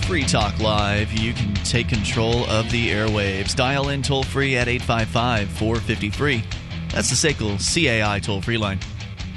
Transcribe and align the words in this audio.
This 0.00 0.04
is 0.04 0.08
Free 0.08 0.24
Talk 0.24 0.58
Live. 0.60 1.12
You 1.12 1.32
can 1.34 1.52
take 1.54 1.88
control 1.88 2.44
of 2.46 2.70
the 2.70 2.90
airwaves. 2.90 3.54
Dial 3.54 3.90
in 3.90 4.02
toll 4.02 4.22
free 4.22 4.56
at 4.56 4.66
855 4.68 5.48
450 5.50 6.10
free. 6.10 6.44
That's 6.92 7.10
the 7.10 7.28
SACL 7.28 7.58
CAI 7.58 8.18
toll 8.20 8.40
free 8.40 8.56
line. 8.56 8.78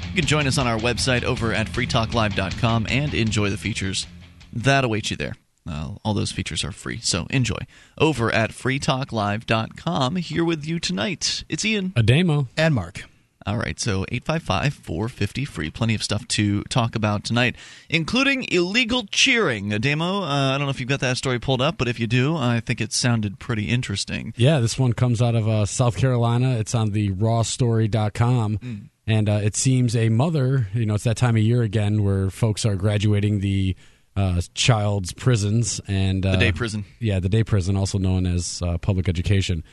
You 0.08 0.14
can 0.14 0.26
join 0.26 0.46
us 0.46 0.58
on 0.58 0.66
our 0.66 0.78
website 0.78 1.22
over 1.24 1.52
at 1.52 1.66
freetalklive.com 1.66 2.86
and 2.88 3.14
enjoy 3.14 3.50
the 3.50 3.58
features 3.58 4.06
that 4.52 4.84
await 4.84 5.10
you 5.10 5.16
there. 5.16 5.34
Uh, 5.68 5.94
all 6.04 6.14
those 6.14 6.32
features 6.32 6.64
are 6.64 6.72
free, 6.72 6.98
so 7.00 7.26
enjoy. 7.30 7.58
Over 7.98 8.30
at 8.32 8.50
freetalklive.com, 8.50 10.16
here 10.16 10.44
with 10.44 10.64
you 10.66 10.78
tonight, 10.78 11.44
it's 11.48 11.64
Ian. 11.64 11.90
Ademo. 11.90 12.48
And 12.56 12.74
Mark. 12.74 13.04
All 13.46 13.58
right, 13.58 13.78
so 13.78 14.06
855 14.10 14.72
450 14.72 15.44
free. 15.44 15.70
Plenty 15.70 15.94
of 15.94 16.02
stuff 16.02 16.26
to 16.28 16.62
talk 16.64 16.96
about 16.96 17.24
tonight, 17.24 17.56
including 17.90 18.46
illegal 18.50 19.04
cheering. 19.10 19.70
Ademo, 19.70 20.22
uh, 20.22 20.24
I 20.24 20.56
don't 20.56 20.66
know 20.66 20.70
if 20.70 20.80
you've 20.80 20.88
got 20.88 21.00
that 21.00 21.18
story 21.18 21.38
pulled 21.38 21.60
up, 21.60 21.76
but 21.76 21.86
if 21.86 22.00
you 22.00 22.06
do, 22.06 22.36
I 22.36 22.60
think 22.60 22.80
it 22.80 22.94
sounded 22.94 23.38
pretty 23.38 23.68
interesting. 23.68 24.32
Yeah, 24.36 24.60
this 24.60 24.78
one 24.78 24.94
comes 24.94 25.20
out 25.20 25.34
of 25.34 25.46
uh, 25.46 25.66
South 25.66 25.98
Carolina. 25.98 26.56
It's 26.56 26.74
on 26.74 26.92
the 26.92 27.10
rawstory.com. 27.10 28.58
Mm. 28.58 28.88
And 29.06 29.28
uh, 29.28 29.40
it 29.42 29.54
seems 29.54 29.94
a 29.94 30.08
mother, 30.08 30.68
you 30.72 30.86
know, 30.86 30.94
it's 30.94 31.04
that 31.04 31.18
time 31.18 31.36
of 31.36 31.42
year 31.42 31.60
again 31.60 32.02
where 32.02 32.30
folks 32.30 32.64
are 32.64 32.76
graduating 32.76 33.40
the 33.40 33.76
uh, 34.16 34.40
child's 34.54 35.12
prisons 35.12 35.82
and 35.86 36.24
uh, 36.24 36.32
the 36.32 36.38
day 36.38 36.52
prison. 36.52 36.84
Yeah, 37.00 37.20
the 37.20 37.28
day 37.28 37.44
prison, 37.44 37.76
also 37.76 37.98
known 37.98 38.26
as 38.26 38.62
uh, 38.62 38.78
public 38.78 39.08
education. 39.08 39.64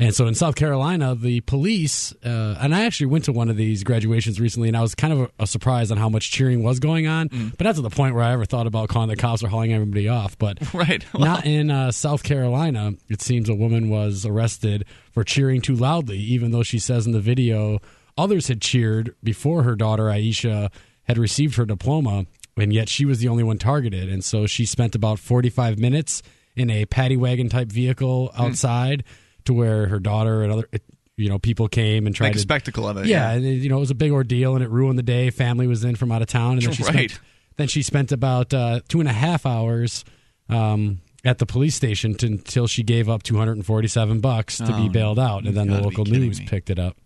And 0.00 0.12
so 0.12 0.26
in 0.26 0.34
South 0.34 0.56
Carolina, 0.56 1.14
the 1.14 1.40
police, 1.42 2.12
uh, 2.24 2.58
and 2.60 2.74
I 2.74 2.84
actually 2.84 3.06
went 3.06 3.24
to 3.26 3.32
one 3.32 3.48
of 3.48 3.56
these 3.56 3.84
graduations 3.84 4.40
recently, 4.40 4.68
and 4.68 4.76
I 4.76 4.80
was 4.80 4.94
kind 4.94 5.12
of 5.12 5.20
a, 5.20 5.30
a 5.40 5.46
surprised 5.46 5.92
on 5.92 5.98
how 5.98 6.08
much 6.08 6.32
cheering 6.32 6.64
was 6.64 6.80
going 6.80 7.06
on. 7.06 7.28
Mm. 7.28 7.56
But 7.56 7.64
that's 7.64 7.78
to 7.78 7.82
the 7.82 7.90
point 7.90 8.16
where 8.16 8.24
I 8.24 8.32
ever 8.32 8.44
thought 8.44 8.66
about 8.66 8.88
calling 8.88 9.08
the 9.08 9.16
cops 9.16 9.44
or 9.44 9.48
hauling 9.48 9.72
everybody 9.72 10.08
off. 10.08 10.36
But 10.36 10.58
right. 10.74 11.04
Well. 11.14 11.22
not 11.24 11.46
in 11.46 11.70
uh, 11.70 11.92
South 11.92 12.24
Carolina. 12.24 12.94
It 13.08 13.22
seems 13.22 13.48
a 13.48 13.54
woman 13.54 13.88
was 13.88 14.26
arrested 14.26 14.84
for 15.12 15.22
cheering 15.22 15.60
too 15.60 15.76
loudly, 15.76 16.18
even 16.18 16.50
though 16.50 16.64
she 16.64 16.80
says 16.80 17.06
in 17.06 17.12
the 17.12 17.20
video 17.20 17.78
others 18.18 18.48
had 18.48 18.60
cheered 18.60 19.14
before 19.22 19.62
her 19.62 19.76
daughter 19.76 20.04
Aisha 20.04 20.70
had 21.04 21.18
received 21.18 21.56
her 21.56 21.66
diploma, 21.66 22.26
and 22.56 22.72
yet 22.72 22.88
she 22.88 23.04
was 23.04 23.20
the 23.20 23.28
only 23.28 23.44
one 23.44 23.58
targeted. 23.58 24.08
And 24.08 24.24
so 24.24 24.46
she 24.46 24.66
spent 24.66 24.96
about 24.96 25.20
45 25.20 25.78
minutes 25.78 26.22
in 26.56 26.68
a 26.70 26.84
paddy 26.86 27.16
wagon 27.16 27.48
type 27.48 27.68
vehicle 27.68 28.32
hmm. 28.34 28.42
outside. 28.42 29.04
Mm 29.04 29.20
to 29.44 29.54
where 29.54 29.86
her 29.88 29.98
daughter 29.98 30.42
and 30.42 30.52
other 30.52 30.68
you 31.16 31.28
know 31.28 31.38
people 31.38 31.68
came 31.68 32.06
and 32.06 32.14
tried 32.14 32.28
Make 32.28 32.36
a 32.36 32.40
spectacle 32.40 32.88
of 32.88 32.96
it. 32.96 33.06
Yeah, 33.06 33.34
yeah. 33.34 33.50
you 33.50 33.68
know 33.68 33.76
it 33.76 33.80
was 33.80 33.90
a 33.90 33.94
big 33.94 34.12
ordeal 34.12 34.54
and 34.54 34.64
it 34.64 34.70
ruined 34.70 34.98
the 34.98 35.02
day. 35.02 35.30
Family 35.30 35.66
was 35.66 35.84
in 35.84 35.96
from 35.96 36.12
out 36.12 36.22
of 36.22 36.28
town, 36.28 36.54
and 36.54 36.62
then 36.62 36.72
she 36.72 36.82
right. 36.82 37.10
spent 37.10 37.20
then 37.56 37.68
she 37.68 37.82
spent 37.82 38.12
about 38.12 38.52
uh, 38.52 38.80
two 38.88 39.00
and 39.00 39.08
a 39.08 39.12
half 39.12 39.46
hours. 39.46 40.04
Um, 40.48 41.00
at 41.24 41.38
the 41.38 41.46
police 41.46 41.74
station 41.74 42.14
to, 42.16 42.26
until 42.26 42.66
she 42.66 42.82
gave 42.82 43.08
up 43.08 43.22
247 43.22 44.20
bucks 44.20 44.58
to 44.58 44.74
oh, 44.74 44.76
be 44.76 44.90
bailed 44.90 45.18
out 45.18 45.46
and 45.46 45.56
then 45.56 45.68
the 45.68 45.80
local 45.80 46.04
news 46.04 46.38
me. 46.38 46.46
picked 46.46 46.68
it 46.68 46.78
up 46.78 46.98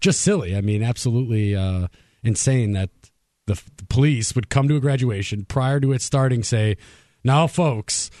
just 0.00 0.20
silly 0.20 0.56
i 0.56 0.60
mean 0.60 0.80
absolutely 0.80 1.56
uh, 1.56 1.88
insane 2.22 2.72
that 2.72 2.90
the, 3.46 3.60
the 3.78 3.84
police 3.86 4.36
would 4.36 4.48
come 4.48 4.68
to 4.68 4.76
a 4.76 4.80
graduation 4.80 5.44
prior 5.44 5.80
to 5.80 5.90
it 5.90 6.02
starting 6.02 6.44
say 6.44 6.76
now 7.24 7.48
folks 7.48 8.12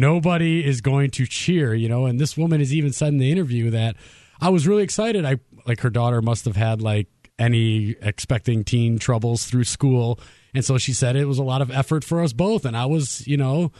nobody 0.00 0.64
is 0.64 0.80
going 0.80 1.10
to 1.12 1.26
cheer, 1.26 1.74
you 1.74 1.88
know. 1.88 2.06
And 2.06 2.20
this 2.20 2.36
woman 2.36 2.60
has 2.60 2.74
even 2.74 2.92
said 2.92 3.08
in 3.08 3.18
the 3.18 3.30
interview 3.30 3.70
that 3.70 3.96
I 4.40 4.50
was 4.50 4.66
really 4.66 4.82
excited. 4.82 5.24
I 5.24 5.38
like 5.66 5.80
her 5.80 5.90
daughter 5.90 6.20
must 6.22 6.44
have 6.44 6.56
had 6.56 6.82
like 6.82 7.08
any 7.38 7.96
expecting 8.00 8.64
teen 8.64 8.98
troubles 8.98 9.44
through 9.46 9.64
school. 9.64 10.20
And 10.54 10.64
so 10.64 10.78
she 10.78 10.92
said 10.92 11.16
it 11.16 11.24
was 11.26 11.38
a 11.38 11.44
lot 11.44 11.62
of 11.62 11.70
effort 11.70 12.04
for 12.04 12.20
us 12.20 12.32
both. 12.32 12.64
And 12.64 12.76
I 12.76 12.86
was, 12.86 13.26
you 13.26 13.36
know, 13.36 13.72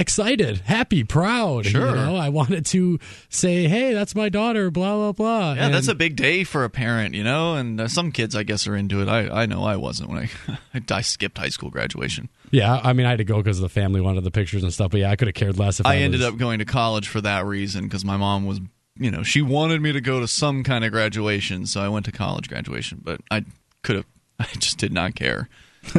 excited, 0.00 0.58
happy, 0.64 1.04
proud. 1.04 1.66
Sure. 1.66 1.90
You 1.90 1.94
know, 1.94 2.16
I 2.16 2.30
wanted 2.30 2.66
to 2.66 2.98
say, 3.28 3.68
hey, 3.68 3.92
that's 3.92 4.14
my 4.14 4.28
daughter, 4.28 4.70
blah, 4.70 4.96
blah, 4.96 5.12
blah. 5.12 5.52
Yeah, 5.52 5.66
and 5.66 5.74
that's 5.74 5.88
a 5.88 5.94
big 5.94 6.16
day 6.16 6.42
for 6.42 6.64
a 6.64 6.70
parent, 6.70 7.14
you 7.14 7.22
know, 7.22 7.54
and 7.54 7.80
uh, 7.80 7.86
some 7.86 8.10
kids, 8.10 8.34
I 8.34 8.42
guess, 8.42 8.66
are 8.66 8.74
into 8.74 9.02
it. 9.02 9.08
I, 9.08 9.42
I 9.42 9.46
know 9.46 9.62
I 9.62 9.76
wasn't 9.76 10.10
when 10.10 10.28
I, 10.74 10.80
I 10.90 11.02
skipped 11.02 11.38
high 11.38 11.50
school 11.50 11.70
graduation. 11.70 12.28
Yeah, 12.50 12.80
I 12.82 12.94
mean, 12.94 13.06
I 13.06 13.10
had 13.10 13.18
to 13.18 13.24
go 13.24 13.36
because 13.36 13.60
the 13.60 13.68
family 13.68 14.00
wanted 14.00 14.24
the 14.24 14.30
pictures 14.30 14.64
and 14.64 14.72
stuff, 14.72 14.90
but 14.90 15.00
yeah, 15.00 15.10
I 15.10 15.16
could 15.16 15.28
have 15.28 15.34
cared 15.34 15.58
less 15.58 15.78
if 15.78 15.86
I, 15.86 15.94
I 15.94 15.96
ended 15.98 16.22
up 16.22 16.36
going 16.36 16.58
to 16.58 16.64
college 16.64 17.06
for 17.06 17.20
that 17.20 17.44
reason 17.44 17.84
because 17.84 18.04
my 18.04 18.16
mom 18.16 18.46
was, 18.46 18.60
you 18.96 19.10
know, 19.10 19.22
she 19.22 19.42
wanted 19.42 19.82
me 19.82 19.92
to 19.92 20.00
go 20.00 20.18
to 20.20 20.26
some 20.26 20.64
kind 20.64 20.84
of 20.84 20.90
graduation, 20.90 21.66
so 21.66 21.80
I 21.80 21.88
went 21.88 22.06
to 22.06 22.12
college 22.12 22.48
graduation, 22.48 23.00
but 23.04 23.20
I 23.30 23.44
could 23.82 23.96
have, 23.96 24.06
I 24.40 24.46
just 24.58 24.78
did 24.78 24.92
not 24.92 25.14
care. 25.14 25.48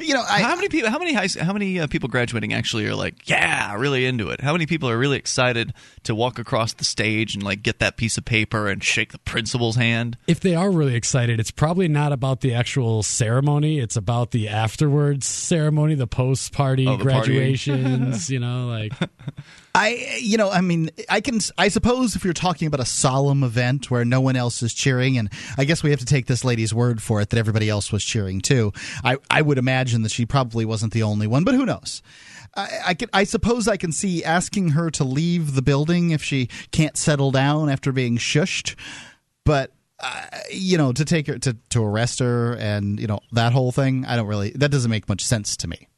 you 0.00 0.14
know, 0.14 0.24
I, 0.28 0.42
how 0.42 0.56
many 0.56 0.68
people? 0.68 0.90
How 0.90 0.98
many 0.98 1.12
high, 1.12 1.28
how 1.40 1.52
many 1.52 1.78
uh, 1.78 1.86
people 1.86 2.08
graduating 2.08 2.52
actually 2.52 2.86
are 2.86 2.94
like, 2.94 3.28
yeah, 3.28 3.74
really 3.74 4.06
into 4.06 4.30
it? 4.30 4.40
How 4.40 4.52
many 4.52 4.66
people 4.66 4.90
are 4.90 4.98
really 4.98 5.16
excited 5.16 5.72
to 6.02 6.14
walk 6.14 6.38
across 6.38 6.72
the 6.72 6.84
stage 6.84 7.34
and 7.34 7.42
like 7.42 7.62
get 7.62 7.78
that 7.78 7.96
piece 7.96 8.18
of 8.18 8.24
paper 8.24 8.68
and 8.68 8.82
shake 8.82 9.12
the 9.12 9.18
principal's 9.18 9.76
hand? 9.76 10.18
If 10.26 10.40
they 10.40 10.54
are 10.54 10.70
really 10.70 10.96
excited, 10.96 11.38
it's 11.38 11.52
probably 11.52 11.88
not 11.88 12.12
about 12.12 12.40
the 12.40 12.54
actual 12.54 13.02
ceremony. 13.02 13.78
It's 13.78 13.96
about 13.96 14.32
the 14.32 14.48
afterwards 14.48 15.26
ceremony, 15.26 15.94
the 15.94 16.08
post 16.08 16.52
party 16.52 16.86
oh, 16.86 16.96
graduations. 16.96 18.30
you 18.34 18.40
know, 18.40 18.66
like 18.66 18.92
I, 19.76 20.18
you 20.20 20.36
know, 20.36 20.50
I 20.50 20.60
mean, 20.60 20.90
I 21.10 21.20
can, 21.20 21.40
I 21.58 21.66
suppose 21.66 22.14
if 22.14 22.24
you're 22.24 22.32
talking 22.32 22.68
about 22.68 22.78
a 22.78 22.84
solemn 22.84 23.42
event 23.42 23.90
where 23.90 24.04
no 24.04 24.20
one 24.20 24.36
else 24.36 24.62
is 24.62 24.72
cheering, 24.72 25.18
and 25.18 25.28
I 25.58 25.64
guess 25.64 25.82
we 25.82 25.90
have 25.90 25.98
to 25.98 26.06
take 26.06 26.26
this 26.26 26.44
lady's 26.44 26.72
word 26.72 27.02
for 27.02 27.20
it 27.20 27.30
that 27.30 27.38
everybody 27.38 27.68
else 27.68 27.90
was 27.90 28.04
cheering 28.04 28.40
too. 28.40 28.72
I, 29.02 29.16
I 29.28 29.42
would 29.42 29.58
imagine 29.58 30.02
that 30.02 30.12
she 30.12 30.26
probably 30.26 30.64
wasn't 30.64 30.92
the 30.92 31.02
only 31.02 31.26
one, 31.26 31.42
but 31.42 31.54
who 31.54 31.66
knows? 31.66 32.02
I, 32.56 32.68
I, 32.86 32.94
can, 32.94 33.10
I 33.12 33.24
suppose 33.24 33.66
I 33.66 33.76
can 33.76 33.90
see 33.90 34.22
asking 34.22 34.70
her 34.70 34.90
to 34.92 35.02
leave 35.02 35.56
the 35.56 35.62
building 35.62 36.10
if 36.10 36.22
she 36.22 36.48
can't 36.70 36.96
settle 36.96 37.32
down 37.32 37.68
after 37.68 37.90
being 37.90 38.16
shushed, 38.16 38.76
but 39.44 39.72
uh, 40.00 40.26
you 40.52 40.78
know, 40.78 40.92
to 40.92 41.04
take 41.04 41.26
her 41.26 41.38
to 41.38 41.56
to 41.70 41.82
arrest 41.82 42.18
her 42.18 42.54
and 42.56 43.00
you 43.00 43.06
know 43.06 43.20
that 43.32 43.52
whole 43.52 43.72
thing, 43.72 44.04
I 44.04 44.16
don't 44.16 44.26
really. 44.26 44.50
That 44.50 44.70
doesn't 44.70 44.90
make 44.90 45.08
much 45.08 45.24
sense 45.24 45.56
to 45.58 45.68
me. 45.68 45.88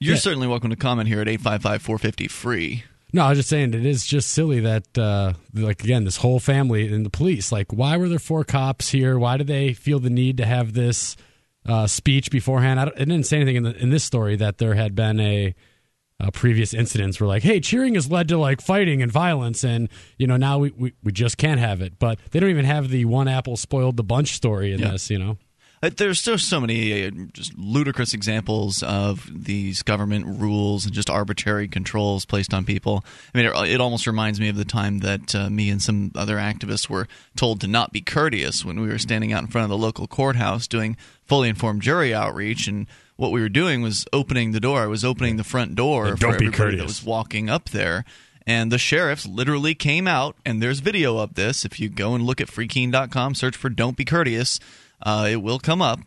You're 0.00 0.14
yeah. 0.14 0.20
certainly 0.20 0.46
welcome 0.46 0.70
to 0.70 0.76
comment 0.76 1.08
here 1.08 1.20
at 1.20 1.28
855 1.28 1.82
450 1.82 2.28
free. 2.28 2.84
No, 3.12 3.24
I 3.24 3.30
was 3.30 3.38
just 3.38 3.48
saying 3.48 3.72
it 3.74 3.86
is 3.86 4.06
just 4.06 4.30
silly 4.30 4.60
that, 4.60 4.98
uh, 4.98 5.32
like, 5.54 5.82
again, 5.82 6.04
this 6.04 6.18
whole 6.18 6.38
family 6.38 6.92
and 6.92 7.06
the 7.06 7.10
police, 7.10 7.50
like, 7.50 7.72
why 7.72 7.96
were 7.96 8.08
there 8.08 8.18
four 8.18 8.44
cops 8.44 8.90
here? 8.90 9.18
Why 9.18 9.38
did 9.38 9.46
they 9.46 9.72
feel 9.72 9.98
the 9.98 10.10
need 10.10 10.36
to 10.36 10.46
have 10.46 10.74
this 10.74 11.16
uh, 11.66 11.86
speech 11.86 12.30
beforehand? 12.30 12.78
I, 12.78 12.84
I, 12.84 12.98
didn't 12.98 13.24
say 13.24 13.36
anything 13.36 13.56
in, 13.56 13.62
the, 13.62 13.76
in 13.76 13.90
this 13.90 14.04
story 14.04 14.36
that 14.36 14.58
there 14.58 14.74
had 14.74 14.94
been 14.94 15.18
a, 15.20 15.54
a 16.20 16.30
previous 16.30 16.74
incidents 16.74 17.18
where, 17.18 17.28
like, 17.28 17.42
hey, 17.42 17.60
cheering 17.60 17.94
has 17.94 18.10
led 18.10 18.28
to, 18.28 18.36
like, 18.36 18.60
fighting 18.60 19.02
and 19.02 19.10
violence, 19.10 19.64
and, 19.64 19.88
you 20.18 20.26
know, 20.26 20.36
now 20.36 20.58
we, 20.58 20.70
we, 20.76 20.92
we 21.02 21.10
just 21.10 21.38
can't 21.38 21.60
have 21.60 21.80
it. 21.80 21.98
But 21.98 22.18
they 22.30 22.40
don't 22.40 22.50
even 22.50 22.66
have 22.66 22.90
the 22.90 23.06
one 23.06 23.26
apple 23.26 23.56
spoiled 23.56 23.96
the 23.96 24.04
bunch 24.04 24.34
story 24.34 24.74
in 24.74 24.80
yeah. 24.80 24.90
this, 24.90 25.08
you 25.08 25.18
know? 25.18 25.38
Uh, 25.82 25.90
there's 25.96 26.20
still 26.20 26.38
so 26.38 26.60
many 26.60 27.06
uh, 27.06 27.10
just 27.32 27.56
ludicrous 27.56 28.12
examples 28.12 28.82
of 28.82 29.30
these 29.32 29.82
government 29.82 30.26
rules 30.26 30.84
and 30.84 30.94
just 30.94 31.08
arbitrary 31.08 31.68
controls 31.68 32.24
placed 32.24 32.52
on 32.52 32.64
people. 32.64 33.04
I 33.34 33.38
mean, 33.38 33.46
it, 33.46 33.70
it 33.70 33.80
almost 33.80 34.06
reminds 34.06 34.40
me 34.40 34.48
of 34.48 34.56
the 34.56 34.64
time 34.64 34.98
that 35.00 35.34
uh, 35.34 35.50
me 35.50 35.70
and 35.70 35.80
some 35.80 36.12
other 36.14 36.36
activists 36.36 36.88
were 36.88 37.06
told 37.36 37.60
to 37.60 37.68
not 37.68 37.92
be 37.92 38.00
courteous 38.00 38.64
when 38.64 38.80
we 38.80 38.88
were 38.88 38.98
standing 38.98 39.32
out 39.32 39.42
in 39.42 39.48
front 39.48 39.64
of 39.64 39.70
the 39.70 39.78
local 39.78 40.06
courthouse 40.06 40.66
doing 40.66 40.96
fully 41.24 41.48
informed 41.48 41.82
jury 41.82 42.12
outreach 42.14 42.66
and 42.66 42.86
what 43.16 43.32
we 43.32 43.40
were 43.40 43.48
doing 43.48 43.82
was 43.82 44.06
opening 44.12 44.52
the 44.52 44.60
door. 44.60 44.82
I 44.82 44.86
was 44.86 45.04
opening 45.04 45.36
the 45.36 45.44
front 45.44 45.74
door 45.74 46.06
and 46.06 46.20
for 46.20 46.28
everybody 46.28 46.56
courteous. 46.56 46.80
that 46.80 46.86
was 46.86 47.04
walking 47.04 47.50
up 47.50 47.70
there. 47.70 48.04
And 48.46 48.72
the 48.72 48.78
sheriffs 48.78 49.26
literally 49.26 49.74
came 49.74 50.08
out, 50.08 50.34
and 50.46 50.62
there's 50.62 50.80
video 50.80 51.18
of 51.18 51.34
this. 51.34 51.66
If 51.66 51.78
you 51.78 51.90
go 51.90 52.14
and 52.14 52.24
look 52.24 52.40
at 52.40 52.48
freekeene.com, 52.48 53.34
search 53.34 53.54
for 53.54 53.68
Don't 53.68 53.94
Be 53.94 54.06
Courteous 54.06 54.58
uh, 55.02 55.28
it 55.30 55.36
will 55.36 55.58
come 55.58 55.82
up. 55.82 56.00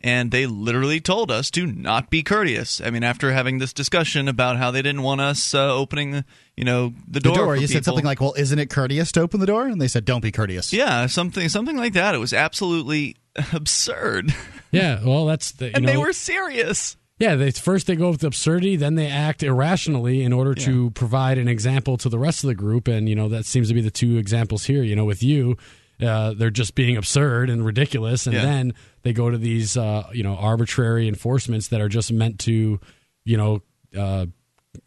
And 0.00 0.30
they 0.30 0.44
literally 0.44 1.00
told 1.00 1.30
us 1.30 1.50
to 1.52 1.66
not 1.66 2.10
be 2.10 2.22
courteous. 2.22 2.78
I 2.78 2.90
mean, 2.90 3.02
after 3.02 3.32
having 3.32 3.56
this 3.56 3.72
discussion 3.72 4.28
about 4.28 4.58
how 4.58 4.70
they 4.70 4.82
didn't 4.82 5.00
want 5.00 5.22
us 5.22 5.54
uh, 5.54 5.74
opening, 5.74 6.24
you 6.58 6.64
know, 6.64 6.92
the 7.08 7.20
door. 7.20 7.32
The 7.32 7.38
door. 7.38 7.54
you 7.56 7.62
people. 7.62 7.72
said 7.72 7.84
something 7.86 8.04
like, 8.04 8.20
"Well, 8.20 8.34
isn't 8.36 8.58
it 8.58 8.68
courteous 8.68 9.12
to 9.12 9.22
open 9.22 9.40
the 9.40 9.46
door?" 9.46 9.66
And 9.66 9.80
they 9.80 9.88
said, 9.88 10.04
"Don't 10.04 10.20
be 10.20 10.30
courteous." 10.30 10.74
Yeah, 10.74 11.06
something, 11.06 11.48
something 11.48 11.78
like 11.78 11.94
that. 11.94 12.14
It 12.14 12.18
was 12.18 12.34
absolutely 12.34 13.16
absurd. 13.54 14.34
Yeah, 14.72 15.02
well, 15.02 15.24
that's 15.24 15.52
the. 15.52 15.74
and 15.74 15.86
know, 15.86 15.92
they 15.92 15.96
were 15.96 16.12
serious. 16.12 16.98
Yeah, 17.18 17.36
they, 17.36 17.52
first 17.52 17.86
they 17.86 17.94
go 17.94 18.10
with 18.10 18.24
absurdity, 18.24 18.76
then 18.76 18.96
they 18.96 19.06
act 19.06 19.42
irrationally 19.42 20.22
in 20.22 20.32
order 20.32 20.52
yeah. 20.56 20.66
to 20.66 20.90
provide 20.90 21.38
an 21.38 21.46
example 21.46 21.96
to 21.98 22.08
the 22.08 22.18
rest 22.18 22.42
of 22.42 22.48
the 22.48 22.54
group, 22.54 22.88
and 22.88 23.08
you 23.08 23.14
know 23.14 23.28
that 23.28 23.46
seems 23.46 23.68
to 23.68 23.74
be 23.74 23.80
the 23.80 23.90
two 23.90 24.18
examples 24.18 24.64
here. 24.64 24.82
You 24.82 24.96
know, 24.96 25.04
with 25.04 25.22
you, 25.22 25.56
uh, 26.00 26.34
they're 26.34 26.50
just 26.50 26.74
being 26.74 26.96
absurd 26.96 27.50
and 27.50 27.64
ridiculous, 27.64 28.26
and 28.26 28.34
yeah. 28.34 28.42
then 28.42 28.74
they 29.02 29.12
go 29.12 29.30
to 29.30 29.38
these 29.38 29.76
uh, 29.76 30.08
you 30.12 30.22
know 30.22 30.36
arbitrary 30.36 31.08
enforcements 31.08 31.68
that 31.68 31.80
are 31.80 31.88
just 31.88 32.12
meant 32.12 32.40
to 32.40 32.80
you 33.24 33.36
know 33.36 33.62
uh, 33.96 34.26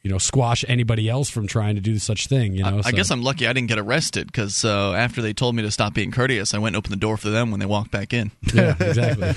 you 0.02 0.12
know 0.12 0.18
squash 0.18 0.66
anybody 0.68 1.10
else 1.10 1.30
from 1.30 1.48
trying 1.48 1.76
to 1.76 1.82
do 1.82 1.98
such 1.98 2.28
thing. 2.28 2.54
You 2.54 2.64
know, 2.64 2.82
I, 2.84 2.90
I 2.90 2.92
guess 2.92 3.12
I'm 3.12 3.22
lucky 3.22 3.48
I 3.48 3.54
didn't 3.54 3.70
get 3.70 3.80
arrested 3.80 4.28
because 4.28 4.66
uh, 4.66 4.94
after 4.94 5.22
they 5.22 5.34
told 5.34 5.56
me 5.56 5.64
to 5.64 5.72
stop 5.72 5.94
being 5.94 6.12
courteous, 6.12 6.54
I 6.54 6.58
went 6.58 6.76
and 6.76 6.78
opened 6.78 6.94
the 6.94 7.00
door 7.00 7.18
for 7.18 7.30
them 7.30 7.52
when 7.52 7.60
they 7.60 7.66
walked 7.66 7.92
back 7.92 8.14
in. 8.14 8.32
Yeah, 8.54 8.76
exactly. 8.80 9.34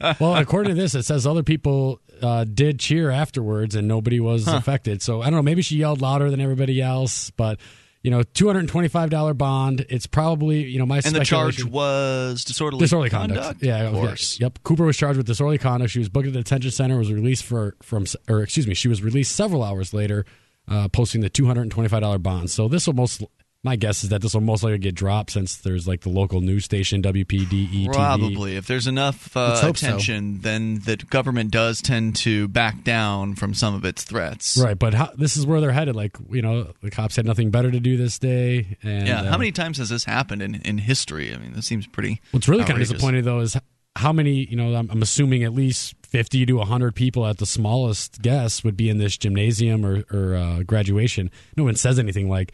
well, 0.20 0.34
according 0.34 0.74
to 0.74 0.80
this, 0.80 0.94
it 0.96 1.04
says 1.04 1.26
other 1.26 1.44
people 1.44 2.00
uh, 2.20 2.44
did 2.44 2.80
cheer 2.80 3.08
afterwards 3.10 3.76
and 3.76 3.86
nobody 3.86 4.18
was 4.18 4.46
huh. 4.46 4.56
affected. 4.56 5.00
So 5.00 5.20
I 5.20 5.26
don't 5.26 5.34
know. 5.34 5.42
Maybe 5.42 5.62
she 5.62 5.76
yelled 5.76 6.00
louder 6.00 6.28
than 6.30 6.40
everybody 6.40 6.80
else, 6.82 7.30
but 7.30 7.60
you 8.02 8.10
know, 8.10 8.22
two 8.22 8.46
hundred 8.46 8.60
and 8.60 8.68
twenty-five 8.68 9.10
dollar 9.10 9.32
bond. 9.34 9.86
It's 9.88 10.06
probably 10.06 10.64
you 10.64 10.78
know 10.78 10.86
my 10.86 11.00
and 11.04 11.14
the 11.14 11.24
charge 11.24 11.64
was 11.64 12.44
disorderly 12.44 12.80
disorderly 12.80 13.10
conduct. 13.10 13.40
conduct. 13.40 13.62
Yeah, 13.62 13.82
of 13.82 13.94
course. 13.94 14.40
Yep. 14.40 14.58
Cooper 14.64 14.84
was 14.84 14.96
charged 14.96 15.18
with 15.18 15.26
disorderly 15.26 15.58
conduct. 15.58 15.92
She 15.92 16.00
was 16.00 16.08
booked 16.08 16.26
at 16.26 16.32
the 16.32 16.40
detention 16.40 16.70
center. 16.70 16.98
Was 16.98 17.12
released 17.12 17.44
for 17.44 17.76
from 17.82 18.06
or 18.28 18.42
excuse 18.42 18.66
me, 18.66 18.74
she 18.74 18.88
was 18.88 19.02
released 19.02 19.34
several 19.36 19.62
hours 19.62 19.94
later, 19.94 20.26
uh, 20.68 20.88
posting 20.88 21.20
the 21.20 21.30
two 21.30 21.46
hundred 21.46 21.62
and 21.62 21.70
twenty-five 21.70 22.00
dollar 22.00 22.18
bond. 22.18 22.50
So 22.50 22.66
this 22.68 22.86
will 22.86 22.94
most 22.94 23.22
my 23.64 23.76
guess 23.76 24.02
is 24.02 24.10
that 24.10 24.20
this 24.20 24.34
will 24.34 24.40
most 24.40 24.64
likely 24.64 24.78
get 24.78 24.94
dropped 24.94 25.30
since 25.30 25.56
there's 25.56 25.86
like 25.86 26.00
the 26.00 26.08
local 26.08 26.40
news 26.40 26.64
station 26.64 27.00
WPDE. 27.00 27.92
Probably, 27.92 28.56
if 28.56 28.66
there's 28.66 28.88
enough 28.88 29.36
uh, 29.36 29.60
attention, 29.62 30.36
so. 30.36 30.42
then 30.42 30.80
the 30.80 30.96
government 30.96 31.52
does 31.52 31.80
tend 31.80 32.16
to 32.16 32.48
back 32.48 32.82
down 32.82 33.36
from 33.36 33.54
some 33.54 33.74
of 33.74 33.84
its 33.84 34.02
threats. 34.02 34.56
Right, 34.56 34.76
but 34.76 34.94
how, 34.94 35.10
this 35.16 35.36
is 35.36 35.46
where 35.46 35.60
they're 35.60 35.72
headed. 35.72 35.94
Like 35.94 36.16
you 36.30 36.42
know, 36.42 36.72
the 36.80 36.90
cops 36.90 37.14
had 37.14 37.24
nothing 37.24 37.50
better 37.50 37.70
to 37.70 37.78
do 37.78 37.96
this 37.96 38.18
day. 38.18 38.76
And, 38.82 39.06
yeah, 39.06 39.20
uh, 39.20 39.30
how 39.30 39.38
many 39.38 39.52
times 39.52 39.78
has 39.78 39.90
this 39.90 40.04
happened 40.04 40.42
in, 40.42 40.56
in 40.56 40.78
history? 40.78 41.32
I 41.32 41.38
mean, 41.38 41.52
this 41.52 41.66
seems 41.66 41.86
pretty. 41.86 42.20
What's 42.32 42.48
really 42.48 42.62
outrageous. 42.62 42.72
kind 42.72 42.82
of 42.82 42.88
disappointing 42.88 43.24
though 43.24 43.40
is 43.40 43.56
how 43.94 44.12
many. 44.12 44.44
You 44.44 44.56
know, 44.56 44.74
I'm, 44.74 44.90
I'm 44.90 45.02
assuming 45.02 45.44
at 45.44 45.52
least 45.52 45.94
50 46.02 46.46
to 46.46 46.54
100 46.54 46.96
people 46.96 47.24
at 47.28 47.38
the 47.38 47.46
smallest 47.46 48.20
guess 48.22 48.64
would 48.64 48.76
be 48.76 48.90
in 48.90 48.98
this 48.98 49.16
gymnasium 49.16 49.86
or, 49.86 50.02
or 50.12 50.34
uh, 50.34 50.62
graduation. 50.64 51.30
No 51.56 51.62
one 51.62 51.76
says 51.76 52.00
anything 52.00 52.28
like 52.28 52.52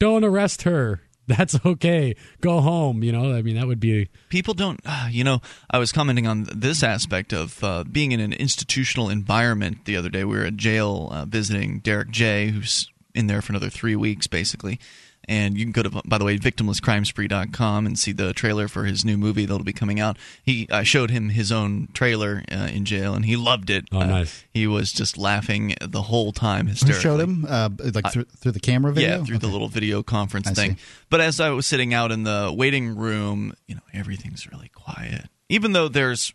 don't 0.00 0.24
arrest 0.24 0.62
her. 0.62 1.00
That's 1.28 1.64
okay. 1.64 2.16
Go 2.40 2.60
home. 2.60 3.04
You 3.04 3.12
know, 3.12 3.32
I 3.32 3.42
mean, 3.42 3.54
that 3.54 3.68
would 3.68 3.78
be. 3.78 4.08
People 4.30 4.54
don't, 4.54 4.80
uh, 4.84 5.06
you 5.08 5.22
know, 5.22 5.40
I 5.70 5.78
was 5.78 5.92
commenting 5.92 6.26
on 6.26 6.48
this 6.52 6.82
aspect 6.82 7.32
of 7.32 7.62
uh, 7.62 7.84
being 7.84 8.10
in 8.10 8.18
an 8.18 8.32
institutional 8.32 9.08
environment 9.08 9.84
the 9.84 9.96
other 9.96 10.08
day. 10.08 10.24
We 10.24 10.36
were 10.36 10.44
at 10.44 10.56
jail 10.56 11.08
uh, 11.12 11.26
visiting 11.26 11.78
Derrick 11.78 12.10
J., 12.10 12.48
who's 12.48 12.90
in 13.14 13.28
there 13.28 13.42
for 13.42 13.52
another 13.52 13.70
three 13.70 13.94
weeks, 13.94 14.26
basically. 14.26 14.80
And 15.30 15.56
you 15.56 15.64
can 15.64 15.70
go 15.70 15.84
to, 15.84 16.02
by 16.04 16.18
the 16.18 16.24
way, 16.24 16.36
victimlesscrimespree.com 16.38 17.86
and 17.86 17.96
see 17.96 18.10
the 18.10 18.32
trailer 18.32 18.66
for 18.66 18.82
his 18.84 19.04
new 19.04 19.16
movie 19.16 19.46
that'll 19.46 19.62
be 19.62 19.72
coming 19.72 20.00
out. 20.00 20.16
He 20.42 20.68
I 20.72 20.82
showed 20.82 21.12
him 21.12 21.28
his 21.28 21.52
own 21.52 21.86
trailer 21.92 22.42
uh, 22.50 22.68
in 22.72 22.84
jail, 22.84 23.14
and 23.14 23.24
he 23.24 23.36
loved 23.36 23.70
it. 23.70 23.84
Oh, 23.92 24.00
uh, 24.00 24.06
nice. 24.06 24.44
He 24.52 24.66
was 24.66 24.90
just 24.90 25.16
laughing 25.16 25.76
the 25.80 26.02
whole 26.02 26.32
time 26.32 26.66
hysterically. 26.66 26.96
Who 26.96 27.00
showed 27.00 27.20
him? 27.20 27.46
Uh, 27.48 27.70
like 27.94 28.10
through, 28.12 28.24
through, 28.24 28.50
the 28.50 28.58
camera 28.58 28.92
video? 28.92 29.18
Yeah, 29.18 29.24
through 29.24 29.36
okay. 29.36 29.46
the 29.46 29.52
little 29.52 29.68
video 29.68 30.02
conference 30.02 30.48
I 30.48 30.54
thing. 30.54 30.70
See. 30.72 30.82
But 31.10 31.20
as 31.20 31.38
I 31.38 31.50
was 31.50 31.64
sitting 31.64 31.94
out 31.94 32.10
in 32.10 32.24
the 32.24 32.52
waiting 32.52 32.96
room, 32.96 33.54
you 33.68 33.76
know, 33.76 33.82
everything's 33.94 34.50
really 34.50 34.70
quiet. 34.74 35.26
Even 35.48 35.74
though 35.74 35.86
there's 35.86 36.34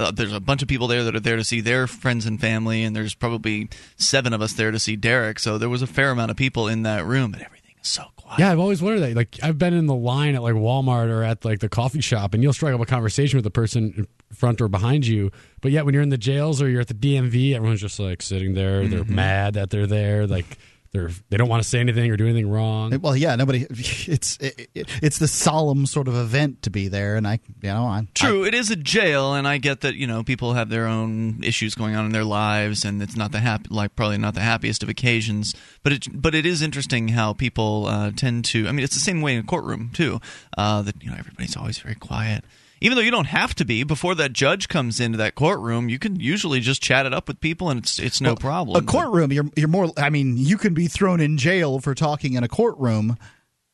uh, 0.00 0.10
there's 0.10 0.32
a 0.32 0.40
bunch 0.40 0.62
of 0.62 0.68
people 0.68 0.86
there 0.86 1.04
that 1.04 1.14
are 1.14 1.20
there 1.20 1.36
to 1.36 1.44
see 1.44 1.60
their 1.60 1.86
friends 1.86 2.24
and 2.24 2.40
family, 2.40 2.84
and 2.84 2.96
there's 2.96 3.14
probably 3.14 3.68
seven 3.96 4.32
of 4.32 4.40
us 4.40 4.54
there 4.54 4.70
to 4.70 4.78
see 4.78 4.96
Derrick. 4.96 5.38
So 5.38 5.58
there 5.58 5.68
was 5.68 5.82
a 5.82 5.86
fair 5.86 6.10
amount 6.10 6.30
of 6.30 6.38
people 6.38 6.68
in 6.68 6.84
that 6.84 7.04
room, 7.04 7.34
and 7.34 7.42
everything 7.42 7.74
is 7.82 7.88
so 7.88 8.06
Yeah, 8.38 8.50
I've 8.50 8.58
always 8.58 8.82
wondered 8.82 9.00
that. 9.00 9.14
Like, 9.14 9.38
I've 9.42 9.58
been 9.58 9.74
in 9.74 9.86
the 9.86 9.94
line 9.94 10.34
at 10.34 10.42
like 10.42 10.54
Walmart 10.54 11.08
or 11.08 11.22
at 11.22 11.44
like 11.44 11.60
the 11.60 11.68
coffee 11.68 12.00
shop, 12.00 12.34
and 12.34 12.42
you'll 12.42 12.52
strike 12.52 12.74
up 12.74 12.80
a 12.80 12.86
conversation 12.86 13.36
with 13.36 13.44
the 13.44 13.50
person 13.50 13.94
in 13.96 14.06
front 14.34 14.60
or 14.60 14.68
behind 14.68 15.06
you. 15.06 15.30
But 15.60 15.72
yet, 15.72 15.84
when 15.84 15.94
you're 15.94 16.02
in 16.02 16.08
the 16.08 16.18
jails 16.18 16.60
or 16.60 16.68
you're 16.68 16.80
at 16.80 16.88
the 16.88 16.94
DMV, 16.94 17.54
everyone's 17.54 17.80
just 17.80 18.00
like 18.00 18.22
sitting 18.22 18.54
there. 18.54 18.82
Mm-hmm. 18.82 18.90
They're 18.90 19.04
mad 19.04 19.54
that 19.54 19.70
they're 19.70 19.86
there. 19.86 20.26
Like 20.26 20.58
they're 20.94 21.10
they 21.28 21.36
don't 21.36 21.48
want 21.48 21.60
to 21.60 21.68
say 21.68 21.80
anything 21.80 22.08
or 22.10 22.16
do 22.16 22.24
anything 22.24 22.48
wrong. 22.48 22.98
Well, 23.00 23.16
yeah, 23.16 23.34
nobody. 23.34 23.66
It's 24.06 24.38
it, 24.38 24.68
it's 25.02 25.18
the 25.18 25.26
solemn 25.26 25.86
sort 25.86 26.08
of 26.08 26.14
event 26.14 26.62
to 26.62 26.70
be 26.70 26.88
there, 26.88 27.16
and 27.16 27.26
I, 27.26 27.40
you 27.62 27.68
know, 27.68 27.84
I 27.86 28.06
true. 28.14 28.44
I, 28.44 28.48
it 28.48 28.54
is 28.54 28.70
a 28.70 28.76
jail, 28.76 29.34
and 29.34 29.48
I 29.48 29.58
get 29.58 29.80
that 29.80 29.94
you 29.94 30.06
know 30.06 30.22
people 30.22 30.54
have 30.54 30.68
their 30.68 30.86
own 30.86 31.42
issues 31.42 31.74
going 31.74 31.96
on 31.96 32.06
in 32.06 32.12
their 32.12 32.24
lives, 32.24 32.84
and 32.84 33.02
it's 33.02 33.16
not 33.16 33.32
the 33.32 33.40
happy 33.40 33.66
like 33.70 33.96
probably 33.96 34.18
not 34.18 34.34
the 34.34 34.40
happiest 34.40 34.82
of 34.82 34.88
occasions. 34.88 35.54
But 35.82 35.92
it 35.94 36.06
but 36.12 36.34
it 36.34 36.46
is 36.46 36.62
interesting 36.62 37.08
how 37.08 37.32
people 37.32 37.86
uh, 37.86 38.12
tend 38.14 38.44
to. 38.46 38.68
I 38.68 38.72
mean, 38.72 38.84
it's 38.84 38.94
the 38.94 39.00
same 39.00 39.20
way 39.20 39.34
in 39.34 39.40
a 39.40 39.42
courtroom 39.42 39.90
too. 39.92 40.20
Uh, 40.56 40.82
that 40.82 41.02
you 41.02 41.10
know 41.10 41.16
everybody's 41.18 41.56
always 41.56 41.78
very 41.78 41.96
quiet 41.96 42.44
even 42.84 42.96
though 42.96 43.02
you 43.02 43.10
don't 43.10 43.26
have 43.26 43.54
to 43.54 43.64
be 43.64 43.82
before 43.82 44.14
that 44.14 44.34
judge 44.34 44.68
comes 44.68 45.00
into 45.00 45.18
that 45.18 45.34
courtroom 45.34 45.88
you 45.88 45.98
can 45.98 46.20
usually 46.20 46.60
just 46.60 46.82
chat 46.82 47.06
it 47.06 47.14
up 47.14 47.26
with 47.26 47.40
people 47.40 47.70
and 47.70 47.80
it's 47.80 47.98
it's 47.98 48.20
no 48.20 48.30
well, 48.30 48.36
problem. 48.36 48.84
A 48.84 48.86
courtroom 48.86 49.32
you're 49.32 49.50
you're 49.56 49.68
more 49.68 49.90
i 49.96 50.10
mean 50.10 50.36
you 50.36 50.56
can 50.56 50.74
be 50.74 50.86
thrown 50.86 51.20
in 51.20 51.36
jail 51.38 51.80
for 51.80 51.94
talking 51.94 52.34
in 52.34 52.44
a 52.44 52.48
courtroom 52.48 53.16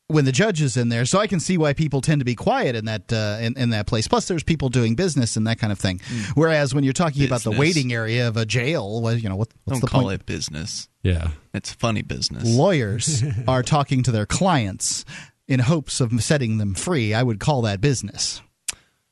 when 0.07 0.25
the 0.25 0.33
judge 0.33 0.61
is 0.61 0.75
in 0.75 0.89
there. 0.89 1.05
So 1.05 1.19
i 1.19 1.27
can 1.27 1.39
see 1.39 1.57
why 1.57 1.73
people 1.73 2.01
tend 2.01 2.21
to 2.21 2.25
be 2.25 2.35
quiet 2.35 2.75
in 2.75 2.85
that 2.85 3.11
uh, 3.11 3.37
in, 3.41 3.57
in 3.57 3.69
that 3.71 3.85
place. 3.85 4.07
Plus 4.07 4.27
there's 4.27 4.43
people 4.43 4.69
doing 4.69 4.95
business 4.95 5.35
and 5.35 5.45
that 5.47 5.59
kind 5.59 5.71
of 5.71 5.79
thing. 5.79 5.99
Mm. 5.99 6.31
whereas 6.35 6.73
when 6.73 6.83
you're 6.83 6.93
talking 6.93 7.21
business. 7.21 7.45
about 7.45 7.53
the 7.53 7.59
waiting 7.59 7.93
area 7.93 8.27
of 8.27 8.37
a 8.37 8.45
jail 8.45 9.01
well, 9.01 9.15
you 9.15 9.29
know 9.29 9.35
what, 9.35 9.49
what's 9.65 9.79
don't 9.79 9.81
the 9.81 9.91
call 9.91 10.03
point? 10.03 10.21
it 10.21 10.25
business. 10.25 10.87
Yeah. 11.03 11.29
It's 11.53 11.73
funny 11.73 12.01
business. 12.01 12.43
Lawyers 12.45 13.23
are 13.47 13.63
talking 13.63 14.03
to 14.03 14.11
their 14.11 14.25
clients 14.25 15.03
in 15.47 15.59
hopes 15.59 15.99
of 15.99 16.23
setting 16.23 16.59
them 16.59 16.75
free. 16.75 17.13
I 17.13 17.23
would 17.23 17.39
call 17.39 17.63
that 17.63 17.81
business 17.81 18.41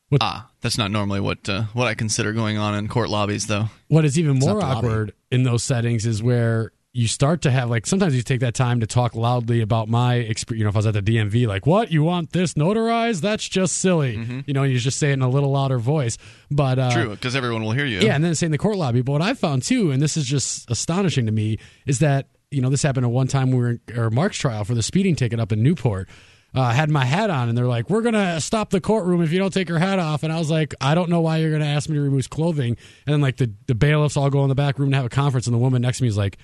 what, 0.10 0.22
ah, 0.24 0.50
that's 0.62 0.78
not 0.78 0.92
normally 0.92 1.20
what 1.20 1.48
uh, 1.48 1.64
what 1.74 1.88
I 1.88 1.94
consider 1.94 2.34
going 2.34 2.58
on 2.58 2.76
in 2.76 2.88
court 2.88 3.10
lobbies, 3.10 3.48
though. 3.48 3.66
What 3.88 4.06
is 4.06 4.20
even 4.20 4.40
more 4.40 4.62
awkward 4.62 5.14
in 5.32 5.44
those 5.44 5.64
settings 5.64 6.06
is 6.06 6.22
where 6.22 6.72
you 6.92 7.08
start 7.08 7.44
to 7.44 7.52
have 7.52 7.70
like 7.70 7.86
sometimes 7.86 8.16
you 8.16 8.24
take 8.24 8.40
that 8.40 8.56
time 8.56 8.80
to 8.80 8.88
talk 8.88 9.14
loudly 9.14 9.62
about 9.62 9.88
my 9.88 10.16
experience. 10.16 10.60
You 10.60 10.64
know, 10.66 10.70
if 10.70 10.76
I 10.76 10.80
was 10.80 10.88
at 10.88 10.94
the 10.94 11.02
DMV, 11.02 11.48
like, 11.48 11.68
what 11.68 11.92
you 11.92 12.04
want 12.04 12.32
this 12.32 12.56
notarized? 12.56 13.22
That's 13.22 13.48
just 13.48 13.78
silly. 13.78 14.18
Mm-hmm. 14.18 14.40
You 14.48 14.54
know, 14.54 14.64
you 14.64 14.80
just 14.80 14.98
say 14.98 15.12
it 15.12 15.14
in 15.14 15.22
a 15.22 15.30
little 15.30 15.52
louder 15.52 15.78
voice. 15.78 16.18
But 16.50 16.80
uh, 16.80 16.92
true, 16.92 17.10
because 17.10 17.36
everyone 17.36 17.64
will 17.64 17.72
hear 17.72 17.86
you. 17.86 18.00
Yeah, 18.00 18.16
and 18.16 18.24
then 18.24 18.34
say 18.34 18.48
in 18.48 18.52
the 18.52 18.58
court 18.58 18.78
lobby. 18.78 19.02
But 19.02 19.14
what 19.14 19.22
I 19.22 19.36
found 19.36 19.64
too, 19.64 19.92
and 19.92 20.02
this 20.02 20.18
is 20.18 20.26
just 20.26 20.70
astonishing 20.72 21.28
to 21.28 21.32
me, 21.32 21.60
is 21.86 22.00
that 22.00 22.28
you 22.50 22.62
know 22.62 22.70
this 22.70 22.82
happened 22.82 23.06
at 23.06 23.12
one 23.12 23.28
time 23.28 23.52
we 23.52 23.58
were 23.58 23.70
in 23.70 23.82
our 23.96 24.10
Mark's 24.10 24.38
trial 24.38 24.64
for 24.64 24.74
the 24.74 24.82
speeding 24.82 25.16
ticket 25.16 25.40
up 25.40 25.52
in 25.52 25.62
Newport 25.62 26.10
uh, 26.54 26.72
had 26.72 26.90
my 26.90 27.06
hat 27.06 27.30
on, 27.30 27.50
and 27.50 27.58
they're 27.58 27.68
like, 27.68 27.90
"We're 27.90 28.02
gonna 28.02 28.42
stop 28.42 28.72
the 28.72 28.82
courtroom 28.82 29.22
if 29.22 29.32
you 29.32 29.40
don't 29.40 29.54
take 29.54 29.70
your 29.70 29.80
hat 29.80 30.00
off." 30.00 30.24
And 30.24 30.34
I 30.34 30.40
was 30.40 30.50
like, 30.50 30.74
"I 30.82 30.96
don't 30.96 31.10
know 31.10 31.22
why 31.22 31.38
you're 31.38 31.52
gonna 31.52 31.66
ask 31.66 31.90
me 31.90 31.96
to 31.96 32.02
remove 32.02 32.30
clothing." 32.30 32.76
And 33.06 33.14
then 33.14 33.22
like 33.22 33.38
the 33.38 33.52
the 33.68 33.76
bailiffs 33.76 34.18
all 34.18 34.30
go 34.30 34.44
in 34.44 34.50
the 34.50 34.56
back 34.56 34.80
room 34.80 34.90
to 34.92 34.96
have 34.98 35.06
a 35.06 35.10
conference, 35.10 35.48
and 35.48 35.54
the 35.54 35.60
woman 35.60 35.82
next 35.82 35.98
to 35.98 36.04
me 36.04 36.10
is 36.10 36.18
like, 36.18 36.38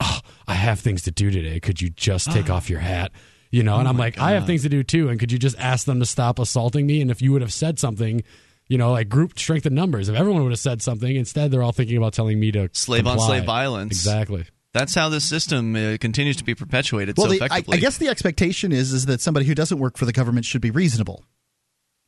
"Oh, 0.00 0.20
I 0.46 0.54
have 0.54 0.80
things 0.80 1.02
to 1.02 1.10
do 1.10 1.30
today. 1.30 1.58
Could 1.60 1.80
you 1.82 1.90
just 1.90 2.30
take 2.30 2.50
off 2.50 2.70
your 2.70 2.80
hat?" 2.80 3.12
You 3.50 3.62
know, 3.62 3.78
and 3.78 3.88
oh 3.88 3.90
I'm 3.90 3.96
like, 3.96 4.16
God. 4.16 4.24
"I 4.24 4.30
have 4.32 4.46
things 4.46 4.62
to 4.62 4.68
do 4.68 4.82
too." 4.84 5.08
And 5.08 5.18
could 5.18 5.32
you 5.32 5.38
just 5.38 5.58
ask 5.58 5.86
them 5.86 6.00
to 6.00 6.06
stop 6.06 6.38
assaulting 6.38 6.86
me? 6.86 7.00
And 7.00 7.10
if 7.10 7.20
you 7.20 7.32
would 7.32 7.42
have 7.42 7.52
said 7.52 7.78
something. 7.78 8.22
You 8.70 8.76
know, 8.76 8.92
like 8.92 9.08
group 9.08 9.38
strength 9.38 9.64
in 9.64 9.74
numbers. 9.74 10.10
If 10.10 10.14
everyone 10.14 10.42
would 10.42 10.52
have 10.52 10.58
said 10.58 10.82
something, 10.82 11.16
instead 11.16 11.50
they're 11.50 11.62
all 11.62 11.72
thinking 11.72 11.96
about 11.96 12.12
telling 12.12 12.38
me 12.38 12.52
to 12.52 12.68
slave 12.74 13.04
comply. 13.04 13.22
on 13.22 13.26
slave 13.26 13.44
violence. 13.44 13.92
Exactly. 13.92 14.44
That's 14.74 14.94
how 14.94 15.08
this 15.08 15.24
system 15.24 15.74
uh, 15.74 15.96
continues 16.00 16.36
to 16.36 16.44
be 16.44 16.54
perpetuated 16.54 17.16
well, 17.16 17.26
so 17.26 17.30
the, 17.30 17.44
effectively. 17.44 17.76
I, 17.76 17.78
I, 17.78 17.80
guess 17.80 17.98
the 17.98 18.08
expectation 18.08 18.72
is 18.72 18.92
is 18.92 19.06
that 19.06 19.20
somebody 19.20 19.46
who 19.46 19.54
doesn't 19.54 19.78
work 19.78 19.96
for 19.96 20.04
the 20.04 20.12
government 20.12 20.44
should 20.44 20.60
be 20.60 20.70
reasonable 20.70 21.24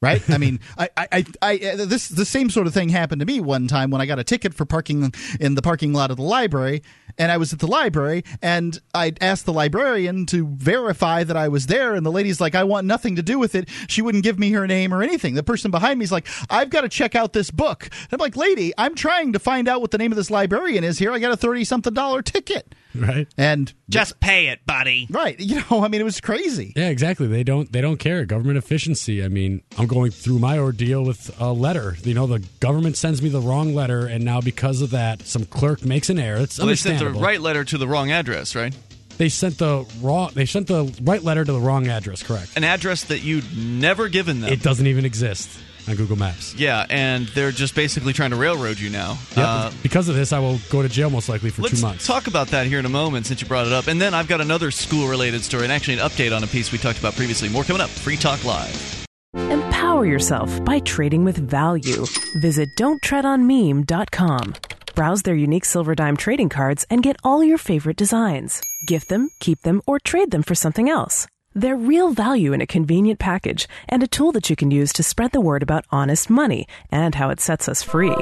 right? 0.02 0.28
I 0.30 0.38
mean, 0.38 0.60
I, 0.78 0.88
I, 0.96 1.24
I, 1.42 1.56
this 1.76 2.08
the 2.08 2.24
same 2.24 2.50
sort 2.50 2.66
of 2.66 2.74
thing 2.74 2.88
happened 2.88 3.20
to 3.20 3.26
me 3.26 3.40
one 3.40 3.68
time 3.68 3.90
when 3.90 4.00
I 4.00 4.06
got 4.06 4.18
a 4.18 4.24
ticket 4.24 4.54
for 4.54 4.64
parking 4.64 5.12
in 5.38 5.54
the 5.54 5.62
parking 5.62 5.92
lot 5.92 6.10
of 6.10 6.16
the 6.16 6.22
library, 6.22 6.82
and 7.18 7.30
I 7.30 7.36
was 7.36 7.52
at 7.52 7.58
the 7.58 7.66
library, 7.66 8.24
and 8.40 8.80
I 8.94 9.12
asked 9.20 9.44
the 9.44 9.52
librarian 9.52 10.26
to 10.26 10.46
verify 10.46 11.24
that 11.24 11.36
I 11.36 11.48
was 11.48 11.66
there, 11.66 11.94
and 11.94 12.04
the 12.04 12.12
lady's 12.12 12.40
like, 12.40 12.54
"I 12.54 12.64
want 12.64 12.86
nothing 12.86 13.16
to 13.16 13.22
do 13.22 13.38
with 13.38 13.54
it." 13.54 13.68
She 13.88 14.00
wouldn't 14.02 14.24
give 14.24 14.38
me 14.38 14.52
her 14.52 14.66
name 14.66 14.94
or 14.94 15.02
anything. 15.02 15.34
The 15.34 15.42
person 15.42 15.70
behind 15.70 15.98
me's 15.98 16.12
like, 16.12 16.26
"I've 16.48 16.70
got 16.70 16.82
to 16.82 16.88
check 16.88 17.14
out 17.14 17.32
this 17.32 17.50
book." 17.50 17.84
And 17.84 18.12
I'm 18.12 18.18
like, 18.18 18.36
"Lady, 18.36 18.72
I'm 18.78 18.94
trying 18.94 19.32
to 19.34 19.38
find 19.38 19.68
out 19.68 19.80
what 19.80 19.90
the 19.90 19.98
name 19.98 20.12
of 20.12 20.16
this 20.16 20.30
librarian 20.30 20.84
is 20.84 20.98
here. 20.98 21.12
I 21.12 21.18
got 21.18 21.32
a 21.32 21.36
thirty 21.36 21.64
something 21.64 21.92
dollar 21.94 22.22
ticket." 22.22 22.74
Right. 23.00 23.28
And 23.38 23.72
just 23.88 24.20
pay 24.20 24.48
it, 24.48 24.66
buddy. 24.66 25.06
Right. 25.10 25.38
You 25.38 25.62
know, 25.70 25.82
I 25.82 25.88
mean, 25.88 26.00
it 26.00 26.04
was 26.04 26.20
crazy. 26.20 26.72
Yeah, 26.76 26.88
exactly. 26.88 27.26
They 27.26 27.44
don't 27.44 27.70
they 27.70 27.80
don't 27.80 27.98
care. 27.98 28.24
Government 28.24 28.58
efficiency. 28.58 29.24
I 29.24 29.28
mean, 29.28 29.62
I'm 29.78 29.86
going 29.86 30.10
through 30.10 30.38
my 30.38 30.58
ordeal 30.58 31.04
with 31.04 31.34
a 31.40 31.52
letter. 31.52 31.96
You 32.02 32.14
know, 32.14 32.26
the 32.26 32.40
government 32.60 32.96
sends 32.96 33.22
me 33.22 33.28
the 33.28 33.40
wrong 33.40 33.74
letter, 33.74 34.06
and 34.06 34.24
now 34.24 34.40
because 34.40 34.82
of 34.82 34.90
that, 34.90 35.22
some 35.22 35.44
clerk 35.44 35.84
makes 35.84 36.10
an 36.10 36.18
error. 36.18 36.38
It's 36.38 36.58
well, 36.58 36.66
they 36.66 36.74
sent 36.74 36.98
the 36.98 37.10
right 37.10 37.40
letter 37.40 37.64
to 37.64 37.78
the 37.78 37.86
wrong 37.88 38.10
address, 38.10 38.54
right? 38.54 38.74
They 39.18 39.28
sent 39.28 39.58
the 39.58 39.86
wrong. 40.00 40.30
They 40.34 40.46
sent 40.46 40.66
the 40.66 40.92
right 41.02 41.22
letter 41.22 41.44
to 41.44 41.52
the 41.52 41.60
wrong 41.60 41.88
address. 41.88 42.22
Correct. 42.22 42.56
An 42.56 42.64
address 42.64 43.04
that 43.04 43.20
you'd 43.20 43.56
never 43.56 44.08
given 44.08 44.40
them. 44.40 44.52
It 44.52 44.62
doesn't 44.62 44.86
even 44.86 45.04
exist 45.04 45.48
on 45.88 45.96
Google 45.96 46.16
Maps. 46.16 46.54
Yeah, 46.56 46.86
and 46.90 47.26
they're 47.28 47.50
just 47.50 47.74
basically 47.74 48.12
trying 48.12 48.30
to 48.30 48.36
railroad 48.36 48.78
you 48.78 48.90
now. 48.90 49.18
Yep. 49.36 49.38
Uh, 49.38 49.70
because 49.82 50.08
of 50.08 50.14
this, 50.14 50.32
I 50.32 50.38
will 50.38 50.58
go 50.70 50.82
to 50.82 50.88
jail 50.88 51.10
most 51.10 51.28
likely 51.28 51.50
for 51.50 51.68
two 51.68 51.80
months. 51.80 52.06
talk 52.06 52.26
about 52.26 52.48
that 52.48 52.66
here 52.66 52.78
in 52.78 52.86
a 52.86 52.90
moment 52.90 53.26
since 53.26 53.40
you 53.40 53.48
brought 53.48 53.66
it 53.66 53.72
up. 53.72 53.86
And 53.86 54.00
then 54.00 54.14
I've 54.14 54.28
got 54.28 54.40
another 54.40 54.70
school 54.70 55.08
related 55.08 55.42
story 55.42 55.64
and 55.64 55.72
actually 55.72 55.94
an 55.94 56.00
update 56.00 56.34
on 56.34 56.44
a 56.44 56.46
piece 56.46 56.72
we 56.72 56.78
talked 56.78 56.98
about 56.98 57.14
previously. 57.16 57.48
More 57.48 57.64
coming 57.64 57.82
up. 57.82 57.90
Free 57.90 58.16
Talk 58.16 58.44
Live. 58.44 59.06
Empower 59.34 60.06
yourself 60.06 60.64
by 60.64 60.80
trading 60.80 61.24
with 61.24 61.36
value. 61.36 62.04
Visit 62.40 62.68
don'ttreadonmeme.com. 62.78 64.54
Browse 64.94 65.22
their 65.22 65.36
unique 65.36 65.64
Silver 65.64 65.94
Dime 65.94 66.16
trading 66.16 66.48
cards 66.48 66.84
and 66.90 67.02
get 67.02 67.16
all 67.22 67.42
your 67.44 67.58
favorite 67.58 67.96
designs. 67.96 68.60
Gift 68.86 69.08
them, 69.08 69.30
keep 69.40 69.60
them, 69.62 69.80
or 69.86 69.98
trade 70.00 70.30
them 70.30 70.42
for 70.42 70.54
something 70.54 70.88
else. 70.88 71.26
They're 71.54 71.76
real 71.76 72.10
value 72.10 72.52
in 72.52 72.60
a 72.60 72.66
convenient 72.66 73.18
package 73.18 73.68
and 73.88 74.02
a 74.02 74.06
tool 74.08 74.30
that 74.32 74.50
you 74.50 74.56
can 74.56 74.70
use 74.70 74.92
to 74.92 75.02
spread 75.02 75.32
the 75.32 75.40
word 75.40 75.62
about 75.62 75.84
honest 75.90 76.30
money 76.30 76.68
and 76.90 77.14
how 77.14 77.30
it 77.30 77.40
sets 77.40 77.68
us 77.68 77.82
free. 77.82 78.14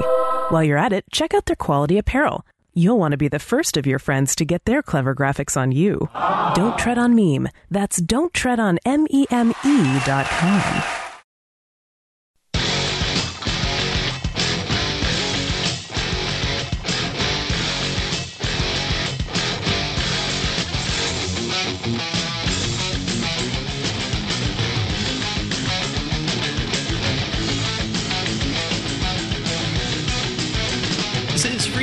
While 0.49 0.63
you're 0.63 0.77
at 0.77 0.93
it, 0.93 1.05
check 1.11 1.33
out 1.33 1.45
their 1.45 1.55
quality 1.55 1.97
apparel. 1.97 2.45
You'll 2.73 2.99
want 2.99 3.11
to 3.11 3.17
be 3.17 3.27
the 3.27 3.39
first 3.39 3.77
of 3.77 3.85
your 3.85 3.99
friends 3.99 4.35
to 4.35 4.45
get 4.45 4.65
their 4.65 4.81
clever 4.81 5.13
graphics 5.13 5.55
on 5.55 5.71
you. 5.71 6.09
Don't 6.55 6.77
tread 6.77 6.97
on 6.97 7.15
meme. 7.15 7.49
That's 7.69 7.97
don't 7.97 8.33
tread 8.33 8.59
on 8.59 8.79
M-E-M-E 8.85 9.99
dot 10.05 10.25
com. 10.25 10.83
This 10.83 10.87
is 10.87 10.99
Free 10.99 11.08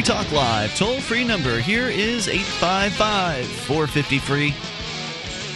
Talk 0.07 0.31
Live. 0.31 0.77
Toll 0.77 1.01
free 1.01 1.25
number 1.25 1.59
here 1.59 1.89
is 1.89 2.29
855 2.29 3.45
450 3.45 4.19
free. 4.21 4.55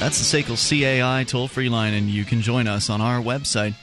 That's 0.00 0.18
the 0.18 0.42
SACL 0.42 0.58
CAI 0.58 1.22
toll 1.22 1.46
free 1.46 1.68
line, 1.68 1.94
and 1.94 2.08
you 2.08 2.24
can 2.24 2.40
join 2.40 2.66
us 2.66 2.90
on 2.90 3.00
our 3.00 3.20
website 3.20 3.74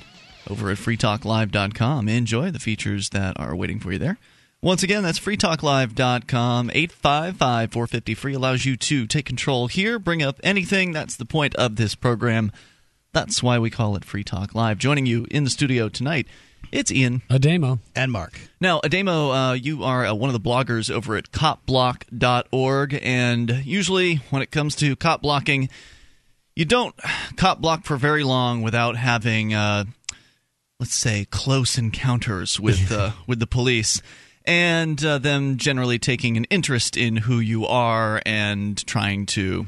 over 0.50 0.70
at 0.70 0.78
freetalklive.com. 0.78 2.10
Enjoy 2.10 2.52
the 2.52 2.60
features 2.60 3.12
that 3.12 3.40
are 3.40 3.56
waiting 3.56 3.80
for 3.80 3.94
you 3.94 3.98
there. 3.98 4.18
Once 4.62 4.84
again, 4.84 5.04
that's 5.04 5.22
freetalklive.com. 5.22 6.72
855 6.74 7.72
450 7.72 8.14
free 8.14 8.34
allows 8.34 8.66
you 8.66 8.76
to 8.76 9.08
take 9.08 9.26
control 9.26 9.68
here, 9.68 9.98
bring 9.98 10.22
up 10.22 10.38
anything. 10.44 10.92
That's 10.92 11.16
the 11.16 11.24
point 11.24 11.56
of 11.56 11.78
this 11.78 11.96
program. 11.96 12.52
That's 13.14 13.42
why 13.42 13.58
we 13.58 13.70
call 13.70 13.96
it 13.96 14.04
Free 14.04 14.26
Talk 14.26 14.54
Live. 14.54 14.80
Joining 14.80 15.06
you 15.06 15.28
in 15.32 15.46
the 15.46 15.50
studio 15.50 15.88
tonight, 15.88 16.28
it's 16.72 16.92
Ian. 16.92 17.22
Ademo. 17.30 17.80
And 17.96 18.12
Mark. 18.12 18.40
Now, 18.60 18.80
Ademo, 18.82 19.52
uh, 19.52 19.54
you 19.54 19.84
are 19.84 20.06
uh, 20.06 20.14
one 20.14 20.30
of 20.30 20.34
the 20.34 20.50
bloggers 20.50 20.90
over 20.90 21.16
at 21.16 21.32
copblock.org, 21.32 23.00
and 23.02 23.50
usually 23.66 24.16
when 24.30 24.42
it 24.42 24.52
comes 24.52 24.76
to 24.78 24.96
cop 24.96 25.22
blocking, 25.22 25.70
you 26.56 26.66
don't 26.66 26.96
cop 27.36 27.62
block 27.62 27.86
for 27.86 27.98
very 27.98 28.24
long 28.24 28.62
without 28.62 28.96
having, 28.96 29.54
uh, 29.54 29.86
let's 30.80 30.96
say, 30.96 31.26
close 31.30 31.78
encounters 31.78 32.60
with 32.60 32.92
uh, 32.92 33.12
with 33.28 33.40
the 33.40 33.48
police, 33.48 34.02
and 34.46 35.04
uh, 35.06 35.18
them 35.18 35.58
generally 35.58 36.00
taking 36.00 36.38
an 36.38 36.46
interest 36.46 36.98
in 36.98 37.18
who 37.18 37.40
you 37.40 37.66
are 37.66 38.22
and 38.26 38.86
trying 38.88 39.26
to 39.28 39.68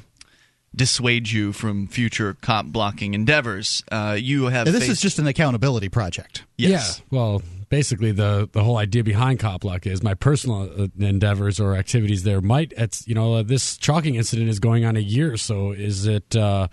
dissuade 0.75 1.29
you 1.31 1.51
from 1.53 1.87
future 1.87 2.35
cop 2.41 2.67
blocking 2.67 3.13
endeavors. 3.13 3.83
Uh, 3.91 4.15
you 4.19 4.45
have 4.45 4.67
And 4.67 4.75
this 4.75 4.83
faced- 4.83 4.91
is 4.93 5.01
just 5.01 5.19
an 5.19 5.27
accountability 5.27 5.89
project. 5.89 6.45
yes. 6.57 7.01
Yeah. 7.11 7.17
Well, 7.17 7.41
basically, 7.69 8.11
the 8.11 8.47
the 8.51 8.63
whole 8.63 8.77
idea 8.77 9.03
behind 9.03 9.39
Copblock 9.39 9.85
is 9.87 10.01
my 10.03 10.13
personal 10.13 10.69
uh, 10.77 10.87
endeavors 10.99 11.59
or 11.59 11.75
activities 11.75 12.23
there 12.23 12.41
might. 12.41 12.73
It's 12.77 13.07
you 13.07 13.15
know 13.15 13.35
uh, 13.35 13.43
this 13.43 13.77
chalking 13.77 14.15
incident 14.15 14.49
is 14.49 14.59
going 14.59 14.85
on 14.85 14.95
a 14.95 15.01
year, 15.01 15.37
so 15.37 15.71
is 15.71 16.05
it? 16.05 16.35
Uh, 16.35 16.67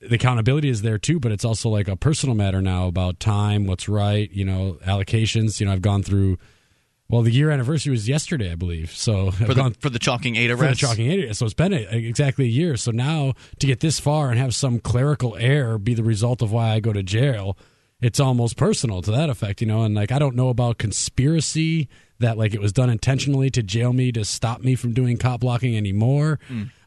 the 0.00 0.14
accountability 0.14 0.68
is 0.70 0.82
there 0.82 0.96
too, 0.96 1.20
but 1.20 1.32
it's 1.32 1.44
also 1.44 1.68
like 1.68 1.88
a 1.88 1.96
personal 1.96 2.34
matter 2.34 2.62
now 2.62 2.86
about 2.86 3.20
time, 3.20 3.66
what's 3.66 3.88
right, 3.88 4.30
you 4.32 4.44
know, 4.44 4.78
allocations. 4.86 5.60
You 5.60 5.66
know, 5.66 5.72
I've 5.72 5.82
gone 5.82 6.02
through. 6.02 6.38
Well, 7.08 7.22
the 7.22 7.30
year 7.30 7.50
anniversary 7.50 7.92
was 7.92 8.08
yesterday, 8.08 8.50
I 8.50 8.56
believe. 8.56 8.90
So 8.90 9.30
for 9.30 9.44
the, 9.44 9.54
gone 9.54 9.74
for 9.74 9.90
the 9.90 9.98
chalking 9.98 10.34
eight 10.36 10.50
for 10.50 10.56
the 10.56 10.74
chalking 10.74 11.10
area. 11.10 11.34
So 11.34 11.44
it's 11.44 11.54
been 11.54 11.72
a, 11.72 11.86
exactly 11.90 12.46
a 12.46 12.48
year. 12.48 12.76
So 12.76 12.90
now 12.90 13.34
to 13.60 13.66
get 13.66 13.80
this 13.80 14.00
far 14.00 14.30
and 14.30 14.38
have 14.38 14.54
some 14.54 14.80
clerical 14.80 15.36
error 15.36 15.78
be 15.78 15.94
the 15.94 16.02
result 16.02 16.42
of 16.42 16.50
why 16.50 16.70
I 16.70 16.80
go 16.80 16.92
to 16.92 17.04
jail, 17.04 17.56
it's 18.00 18.18
almost 18.18 18.56
personal 18.56 19.02
to 19.02 19.10
that 19.12 19.30
effect, 19.30 19.60
you 19.60 19.68
know. 19.68 19.82
And 19.82 19.94
like 19.94 20.10
I 20.10 20.18
don't 20.18 20.34
know 20.34 20.48
about 20.48 20.78
conspiracy 20.78 21.88
that 22.18 22.36
like 22.38 22.54
it 22.54 22.60
was 22.60 22.72
done 22.72 22.90
intentionally 22.90 23.50
to 23.50 23.62
jail 23.62 23.92
me 23.92 24.10
to 24.12 24.24
stop 24.24 24.62
me 24.62 24.74
from 24.74 24.92
doing 24.92 25.16
cop 25.16 25.40
blocking 25.40 25.76
anymore. 25.76 26.40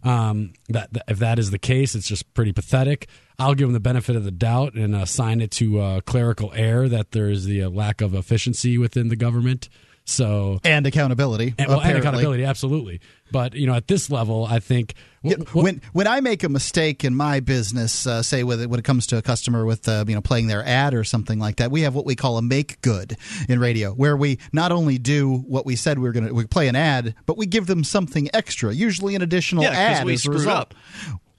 Um, 0.03 0.53
that, 0.69 0.91
that 0.93 1.03
if 1.07 1.19
that 1.19 1.39
is 1.39 1.51
the 1.51 1.59
case, 1.59 1.95
it's 1.95 2.07
just 2.07 2.33
pretty 2.33 2.51
pathetic. 2.51 3.07
I'll 3.37 3.53
give 3.53 3.67
them 3.67 3.73
the 3.73 3.79
benefit 3.79 4.15
of 4.15 4.25
the 4.25 4.31
doubt 4.31 4.73
and 4.73 4.95
assign 4.95 5.39
it 5.39 5.51
to 5.51 5.79
uh, 5.79 6.01
clerical 6.01 6.51
error 6.55 6.89
that 6.89 7.11
there 7.11 7.29
is 7.29 7.45
the 7.45 7.63
uh, 7.63 7.69
lack 7.69 8.01
of 8.01 8.13
efficiency 8.13 8.77
within 8.77 9.07
the 9.07 9.15
government. 9.15 9.69
So 10.09 10.59
And 10.63 10.87
accountability. 10.87 11.53
and, 11.57 11.67
well, 11.67 11.81
and 11.81 11.97
accountability, 11.97 12.43
absolutely. 12.43 12.99
But 13.31 13.53
you 13.53 13.67
know, 13.67 13.75
at 13.75 13.87
this 13.87 14.09
level, 14.09 14.43
I 14.49 14.59
think 14.59 14.95
Yeah, 15.21 15.35
wh- 15.37 15.49
wh- 15.51 15.55
when 15.57 15.81
when 15.93 16.07
I 16.07 16.19
make 16.19 16.43
a 16.43 16.49
mistake 16.49 17.03
in 17.03 17.13
my 17.13 17.41
business, 17.41 18.07
uh, 18.07 18.23
say 18.23 18.43
with 18.43 18.65
when 18.65 18.79
it 18.79 18.83
comes 18.83 19.05
to 19.07 19.17
a 19.17 19.21
customer 19.21 19.65
with 19.65 19.87
uh, 19.87 20.05
you 20.07 20.15
know 20.15 20.21
playing 20.21 20.47
their 20.47 20.65
ad 20.65 20.95
or 20.95 21.03
something 21.03 21.37
like 21.37 21.57
that, 21.57 21.69
we 21.69 21.81
have 21.81 21.93
what 21.93 22.05
we 22.07 22.15
call 22.15 22.37
a 22.37 22.41
make 22.41 22.81
good 22.81 23.15
in 23.47 23.59
radio, 23.59 23.91
where 23.91 24.17
we 24.17 24.39
not 24.51 24.71
only 24.71 24.97
do 24.97 25.31
what 25.47 25.63
we 25.65 25.75
said 25.75 25.99
we 25.99 26.05
were 26.07 26.11
going 26.11 26.27
to 26.27 26.33
we 26.33 26.45
play 26.47 26.67
an 26.67 26.75
ad, 26.75 27.13
but 27.27 27.37
we 27.37 27.45
give 27.45 27.67
them 27.67 27.83
something 27.83 28.29
extra, 28.33 28.73
usually 28.73 29.13
an 29.13 29.21
additional 29.21 29.63
Yeah, 29.63 29.69
'cause 29.89 29.99
ad 29.99 30.05
we 30.07 30.13
as 30.13 30.19
a 30.19 30.21
screwed 30.23 30.37
result. 30.39 30.57
up. 30.57 30.73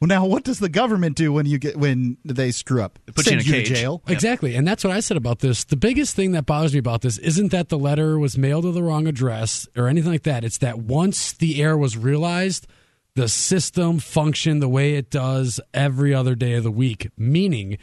Well, 0.01 0.09
now 0.09 0.25
what 0.25 0.45
does 0.45 0.61
the 0.61 0.71
government 0.71 1.15
do 1.17 1.31
when 1.31 1.45
you 1.45 1.59
get 1.59 1.77
when 1.77 2.17
they 2.25 2.53
screw 2.53 2.83
up? 2.83 2.99
It 3.07 3.15
puts 3.15 3.27
you 3.31 3.35
in 3.37 3.41
Sends 3.41 3.51
a 3.51 3.57
cage. 3.59 3.69
to 3.69 3.75
jail. 3.75 4.03
Exactly. 4.09 4.57
And 4.57 4.67
that's 4.67 4.83
what 4.83 4.95
I 4.95 5.01
said 5.01 5.19
about 5.19 5.41
this. 5.41 5.65
The 5.65 5.77
biggest 5.77 6.17
thing 6.17 6.33
that 6.33 6.47
bothers 6.47 6.73
me 6.73 6.79
about 6.79 7.03
this 7.03 7.19
isn't 7.19 7.53
that 7.53 7.69
the 7.69 7.79
letter 7.79 8.19
was 8.19 8.39
mailed 8.39 8.65
to 8.65 8.73
the 8.73 8.83
wrong 8.83 9.07
address 9.07 9.69
or 9.77 9.89
anything 9.89 10.11
like 10.11 10.23
that. 10.23 10.43
It's 10.43 10.59
that 10.59 10.79
once 10.79 11.33
the 11.33 11.63
error 11.63 11.77
was 11.77 11.99
realized, 11.99 12.67
the 13.15 13.29
system 13.29 13.99
functioned 13.99 14.63
the 14.63 14.69
way 14.69 14.95
it 14.95 15.11
does 15.11 15.61
every 15.75 16.15
other 16.15 16.35
day 16.35 16.55
of 16.55 16.63
the 16.65 16.71
week. 16.71 17.11
Meaning, 17.19 17.77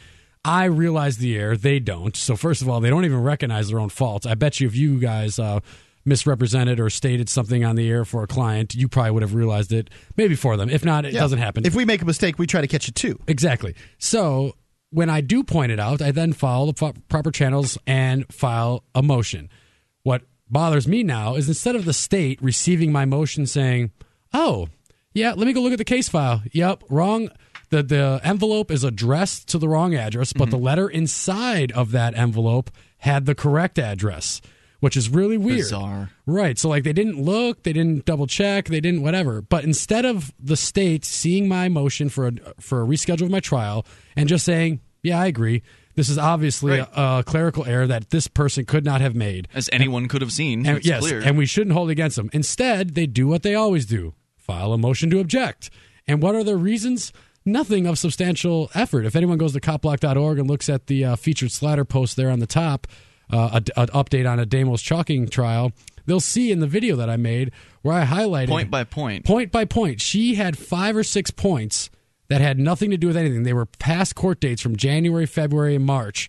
I 0.44 0.64
realize 0.64 1.18
the 1.18 1.36
error, 1.36 1.56
they 1.56 1.78
don't. 1.78 2.16
So, 2.16 2.34
first 2.34 2.62
of 2.62 2.68
all, 2.68 2.80
they 2.80 2.90
don't 2.90 3.04
even 3.04 3.22
recognize 3.22 3.68
their 3.68 3.78
own 3.78 3.90
faults. 3.90 4.26
I 4.26 4.34
bet 4.34 4.58
you 4.58 4.66
if 4.66 4.74
you 4.74 4.98
guys 4.98 5.38
uh, 5.38 5.60
misrepresented 6.08 6.80
or 6.80 6.90
stated 6.90 7.28
something 7.28 7.64
on 7.64 7.76
the 7.76 7.88
air 7.88 8.04
for 8.04 8.22
a 8.22 8.26
client, 8.26 8.74
you 8.74 8.88
probably 8.88 9.12
would 9.12 9.22
have 9.22 9.34
realized 9.34 9.72
it 9.72 9.90
maybe 10.16 10.34
for 10.34 10.56
them. 10.56 10.68
If 10.68 10.84
not, 10.84 11.04
it 11.04 11.12
Yeah. 11.12 11.20
doesn't 11.20 11.38
happen. 11.38 11.66
If 11.66 11.74
we 11.74 11.84
make 11.84 12.02
a 12.02 12.06
mistake, 12.06 12.38
we 12.38 12.46
try 12.46 12.60
to 12.60 12.66
catch 12.66 12.88
it 12.88 12.94
too. 12.94 13.20
Exactly. 13.26 13.74
So 13.98 14.54
when 14.90 15.10
I 15.10 15.20
do 15.20 15.44
point 15.44 15.70
it 15.72 15.78
out, 15.78 16.00
I 16.00 16.10
then 16.10 16.32
follow 16.32 16.72
the 16.72 16.94
proper 17.08 17.30
channels 17.30 17.78
and 17.86 18.24
file 18.32 18.84
a 18.94 19.02
motion. 19.02 19.50
What 20.02 20.22
bothers 20.48 20.88
me 20.88 21.02
now 21.02 21.34
is 21.34 21.48
instead 21.48 21.76
of 21.76 21.84
the 21.84 21.92
state 21.92 22.40
receiving 22.40 22.90
my 22.90 23.04
motion 23.04 23.46
saying, 23.46 23.90
"Oh, 24.32 24.68
yeah, 25.12 25.34
let 25.34 25.46
me 25.46 25.52
go 25.52 25.60
look 25.60 25.72
at 25.72 25.78
the 25.78 25.84
case 25.84 26.08
file. 26.08 26.42
Yep, 26.52 26.84
wrong. 26.88 27.28
The 27.70 27.82
the 27.82 28.20
envelope 28.24 28.70
is 28.70 28.82
addressed 28.82 29.48
to 29.48 29.58
the 29.58 29.68
wrong 29.68 29.94
address, 29.94 30.32
but 30.32 30.44
mm-hmm. 30.44 30.52
the 30.52 30.58
letter 30.58 30.88
inside 30.88 31.70
of 31.72 31.90
that 31.90 32.16
envelope 32.16 32.70
had 32.98 33.26
the 33.26 33.34
correct 33.34 33.78
address." 33.78 34.40
Which 34.80 34.96
is 34.96 35.10
really 35.10 35.36
weird. 35.36 35.58
Bizarre. 35.58 36.10
Right. 36.24 36.56
So 36.56 36.68
like 36.68 36.84
they 36.84 36.92
didn't 36.92 37.20
look, 37.20 37.64
they 37.64 37.72
didn't 37.72 38.04
double 38.04 38.28
check, 38.28 38.66
they 38.66 38.80
didn't 38.80 39.02
whatever. 39.02 39.42
But 39.42 39.64
instead 39.64 40.04
of 40.04 40.32
the 40.38 40.56
state 40.56 41.04
seeing 41.04 41.48
my 41.48 41.68
motion 41.68 42.08
for 42.08 42.28
a 42.28 42.32
for 42.60 42.80
a 42.82 42.86
reschedule 42.86 43.22
of 43.22 43.30
my 43.30 43.40
trial 43.40 43.84
and 44.16 44.28
just 44.28 44.44
saying, 44.44 44.80
"Yeah, 45.02 45.18
I 45.20 45.26
agree. 45.26 45.62
This 45.96 46.08
is 46.08 46.16
obviously 46.16 46.78
Right. 46.78 46.88
a, 46.94 47.18
a 47.18 47.24
clerical 47.24 47.64
error 47.66 47.88
that 47.88 48.10
this 48.10 48.28
person 48.28 48.66
could 48.66 48.84
not 48.84 49.00
have 49.00 49.16
made." 49.16 49.48
As 49.52 49.68
anyone 49.72 50.06
could 50.06 50.20
have 50.22 50.30
seen. 50.30 50.64
And, 50.64 50.78
it's 50.78 50.86
yes, 50.86 51.00
clear. 51.00 51.22
and 51.22 51.36
we 51.36 51.44
shouldn't 51.46 51.74
hold 51.74 51.90
against 51.90 52.14
them. 52.14 52.30
Instead, 52.32 52.94
they 52.94 53.06
do 53.06 53.26
what 53.26 53.42
they 53.42 53.56
always 53.56 53.84
do: 53.84 54.14
file 54.36 54.72
a 54.72 54.78
motion 54.78 55.10
to 55.10 55.18
object. 55.18 55.70
And 56.06 56.22
what 56.22 56.36
are 56.36 56.44
their 56.44 56.56
reasons? 56.56 57.12
Nothing 57.44 57.86
of 57.86 57.98
substantial 57.98 58.70
effort. 58.74 59.06
If 59.06 59.16
anyone 59.16 59.38
goes 59.38 59.54
to 59.54 59.60
copblock.org 59.60 60.38
and 60.38 60.48
looks 60.48 60.68
at 60.68 60.86
the 60.86 61.04
uh, 61.04 61.16
featured 61.16 61.50
slider 61.50 61.84
post 61.84 62.14
there 62.16 62.30
on 62.30 62.38
the 62.40 62.46
top, 62.46 62.86
uh, 63.30 63.60
an 63.76 63.86
update 63.88 64.30
on 64.30 64.38
Ademo's 64.38 64.82
chalking 64.82 65.28
trial, 65.28 65.72
they'll 66.06 66.20
see 66.20 66.50
in 66.50 66.60
the 66.60 66.66
video 66.66 66.96
that 66.96 67.10
I 67.10 67.16
made 67.16 67.52
where 67.82 67.94
I 67.94 68.04
highlighted 68.04 68.48
point 68.48 68.70
by 68.70 68.84
point. 68.84 69.24
point 69.24 69.52
by 69.52 69.64
point. 69.64 70.00
She 70.00 70.34
had 70.34 70.56
five 70.56 70.96
or 70.96 71.02
six 71.02 71.30
points 71.30 71.90
that 72.28 72.40
had 72.40 72.58
nothing 72.58 72.90
to 72.90 72.96
do 72.96 73.06
with 73.06 73.16
anything. 73.16 73.42
They 73.42 73.52
were 73.52 73.66
past 73.66 74.14
court 74.14 74.40
dates 74.40 74.62
from 74.62 74.76
January, 74.76 75.26
February, 75.26 75.74
and 75.74 75.84
March. 75.84 76.28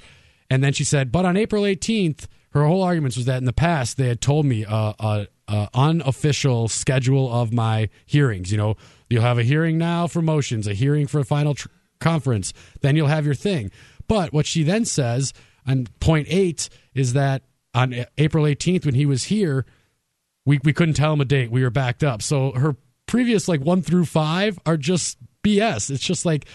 And 0.50 0.64
then 0.64 0.74
she 0.74 0.84
said, 0.84 1.12
but 1.12 1.26
on 1.26 1.38
April 1.38 1.64
18th, 1.64 2.28
her 2.52 2.66
whole 2.66 2.82
argument 2.82 3.16
was 3.16 3.26
that 3.26 3.38
in 3.38 3.46
the 3.46 3.54
past 3.54 3.98
they 3.98 4.08
had 4.08 4.22
told 4.22 4.46
me 4.46 4.66
uh, 4.66 4.94
a, 5.00 5.28
a 5.48 5.70
unofficial 5.74 6.68
schedule 6.68 7.32
of 7.32 7.54
my 7.54 7.90
hearings. 8.06 8.52
You 8.52 8.58
know, 8.58 8.76
you'll 9.10 9.22
have 9.22 9.38
a 9.38 9.44
hearing 9.44 9.78
now 9.78 10.08
for 10.08 10.22
motions, 10.22 10.68
a 10.68 10.74
hearing 10.74 11.06
for 11.06 11.20
a 11.20 11.26
final 11.26 11.54
tr- 11.54 11.68
conference, 12.00 12.54
then 12.82 12.96
you'll 12.96 13.08
have 13.08 13.26
your 13.26 13.36
thing. 13.36 13.72
But 14.08 14.34
what 14.34 14.46
she 14.46 14.64
then 14.64 14.86
says 14.86 15.34
on 15.70 15.88
point 16.00 16.28
eight 16.30 16.70
is 16.94 17.14
that 17.14 17.44
on 17.74 18.06
April 18.18 18.46
18th, 18.46 18.86
when 18.86 18.96
he 18.96 19.06
was 19.06 19.26
here, 19.26 19.66
we 20.46 20.60
we 20.64 20.74
couldn't 20.74 20.96
tell 20.96 21.14
him 21.14 21.22
a 21.22 21.26
date. 21.26 21.52
We 21.52 21.64
were 21.64 21.70
backed 21.70 22.04
up. 22.04 22.22
So 22.22 22.52
her 22.54 22.76
previous 23.06 23.48
like 23.48 23.62
one 23.62 23.82
through 23.82 24.06
five 24.06 24.58
are 24.66 24.78
just 24.78 25.18
BS. 25.44 25.92
It's 25.92 26.04
just 26.04 26.26
like 26.26 26.46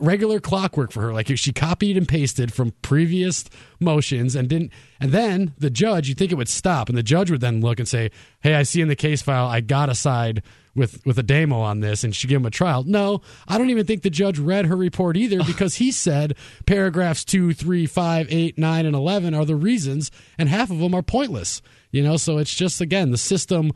regular 0.00 0.40
clockwork 0.40 0.90
for 0.90 1.02
her. 1.02 1.12
Like 1.12 1.36
she 1.36 1.52
copied 1.52 1.96
and 1.96 2.08
pasted 2.08 2.52
from 2.52 2.72
previous 2.82 3.44
motions 3.78 4.34
and 4.34 4.48
didn't. 4.48 4.72
And 5.00 5.12
then 5.12 5.52
the 5.58 5.70
judge, 5.70 6.08
you'd 6.08 6.18
think 6.18 6.32
it 6.32 6.36
would 6.36 6.48
stop, 6.48 6.88
and 6.88 6.96
the 6.96 7.02
judge 7.02 7.30
would 7.30 7.42
then 7.42 7.60
look 7.60 7.78
and 7.78 7.86
say, 7.88 8.10
"Hey, 8.40 8.54
I 8.54 8.62
see 8.62 8.80
in 8.80 8.88
the 8.88 8.96
case 8.96 9.20
file 9.20 9.46
I 9.46 9.60
got 9.60 9.90
a 9.90 9.94
side 9.94 10.42
with 10.74 11.04
with 11.04 11.16
Ademo 11.16 11.56
on 11.56 11.80
this," 11.80 12.04
and 12.04 12.14
she 12.14 12.28
give 12.28 12.40
him 12.40 12.46
a 12.46 12.50
trial. 12.50 12.84
No, 12.84 13.22
I 13.46 13.58
don't 13.58 13.70
even 13.70 13.86
think 13.86 14.02
the 14.02 14.10
judge 14.10 14.38
read 14.38 14.66
her 14.66 14.76
report 14.76 15.16
either 15.16 15.42
because 15.46 15.76
he 15.76 15.90
said 15.90 16.36
paragraphs 16.66 17.24
two, 17.24 17.52
three, 17.52 17.86
five, 17.86 18.26
eight, 18.30 18.58
nine, 18.58 18.86
and 18.86 18.96
eleven 18.96 19.34
are 19.34 19.44
the 19.44 19.56
reasons, 19.56 20.10
and 20.38 20.48
half 20.48 20.70
of 20.70 20.78
them 20.78 20.94
are 20.94 21.02
pointless. 21.02 21.62
You 21.90 22.02
know, 22.02 22.16
so 22.16 22.38
it's 22.38 22.54
just 22.54 22.80
again 22.80 23.10
the 23.10 23.18
system 23.18 23.72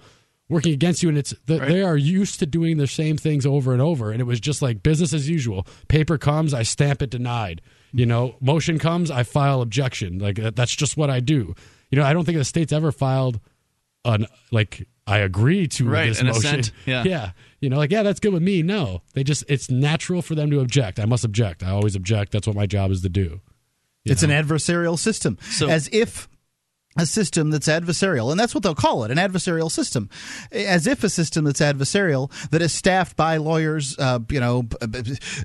working 0.48 0.72
against 0.72 1.02
you 1.02 1.08
and 1.08 1.18
it's 1.18 1.34
the, 1.46 1.58
right. 1.58 1.68
they 1.68 1.82
are 1.82 1.96
used 1.96 2.38
to 2.38 2.46
doing 2.46 2.76
the 2.76 2.86
same 2.86 3.16
things 3.16 3.44
over 3.44 3.72
and 3.72 3.82
over 3.82 4.10
and 4.10 4.20
it 4.20 4.24
was 4.24 4.40
just 4.40 4.62
like 4.62 4.82
business 4.82 5.12
as 5.12 5.28
usual 5.28 5.66
paper 5.88 6.16
comes 6.18 6.54
i 6.54 6.62
stamp 6.62 7.02
it 7.02 7.10
denied 7.10 7.60
you 7.92 8.06
know 8.06 8.36
motion 8.40 8.78
comes 8.78 9.10
i 9.10 9.22
file 9.22 9.60
objection 9.60 10.18
like 10.18 10.38
uh, 10.38 10.50
that's 10.54 10.74
just 10.74 10.96
what 10.96 11.10
i 11.10 11.18
do 11.18 11.54
you 11.90 11.98
know 11.98 12.04
i 12.04 12.12
don't 12.12 12.24
think 12.24 12.38
the 12.38 12.44
state's 12.44 12.72
ever 12.72 12.92
filed 12.92 13.40
an 14.04 14.26
like 14.52 14.86
i 15.06 15.18
agree 15.18 15.66
to 15.68 15.88
right, 15.88 16.08
this 16.08 16.22
motion. 16.22 16.60
assent. 16.60 16.72
yeah. 16.84 17.04
Yeah. 17.06 17.30
You 17.60 17.70
know 17.70 17.78
like 17.78 17.90
yeah 17.90 18.02
that's 18.02 18.20
good 18.20 18.32
with 18.32 18.42
me. 18.42 18.62
No 18.62 19.02
they 19.14 19.24
just 19.24 19.44
it's 19.48 19.70
natural 19.70 20.22
for 20.22 20.34
them 20.34 20.50
to 20.50 20.60
object. 20.60 21.00
I 21.00 21.04
must 21.06 21.24
object. 21.24 21.62
I 21.62 21.70
always 21.70 21.96
object. 21.96 22.32
That's 22.32 22.46
what 22.46 22.54
my 22.56 22.66
job 22.66 22.90
is 22.90 23.00
to 23.02 23.08
do. 23.08 23.40
It's 24.04 24.22
know? 24.22 24.34
an 24.34 24.44
adversarial 24.44 24.98
system 24.98 25.38
so, 25.42 25.68
as 25.68 25.88
if 25.92 26.28
a 26.96 27.06
system 27.06 27.50
that's 27.50 27.68
adversarial, 27.68 28.30
and 28.30 28.40
that's 28.40 28.54
what 28.54 28.62
they'll 28.62 28.74
call 28.74 29.04
it 29.04 29.10
an 29.10 29.18
adversarial 29.18 29.70
system, 29.70 30.08
as 30.50 30.86
if 30.86 31.04
a 31.04 31.10
system 31.10 31.44
that's 31.44 31.60
adversarial 31.60 32.30
that 32.50 32.62
is 32.62 32.72
staffed 32.72 33.16
by 33.16 33.36
lawyers, 33.36 33.98
uh, 33.98 34.18
you 34.30 34.40
know, 34.40 34.66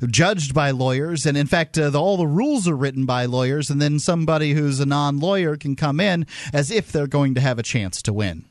judged 0.07 0.53
by 0.53 0.71
lawyers, 0.71 1.25
and 1.25 1.37
in 1.37 1.47
fact, 1.47 1.77
uh, 1.77 1.89
the, 1.89 1.99
all 1.99 2.17
the 2.17 2.27
rules 2.27 2.67
are 2.67 2.75
written 2.75 3.05
by 3.05 3.25
lawyers, 3.25 3.69
and 3.69 3.81
then 3.81 3.99
somebody 3.99 4.53
who's 4.53 4.79
a 4.79 4.85
non 4.85 5.19
lawyer 5.19 5.57
can 5.57 5.75
come 5.75 5.99
in 5.99 6.25
as 6.53 6.71
if 6.71 6.91
they're 6.91 7.07
going 7.07 7.35
to 7.35 7.41
have 7.41 7.59
a 7.59 7.63
chance 7.63 8.01
to 8.01 8.13
win. 8.13 8.45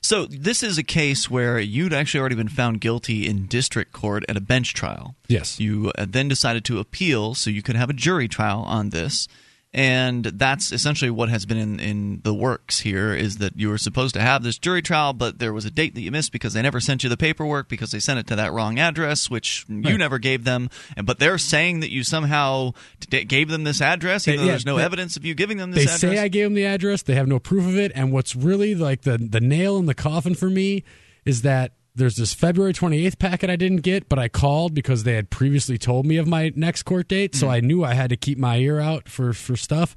So 0.00 0.26
this 0.26 0.62
is 0.62 0.78
a 0.78 0.82
case 0.82 1.30
where 1.30 1.58
you'd 1.58 1.92
actually 1.92 2.20
already 2.20 2.36
been 2.36 2.48
found 2.48 2.80
guilty 2.80 3.26
in 3.26 3.46
district 3.46 3.92
court 3.92 4.24
at 4.28 4.36
a 4.36 4.40
bench 4.40 4.74
trial. 4.74 5.16
Yes. 5.28 5.58
You 5.58 5.92
uh, 5.98 6.06
then 6.08 6.28
decided 6.28 6.64
to 6.66 6.78
appeal 6.78 7.34
so 7.34 7.50
you 7.50 7.62
could 7.62 7.76
have 7.76 7.90
a 7.90 7.94
jury 7.94 8.28
trial 8.28 8.60
on 8.60 8.90
this 8.90 9.28
and 9.74 10.24
that's 10.24 10.72
essentially 10.72 11.10
what 11.10 11.28
has 11.28 11.44
been 11.44 11.58
in, 11.58 11.78
in 11.78 12.20
the 12.24 12.32
works 12.32 12.80
here 12.80 13.12
is 13.12 13.36
that 13.36 13.54
you 13.56 13.68
were 13.68 13.76
supposed 13.76 14.14
to 14.14 14.20
have 14.20 14.42
this 14.42 14.58
jury 14.58 14.80
trial 14.80 15.12
but 15.12 15.38
there 15.38 15.52
was 15.52 15.66
a 15.66 15.70
date 15.70 15.94
that 15.94 16.00
you 16.00 16.10
missed 16.10 16.32
because 16.32 16.54
they 16.54 16.62
never 16.62 16.80
sent 16.80 17.02
you 17.02 17.10
the 17.10 17.16
paperwork 17.16 17.68
because 17.68 17.90
they 17.90 18.00
sent 18.00 18.18
it 18.18 18.26
to 18.26 18.34
that 18.34 18.52
wrong 18.52 18.78
address 18.78 19.28
which 19.28 19.66
right. 19.68 19.84
you 19.86 19.98
never 19.98 20.18
gave 20.18 20.44
them 20.44 20.70
and 20.96 21.06
but 21.06 21.18
they're 21.18 21.38
saying 21.38 21.80
that 21.80 21.90
you 21.90 22.02
somehow 22.02 22.70
gave 23.10 23.48
them 23.48 23.64
this 23.64 23.82
address 23.82 24.26
even 24.26 24.38
they, 24.38 24.42
though 24.42 24.46
yeah, 24.46 24.52
there's 24.52 24.66
no 24.66 24.76
they, 24.76 24.84
evidence 24.84 25.16
of 25.16 25.24
you 25.24 25.34
giving 25.34 25.58
them 25.58 25.70
this 25.70 25.84
they 25.84 26.06
address. 26.06 26.16
say 26.18 26.18
i 26.18 26.28
gave 26.28 26.46
them 26.46 26.54
the 26.54 26.64
address 26.64 27.02
they 27.02 27.14
have 27.14 27.28
no 27.28 27.38
proof 27.38 27.66
of 27.66 27.76
it 27.76 27.92
and 27.94 28.10
what's 28.10 28.34
really 28.34 28.74
like 28.74 29.02
the 29.02 29.18
the 29.18 29.40
nail 29.40 29.76
in 29.76 29.84
the 29.84 29.94
coffin 29.94 30.34
for 30.34 30.48
me 30.48 30.82
is 31.26 31.42
that 31.42 31.72
there's 31.98 32.16
this 32.16 32.32
February 32.32 32.72
28th 32.72 33.18
packet 33.18 33.50
I 33.50 33.56
didn't 33.56 33.82
get, 33.82 34.08
but 34.08 34.18
I 34.18 34.28
called 34.28 34.72
because 34.72 35.02
they 35.02 35.14
had 35.14 35.30
previously 35.30 35.76
told 35.76 36.06
me 36.06 36.16
of 36.16 36.26
my 36.26 36.52
next 36.54 36.84
court 36.84 37.08
date, 37.08 37.34
so 37.34 37.48
mm. 37.48 37.50
I 37.50 37.60
knew 37.60 37.84
I 37.84 37.94
had 37.94 38.10
to 38.10 38.16
keep 38.16 38.38
my 38.38 38.56
ear 38.56 38.80
out 38.80 39.08
for 39.08 39.32
for 39.32 39.56
stuff. 39.56 39.94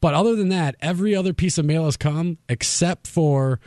But 0.00 0.14
other 0.14 0.36
than 0.36 0.50
that, 0.50 0.76
every 0.80 1.14
other 1.14 1.32
piece 1.32 1.56
of 1.56 1.64
mail 1.64 1.86
has 1.86 1.96
come 1.96 2.38
except 2.48 3.06
for 3.06 3.60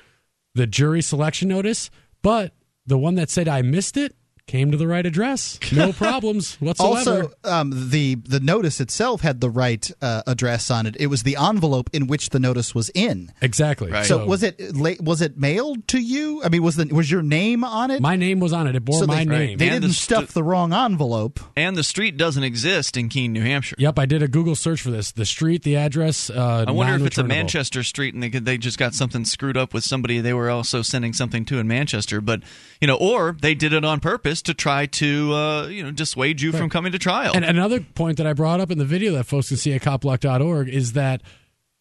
the 0.54 0.68
jury 0.68 1.02
selection 1.02 1.48
notice. 1.48 1.90
But 2.22 2.54
the 2.86 2.98
one 2.98 3.16
that 3.16 3.30
said 3.30 3.48
I 3.48 3.62
missed 3.62 3.98
it, 3.98 4.16
came 4.50 4.72
to 4.72 4.78
the 4.78 4.88
right 4.88 5.06
address. 5.06 5.60
No 5.72 5.94
problems 6.06 6.56
whatsoever. 6.56 6.98
Also, 6.98 7.32
um, 7.44 7.90
the 7.92 8.16
the 8.16 8.40
notice 8.40 8.82
itself 8.82 9.22
had 9.22 9.42
the 9.42 9.50
right 9.50 9.90
uh, 10.02 10.24
address 10.26 10.72
on 10.72 10.88
it. 10.88 10.98
It 11.00 11.08
was 11.08 11.22
the 11.22 11.38
envelope 11.40 11.90
in 11.94 12.08
which 12.08 12.32
the 12.32 12.40
notice 12.40 12.74
was 12.74 12.90
in. 12.96 13.32
Exactly. 13.42 13.92
Right. 13.92 14.06
So, 14.06 14.20
so, 14.20 14.26
was 14.26 14.42
it 14.42 14.60
was 15.02 15.22
it 15.22 15.38
mailed 15.38 15.88
to 15.90 16.00
you? 16.00 16.42
I 16.44 16.50
mean, 16.50 16.64
was 16.64 16.78
the 16.78 16.88
was 16.88 17.12
your 17.12 17.22
name 17.22 17.64
on 17.64 17.92
it? 17.92 18.02
My 18.02 18.16
name 18.16 18.40
was 18.40 18.52
on 18.52 18.66
it. 18.66 18.76
It 18.76 18.84
bore 18.84 19.00
so 19.00 19.06
my 19.06 19.24
they, 19.24 19.26
name. 19.26 19.58
They 19.60 19.70
and 19.70 19.76
didn't 19.76 19.90
the 19.90 19.94
st- 19.94 20.20
stuff 20.20 20.34
the 20.34 20.44
wrong 20.44 20.74
envelope. 20.74 21.40
And 21.56 21.78
the 21.78 21.84
street 21.84 22.18
doesn't 22.18 22.44
exist 22.44 22.98
in 22.98 23.10
Keene, 23.10 23.32
New 23.32 23.44
Hampshire. 23.44 23.76
Yep, 23.78 24.00
I 24.00 24.08
did 24.08 24.24
a 24.24 24.28
Google 24.28 24.56
search 24.56 24.82
for 24.82 24.90
this. 24.90 25.12
The 25.12 25.26
street, 25.28 25.62
the 25.62 25.76
address. 25.76 26.32
Uh, 26.32 26.66
I 26.68 26.72
wonder 26.72 26.96
if 26.96 27.06
it's 27.06 27.18
a 27.20 27.24
Manchester 27.24 27.84
street 27.84 28.16
and 28.16 28.24
they 28.24 28.30
they 28.30 28.58
just 28.58 28.80
got 28.80 28.96
something 28.96 29.26
screwed 29.26 29.58
up 29.58 29.76
with 29.76 29.84
somebody 29.84 30.20
they 30.22 30.34
were 30.34 30.50
also 30.50 30.82
sending 30.82 31.14
something 31.14 31.46
to 31.46 31.60
in 31.60 31.68
Manchester. 31.68 32.20
But 32.20 32.42
you 32.82 32.88
know, 32.88 32.96
or 32.96 33.38
they 33.40 33.54
did 33.54 33.74
it 33.74 33.86
on 33.86 34.00
purpose 34.00 34.39
to 34.44 34.54
try 34.54 34.86
to 34.86 35.34
uh, 35.34 35.68
you 35.68 35.84
know 35.84 35.92
dissuade 35.92 36.42
you 36.42 36.52
right. 36.52 36.60
from 36.60 36.70
coming 36.70 36.92
to 36.92 37.00
trial. 37.00 37.34
And 37.36 37.46
another 37.46 37.80
point 37.80 38.18
that 38.18 38.28
I 38.28 38.34
brought 38.34 38.60
up 38.60 38.72
in 38.72 38.78
the 38.78 38.86
video 38.86 39.14
that 39.14 39.26
folks 39.26 39.50
can 39.50 39.58
see 39.58 39.74
at 39.74 39.82
copblock.org 39.82 40.70
is 40.70 40.94
that 40.94 41.22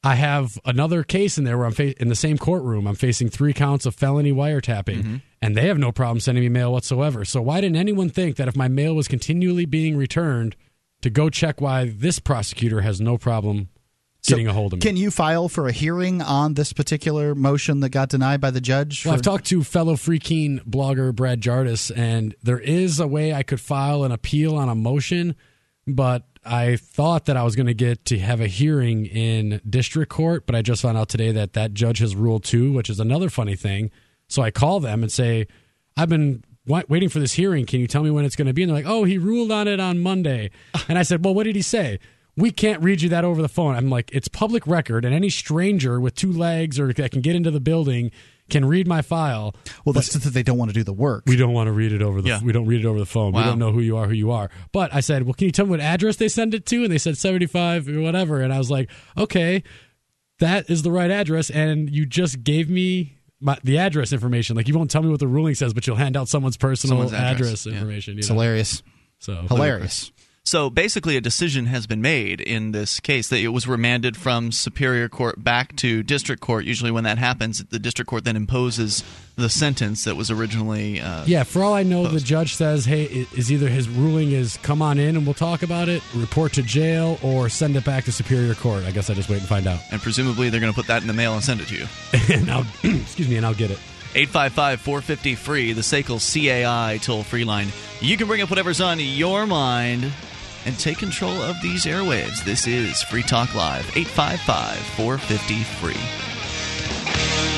I 0.04 0.14
have 0.14 0.58
another 0.64 1.02
case 1.02 1.38
in 1.38 1.44
there 1.44 1.58
where 1.58 1.66
I'm 1.66 1.72
fa- 1.72 2.00
in 2.00 2.08
the 2.08 2.14
same 2.14 2.38
courtroom. 2.38 2.86
I'm 2.86 2.94
facing 2.94 3.28
three 3.28 3.52
counts 3.52 3.84
of 3.86 3.94
felony 3.94 4.32
wiretapping, 4.32 4.98
mm-hmm. 4.98 5.16
and 5.42 5.56
they 5.56 5.66
have 5.66 5.78
no 5.78 5.92
problem 5.92 6.20
sending 6.20 6.44
me 6.44 6.48
mail 6.48 6.72
whatsoever. 6.72 7.24
So 7.24 7.42
why 7.42 7.60
didn't 7.60 7.76
anyone 7.76 8.08
think 8.10 8.36
that 8.36 8.48
if 8.48 8.56
my 8.56 8.68
mail 8.68 8.94
was 8.94 9.08
continually 9.08 9.66
being 9.66 9.96
returned, 9.96 10.56
to 11.02 11.10
go 11.10 11.30
check 11.30 11.60
why 11.60 11.88
this 11.88 12.18
prosecutor 12.18 12.80
has 12.80 13.00
no 13.00 13.18
problem 13.18 13.68
getting 14.26 14.46
so 14.46 14.50
a 14.50 14.54
hold 14.54 14.72
of 14.72 14.78
me. 14.78 14.80
Can 14.82 14.96
you 14.96 15.10
file 15.10 15.48
for 15.48 15.68
a 15.68 15.72
hearing 15.72 16.20
on 16.20 16.54
this 16.54 16.72
particular 16.72 17.34
motion 17.34 17.80
that 17.80 17.90
got 17.90 18.08
denied 18.08 18.40
by 18.40 18.50
the 18.50 18.60
judge? 18.60 19.02
For- 19.02 19.08
well, 19.08 19.16
I've 19.16 19.22
talked 19.22 19.46
to 19.46 19.62
fellow 19.62 19.96
Free 19.96 20.18
Keene 20.18 20.60
blogger 20.68 21.14
Brad 21.14 21.40
Jardis, 21.40 21.90
and 21.90 22.34
there 22.42 22.58
is 22.58 23.00
a 23.00 23.06
way 23.06 23.32
I 23.32 23.42
could 23.42 23.60
file 23.60 24.04
an 24.04 24.12
appeal 24.12 24.56
on 24.56 24.68
a 24.68 24.74
motion, 24.74 25.36
but 25.86 26.24
I 26.44 26.76
thought 26.76 27.26
that 27.26 27.36
I 27.36 27.42
was 27.42 27.56
going 27.56 27.66
to 27.66 27.74
get 27.74 28.04
to 28.06 28.18
have 28.18 28.40
a 28.40 28.46
hearing 28.46 29.06
in 29.06 29.60
district 29.68 30.10
court, 30.10 30.46
but 30.46 30.54
I 30.54 30.62
just 30.62 30.82
found 30.82 30.96
out 30.96 31.08
today 31.08 31.32
that 31.32 31.52
that 31.54 31.74
judge 31.74 31.98
has 31.98 32.16
ruled 32.16 32.44
too, 32.44 32.72
which 32.72 32.88
is 32.88 33.00
another 33.00 33.28
funny 33.28 33.56
thing. 33.56 33.90
So 34.28 34.42
I 34.42 34.50
call 34.50 34.80
them 34.80 35.02
and 35.02 35.10
say, 35.10 35.46
I've 35.96 36.08
been 36.08 36.44
waiting 36.66 37.08
for 37.08 37.18
this 37.18 37.32
hearing. 37.32 37.66
Can 37.66 37.80
you 37.80 37.86
tell 37.86 38.02
me 38.02 38.10
when 38.10 38.24
it's 38.24 38.36
going 38.36 38.46
to 38.46 38.52
be? 38.52 38.62
And 38.62 38.70
they're 38.70 38.76
like, 38.76 38.86
oh, 38.86 39.04
he 39.04 39.18
ruled 39.18 39.50
on 39.50 39.66
it 39.68 39.80
on 39.80 39.98
Monday. 39.98 40.50
And 40.88 40.98
I 40.98 41.02
said, 41.02 41.24
well, 41.24 41.34
what 41.34 41.44
did 41.44 41.56
he 41.56 41.62
say? 41.62 41.98
We 42.38 42.52
can't 42.52 42.82
read 42.82 43.02
you 43.02 43.08
that 43.10 43.24
over 43.24 43.42
the 43.42 43.48
phone. 43.48 43.74
I'm 43.74 43.90
like, 43.90 44.10
it's 44.12 44.28
public 44.28 44.66
record, 44.66 45.04
and 45.04 45.14
any 45.14 45.28
stranger 45.28 46.00
with 46.00 46.14
two 46.14 46.32
legs 46.32 46.78
or 46.78 46.92
that 46.92 47.10
can 47.10 47.20
get 47.20 47.34
into 47.34 47.50
the 47.50 47.60
building 47.60 48.12
can 48.48 48.64
read 48.64 48.86
my 48.86 49.02
file. 49.02 49.54
Well, 49.84 49.92
that's 49.92 50.12
just 50.12 50.24
that 50.24 50.32
they 50.32 50.42
don't 50.42 50.56
want 50.56 50.70
to 50.70 50.74
do 50.74 50.84
the 50.84 50.92
work. 50.92 51.24
We 51.26 51.36
don't 51.36 51.52
want 51.52 51.66
to 51.66 51.72
read 51.72 51.92
it 51.92 52.00
over 52.00 52.22
the. 52.22 52.28
Yeah. 52.28 52.40
We 52.42 52.52
don't 52.52 52.66
read 52.66 52.80
it 52.80 52.86
over 52.86 52.98
the 52.98 53.06
phone. 53.06 53.32
Wow. 53.32 53.40
We 53.40 53.44
don't 53.46 53.58
know 53.58 53.72
who 53.72 53.80
you 53.80 53.96
are, 53.96 54.06
who 54.06 54.14
you 54.14 54.30
are. 54.30 54.50
But 54.72 54.94
I 54.94 55.00
said, 55.00 55.24
well, 55.24 55.34
can 55.34 55.46
you 55.46 55.52
tell 55.52 55.66
me 55.66 55.72
what 55.72 55.80
address 55.80 56.16
they 56.16 56.28
send 56.28 56.54
it 56.54 56.64
to? 56.66 56.84
And 56.84 56.92
they 56.92 56.98
said 56.98 57.18
75 57.18 57.88
or 57.88 58.00
whatever. 58.00 58.40
And 58.40 58.52
I 58.52 58.58
was 58.58 58.70
like, 58.70 58.88
okay, 59.16 59.64
that 60.38 60.70
is 60.70 60.82
the 60.82 60.92
right 60.92 61.10
address. 61.10 61.50
And 61.50 61.90
you 61.90 62.06
just 62.06 62.42
gave 62.44 62.70
me 62.70 63.18
my, 63.40 63.58
the 63.64 63.78
address 63.78 64.12
information. 64.12 64.56
Like 64.56 64.68
you 64.68 64.74
won't 64.74 64.90
tell 64.90 65.02
me 65.02 65.10
what 65.10 65.20
the 65.20 65.28
ruling 65.28 65.54
says, 65.54 65.74
but 65.74 65.86
you'll 65.86 65.96
hand 65.96 66.16
out 66.16 66.28
someone's 66.28 66.56
personal 66.56 66.96
someone's 66.96 67.12
address. 67.12 67.66
address, 67.66 67.66
information. 67.66 68.14
Yeah. 68.14 68.18
It's 68.20 68.28
know? 68.28 68.36
hilarious. 68.36 68.82
So 69.18 69.34
hilarious. 69.48 70.12
So 70.48 70.70
basically, 70.70 71.18
a 71.18 71.20
decision 71.20 71.66
has 71.66 71.86
been 71.86 72.00
made 72.00 72.40
in 72.40 72.72
this 72.72 73.00
case 73.00 73.28
that 73.28 73.36
it 73.36 73.48
was 73.48 73.68
remanded 73.68 74.16
from 74.16 74.50
Superior 74.50 75.06
Court 75.06 75.44
back 75.44 75.76
to 75.76 76.02
District 76.02 76.40
Court. 76.40 76.64
Usually, 76.64 76.90
when 76.90 77.04
that 77.04 77.18
happens, 77.18 77.62
the 77.64 77.78
District 77.78 78.08
Court 78.08 78.24
then 78.24 78.34
imposes 78.34 79.04
the 79.36 79.50
sentence 79.50 80.04
that 80.04 80.16
was 80.16 80.30
originally. 80.30 81.02
Uh, 81.02 81.26
yeah, 81.26 81.42
for 81.42 81.62
all 81.62 81.74
I 81.74 81.82
know, 81.82 82.06
the 82.06 82.18
judge 82.18 82.54
says, 82.54 82.86
"Hey, 82.86 83.26
is 83.36 83.52
either 83.52 83.68
his 83.68 83.90
ruling 83.90 84.32
is 84.32 84.56
come 84.62 84.80
on 84.80 84.98
in 84.98 85.18
and 85.18 85.26
we'll 85.26 85.34
talk 85.34 85.62
about 85.62 85.90
it, 85.90 86.02
report 86.14 86.54
to 86.54 86.62
jail, 86.62 87.18
or 87.22 87.50
send 87.50 87.76
it 87.76 87.84
back 87.84 88.04
to 88.04 88.12
Superior 88.12 88.54
Court." 88.54 88.84
I 88.84 88.90
guess 88.90 89.10
I 89.10 89.14
just 89.14 89.28
wait 89.28 89.40
and 89.40 89.48
find 89.48 89.66
out. 89.66 89.80
And 89.92 90.00
presumably, 90.00 90.48
they're 90.48 90.60
going 90.60 90.72
to 90.72 90.76
put 90.76 90.86
that 90.86 91.02
in 91.02 91.08
the 91.08 91.14
mail 91.14 91.34
and 91.34 91.44
send 91.44 91.60
it 91.60 91.68
to 91.68 91.74
you. 91.74 91.86
and 92.34 92.50
I'll, 92.50 92.66
excuse 92.82 93.28
me, 93.28 93.36
and 93.36 93.44
I'll 93.44 93.52
get 93.52 93.70
it. 93.70 93.78
855 94.14 94.80
450 94.80 95.34
free, 95.34 95.72
the 95.74 95.82
SACL 95.82 96.18
CAI 96.18 96.96
toll 97.02 97.22
free 97.22 97.44
line. 97.44 97.68
You 98.00 98.16
can 98.16 98.26
bring 98.26 98.40
up 98.40 98.48
whatever's 98.48 98.80
on 98.80 98.98
your 98.98 99.46
mind 99.46 100.10
and 100.68 100.78
take 100.78 100.98
control 100.98 101.40
of 101.40 101.60
these 101.62 101.86
airwaves. 101.86 102.44
This 102.44 102.66
is 102.66 103.02
Free 103.02 103.22
Talk 103.22 103.54
Live, 103.54 103.86
855 103.96 104.76
450 104.76 105.64
free. 105.64 107.57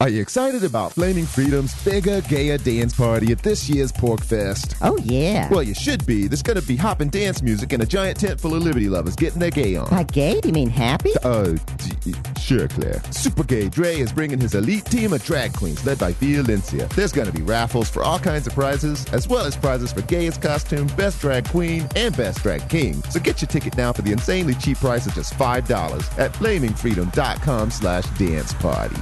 Are 0.00 0.08
you 0.08 0.22
excited 0.22 0.62
about 0.62 0.92
Flaming 0.92 1.26
Freedom's 1.26 1.74
bigger, 1.84 2.20
gayer 2.20 2.56
dance 2.56 2.94
party 2.94 3.32
at 3.32 3.38
this 3.42 3.68
year's 3.68 3.90
PorcFest? 3.90 4.76
Oh, 4.80 4.96
yeah. 4.98 5.48
Well, 5.50 5.64
you 5.64 5.74
should 5.74 6.06
be. 6.06 6.28
There's 6.28 6.40
going 6.40 6.60
to 6.60 6.64
be 6.64 6.76
hopping 6.76 7.08
dance 7.08 7.42
music 7.42 7.72
and 7.72 7.82
a 7.82 7.86
giant 7.86 8.20
tent 8.20 8.40
full 8.40 8.54
of 8.54 8.62
Liberty 8.62 8.88
lovers 8.88 9.16
getting 9.16 9.40
their 9.40 9.50
gay 9.50 9.74
on. 9.74 9.90
By 9.90 10.04
gay, 10.04 10.40
do 10.40 10.50
you 10.50 10.54
mean 10.54 10.70
happy? 10.70 11.10
Uh, 11.24 11.56
d- 12.02 12.14
sure, 12.40 12.68
Claire. 12.68 13.02
Super 13.10 13.42
Gay 13.42 13.68
Dre 13.68 13.96
is 13.96 14.12
bringing 14.12 14.38
his 14.38 14.54
elite 14.54 14.84
team 14.84 15.12
of 15.12 15.24
drag 15.24 15.52
queens 15.54 15.84
led 15.84 15.98
by 15.98 16.12
Via 16.12 16.44
Lincia. 16.44 16.88
There's 16.90 17.10
going 17.10 17.26
to 17.26 17.32
be 17.36 17.42
raffles 17.42 17.90
for 17.90 18.04
all 18.04 18.20
kinds 18.20 18.46
of 18.46 18.54
prizes, 18.54 19.04
as 19.06 19.26
well 19.26 19.46
as 19.46 19.56
prizes 19.56 19.92
for 19.92 20.02
gayest 20.02 20.40
costume, 20.40 20.86
best 20.96 21.20
drag 21.20 21.48
queen, 21.48 21.88
and 21.96 22.16
best 22.16 22.44
drag 22.44 22.68
king. 22.68 23.02
So 23.10 23.18
get 23.18 23.42
your 23.42 23.48
ticket 23.48 23.76
now 23.76 23.92
for 23.92 24.02
the 24.02 24.12
insanely 24.12 24.54
cheap 24.54 24.78
price 24.78 25.08
of 25.08 25.14
just 25.14 25.34
$5 25.34 26.18
at 26.20 26.32
flamingfreedom.com 26.34 27.70
slash 27.72 28.04
dance 28.16 28.54
party. 28.54 28.94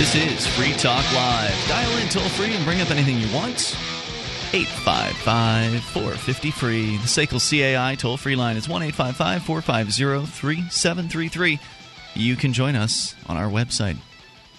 This 0.00 0.14
is 0.14 0.46
Free 0.46 0.72
Talk 0.72 1.04
Live. 1.12 1.68
Dial 1.68 1.98
in 1.98 2.08
toll 2.08 2.26
free 2.30 2.54
and 2.54 2.64
bring 2.64 2.80
up 2.80 2.90
anything 2.90 3.18
you 3.18 3.30
want. 3.34 3.76
855 4.54 5.84
450 5.84 6.50
free. 6.52 6.96
The 6.96 7.06
SACL 7.06 7.76
CAI 7.76 7.96
toll 7.96 8.16
free 8.16 8.34
line 8.34 8.56
is 8.56 8.66
1 8.66 8.82
855 8.82 9.42
450 9.42 10.24
3733. 10.24 11.60
You 12.14 12.34
can 12.34 12.54
join 12.54 12.76
us 12.76 13.14
on 13.26 13.36
our 13.36 13.50
website. 13.50 13.98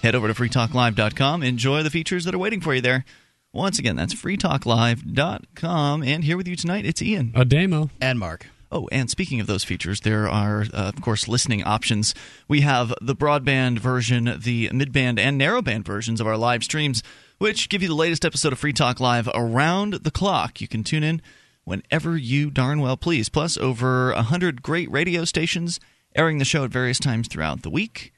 Head 0.04 0.14
over 0.14 0.28
to 0.28 0.36
freetalklive.com. 0.36 1.42
Enjoy 1.42 1.82
the 1.82 1.90
features 1.90 2.26
that 2.26 2.36
are 2.36 2.38
waiting 2.38 2.62
for 2.62 2.76
you 2.76 2.82
there. 2.82 3.04
Once 3.52 3.80
again, 3.80 3.96
that's 3.96 4.14
freetalklive.com. 4.14 6.04
And 6.04 6.24
here 6.24 6.38
with 6.38 6.48
you 6.48 6.56
tonight, 6.56 6.86
it's 6.86 7.02
Ian. 7.02 7.32
Ademo. 7.32 7.90
And 8.00 8.20
Mark. 8.20 8.46
Oh, 8.72 8.88
and 8.92 9.10
speaking 9.10 9.42
of 9.42 9.48
those 9.48 9.66
features, 9.66 10.02
there 10.02 10.30
are, 10.30 10.62
uh, 10.74 10.92
of 10.96 11.02
course, 11.02 11.28
listening 11.28 11.64
options. 11.64 12.16
We 12.48 12.62
have 12.62 12.94
the 13.02 13.16
broadband 13.16 13.80
version, 13.80 14.38
the 14.40 14.70
midband, 14.70 15.20
and 15.20 15.40
narrowband 15.40 15.86
versions 15.86 16.22
of 16.22 16.28
our 16.28 16.38
live 16.38 16.64
streams, 16.64 17.04
which 17.38 17.68
give 17.68 17.82
you 17.82 17.90
the 17.90 17.96
latest 17.96 18.24
episode 18.24 18.54
of 18.54 18.60
Free 18.60 18.72
Talk 18.72 19.02
Live 19.02 19.28
around 19.34 19.96
the 19.96 20.12
clock. 20.12 20.62
You 20.62 20.70
can 20.70 20.86
tune 20.86 21.04
in 21.04 21.22
whenever 21.66 22.16
you 22.16 22.50
darn 22.50 22.80
well 22.80 22.96
please. 22.96 23.28
Plus, 23.28 23.58
over 23.58 24.14
100 24.14 24.62
great 24.62 24.90
radio 24.90 25.26
stations 25.26 25.80
airing 26.16 26.38
the 26.38 26.46
show 26.46 26.64
at 26.64 26.72
various 26.72 27.00
times 27.00 27.28
throughout 27.28 27.64
the 27.64 27.70
week. 27.70 28.14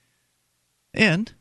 And 0.94 1.34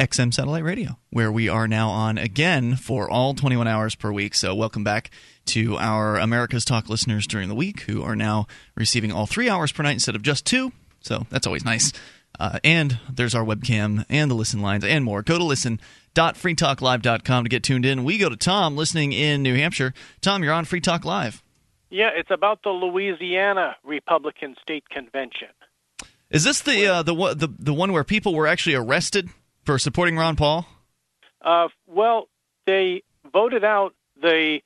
XM 0.00 0.32
Satellite 0.32 0.64
Radio, 0.64 0.96
where 1.10 1.30
we 1.30 1.46
are 1.46 1.68
now 1.68 1.90
on 1.90 2.16
again 2.16 2.74
for 2.74 3.10
all 3.10 3.34
21 3.34 3.68
hours 3.68 3.94
per 3.94 4.10
week. 4.10 4.34
So, 4.34 4.54
welcome 4.54 4.82
back 4.82 5.10
to 5.46 5.76
our 5.76 6.16
America's 6.16 6.64
Talk 6.64 6.88
listeners 6.88 7.26
during 7.26 7.50
the 7.50 7.54
week 7.54 7.82
who 7.82 8.02
are 8.02 8.16
now 8.16 8.46
receiving 8.74 9.12
all 9.12 9.26
three 9.26 9.50
hours 9.50 9.72
per 9.72 9.82
night 9.82 9.92
instead 9.92 10.16
of 10.16 10.22
just 10.22 10.46
two. 10.46 10.72
So, 11.02 11.26
that's 11.28 11.46
always 11.46 11.66
nice. 11.66 11.92
Uh, 12.38 12.58
and 12.64 12.98
there's 13.12 13.34
our 13.34 13.44
webcam 13.44 14.06
and 14.08 14.30
the 14.30 14.34
listen 14.34 14.62
lines 14.62 14.84
and 14.84 15.04
more. 15.04 15.22
Go 15.22 15.36
to 15.36 15.44
listen.freetalklive.com 15.44 17.44
to 17.44 17.50
get 17.50 17.62
tuned 17.62 17.84
in. 17.84 18.02
We 18.02 18.16
go 18.16 18.30
to 18.30 18.36
Tom 18.36 18.78
listening 18.78 19.12
in 19.12 19.42
New 19.42 19.54
Hampshire. 19.54 19.92
Tom, 20.22 20.42
you're 20.42 20.54
on 20.54 20.64
Free 20.64 20.80
Talk 20.80 21.04
Live. 21.04 21.42
Yeah, 21.90 22.08
it's 22.16 22.30
about 22.30 22.62
the 22.62 22.70
Louisiana 22.70 23.76
Republican 23.84 24.56
State 24.62 24.88
Convention. 24.88 25.48
Is 26.30 26.44
this 26.44 26.62
the 26.62 26.86
uh, 26.86 27.02
the 27.02 27.14
the 27.34 27.48
the 27.58 27.74
one 27.74 27.92
where 27.92 28.04
people 28.04 28.34
were 28.34 28.46
actually 28.46 28.76
arrested 28.76 29.28
for 29.70 29.78
supporting 29.78 30.16
Ron 30.16 30.34
Paul? 30.34 30.66
Uh, 31.42 31.68
well, 31.86 32.26
they 32.66 33.04
voted 33.32 33.62
out 33.62 33.94
the 34.20 34.62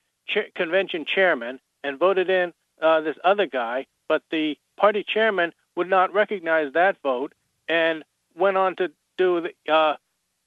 convention 0.54 1.04
chairman 1.04 1.60
and 1.82 1.98
voted 1.98 2.30
in 2.30 2.54
uh, 2.80 3.02
this 3.02 3.16
other 3.22 3.44
guy, 3.44 3.84
but 4.08 4.22
the 4.30 4.56
party 4.78 5.04
chairman 5.06 5.52
would 5.76 5.90
not 5.90 6.14
recognize 6.14 6.72
that 6.72 6.96
vote 7.02 7.34
and 7.68 8.02
went 8.34 8.56
on 8.56 8.76
to 8.76 8.90
do 9.18 9.42
the, 9.42 9.70
uh, 9.70 9.96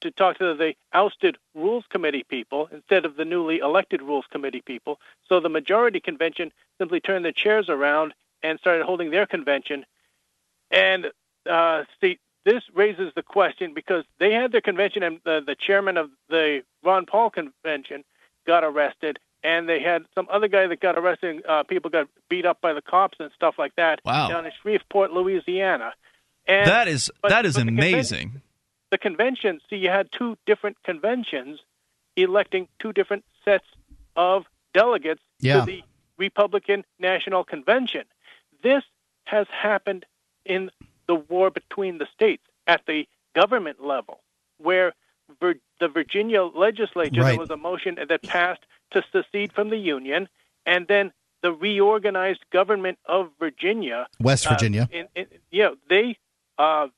to 0.00 0.10
talk 0.10 0.38
to 0.38 0.54
the 0.54 0.74
ousted 0.92 1.38
rules 1.54 1.84
committee 1.88 2.24
people 2.28 2.68
instead 2.72 3.04
of 3.04 3.14
the 3.14 3.24
newly 3.24 3.58
elected 3.58 4.02
rules 4.02 4.24
committee 4.28 4.62
people. 4.66 4.98
So 5.28 5.38
the 5.38 5.48
majority 5.48 6.00
convention 6.00 6.50
simply 6.78 6.98
turned 6.98 7.24
their 7.24 7.30
chairs 7.30 7.68
around 7.68 8.12
and 8.42 8.58
started 8.58 8.84
holding 8.84 9.12
their 9.12 9.26
convention. 9.26 9.86
And 10.72 11.12
uh, 11.48 11.84
see, 12.00 12.18
this 12.48 12.62
raises 12.74 13.12
the 13.14 13.22
question 13.22 13.74
because 13.74 14.04
they 14.18 14.32
had 14.32 14.52
their 14.52 14.62
convention 14.62 15.02
and 15.02 15.20
the, 15.24 15.40
the 15.46 15.54
chairman 15.54 15.98
of 15.98 16.08
the 16.30 16.62
Ron 16.82 17.04
Paul 17.04 17.28
convention 17.28 18.04
got 18.46 18.64
arrested, 18.64 19.18
and 19.44 19.68
they 19.68 19.80
had 19.80 20.06
some 20.14 20.26
other 20.32 20.48
guy 20.48 20.66
that 20.66 20.80
got 20.80 20.96
arrested. 20.96 21.44
Uh, 21.46 21.62
people 21.64 21.90
got 21.90 22.08
beat 22.30 22.46
up 22.46 22.62
by 22.62 22.72
the 22.72 22.80
cops 22.80 23.18
and 23.20 23.30
stuff 23.36 23.56
like 23.58 23.76
that 23.76 24.00
wow. 24.02 24.28
down 24.28 24.46
in 24.46 24.52
Shreveport, 24.62 25.12
Louisiana. 25.12 25.92
And, 26.46 26.66
that 26.66 26.88
is 26.88 27.10
but, 27.20 27.28
that 27.28 27.44
is 27.44 27.56
the 27.56 27.60
amazing. 27.60 28.30
Convention, 28.30 28.42
the 28.90 28.98
convention, 28.98 29.60
see, 29.68 29.76
you 29.76 29.90
had 29.90 30.08
two 30.10 30.38
different 30.46 30.82
conventions 30.82 31.60
electing 32.16 32.66
two 32.80 32.94
different 32.94 33.26
sets 33.44 33.66
of 34.16 34.44
delegates 34.72 35.20
yeah. 35.38 35.60
to 35.60 35.66
the 35.66 35.82
Republican 36.16 36.82
National 36.98 37.44
Convention. 37.44 38.04
This 38.62 38.82
has 39.24 39.46
happened 39.52 40.06
in 40.46 40.70
the 41.08 41.14
war 41.16 41.50
between 41.50 41.98
the 41.98 42.06
states 42.14 42.44
at 42.66 42.82
the 42.86 43.06
government 43.34 43.84
level, 43.84 44.20
where 44.58 44.92
Vir- 45.40 45.60
the 45.80 45.88
Virginia 45.88 46.44
legislature, 46.44 47.20
right. 47.20 47.30
there 47.30 47.38
was 47.38 47.50
a 47.50 47.56
motion 47.56 47.98
that 48.08 48.22
passed 48.22 48.64
to 48.92 49.02
secede 49.12 49.52
from 49.52 49.70
the 49.70 49.76
Union, 49.76 50.28
and 50.64 50.86
then 50.86 51.12
the 51.42 51.52
reorganized 51.52 52.44
government 52.50 52.98
of 53.06 53.30
Virginia, 53.38 54.06
West 54.20 54.48
Virginia, 54.48 54.88
uh, 54.92 54.96
in, 54.96 55.08
in, 55.14 55.26
yeah, 55.50 55.70
they 55.88 56.16
uh, 56.58 56.88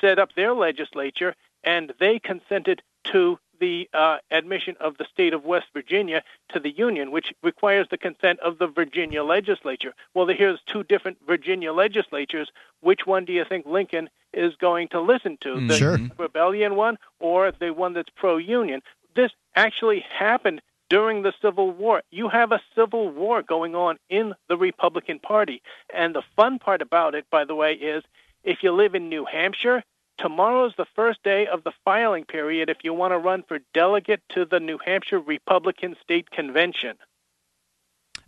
set 0.00 0.18
up 0.18 0.34
their 0.34 0.54
legislature, 0.54 1.34
and 1.64 1.92
they 2.00 2.18
consented 2.18 2.82
to 3.04 3.38
the 3.60 3.88
uh, 3.94 4.18
admission 4.30 4.76
of 4.80 4.96
the 4.96 5.04
state 5.04 5.32
of 5.32 5.44
West 5.44 5.66
Virginia 5.72 6.22
to 6.52 6.58
the 6.58 6.70
Union, 6.70 7.10
which 7.10 7.32
requires 7.42 7.86
the 7.90 7.98
consent 7.98 8.40
of 8.40 8.58
the 8.58 8.66
Virginia 8.66 9.22
legislature. 9.22 9.94
Well, 10.14 10.26
here's 10.26 10.60
two 10.66 10.82
different 10.82 11.18
Virginia 11.26 11.72
legislatures. 11.72 12.50
Which 12.80 13.06
one 13.06 13.24
do 13.24 13.32
you 13.32 13.44
think 13.44 13.66
Lincoln 13.66 14.10
is 14.32 14.56
going 14.56 14.88
to 14.88 15.00
listen 15.00 15.38
to? 15.42 15.54
Mm, 15.54 15.68
the 15.68 15.76
sure. 15.76 15.98
rebellion 16.18 16.74
one 16.76 16.98
or 17.18 17.52
the 17.52 17.70
one 17.72 17.92
that's 17.92 18.10
pro 18.16 18.38
union? 18.38 18.82
This 19.14 19.30
actually 19.54 20.00
happened 20.00 20.62
during 20.88 21.22
the 21.22 21.32
Civil 21.40 21.70
War. 21.70 22.02
You 22.10 22.28
have 22.28 22.52
a 22.52 22.60
civil 22.74 23.08
war 23.08 23.42
going 23.42 23.74
on 23.74 23.98
in 24.08 24.34
the 24.48 24.56
Republican 24.56 25.18
Party. 25.20 25.62
And 25.94 26.14
the 26.14 26.22
fun 26.36 26.58
part 26.58 26.82
about 26.82 27.14
it, 27.14 27.26
by 27.30 27.44
the 27.44 27.54
way, 27.54 27.74
is 27.74 28.02
if 28.42 28.62
you 28.62 28.72
live 28.72 28.94
in 28.94 29.08
New 29.08 29.24
Hampshire, 29.24 29.84
tomorrow's 30.20 30.74
the 30.76 30.86
first 30.94 31.22
day 31.22 31.46
of 31.46 31.64
the 31.64 31.72
filing 31.84 32.24
period 32.24 32.68
if 32.68 32.78
you 32.82 32.94
want 32.94 33.12
to 33.12 33.18
run 33.18 33.42
for 33.48 33.58
delegate 33.74 34.22
to 34.34 34.44
the 34.44 34.60
New 34.60 34.78
Hampshire 34.84 35.20
Republican 35.20 35.96
State 36.02 36.30
Convention. 36.30 36.96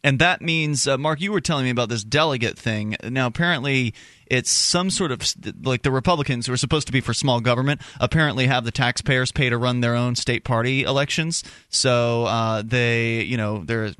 And 0.04 0.18
that 0.18 0.42
means, 0.42 0.88
uh, 0.88 0.98
Mark, 0.98 1.20
you 1.20 1.30
were 1.30 1.40
telling 1.40 1.64
me 1.64 1.70
about 1.70 1.88
this 1.88 2.02
delegate 2.02 2.58
thing. 2.58 2.96
Now, 3.04 3.28
apparently, 3.28 3.94
it's 4.26 4.50
some 4.50 4.90
sort 4.90 5.12
of 5.12 5.22
like 5.62 5.82
the 5.82 5.92
Republicans 5.92 6.46
who 6.46 6.52
are 6.52 6.56
supposed 6.56 6.88
to 6.88 6.92
be 6.92 7.00
for 7.00 7.14
small 7.14 7.40
government 7.40 7.80
apparently 8.00 8.46
have 8.48 8.64
the 8.64 8.72
taxpayers 8.72 9.30
pay 9.30 9.48
to 9.48 9.56
run 9.56 9.80
their 9.80 9.94
own 9.94 10.16
state 10.16 10.42
party 10.42 10.82
elections. 10.82 11.44
So 11.68 12.24
uh, 12.24 12.62
they, 12.62 13.22
you 13.22 13.36
know, 13.36 13.62
they're 13.64 13.92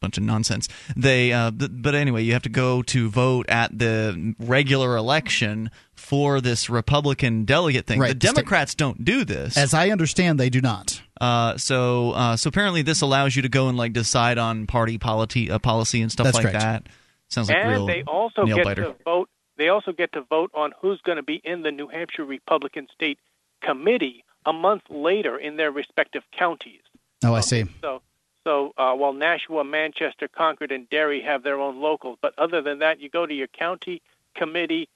bunch 0.00 0.18
of 0.18 0.24
nonsense. 0.24 0.68
They, 0.96 1.32
uh, 1.32 1.50
but 1.50 1.94
anyway, 1.94 2.22
you 2.22 2.32
have 2.32 2.42
to 2.42 2.48
go 2.48 2.82
to 2.82 3.08
vote 3.08 3.48
at 3.48 3.76
the 3.78 4.34
regular 4.38 4.96
election 4.96 5.70
for 5.94 6.40
this 6.40 6.70
Republican 6.70 7.44
delegate 7.44 7.86
thing. 7.86 8.00
Right. 8.00 8.08
The 8.08 8.14
Democrats 8.14 8.74
don't 8.74 9.04
do 9.04 9.24
this, 9.24 9.56
as 9.56 9.74
I 9.74 9.90
understand, 9.90 10.38
they 10.38 10.50
do 10.50 10.60
not. 10.60 11.02
Uh, 11.20 11.56
so, 11.56 12.12
uh, 12.12 12.36
so 12.36 12.48
apparently, 12.48 12.82
this 12.82 13.00
allows 13.00 13.34
you 13.34 13.42
to 13.42 13.48
go 13.48 13.68
and 13.68 13.76
like 13.76 13.92
decide 13.92 14.38
on 14.38 14.66
party 14.66 14.98
polity, 14.98 15.50
uh, 15.50 15.58
policy 15.58 16.00
and 16.00 16.10
stuff 16.10 16.24
That's 16.24 16.36
like 16.36 16.44
correct. 16.44 16.60
that. 16.60 16.86
Sounds 17.28 17.48
like 17.48 17.58
and 17.58 17.70
real 17.70 17.86
they 17.86 18.02
also 18.06 18.42
nail 18.44 18.56
get 18.56 18.64
biter. 18.64 18.84
to 18.84 18.94
vote. 19.04 19.28
They 19.58 19.68
also 19.68 19.92
get 19.92 20.12
to 20.12 20.22
vote 20.22 20.50
on 20.54 20.72
who's 20.80 21.00
going 21.02 21.16
to 21.16 21.22
be 21.22 21.40
in 21.44 21.62
the 21.62 21.72
New 21.72 21.88
Hampshire 21.88 22.24
Republican 22.24 22.86
State 22.94 23.18
Committee 23.62 24.24
a 24.46 24.52
month 24.52 24.82
later 24.88 25.36
in 25.36 25.56
their 25.56 25.70
respective 25.72 26.22
counties. 26.38 26.80
Oh, 27.24 27.34
I 27.34 27.40
see. 27.40 27.64
So, 27.80 28.00
so 28.48 28.72
uh, 28.78 28.94
while 28.94 29.12
Nashua, 29.12 29.62
Manchester, 29.62 30.26
Concord, 30.26 30.72
and 30.72 30.88
Derry 30.88 31.20
have 31.20 31.42
their 31.42 31.60
own 31.60 31.82
locals, 31.82 32.16
but 32.22 32.32
other 32.38 32.62
than 32.62 32.78
that, 32.78 32.98
you 32.98 33.10
go 33.10 33.26
to 33.26 33.34
your 33.34 33.46
county 33.46 34.00
committee 34.34 34.88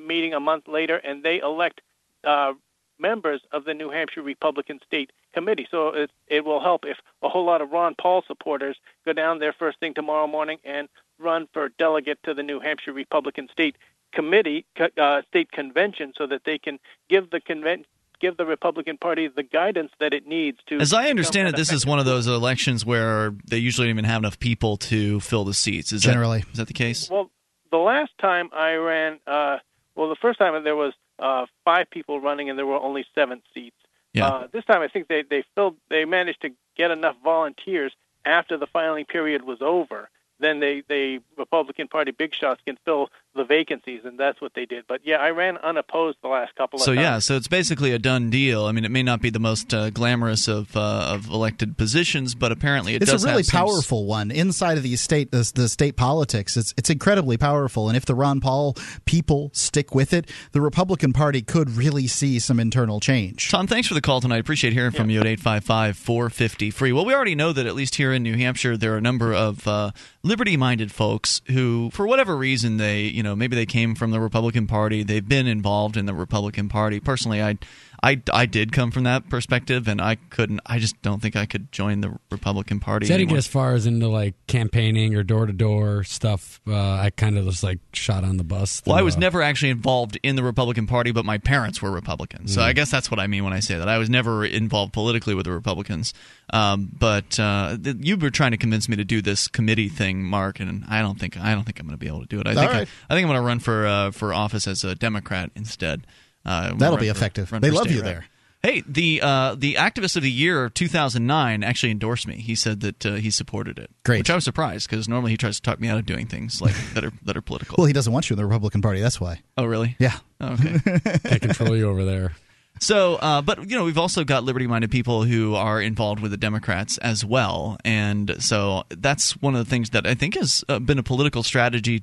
meeting 0.00 0.32
a 0.32 0.40
month 0.40 0.66
later, 0.66 0.96
and 0.96 1.22
they 1.22 1.38
elect 1.38 1.82
uh, 2.26 2.54
members 2.98 3.42
of 3.52 3.66
the 3.66 3.74
New 3.74 3.90
Hampshire 3.90 4.22
Republican 4.22 4.80
State 4.86 5.12
Committee. 5.34 5.68
So 5.70 5.88
it, 5.88 6.10
it 6.28 6.46
will 6.46 6.60
help 6.60 6.86
if 6.86 6.96
a 7.20 7.28
whole 7.28 7.44
lot 7.44 7.60
of 7.60 7.72
Ron 7.72 7.94
Paul 8.00 8.24
supporters 8.26 8.78
go 9.04 9.12
down 9.12 9.38
there 9.38 9.52
first 9.52 9.78
thing 9.80 9.92
tomorrow 9.92 10.26
morning 10.26 10.56
and 10.64 10.88
run 11.18 11.46
for 11.52 11.68
delegate 11.76 12.20
to 12.22 12.32
the 12.32 12.42
New 12.42 12.58
Hampshire 12.58 12.94
Republican 12.94 13.50
State 13.52 13.76
Committee, 14.14 14.64
uh, 14.96 15.20
State 15.28 15.52
Convention, 15.52 16.14
so 16.16 16.26
that 16.26 16.44
they 16.46 16.56
can 16.56 16.78
give 17.10 17.28
the 17.28 17.40
convention 17.40 17.84
give 18.24 18.38
the 18.38 18.46
Republican 18.46 18.96
Party 18.96 19.28
the 19.28 19.42
guidance 19.42 19.90
that 20.00 20.14
it 20.14 20.26
needs 20.26 20.58
to. 20.68 20.78
As 20.78 20.94
I 20.94 21.10
understand 21.10 21.48
it, 21.48 21.56
this 21.56 21.70
is 21.70 21.84
one 21.84 21.98
of 21.98 22.06
those 22.06 22.26
elections 22.26 22.84
where 22.84 23.34
they 23.46 23.58
usually 23.58 23.86
don't 23.88 23.96
even 23.96 24.04
have 24.06 24.22
enough 24.22 24.38
people 24.38 24.78
to 24.78 25.20
fill 25.20 25.44
the 25.44 25.52
seats. 25.52 25.92
Is 25.92 26.02
Generally. 26.02 26.40
that, 26.40 26.50
is 26.52 26.56
that 26.58 26.68
the 26.68 26.74
case? 26.74 27.10
Well, 27.10 27.30
the 27.70 27.76
last 27.76 28.12
time 28.18 28.48
I 28.52 28.74
ran, 28.74 29.18
uh, 29.26 29.58
well, 29.94 30.08
the 30.08 30.16
first 30.16 30.38
time 30.38 30.64
there 30.64 30.76
was 30.76 30.94
uh, 31.18 31.44
five 31.66 31.90
people 31.90 32.18
running 32.18 32.48
and 32.48 32.58
there 32.58 32.64
were 32.64 32.80
only 32.80 33.04
seven 33.14 33.42
seats. 33.52 33.76
Yeah. 34.14 34.28
Uh, 34.28 34.46
this 34.50 34.64
time 34.64 34.80
I 34.80 34.88
think 34.88 35.08
they 35.08 35.22
they 35.28 35.44
filled 35.54 35.76
they 35.90 36.04
managed 36.04 36.42
to 36.42 36.50
get 36.76 36.90
enough 36.90 37.16
volunteers 37.22 37.92
after 38.24 38.56
the 38.56 38.66
filing 38.66 39.04
period 39.04 39.42
was 39.44 39.60
over. 39.60 40.08
Then 40.38 40.60
they 40.60 40.82
they 40.88 41.20
Republican 41.36 41.88
Party 41.88 42.12
big 42.12 42.32
shots 42.32 42.60
can 42.64 42.78
fill 42.84 43.10
the 43.34 43.44
vacancies, 43.44 44.02
and 44.04 44.18
that's 44.18 44.40
what 44.40 44.52
they 44.54 44.64
did. 44.64 44.84
But 44.86 45.00
yeah, 45.04 45.16
I 45.16 45.30
ran 45.30 45.56
unopposed 45.58 46.18
the 46.22 46.28
last 46.28 46.54
couple 46.54 46.78
of 46.78 46.82
so, 46.82 46.94
times. 46.94 47.02
yeah, 47.02 47.18
so 47.18 47.36
it's 47.36 47.48
basically 47.48 47.92
a 47.92 47.98
done 47.98 48.30
deal. 48.30 48.66
I 48.66 48.72
mean, 48.72 48.84
it 48.84 48.90
may 48.90 49.02
not 49.02 49.20
be 49.20 49.30
the 49.30 49.38
most 49.38 49.72
uh, 49.74 49.90
glamorous 49.90 50.48
of 50.48 50.76
uh, 50.76 51.14
of 51.14 51.28
elected 51.28 51.76
positions, 51.76 52.34
but 52.34 52.52
apparently 52.52 52.94
it 52.94 53.02
it's 53.02 53.10
does 53.10 53.24
a 53.24 53.28
really 53.28 53.38
have 53.38 53.46
some- 53.46 53.66
powerful 53.66 54.06
one 54.06 54.30
inside 54.30 54.76
of 54.76 54.82
the 54.82 54.96
state 54.96 55.30
the, 55.30 55.50
the 55.54 55.68
state 55.68 55.96
politics. 55.96 56.56
It's 56.56 56.74
it's 56.76 56.90
incredibly 56.90 57.36
powerful, 57.36 57.88
and 57.88 57.96
if 57.96 58.04
the 58.04 58.14
Ron 58.14 58.40
Paul 58.40 58.76
people 59.04 59.50
stick 59.52 59.94
with 59.94 60.12
it, 60.12 60.30
the 60.52 60.60
Republican 60.60 61.12
Party 61.12 61.42
could 61.42 61.70
really 61.70 62.06
see 62.06 62.38
some 62.38 62.60
internal 62.60 63.00
change. 63.00 63.50
Tom, 63.50 63.66
thanks 63.66 63.88
for 63.88 63.94
the 63.94 64.00
call 64.00 64.20
tonight. 64.20 64.38
Appreciate 64.38 64.72
hearing 64.72 64.92
from 64.92 65.10
you 65.10 65.20
at 65.20 65.26
855 65.26 65.96
450 65.96 66.70
free. 66.70 66.92
Well, 66.92 67.04
we 67.04 67.14
already 67.14 67.34
know 67.34 67.52
that 67.52 67.66
at 67.66 67.74
least 67.74 67.96
here 67.96 68.12
in 68.12 68.22
New 68.22 68.36
Hampshire, 68.36 68.76
there 68.76 68.94
are 68.94 68.98
a 68.98 69.00
number 69.00 69.32
of 69.32 69.66
uh, 69.66 69.90
liberty 70.22 70.56
minded 70.56 70.92
folks 70.92 71.40
who, 71.46 71.90
for 71.92 72.06
whatever 72.06 72.36
reason, 72.36 72.76
they, 72.76 73.02
you 73.24 73.30
know, 73.30 73.34
maybe 73.34 73.56
they 73.56 73.64
came 73.64 73.94
from 73.94 74.10
the 74.10 74.20
Republican 74.20 74.66
Party, 74.66 75.02
they've 75.02 75.26
been 75.26 75.46
involved 75.46 75.96
in 75.96 76.04
the 76.04 76.12
Republican 76.12 76.68
Party. 76.68 77.00
Personally, 77.00 77.42
I. 77.42 77.56
I, 78.04 78.20
I 78.30 78.44
did 78.44 78.70
come 78.70 78.90
from 78.90 79.04
that 79.04 79.30
perspective, 79.30 79.88
and 79.88 79.98
I 79.98 80.16
couldn't. 80.16 80.60
I 80.66 80.78
just 80.78 81.00
don't 81.00 81.22
think 81.22 81.36
I 81.36 81.46
could 81.46 81.72
join 81.72 82.02
the 82.02 82.18
Republican 82.30 82.78
Party. 82.78 83.06
See, 83.06 83.14
I 83.14 83.16
didn't 83.16 83.30
anymore. 83.30 83.36
get 83.36 83.38
as 83.38 83.46
far 83.46 83.72
as 83.72 83.86
into 83.86 84.08
like 84.08 84.34
campaigning 84.46 85.14
or 85.14 85.22
door 85.22 85.46
to 85.46 85.54
door 85.54 86.04
stuff. 86.04 86.60
Uh, 86.68 86.74
I 86.74 87.08
kind 87.16 87.38
of 87.38 87.46
was 87.46 87.62
like 87.62 87.78
shot 87.94 88.22
on 88.22 88.36
the 88.36 88.44
bus. 88.44 88.82
Well, 88.84 88.94
I 88.94 89.00
was 89.00 89.16
uh, 89.16 89.20
never 89.20 89.40
actually 89.40 89.70
involved 89.70 90.18
in 90.22 90.36
the 90.36 90.42
Republican 90.42 90.86
Party, 90.86 91.12
but 91.12 91.24
my 91.24 91.38
parents 91.38 91.80
were 91.80 91.90
Republicans. 91.90 92.52
So 92.52 92.60
I 92.60 92.74
guess 92.74 92.90
that's 92.90 93.10
what 93.10 93.18
I 93.18 93.26
mean 93.26 93.42
when 93.42 93.54
I 93.54 93.60
say 93.60 93.78
that. 93.78 93.88
I 93.88 93.96
was 93.96 94.10
never 94.10 94.44
involved 94.44 94.92
politically 94.92 95.34
with 95.34 95.46
the 95.46 95.52
Republicans. 95.52 96.12
Um, 96.52 96.90
but 96.92 97.40
uh, 97.40 97.78
th- 97.82 97.96
you 98.00 98.18
were 98.18 98.28
trying 98.28 98.50
to 98.50 98.58
convince 98.58 98.86
me 98.86 98.96
to 98.96 99.04
do 99.04 99.22
this 99.22 99.48
committee 99.48 99.88
thing, 99.88 100.24
Mark, 100.24 100.60
and 100.60 100.84
I 100.90 101.00
don't 101.00 101.18
think 101.18 101.40
I 101.40 101.54
don't 101.54 101.64
think 101.64 101.80
I'm 101.80 101.86
going 101.86 101.98
to 101.98 102.04
be 102.04 102.08
able 102.08 102.20
to 102.20 102.26
do 102.26 102.38
it. 102.38 102.46
I 102.46 102.54
think 102.54 102.70
right. 102.70 102.88
I, 103.08 103.14
I 103.14 103.16
think 103.16 103.24
I'm 103.24 103.32
going 103.32 103.40
to 103.40 103.46
run 103.46 103.60
for 103.60 103.86
uh, 103.86 104.10
for 104.10 104.34
office 104.34 104.68
as 104.68 104.84
a 104.84 104.94
Democrat 104.94 105.50
instead. 105.56 106.06
Uh, 106.44 106.74
That'll 106.74 106.96
run 106.96 107.00
be 107.00 107.06
for- 107.08 107.16
effective. 107.16 107.52
run 107.52 107.62
They 107.62 107.70
love 107.70 107.84
state 107.84 107.94
you 107.96 108.02
rep. 108.02 108.04
there. 108.04 108.24
Hey, 108.62 108.82
the 108.88 109.20
uh, 109.22 109.54
the 109.58 109.74
activist 109.74 110.16
of 110.16 110.22
the 110.22 110.30
year 110.30 110.64
of 110.64 110.72
2009 110.74 111.62
actually 111.62 111.90
endorsed 111.90 112.26
me. 112.26 112.36
He 112.36 112.54
said 112.54 112.80
that 112.80 113.04
uh, 113.04 113.14
he 113.16 113.30
supported 113.30 113.78
it. 113.78 113.90
Great. 114.04 114.20
which 114.20 114.30
I 114.30 114.34
was 114.34 114.44
surprised 114.44 114.88
because 114.88 115.06
normally 115.06 115.32
he 115.32 115.36
tries 115.36 115.56
to 115.56 115.62
talk 115.62 115.78
me 115.80 115.88
out 115.88 115.98
of 115.98 116.06
doing 116.06 116.26
things 116.26 116.62
like 116.62 116.74
that 116.94 117.04
are 117.04 117.12
that 117.24 117.36
are 117.36 117.42
political. 117.42 117.74
Well, 117.76 117.86
he 117.86 117.92
doesn't 117.92 118.10
want 118.12 118.30
you 118.30 118.34
in 118.34 118.38
the 118.38 118.44
Republican 118.46 118.80
Party. 118.80 119.00
That's 119.02 119.20
why. 119.20 119.40
oh, 119.58 119.64
really? 119.66 119.96
Yeah. 119.98 120.16
Oh, 120.40 120.54
okay. 120.54 120.78
can't 121.24 121.42
control 121.42 121.76
you 121.76 121.90
over 121.90 122.04
there. 122.06 122.32
So, 122.80 123.16
uh, 123.16 123.42
but 123.42 123.68
you 123.70 123.76
know, 123.76 123.84
we've 123.84 123.98
also 123.98 124.24
got 124.24 124.44
liberty-minded 124.44 124.90
people 124.90 125.22
who 125.24 125.54
are 125.54 125.80
involved 125.80 126.20
with 126.20 126.30
the 126.32 126.36
Democrats 126.38 126.96
as 126.98 127.22
well, 127.24 127.76
and 127.84 128.34
so 128.42 128.84
that's 128.88 129.32
one 129.42 129.54
of 129.54 129.62
the 129.64 129.70
things 129.70 129.90
that 129.90 130.06
I 130.06 130.14
think 130.14 130.36
has 130.36 130.64
uh, 130.70 130.78
been 130.80 130.98
a 130.98 131.02
political 131.04 131.42
strategy 131.42 132.02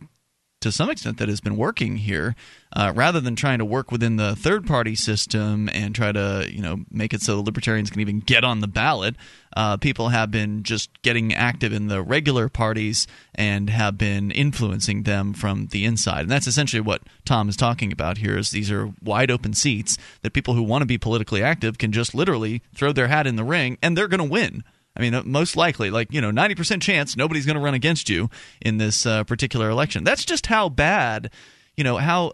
to 0.62 0.72
some 0.72 0.90
extent 0.90 1.18
that 1.18 1.28
has 1.28 1.42
been 1.42 1.58
working 1.58 1.98
here, 1.98 2.36
uh, 2.74 2.94
rather 2.96 3.20
than 3.20 3.36
trying 3.36 3.60
to 3.60 3.66
work 3.66 3.92
within 3.92 4.16
the 4.16 4.36
third-party 4.36 4.96
system 4.96 5.70
and 5.74 5.94
try 5.94 6.12
to 6.12 6.48
you 6.50 6.62
know 6.62 6.78
make 6.90 7.14
it 7.14 7.22
so 7.22 7.36
the 7.36 7.42
libertarians 7.42 7.90
can 7.90 8.00
even 8.00 8.20
get 8.20 8.44
on 8.44 8.62
the 8.62 8.68
ballot. 8.68 9.16
Uh, 9.56 9.76
people 9.76 10.10
have 10.10 10.32
been 10.32 10.64
just 10.64 10.90
getting 11.02 11.34
active 11.34 11.74
in 11.74 11.88
the 11.88 12.02
regular 12.02 12.48
parties 12.48 13.06
and 13.36 13.70
have 13.70 13.98
been 13.98 14.32
influencing 14.32 15.04
them 15.04 15.34
from 15.34 15.68
the 15.68 15.84
inside, 15.84 16.22
and 16.22 16.32
that's 16.32 16.48
essentially 16.48 16.82
what 16.82 17.02
Tom 17.26 17.50
is 17.50 17.58
talking 17.58 17.92
about 17.92 18.20
here. 18.20 18.38
Is 18.38 18.52
these 18.52 18.72
are 18.72 18.94
wide 19.04 19.30
open 19.30 19.54
seats 19.54 19.98
that 20.22 20.34
people 20.34 20.54
who 20.54 20.64
want 20.64 20.84
to 20.84 20.86
be 20.86 20.98
politically 20.98 21.44
active 21.44 21.78
can 21.78 21.92
just 21.92 22.16
literally 22.16 22.62
throw 22.74 22.92
their 22.94 23.08
hat 23.08 23.28
in 23.28 23.36
the 23.36 23.44
ring, 23.44 23.78
and 23.82 23.98
they're 23.98 24.08
going 24.08 24.20
to 24.20 24.24
win. 24.24 24.64
I 24.96 25.02
mean, 25.02 25.14
uh, 25.14 25.24
most 25.24 25.56
likely, 25.56 25.90
like, 25.90 26.12
you 26.12 26.22
know, 26.22 26.32
90% 26.32 26.82
chance 26.82 27.16
nobody's 27.16 27.46
going 27.46 27.56
to 27.56 27.62
run 27.62 27.74
against 27.74 28.10
you 28.10 28.30
in 28.62 28.78
this 28.78 29.06
uh, 29.06 29.24
particular 29.24 29.70
election. 29.70 30.04
That's 30.04 30.26
just 30.26 30.48
how 30.48 30.70
bad, 30.70 31.32
you 31.78 31.84
know, 31.84 31.98
how 31.98 32.34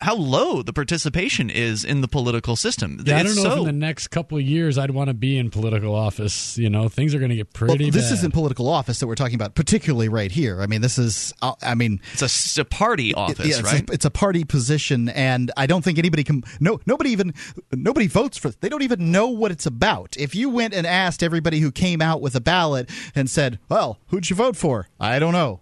how 0.00 0.14
low 0.14 0.60
the 0.62 0.74
participation 0.74 1.48
is 1.48 1.82
in 1.82 2.02
the 2.02 2.08
political 2.08 2.54
system. 2.54 3.00
Yeah, 3.04 3.18
I 3.18 3.22
don't 3.22 3.34
know 3.34 3.42
so, 3.42 3.52
if 3.52 3.58
in 3.60 3.64
the 3.64 3.72
next 3.72 4.08
couple 4.08 4.36
of 4.36 4.44
years 4.44 4.76
I'd 4.76 4.90
want 4.90 5.08
to 5.08 5.14
be 5.14 5.38
in 5.38 5.48
political 5.50 5.94
office. 5.94 6.58
You 6.58 6.68
know, 6.68 6.88
things 6.88 7.14
are 7.14 7.18
going 7.18 7.30
to 7.30 7.36
get 7.36 7.48
Well, 7.58 7.68
pretty 7.68 7.88
this 7.90 8.10
bad. 8.10 8.14
isn't 8.14 8.32
political 8.32 8.68
office 8.68 9.00
that 9.00 9.06
we're 9.06 9.14
talking 9.14 9.36
about, 9.36 9.54
particularly 9.54 10.08
right 10.08 10.30
here. 10.30 10.60
I 10.60 10.66
mean, 10.66 10.82
this 10.82 10.98
is. 10.98 11.32
uh, 11.40 11.54
I 11.62 11.74
mean, 11.74 12.00
it's 12.12 12.22
a, 12.22 12.26
it's 12.26 12.58
a 12.58 12.64
party 12.64 13.14
office, 13.14 13.46
yeah, 13.46 13.58
it's, 13.60 13.72
right? 13.72 13.88
a, 13.88 13.92
it's 13.92 14.04
a 14.04 14.10
party 14.10 14.44
position, 14.44 15.08
and 15.08 15.50
I 15.56 15.66
don't 15.66 15.82
think 15.82 15.98
anybody 15.98 16.24
can. 16.24 16.42
No, 16.60 16.78
nobody 16.84 17.10
even 17.10 17.32
nobody 17.72 18.06
votes 18.06 18.36
for. 18.36 18.50
They 18.50 18.68
don't 18.68 18.82
even 18.82 19.10
know 19.10 19.28
what 19.28 19.50
it's 19.50 19.64
about. 19.66 20.16
If 20.18 20.34
you 20.34 20.50
went 20.50 20.74
and 20.74 20.86
asked 20.86 21.22
everybody 21.22 21.60
who 21.60 21.72
came 21.72 22.02
out 22.02 22.20
with 22.20 22.34
a 22.36 22.40
ballot 22.40 22.90
and 23.14 23.30
said, 23.30 23.58
"Well, 23.70 23.98
who'd 24.08 24.28
you 24.28 24.36
vote 24.36 24.56
for?" 24.56 24.88
I 25.00 25.18
don't 25.18 25.32
know. 25.32 25.60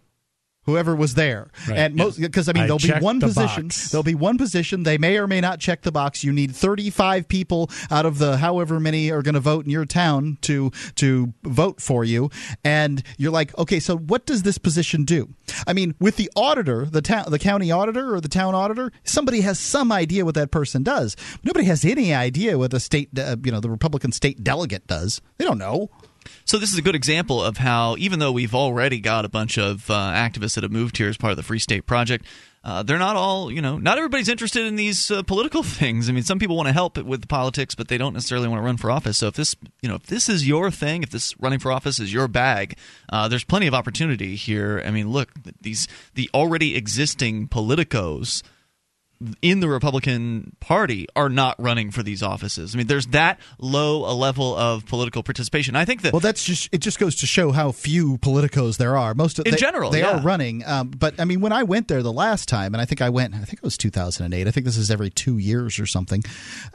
Whoever 0.66 0.96
was 0.96 1.14
there, 1.14 1.50
Right. 1.68 1.79
and 1.79 1.94
most 1.94 2.18
because 2.20 2.48
I 2.48 2.53
mean 2.55 2.62
I 2.64 2.66
there'll 2.66 2.79
be 2.79 2.92
one 3.05 3.18
the 3.18 3.27
position. 3.27 3.64
box. 3.68 3.90
There'll 3.90 4.03
be 4.03 4.14
one 4.14 4.38
position. 4.38 4.83
They 4.85 4.96
may 4.96 5.18
or 5.18 5.27
may 5.27 5.40
not 5.40 5.61
check 5.61 5.83
the 5.83 5.92
box. 5.92 6.24
You 6.24 6.33
need 6.33 6.55
thirty-five 6.57 7.29
people 7.29 7.70
out 7.90 8.07
of 8.07 8.18
the 8.18 8.38
however 8.38 8.81
many 8.81 9.11
are 9.11 9.20
going 9.22 9.35
to 9.35 9.40
vote 9.40 9.64
in 9.66 9.70
your 9.70 9.85
town 9.85 10.38
to 10.42 10.70
to 10.96 11.35
vote 11.42 11.81
for 11.83 12.03
you, 12.05 12.31
and 12.64 13.03
you're 13.18 13.31
like, 13.33 13.57
okay, 13.59 13.79
so 13.79 13.96
what 13.96 14.24
does 14.27 14.42
this 14.42 14.57
position 14.59 15.05
do? 15.05 15.29
I 15.66 15.72
mean, 15.74 15.94
with 16.00 16.16
the 16.16 16.31
auditor, 16.35 16.87
the 16.87 17.03
town, 17.03 17.27
the 17.31 17.38
county 17.38 17.70
auditor 17.70 18.14
or 18.14 18.20
the 18.20 18.29
town 18.29 18.55
auditor, 18.55 18.90
somebody 19.05 19.42
has 19.42 19.59
some 19.59 19.92
idea 19.92 20.24
what 20.24 20.35
that 20.37 20.50
person 20.50 20.83
does. 20.83 21.14
Nobody 21.42 21.66
has 21.66 21.85
any 21.85 22.14
idea 22.14 22.57
what 22.57 22.70
the 22.70 22.81
state, 22.81 23.11
uh, 23.18 23.37
you 23.44 23.53
know, 23.53 23.61
the 23.61 23.70
Republican 23.70 24.12
state 24.12 24.42
delegate 24.42 24.87
does. 24.87 25.20
They 25.37 25.44
don't 25.44 25.59
know. 25.59 25.90
So 26.44 26.58
this 26.58 26.72
is 26.72 26.78
a 26.78 26.82
good 26.82 26.94
example 26.94 27.42
of 27.42 27.58
how, 27.58 27.96
even 27.98 28.18
though 28.18 28.32
we've 28.32 28.54
already 28.54 29.00
got 29.00 29.24
a 29.24 29.28
bunch 29.28 29.58
of 29.58 29.90
uh, 29.90 29.94
activists 29.94 30.54
that 30.54 30.64
have 30.64 30.72
moved 30.72 30.96
here 30.96 31.08
as 31.08 31.16
part 31.16 31.30
of 31.30 31.37
the 31.37 31.42
Free 31.42 31.58
State 31.58 31.87
Project, 31.87 32.24
uh, 32.64 32.82
they're 32.82 32.98
not 32.98 33.14
all, 33.14 33.52
you 33.52 33.60
know, 33.60 33.76
not 33.76 33.98
everybody's 33.98 34.28
interested 34.28 34.64
in 34.64 34.76
these 34.76 35.10
uh, 35.10 35.22
political 35.22 35.62
things. 35.80 36.08
I 36.08 36.12
mean, 36.12 36.22
some 36.22 36.38
people 36.38 36.56
want 36.56 36.66
to 36.68 36.72
help 36.72 36.96
with 36.96 37.28
politics, 37.28 37.74
but 37.74 37.88
they 37.88 37.98
don't 37.98 38.14
necessarily 38.14 38.48
want 38.48 38.58
to 38.60 38.64
run 38.64 38.78
for 38.78 38.90
office. 38.90 39.18
So 39.18 39.26
if 39.26 39.34
this, 39.34 39.54
you 39.82 39.88
know, 39.88 39.96
if 39.96 40.04
this 40.04 40.28
is 40.28 40.48
your 40.48 40.70
thing, 40.70 41.02
if 41.02 41.10
this 41.10 41.38
running 41.38 41.58
for 41.58 41.70
office 41.70 42.00
is 42.00 42.12
your 42.12 42.26
bag, 42.26 42.76
uh, 43.10 43.28
there's 43.28 43.44
plenty 43.44 43.66
of 43.66 43.74
opportunity 43.74 44.34
here. 44.34 44.82
I 44.84 44.90
mean, 44.90 45.10
look, 45.10 45.30
these 45.60 45.87
the 46.14 46.30
already 46.32 46.74
existing 46.74 47.48
politicos 47.48 48.42
in 49.42 49.60
the 49.60 49.68
Republican 49.68 50.56
Party 50.60 51.06
are 51.16 51.28
not 51.28 51.54
running 51.62 51.90
for 51.90 52.02
these 52.02 52.22
offices. 52.22 52.74
I 52.74 52.78
mean, 52.78 52.87
there's 52.87 53.06
that 53.08 53.38
low 53.58 54.04
a 54.10 54.14
level 54.14 54.54
of 54.56 54.87
political 54.87 55.22
participation. 55.22 55.76
I 55.76 55.84
think 55.84 56.02
that 56.02 56.12
Well, 56.12 56.20
that's 56.20 56.44
just 56.44 56.68
it. 56.72 56.78
Just 56.78 56.98
goes 56.98 57.14
to 57.16 57.26
show 57.26 57.52
how 57.52 57.72
few 57.72 58.18
politicos 58.18 58.76
there 58.76 58.96
are. 58.96 59.14
Most 59.14 59.38
of 59.38 59.46
In 59.46 59.52
they, 59.52 59.56
general, 59.58 59.90
they 59.90 60.00
yeah. 60.00 60.18
are 60.18 60.20
running. 60.20 60.64
Um, 60.66 60.88
but 60.90 61.18
I 61.20 61.24
mean, 61.24 61.40
when 61.40 61.52
I 61.52 61.62
went 61.62 61.88
there 61.88 62.02
the 62.02 62.12
last 62.12 62.48
time, 62.48 62.74
and 62.74 62.80
I 62.80 62.84
think 62.84 63.00
I 63.00 63.08
went, 63.08 63.34
I 63.34 63.38
think 63.38 63.54
it 63.54 63.62
was 63.62 63.76
2008. 63.78 64.46
I 64.46 64.50
think 64.50 64.66
this 64.66 64.76
is 64.76 64.90
every 64.90 65.10
two 65.10 65.38
years 65.38 65.78
or 65.78 65.87
something. 65.87 66.22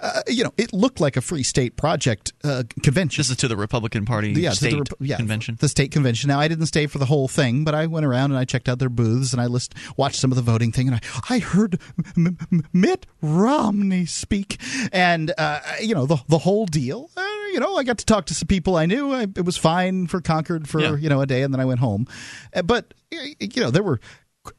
Uh, 0.01 0.21
you 0.27 0.43
know, 0.43 0.53
it 0.57 0.73
looked 0.73 0.99
like 0.99 1.15
a 1.17 1.21
free 1.21 1.43
state 1.43 1.75
project 1.77 2.33
uh, 2.43 2.63
convention. 2.81 3.19
this 3.19 3.29
is 3.29 3.38
to 3.38 3.47
the 3.47 3.57
Republican 3.57 4.05
Party 4.05 4.31
yeah, 4.31 4.51
state 4.51 4.71
the, 4.71 4.77
Rep- 4.77 4.93
yeah, 4.99 5.17
convention. 5.17 5.57
the 5.59 5.69
state 5.69 5.91
convention. 5.91 6.27
Now, 6.29 6.39
I 6.39 6.47
didn't 6.47 6.65
stay 6.67 6.88
for 6.88 6.97
the 6.97 7.05
whole 7.05 7.27
thing, 7.27 7.63
but 7.63 7.75
I 7.75 7.85
went 7.85 8.05
around 8.05 8.31
and 8.31 8.39
I 8.39 8.45
checked 8.45 8.67
out 8.69 8.79
their 8.79 8.89
booths 8.89 9.33
and 9.33 9.41
I 9.41 9.45
list, 9.45 9.75
watched 9.97 10.15
some 10.19 10.31
of 10.31 10.35
the 10.35 10.41
voting 10.41 10.71
thing, 10.71 10.88
and 10.88 10.95
I, 10.95 11.35
I 11.35 11.39
heard 11.39 11.79
M- 12.17 12.38
Mitt 12.73 13.06
Romney 13.21 14.06
speak, 14.06 14.60
and 14.91 15.34
uh, 15.38 15.60
you 15.82 15.93
know 15.95 16.06
the 16.06 16.17
the 16.28 16.39
whole 16.39 16.65
deal. 16.65 17.10
Uh, 17.17 17.25
you 17.54 17.60
know, 17.60 17.75
I 17.78 17.84
got 17.84 17.97
to 17.97 18.06
talk 18.06 18.25
to 18.28 18.36
some 18.36 18.47
people 18.47 18.75
I 18.75 18.86
knew. 18.86 19.12
I, 19.12 19.23
it 19.23 19.43
was 19.45 19.58
fine 19.58 20.08
for 20.08 20.21
Concord 20.21 20.67
for 20.69 20.80
Yeah. 20.80 20.95
you 20.95 21.10
know 21.10 21.21
a 21.21 21.25
day, 21.25 21.41
and 21.41 21.54
then 21.54 21.60
I 21.60 21.65
went 21.65 21.80
home. 21.80 22.08
Uh, 22.54 22.62
but 22.62 22.93
you 23.12 23.62
know, 23.62 23.71
there 23.71 23.84
were 23.84 23.99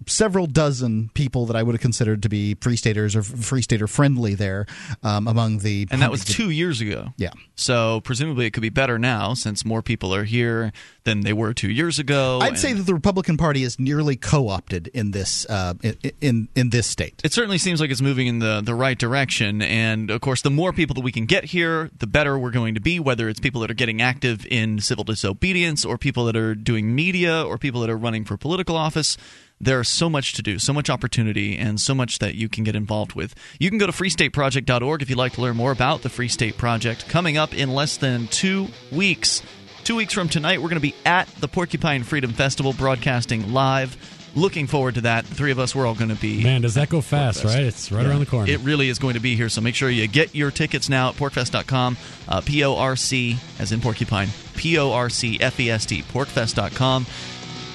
several 0.07 0.47
dozen 0.47 1.11
people 1.15 1.47
that 1.47 1.57
I 1.57 1.63
would 1.63 1.75
have 1.75 1.81
considered 1.81 2.23
to 2.23 2.29
be 2.29 2.55
free 2.55 2.77
staters 2.77 3.17
or 3.17 3.23
free 3.23 3.63
stater 3.63 3.87
friendly 3.87 4.35
there 4.35 4.67
um, 5.03 5.27
among 5.27 5.59
the 5.59 5.87
and 5.91 6.03
that 6.03 6.11
was 6.11 6.25
two 6.25 6.51
years 6.51 6.81
ago. 6.81 7.09
Yeah. 7.17 7.31
So 7.55 8.01
presumably 8.03 8.47
it 8.47 8.53
could 8.53 8.63
be 8.63 8.71
better 8.71 8.99
now 8.99 9.35
since 9.35 9.65
more 9.65 9.83
people 9.83 10.15
are 10.15 10.25
here 10.25 10.73
than 11.05 11.21
they 11.21 11.33
were 11.33 11.53
two 11.55 11.71
years 11.71 11.99
ago. 11.99 12.41
I'd 12.41 12.49
and 12.51 12.59
say 12.59 12.73
that 12.73 12.83
the 12.83 12.95
Republican 12.95 13.37
Party 13.37 13.63
is 13.63 13.79
nearly 13.79 14.17
co-opted 14.17 14.89
in 14.89 15.11
this 15.11 15.47
uh, 15.49 15.75
in, 15.83 15.97
in 16.21 16.49
in 16.55 16.71
this 16.71 16.87
state. 16.87 17.21
it 17.25 17.33
certainly 17.33 17.59
seems 17.59 17.81
like 17.81 17.91
it's 17.91 18.03
moving 18.03 18.27
in 18.27 18.39
the, 18.39 18.61
the 18.61 18.75
right 18.75 18.99
direction. 18.99 19.63
And 19.63 20.11
of 20.11 20.21
course, 20.21 20.43
the 20.43 20.51
more 20.51 20.73
people 20.73 20.95
that 20.95 21.03
we 21.03 21.13
can 21.13 21.27
get 21.27 21.45
here, 21.45 21.91
the 21.99 22.07
better 22.07 22.39
we're 22.39 22.51
going 22.51 22.75
to 22.75 22.81
be, 22.81 23.01
whether 23.01 23.29
it's 23.29 23.41
people 23.41 23.61
that 23.63 23.71
are 23.71 23.75
getting 23.75 24.03
active 24.03 24.47
in 24.51 24.81
civil 24.81 25.05
disobedience 25.05 25.85
or 25.85 25.99
people 25.99 26.25
that 26.27 26.37
are 26.37 26.55
doing 26.55 26.95
media 26.95 27.43
or 27.43 27.59
people 27.59 27.81
that 27.81 27.91
are 27.91 27.97
running 27.97 28.25
for 28.25 28.37
political 28.37 28.77
office. 28.77 29.17
There's 29.63 29.91
so 29.91 30.09
much 30.09 30.33
to 30.35 30.43
do, 30.43 30.59
so 30.59 30.73
much 30.73 30.89
opportunity, 30.89 31.59
and 31.59 31.79
so 31.79 31.95
much 31.95 32.19
that 32.21 32.35
you 32.35 32.49
can 32.49 32.65
get 32.65 32.75
involved 32.75 33.13
with. 33.13 33.35
You 33.59 33.69
can 33.69 33.79
go 33.79 33.87
to 33.87 33.93
freestateproject.org 33.93 35.03
if 35.03 35.11
you'd 35.11 35.19
like 35.19 35.33
to 35.35 35.43
learn 35.43 35.57
more 35.57 35.71
about 35.71 36.01
the 36.01 36.09
Free 36.09 36.29
State 36.29 36.57
Project. 36.57 37.09
Coming 37.09 37.37
up 37.37 37.53
in 37.55 37.75
less 37.75 37.99
than 37.99 38.27
two 38.29 38.69
weeks. 38.91 39.43
Two 39.85 39.97
weeks 39.97 40.15
from 40.15 40.29
tonight, 40.29 40.63
we're 40.63 40.69
going 40.69 40.81
to 40.81 40.81
be 40.81 40.95
at 41.05 41.29
the 41.41 41.49
Porcupine 41.49 42.05
Freedom 42.05 42.33
Festival 42.33 42.73
broadcasting 42.73 43.53
live. 43.53 43.97
Looking 44.35 44.67
forward 44.67 44.95
to 44.95 45.01
that. 45.03 45.27
The 45.27 45.35
three 45.35 45.51
of 45.51 45.59
us, 45.59 45.75
we're 45.75 45.87
all 45.87 45.95
going 45.95 46.15
to 46.15 46.21
be. 46.21 46.43
Man, 46.43 46.63
does 46.63 46.75
that 46.75 46.89
go 46.89 47.01
fast, 47.01 47.45
right? 47.45 47.65
It's 47.65 47.91
right 47.91 48.07
around 48.07 48.21
the 48.21 48.27
corner. 48.27 48.51
It 48.51 48.61
really 48.61 48.89
is 48.89 48.99
going 48.99 49.15
to 49.15 49.21
be 49.21 49.35
here, 49.35 49.49
so 49.49 49.61
make 49.61 49.75
sure 49.75 49.91
you 49.91 50.07
get 50.07 50.35
your 50.35 50.51
tickets 50.51 50.89
now 50.89 51.09
at 51.11 51.17
porcfest.com. 51.17 51.97
Uh, 52.29 52.41
P 52.41 52.65
O 52.65 52.77
R 52.77 52.95
C, 52.97 53.37
as 53.59 53.73
in 53.73 53.81
porcupine, 53.81 54.29
P 54.55 54.79
O 54.79 54.93
R 54.93 55.11
C 55.11 55.39
F 55.41 55.59
E 55.59 55.71
S 55.71 55.85
T, 55.85 56.03
porcfest.com. 56.03 57.07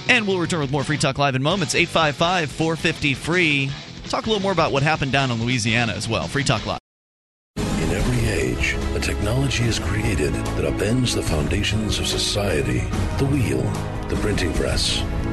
And 0.08 0.28
we'll 0.28 0.40
return 0.40 0.62
with 0.62 0.72
more 0.72 0.84
Free 0.84 0.98
Talk 0.98 1.18
Live 1.18 1.36
in 1.36 1.44
moments. 1.44 1.76
855 1.76 2.52
450 2.52 3.14
free. 3.16 3.72
Talk 4.10 4.26
a 4.26 4.30
little 4.30 4.42
more 4.42 4.52
about 4.52 4.72
what 4.72 4.84
happened 4.84 5.12
down 5.12 5.32
in 5.32 5.44
Louisiana 5.44 5.94
as 5.94 6.08
well. 6.08 6.28
Free 6.28 6.44
Talk 6.44 6.66
Live. 6.66 6.80
In 7.58 7.92
every 7.92 8.30
age, 8.30 8.76
a 8.96 9.00
technology 9.00 9.64
is 9.64 9.80
created 9.80 10.34
that 10.34 10.72
upends 10.72 11.16
the 11.16 11.24
foundations 11.24 12.00
of 12.00 12.08
society 12.08 12.80
the 13.18 13.26
wheel, 13.26 13.62
the 14.10 14.18
printing 14.22 14.54
press, 14.54 15.02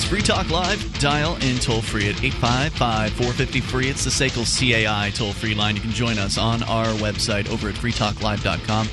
Is 0.00 0.06
Free 0.06 0.22
Talk 0.22 0.50
Live. 0.50 0.98
Dial 0.98 1.36
in 1.42 1.58
toll 1.58 1.82
free 1.82 2.08
at 2.08 2.24
855 2.24 3.12
450 3.12 3.60
free. 3.60 3.88
It's 3.88 4.04
the 4.04 4.10
SACL 4.10 4.46
CAI 4.46 5.10
toll 5.10 5.34
free 5.34 5.54
line. 5.54 5.76
You 5.76 5.82
can 5.82 5.90
join 5.90 6.18
us 6.18 6.38
on 6.38 6.62
our 6.62 6.86
website 6.94 7.50
over 7.50 7.68
at 7.68 7.74
freetalklive.com. 7.74 8.88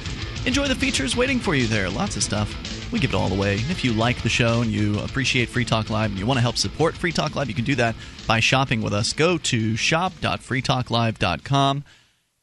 Enjoy 0.45 0.67
the 0.67 0.75
features 0.75 1.15
waiting 1.15 1.39
for 1.39 1.55
you 1.55 1.65
there. 1.67 1.89
Lots 1.89 2.17
of 2.17 2.23
stuff. 2.23 2.53
We 2.91 2.99
give 2.99 3.11
it 3.11 3.15
all 3.15 3.31
away. 3.31 3.55
If 3.55 3.85
you 3.85 3.93
like 3.93 4.21
the 4.21 4.27
show 4.27 4.61
and 4.61 4.69
you 4.71 4.99
appreciate 4.99 5.47
Free 5.47 5.63
Talk 5.63 5.89
Live 5.89 6.09
and 6.09 6.19
you 6.19 6.25
want 6.25 6.39
to 6.39 6.41
help 6.41 6.57
support 6.57 6.93
Free 6.93 7.13
Talk 7.13 7.35
Live, 7.35 7.47
you 7.47 7.55
can 7.55 7.63
do 7.63 7.75
that 7.75 7.95
by 8.27 8.41
shopping 8.41 8.81
with 8.81 8.91
us. 8.93 9.13
Go 9.13 9.37
to 9.37 9.77
shop.freetalklive.com 9.77 11.85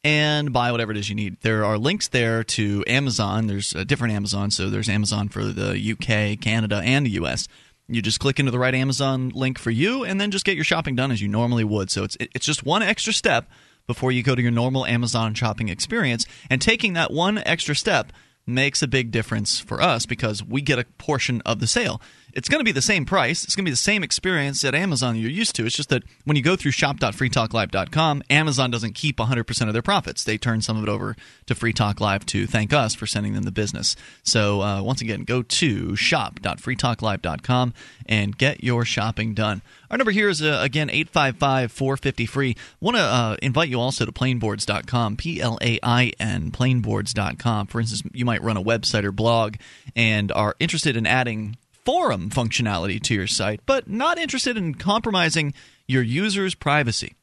and 0.05 0.53
buy 0.53 0.73
whatever 0.73 0.93
it 0.93 0.97
is 0.97 1.11
you 1.11 1.15
need. 1.15 1.37
There 1.43 1.67
are 1.67 1.77
links 1.77 2.09
there 2.09 2.43
to 2.45 2.83
Amazon. 2.87 3.47
There's 3.47 3.75
a 3.75 3.85
different 3.85 4.15
Amazon, 4.15 4.51
so 4.51 4.71
there's 4.71 4.89
Amazon 4.89 5.29
for 5.29 5.45
the 5.45 5.75
UK, 5.75 6.41
Canada, 6.41 6.81
and 6.85 7.05
the 7.05 7.11
US. 7.11 7.47
You 7.89 8.01
just 8.01 8.21
click 8.21 8.39
into 8.39 8.51
the 8.51 8.59
right 8.59 8.75
Amazon 8.75 9.31
link 9.35 9.59
for 9.59 9.71
you, 9.71 10.05
and 10.05 10.21
then 10.21 10.31
just 10.31 10.45
get 10.45 10.55
your 10.55 10.65
shopping 10.65 10.97
done 10.97 11.11
as 11.11 11.21
you 11.21 11.29
normally 11.29 11.65
would. 11.65 11.91
So 11.91 12.05
it's 12.05 12.17
it's 12.21 12.47
just 12.47 12.65
one 12.65 12.83
extra 12.83 13.13
step 13.13 13.49
before 13.87 14.11
you 14.11 14.23
go 14.23 14.35
to 14.35 14.41
your 14.41 14.51
normal 14.51 14.87
Amazon 14.87 15.35
shopping 15.35 15.69
experience, 15.69 16.25
and 16.49 16.63
taking 16.63 16.95
that 16.95 17.13
one 17.13 17.39
extra 17.39 17.75
step 17.75 18.13
makes 18.47 18.83
a 18.83 18.89
big 18.89 19.11
difference 19.11 19.61
for 19.61 19.81
us 19.81 20.07
because 20.07 20.43
we 20.43 20.61
get 20.61 20.79
a 20.79 20.85
portion 20.99 21.43
of 21.47 21.61
the 21.61 21.67
sale. 21.67 22.01
It's 22.35 22.49
going 22.49 22.59
to 22.59 22.65
be 22.65 22.73
the 22.73 22.83
same 22.83 23.05
price. 23.05 23.45
It's 23.45 23.55
going 23.55 23.65
to 23.65 23.69
be 23.69 23.73
the 23.73 23.77
same 23.77 24.03
experience 24.03 24.65
at 24.65 24.75
Amazon 24.75 25.17
you're 25.17 25.31
used 25.31 25.55
to. 25.57 25.67
It's 25.67 25.77
just 25.77 25.89
that 25.91 26.03
when 26.25 26.37
you 26.37 26.43
go 26.43 26.57
through 26.57 26.73
shop.freetalklive.com, 26.73 28.23
Amazon 28.29 28.71
doesn't 28.71 28.95
keep 28.95 29.19
100% 29.19 29.67
of 29.69 29.73
their 29.73 29.83
profits. 29.83 30.25
They 30.25 30.37
turn 30.37 30.61
some 30.61 30.77
of 30.77 30.83
it 30.83 30.89
over 30.89 31.15
to 31.47 31.55
Free 31.55 31.73
Talk 31.73 32.01
Live 32.01 32.27
to 32.27 32.47
thank 32.47 32.73
us 32.73 32.95
for 32.95 33.07
sending 33.07 33.35
them 33.35 33.45
the 33.45 33.53
business. 33.53 33.95
So 34.25 34.63
uh, 34.63 34.83
once 34.83 35.01
again, 35.01 35.23
go 35.23 35.43
to 35.43 35.95
shop.freetalklive.com 35.95 37.75
and 38.07 38.37
get 38.37 38.65
your 38.65 38.85
shopping 38.85 39.35
done. 39.35 39.63
Our 39.91 39.97
number 39.97 40.11
here 40.11 40.29
is 40.29 40.43
uh, 40.43 40.59
again 40.61 40.91
855 40.91 41.71
450 41.71 42.27
free. 42.27 42.57
Want 42.81 42.97
to 42.97 43.03
uh, 43.03 43.37
invite 43.43 43.69
you 43.69 43.81
also 43.81 44.05
to 44.05 44.13
plainboards.com, 44.13 45.17
P 45.17 45.41
L 45.41 45.57
A 45.63 45.79
I 45.85 46.13
N, 46.19 46.51
plainboards.com. 46.51 47.69
For 47.69 47.81
instance, 47.81 48.03
you 48.13 48.25
might 48.25 48.43
run 48.43 48.57
a 48.57 48.63
website 48.63 49.05
or 49.05 49.13
blog 49.13 49.55
and 49.95 50.33
are 50.33 50.57
interested 50.59 50.97
in 50.97 51.07
adding 51.07 51.57
forum 51.85 52.31
functionality 52.31 53.03
to 53.03 53.15
your 53.15 53.27
site, 53.27 53.61
but 53.67 53.89
not 53.89 54.19
interested 54.19 54.57
in 54.57 54.75
compromising 54.75 55.53
your 55.87 56.03
users' 56.03 56.55
privacy. 56.55 57.15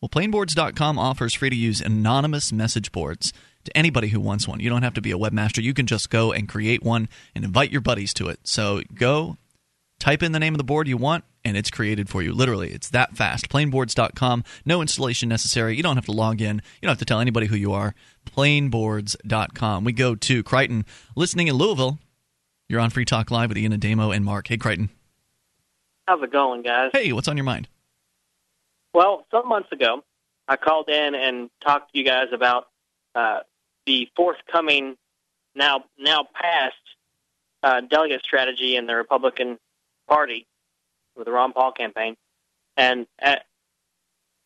Well, 0.00 0.08
plainboards.com 0.08 0.98
offers 0.98 1.34
free 1.34 1.50
to 1.50 1.56
use 1.56 1.80
anonymous 1.80 2.52
message 2.52 2.92
boards 2.92 3.32
to 3.64 3.76
anybody 3.76 4.08
who 4.08 4.20
wants 4.20 4.46
one. 4.46 4.60
You 4.60 4.70
don't 4.70 4.82
have 4.82 4.94
to 4.94 5.00
be 5.00 5.10
a 5.10 5.18
webmaster. 5.18 5.62
You 5.62 5.74
can 5.74 5.86
just 5.86 6.10
go 6.10 6.32
and 6.32 6.48
create 6.48 6.82
one 6.82 7.08
and 7.34 7.44
invite 7.44 7.72
your 7.72 7.80
buddies 7.80 8.14
to 8.14 8.28
it. 8.28 8.40
So 8.44 8.82
go, 8.94 9.36
type 9.98 10.22
in 10.22 10.32
the 10.32 10.38
name 10.38 10.54
of 10.54 10.58
the 10.58 10.64
board 10.64 10.86
you 10.86 10.96
want, 10.96 11.24
and 11.44 11.56
it's 11.56 11.70
created 11.70 12.08
for 12.08 12.22
you. 12.22 12.32
Literally, 12.32 12.70
it's 12.70 12.90
that 12.90 13.16
fast. 13.16 13.48
Plainboards.com. 13.48 14.44
No 14.64 14.80
installation 14.80 15.28
necessary. 15.28 15.76
You 15.76 15.82
don't 15.82 15.96
have 15.96 16.06
to 16.06 16.12
log 16.12 16.40
in. 16.40 16.56
You 16.56 16.82
don't 16.82 16.90
have 16.90 16.98
to 16.98 17.04
tell 17.04 17.20
anybody 17.20 17.46
who 17.46 17.56
you 17.56 17.72
are. 17.72 17.94
Plainboards.com. 18.26 19.84
We 19.84 19.92
go 19.92 20.14
to 20.14 20.42
Crichton, 20.42 20.84
listening 21.14 21.48
in 21.48 21.54
Louisville. 21.54 21.98
You're 22.68 22.80
on 22.80 22.90
Free 22.90 23.04
Talk 23.04 23.30
Live 23.30 23.50
with 23.50 23.58
Ian 23.58 23.72
Ademo 23.72 24.14
and 24.14 24.24
Mark. 24.24 24.48
Hey, 24.48 24.56
Crichton. 24.56 24.90
How's 26.08 26.20
it 26.22 26.32
going, 26.32 26.62
guys? 26.62 26.90
Hey, 26.92 27.12
what's 27.12 27.28
on 27.28 27.36
your 27.36 27.44
mind? 27.44 27.68
Well, 28.92 29.24
some 29.30 29.48
months 29.48 29.70
ago, 29.70 30.02
I 30.48 30.56
called 30.56 30.88
in 30.88 31.14
and 31.14 31.48
talked 31.62 31.92
to 31.92 31.98
you 31.98 32.04
guys 32.04 32.26
about 32.32 32.66
uh, 33.14 33.40
the 33.86 34.08
forthcoming, 34.16 34.96
now 35.54 35.84
now 35.96 36.26
passed, 36.34 36.74
uh, 37.62 37.82
delegate 37.82 38.22
strategy 38.24 38.76
in 38.76 38.86
the 38.86 38.96
Republican 38.96 39.58
Party 40.08 40.46
with 41.16 41.26
the 41.26 41.32
Ron 41.32 41.52
Paul 41.52 41.70
campaign. 41.70 42.16
And 42.76 43.06
at, 43.20 43.46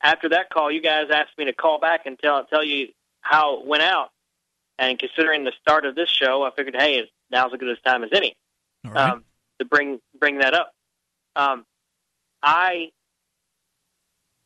after 0.02 0.28
that 0.30 0.50
call, 0.50 0.70
you 0.70 0.82
guys 0.82 1.06
asked 1.12 1.38
me 1.38 1.46
to 1.46 1.54
call 1.54 1.80
back 1.80 2.04
and 2.04 2.18
tell 2.18 2.44
tell 2.44 2.64
you 2.64 2.88
how 3.22 3.60
it 3.60 3.66
went 3.66 3.82
out. 3.82 4.10
And 4.78 4.98
considering 4.98 5.44
the 5.44 5.52
start 5.60 5.86
of 5.86 5.94
this 5.94 6.08
show, 6.08 6.42
I 6.42 6.50
figured, 6.50 6.76
hey, 6.76 7.10
now's 7.30 7.52
as 7.52 7.58
good 7.58 7.68
a 7.68 7.76
time 7.88 8.04
as 8.04 8.10
any 8.12 8.36
right. 8.84 9.12
um, 9.12 9.24
to 9.58 9.64
bring 9.64 10.00
bring 10.18 10.38
that 10.38 10.54
up. 10.54 10.72
Um, 11.36 11.64
I 12.42 12.90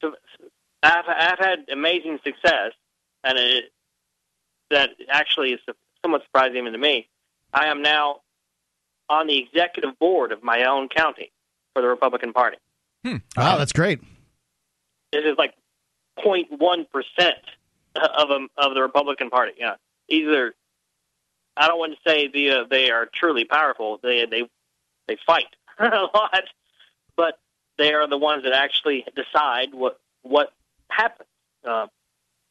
so 0.01 0.15
I've, 0.83 1.05
I've 1.09 1.39
had 1.39 1.59
amazing 1.73 2.19
success, 2.25 2.73
and 3.23 3.39
it, 3.39 3.65
that 4.71 4.91
actually 5.09 5.53
is 5.53 5.61
somewhat 6.03 6.23
surprising 6.25 6.59
even 6.59 6.73
to 6.73 6.79
me. 6.79 7.09
I 7.53 7.67
am 7.67 7.83
now 7.83 8.21
on 9.09 9.27
the 9.27 9.39
executive 9.39 9.99
board 9.99 10.33
of 10.33 10.43
my 10.43 10.65
own 10.65 10.89
county 10.89 11.31
for 11.75 11.83
the 11.83 11.89
Republican 11.89 12.33
Party. 12.33 12.57
Hmm. 13.05 13.17
Wow, 13.37 13.59
that's 13.59 13.73
great. 13.73 14.01
This 15.13 15.25
is 15.25 15.37
like 15.39 15.55
0.1 16.19 16.87
percent 16.91 17.39
of 17.95 18.31
a, 18.31 18.47
of 18.57 18.75
the 18.75 18.83
Republican 18.83 19.31
Party. 19.31 19.53
Yeah, 19.59 19.75
either 20.09 20.55
I 21.57 21.69
don't 21.69 21.79
want 21.79 21.93
to 21.95 22.11
say 22.11 22.29
the 22.29 22.51
uh, 22.51 22.65
they 22.69 22.91
are 22.91 23.09
truly 23.13 23.45
powerful. 23.45 24.01
They 24.03 24.27
they 24.27 24.49
they 25.07 25.17
fight 25.27 25.47
a 25.79 26.07
lot, 26.15 26.45
but 27.17 27.39
they 27.79 27.93
are 27.93 28.09
the 28.09 28.19
ones 28.19 28.45
that 28.45 28.53
actually 28.53 29.07
decide 29.15 29.73
what 29.73 30.01
what 30.23 30.53
happens. 30.89 31.29
Uh, 31.65 31.87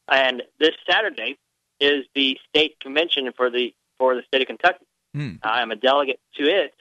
and 0.07 0.43
this 0.59 0.71
Saturday 0.89 1.37
is 1.79 2.05
the 2.15 2.37
state 2.49 2.79
convention 2.79 3.31
for 3.35 3.49
the 3.49 3.73
for 3.97 4.15
the 4.15 4.23
state 4.23 4.41
of 4.41 4.47
Kentucky. 4.47 4.85
Hmm. 5.13 5.35
I 5.43 5.61
am 5.61 5.71
a 5.71 5.75
delegate 5.75 6.19
to 6.35 6.43
it, 6.43 6.73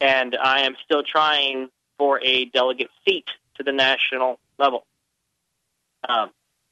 and 0.00 0.36
I 0.36 0.60
am 0.60 0.76
still 0.84 1.02
trying 1.02 1.68
for 1.98 2.20
a 2.22 2.46
delegate 2.46 2.90
seat 3.06 3.28
to 3.56 3.62
the 3.62 3.72
national 3.72 4.38
level. 4.58 4.86
Um, 6.08 6.30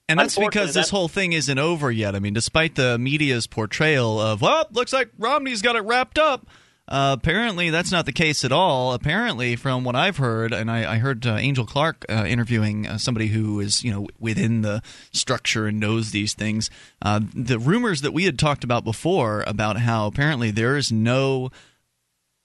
And 0.08 0.18
that's 0.18 0.38
because 0.38 0.72
this 0.72 0.88
whole 0.88 1.08
thing 1.08 1.34
isn't 1.34 1.58
over 1.58 1.90
yet. 1.90 2.14
I 2.14 2.18
mean, 2.18 2.32
despite 2.32 2.76
the 2.76 2.98
media's 2.98 3.46
portrayal 3.46 4.18
of, 4.18 4.40
well, 4.40 4.66
looks 4.70 4.92
like 4.92 5.10
Romney's 5.18 5.60
got 5.60 5.76
it 5.76 5.82
wrapped 5.82 6.18
up. 6.18 6.46
Uh, 6.88 7.14
apparently, 7.18 7.68
that's 7.68 7.92
not 7.92 8.06
the 8.06 8.12
case 8.12 8.46
at 8.46 8.52
all. 8.52 8.94
Apparently, 8.94 9.56
from 9.56 9.84
what 9.84 9.94
I've 9.94 10.16
heard, 10.16 10.54
and 10.54 10.70
I, 10.70 10.94
I 10.94 10.96
heard 10.96 11.26
uh, 11.26 11.34
Angel 11.34 11.66
Clark 11.66 12.06
uh, 12.08 12.24
interviewing 12.26 12.86
uh, 12.86 12.96
somebody 12.96 13.26
who 13.26 13.60
is, 13.60 13.84
you 13.84 13.92
know, 13.92 14.06
within 14.18 14.62
the 14.62 14.82
structure 15.12 15.66
and 15.66 15.78
knows 15.78 16.12
these 16.12 16.32
things. 16.32 16.70
Uh, 17.02 17.20
the 17.34 17.58
rumors 17.58 18.00
that 18.00 18.14
we 18.14 18.24
had 18.24 18.38
talked 18.38 18.64
about 18.64 18.84
before 18.84 19.44
about 19.46 19.76
how 19.76 20.06
apparently 20.06 20.50
there 20.50 20.78
is 20.78 20.90
no, 20.90 21.50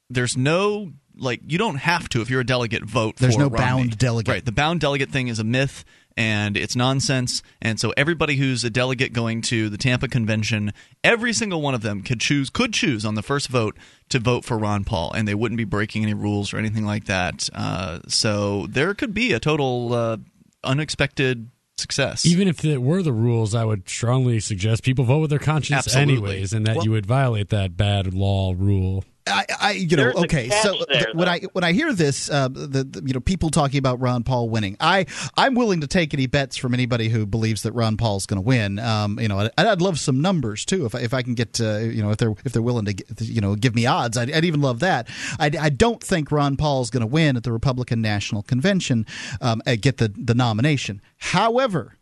there's 0.10 0.36
no 0.36 0.92
like 1.16 1.42
you 1.48 1.58
don't 1.58 1.76
have 1.76 2.10
to 2.10 2.22
if 2.22 2.30
you're 2.30 2.42
a 2.42 2.46
delegate 2.46 2.84
vote. 2.84 3.16
There's 3.18 3.36
for 3.36 3.42
no 3.42 3.48
Romney. 3.48 3.66
bound 3.66 3.98
delegate. 3.98 4.32
Right. 4.32 4.46
The 4.46 4.52
bound 4.52 4.82
delegate 4.82 5.10
thing 5.10 5.28
is 5.28 5.40
a 5.40 5.44
myth 5.44 5.86
and 6.18 6.56
it's 6.58 6.76
nonsense. 6.76 7.42
And 7.62 7.80
so 7.80 7.94
everybody 7.98 8.36
who's 8.36 8.64
a 8.64 8.70
delegate 8.70 9.14
going 9.14 9.42
to 9.44 9.70
the 9.70 9.78
Tampa 9.78 10.08
convention, 10.08 10.74
every 11.04 11.34
single 11.34 11.62
one 11.62 11.74
of 11.74 11.82
them 11.82 12.02
could 12.02 12.20
choose 12.20 12.50
could 12.50 12.74
choose 12.74 13.06
on 13.06 13.16
the 13.16 13.24
first 13.24 13.48
vote 13.50 13.78
to 14.10 14.20
vote 14.20 14.46
for 14.46 14.58
Ron 14.58 14.84
Paul, 14.84 15.12
and 15.14 15.28
they 15.28 15.36
wouldn't 15.36 15.58
be 15.58 15.64
breaking 15.64 16.04
any 16.04 16.14
rules 16.14 16.54
or 16.54 16.58
anything 16.58 16.86
like 16.86 17.06
that. 17.06 17.50
Uh, 17.54 18.00
so 18.08 18.68
there 18.68 18.94
could 18.94 19.14
be 19.14 19.34
a 19.34 19.40
total 19.40 19.94
uh, 19.94 20.18
unexpected 20.64 21.50
success. 21.78 22.26
Even 22.26 22.48
if 22.48 22.64
it 22.64 22.82
were 22.82 23.02
the 23.02 23.12
rules, 23.14 23.56
I 23.56 23.66
would 23.66 23.90
strongly 23.90 24.40
suggest 24.40 24.84
people 24.84 25.06
vote 25.06 25.20
with 25.20 25.30
their 25.32 25.40
conscience 25.40 25.88
Absolutely. 25.88 26.14
anyways, 26.14 26.54
and 26.54 26.66
that 26.68 26.76
Well- 26.78 26.86
you 26.86 26.92
would 26.92 27.06
violate 27.06 27.50
that 27.50 27.76
bad 27.76 28.14
law 28.14 28.54
rule. 28.58 29.04
I, 29.28 29.46
I 29.62 29.72
you 29.72 29.96
know, 29.96 30.12
okay. 30.16 30.50
So 30.50 30.76
there, 30.90 31.08
when 31.14 31.30
I 31.30 31.40
when 31.54 31.64
I 31.64 31.72
hear 31.72 31.94
this, 31.94 32.30
uh, 32.30 32.50
the, 32.50 32.84
the, 32.84 33.04
you 33.06 33.14
know 33.14 33.20
people 33.20 33.50
talking 33.50 33.78
about 33.78 34.00
Ron 34.02 34.24
Paul 34.24 34.50
winning, 34.50 34.76
I 34.80 35.06
I'm 35.38 35.56
willing 35.56 35.82
to 35.82 35.88
take 35.88 36.14
any 36.14 36.28
bets 36.28 36.58
from 36.58 36.74
anybody 36.74 37.10
who 37.10 37.26
believes 37.26 37.64
that 37.64 37.72
Ron 37.72 37.96
Paul's 37.98 38.26
going 38.26 38.42
to 38.42 38.46
win. 38.46 38.80
Um, 38.80 39.20
you 39.20 39.28
know, 39.28 39.40
I'd, 39.40 39.52
I'd, 39.58 39.82
love 39.82 40.00
some 40.00 40.22
numbers 40.22 40.66
too 40.66 40.86
if 40.86 40.96
I, 40.96 41.00
if 41.00 41.14
I 41.14 41.22
can 41.22 41.36
get 41.36 41.60
uh, 41.62 41.78
you 41.78 42.02
know 42.02 42.12
if 42.12 42.18
they're 42.18 42.34
if 42.44 42.52
they're 42.52 42.62
willing 42.62 42.86
to 42.86 42.96
you 43.24 43.42
know 43.42 43.56
give 43.56 43.76
me 43.76 43.86
odds, 43.86 44.18
I'd, 44.18 44.32
I'd 44.32 44.46
even 44.46 44.62
love 44.62 44.80
that. 44.80 45.08
I, 45.40 45.52
I 45.60 45.70
don't 45.70 46.04
think 46.04 46.32
Ron 46.32 46.58
Paul's 46.58 46.90
going 46.90 47.02
to 47.02 47.08
win 47.08 47.38
at 47.38 47.44
the 47.44 47.52
Republican 47.52 48.02
National 48.02 48.44
Convention, 48.44 49.06
um, 49.42 49.62
get 49.82 49.98
the 49.98 50.14
the 50.18 50.36
nomination. 50.36 51.02
However. 51.18 51.96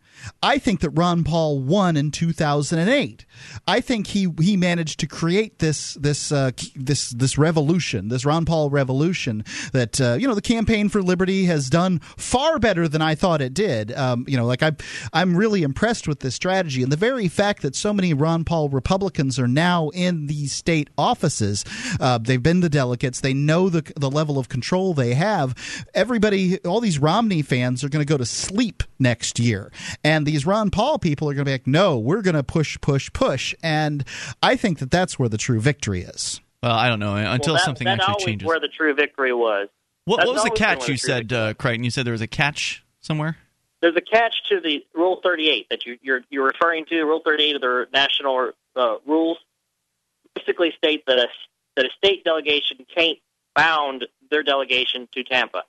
I 0.44 0.58
think 0.58 0.82
that 0.82 0.92
Ron 0.92 1.24
Paul 1.24 1.60
won 1.62 1.98
in 1.98 2.12
2008. 2.12 3.26
I 3.68 3.82
think 3.82 4.08
he 4.08 4.28
he 4.40 4.58
managed 4.58 5.00
to 5.00 5.08
create 5.08 5.60
this 5.60 5.96
this 5.96 6.32
uh, 6.32 6.52
this 6.76 7.10
this 7.12 7.38
revolution, 7.38 8.10
this 8.10 8.26
Ron 8.26 8.46
Paul 8.46 8.70
revolution 8.70 9.44
that 9.74 10.00
uh, 10.00 10.18
you 10.20 10.28
know 10.28 10.36
the 10.36 10.42
campaign 10.42 10.90
for 10.90 11.02
liberty 11.02 11.46
has 11.46 11.70
done 11.70 12.00
far 12.18 12.60
better 12.60 12.88
than 12.88 13.02
I 13.02 13.16
thought 13.16 13.42
it 13.42 13.54
did. 13.54 13.92
Um, 13.94 14.26
you 14.28 14.38
know, 14.38 14.46
like 14.46 14.64
I 14.64 14.72
I'm 15.14 15.36
really 15.36 15.64
impressed 15.64 16.08
with 16.08 16.20
this 16.20 16.36
strategy 16.36 16.84
and 16.84 16.92
the 16.92 16.98
very 16.98 17.28
fact 17.28 17.62
that 17.62 17.76
so 17.76 17.94
many 17.94 18.14
Ron 18.14 18.44
Paul 18.44 18.70
Republicans 18.70 19.40
are 19.40 19.48
now 19.48 19.90
in 19.90 20.28
these 20.28 20.52
state 20.52 20.90
offices. 20.98 21.66
Uh, 22.00 22.18
they've 22.18 22.42
been 22.42 22.62
the 22.62 22.70
delegates. 22.70 23.22
They 23.22 23.34
know 23.34 23.70
the 23.70 23.92
the 23.96 24.10
level 24.10 24.38
of 24.38 24.50
control 24.50 24.94
they 24.94 25.14
have. 25.14 25.56
Everybody, 25.94 26.60
all 26.60 26.80
these 26.80 27.00
Romney 27.00 27.42
fans 27.42 27.84
are 27.84 27.90
going 27.90 28.06
to 28.06 28.10
go 28.10 28.18
to 28.18 28.26
sleep 28.26 28.84
next 29.02 29.40
year. 29.40 29.72
And 30.04 30.26
these 30.26 30.46
Ron 30.46 30.70
Paul 30.70 31.00
people 31.00 31.30
are 31.30 31.34
going 31.34 31.46
to 31.46 31.50
be 31.50 31.54
like, 31.54 31.68
no, 31.68 31.98
we're 31.98 32.22
going 32.22 32.36
to 32.36 32.44
push, 32.44 32.80
push, 32.80 33.12
push. 33.12 33.54
And 33.62 34.06
I 34.42 34.56
think 34.56 34.80
that 34.80 34.92
that's 34.92 35.20
where 35.20 35.28
the 35.28 35.38
true 35.38 35.60
victory 35.60 36.02
is. 36.02 36.40
Well, 36.64 36.72
I 36.72 36.88
don't 36.88 37.00
know 37.00 37.16
until 37.16 37.54
well, 37.54 37.60
that, 37.60 37.66
something 37.66 37.86
that 37.86 38.00
actually 38.00 38.24
changes. 38.24 38.48
Where 38.48 38.60
the 38.60 38.68
true 38.68 38.94
victory 38.94 39.34
was. 39.34 39.68
What, 40.06 40.26
what 40.26 40.36
was 40.36 40.44
the 40.44 40.52
catch 40.52 40.88
you 40.88 40.98
said, 40.98 41.34
uh, 41.34 41.54
Crichton? 41.56 41.84
You 41.84 41.92
said 41.92 42.06
there 42.06 42.14
was 42.14 42.22
a 42.22 42.28
catch 42.28 42.84
somewhere. 43.02 43.38
There's 43.82 43.96
a 43.96 44.02
catch 44.02 44.36
to 44.50 44.60
the 44.60 44.86
Rule 44.94 45.20
38 45.24 45.68
that 45.70 45.86
you, 45.86 45.98
you're 46.02 46.22
you're 46.30 46.46
referring 46.46 46.86
to. 46.86 47.04
Rule 47.04 47.22
38 47.26 47.56
of 47.56 47.62
the 47.62 47.88
national 47.92 48.52
uh, 48.76 48.96
rules 49.08 49.38
basically 50.36 50.72
state 50.78 51.04
that 51.08 51.18
a 51.18 51.28
that 51.76 51.86
a 51.86 51.90
state 51.98 52.24
delegation 52.24 52.78
can't 52.94 53.18
bound 53.56 54.06
their 54.30 54.44
delegation 54.44 55.08
to 55.14 55.24
Tampa. 55.24 55.64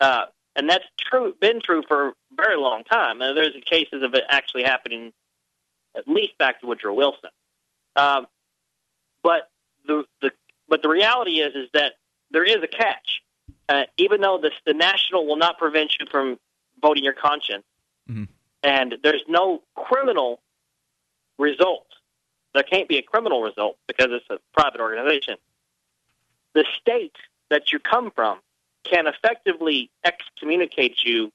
Uh, 0.00 0.26
and 0.56 0.68
that's 0.68 0.84
true, 0.98 1.34
been 1.40 1.60
true 1.60 1.82
for 1.86 2.08
a 2.08 2.12
very 2.38 2.56
long 2.56 2.84
time. 2.84 3.20
And 3.20 3.36
there's 3.36 3.54
cases 3.66 4.02
of 4.02 4.14
it 4.14 4.24
actually 4.28 4.62
happening 4.62 5.12
at 5.96 6.06
least 6.06 6.38
back 6.38 6.60
to 6.60 6.66
Woodrow 6.66 6.94
Wilson. 6.94 7.30
Um, 7.96 8.26
but 9.22 9.50
the 9.86 10.04
the 10.22 10.30
but 10.68 10.82
the 10.82 10.88
reality 10.88 11.40
is 11.40 11.54
is 11.54 11.68
that 11.74 11.94
there 12.30 12.44
is 12.44 12.62
a 12.62 12.68
catch. 12.68 13.22
Uh, 13.68 13.82
even 13.98 14.22
though 14.22 14.38
this, 14.40 14.52
the 14.64 14.72
national 14.72 15.26
will 15.26 15.36
not 15.36 15.58
prevent 15.58 15.94
you 16.00 16.06
from 16.10 16.38
voting 16.80 17.04
your 17.04 17.12
conscience, 17.12 17.64
mm-hmm. 18.08 18.24
and 18.62 18.94
there's 19.02 19.22
no 19.28 19.62
criminal 19.74 20.40
result. 21.38 21.86
There 22.54 22.62
can't 22.62 22.88
be 22.88 22.96
a 22.96 23.02
criminal 23.02 23.42
result 23.42 23.76
because 23.86 24.08
it's 24.10 24.24
a 24.30 24.38
private 24.54 24.80
organization. 24.80 25.36
The 26.54 26.64
state 26.80 27.16
that 27.50 27.70
you 27.72 27.78
come 27.78 28.10
from 28.10 28.38
can 28.84 29.06
effectively 29.06 29.90
excommunicate 30.02 31.04
you 31.04 31.30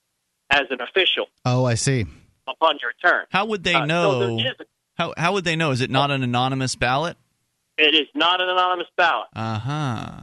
as 0.50 0.64
an 0.70 0.82
official. 0.82 1.28
Oh, 1.46 1.66
I 1.66 1.76
see. 1.76 2.06
Upon 2.48 2.78
your 2.82 2.92
return. 2.92 3.26
How 3.30 3.46
would 3.46 3.64
they 3.64 3.74
uh, 3.74 3.86
know? 3.86 4.38
So 4.38 4.66
how 4.96 5.14
how 5.18 5.34
would 5.34 5.46
they 5.46 5.56
know? 5.56 5.72
Is 5.72 5.82
it 5.82 5.90
not 5.90 6.12
an 6.12 6.24
anonymous 6.24 6.76
ballot? 6.76 7.18
It 7.78 7.96
is 7.96 8.08
not 8.14 8.42
an 8.42 8.50
anonymous 8.50 8.88
ballot. 8.96 9.28
Uh 9.36 9.60
huh. 9.60 10.20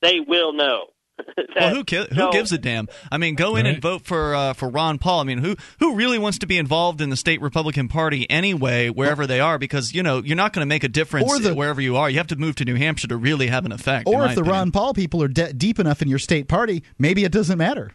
They 0.00 0.20
will 0.20 0.52
know. 0.52 0.86
well, 1.56 1.74
who 1.74 1.84
ki- 1.84 2.08
who 2.12 2.32
gives 2.32 2.50
a 2.50 2.58
damn? 2.58 2.88
I 3.10 3.18
mean, 3.18 3.36
go 3.36 3.54
in 3.54 3.64
right. 3.64 3.74
and 3.74 3.82
vote 3.82 4.02
for 4.02 4.34
uh, 4.34 4.52
for 4.52 4.68
Ron 4.68 4.98
Paul. 4.98 5.20
I 5.20 5.24
mean, 5.24 5.38
who 5.38 5.54
who 5.78 5.94
really 5.94 6.18
wants 6.18 6.38
to 6.38 6.46
be 6.46 6.58
involved 6.58 7.00
in 7.00 7.10
the 7.10 7.16
state 7.16 7.40
Republican 7.40 7.88
Party 7.88 8.28
anyway, 8.28 8.88
wherever 8.88 9.20
well, 9.20 9.28
they 9.28 9.40
are? 9.40 9.58
Because 9.58 9.94
you 9.94 10.02
know 10.02 10.22
you're 10.24 10.36
not 10.36 10.52
going 10.52 10.62
to 10.62 10.68
make 10.68 10.82
a 10.82 10.88
difference 10.88 11.30
or 11.30 11.38
the, 11.38 11.54
wherever 11.54 11.80
you 11.80 11.96
are. 11.96 12.10
You 12.10 12.18
have 12.18 12.26
to 12.28 12.36
move 12.36 12.56
to 12.56 12.64
New 12.64 12.74
Hampshire 12.74 13.08
to 13.08 13.16
really 13.16 13.46
have 13.46 13.64
an 13.64 13.72
effect. 13.72 14.08
Or 14.08 14.24
if 14.24 14.34
the 14.34 14.40
opinion. 14.40 14.52
Ron 14.52 14.70
Paul 14.72 14.94
people 14.94 15.22
are 15.22 15.28
de- 15.28 15.52
deep 15.52 15.78
enough 15.78 16.02
in 16.02 16.08
your 16.08 16.18
state 16.18 16.48
party, 16.48 16.82
maybe 16.98 17.24
it 17.24 17.30
doesn't 17.30 17.58
matter. 17.58 17.92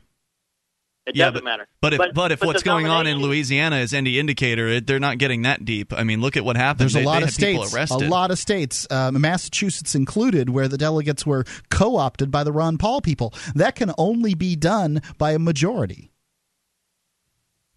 It 1.05 1.15
yeah, 1.15 1.25
doesn't 1.25 1.35
but, 1.35 1.43
matter. 1.43 1.67
But 1.81 1.93
if 1.93 1.97
but, 1.97 2.13
but 2.13 2.31
if 2.31 2.39
but 2.39 2.47
what's 2.47 2.63
going 2.63 2.87
on 2.87 3.07
in 3.07 3.17
Louisiana 3.17 3.77
is 3.77 3.93
any 3.93 4.19
indicator, 4.19 4.67
it, 4.67 4.85
they're 4.87 4.99
not 4.99 5.17
getting 5.17 5.41
that 5.43 5.65
deep. 5.65 5.91
I 5.93 6.03
mean, 6.03 6.21
look 6.21 6.37
at 6.37 6.45
what 6.45 6.55
happened. 6.55 6.81
There's 6.81 6.93
they, 6.93 7.03
a 7.03 7.05
lot 7.05 7.23
of 7.23 7.31
states, 7.31 7.73
a 7.73 7.97
lot 7.97 8.31
of 8.31 8.37
states, 8.37 8.85
um, 8.91 9.19
Massachusetts 9.19 9.95
included, 9.95 10.49
where 10.49 10.67
the 10.67 10.77
delegates 10.77 11.25
were 11.25 11.45
co-opted 11.69 12.29
by 12.29 12.43
the 12.43 12.51
Ron 12.51 12.77
Paul 12.77 13.01
people. 13.01 13.33
That 13.55 13.75
can 13.75 13.91
only 13.97 14.35
be 14.35 14.55
done 14.55 15.01
by 15.17 15.31
a 15.31 15.39
majority. 15.39 16.11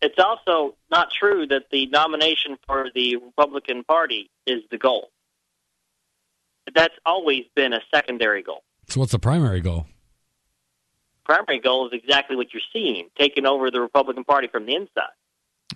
It's 0.03 0.19
also 0.19 0.75
not 0.91 1.13
true 1.13 1.47
that 1.47 1.71
the 1.71 1.87
nomination 1.87 2.59
for 2.67 2.91
the 2.93 3.17
Republican 3.17 3.85
Party 3.85 4.31
is 4.47 4.63
the 4.71 4.77
goal. 4.77 5.11
That's 6.75 6.95
always 7.07 7.45
been 7.55 7.73
a 7.73 7.81
secondary 7.95 8.43
goal. 8.43 8.65
So, 8.89 9.01
what's 9.01 9.13
the 9.13 9.19
primary 9.19 9.61
goal? 9.61 9.87
Primary 11.25 11.61
goal 11.61 11.87
is 11.87 11.93
exactly 11.93 12.37
what 12.37 12.49
you're 12.53 12.63
seeing, 12.73 13.09
taking 13.19 13.47
over 13.47 13.71
the 13.71 13.81
Republican 13.81 14.25
Party 14.25 14.49
from 14.49 14.67
the 14.67 14.75
inside. 14.75 15.13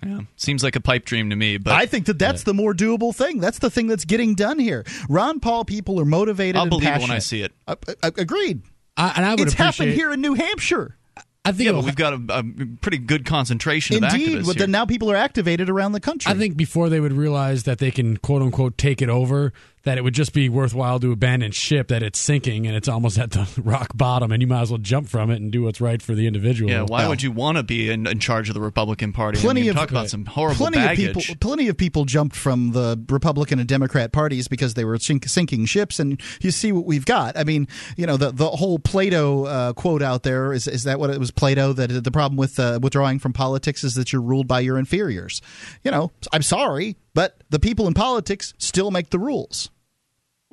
Yeah, 0.05 0.21
seems 0.35 0.63
like 0.63 0.75
a 0.75 0.81
pipe 0.81 1.05
dream 1.05 1.29
to 1.31 1.35
me. 1.35 1.57
But 1.57 1.73
I 1.73 1.85
think 1.85 2.05
that 2.05 2.19
that's 2.19 2.41
yeah. 2.41 2.45
the 2.45 2.53
more 2.53 2.73
doable 2.73 3.15
thing. 3.15 3.39
That's 3.39 3.59
the 3.59 3.69
thing 3.69 3.87
that's 3.87 4.05
getting 4.05 4.35
done 4.35 4.59
here. 4.59 4.85
Ron 5.09 5.39
Paul 5.39 5.65
people 5.65 5.99
are 5.99 6.05
motivated. 6.05 6.55
I'll 6.55 6.67
believe 6.67 6.83
passionate. 6.83 7.05
it 7.05 7.09
when 7.09 7.15
I 7.15 7.19
see 7.19 7.41
it. 7.41 7.53
Uh, 7.67 7.75
uh, 8.03 8.11
agreed. 8.17 8.61
I, 8.95 9.13
and 9.15 9.25
I 9.25 9.31
would 9.31 9.41
it's 9.41 9.53
happened 9.53 9.93
here 9.93 10.11
in 10.11 10.21
New 10.21 10.33
Hampshire. 10.33 10.97
I 11.45 11.53
think 11.53 11.67
yeah, 11.67 11.71
but 11.71 11.85
we've 11.85 11.95
got 11.95 12.13
a, 12.13 12.21
a, 12.29 12.43
pretty 12.81 12.97
good 12.97 13.23
concentration 13.23 14.03
Indeed, 14.03 14.39
of 14.39 14.41
activists. 14.41 14.47
but 14.47 14.57
then 14.57 14.69
now 14.69 14.85
people 14.85 15.09
are 15.09 15.15
activated 15.15 15.69
around 15.69 15.93
the 15.93 16.01
country. 16.01 16.29
I 16.29 16.35
think 16.35 16.57
before 16.57 16.89
they 16.89 16.99
would 16.99 17.13
realize 17.13 17.63
that 17.63 17.77
they 17.77 17.89
can 17.89 18.17
quote 18.17 18.41
unquote 18.41 18.77
take 18.77 19.01
it 19.01 19.07
over, 19.07 19.53
that 19.87 19.97
it 19.97 20.03
would 20.03 20.13
just 20.13 20.33
be 20.33 20.49
worthwhile 20.49 20.99
to 20.99 21.13
abandon 21.13 21.49
ship, 21.51 21.87
that 21.87 22.03
it's 22.03 22.19
sinking 22.19 22.67
and 22.67 22.75
it's 22.75 22.89
almost 22.89 23.17
at 23.17 23.31
the 23.31 23.47
rock 23.63 23.95
bottom, 23.95 24.33
and 24.33 24.41
you 24.41 24.47
might 24.47 24.63
as 24.63 24.69
well 24.69 24.77
jump 24.77 25.07
from 25.07 25.31
it 25.31 25.41
and 25.41 25.49
do 25.49 25.63
what's 25.63 25.79
right 25.79 26.01
for 26.01 26.13
the 26.13 26.27
individual. 26.27 26.69
Yeah, 26.69 26.81
why 26.81 26.99
well, 26.99 27.09
would 27.09 27.23
you 27.23 27.31
want 27.31 27.57
to 27.57 27.63
be 27.63 27.89
in, 27.89 28.05
in, 28.05 28.19
charge 28.19 28.49
of 28.49 28.53
the 28.53 28.59
Republican 28.59 29.13
Party? 29.13 29.39
Plenty 29.39 29.61
I 29.61 29.63
mean, 29.63 29.69
of 29.69 29.75
talk 29.77 29.91
about 29.91 30.09
some 30.09 30.25
horrible 30.25 30.57
plenty 30.57 30.79
baggage. 30.79 31.07
Of 31.07 31.15
people, 31.15 31.35
plenty 31.39 31.69
of 31.69 31.77
people 31.77 32.03
jumped 32.03 32.35
from 32.35 32.71
the 32.71 33.01
Republican 33.07 33.59
and 33.59 33.67
Democrat 33.67 34.11
parties 34.11 34.49
because 34.49 34.73
they 34.73 34.83
were 34.83 34.97
sink, 34.97 35.25
sinking 35.25 35.65
ships, 35.67 36.01
and 36.01 36.21
you 36.41 36.51
see 36.51 36.73
what 36.73 36.85
we've 36.85 37.05
got. 37.05 37.37
I 37.37 37.45
mean, 37.45 37.69
you 37.95 38.05
know, 38.05 38.17
the 38.17 38.31
the 38.31 38.49
whole 38.49 38.79
Plato 38.79 39.45
uh, 39.45 39.71
quote 39.71 40.01
out 40.01 40.23
there 40.23 40.51
is 40.51 40.67
is 40.67 40.83
that 40.83 40.99
what 40.99 41.11
it 41.11 41.19
was 41.19 41.31
Plato 41.31 41.71
that 41.71 42.03
the 42.03 42.11
problem 42.11 42.35
with 42.35 42.59
uh, 42.59 42.79
withdrawing 42.81 43.19
from 43.19 43.31
politics 43.31 43.85
is 43.85 43.95
that 43.95 44.11
you're 44.11 44.21
ruled 44.21 44.49
by 44.49 44.59
your 44.59 44.77
inferiors. 44.77 45.41
You 45.85 45.91
know, 45.91 46.11
I'm 46.33 46.43
sorry, 46.43 46.97
but 47.13 47.41
the 47.49 47.59
people 47.59 47.87
in 47.87 47.93
politics 47.93 48.53
still 48.57 48.91
make 48.91 49.11
the 49.11 49.19
rules 49.19 49.69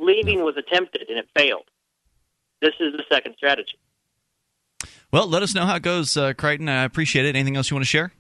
leaving 0.05 0.44
was 0.44 0.57
attempted 0.57 1.09
and 1.09 1.18
it 1.18 1.26
failed. 1.36 1.64
This 2.61 2.74
is 2.80 2.92
the 2.92 3.05
second 3.11 3.34
strategy. 3.36 3.78
Well, 5.12 5.28
let 5.28 5.42
us 5.42 5.55
know 5.55 5.64
how 5.64 5.76
it 5.76 5.82
goes, 5.82 6.16
uh, 6.16 6.32
Crichton. 6.32 6.68
I 6.68 6.84
appreciate 6.84 7.24
it. 7.24 7.36
Anything 7.36 7.57
else 7.57 7.70
you 7.70 7.76
want 7.76 7.84
to 7.84 7.88
share? 7.88 8.12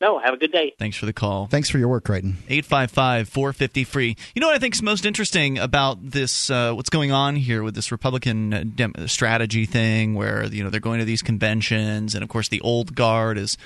No, 0.00 0.18
have 0.18 0.32
a 0.32 0.38
good 0.38 0.52
day. 0.52 0.72
Thanks 0.78 0.96
for 0.96 1.04
the 1.04 1.12
call. 1.12 1.46
Thanks 1.46 1.68
for 1.68 1.76
your 1.76 1.88
work, 1.88 2.04
Crichton. 2.04 2.38
855 2.48 3.28
450 3.28 3.84
free. 3.84 4.16
You 4.34 4.40
know 4.40 4.46
what 4.46 4.56
I 4.56 4.58
think 4.58 4.74
is 4.74 4.82
most 4.82 5.04
interesting 5.04 5.58
about 5.58 5.98
this, 6.02 6.48
uh, 6.48 6.72
what's 6.72 6.88
going 6.88 7.12
on 7.12 7.36
here 7.36 7.62
with 7.62 7.74
this 7.74 7.92
Republican 7.92 8.72
uh, 8.80 9.06
strategy 9.06 9.66
thing, 9.66 10.14
where, 10.14 10.46
you 10.46 10.64
know, 10.64 10.70
they're 10.70 10.80
going 10.80 11.00
to 11.00 11.04
these 11.04 11.20
conventions, 11.20 12.14
and 12.14 12.22
of 12.22 12.30
course 12.30 12.48
the 12.48 12.62
old 12.62 12.94
guard 12.94 13.36
is 13.36 13.58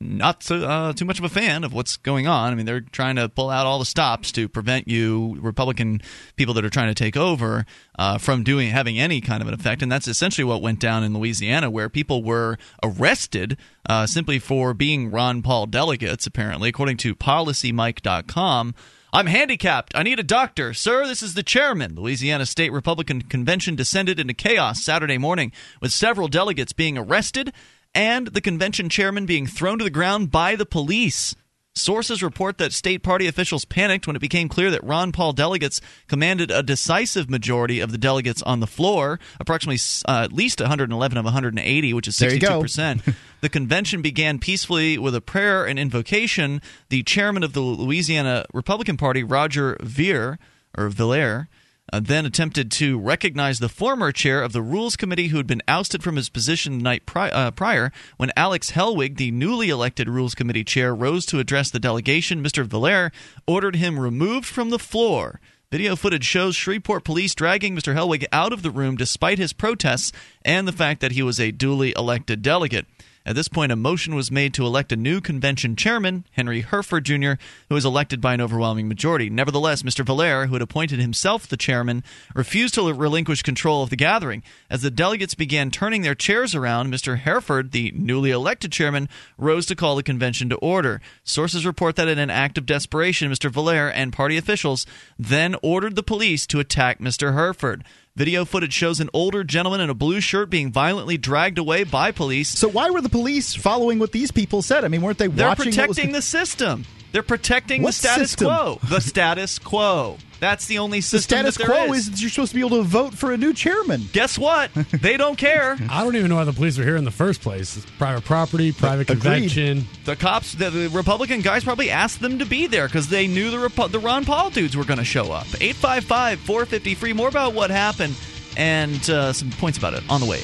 not 0.00 0.42
so, 0.42 0.56
uh, 0.56 0.92
too 0.94 1.04
much 1.04 1.18
of 1.18 1.24
a 1.24 1.28
fan 1.28 1.62
of 1.62 1.74
what's 1.74 1.98
going 1.98 2.26
on. 2.26 2.52
I 2.52 2.54
mean, 2.54 2.64
they're 2.64 2.80
trying 2.80 3.16
to 3.16 3.28
pull 3.28 3.50
out 3.50 3.66
all 3.66 3.78
the 3.78 3.84
stops 3.84 4.32
to 4.32 4.48
prevent 4.48 4.88
you, 4.88 5.36
Republican 5.40 6.00
people 6.36 6.54
that 6.54 6.64
are 6.64 6.70
trying 6.70 6.88
to 6.88 6.94
take 6.94 7.18
over, 7.18 7.66
uh, 7.98 8.16
from 8.16 8.42
doing 8.42 8.70
having 8.70 8.98
any 8.98 9.20
kind 9.20 9.42
of 9.42 9.48
an 9.48 9.54
effect. 9.54 9.82
And 9.82 9.92
that's 9.92 10.08
essentially 10.08 10.44
what 10.44 10.62
went 10.62 10.80
down 10.80 11.04
in 11.04 11.12
Louisiana, 11.12 11.70
where 11.70 11.90
people 11.90 12.22
were 12.22 12.56
arrested 12.82 13.58
uh, 13.88 14.06
simply 14.06 14.38
for 14.38 14.72
being 14.72 15.10
Ron 15.10 15.42
Paul 15.42 15.66
delegates. 15.66 16.26
Apparently, 16.26 16.70
according 16.70 16.96
to 16.98 17.14
PolicyMic.com. 17.14 18.74
I'm 19.12 19.26
handicapped. 19.26 19.92
I 19.96 20.04
need 20.04 20.20
a 20.20 20.22
doctor. 20.22 20.72
Sir, 20.72 21.04
this 21.04 21.20
is 21.20 21.34
the 21.34 21.42
chairman. 21.42 21.96
Louisiana 21.96 22.46
State 22.46 22.70
Republican 22.70 23.22
Convention 23.22 23.74
descended 23.74 24.20
into 24.20 24.34
chaos 24.34 24.84
Saturday 24.84 25.18
morning 25.18 25.50
with 25.80 25.90
several 25.90 26.28
delegates 26.28 26.72
being 26.72 26.96
arrested 26.96 27.52
and 27.94 28.28
the 28.28 28.40
convention 28.40 28.88
chairman 28.88 29.26
being 29.26 29.46
thrown 29.46 29.78
to 29.78 29.84
the 29.84 29.90
ground 29.90 30.30
by 30.30 30.56
the 30.56 30.66
police. 30.66 31.34
Sources 31.76 32.20
report 32.20 32.58
that 32.58 32.72
state 32.72 33.02
party 33.04 33.28
officials 33.28 33.64
panicked 33.64 34.06
when 34.06 34.16
it 34.16 34.20
became 34.20 34.48
clear 34.48 34.72
that 34.72 34.82
Ron 34.82 35.12
Paul 35.12 35.32
delegates 35.32 35.80
commanded 36.08 36.50
a 36.50 36.64
decisive 36.64 37.30
majority 37.30 37.78
of 37.78 37.92
the 37.92 37.98
delegates 37.98 38.42
on 38.42 38.58
the 38.58 38.66
floor, 38.66 39.20
approximately 39.38 39.78
uh, 40.08 40.24
at 40.24 40.32
least 40.32 40.60
111 40.60 41.16
of 41.16 41.24
180, 41.24 41.94
which 41.94 42.08
is 42.08 42.18
62%. 42.18 43.14
the 43.40 43.48
convention 43.48 44.02
began 44.02 44.40
peacefully 44.40 44.98
with 44.98 45.14
a 45.14 45.20
prayer 45.20 45.64
and 45.64 45.78
invocation. 45.78 46.60
The 46.88 47.04
chairman 47.04 47.44
of 47.44 47.52
the 47.52 47.60
Louisiana 47.60 48.46
Republican 48.52 48.96
Party, 48.96 49.22
Roger 49.22 49.76
Ver, 49.80 50.38
or 50.76 50.88
Villere, 50.88 51.48
uh, 51.92 52.00
then 52.00 52.26
attempted 52.26 52.70
to 52.70 52.98
recognize 52.98 53.58
the 53.58 53.68
former 53.68 54.12
chair 54.12 54.42
of 54.42 54.52
the 54.52 54.62
Rules 54.62 54.96
Committee 54.96 55.28
who 55.28 55.36
had 55.36 55.46
been 55.46 55.62
ousted 55.68 56.02
from 56.02 56.16
his 56.16 56.28
position 56.28 56.78
the 56.78 56.84
night 56.84 57.06
pri- 57.06 57.30
uh, 57.30 57.50
prior. 57.50 57.92
When 58.16 58.32
Alex 58.36 58.72
Helwig, 58.72 59.16
the 59.16 59.30
newly 59.30 59.68
elected 59.68 60.08
Rules 60.08 60.34
Committee 60.34 60.64
chair, 60.64 60.94
rose 60.94 61.26
to 61.26 61.38
address 61.38 61.70
the 61.70 61.80
delegation, 61.80 62.42
Mr. 62.42 62.64
Villere 62.64 63.12
ordered 63.46 63.76
him 63.76 63.98
removed 63.98 64.46
from 64.46 64.70
the 64.70 64.78
floor. 64.78 65.40
Video 65.70 65.94
footage 65.94 66.24
shows 66.24 66.56
Shreveport 66.56 67.04
police 67.04 67.32
dragging 67.32 67.76
Mr. 67.76 67.94
Helwig 67.94 68.24
out 68.32 68.52
of 68.52 68.62
the 68.62 68.72
room 68.72 68.96
despite 68.96 69.38
his 69.38 69.52
protests 69.52 70.10
and 70.44 70.66
the 70.66 70.72
fact 70.72 71.00
that 71.00 71.12
he 71.12 71.22
was 71.22 71.38
a 71.38 71.52
duly 71.52 71.94
elected 71.96 72.42
delegate. 72.42 72.86
At 73.30 73.36
this 73.36 73.46
point, 73.46 73.70
a 73.70 73.76
motion 73.76 74.16
was 74.16 74.32
made 74.32 74.52
to 74.54 74.66
elect 74.66 74.90
a 74.90 74.96
new 74.96 75.20
convention 75.20 75.76
chairman, 75.76 76.24
Henry 76.32 76.62
Herford 76.62 77.04
Jr., 77.04 77.34
who 77.68 77.76
was 77.76 77.84
elected 77.84 78.20
by 78.20 78.34
an 78.34 78.40
overwhelming 78.40 78.88
majority. 78.88 79.30
Nevertheless, 79.30 79.84
Mr. 79.84 80.04
Villere, 80.04 80.48
who 80.48 80.54
had 80.54 80.62
appointed 80.62 80.98
himself 80.98 81.46
the 81.46 81.56
chairman, 81.56 82.02
refused 82.34 82.74
to 82.74 82.92
relinquish 82.92 83.42
control 83.42 83.84
of 83.84 83.90
the 83.90 83.94
gathering. 83.94 84.42
As 84.68 84.82
the 84.82 84.90
delegates 84.90 85.36
began 85.36 85.70
turning 85.70 86.02
their 86.02 86.16
chairs 86.16 86.56
around, 86.56 86.92
Mr. 86.92 87.18
Herford, 87.18 87.70
the 87.70 87.92
newly 87.94 88.32
elected 88.32 88.72
chairman, 88.72 89.08
rose 89.38 89.64
to 89.66 89.76
call 89.76 89.94
the 89.94 90.02
convention 90.02 90.48
to 90.48 90.56
order. 90.56 91.00
Sources 91.22 91.64
report 91.64 91.94
that 91.94 92.08
in 92.08 92.18
an 92.18 92.30
act 92.30 92.58
of 92.58 92.66
desperation, 92.66 93.30
Mr. 93.30 93.48
Villere 93.48 93.92
and 93.94 94.12
party 94.12 94.38
officials 94.38 94.86
then 95.16 95.54
ordered 95.62 95.94
the 95.94 96.02
police 96.02 96.48
to 96.48 96.58
attack 96.58 96.98
Mr. 96.98 97.32
Herford. 97.32 97.84
Video 98.20 98.44
footage 98.44 98.74
shows 98.74 99.00
an 99.00 99.08
older 99.14 99.42
gentleman 99.42 99.80
in 99.80 99.88
a 99.88 99.94
blue 99.94 100.20
shirt 100.20 100.50
being 100.50 100.70
violently 100.70 101.16
dragged 101.16 101.56
away 101.56 101.84
by 101.84 102.10
police. 102.10 102.50
So 102.50 102.68
why 102.68 102.90
were 102.90 103.00
the 103.00 103.08
police 103.08 103.54
following 103.54 103.98
what 103.98 104.12
these 104.12 104.30
people 104.30 104.60
said? 104.60 104.84
I 104.84 104.88
mean, 104.88 105.00
weren't 105.00 105.16
they 105.16 105.26
They're 105.28 105.48
watching? 105.48 105.72
protecting 105.72 106.12
the 106.12 106.20
system. 106.20 106.84
They're 107.12 107.22
protecting 107.22 107.80
What 107.82 107.94
the 107.94 108.08
status 108.08 108.32
system? 108.32 108.48
quo. 108.48 108.78
The 108.90 109.00
status 109.00 109.58
quo. 109.58 110.18
That's 110.40 110.66
the 110.66 110.78
only 110.78 111.00
system. 111.02 111.44
the 111.44 111.50
system 111.50 111.52
status 111.52 111.56
that 111.58 111.66
there 111.66 111.86
quo 111.86 111.94
is. 111.94 112.08
is 112.08 112.20
you're 112.22 112.30
supposed 112.30 112.50
to 112.52 112.54
be 112.56 112.66
able 112.66 112.78
to 112.78 112.82
vote 112.82 113.14
for 113.14 113.32
a 113.32 113.36
new 113.36 113.52
chairman. 113.52 114.02
Guess 114.12 114.38
what? 114.38 114.72
They 114.74 115.16
don't 115.16 115.36
care. 115.36 115.76
I 115.90 116.02
don't 116.02 116.16
even 116.16 116.28
know 116.30 116.36
why 116.36 116.44
the 116.44 116.52
police 116.52 116.78
are 116.78 116.82
here 116.84 116.96
in 116.96 117.04
the 117.04 117.10
first 117.10 117.42
place. 117.42 117.76
It's 117.76 117.86
private 117.92 118.24
property, 118.24 118.72
private 118.72 119.10
Agreed. 119.10 119.20
convention. 119.22 119.84
The 120.06 120.16
cops, 120.16 120.54
the, 120.54 120.70
the 120.70 120.88
Republican 120.88 121.42
guys 121.42 121.62
probably 121.62 121.90
asked 121.90 122.20
them 122.20 122.38
to 122.38 122.46
be 122.46 122.66
there 122.66 122.86
because 122.86 123.08
they 123.08 123.26
knew 123.26 123.50
the 123.50 123.58
Repu- 123.68 123.90
the 123.90 123.98
Ron 124.00 124.24
Paul 124.24 124.50
dudes 124.50 124.76
were 124.76 124.84
going 124.84 124.98
to 124.98 125.04
show 125.04 125.30
up. 125.30 125.46
855 125.60 126.40
450 126.40 126.94
free. 126.94 127.12
More 127.12 127.28
about 127.28 127.52
what 127.54 127.70
happened 127.70 128.14
and 128.56 129.08
uh, 129.10 129.32
some 129.32 129.50
points 129.50 129.78
about 129.78 129.94
it 129.94 130.02
on 130.08 130.20
the 130.20 130.26
way. 130.26 130.40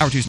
Hour 0.00 0.10
two. 0.10 0.22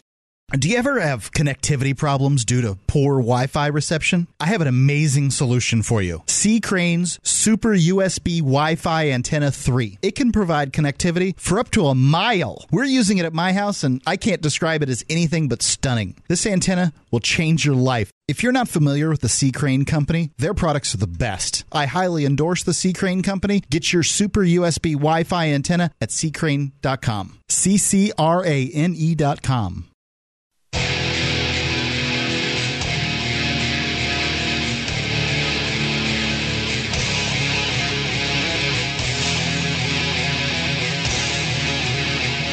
Do 0.56 0.66
you 0.70 0.78
ever 0.78 0.98
have 0.98 1.30
connectivity 1.32 1.94
problems 1.94 2.42
due 2.42 2.62
to 2.62 2.78
poor 2.86 3.16
Wi 3.16 3.48
Fi 3.48 3.66
reception? 3.66 4.28
I 4.40 4.46
have 4.46 4.62
an 4.62 4.66
amazing 4.66 5.30
solution 5.30 5.82
for 5.82 6.00
you 6.00 6.22
C. 6.26 6.58
Crane's 6.58 7.18
Super 7.22 7.74
USB 7.74 8.38
Wi 8.38 8.74
Fi 8.74 9.10
Antenna 9.10 9.50
3. 9.50 9.98
It 10.00 10.14
can 10.14 10.32
provide 10.32 10.72
connectivity 10.72 11.38
for 11.38 11.58
up 11.58 11.70
to 11.72 11.88
a 11.88 11.94
mile. 11.94 12.64
We're 12.72 12.84
using 12.84 13.18
it 13.18 13.26
at 13.26 13.34
my 13.34 13.52
house, 13.52 13.84
and 13.84 14.00
I 14.06 14.16
can't 14.16 14.40
describe 14.40 14.82
it 14.82 14.88
as 14.88 15.04
anything 15.10 15.48
but 15.48 15.60
stunning. 15.60 16.16
This 16.28 16.46
antenna 16.46 16.94
will 17.10 17.20
change 17.20 17.66
your 17.66 17.76
life. 17.76 18.10
If 18.26 18.42
you're 18.42 18.50
not 18.50 18.68
familiar 18.68 19.10
with 19.10 19.20
the 19.20 19.28
C. 19.28 19.52
Crane 19.52 19.84
Company, 19.84 20.30
their 20.38 20.54
products 20.54 20.94
are 20.94 20.98
the 20.98 21.06
best. 21.06 21.64
I 21.72 21.84
highly 21.84 22.24
endorse 22.24 22.62
the 22.62 22.72
C. 22.72 22.94
Crane 22.94 23.22
Company. 23.22 23.62
Get 23.68 23.92
your 23.92 24.02
super 24.02 24.40
USB 24.40 24.94
Wi 24.94 25.24
Fi 25.24 25.48
antenna 25.48 25.90
at 26.00 26.08
ccrane.com. 26.08 27.38
C 27.50 27.76
C 27.76 28.12
R 28.16 28.46
A 28.46 28.70
N 28.70 28.94
E.com. 28.96 29.90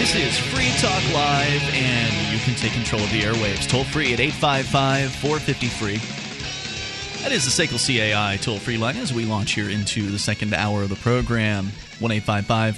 This 0.05 0.37
is 0.37 0.37
Free 0.37 0.69
Talk 0.77 1.01
Live, 1.15 1.63
and 1.73 2.31
you 2.31 2.37
can 2.45 2.53
take 2.53 2.73
control 2.73 3.01
of 3.01 3.11
the 3.11 3.21
airwaves. 3.21 3.67
Toll 3.67 3.83
free 3.85 4.13
at 4.13 4.19
855 4.19 5.11
450 5.15 5.67
free. 5.67 5.97
That 7.23 7.31
is 7.31 7.43
the 7.43 7.49
SACL 7.49 8.13
CAI 8.13 8.37
toll 8.37 8.59
free 8.59 8.77
line 8.77 8.97
as 8.97 9.11
we 9.11 9.25
launch 9.25 9.53
here 9.53 9.67
into 9.67 10.11
the 10.11 10.19
second 10.19 10.53
hour 10.53 10.83
of 10.83 10.89
the 10.89 10.95
program. 10.97 11.71
1 11.99 12.21
450 12.21 12.73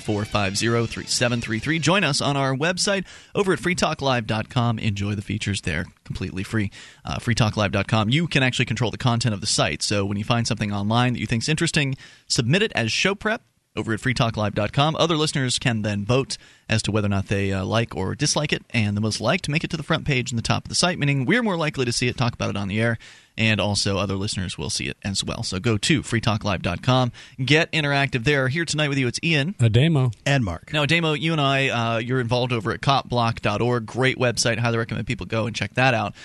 3733. 0.87 1.79
Join 1.79 2.05
us 2.05 2.21
on 2.21 2.37
our 2.37 2.55
website 2.55 3.05
over 3.35 3.51
at 3.51 3.59
freetalklive.com. 3.59 4.79
Enjoy 4.79 5.13
the 5.13 5.21
features 5.21 5.59
there 5.63 5.83
completely 6.05 6.43
free. 6.43 6.71
Uh, 7.03 7.17
freetalklive.com. 7.17 8.07
You 8.07 8.27
can 8.27 8.41
actually 8.41 8.67
control 8.67 8.89
the 8.89 8.97
content 8.97 9.33
of 9.33 9.41
the 9.41 9.47
site. 9.47 9.83
So 9.83 10.05
when 10.05 10.15
you 10.15 10.23
find 10.23 10.47
something 10.47 10.71
online 10.71 11.11
that 11.11 11.19
you 11.19 11.27
think 11.27 11.43
is 11.43 11.49
interesting, 11.49 11.97
submit 12.29 12.61
it 12.61 12.71
as 12.73 12.89
show 12.89 13.15
prep 13.15 13.41
over 13.77 13.93
at 13.93 13.99
freetalklive.com. 13.99 14.95
Other 14.95 15.15
listeners 15.15 15.59
can 15.59 15.83
then 15.83 16.03
vote 16.03 16.37
as 16.67 16.81
to 16.83 16.91
whether 16.91 17.05
or 17.05 17.09
not 17.09 17.27
they 17.27 17.53
uh, 17.53 17.63
like 17.63 17.95
or 17.95 18.15
dislike 18.15 18.51
it, 18.51 18.63
and 18.71 18.97
the 18.97 19.01
most 19.01 19.21
liked 19.21 19.47
make 19.47 19.63
it 19.63 19.69
to 19.69 19.77
the 19.77 19.83
front 19.83 20.05
page 20.05 20.31
and 20.31 20.37
the 20.37 20.43
top 20.43 20.65
of 20.65 20.69
the 20.69 20.75
site, 20.75 20.99
meaning 20.99 21.25
we're 21.25 21.43
more 21.43 21.55
likely 21.55 21.85
to 21.85 21.93
see 21.93 22.07
it, 22.07 22.17
talk 22.17 22.33
about 22.33 22.49
it 22.49 22.57
on 22.57 22.67
the 22.67 22.81
air, 22.81 22.97
and 23.37 23.61
also 23.61 23.97
other 23.97 24.15
listeners 24.15 24.57
will 24.57 24.69
see 24.69 24.87
it 24.87 24.97
as 25.03 25.23
well. 25.23 25.43
So 25.43 25.59
go 25.59 25.77
to 25.77 26.01
freetalklive.com, 26.01 27.11
get 27.45 27.71
interactive 27.71 28.23
there. 28.23 28.47
Here 28.47 28.65
tonight 28.65 28.89
with 28.89 28.97
you, 28.97 29.07
it's 29.07 29.19
Ian. 29.23 29.53
Ademo. 29.53 30.13
And 30.25 30.43
Mark. 30.43 30.73
Now, 30.73 30.85
Damo, 30.85 31.13
you 31.13 31.31
and 31.31 31.39
I, 31.39 31.69
uh, 31.69 31.97
you're 31.99 32.19
involved 32.19 32.51
over 32.51 32.71
at 32.71 32.81
copblock.org. 32.81 33.85
Great 33.85 34.17
website. 34.17 34.57
Highly 34.57 34.77
recommend 34.77 35.07
people 35.07 35.25
go 35.25 35.45
and 35.45 35.55
check 35.55 35.75
that 35.75 35.93
out. 35.93 36.15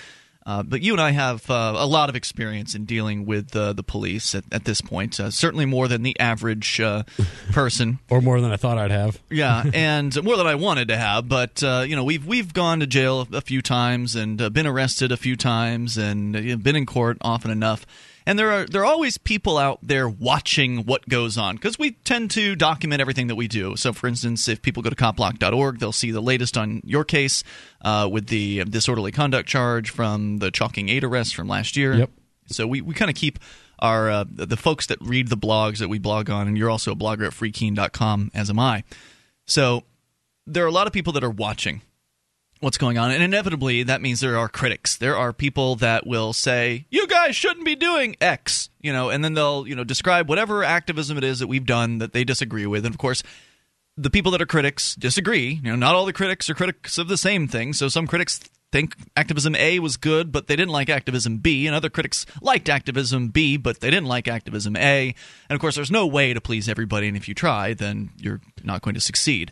Uh, 0.45 0.63
but 0.63 0.81
you 0.81 0.93
and 0.93 1.01
I 1.01 1.11
have 1.11 1.49
uh, 1.49 1.73
a 1.77 1.85
lot 1.85 2.09
of 2.09 2.15
experience 2.15 2.75
in 2.75 2.85
dealing 2.85 3.25
with 3.25 3.55
uh, 3.55 3.73
the 3.73 3.83
police 3.83 4.35
at, 4.35 4.43
at 4.51 4.65
this 4.65 4.81
point, 4.81 5.19
uh, 5.19 5.31
certainly 5.31 5.65
more 5.65 5.87
than 5.87 6.03
the 6.03 6.19
average 6.19 6.81
uh, 6.81 7.03
person. 7.51 7.99
Or 8.09 8.21
more 8.21 8.41
than 8.41 8.51
I 8.51 8.57
thought 8.57 8.77
I'd 8.77 8.91
have. 8.91 9.19
Yeah, 9.29 9.63
and 9.73 10.21
more 10.23 10.37
than 10.37 10.47
I 10.47 10.55
wanted 10.55 10.89
to 10.89 10.97
have. 10.97 11.29
But 11.29 11.63
uh, 11.63 11.85
you 11.87 11.95
know, 11.95 12.03
we've 12.03 12.25
we've 12.25 12.53
gone 12.53 12.81
to 12.81 12.87
jail 12.87 13.27
a 13.31 13.41
few 13.41 13.61
times 13.61 14.15
and 14.15 14.41
uh, 14.41 14.49
been 14.49 14.67
arrested 14.67 15.11
a 15.11 15.17
few 15.17 15.35
times 15.35 15.97
and 15.97 16.35
uh, 16.35 16.55
been 16.57 16.75
in 16.75 16.85
court 16.85 17.17
often 17.21 17.51
enough. 17.51 17.85
And 18.25 18.39
there 18.39 18.51
are 18.51 18.65
there 18.65 18.81
are 18.81 18.85
always 18.85 19.17
people 19.17 19.57
out 19.57 19.79
there 19.81 20.07
watching 20.07 20.85
what 20.85 21.07
goes 21.09 21.37
on 21.37 21.55
because 21.55 21.77
we 21.77 21.91
tend 21.91 22.31
to 22.31 22.55
document 22.55 23.01
everything 23.01 23.27
that 23.27 23.35
we 23.35 23.47
do. 23.47 23.75
So, 23.75 23.93
for 23.93 24.07
instance, 24.07 24.47
if 24.47 24.61
people 24.61 24.81
go 24.83 24.89
to 24.89 24.95
copblock.org, 24.95 25.79
they'll 25.79 25.91
see 25.91 26.11
the 26.11 26.21
latest 26.21 26.57
on 26.57 26.81
your 26.85 27.03
case 27.03 27.43
uh, 27.81 28.07
with 28.11 28.27
the 28.27 28.63
disorderly 28.65 29.11
conduct 29.11 29.49
charge 29.49 29.89
from 29.89 30.39
the 30.39 30.51
Chalking 30.51 30.89
Eight 30.89 31.03
arrest 31.03 31.35
from 31.35 31.47
last 31.47 31.75
year. 31.75 31.93
Yep. 31.95 32.09
So 32.47 32.67
we, 32.67 32.81
we 32.81 32.93
kind 32.93 33.09
of 33.09 33.15
keep 33.15 33.39
our 33.79 34.09
uh, 34.09 34.25
the 34.29 34.57
folks 34.57 34.87
that 34.87 34.97
read 35.01 35.27
the 35.27 35.37
blogs 35.37 35.79
that 35.79 35.89
we 35.89 35.99
blog 35.99 36.29
on, 36.29 36.47
and 36.47 36.57
you're 36.57 36.69
also 36.69 36.91
a 36.91 36.95
blogger 36.95 37.25
at 37.27 37.33
freekeene.com, 37.33 38.31
as 38.33 38.49
am 38.49 38.59
I. 38.59 38.83
So 39.45 39.83
there 40.47 40.63
are 40.63 40.67
a 40.67 40.71
lot 40.71 40.87
of 40.87 40.93
people 40.93 41.13
that 41.13 41.23
are 41.23 41.29
watching 41.29 41.81
what's 42.63 42.77
going 42.77 42.97
on, 42.97 43.11
and 43.11 43.21
inevitably 43.21 43.83
that 43.83 44.01
means 44.01 44.19
there 44.19 44.37
are 44.37 44.49
critics. 44.49 44.97
There 44.97 45.17
are 45.17 45.33
people 45.33 45.75
that 45.77 46.07
will 46.07 46.33
say, 46.33 46.85
"You 46.89 47.07
guys 47.07 47.35
shouldn't 47.35 47.65
be 47.65 47.75
doing 47.75 48.15
X," 48.19 48.69
you 48.81 48.91
know, 48.91 49.09
and 49.09 49.23
then 49.23 49.33
they'll 49.33 49.67
you 49.67 49.75
know 49.75 49.83
describe 49.83 50.29
whatever 50.29 50.63
activism 50.63 51.17
it 51.17 51.23
is 51.23 51.39
that 51.39 51.47
we've 51.47 51.65
done 51.65 51.99
that 51.99 52.13
they 52.13 52.23
disagree 52.23 52.65
with, 52.65 52.85
and 52.85 52.93
of 52.93 52.99
course. 52.99 53.23
The 53.95 54.09
people 54.09 54.31
that 54.31 54.41
are 54.41 54.47
critics 54.47 54.95
disagree. 54.95 55.61
You 55.63 55.69
know, 55.69 55.75
not 55.75 55.93
all 55.93 56.07
the 56.07 56.13
critics 56.13 56.49
are 56.49 56.55
critics 56.55 56.97
of 56.97 57.09
the 57.09 57.15
same 57.15 57.47
thing. 57.47 57.73
So 57.73 57.89
some 57.89 58.07
critics 58.07 58.39
think 58.73 58.95
activism 59.15 59.55
A 59.55 59.77
was 59.77 59.97
good, 59.97 60.31
but 60.31 60.47
they 60.47 60.55
didn't 60.55 60.71
like 60.71 60.89
activism 60.89 61.37
B, 61.37 61.67
and 61.67 61.75
other 61.75 61.91
critics 61.91 62.25
liked 62.41 62.69
activism 62.69 63.27
B, 63.27 63.55
but 63.55 63.81
they 63.81 63.91
didn't 63.91 64.07
like 64.07 64.27
activism 64.27 64.75
A. 64.75 65.13
And 65.47 65.55
of 65.55 65.61
course, 65.61 65.75
there's 65.75 65.91
no 65.91 66.07
way 66.07 66.33
to 66.33 66.41
please 66.41 66.67
everybody, 66.67 67.07
and 67.07 67.15
if 67.15 67.27
you 67.27 67.35
try, 67.35 67.75
then 67.75 68.09
you're 68.17 68.41
not 68.63 68.81
going 68.81 68.95
to 68.95 68.99
succeed. 68.99 69.51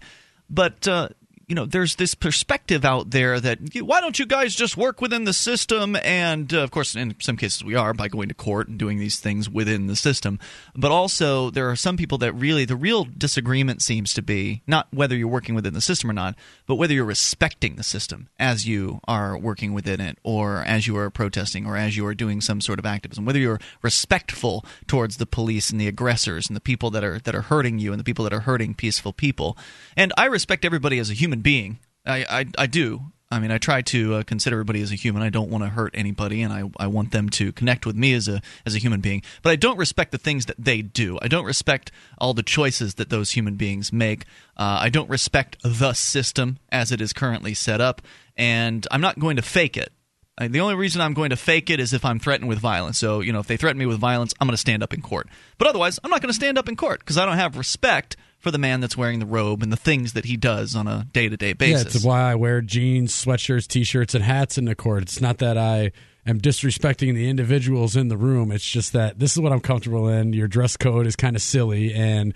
But 0.50 0.88
uh, 0.88 1.10
you 1.52 1.56
know, 1.56 1.66
there's 1.66 1.98
this 1.98 2.16
perspective 2.16 2.86
out 2.86 3.10
there 3.10 3.38
that 3.38 3.60
why 3.82 4.00
don't 4.00 4.18
you 4.18 4.26
guys 4.26 4.56
just 4.56 4.78
work 4.78 5.02
within 5.02 5.26
the 5.26 5.34
system? 5.34 5.98
And 5.98 6.54
uh, 6.54 6.62
of 6.62 6.72
course, 6.72 6.96
in 6.96 7.14
some 7.20 7.36
cases, 7.36 7.62
we 7.62 7.76
are 7.76 7.94
by 7.94 8.08
going 8.08 8.30
to 8.30 8.34
court 8.34 8.70
and 8.70 8.78
doing 8.78 9.00
these 9.00 9.20
things 9.20 9.50
within 9.50 9.88
the 9.88 9.98
system. 9.98 10.40
But 10.78 10.92
also, 10.92 11.50
there 11.50 11.70
are 11.70 11.76
some 11.76 11.98
people 11.98 12.18
that 12.20 12.32
really 12.32 12.64
the 12.64 12.78
real 12.78 13.04
disagreement 13.04 13.82
seems 13.82 14.14
to 14.14 14.22
be 14.22 14.62
not 14.66 14.88
whether 14.94 15.14
you're 15.14 15.28
working 15.28 15.54
within 15.54 15.74
the 15.74 15.82
system 15.82 16.10
or 16.10 16.14
not, 16.14 16.36
but 16.68 16.76
whether 16.76 16.94
you're 16.94 17.04
respecting 17.04 17.76
the 17.76 17.84
system 17.84 18.30
as 18.40 18.66
you 18.66 19.02
are 19.06 19.38
working 19.38 19.74
within 19.74 20.00
it, 20.00 20.20
or 20.24 20.60
as 20.60 20.88
you 20.88 20.96
are 20.96 21.10
protesting, 21.10 21.66
or 21.66 21.76
as 21.76 21.98
you 21.98 22.06
are 22.06 22.16
doing 22.16 22.40
some 22.40 22.62
sort 22.62 22.80
of 22.80 22.86
activism. 22.86 23.26
Whether 23.26 23.40
you're 23.40 23.60
respectful 23.82 24.64
towards 24.88 25.18
the 25.18 25.26
police 25.26 25.70
and 25.70 25.82
the 25.82 25.90
aggressors 25.90 26.48
and 26.48 26.56
the 26.56 26.62
people 26.62 26.92
that 26.92 27.04
are 27.04 27.20
that 27.20 27.36
are 27.36 27.42
hurting 27.42 27.78
you 27.78 27.92
and 27.92 28.00
the 28.00 28.06
people 28.06 28.24
that 28.24 28.32
are 28.32 28.40
hurting 28.40 28.74
peaceful 28.74 29.12
people. 29.12 29.58
And 29.98 30.14
I 30.18 30.28
respect 30.28 30.64
everybody 30.64 30.98
as 30.98 31.10
a 31.10 31.14
human 31.14 31.41
being. 31.42 31.80
I, 32.06 32.26
I, 32.30 32.46
I 32.58 32.68
do. 32.68 33.12
I 33.34 33.40
mean, 33.40 33.50
I 33.50 33.60
try 33.60 33.82
to 33.82 34.16
uh, 34.16 34.24
consider 34.24 34.58
everybody 34.58 34.82
as 34.82 34.92
a 34.92 34.96
human. 34.96 35.22
I 35.22 35.30
don't 35.30 35.50
want 35.50 35.64
to 35.64 35.70
hurt 35.70 35.94
anybody, 35.96 36.42
and 36.42 36.52
I, 36.52 36.70
I 36.78 36.88
want 36.88 37.12
them 37.12 37.30
to 37.30 37.54
connect 37.54 37.86
with 37.86 37.96
me 37.96 38.14
as 38.14 38.28
a 38.28 38.42
as 38.66 38.76
a 38.76 38.78
human 38.78 39.00
being. 39.00 39.24
But 39.42 39.52
I 39.52 39.56
don't 39.56 39.78
respect 39.78 40.12
the 40.12 40.18
things 40.18 40.48
that 40.48 40.58
they 40.60 40.82
do. 40.82 41.18
I 41.22 41.30
don't 41.30 41.46
respect 41.46 41.92
all 42.18 42.34
the 42.34 42.44
choices 42.44 42.96
that 42.96 43.10
those 43.10 43.32
human 43.32 43.56
beings 43.56 43.94
make. 43.94 44.26
Uh, 44.58 44.80
I 44.82 44.90
don't 44.90 45.10
respect 45.10 45.58
the 45.64 45.94
system 45.94 46.58
as 46.74 46.92
it 46.92 47.00
is 47.00 47.14
currently 47.14 47.54
set 47.54 47.80
up, 47.80 48.02
and 48.36 48.86
I'm 48.92 49.02
not 49.02 49.18
going 49.18 49.38
to 49.38 49.42
fake 49.42 49.78
it. 49.78 49.94
Uh, 50.38 50.50
The 50.50 50.60
only 50.60 50.76
reason 50.76 51.00
I'm 51.00 51.14
going 51.14 51.30
to 51.30 51.38
fake 51.38 51.70
it 51.70 51.80
is 51.80 51.94
if 51.94 52.04
I'm 52.04 52.20
threatened 52.20 52.50
with 52.50 52.60
violence. 52.60 52.98
So, 52.98 53.22
you 53.22 53.32
know, 53.32 53.40
if 53.40 53.48
they 53.48 53.56
threaten 53.56 53.80
me 53.80 53.86
with 53.86 53.98
violence, 53.98 54.34
I'm 54.42 54.48
going 54.48 54.56
to 54.56 54.58
stand 54.58 54.84
up 54.84 54.94
in 54.94 55.02
court. 55.02 55.30
But 55.58 55.70
otherwise, 55.70 56.00
I'm 56.04 56.12
not 56.12 56.22
going 56.22 56.32
to 56.32 56.36
stand 56.36 56.58
up 56.58 56.68
in 56.68 56.76
court 56.76 57.00
because 57.00 57.18
I 57.18 57.26
don't 57.26 57.38
have 57.38 57.58
respect 57.58 58.18
for 58.42 58.52
the 58.52 58.58
man 58.58 58.82
that's 58.82 58.98
wearing 58.98 59.20
the 59.20 59.26
robe 59.26 59.64
and 59.64 59.72
the 59.72 59.78
things 59.78 60.14
that 60.14 60.26
he 60.26 60.36
does 60.36 60.76
on 60.76 60.88
a 60.88 61.08
day 61.14 61.30
to 61.30 61.38
day 61.38 61.54
basis. 61.54 61.84
Yeah, 61.84 61.98
it's 61.98 62.06
why 62.06 62.32
I 62.32 62.36
wear 62.36 62.62
jeans, 62.62 63.14
sweatshirts, 63.14 63.68
t-shirts, 63.68 64.16
and 64.16 64.24
hats 64.24 64.58
in 64.58 64.66
the 64.66 64.76
court. 64.76 65.04
It's 65.04 65.22
not 65.22 65.38
that 65.38 65.58
I 65.58 65.92
am 66.26 66.42
disrespecting 66.42 67.14
the 67.14 67.30
individuals 67.30 67.96
in 67.96 68.08
the 68.08 68.18
room. 68.18 68.52
It's 68.52 68.70
just 68.70 68.94
that 68.94 69.20
this 69.20 69.34
is 69.34 69.40
what 69.40 69.54
I'm 69.54 69.62
comfortable 69.62 70.10
in. 70.10 70.34
Your 70.34 70.48
dress 70.48 70.76
code 70.76 71.08
is 71.08 71.16
kind 71.16 71.36
of 71.36 71.42
silly 71.42 71.94
and 71.94 72.34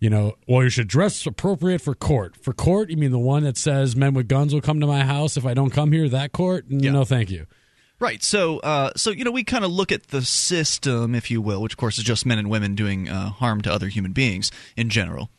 you 0.00 0.10
know, 0.10 0.34
well, 0.46 0.62
you 0.62 0.70
should 0.70 0.86
dress 0.86 1.26
appropriate 1.26 1.80
for 1.80 1.92
court. 1.92 2.36
For 2.36 2.52
court, 2.52 2.88
you 2.88 2.96
mean 2.96 3.10
the 3.10 3.18
one 3.18 3.42
that 3.42 3.56
says 3.56 3.96
men 3.96 4.14
with 4.14 4.28
guns 4.28 4.54
will 4.54 4.60
come 4.60 4.78
to 4.78 4.86
my 4.86 5.04
house 5.04 5.36
if 5.36 5.44
I 5.44 5.54
don't 5.54 5.70
come 5.70 5.90
here? 5.90 6.08
That 6.08 6.30
court? 6.32 6.66
Yeah. 6.68 6.92
No, 6.92 7.04
thank 7.04 7.30
you. 7.30 7.46
Right. 8.00 8.22
So, 8.22 8.58
uh, 8.60 8.92
so 8.96 9.10
you 9.10 9.24
know, 9.24 9.32
we 9.32 9.42
kind 9.42 9.64
of 9.64 9.72
look 9.72 9.90
at 9.90 10.08
the 10.08 10.22
system, 10.22 11.16
if 11.16 11.32
you 11.32 11.42
will, 11.42 11.60
which 11.60 11.72
of 11.72 11.78
course 11.78 11.98
is 11.98 12.04
just 12.04 12.26
men 12.26 12.38
and 12.38 12.48
women 12.48 12.76
doing 12.76 13.08
uh, 13.08 13.30
harm 13.30 13.60
to 13.62 13.72
other 13.72 13.88
human 13.88 14.12
beings 14.12 14.52
in 14.76 14.88
general, 14.88 15.30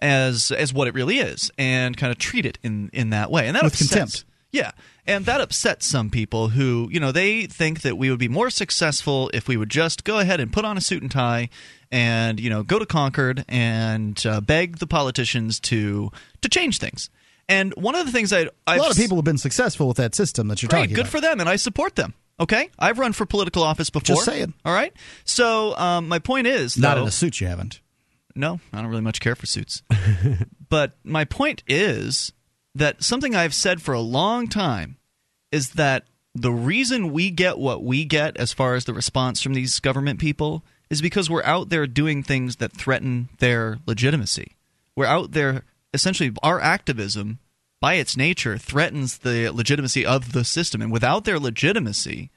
as 0.00 0.50
as 0.50 0.72
what 0.72 0.88
it 0.88 0.94
really 0.94 1.18
is, 1.18 1.50
and 1.58 1.96
kind 1.96 2.10
of 2.10 2.18
treat 2.18 2.46
it 2.46 2.58
in 2.62 2.90
in 2.92 3.10
that 3.10 3.30
way, 3.30 3.46
and 3.46 3.56
that 3.56 3.64
with 3.64 3.74
upsets, 3.74 3.90
contempt. 3.90 4.24
Yeah, 4.52 4.70
and 5.06 5.26
that 5.26 5.40
upsets 5.40 5.86
some 5.86 6.10
people 6.10 6.48
who 6.48 6.88
you 6.92 7.00
know 7.00 7.12
they 7.12 7.46
think 7.46 7.82
that 7.82 7.98
we 7.98 8.10
would 8.10 8.18
be 8.18 8.28
more 8.28 8.50
successful 8.50 9.30
if 9.34 9.48
we 9.48 9.56
would 9.56 9.70
just 9.70 10.04
go 10.04 10.18
ahead 10.18 10.40
and 10.40 10.52
put 10.52 10.64
on 10.64 10.76
a 10.76 10.80
suit 10.80 11.02
and 11.02 11.10
tie 11.10 11.48
and 11.90 12.40
you 12.40 12.50
know 12.50 12.62
go 12.62 12.78
to 12.78 12.86
Concord 12.86 13.44
and 13.48 14.24
uh, 14.26 14.40
beg 14.40 14.78
the 14.78 14.86
politicians 14.86 15.60
to 15.60 16.10
to 16.40 16.48
change 16.48 16.78
things. 16.78 17.10
And 17.48 17.74
one 17.74 17.94
of 17.94 18.06
the 18.06 18.12
things 18.12 18.32
I 18.32 18.48
a 18.66 18.76
lot 18.76 18.90
of 18.90 18.96
people 18.96 19.16
have 19.16 19.24
been 19.24 19.38
successful 19.38 19.88
with 19.88 19.98
that 19.98 20.14
system 20.14 20.48
that 20.48 20.62
you're 20.62 20.68
great, 20.68 20.80
talking 20.82 20.94
good 20.94 21.02
about. 21.02 21.12
for 21.12 21.20
them, 21.20 21.40
and 21.40 21.48
I 21.48 21.56
support 21.56 21.96
them. 21.96 22.14
Okay, 22.40 22.70
I've 22.78 22.98
run 22.98 23.12
for 23.12 23.26
political 23.26 23.62
office 23.62 23.90
before. 23.90 24.16
Just 24.16 24.24
saying. 24.24 24.54
All 24.64 24.72
right. 24.72 24.92
So 25.24 25.76
um, 25.76 26.08
my 26.08 26.18
point 26.18 26.46
is, 26.46 26.76
not 26.76 26.96
though, 26.96 27.02
in 27.02 27.08
a 27.08 27.12
suit. 27.12 27.40
You 27.40 27.46
haven't. 27.46 27.80
No, 28.36 28.60
I 28.72 28.80
don't 28.80 28.90
really 28.90 29.02
much 29.02 29.20
care 29.20 29.36
for 29.36 29.46
suits. 29.46 29.82
but 30.68 30.94
my 31.04 31.24
point 31.24 31.62
is 31.68 32.32
that 32.74 33.02
something 33.02 33.34
I've 33.34 33.54
said 33.54 33.80
for 33.80 33.94
a 33.94 34.00
long 34.00 34.48
time 34.48 34.96
is 35.52 35.70
that 35.70 36.04
the 36.34 36.52
reason 36.52 37.12
we 37.12 37.30
get 37.30 37.58
what 37.58 37.84
we 37.84 38.04
get 38.04 38.36
as 38.36 38.52
far 38.52 38.74
as 38.74 38.84
the 38.84 38.94
response 38.94 39.40
from 39.40 39.54
these 39.54 39.78
government 39.78 40.18
people 40.18 40.64
is 40.90 41.00
because 41.00 41.30
we're 41.30 41.44
out 41.44 41.68
there 41.68 41.86
doing 41.86 42.22
things 42.22 42.56
that 42.56 42.72
threaten 42.72 43.28
their 43.38 43.78
legitimacy. 43.86 44.56
We're 44.96 45.06
out 45.06 45.32
there 45.32 45.62
essentially 45.94 46.32
our 46.42 46.60
activism 46.60 47.38
by 47.80 47.94
its 47.94 48.16
nature 48.16 48.58
threatens 48.58 49.18
the 49.18 49.48
legitimacy 49.50 50.04
of 50.04 50.32
the 50.32 50.44
system 50.44 50.82
and 50.82 50.90
without 50.90 51.24
their 51.24 51.38
legitimacy 51.38 52.30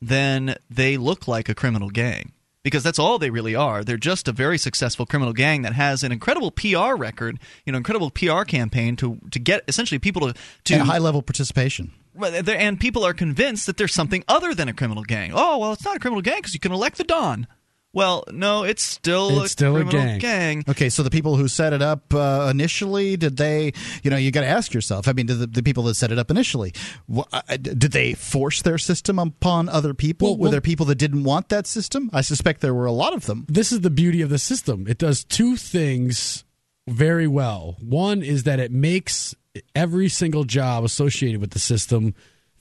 then 0.00 0.54
they 0.70 0.96
look 0.96 1.26
like 1.26 1.48
a 1.48 1.54
criminal 1.54 1.88
gang 1.88 2.32
because 2.68 2.82
that's 2.82 2.98
all 2.98 3.18
they 3.18 3.30
really 3.30 3.54
are. 3.54 3.82
They're 3.82 3.96
just 3.96 4.28
a 4.28 4.32
very 4.32 4.58
successful 4.58 5.06
criminal 5.06 5.32
gang 5.32 5.62
that 5.62 5.72
has 5.72 6.02
an 6.02 6.12
incredible 6.12 6.50
PR 6.50 6.94
record, 6.94 7.38
you 7.64 7.72
know, 7.72 7.78
incredible 7.78 8.10
PR 8.10 8.42
campaign 8.42 8.94
to 8.96 9.18
to 9.30 9.38
get 9.38 9.64
essentially 9.68 9.98
people 9.98 10.28
to 10.28 10.34
to 10.64 10.74
and 10.74 10.82
high 10.82 10.98
level 10.98 11.22
participation. 11.22 11.92
And 12.20 12.80
people 12.80 13.04
are 13.04 13.14
convinced 13.14 13.66
that 13.66 13.76
there's 13.76 13.94
something 13.94 14.24
other 14.28 14.52
than 14.52 14.68
a 14.68 14.72
criminal 14.72 15.04
gang. 15.04 15.30
Oh, 15.32 15.58
well, 15.58 15.72
it's 15.72 15.84
not 15.84 15.96
a 15.96 16.00
criminal 16.00 16.20
gang 16.20 16.38
because 16.38 16.52
you 16.52 16.60
can 16.60 16.72
elect 16.72 16.98
the 16.98 17.04
Don. 17.04 17.46
Well, 17.98 18.22
no, 18.30 18.62
it's 18.62 18.84
still 18.84 19.42
it's 19.42 19.46
a 19.46 19.48
still 19.48 19.74
criminal 19.74 20.00
a 20.00 20.04
gang. 20.04 20.18
gang. 20.20 20.64
Okay, 20.68 20.88
so 20.88 21.02
the 21.02 21.10
people 21.10 21.34
who 21.34 21.48
set 21.48 21.72
it 21.72 21.82
up 21.82 22.14
uh, 22.14 22.46
initially, 22.48 23.16
did 23.16 23.36
they? 23.38 23.72
You 24.04 24.10
know, 24.12 24.16
you 24.16 24.30
got 24.30 24.42
to 24.42 24.46
ask 24.46 24.72
yourself. 24.72 25.08
I 25.08 25.12
mean, 25.14 25.26
did 25.26 25.40
the, 25.40 25.48
the, 25.48 25.64
people 25.64 25.82
that 25.82 25.96
set 25.96 26.12
it 26.12 26.18
up 26.18 26.30
initially, 26.30 26.72
wh- 27.12 27.26
uh, 27.32 27.56
did 27.56 27.90
they 27.90 28.14
force 28.14 28.62
their 28.62 28.78
system 28.78 29.18
upon 29.18 29.68
other 29.68 29.94
people? 29.94 30.28
Well, 30.28 30.36
Were 30.36 30.42
well- 30.42 30.50
there 30.52 30.60
people 30.60 30.86
that 30.86 30.94
didn't 30.94 31.24
want 31.24 31.48
that 31.48 31.66
system? 31.66 32.08
I 32.12 32.20
suspect 32.20 32.60
there 32.60 32.72
were 32.72 32.86
a 32.86 32.92
lot 32.92 33.14
of 33.14 33.26
them. 33.26 33.44
This 33.48 33.72
is 33.72 33.80
the 33.80 33.90
beauty 33.90 34.22
of 34.22 34.30
the 34.30 34.38
system. 34.38 34.86
It 34.86 34.98
does 34.98 35.24
two 35.24 35.56
things 35.56 36.44
very 36.86 37.26
well. 37.26 37.78
One 37.80 38.22
is 38.22 38.44
that 38.44 38.60
it 38.60 38.70
makes 38.70 39.34
every 39.74 40.08
single 40.08 40.44
job 40.44 40.84
associated 40.84 41.40
with 41.40 41.50
the 41.50 41.58
system 41.58 42.14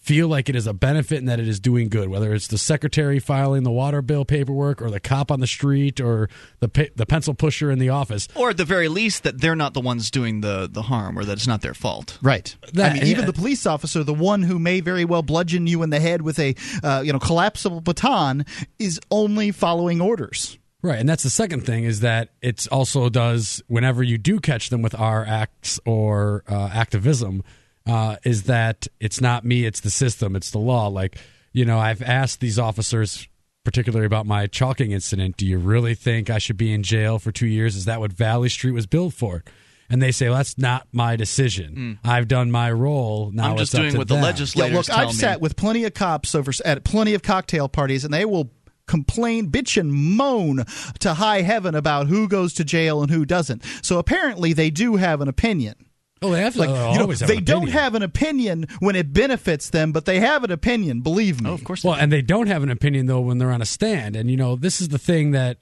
feel 0.08 0.30
like 0.30 0.48
it 0.48 0.56
is 0.56 0.66
a 0.66 0.74
benefit 0.74 1.18
and 1.18 1.28
that 1.28 1.38
it 1.38 1.50
is 1.50 1.60
doing 1.60 1.90
good, 1.90 2.08
whether 2.08 2.34
it's 2.34 2.48
the 2.48 2.58
secretary 2.58 3.20
filing 3.20 3.64
the 3.64 3.72
water 3.72 4.02
bill 4.02 4.24
paperwork 4.24 4.82
or 4.82 4.90
the 4.90 5.02
cop 5.02 5.30
on 5.30 5.42
the 5.42 5.48
street 5.48 6.00
or 6.00 6.30
the 6.62 6.70
pe- 6.70 6.92
the 6.96 7.06
pencil 7.06 7.34
pusher 7.34 7.70
in 7.70 7.78
the 7.78 7.90
office. 7.90 8.30
Or 8.34 8.52
at 8.52 8.58
the 8.58 8.64
very 8.64 8.88
least, 8.88 9.24
that 9.24 9.42
they're 9.42 9.56
not 9.56 9.74
the 9.74 9.82
ones 9.82 10.10
doing 10.10 10.40
the, 10.40 10.70
the 10.72 10.84
harm 10.84 11.20
or 11.20 11.26
that 11.26 11.34
it's 11.34 11.46
not 11.46 11.62
their 11.62 11.74
fault. 11.74 12.18
Right. 12.22 12.56
That- 12.72 12.92
I 12.92 12.94
mean, 12.94 13.04
even 13.04 13.22
yeah. 13.22 13.26
the 13.28 13.34
police 13.34 13.66
officer, 13.66 14.02
the 14.02 14.14
one 14.14 14.44
who 14.44 14.60
may 14.60 14.80
very 14.80 15.04
well 15.04 15.24
bludgeon 15.24 15.68
you 15.68 15.84
in 15.84 15.90
the 15.90 16.00
head 16.00 16.22
with 16.22 16.40
a 16.40 16.56
uh, 16.84 17.02
you 17.04 17.12
know 17.12 17.20
collapsible 17.20 17.82
baton, 17.82 18.46
is 18.80 19.02
only 19.12 19.52
following 19.52 20.00
orders. 20.00 20.58
Right, 20.82 21.00
and 21.00 21.10
that's 21.10 21.24
the 21.24 21.30
second 21.30 21.66
thing 21.66 21.84
is 21.84 22.00
that 22.00 22.30
it 22.42 22.66
also 22.72 23.10
does 23.10 23.62
whenever 23.68 24.04
you 24.04 24.18
do 24.18 24.40
catch 24.40 24.70
them 24.70 24.82
with 24.82 24.98
our 24.98 25.26
acts 25.26 25.82
or 25.86 26.44
uh, 26.48 26.70
activism, 26.72 27.44
uh, 27.88 28.18
is 28.24 28.44
that 28.44 28.88
it's 29.00 29.22
not 29.22 29.46
me, 29.46 29.66
it's 29.66 29.80
the 29.80 29.90
system, 29.90 30.36
it's 30.36 30.52
the 30.52 30.60
law. 30.60 30.88
Like 30.88 31.18
you 31.54 31.66
know, 31.66 31.80
I've 31.80 32.04
asked 32.04 32.40
these 32.40 32.60
officers, 32.60 33.28
particularly 33.64 34.06
about 34.06 34.26
my 34.26 34.46
chalking 34.48 34.92
incident, 34.92 35.38
do 35.38 35.46
you 35.46 35.58
really 35.58 35.96
think 35.96 36.30
I 36.30 36.38
should 36.38 36.58
be 36.58 36.72
in 36.72 36.84
jail 36.84 37.18
for 37.18 37.32
two 37.32 37.48
years? 37.48 37.76
Is 37.76 37.86
that 37.86 38.00
what 38.00 38.12
Valley 38.14 38.50
Street 38.50 38.74
was 38.74 38.86
built 38.86 39.14
for? 39.14 39.44
And 39.90 40.02
they 40.02 40.12
say, 40.12 40.28
well, 40.28 40.38
that's 40.38 40.58
not 40.58 40.86
my 40.92 41.16
decision. 41.16 41.98
I've 42.04 42.28
done 42.28 42.52
my 42.52 42.72
role. 42.72 43.32
Now 43.32 43.46
I'm 43.46 43.52
it's 43.54 43.72
just 43.72 43.76
up 43.76 43.82
doing 43.82 43.94
to 43.94 43.98
what 44.00 44.08
the 44.08 44.16
them." 44.16 44.24
Yeah, 44.24 44.30
legislators 44.30 44.76
look, 44.76 44.86
tell 44.86 44.98
I've 45.00 45.08
me. 45.08 45.14
sat 45.14 45.42
with 45.42 45.56
plenty 45.56 45.86
of 45.86 45.94
cops 45.94 46.36
over 46.36 46.52
at 46.66 46.84
plenty 46.84 47.14
of 47.14 47.24
cocktail 47.24 47.70
parties, 47.70 48.04
and 48.04 48.14
they 48.14 48.26
will 48.26 48.52
complain, 48.86 49.50
bitch, 49.50 49.80
and 49.80 49.92
moan 49.94 50.64
to 51.00 51.14
high 51.16 51.42
heaven 51.42 51.74
about 51.74 52.08
who 52.08 52.28
goes 52.28 52.54
to 52.54 52.64
jail 52.64 53.02
and 53.02 53.10
who 53.10 53.26
doesn't. 53.26 53.64
So 53.82 53.98
apparently, 53.98 54.54
they 54.54 54.70
do 54.70 54.98
have 54.98 55.22
an 55.22 55.28
opinion. 55.28 55.87
Oh, 56.22 56.32
they 56.32 56.42
have 56.42 56.54
to 56.54 56.60
Like 56.60 56.70
they'll 56.70 56.92
you 56.92 56.96
know, 56.96 57.02
always 57.04 57.20
have 57.20 57.30
they 57.30 57.38
an 57.38 57.44
don't 57.44 57.70
have 57.70 57.96
an 57.96 58.02
opinion 58.02 58.68
when 58.80 58.96
it 58.96 59.14
benefits 59.14 59.70
them, 59.70 59.92
but 59.92 60.06
they 60.06 60.20
have 60.20 60.44
an 60.44 60.52
opinion. 60.52 61.02
Believe 61.02 61.42
me. 61.42 61.50
Oh, 61.50 61.54
of 61.54 61.64
course. 61.64 61.84
Well, 61.84 61.96
and 61.96 62.12
they 62.12 62.22
don't 62.22 62.48
have 62.48 62.64
an 62.64 62.72
opinion 62.72 63.06
though 63.06 63.22
when 63.22 63.38
they're 63.38 63.52
on 63.52 63.62
a 63.62 63.66
stand. 63.66 64.16
And 64.16 64.30
you 64.32 64.38
know, 64.38 64.56
this 64.56 64.82
is 64.82 64.90
the 64.90 64.98
thing 65.00 65.32
that 65.32 65.58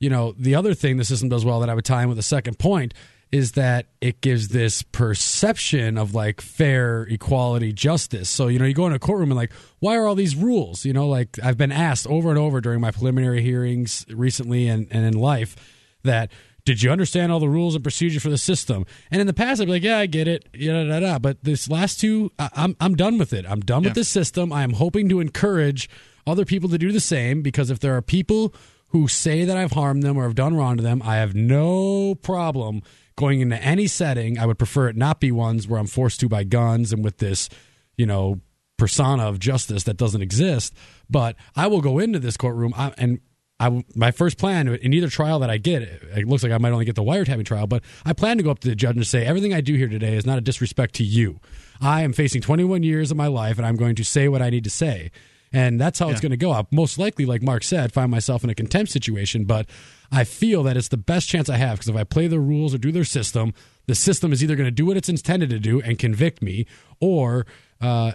you 0.00 0.10
know, 0.10 0.34
the 0.38 0.54
other 0.54 0.74
thing 0.74 0.96
the 0.96 1.04
system 1.04 1.28
does 1.28 1.44
well 1.44 1.60
that 1.60 1.68
I 1.68 1.74
would 1.74 1.84
tie 1.84 2.02
in 2.02 2.08
with 2.08 2.16
the 2.16 2.22
second 2.22 2.58
point 2.58 2.94
is 3.30 3.52
that 3.52 3.86
it 4.00 4.20
gives 4.20 4.48
this 4.48 4.82
perception 4.82 5.96
of 5.96 6.14
like 6.14 6.40
fair 6.40 7.02
equality 7.02 7.72
justice. 7.72 8.28
So, 8.28 8.48
you 8.48 8.58
know, 8.58 8.64
you 8.64 8.74
go 8.74 8.86
in 8.86 8.92
a 8.92 8.98
courtroom 8.98 9.30
and 9.30 9.38
like, 9.38 9.52
why 9.78 9.96
are 9.96 10.06
all 10.06 10.16
these 10.16 10.34
rules? 10.34 10.84
You 10.84 10.92
know, 10.92 11.06
like 11.06 11.38
I've 11.42 11.56
been 11.56 11.70
asked 11.70 12.08
over 12.08 12.30
and 12.30 12.38
over 12.38 12.60
during 12.60 12.80
my 12.80 12.90
preliminary 12.90 13.42
hearings 13.42 14.04
recently 14.08 14.66
and, 14.66 14.88
and 14.90 15.04
in 15.04 15.14
life 15.14 15.54
that 16.02 16.32
did 16.64 16.82
you 16.82 16.90
understand 16.90 17.32
all 17.32 17.40
the 17.40 17.48
rules 17.48 17.74
and 17.74 17.82
procedure 17.84 18.20
for 18.20 18.28
the 18.30 18.38
system? 18.38 18.84
And 19.10 19.20
in 19.20 19.26
the 19.26 19.32
past, 19.32 19.60
I'd 19.60 19.66
be 19.66 19.72
like, 19.72 19.82
yeah, 19.82 19.98
I 19.98 20.06
get 20.06 20.28
it, 20.28 20.46
da, 20.52 20.84
da, 20.86 21.00
da. 21.00 21.18
But 21.18 21.42
this 21.44 21.68
last 21.68 22.00
two, 22.00 22.30
I, 22.38 22.50
I'm 22.54 22.76
I'm 22.80 22.94
done 22.96 23.18
with 23.18 23.32
it. 23.32 23.44
I'm 23.48 23.60
done 23.60 23.82
Yeah. 23.82 23.88
with 23.90 23.94
this 23.96 24.08
system. 24.08 24.52
I 24.52 24.62
am 24.62 24.74
hoping 24.74 25.08
to 25.08 25.20
encourage 25.20 25.88
other 26.26 26.44
people 26.44 26.68
to 26.70 26.78
do 26.78 26.92
the 26.92 27.00
same 27.00 27.42
because 27.42 27.70
if 27.70 27.80
there 27.80 27.96
are 27.96 28.02
people 28.02 28.54
who 28.88 29.08
say 29.08 29.44
that 29.44 29.56
I've 29.56 29.72
harmed 29.72 30.02
them 30.02 30.16
or 30.16 30.24
have 30.24 30.34
done 30.34 30.54
wrong 30.56 30.76
to 30.76 30.82
them, 30.82 31.00
I 31.04 31.16
have 31.16 31.34
no 31.34 32.14
problem 32.16 32.82
going 33.16 33.40
into 33.40 33.56
any 33.62 33.86
setting. 33.86 34.38
I 34.38 34.46
would 34.46 34.58
prefer 34.58 34.88
it 34.88 34.96
not 34.96 35.20
be 35.20 35.30
ones 35.32 35.66
where 35.68 35.78
I'm 35.80 35.86
forced 35.86 36.20
to 36.20 36.28
by 36.28 36.44
guns 36.44 36.92
and 36.92 37.04
with 37.04 37.18
this, 37.18 37.48
you 37.96 38.06
know, 38.06 38.40
persona 38.78 39.28
of 39.28 39.38
justice 39.38 39.84
that 39.84 39.96
doesn't 39.96 40.22
exist. 40.22 40.74
But 41.08 41.36
I 41.54 41.66
will 41.68 41.80
go 41.82 41.98
into 41.98 42.18
this 42.18 42.36
courtroom 42.36 42.72
I, 42.76 42.92
and 42.98 43.20
I, 43.60 43.84
my 43.94 44.10
first 44.10 44.38
plan 44.38 44.68
in 44.68 44.94
either 44.94 45.08
trial 45.08 45.38
that 45.40 45.50
I 45.50 45.58
get, 45.58 45.82
it 45.82 46.26
looks 46.26 46.42
like 46.42 46.50
I 46.50 46.56
might 46.56 46.72
only 46.72 46.86
get 46.86 46.96
the 46.96 47.02
wiretapping 47.02 47.44
trial, 47.44 47.66
but 47.66 47.82
I 48.06 48.14
plan 48.14 48.38
to 48.38 48.42
go 48.42 48.50
up 48.50 48.60
to 48.60 48.68
the 48.68 48.74
judge 48.74 48.96
and 48.96 49.06
say 49.06 49.26
everything 49.26 49.52
I 49.52 49.60
do 49.60 49.74
here 49.74 49.88
today 49.88 50.16
is 50.16 50.24
not 50.24 50.38
a 50.38 50.40
disrespect 50.40 50.94
to 50.94 51.04
you. 51.04 51.40
I 51.78 52.00
am 52.00 52.14
facing 52.14 52.40
21 52.40 52.82
years 52.82 53.10
of 53.10 53.18
my 53.18 53.26
life, 53.26 53.58
and 53.58 53.66
I'm 53.66 53.76
going 53.76 53.96
to 53.96 54.04
say 54.04 54.28
what 54.28 54.40
I 54.40 54.48
need 54.48 54.64
to 54.64 54.70
say, 54.70 55.10
and 55.52 55.78
that's 55.78 55.98
how 55.98 56.08
it's 56.08 56.20
going 56.22 56.30
to 56.30 56.38
go. 56.38 56.52
I'll 56.52 56.68
most 56.70 56.98
likely, 56.98 57.26
like 57.26 57.42
Mark 57.42 57.62
said, 57.62 57.92
find 57.92 58.10
myself 58.10 58.42
in 58.44 58.50
a 58.50 58.54
contempt 58.54 58.92
situation, 58.92 59.44
but 59.44 59.66
I 60.10 60.24
feel 60.24 60.62
that 60.62 60.78
it's 60.78 60.88
the 60.88 60.96
best 60.96 61.28
chance 61.28 61.50
I 61.50 61.56
have 61.56 61.78
because 61.78 61.88
if 61.88 61.96
I 61.96 62.04
play 62.04 62.28
the 62.28 62.40
rules 62.40 62.74
or 62.74 62.78
do 62.78 62.90
their 62.90 63.04
system, 63.04 63.52
the 63.86 63.94
system 63.94 64.32
is 64.32 64.42
either 64.42 64.56
going 64.56 64.68
to 64.68 64.70
do 64.70 64.86
what 64.86 64.96
it's 64.96 65.08
intended 65.08 65.50
to 65.50 65.58
do 65.58 65.82
and 65.82 65.98
convict 65.98 66.40
me, 66.40 66.66
or 66.98 67.46
uh, 67.80 68.12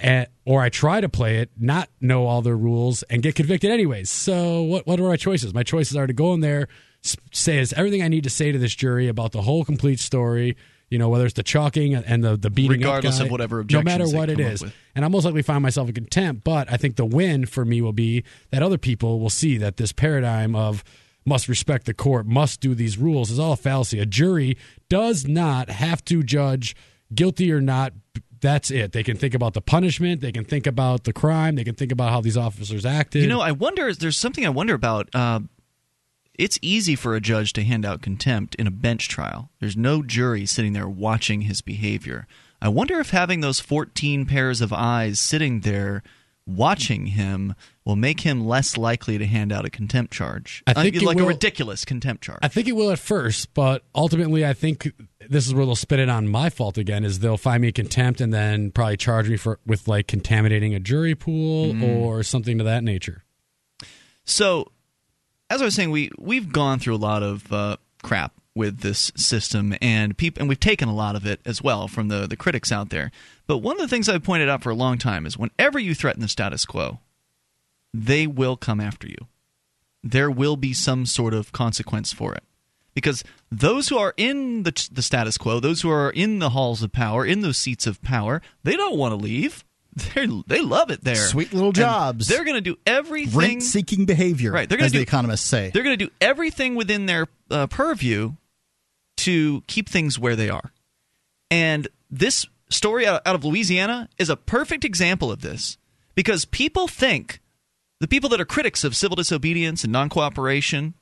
eh, 0.00 0.26
or 0.44 0.62
I 0.62 0.68
try 0.68 1.00
to 1.00 1.08
play 1.08 1.38
it, 1.38 1.50
not 1.58 1.88
know 2.00 2.26
all 2.26 2.42
the 2.42 2.54
rules, 2.54 3.02
and 3.04 3.22
get 3.22 3.34
convicted 3.34 3.70
anyways. 3.70 4.10
So 4.10 4.62
what 4.62 4.86
what 4.86 5.00
are 5.00 5.08
my 5.08 5.16
choices? 5.16 5.54
My 5.54 5.62
choices 5.62 5.96
are 5.96 6.06
to 6.06 6.12
go 6.12 6.32
in 6.34 6.40
there, 6.40 6.68
say 7.32 7.58
is 7.58 7.72
everything 7.72 8.02
I 8.02 8.08
need 8.08 8.24
to 8.24 8.30
say 8.30 8.52
to 8.52 8.58
this 8.58 8.74
jury 8.74 9.08
about 9.08 9.32
the 9.32 9.42
whole 9.42 9.64
complete 9.64 10.00
story. 10.00 10.56
You 10.90 10.98
know, 10.98 11.10
whether 11.10 11.26
it's 11.26 11.34
the 11.34 11.42
chalking 11.42 11.94
and 11.94 12.24
the 12.24 12.36
the 12.36 12.48
beating, 12.48 12.80
Regardless 12.80 13.18
guy, 13.18 13.26
of 13.26 13.30
whatever 13.30 13.64
no 13.68 13.82
matter 13.82 14.08
what 14.08 14.30
it 14.30 14.40
is, 14.40 14.64
and 14.94 15.04
I'll 15.04 15.10
most 15.10 15.24
likely 15.24 15.42
find 15.42 15.62
myself 15.62 15.88
in 15.88 15.94
contempt. 15.94 16.44
But 16.44 16.72
I 16.72 16.78
think 16.78 16.96
the 16.96 17.04
win 17.04 17.44
for 17.44 17.64
me 17.64 17.82
will 17.82 17.92
be 17.92 18.24
that 18.50 18.62
other 18.62 18.78
people 18.78 19.20
will 19.20 19.28
see 19.28 19.58
that 19.58 19.76
this 19.76 19.92
paradigm 19.92 20.54
of 20.54 20.82
must 21.28 21.46
respect 21.46 21.84
the 21.86 21.94
court, 21.94 22.26
must 22.26 22.60
do 22.60 22.74
these 22.74 22.98
rules 22.98 23.30
is 23.30 23.38
all 23.38 23.52
a 23.52 23.56
fallacy. 23.56 23.98
A 23.98 24.06
jury 24.06 24.56
does 24.88 25.26
not 25.28 25.68
have 25.68 26.02
to 26.06 26.22
judge 26.22 26.74
guilty 27.14 27.52
or 27.52 27.60
not. 27.60 27.92
That's 28.40 28.70
it. 28.70 28.92
They 28.92 29.02
can 29.02 29.16
think 29.16 29.34
about 29.34 29.54
the 29.54 29.60
punishment. 29.60 30.20
They 30.20 30.32
can 30.32 30.44
think 30.44 30.66
about 30.66 31.04
the 31.04 31.12
crime. 31.12 31.56
They 31.56 31.64
can 31.64 31.74
think 31.74 31.92
about 31.92 32.10
how 32.10 32.20
these 32.20 32.36
officers 32.36 32.86
acted. 32.86 33.22
You 33.22 33.28
know, 33.28 33.40
I 33.40 33.52
wonder. 33.52 33.92
There's 33.92 34.16
something 34.16 34.46
I 34.46 34.50
wonder 34.50 34.74
about. 34.74 35.08
Uh, 35.14 35.40
it's 36.34 36.58
easy 36.62 36.94
for 36.94 37.16
a 37.16 37.20
judge 37.20 37.52
to 37.54 37.64
hand 37.64 37.84
out 37.84 38.00
contempt 38.00 38.54
in 38.54 38.66
a 38.66 38.70
bench 38.70 39.08
trial. 39.08 39.50
There's 39.58 39.76
no 39.76 40.02
jury 40.02 40.46
sitting 40.46 40.72
there 40.72 40.88
watching 40.88 41.42
his 41.42 41.60
behavior. 41.60 42.26
I 42.62 42.68
wonder 42.68 43.00
if 43.00 43.10
having 43.10 43.40
those 43.40 43.60
14 43.60 44.24
pairs 44.26 44.60
of 44.60 44.72
eyes 44.72 45.18
sitting 45.20 45.60
there 45.60 46.02
watching 46.48 47.06
him 47.06 47.54
will 47.84 47.96
make 47.96 48.20
him 48.20 48.46
less 48.46 48.76
likely 48.76 49.18
to 49.18 49.26
hand 49.26 49.52
out 49.52 49.64
a 49.64 49.70
contempt 49.70 50.12
charge. 50.12 50.62
I 50.66 50.74
think 50.74 50.96
uh, 50.96 51.06
like 51.06 51.16
will, 51.16 51.24
a 51.24 51.28
ridiculous 51.28 51.84
contempt 51.84 52.24
charge. 52.24 52.40
I 52.42 52.48
think 52.48 52.66
it 52.68 52.72
will 52.72 52.90
at 52.90 52.98
first, 52.98 53.54
but 53.54 53.84
ultimately, 53.94 54.44
I 54.44 54.54
think 54.54 54.92
this 55.28 55.46
is 55.46 55.54
where 55.54 55.66
they'll 55.66 55.76
spit 55.76 56.00
it 56.00 56.08
on 56.08 56.28
my 56.28 56.50
fault 56.50 56.78
again. 56.78 57.04
Is 57.04 57.20
they'll 57.20 57.36
find 57.36 57.62
me 57.62 57.70
contempt 57.70 58.20
and 58.20 58.32
then 58.32 58.70
probably 58.70 58.96
charge 58.96 59.28
me 59.28 59.36
for 59.36 59.58
with 59.66 59.86
like 59.86 60.06
contaminating 60.06 60.74
a 60.74 60.80
jury 60.80 61.14
pool 61.14 61.74
mm. 61.74 61.82
or 61.82 62.22
something 62.22 62.58
to 62.58 62.64
that 62.64 62.82
nature. 62.82 63.24
So, 64.24 64.72
as 65.50 65.62
I 65.62 65.64
was 65.64 65.74
saying, 65.74 65.90
we 65.90 66.10
we've 66.18 66.52
gone 66.52 66.78
through 66.78 66.96
a 66.96 66.96
lot 66.96 67.22
of 67.22 67.52
uh, 67.52 67.76
crap 68.02 68.32
with 68.58 68.80
this 68.80 69.10
system, 69.16 69.74
and 69.80 70.18
people, 70.18 70.42
and 70.42 70.48
we've 70.48 70.60
taken 70.60 70.88
a 70.88 70.94
lot 70.94 71.16
of 71.16 71.24
it 71.24 71.40
as 71.46 71.62
well 71.62 71.88
from 71.88 72.08
the 72.08 72.26
the 72.26 72.36
critics 72.36 72.70
out 72.70 72.90
there. 72.90 73.10
But 73.46 73.58
one 73.58 73.76
of 73.76 73.80
the 73.80 73.88
things 73.88 74.08
I've 74.08 74.22
pointed 74.22 74.50
out 74.50 74.62
for 74.62 74.70
a 74.70 74.74
long 74.74 74.98
time 74.98 75.24
is 75.24 75.38
whenever 75.38 75.78
you 75.78 75.94
threaten 75.94 76.20
the 76.20 76.28
status 76.28 76.66
quo, 76.66 76.98
they 77.94 78.26
will 78.26 78.56
come 78.56 78.80
after 78.80 79.06
you. 79.06 79.28
There 80.02 80.30
will 80.30 80.56
be 80.56 80.74
some 80.74 81.06
sort 81.06 81.32
of 81.32 81.52
consequence 81.52 82.12
for 82.12 82.34
it. 82.34 82.42
Because 82.94 83.22
those 83.50 83.88
who 83.88 83.96
are 83.96 84.12
in 84.16 84.64
the, 84.64 84.88
the 84.90 85.02
status 85.02 85.38
quo, 85.38 85.60
those 85.60 85.82
who 85.82 85.90
are 85.90 86.10
in 86.10 86.40
the 86.40 86.50
halls 86.50 86.82
of 86.82 86.92
power, 86.92 87.24
in 87.24 87.42
those 87.42 87.56
seats 87.56 87.86
of 87.86 88.02
power, 88.02 88.42
they 88.64 88.74
don't 88.74 88.98
want 88.98 89.12
to 89.12 89.16
leave. 89.16 89.64
They 90.14 90.28
they 90.46 90.62
love 90.62 90.90
it 90.92 91.02
there. 91.02 91.16
Sweet 91.16 91.52
little 91.52 91.72
jobs. 91.72 92.28
And 92.28 92.36
they're 92.36 92.44
going 92.44 92.56
to 92.56 92.60
do 92.60 92.78
everything. 92.86 93.36
Rent-seeking 93.36 94.04
behavior. 94.04 94.52
Right. 94.52 94.68
They're 94.68 94.78
going 94.78 94.90
to 94.90 94.92
do, 94.92 94.98
the 94.98 95.02
economists 95.02 95.46
say. 95.46 95.70
They're 95.72 95.82
going 95.82 95.98
to 95.98 96.04
do 96.04 96.12
everything 96.20 96.76
within 96.76 97.06
their 97.06 97.26
uh, 97.50 97.66
purview 97.66 98.34
to 99.18 99.62
keep 99.66 99.88
things 99.88 100.18
where 100.18 100.36
they 100.36 100.48
are. 100.48 100.72
And 101.50 101.88
this 102.10 102.46
story 102.70 103.06
out, 103.06 103.22
of 103.24 103.44
Louisiana 103.44 104.08
is 104.18 104.28
a 104.28 104.36
perfect 104.36 104.84
example 104.84 105.30
of 105.30 105.40
this 105.40 105.78
because 106.14 106.44
people 106.44 106.88
think 106.88 107.40
the 108.00 108.08
people 108.08 108.28
that 108.30 108.40
are 108.40 108.44
critics 108.44 108.84
of 108.84 108.96
civil 108.96 109.16
disobedience 109.16 109.84
and 109.84 109.92
non 109.92 110.08
cooperation, 110.08 110.94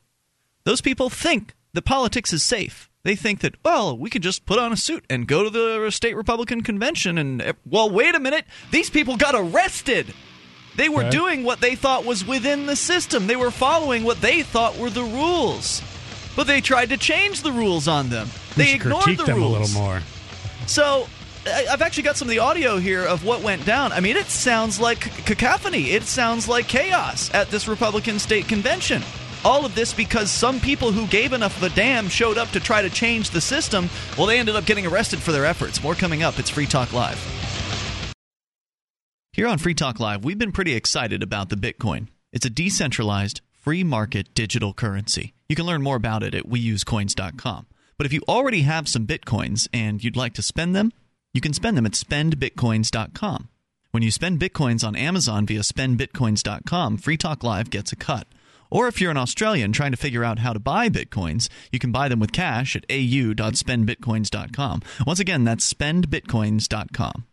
those 0.63 0.81
people 0.81 1.09
think 1.09 1.53
that 1.73 1.83
politics 1.83 2.33
is 2.33 2.43
safe. 2.43 2.89
They 3.03 3.15
think 3.15 3.39
that, 3.39 3.55
well, 3.63 3.97
we 3.97 4.09
can 4.09 4.21
just 4.21 4.45
put 4.45 4.59
on 4.59 4.73
a 4.73 4.77
suit 4.77 5.05
and 5.09 5.27
go 5.27 5.43
to 5.43 5.49
the 5.49 5.89
state 5.91 6.15
Republican 6.15 6.61
convention 6.61 7.17
and, 7.17 7.41
eh, 7.41 7.53
well, 7.65 7.89
wait 7.89 8.15
a 8.15 8.19
minute. 8.19 8.45
These 8.71 8.89
people 8.89 9.15
got 9.15 9.33
arrested. 9.33 10.13
They 10.75 10.89
were 10.89 11.01
okay. 11.01 11.11
doing 11.11 11.43
what 11.43 11.61
they 11.61 11.75
thought 11.75 12.03
was 12.03 12.25
within 12.25 12.65
the 12.65 12.75
system. 12.75 13.27
They 13.27 13.35
were 13.35 13.51
following 13.51 14.03
what 14.03 14.21
they 14.21 14.43
thought 14.43 14.77
were 14.77 14.89
the 14.89 15.03
rules. 15.03 15.81
But 16.37 16.47
they 16.47 16.61
tried 16.61 16.89
to 16.89 16.97
change 16.97 17.41
the 17.41 17.51
rules 17.51 17.89
on 17.89 18.09
them. 18.09 18.29
We 18.55 18.63
they 18.63 18.73
ignored 18.75 19.17
the 19.17 19.23
them 19.25 19.37
rules. 19.37 19.57
a 19.57 19.59
little 19.59 19.81
more. 19.81 20.01
So 20.67 21.07
I've 21.45 21.81
actually 21.81 22.03
got 22.03 22.15
some 22.15 22.27
of 22.27 22.29
the 22.29 22.39
audio 22.39 22.77
here 22.77 23.03
of 23.03 23.25
what 23.25 23.41
went 23.41 23.65
down. 23.65 23.91
I 23.91 23.99
mean, 24.01 24.15
it 24.15 24.27
sounds 24.27 24.79
like 24.79 24.99
cacophony. 25.25 25.91
It 25.91 26.03
sounds 26.03 26.47
like 26.47 26.67
chaos 26.67 27.33
at 27.33 27.49
this 27.49 27.67
Republican 27.67 28.19
state 28.19 28.47
convention. 28.47 29.01
All 29.43 29.65
of 29.65 29.73
this 29.73 29.93
because 29.93 30.29
some 30.29 30.59
people 30.59 30.91
who 30.91 31.07
gave 31.07 31.33
enough 31.33 31.57
of 31.57 31.63
a 31.63 31.75
damn 31.75 32.07
showed 32.07 32.37
up 32.37 32.49
to 32.49 32.59
try 32.59 32.81
to 32.81 32.89
change 32.89 33.31
the 33.31 33.41
system. 33.41 33.89
Well, 34.17 34.27
they 34.27 34.39
ended 34.39 34.55
up 34.55 34.65
getting 34.65 34.85
arrested 34.85 35.19
for 35.19 35.31
their 35.31 35.45
efforts. 35.45 35.81
More 35.81 35.95
coming 35.95 36.21
up. 36.21 36.37
It's 36.37 36.49
Free 36.51 36.67
Talk 36.67 36.93
Live. 36.93 37.17
Here 39.33 39.47
on 39.47 39.57
Free 39.57 39.73
Talk 39.73 39.99
Live, 39.99 40.23
we've 40.23 40.37
been 40.37 40.51
pretty 40.51 40.75
excited 40.75 41.23
about 41.23 41.49
the 41.49 41.55
Bitcoin. 41.55 42.09
It's 42.31 42.45
a 42.45 42.49
decentralized, 42.49 43.41
free 43.53 43.83
market 43.83 44.33
digital 44.33 44.73
currency. 44.73 45.33
You 45.49 45.55
can 45.55 45.65
learn 45.65 45.81
more 45.81 45.95
about 45.95 46.23
it 46.23 46.35
at 46.35 46.45
weusecoins.com. 46.45 47.67
But 47.97 48.05
if 48.05 48.13
you 48.13 48.21
already 48.27 48.61
have 48.61 48.87
some 48.87 49.07
Bitcoins 49.07 49.67
and 49.73 50.03
you'd 50.03 50.15
like 50.15 50.33
to 50.35 50.41
spend 50.41 50.75
them, 50.75 50.91
you 51.33 51.41
can 51.41 51.53
spend 51.53 51.77
them 51.77 51.85
at 51.85 51.93
spendbitcoins.com. 51.93 53.49
When 53.91 54.03
you 54.03 54.11
spend 54.11 54.39
bitcoins 54.39 54.85
on 54.85 54.95
Amazon 54.95 55.45
via 55.45 55.61
spendbitcoins.com, 55.61 56.97
Free 56.97 57.17
Talk 57.17 57.43
Live 57.43 57.69
gets 57.69 57.91
a 57.91 57.95
cut. 57.95 58.27
Or 58.69 58.87
if 58.87 58.99
you're 58.99 59.11
an 59.11 59.17
Australian 59.17 59.71
trying 59.71 59.91
to 59.91 59.97
figure 59.97 60.23
out 60.23 60.39
how 60.39 60.53
to 60.53 60.59
buy 60.59 60.89
bitcoins, 60.89 61.49
you 61.71 61.79
can 61.79 61.91
buy 61.91 62.09
them 62.09 62.19
with 62.19 62.33
cash 62.33 62.75
at 62.75 62.83
au.spendbitcoins.com. 62.89 64.81
Once 65.05 65.19
again, 65.19 65.43
that's 65.45 65.73
spendbitcoins.com. 65.73 67.25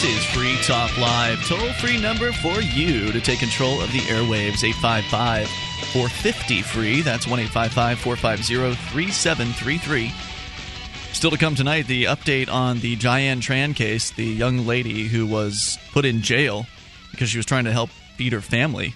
This 0.00 0.16
is 0.16 0.24
Free 0.24 0.56
Talk 0.62 0.96
Live, 0.96 1.46
toll 1.46 1.74
free 1.74 2.00
number 2.00 2.32
for 2.32 2.62
you 2.62 3.12
to 3.12 3.20
take 3.20 3.38
control 3.38 3.82
of 3.82 3.92
the 3.92 3.98
airwaves 3.98 4.64
855 4.64 5.46
450 5.92 6.62
free. 6.62 7.02
That's 7.02 7.26
1 7.26 7.46
450 7.48 8.54
3733. 8.54 10.12
Still 11.12 11.30
to 11.30 11.36
come 11.36 11.54
tonight, 11.54 11.86
the 11.86 12.04
update 12.04 12.50
on 12.50 12.80
the 12.80 12.96
Diane 12.96 13.42
Tran 13.42 13.76
case, 13.76 14.10
the 14.10 14.24
young 14.24 14.66
lady 14.66 15.06
who 15.06 15.26
was 15.26 15.78
put 15.92 16.06
in 16.06 16.22
jail 16.22 16.64
because 17.10 17.28
she 17.28 17.36
was 17.36 17.44
trying 17.44 17.64
to 17.64 17.72
help 17.72 17.90
feed 18.16 18.32
her 18.32 18.40
family 18.40 18.94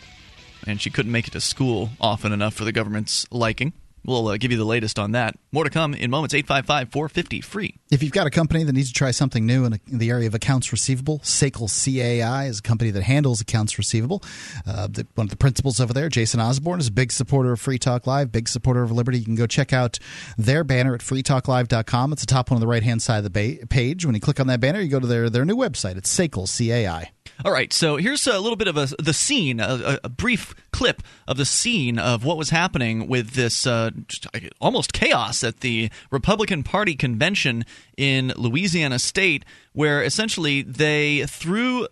and 0.67 0.81
she 0.81 0.89
couldn't 0.89 1.13
make 1.13 1.29
it 1.29 1.33
to 1.33 1.41
school 1.43 1.91
often 2.01 2.33
enough 2.33 2.55
for 2.55 2.65
the 2.65 2.73
government's 2.73 3.27
liking. 3.31 3.75
We'll 4.05 4.29
uh, 4.29 4.37
give 4.37 4.53
you 4.53 4.59
the 4.59 4.65
latest 4.65 4.99
on 4.99 5.13
that. 5.13 5.37
More 5.53 5.65
to 5.65 5.71
come 5.71 5.95
in 5.95 6.11
moments. 6.11 6.35
855 6.35 6.93
450 6.93 7.41
free. 7.41 7.77
If 7.91 8.03
you've 8.03 8.13
got 8.13 8.27
a 8.27 8.31
company 8.31 8.65
that 8.65 8.73
needs 8.73 8.89
to 8.89 8.95
try 8.95 9.11
something 9.13 9.47
new 9.47 9.65
in, 9.65 9.81
the 9.87 10.11
area 10.11 10.27
of 10.27 10.35
accounts 10.35 10.73
receivable, 10.73 11.21
SACL 11.21 11.69
CAI 11.69 12.47
is 12.47 12.59
a 12.59 12.63
company 12.63 12.91
that 12.91 13.03
handles 13.03 13.41
accounts 13.41 13.79
receivable. 13.79 14.23
Uh, 14.67 14.89
the, 14.89 15.07
one 15.15 15.27
of 15.27 15.31
the 15.31 15.37
principals 15.37 15.81
over 15.81 15.93
there, 15.93 16.09
Jason 16.09 16.41
Osborne, 16.41 16.81
is 16.81 16.89
a 16.89 16.93
big 16.93 17.13
supporter 17.13 17.53
of 17.53 17.61
Free 17.61 17.79
Talk 17.79 18.07
Live, 18.07 18.31
big 18.31 18.49
supporter 18.49 18.83
of 18.83 18.93
Liberty. 18.93 19.19
You 19.19 19.25
can 19.25 19.37
go 19.37 19.47
check 19.47 19.73
out 19.73 19.99
their 20.37 20.65
banner 20.65 20.95
at 20.95 21.01
freetalklive.com. 21.01 22.13
It's 22.13 22.23
the 22.23 22.27
top 22.27 22.51
one 22.51 22.57
on 22.57 22.61
the 22.61 22.67
right 22.67 22.83
hand 22.83 23.03
side 23.03 23.25
of 23.25 23.33
the 23.33 23.59
ba- 23.59 23.67
page. 23.67 24.05
When 24.05 24.15
you 24.15 24.21
click 24.21 24.41
on 24.41 24.47
that 24.49 24.61
banner, 24.61 24.81
you 24.81 24.89
go 24.89 25.01
to 25.01 25.07
their, 25.07 25.31
their 25.31 25.45
new 25.45 25.57
website. 25.57 25.97
It's 25.97 26.15
SACL 26.15 26.47
CAI. 26.47 27.14
All 27.43 27.53
right, 27.53 27.73
so 27.73 27.97
here's 27.97 28.27
a 28.27 28.39
little 28.39 28.57
bit 28.57 28.69
of 28.69 28.77
a, 28.77 28.87
the 28.99 29.13
scene, 29.13 29.61
a, 29.61 29.99
a 30.05 30.09
brief 30.09 30.55
clip 30.73 31.03
of 31.27 31.37
the 31.37 31.45
scene 31.45 31.99
of 31.99 32.25
what 32.25 32.37
was 32.37 32.51
happening 32.51 33.09
with 33.09 33.31
this 33.31 33.67
uh, 33.67 33.91
almost 34.61 34.93
chaos 34.93 35.43
at 35.43 35.61
the 35.61 35.91
Republican 36.11 36.63
Party 36.63 36.95
convention 36.95 37.65
in 37.97 38.33
Louisiana 38.37 38.99
State, 38.99 39.45
where 39.73 40.03
essentially 40.03 40.63
they 40.63 41.27
threw 41.27 41.89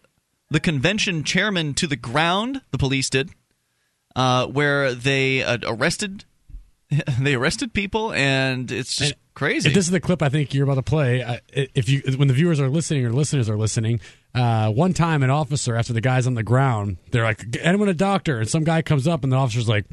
the 0.50 0.60
convention 0.60 1.24
chairman 1.24 1.74
to 1.74 1.86
the 1.86 1.96
ground. 1.96 2.60
The 2.70 2.78
police 2.78 3.10
did, 3.10 3.30
uh, 4.14 4.46
where 4.46 4.94
they 4.94 5.42
uh, 5.42 5.58
arrested 5.64 6.24
they 7.18 7.34
arrested 7.34 7.72
people, 7.72 8.12
and 8.12 8.70
it's 8.70 8.96
just 8.96 9.14
crazy. 9.34 9.68
If 9.68 9.74
this 9.74 9.86
is 9.86 9.90
the 9.90 10.00
clip 10.00 10.22
I 10.22 10.28
think 10.28 10.54
you're 10.54 10.64
about 10.64 10.74
to 10.74 10.82
play. 10.82 11.40
if 11.52 11.88
you, 11.88 12.02
when 12.16 12.28
the 12.28 12.34
viewers 12.34 12.60
are 12.60 12.68
listening 12.68 13.04
or 13.06 13.12
listeners 13.12 13.48
are 13.48 13.56
listening, 13.56 14.00
uh, 14.34 14.70
one 14.70 14.92
time 14.92 15.22
an 15.22 15.30
officer 15.30 15.76
after 15.76 15.92
the 15.92 16.00
guy's 16.00 16.26
on 16.26 16.34
the 16.34 16.42
ground, 16.42 16.96
they're 17.10 17.24
like, 17.24 17.44
"Anyone 17.60 17.88
a 17.88 17.94
doctor?" 17.94 18.38
And 18.40 18.48
some 18.48 18.64
guy 18.64 18.82
comes 18.82 19.06
up, 19.06 19.22
and 19.24 19.32
the 19.32 19.36
officer's 19.36 19.68
like. 19.68 19.86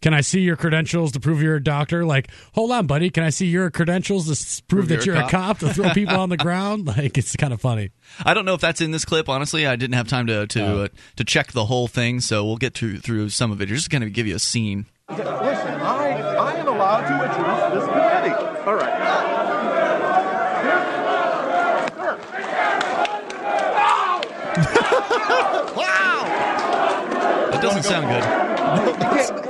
Can 0.00 0.14
I 0.14 0.20
see 0.20 0.42
your 0.42 0.54
credentials 0.54 1.10
to 1.10 1.18
prove 1.18 1.42
you're 1.42 1.56
a 1.56 1.62
doctor? 1.62 2.04
Like, 2.04 2.30
hold 2.54 2.70
on, 2.70 2.86
buddy. 2.86 3.10
Can 3.10 3.24
I 3.24 3.30
see 3.30 3.46
your 3.46 3.68
credentials 3.68 4.26
to 4.26 4.62
prove, 4.62 4.86
prove 4.86 4.88
that 4.90 5.04
you're, 5.04 5.16
you're 5.16 5.24
a, 5.24 5.28
cop? 5.28 5.56
a, 5.56 5.64
cop? 5.64 5.70
to 5.70 5.74
throw 5.74 5.90
people 5.92 6.14
on 6.14 6.28
the 6.28 6.36
ground? 6.36 6.86
Like, 6.86 7.18
it's 7.18 7.34
kind 7.34 7.52
of 7.52 7.60
funny. 7.60 7.90
I 8.24 8.32
don't 8.32 8.44
know 8.44 8.54
if 8.54 8.60
that's 8.60 8.80
in 8.80 8.92
this 8.92 9.04
clip. 9.04 9.28
Honestly, 9.28 9.66
I 9.66 9.74
didn't 9.74 9.94
have 9.94 10.06
time 10.06 10.28
to 10.28 10.46
to 10.46 10.62
oh. 10.62 10.84
uh, 10.84 10.88
to 11.16 11.24
check 11.24 11.50
the 11.50 11.64
whole 11.64 11.88
thing, 11.88 12.20
so 12.20 12.44
we'll 12.44 12.58
get 12.58 12.74
through 12.74 12.98
through 12.98 13.30
some 13.30 13.50
of 13.50 13.60
it. 13.60 13.66
Just 13.66 13.90
going 13.90 14.02
to 14.02 14.10
give 14.10 14.28
you 14.28 14.36
a 14.36 14.38
scene. 14.38 14.86
Listen, 15.08 15.26
I 15.26 16.36
I 16.38 16.52
am 16.54 16.68
allowed 16.68 17.08
to 17.08 17.32
address 17.32 17.74
this 17.74 17.84
committee. 17.84 18.64
All 18.68 18.74
right. 18.76 19.37
Wow! 27.58 27.72
That 27.72 27.74
doesn't 27.74 27.82
sound 27.84 28.06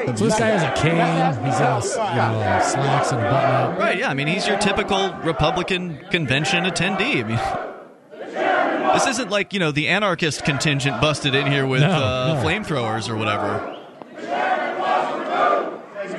good. 0.06 0.18
so 0.18 0.24
this 0.24 0.38
guy 0.38 0.46
has 0.46 0.62
a 0.62 0.80
cane. 0.80 1.44
He's 1.44 1.58
got 1.58 1.82
you 1.82 1.90
know, 2.16 2.60
slacks 2.62 3.12
and 3.12 3.20
a 3.20 3.30
button 3.30 3.50
up. 3.50 3.78
Right? 3.78 3.98
Yeah. 3.98 4.10
I 4.10 4.14
mean, 4.14 4.26
he's 4.26 4.46
your 4.46 4.58
typical 4.58 5.12
Republican 5.24 5.98
convention 6.10 6.64
attendee. 6.64 7.24
I 7.24 7.28
mean, 7.28 8.92
this 8.94 9.06
isn't 9.06 9.30
like 9.30 9.52
you 9.52 9.60
know 9.60 9.70
the 9.70 9.88
anarchist 9.88 10.44
contingent 10.44 11.00
busted 11.00 11.34
in 11.34 11.46
here 11.46 11.66
with 11.66 11.82
no, 11.82 11.90
uh, 11.90 12.34
no. 12.34 12.48
flamethrowers 12.48 13.08
or 13.08 13.16
whatever. 13.16 13.74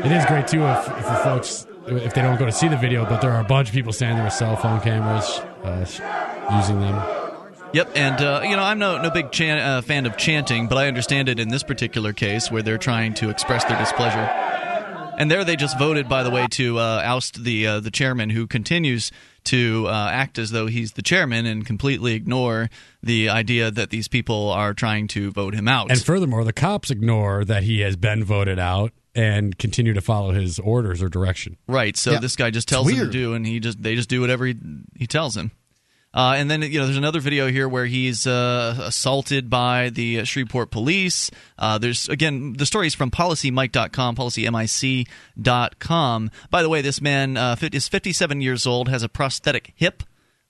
It 0.04 0.12
is 0.14 0.26
great 0.28 0.48
too 0.48 0.64
if, 0.64 0.88
if 0.88 1.06
the 1.06 1.20
folks 1.24 1.68
if 1.88 2.14
they 2.14 2.22
don't 2.22 2.38
go 2.38 2.46
to 2.46 2.52
see 2.52 2.68
the 2.68 2.78
video, 2.78 3.06
but 3.06 3.20
there 3.22 3.32
are 3.32 3.42
a 3.42 3.46
bunch 3.46 3.70
of 3.70 3.74
people 3.74 3.92
standing 3.92 4.18
there 4.18 4.26
with 4.26 4.34
cell 4.34 4.56
phone 4.56 4.80
cameras 4.82 5.40
uh, 5.64 5.86
using 6.58 6.80
them. 6.80 7.19
Yep, 7.72 7.92
and 7.96 8.20
uh, 8.22 8.42
you 8.44 8.56
know 8.56 8.64
I'm 8.64 8.80
no 8.80 9.00
no 9.02 9.12
big 9.12 9.32
chan- 9.32 9.60
uh, 9.60 9.82
fan 9.84 10.06
of 10.08 10.18
chanting, 10.18 10.68
but 10.68 10.78
I 10.78 10.88
understand 10.88 11.30
it 11.30 11.40
in 11.40 11.50
this 11.50 11.62
particular 11.64 12.14
case 12.14 12.50
where 12.52 12.64
they're 12.64 12.80
trying 12.80 13.14
to 13.16 13.30
express 13.30 13.64
their 13.66 13.78
displeasure. 13.78 14.28
And 15.20 15.30
there 15.30 15.44
they 15.44 15.56
just 15.58 15.78
voted, 15.78 16.08
by 16.08 16.24
the 16.24 16.30
way, 16.32 16.48
to 16.52 16.80
uh, 16.80 17.02
oust 17.06 17.44
the 17.44 17.68
uh, 17.68 17.80
the 17.82 17.92
chairman, 17.92 18.30
who 18.32 18.48
continues 18.48 19.12
to 19.46 19.86
uh, 19.88 20.10
act 20.12 20.40
as 20.40 20.50
though 20.52 20.66
he's 20.68 20.94
the 20.94 21.02
chairman 21.02 21.46
and 21.46 21.66
completely 21.66 22.14
ignore 22.14 22.70
the 23.04 23.30
idea 23.30 23.70
that 23.70 23.90
these 23.90 24.08
people 24.08 24.50
are 24.50 24.74
trying 24.74 25.08
to 25.10 25.30
vote 25.32 25.54
him 25.54 25.68
out. 25.68 25.92
And 25.92 26.02
furthermore, 26.02 26.44
the 26.44 26.54
cops 26.54 26.90
ignore 26.90 27.46
that 27.46 27.64
he 27.64 27.82
has 27.82 27.96
been 27.96 28.24
voted 28.24 28.60
out 28.60 28.94
and 29.14 29.58
continue 29.58 29.94
to 29.94 30.02
follow 30.02 30.32
his 30.32 30.58
orders 30.60 31.04
or 31.04 31.10
direction. 31.10 31.58
Right. 31.68 31.98
So 31.98 32.12
Yeah. 32.14 32.20
this 32.20 32.36
guy 32.36 32.50
just 32.50 32.68
tells 32.68 32.90
him 32.90 32.98
to 33.06 33.12
do, 33.12 33.34
and 33.34 33.46
he 33.46 33.60
just 33.60 33.82
they 33.84 33.96
just 33.96 34.10
do 34.10 34.22
whatever 34.22 34.46
he, 34.46 34.56
he 34.98 35.06
tells 35.06 35.36
him. 35.38 35.52
Uh, 36.14 36.36
and 36.38 36.50
then 36.50 36.62
you 36.64 36.80
know, 36.80 36.86
there's 36.86 36.98
another 36.98 37.20
video 37.20 37.50
here 37.50 37.70
where 37.70 37.86
he's 37.86 38.26
uh, 38.26 38.76
assaulted 38.82 39.48
by 39.50 39.90
the 39.90 40.22
uh, 40.22 40.24
Shreveport 40.24 40.72
police. 40.72 41.30
Uh, 41.58 41.78
there's 41.78 42.08
again 42.10 42.54
the 42.54 42.66
story 42.66 42.88
is 42.88 42.96
from 42.96 43.12
PolicyMike.com, 43.12 44.16
PolicyMic.com. 44.16 46.32
By 46.50 46.64
the 46.64 46.70
way, 46.70 46.82
this 46.82 47.00
man 47.00 47.38
uh, 47.38 47.56
is 47.72 47.88
57 47.88 48.42
years 48.42 48.66
old, 48.66 48.90
has 48.90 49.04
a 49.04 49.10
prosthetic 49.10 49.74
hip, 49.76 50.02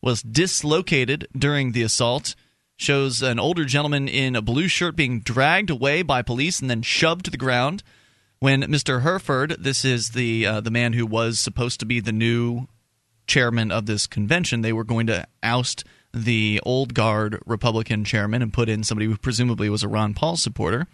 was 0.02 0.22
dislocated 0.22 1.28
during 1.38 1.74
the 1.74 1.84
assault. 1.84 2.36
Shows 2.78 3.22
an 3.22 3.40
older 3.40 3.66
gentleman 3.66 4.08
in 4.08 4.38
a 4.38 4.42
blue 4.42 4.70
shirt 4.70 4.96
being 4.96 5.20
dragged 5.20 5.70
away 5.70 6.02
by 6.02 6.22
police 6.22 6.62
and 6.62 6.70
then 6.70 6.82
shoved 6.82 7.26
to 7.26 7.32
the 7.32 7.36
ground 7.36 7.84
when 8.40 8.64
Mr. 8.64 9.02
Herford, 9.02 9.58
this 9.60 9.84
is 9.84 10.12
the 10.12 10.46
uh, 10.46 10.62
the 10.62 10.72
man 10.72 10.94
who 10.94 11.06
was 11.06 11.40
supposed 11.40 11.82
to 11.82 11.86
be 11.86 12.00
the 12.00 12.14
new 12.14 12.70
chairman 13.30 13.72
of 13.72 13.86
this 13.86 14.08
convention, 14.08 14.62
they 14.62 14.74
were 14.74 14.84
going 14.84 15.08
to 15.08 15.26
oust 15.42 15.86
the 16.14 16.60
old 16.64 16.94
guard 16.94 17.40
Republican 17.46 18.04
chairman 18.04 18.42
and 18.42 18.52
put 18.52 18.68
in 18.68 18.84
somebody 18.84 19.06
who 19.06 19.16
presumably 19.16 19.70
was 19.70 19.84
a 19.84 19.88
Ron 19.88 20.14
Paul 20.14 20.36
supporter. 20.36 20.88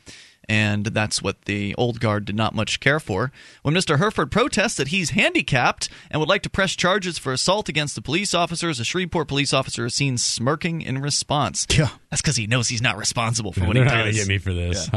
And 0.48 0.86
that's 0.88 1.22
what 1.22 1.46
the 1.46 1.74
old 1.76 2.00
guard 2.00 2.26
did 2.26 2.36
not 2.36 2.54
much 2.54 2.80
care 2.80 3.00
for. 3.00 3.32
When 3.64 3.74
Mr. 3.74 3.98
Herford 3.98 4.32
protests 4.32 4.76
that 4.76 4.90
he's 4.90 5.12
handicapped 5.12 5.90
and 6.12 6.20
would 6.20 6.30
like 6.30 6.44
to 6.44 6.50
press 6.50 6.76
charges 6.76 7.18
for 7.18 7.34
assault 7.34 7.68
against 7.70 7.96
the 7.96 8.02
police 8.02 8.34
officers, 8.34 8.80
a 8.80 8.86
Shreveport 8.86 9.28
police 9.28 9.54
officer 9.54 9.86
is 9.86 9.96
seen 9.96 10.18
smirking 10.18 10.82
in 10.82 11.00
response. 11.00 11.66
Yeah. 11.76 11.90
That's 12.10 12.22
because 12.22 12.36
he 12.38 12.48
knows 12.48 12.70
he's 12.70 12.82
not 12.82 12.98
responsible 12.98 13.52
for 13.52 13.66
what 13.66 13.74
They're 13.74 13.84
he 13.84 13.90
does. 13.90 14.16
get 14.16 14.28
me 14.28 14.38
for 14.38 14.54
this. 14.54 14.90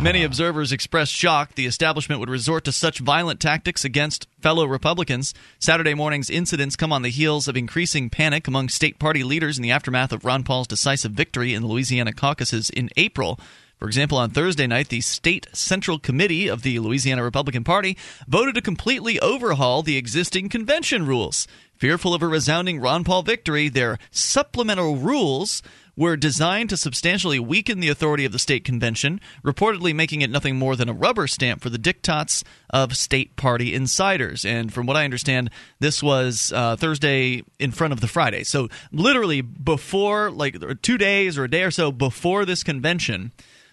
Many 0.00 0.22
observers 0.24 0.72
expressed 0.72 1.12
shock 1.12 1.54
the 1.54 1.66
establishment 1.66 2.20
would 2.20 2.30
resort 2.30 2.64
to 2.64 2.72
such 2.72 2.98
violent 3.00 3.40
tactics 3.40 3.84
against 3.84 4.26
fellow 4.40 4.64
Republicans. 4.64 5.34
Saturday 5.58 5.94
morning's 5.94 6.30
incidents 6.30 6.76
come 6.76 6.92
on 6.92 7.02
the 7.02 7.10
heels 7.10 7.48
of 7.48 7.56
increasing 7.56 8.08
panic 8.08 8.48
among 8.48 8.68
state 8.68 8.98
party 8.98 9.22
leaders 9.22 9.58
in 9.58 9.62
the 9.62 9.70
aftermath 9.70 10.12
of 10.12 10.24
Ron 10.24 10.44
Paul's 10.44 10.66
decisive 10.66 11.12
victory 11.12 11.54
in 11.54 11.62
the 11.62 11.68
Louisiana 11.68 12.12
caucuses 12.12 12.70
in 12.70 12.88
April. 12.96 13.38
For 13.82 13.88
example, 13.88 14.18
on 14.18 14.30
Thursday 14.30 14.68
night, 14.68 14.90
the 14.90 15.00
State 15.00 15.48
Central 15.52 15.98
Committee 15.98 16.46
of 16.46 16.62
the 16.62 16.78
Louisiana 16.78 17.24
Republican 17.24 17.64
Party 17.64 17.98
voted 18.28 18.54
to 18.54 18.62
completely 18.62 19.18
overhaul 19.18 19.82
the 19.82 19.96
existing 19.96 20.50
convention 20.50 21.04
rules. 21.04 21.48
Fearful 21.78 22.14
of 22.14 22.22
a 22.22 22.28
resounding 22.28 22.78
Ron 22.78 23.02
Paul 23.02 23.24
victory, 23.24 23.68
their 23.68 23.98
supplemental 24.12 24.94
rules 24.94 25.64
were 25.96 26.16
designed 26.16 26.70
to 26.70 26.76
substantially 26.76 27.40
weaken 27.40 27.80
the 27.80 27.88
authority 27.88 28.24
of 28.24 28.30
the 28.30 28.38
state 28.38 28.64
convention, 28.64 29.20
reportedly 29.44 29.92
making 29.92 30.22
it 30.22 30.30
nothing 30.30 30.54
more 30.54 30.76
than 30.76 30.88
a 30.88 30.92
rubber 30.92 31.26
stamp 31.26 31.60
for 31.60 31.68
the 31.68 31.76
diktats 31.76 32.44
of 32.70 32.96
state 32.96 33.34
party 33.34 33.74
insiders. 33.74 34.44
And 34.44 34.72
from 34.72 34.86
what 34.86 34.96
I 34.96 35.04
understand, 35.04 35.50
this 35.80 36.04
was 36.04 36.52
uh, 36.54 36.76
Thursday 36.76 37.42
in 37.58 37.72
front 37.72 37.92
of 37.92 38.00
the 38.00 38.06
Friday. 38.06 38.44
So 38.44 38.68
literally 38.92 39.40
before, 39.40 40.30
like 40.30 40.56
two 40.82 40.98
days 40.98 41.36
or 41.36 41.42
a 41.42 41.50
day 41.50 41.64
or 41.64 41.72
so 41.72 41.90
before 41.90 42.44
this 42.44 42.62
convention, 42.62 43.32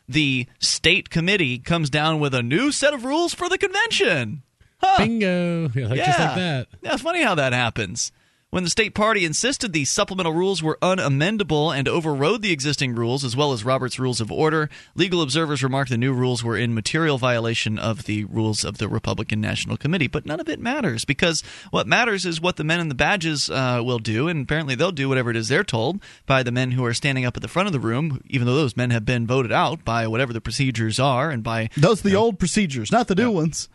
the 0.09 0.47
state 0.59 1.09
committee 1.09 1.59
comes 1.59 1.89
down 1.89 2.19
with 2.19 2.33
a 2.33 2.43
new 2.43 2.71
set 2.71 2.93
of 2.93 3.05
rules 3.05 3.33
for 3.33 3.47
the 3.47 3.57
convention. 3.57 4.41
Huh. 4.81 4.97
Bingo. 4.97 5.69
Yeah, 5.75 5.87
like, 5.87 5.97
Just 5.97 6.19
like 6.19 6.35
that. 6.35 6.67
Yeah, 6.81 6.93
it's 6.93 7.01
funny 7.01 7.21
how 7.21 7.35
that 7.35 7.53
happens. 7.53 8.11
When 8.51 8.63
the 8.63 8.71
state 8.71 8.95
party 8.95 9.25
insisted 9.25 9.73
these 9.73 9.91
supplemental 9.91 10.33
rules 10.33 10.63
were 10.63 10.79
unamendable 10.81 11.71
and 11.71 11.87
overrode 11.87 12.41
the 12.41 12.51
existing 12.51 12.95
rules, 12.95 13.23
as 13.23 13.35
well 13.35 13.53
as 13.53 13.63
Robert's 13.63 13.99
Rules 13.99 14.19
of 14.19 14.31
Order, 14.31 14.71
legal 14.95 15.21
observers 15.21 15.61
remarked 15.61 15.91
the 15.91 15.99
new 15.99 16.13
rules 16.13 16.43
were 16.43 16.57
in 16.57 16.73
material 16.73 17.19
violation 17.19 17.77
of 17.77 18.05
the 18.05 18.23
rules 18.23 18.65
of 18.65 18.79
the 18.79 18.89
Republican 18.89 19.39
National 19.39 19.77
Committee. 19.77 20.07
But 20.07 20.25
none 20.25 20.39
of 20.39 20.49
it 20.49 20.59
matters 20.59 21.05
because 21.05 21.43
what 21.69 21.85
matters 21.85 22.25
is 22.25 22.41
what 22.41 22.55
the 22.55 22.63
men 22.63 22.79
in 22.79 22.89
the 22.89 22.95
badges 22.95 23.51
uh, 23.51 23.83
will 23.85 23.99
do, 23.99 24.27
and 24.27 24.45
apparently 24.45 24.73
they'll 24.73 24.91
do 24.91 25.09
whatever 25.09 25.29
it 25.29 25.37
is 25.37 25.49
they're 25.49 25.63
told 25.63 26.01
by 26.25 26.41
the 26.41 26.51
men 26.51 26.71
who 26.71 26.83
are 26.85 26.93
standing 26.95 27.25
up 27.25 27.37
at 27.37 27.43
the 27.43 27.47
front 27.47 27.67
of 27.67 27.73
the 27.73 27.79
room, 27.79 28.19
even 28.25 28.47
though 28.47 28.55
those 28.55 28.75
men 28.75 28.89
have 28.89 29.05
been 29.05 29.27
voted 29.27 29.51
out 29.51 29.85
by 29.85 30.07
whatever 30.07 30.33
the 30.33 30.41
procedures 30.41 30.99
are 30.99 31.29
and 31.29 31.43
by 31.43 31.69
Those 31.77 32.03
are 32.03 32.09
the 32.09 32.15
old 32.15 32.39
procedures, 32.39 32.91
not 32.91 33.09
the 33.09 33.13
new 33.13 33.29
ones. 33.29 33.69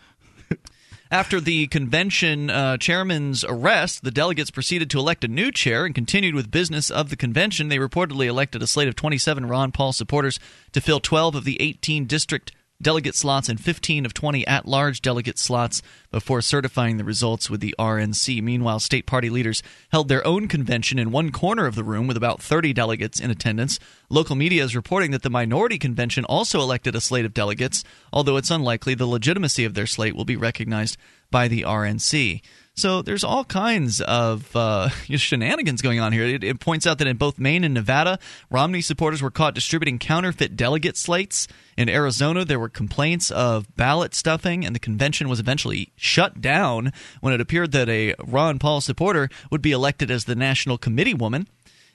After 1.15 1.41
the 1.41 1.69
convention 1.69 2.51
uh, 2.51 2.77
chairman's 2.77 3.45
arrest, 3.45 4.03
the 4.03 4.11
delegates 4.11 4.51
proceeded 4.51 4.91
to 4.91 4.99
elect 4.99 5.23
a 5.23 5.29
new 5.29 5.53
chair 5.53 5.87
and 5.87 5.95
continued 5.95 6.35
with 6.35 6.51
business 6.51 6.91
of 6.91 7.09
the 7.09 7.15
convention. 7.15 7.69
They 7.69 7.79
reportedly 7.79 8.27
elected 8.27 8.65
a 8.65 8.67
slate 8.67 8.89
of 8.89 8.97
27 8.97 9.47
Ron 9.47 9.71
Paul 9.71 9.93
supporters 9.93 10.41
to 10.73 10.81
fill 10.81 10.99
12 10.99 11.37
of 11.37 11.45
the 11.45 11.63
18 11.63 12.07
district 12.07 12.51
delegate 12.85 13.17
slots 13.17 13.49
and 13.49 13.59
15 13.59 14.07
of 14.07 14.15
20 14.15 14.47
at 14.47 14.69
large 14.69 15.01
delegate 15.01 15.41
slots 15.41 15.83
before 16.13 16.41
certifying 16.41 16.97
the 16.97 17.05
results 17.05 17.51
with 17.51 17.61
the 17.61 17.75
RNC. 17.77 18.41
Meanwhile, 18.41 18.79
state 18.79 19.07
party 19.07 19.29
leaders 19.29 19.63
held 19.91 20.09
their 20.09 20.25
own 20.25 20.47
convention 20.47 21.01
in 21.01 21.11
one 21.11 21.33
corner 21.33 21.67
of 21.67 21.75
the 21.75 21.83
room 21.83 22.07
with 22.07 22.17
about 22.17 22.41
30 22.41 22.73
delegates 22.73 23.19
in 23.19 23.33
attendance. 23.33 23.81
Local 24.09 24.37
media 24.37 24.63
is 24.63 24.77
reporting 24.77 25.11
that 25.11 25.23
the 25.23 25.31
minority 25.31 25.79
convention 25.79 26.25
also 26.27 26.61
elected 26.61 26.95
a 26.95 27.01
slate 27.01 27.25
of 27.25 27.35
delegates, 27.35 27.83
although 28.13 28.37
it's 28.37 28.51
unlikely 28.51 28.95
the 28.95 29.07
legitimacy 29.07 29.65
of 29.65 29.75
their 29.75 29.87
slate 29.87 30.15
will 30.15 30.25
be 30.25 30.37
recognized 30.37 30.97
by 31.31 31.49
the 31.49 31.63
RNC. 31.63 32.43
So 32.77 33.03
there's 33.03 33.23
all 33.23 33.45
kinds 33.45 34.01
of 34.01 34.55
uh, 34.57 34.89
shenanigans 35.09 35.81
going 35.81 36.01
on 36.01 36.13
here. 36.13 36.25
It, 36.25 36.43
it 36.43 36.59
points 36.59 36.87
out 36.87 36.99
that 36.99 37.07
in 37.07 37.17
both 37.17 37.39
Maine 37.39 37.63
and 37.63 37.73
Nevada, 37.73 38.19
Romney 38.51 38.81
supporters 38.81 39.23
were 39.23 39.31
caught 39.31 39.55
distributing 39.55 40.01
counterfeit 40.01 40.57
delegate 40.57 40.97
slates. 40.97 41.47
In 41.77 41.89
Arizona, 41.89 42.45
there 42.45 42.59
were 42.59 42.69
complaints 42.69 43.31
of 43.31 43.75
ballot 43.77 44.13
stuffing, 44.13 44.65
and 44.67 44.75
the 44.75 44.81
convention 44.81 45.29
was 45.29 45.39
eventually 45.39 45.93
shut 45.95 46.41
down 46.41 46.93
when 47.21 47.33
it 47.33 47.41
appeared 47.41 47.71
that 47.73 47.89
a 47.89 48.15
Ron 48.25 48.59
Paul 48.59 48.81
supporter 48.81 49.29
would 49.53 49.63
be 49.63 49.73
elected 49.73 50.11
as 50.11 50.25
the 50.25 50.35
national 50.35 50.77
committee 50.77 51.15
woman. 51.15 51.47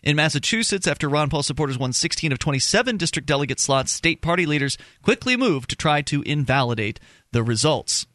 In 0.02 0.16
Massachusetts, 0.16 0.88
after 0.88 1.10
Ron 1.10 1.30
Paul 1.30 1.44
supporters 1.44 1.78
won 1.78 1.92
16 1.92 2.32
of 2.32 2.40
27 2.40 2.96
district 2.96 3.28
delegate 3.28 3.60
slots, 3.60 3.92
state 3.92 4.22
party 4.22 4.46
leaders 4.46 4.78
quickly 5.04 5.36
moved 5.36 5.70
to 5.72 5.76
try 5.76 6.02
to 6.04 6.22
invalidate 6.22 7.02
the 7.34 7.44
results. 7.44 8.06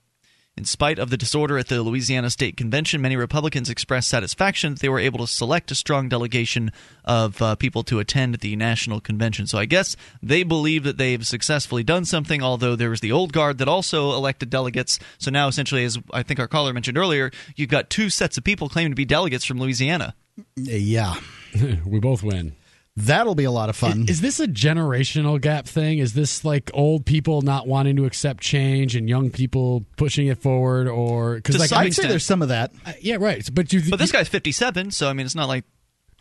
In 0.56 0.64
spite 0.64 1.00
of 1.00 1.10
the 1.10 1.16
disorder 1.16 1.58
at 1.58 1.66
the 1.66 1.82
Louisiana 1.82 2.30
State 2.30 2.56
Convention, 2.56 3.02
many 3.02 3.16
Republicans 3.16 3.68
expressed 3.68 4.08
satisfaction 4.08 4.74
that 4.74 4.80
they 4.80 4.88
were 4.88 5.00
able 5.00 5.18
to 5.18 5.26
select 5.26 5.72
a 5.72 5.74
strong 5.74 6.08
delegation 6.08 6.70
of 7.04 7.42
uh, 7.42 7.56
people 7.56 7.82
to 7.82 7.98
attend 7.98 8.36
the 8.36 8.54
national 8.54 9.00
convention. 9.00 9.48
So 9.48 9.58
I 9.58 9.64
guess 9.64 9.96
they 10.22 10.44
believe 10.44 10.84
that 10.84 10.96
they've 10.96 11.26
successfully 11.26 11.82
done 11.82 12.04
something, 12.04 12.40
although 12.40 12.76
there 12.76 12.90
was 12.90 13.00
the 13.00 13.10
old 13.10 13.32
guard 13.32 13.58
that 13.58 13.66
also 13.66 14.12
elected 14.12 14.48
delegates. 14.48 15.00
So 15.18 15.32
now, 15.32 15.48
essentially, 15.48 15.84
as 15.84 15.98
I 16.12 16.22
think 16.22 16.38
our 16.38 16.46
caller 16.46 16.72
mentioned 16.72 16.98
earlier, 16.98 17.32
you've 17.56 17.68
got 17.68 17.90
two 17.90 18.08
sets 18.08 18.38
of 18.38 18.44
people 18.44 18.68
claiming 18.68 18.92
to 18.92 18.96
be 18.96 19.04
delegates 19.04 19.44
from 19.44 19.58
Louisiana. 19.58 20.14
Yeah. 20.54 21.16
we 21.84 21.98
both 21.98 22.22
win. 22.22 22.54
That'll 22.96 23.34
be 23.34 23.42
a 23.44 23.50
lot 23.50 23.70
of 23.70 23.76
fun. 23.76 24.06
Is 24.08 24.20
this 24.20 24.38
a 24.38 24.46
generational 24.46 25.40
gap 25.40 25.66
thing? 25.66 25.98
Is 25.98 26.12
this 26.12 26.44
like 26.44 26.70
old 26.74 27.04
people 27.04 27.42
not 27.42 27.66
wanting 27.66 27.96
to 27.96 28.04
accept 28.04 28.40
change 28.40 28.94
and 28.94 29.08
young 29.08 29.30
people 29.30 29.84
pushing 29.96 30.28
it 30.28 30.38
forward, 30.38 30.86
or 30.86 31.34
because 31.34 31.58
like 31.58 31.72
I 31.72 31.80
I'd 31.80 31.84
mean, 31.84 31.92
say 31.92 32.06
there's 32.06 32.24
some 32.24 32.40
of 32.40 32.48
that. 32.50 32.72
uh, 32.86 32.92
yeah, 33.00 33.16
right. 33.18 33.48
But 33.52 33.72
you, 33.72 33.82
But 33.90 33.98
this 33.98 34.12
guy's 34.12 34.28
57, 34.28 34.92
so 34.92 35.08
I 35.08 35.12
mean, 35.12 35.26
it's 35.26 35.34
not 35.34 35.48
like 35.48 35.64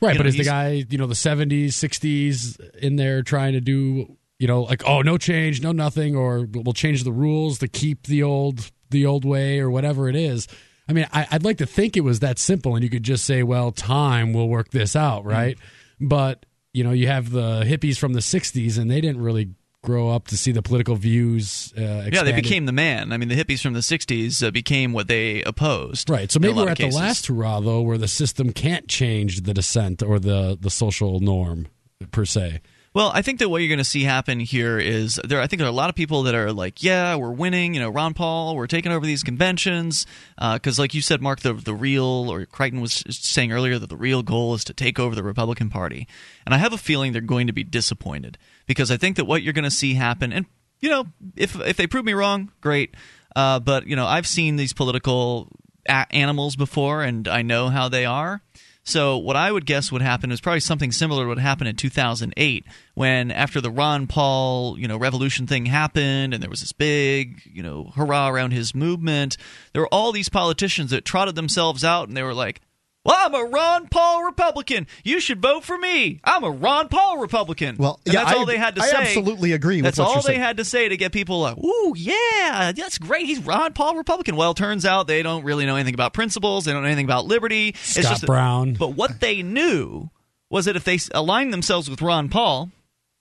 right? 0.02 0.14
you 0.14 0.18
But 0.20 0.24
know, 0.24 0.30
is 0.30 0.38
the 0.38 0.44
guy 0.46 0.84
you 0.90 0.98
know 0.98 1.06
the 1.06 1.14
'70s, 1.14 1.68
'60s 1.68 2.60
in 2.80 2.96
there 2.96 3.22
trying 3.22 3.54
to 3.54 3.62
do 3.62 4.18
you 4.40 4.48
know 4.48 4.64
like 4.64 4.82
oh 4.88 5.04
no 5.04 5.20
change, 5.20 5.62
no 5.62 5.74
nothing, 5.74 6.16
or 6.16 6.48
we'll 6.52 6.74
change 6.74 7.04
the 7.04 7.12
rules 7.14 7.60
to 7.60 7.68
keep 7.68 8.08
the 8.08 8.24
old 8.24 8.72
the 8.90 9.06
old 9.06 9.26
way 9.26 9.60
or 9.60 9.70
whatever 9.70 10.10
it 10.10 10.16
is. 10.16 10.48
I 10.90 10.94
mean, 10.94 11.06
I, 11.14 11.28
I'd 11.30 11.44
like 11.44 11.60
to 11.60 11.68
think 11.68 11.98
it 11.98 12.02
was 12.02 12.22
that 12.22 12.40
simple, 12.40 12.74
and 12.76 12.84
you 12.84 12.90
could 12.90 13.04
just 13.04 13.26
say, 13.26 13.44
well, 13.44 13.72
time 13.72 14.34
will 14.34 14.50
work 14.50 14.72
this 14.72 14.96
out, 14.96 15.24
right? 15.24 15.56
But 16.02 16.46
you 16.74 16.84
know, 16.84 16.92
you 16.92 17.08
have 17.08 17.32
the 17.32 17.64
hippies 17.64 17.98
from 17.98 18.14
the 18.14 18.20
'60s, 18.20 18.78
and 18.78 18.90
they 18.90 19.00
didn't 19.02 19.22
really 19.22 19.50
grow 19.84 20.10
up 20.10 20.28
to 20.30 20.38
see 20.38 20.52
the 20.52 20.62
political 20.62 20.96
views. 20.96 21.74
Uh, 21.78 22.10
Yeah, 22.12 22.24
they 22.24 22.32
became 22.32 22.66
the 22.66 22.72
man. 22.72 23.12
I 23.12 23.18
mean, 23.18 23.28
the 23.30 23.36
hippies 23.36 23.62
from 23.62 23.74
the 23.74 23.82
'60s 23.82 24.46
uh, 24.46 24.52
became 24.52 24.94
what 24.94 25.08
they 25.08 25.44
opposed. 25.44 26.10
Right. 26.10 26.32
So 26.32 26.40
maybe 26.40 26.54
we're 26.54 26.70
at 26.70 26.78
the 26.78 26.90
last 26.90 27.28
hurrah, 27.28 27.60
though, 27.60 27.82
where 27.82 27.98
the 27.98 28.08
system 28.08 28.52
can't 28.54 28.88
change 28.88 29.42
the 29.42 29.54
dissent 29.54 30.02
or 30.02 30.20
the, 30.20 30.58
the 30.60 30.70
social 30.70 31.20
norm 31.20 31.68
per 32.12 32.26
se. 32.26 32.62
Well, 32.94 33.12
I 33.12 33.24
think 33.24 33.40
that 33.40 33.50
what 33.50 33.58
you're 33.58 33.70
going 33.70 33.80
to 33.80 33.84
see 33.84 34.04
happen 34.04 34.40
here 34.40 34.78
is 34.78 35.20
there. 35.24 35.42
I 35.42 35.48
think 35.48 35.58
there 35.58 35.68
are 35.68 35.72
a 35.72 35.76
lot 35.76 35.90
of 35.90 35.96
people 35.96 36.24
that 36.24 36.36
are 36.36 36.54
like, 36.54 36.84
"Yeah, 36.84 37.16
we're 37.16 37.32
winning." 37.32 37.74
You 37.74 37.80
know, 37.80 37.90
Ron 37.90 38.14
Paul, 38.14 38.56
we're 38.56 38.68
taking 38.68 38.92
over 38.92 39.04
these 39.04 39.24
conventions 39.24 40.06
because, 40.40 40.78
like 40.78 40.94
you 40.94 41.02
said, 41.02 41.20
Mark, 41.20 41.40
the 41.40 41.54
the 41.54 41.74
real 41.74 42.32
or 42.32 42.46
Crichton 42.46 42.82
was 42.82 43.04
saying 43.10 43.52
earlier 43.52 43.80
that 43.80 43.90
the 43.90 43.98
real 43.98 44.22
goal 44.22 44.54
is 44.54 44.64
to 44.66 44.74
take 44.74 45.00
over 45.00 45.16
the 45.16 45.24
Republican 45.24 45.72
Party, 45.72 46.08
and 46.46 46.54
I 46.54 46.60
have 46.60 46.72
a 46.72 46.78
feeling 46.78 47.14
they're 47.14 47.22
going 47.22 47.48
to 47.48 47.54
be 47.54 47.64
disappointed 47.64 48.38
because 48.68 48.92
I 48.92 48.98
think 48.98 49.16
that 49.16 49.26
what 49.26 49.42
you're 49.42 49.54
going 49.54 49.64
to 49.64 49.72
see 49.72 49.96
happen, 49.96 50.32
and 50.32 50.46
you 50.80 50.90
know, 50.90 51.06
if 51.36 51.60
if 51.62 51.78
they 51.78 51.88
prove 51.88 52.06
me 52.06 52.14
wrong, 52.14 52.52
great. 52.62 52.94
Uh, 53.36 53.60
but 53.60 53.88
you 53.88 53.96
know, 53.96 54.06
I've 54.06 54.28
seen 54.28 54.58
these 54.58 54.74
political 54.74 55.50
a- 55.90 56.06
animals 56.12 56.56
before, 56.56 57.02
and 57.02 57.28
I 57.28 57.42
know 57.42 57.70
how 57.70 57.90
they 57.90 58.06
are. 58.06 58.44
So 58.86 59.18
what 59.18 59.38
I 59.38 59.52
would 59.52 59.66
guess 59.66 59.92
would 59.92 60.02
happen 60.02 60.32
is 60.32 60.42
probably 60.42 60.60
something 60.60 60.92
similar 60.92 61.24
to 61.24 61.30
what 61.30 61.38
happened 61.38 61.70
in 61.70 61.76
2008 61.76 62.66
when 62.96 63.32
after 63.32 63.62
the 63.62 63.72
Ron 63.72 64.08
Paul, 64.08 64.78
you 64.78 64.88
know, 64.88 64.98
revolution 64.98 65.48
thing 65.48 65.66
happened 65.66 66.34
and 66.34 66.44
there 66.44 66.50
was 66.50 66.60
this 66.60 66.74
big, 66.74 67.42
you 67.46 67.64
know, 67.64 67.92
hurrah 67.96 68.28
around 68.28 68.52
his 68.52 68.76
movement, 68.76 69.38
there 69.72 69.82
were 69.82 69.94
all 69.94 70.12
these 70.12 70.28
politicians 70.28 70.92
that 70.92 71.06
trotted 71.06 71.36
themselves 71.36 71.84
out 71.86 72.10
and 72.10 72.18
they 72.18 72.24
were 72.24 72.34
like, 72.34 72.60
well, 73.06 73.18
I'm 73.20 73.34
a 73.36 73.50
Ron 73.50 73.88
Paul 73.88 74.24
Republican. 74.24 74.88
You 75.04 75.20
should 75.20 75.42
vote 75.42 75.64
for 75.64 75.78
me. 75.78 76.22
I'm 76.24 76.44
a 76.44 76.52
Ron 76.52 76.88
Paul 76.88 77.18
Republican. 77.18 77.76
Well, 77.78 78.00
and 78.06 78.14
yeah, 78.14 78.24
that's 78.24 78.36
all 78.38 78.44
I, 78.44 78.54
they 78.54 78.58
had 78.58 78.76
to 78.76 78.82
I 78.82 78.88
say. 78.88 78.98
absolutely 78.98 79.52
agree 79.52 79.78
with 79.78 79.84
That's 79.86 79.98
what 80.00 80.08
all 80.08 80.14
you're 80.14 80.22
they 80.24 80.28
saying. 80.30 80.40
had 80.40 80.58
to 80.58 80.66
say 80.66 80.88
to 80.90 80.96
get 80.98 81.12
people 81.12 81.42
like, 81.42 81.58
"Ooh, 81.58 81.94
yeah, 81.98 82.72
that's 82.76 82.98
great. 82.98 83.26
He's 83.26 83.40
Ron 83.40 83.74
Paul 83.74 83.96
Republican." 83.98 84.36
Well, 84.36 84.52
it 84.52 84.58
turns 84.58 84.86
out 84.86 85.08
they 85.08 85.22
don't 85.24 85.44
really 85.44 85.66
know 85.66 85.76
anything 85.76 85.94
about 85.96 86.14
principles. 86.14 86.66
They 86.66 86.72
don't 86.74 86.82
know 86.84 86.88
anything 86.88 87.06
about 87.06 87.26
liberty. 87.26 87.70
it's 87.70 87.80
Scott 87.94 88.04
just 88.04 88.26
Brown. 88.26 88.74
But 88.76 88.90
what 88.96 89.20
they 89.20 89.42
knew 89.42 90.10
was 90.50 90.66
that 90.66 90.76
if 90.76 90.84
they 90.84 91.00
aligned 91.14 91.52
themselves 91.52 91.90
with 91.90 92.02
Ron 92.02 92.30
Paul, 92.30 92.70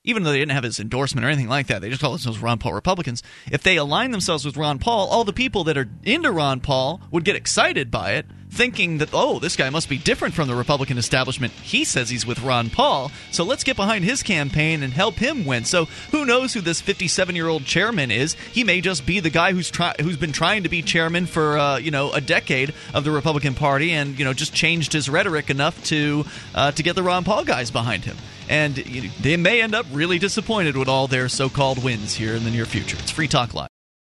even 0.05 0.23
though 0.23 0.31
they 0.31 0.39
didn't 0.39 0.51
have 0.51 0.63
his 0.63 0.79
endorsement 0.79 1.25
or 1.25 1.29
anything 1.29 1.49
like 1.49 1.67
that, 1.67 1.81
they 1.81 1.89
just 1.89 2.01
called 2.01 2.13
themselves 2.13 2.39
Ron 2.39 2.57
Paul 2.59 2.73
Republicans. 2.73 3.23
If 3.51 3.63
they 3.63 3.77
aligned 3.77 4.13
themselves 4.13 4.45
with 4.45 4.55
Ron 4.55 4.77
Paul, 4.79 5.07
all 5.09 5.23
the 5.23 5.33
people 5.33 5.63
that 5.65 5.77
are 5.77 5.89
into 6.03 6.31
Ron 6.31 6.59
Paul 6.59 7.01
would 7.11 7.23
get 7.23 7.35
excited 7.35 7.89
by 7.89 8.11
it, 8.13 8.25
thinking 8.53 8.99
that, 8.99 9.09
oh, 9.13 9.39
this 9.39 9.55
guy 9.55 9.69
must 9.69 9.89
be 9.89 9.97
different 9.97 10.33
from 10.33 10.47
the 10.47 10.55
Republican 10.55 10.97
establishment. 10.97 11.53
He 11.53 11.83
says 11.83 12.09
he's 12.09 12.25
with 12.25 12.41
Ron 12.41 12.69
Paul, 12.69 13.11
so 13.31 13.43
let's 13.43 13.63
get 13.63 13.75
behind 13.75 14.05
his 14.05 14.23
campaign 14.23 14.83
and 14.83 14.93
help 14.93 15.15
him 15.15 15.45
win. 15.45 15.65
So 15.65 15.85
who 16.11 16.25
knows 16.25 16.53
who 16.53 16.61
this 16.61 16.81
57 16.81 17.35
year 17.35 17.47
old 17.47 17.65
chairman 17.65 18.11
is? 18.11 18.33
He 18.33 18.63
may 18.63 18.81
just 18.81 19.05
be 19.05 19.19
the 19.19 19.29
guy 19.29 19.53
who's 19.53 19.71
try- 19.71 19.95
who's 19.99 20.17
been 20.17 20.31
trying 20.31 20.63
to 20.63 20.69
be 20.69 20.81
chairman 20.81 21.25
for 21.25 21.57
uh, 21.57 21.77
you 21.77 21.91
know 21.91 22.11
a 22.13 22.21
decade 22.21 22.73
of 22.93 23.03
the 23.03 23.11
Republican 23.11 23.55
Party, 23.55 23.91
and 23.91 24.17
you 24.17 24.25
know 24.25 24.33
just 24.33 24.53
changed 24.53 24.93
his 24.93 25.09
rhetoric 25.09 25.49
enough 25.49 25.83
to 25.85 26.25
uh, 26.55 26.71
to 26.71 26.83
get 26.83 26.95
the 26.95 27.03
Ron 27.03 27.23
Paul 27.23 27.43
guys 27.43 27.71
behind 27.71 28.05
him 28.05 28.17
and 28.49 28.77
you 28.85 29.03
know, 29.03 29.09
they 29.21 29.37
may 29.37 29.61
end 29.61 29.73
up 29.73 29.85
really 29.91 30.19
disappointed 30.19 30.75
with 30.75 30.87
all 30.87 31.07
their 31.07 31.29
so-called 31.29 31.83
wins 31.83 32.13
here 32.13 32.35
in 32.35 32.43
the 32.43 32.51
near 32.51 32.65
future. 32.65 32.97
It's 32.99 33.11
Free 33.11 33.27
Talk 33.27 33.53
Live. 33.53 33.72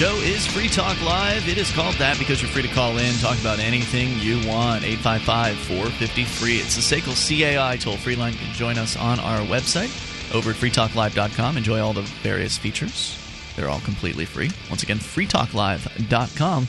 Show 0.00 0.16
is 0.20 0.46
Free 0.46 0.68
Talk 0.68 0.98
Live. 1.02 1.46
It 1.46 1.58
is 1.58 1.70
called 1.72 1.94
that 1.96 2.18
because 2.18 2.40
you're 2.40 2.50
free 2.50 2.62
to 2.62 2.68
call 2.68 2.96
in, 2.96 3.14
talk 3.16 3.38
about 3.38 3.58
anything 3.58 4.18
you 4.18 4.36
want. 4.48 4.82
855 4.82 5.58
450 5.58 6.24
free. 6.24 6.56
It's 6.56 6.74
the 6.74 6.80
SACL 6.80 7.12
CAI 7.14 7.76
toll 7.76 7.98
free 7.98 8.16
line. 8.16 8.32
You 8.32 8.38
can 8.38 8.54
join 8.54 8.78
us 8.78 8.96
on 8.96 9.20
our 9.20 9.40
website 9.40 9.90
over 10.34 10.52
at 10.52 10.56
freetalklive.com. 10.56 11.58
Enjoy 11.58 11.80
all 11.80 11.92
the 11.92 12.00
various 12.00 12.56
features. 12.56 13.18
They're 13.60 13.68
all 13.68 13.80
completely 13.80 14.24
free. 14.24 14.50
Once 14.70 14.82
again, 14.82 14.96
freetalklive.com. 14.96 16.66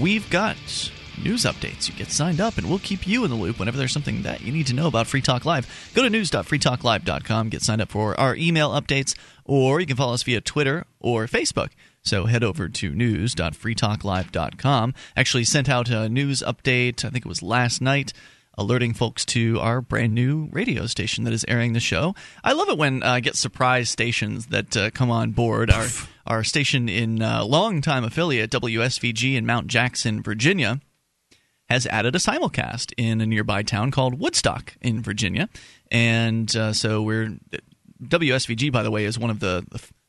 We've 0.00 0.30
got 0.30 0.56
news 1.22 1.42
updates. 1.42 1.86
You 1.86 1.94
get 1.94 2.10
signed 2.10 2.40
up, 2.40 2.56
and 2.56 2.66
we'll 2.66 2.78
keep 2.78 3.06
you 3.06 3.24
in 3.24 3.30
the 3.30 3.36
loop 3.36 3.58
whenever 3.58 3.76
there's 3.76 3.92
something 3.92 4.22
that 4.22 4.40
you 4.40 4.50
need 4.50 4.66
to 4.68 4.74
know 4.74 4.86
about 4.86 5.06
Free 5.06 5.20
Talk 5.20 5.44
Live. 5.44 5.90
Go 5.92 6.02
to 6.02 6.08
news.freetalklive.com, 6.08 7.50
get 7.50 7.60
signed 7.60 7.82
up 7.82 7.90
for 7.90 8.18
our 8.18 8.34
email 8.36 8.70
updates, 8.70 9.14
or 9.44 9.80
you 9.80 9.86
can 9.86 9.98
follow 9.98 10.14
us 10.14 10.22
via 10.22 10.40
Twitter 10.40 10.86
or 10.98 11.26
Facebook. 11.26 11.72
So 12.00 12.24
head 12.24 12.42
over 12.42 12.70
to 12.70 12.94
news.freetalklive.com. 12.94 14.94
Actually, 15.14 15.44
sent 15.44 15.68
out 15.68 15.90
a 15.90 16.08
news 16.08 16.42
update, 16.46 17.04
I 17.04 17.10
think 17.10 17.26
it 17.26 17.28
was 17.28 17.42
last 17.42 17.82
night, 17.82 18.14
alerting 18.56 18.94
folks 18.94 19.26
to 19.26 19.60
our 19.60 19.82
brand 19.82 20.14
new 20.14 20.48
radio 20.52 20.86
station 20.86 21.24
that 21.24 21.34
is 21.34 21.44
airing 21.46 21.74
the 21.74 21.80
show. 21.80 22.14
I 22.42 22.54
love 22.54 22.70
it 22.70 22.78
when 22.78 23.02
uh, 23.02 23.12
I 23.12 23.20
get 23.20 23.36
surprise 23.36 23.90
stations 23.90 24.46
that 24.46 24.74
uh, 24.74 24.88
come 24.90 25.10
on 25.10 25.32
board. 25.32 25.70
Our, 25.70 25.86
our 26.30 26.44
station 26.44 26.88
in 26.88 27.20
uh, 27.22 27.44
longtime 27.44 28.04
affiliate, 28.04 28.50
WSVG 28.52 29.34
in 29.36 29.44
Mount 29.44 29.66
Jackson, 29.66 30.22
Virginia 30.22 30.80
has 31.68 31.86
added 31.88 32.14
a 32.14 32.18
simulcast 32.18 32.92
in 32.96 33.20
a 33.20 33.26
nearby 33.26 33.62
town 33.62 33.90
called 33.90 34.18
Woodstock 34.20 34.76
in 34.80 35.02
Virginia. 35.02 35.48
And 35.90 36.54
uh, 36.56 36.72
so 36.72 37.02
we're. 37.02 37.36
WSVG, 38.02 38.72
by 38.72 38.82
the 38.82 38.90
way, 38.90 39.04
is 39.04 39.18
one 39.18 39.28
of 39.28 39.40
the, 39.40 39.62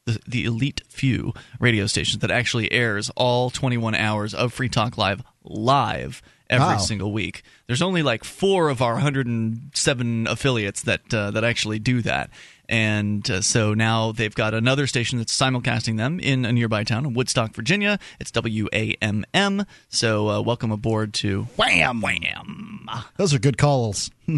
the, 0.05 0.19
the 0.25 0.45
elite 0.45 0.81
few 0.87 1.33
radio 1.59 1.85
stations 1.87 2.19
that 2.19 2.31
actually 2.31 2.71
airs 2.71 3.11
all 3.17 3.49
21 3.49 3.95
hours 3.95 4.33
of 4.33 4.53
Free 4.53 4.69
Talk 4.69 4.97
Live 4.97 5.21
live 5.43 6.21
every 6.49 6.65
Wow. 6.67 6.77
single 6.77 7.11
week. 7.11 7.43
There's 7.67 7.81
only 7.81 8.01
like 8.01 8.23
four 8.23 8.69
of 8.69 8.81
our 8.81 8.93
107 8.93 10.27
affiliates 10.27 10.83
that 10.83 11.13
uh, 11.13 11.31
that 11.31 11.43
actually 11.43 11.79
do 11.79 12.01
that. 12.03 12.29
And 12.71 13.29
uh, 13.29 13.41
so 13.41 13.73
now 13.73 14.13
they've 14.13 14.33
got 14.33 14.53
another 14.53 14.87
station 14.87 15.17
that's 15.17 15.37
simulcasting 15.37 15.97
them 15.97 16.21
in 16.21 16.45
a 16.45 16.53
nearby 16.53 16.85
town 16.85 17.05
in 17.05 17.13
Woodstock, 17.13 17.53
Virginia. 17.53 17.99
It's 18.21 18.31
WAMM. 18.31 19.65
So 19.89 20.29
uh, 20.29 20.41
welcome 20.41 20.71
aboard 20.71 21.13
to 21.15 21.43
Wham! 21.57 21.99
Wham. 22.01 22.89
Those 23.17 23.33
are 23.33 23.39
good 23.39 23.57
calls. 23.57 24.09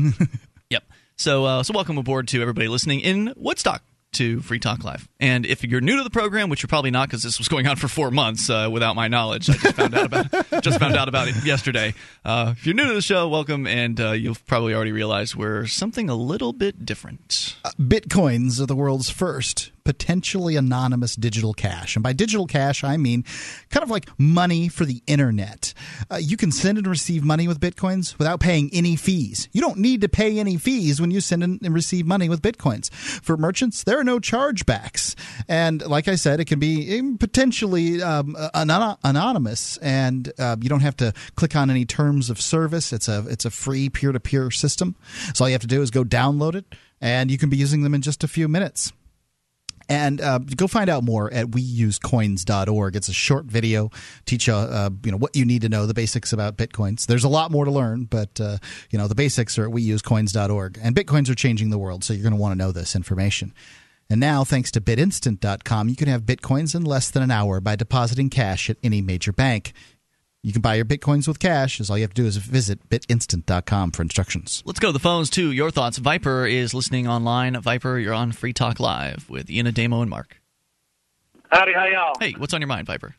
Yep. 0.69 0.83
So 1.17 1.45
uh, 1.45 1.61
so 1.61 1.71
welcome 1.75 1.99
aboard 1.99 2.27
to 2.29 2.41
everybody 2.41 2.67
listening 2.67 3.01
in 3.01 3.31
Woodstock 3.37 3.83
to 4.13 4.39
Free 4.41 4.59
Talk 4.59 4.83
Live. 4.83 5.07
And 5.19 5.45
if 5.45 5.63
you're 5.63 5.81
new 5.81 5.97
to 5.97 6.03
the 6.03 6.09
program, 6.09 6.49
which 6.49 6.63
you're 6.63 6.67
probably 6.67 6.91
not 6.91 7.09
because 7.09 7.23
this 7.23 7.37
was 7.37 7.47
going 7.47 7.67
on 7.67 7.75
for 7.75 7.87
four 7.87 8.11
months 8.11 8.49
uh, 8.49 8.69
without 8.71 8.95
my 8.95 9.07
knowledge, 9.07 9.49
I 9.49 9.53
just 9.53 9.75
found 9.75 9.95
out 9.95 10.05
about 10.05 10.31
just 10.63 10.79
found 10.79 10.95
out 10.95 11.09
about 11.09 11.27
it 11.27 11.43
yesterday. 11.43 11.93
Uh, 12.23 12.53
if 12.55 12.65
you're 12.65 12.75
new 12.75 12.87
to 12.87 12.93
the 12.93 13.01
show, 13.01 13.27
welcome, 13.27 13.67
and 13.67 13.99
uh, 13.99 14.11
you've 14.11 14.45
probably 14.45 14.73
already 14.73 14.91
realized 14.91 15.35
we're 15.35 15.67
something 15.67 16.09
a 16.09 16.15
little 16.15 16.53
bit 16.53 16.85
different. 16.85 17.57
Bitcoins 17.79 18.61
are 18.61 18.65
the 18.65 18.75
world's 18.75 19.09
first 19.09 19.71
potentially 19.83 20.55
anonymous 20.55 21.15
digital 21.15 21.53
cash. 21.53 21.95
And 21.95 22.03
by 22.03 22.13
digital 22.13 22.47
cash, 22.47 22.83
I 22.83 22.97
mean 22.97 23.23
kind 23.69 23.83
of 23.83 23.89
like 23.89 24.07
money 24.17 24.69
for 24.69 24.85
the 24.85 25.01
internet. 25.07 25.73
Uh, 26.09 26.17
you 26.17 26.37
can 26.37 26.51
send 26.51 26.77
and 26.77 26.87
receive 26.87 27.23
money 27.23 27.47
with 27.47 27.59
Bitcoins 27.59 28.17
without 28.17 28.39
paying 28.39 28.69
any 28.73 28.95
fees. 28.95 29.49
You 29.51 29.61
don't 29.61 29.77
need 29.77 30.01
to 30.01 30.09
pay 30.09 30.39
any 30.39 30.57
fees 30.57 31.01
when 31.01 31.11
you 31.11 31.21
send 31.21 31.43
and 31.43 31.73
receive 31.73 32.05
money 32.05 32.29
with 32.29 32.41
Bitcoins. 32.41 32.91
For 32.93 33.37
merchants, 33.37 33.83
there 33.83 33.99
are 33.99 34.03
no 34.03 34.19
chargebacks. 34.19 35.15
And 35.47 35.85
like 35.85 36.07
I 36.07 36.15
said, 36.15 36.39
it 36.39 36.45
can 36.45 36.59
be 36.59 36.99
um, 36.99 37.17
potentially 37.17 38.01
um, 38.01 38.35
anon- 38.53 38.97
anonymous, 39.03 39.77
and 39.77 40.31
uh, 40.39 40.55
you 40.61 40.69
don't 40.69 40.81
have 40.81 40.97
to 40.97 41.13
click 41.35 41.55
on 41.55 41.69
any 41.69 41.85
terms 41.85 42.29
of 42.29 42.39
service. 42.39 42.93
It's 42.93 43.07
a 43.07 43.25
it's 43.27 43.45
a 43.45 43.51
free 43.51 43.89
peer 43.89 44.11
to 44.11 44.19
peer 44.19 44.51
system. 44.51 44.95
So 45.33 45.43
all 45.43 45.49
you 45.49 45.53
have 45.53 45.61
to 45.61 45.67
do 45.67 45.81
is 45.81 45.91
go 45.91 46.03
download 46.03 46.55
it, 46.55 46.65
and 47.01 47.29
you 47.29 47.37
can 47.37 47.49
be 47.49 47.57
using 47.57 47.83
them 47.83 47.93
in 47.93 48.01
just 48.01 48.23
a 48.23 48.27
few 48.27 48.47
minutes. 48.47 48.93
And 49.89 50.21
uh, 50.21 50.39
go 50.39 50.67
find 50.67 50.89
out 50.89 51.03
more 51.03 51.31
at 51.31 51.47
weusecoins.org. 51.47 52.95
It's 52.95 53.09
a 53.09 53.13
short 53.13 53.45
video, 53.45 53.89
teach 54.25 54.47
you, 54.47 54.53
uh, 54.53 54.89
you 55.03 55.11
know 55.11 55.17
what 55.17 55.35
you 55.35 55.45
need 55.45 55.61
to 55.63 55.69
know, 55.69 55.85
the 55.85 55.93
basics 55.93 56.33
about 56.33 56.57
bitcoins. 56.57 57.05
There's 57.05 57.23
a 57.23 57.29
lot 57.29 57.51
more 57.51 57.65
to 57.65 57.71
learn, 57.71 58.05
but 58.05 58.39
uh, 58.39 58.57
you 58.89 58.97
know 58.97 59.07
the 59.07 59.15
basics 59.15 59.57
are 59.57 59.65
at 59.65 59.73
weusecoins.org. 59.73 60.79
And 60.81 60.95
bitcoins 60.95 61.29
are 61.29 61.35
changing 61.35 61.69
the 61.69 61.77
world, 61.77 62.03
so 62.03 62.13
you're 62.13 62.23
going 62.23 62.33
to 62.33 62.39
want 62.39 62.53
to 62.53 62.57
know 62.57 62.71
this 62.71 62.95
information. 62.95 63.53
And 64.09 64.19
now, 64.19 64.43
thanks 64.43 64.69
to 64.71 64.81
bitinstant.com, 64.81 65.89
you 65.89 65.95
can 65.95 66.07
have 66.07 66.23
bitcoins 66.23 66.75
in 66.75 66.83
less 66.83 67.09
than 67.09 67.23
an 67.23 67.31
hour 67.31 67.59
by 67.59 67.75
depositing 67.75 68.29
cash 68.29 68.69
at 68.69 68.77
any 68.83 69.01
major 69.01 69.31
bank. 69.31 69.73
You 70.45 70.51
can 70.51 70.61
buy 70.61 70.75
your 70.75 70.83
bitcoins 70.83 71.25
with 71.25 71.39
cash. 71.39 71.79
As 71.79 71.89
all 71.89 71.97
you 71.97 72.03
have 72.03 72.13
to 72.13 72.21
do 72.21 72.27
is 72.27 72.35
visit 72.35 72.89
bitinstant.com 72.89 73.91
for 73.91 74.01
instructions. 74.01 74.61
Let's 74.65 74.79
go 74.79 74.89
to 74.89 74.91
the 74.93 74.99
phones 74.99 75.29
too. 75.29 75.53
Your 75.53 75.71
thoughts. 75.71 75.97
Viper 75.97 76.45
is 76.45 76.73
listening 76.73 77.07
online. 77.07 77.59
Viper, 77.61 77.97
you're 77.97 78.13
on 78.13 78.33
Free 78.33 78.51
Talk 78.51 78.79
Live 78.81 79.29
with 79.29 79.49
Ian 79.49 79.67
Ademo 79.67 80.01
and 80.01 80.09
Mark. 80.09 80.41
Howdy, 81.49 81.71
how 81.73 81.85
y'all? 81.85 82.13
Hey, 82.19 82.33
what's 82.37 82.53
on 82.53 82.59
your 82.59 82.67
mind, 82.67 82.87
Viper? 82.87 83.15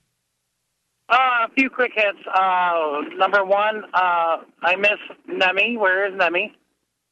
Uh, 1.09 1.17
a 1.17 1.49
few 1.55 1.71
quick 1.71 1.93
hits. 1.95 2.19
Uh, 2.35 3.01
number 3.17 3.43
one, 3.43 3.85
uh, 3.95 4.39
I 4.63 4.77
miss 4.77 4.99
Nemi. 5.27 5.79
Where 5.79 6.07
is 6.07 6.17
Nemi? 6.17 6.55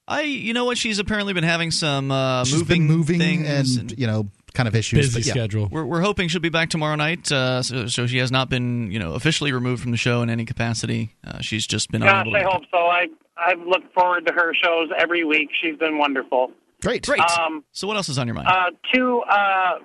I, 0.09 0.23
you 0.23 0.53
know 0.53 0.67
what? 0.67 0.77
She's 0.77 0.99
apparently 0.99 1.33
been 1.33 1.45
having 1.45 1.71
some 1.71 2.11
uh, 2.11 2.45
She's 2.45 2.59
moving 2.59 2.87
been 2.87 2.97
moving 2.97 3.19
things 3.19 3.77
and, 3.77 3.99
you 3.99 4.07
know 4.07 4.29
kind 4.53 4.69
of 4.69 4.75
issues. 4.75 5.15
Busy 5.15 5.29
yeah. 5.29 5.35
schedule. 5.35 5.69
We're, 5.71 5.85
we're 5.85 6.01
hoping 6.01 6.29
she'll 6.29 6.41
be 6.41 6.49
back 6.49 6.71
tomorrow 6.71 6.97
night. 6.97 7.31
Uh, 7.31 7.63
so, 7.63 7.87
so 7.87 8.07
she 8.07 8.19
has 8.19 8.31
not 8.31 8.49
been, 8.49 8.91
you 8.91 8.99
know, 8.99 9.15
officially 9.15 9.53
removed 9.53 9.83
from 9.83 9.91
the 9.91 9.97
show 9.97 10.23
in 10.23 10.31
any 10.31 10.45
capacity. 10.45 11.15
Uh, 11.27 11.41
she's 11.41 11.67
just 11.67 11.91
been 11.91 12.03
Gosh, 12.03 12.27
unable. 12.27 12.37
I 12.37 12.43
to 12.43 12.49
hope 12.49 12.63
so. 12.71 12.79
I 12.79 13.07
I 13.37 13.55
look 13.55 13.83
forward 13.95 14.27
to 14.27 14.33
her 14.33 14.53
shows 14.55 14.91
every 14.97 15.25
week. 15.25 15.49
She's 15.61 15.77
been 15.77 15.99
wonderful. 15.99 16.53
Great. 16.83 17.05
Great. 17.07 17.21
Um, 17.21 17.65
so 17.73 17.87
what 17.87 17.97
else 17.97 18.09
is 18.09 18.19
on 18.19 18.27
your 18.27 18.35
mind? 18.35 18.49
Uh, 18.49 18.71
two. 18.93 19.23
Uh, 19.29 19.79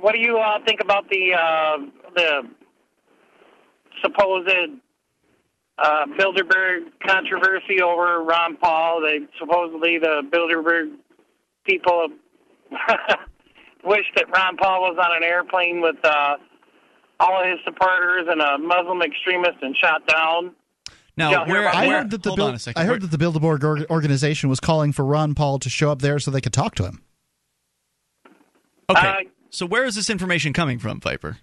what 0.00 0.14
do 0.14 0.20
you 0.20 0.38
uh, 0.38 0.58
think 0.66 0.80
about 0.80 1.08
the 1.10 1.34
uh, 1.34 1.76
the 2.14 2.42
supposed 4.02 4.48
uh, 5.78 6.06
Bilderberg 6.18 6.92
controversy 7.06 7.82
over 7.82 8.22
Ron 8.22 8.56
Paul? 8.56 9.02
They 9.02 9.20
supposedly 9.38 9.98
the 9.98 10.22
Bilderberg 10.32 10.96
people 11.66 12.08
wish 13.84 14.04
that 14.16 14.26
Ron 14.34 14.56
Paul 14.56 14.82
was 14.82 14.98
on 15.02 15.16
an 15.16 15.22
airplane 15.22 15.80
with 15.80 15.96
uh, 16.04 16.36
all 17.20 17.40
of 17.40 17.46
his 17.48 17.58
supporters 17.64 18.26
and 18.28 18.40
a 18.40 18.58
Muslim 18.58 19.02
extremist 19.02 19.58
and 19.62 19.76
shot 19.76 20.06
down. 20.06 20.54
now, 21.16 21.30
yeah, 21.30 21.46
where, 21.48 21.68
I 21.68 21.86
where- 21.86 21.98
heard 21.98 22.10
that 22.10 22.22
the 22.22 22.30
hold 22.30 22.38
Bil- 22.38 22.46
on 22.46 22.54
a. 22.54 22.58
I 22.76 22.80
Where- 22.82 22.86
heard 22.94 23.02
that 23.02 23.10
the 23.10 23.18
Bilderberg 23.18 23.62
org- 23.64 23.90
organization 23.90 24.48
was 24.48 24.60
calling 24.60 24.92
for 24.92 25.04
Ron 25.04 25.34
Paul 25.34 25.58
to 25.60 25.68
show 25.70 25.90
up 25.90 26.00
there 26.00 26.18
so 26.18 26.30
they 26.30 26.40
could 26.40 26.52
talk 26.52 26.74
to 26.76 26.84
him. 26.84 27.02
okay. 28.90 29.08
Uh, 29.08 29.16
so 29.50 29.66
where 29.66 29.84
is 29.84 29.94
this 29.94 30.10
information 30.10 30.52
coming 30.52 30.78
from, 30.78 31.00
Viper? 31.00 31.38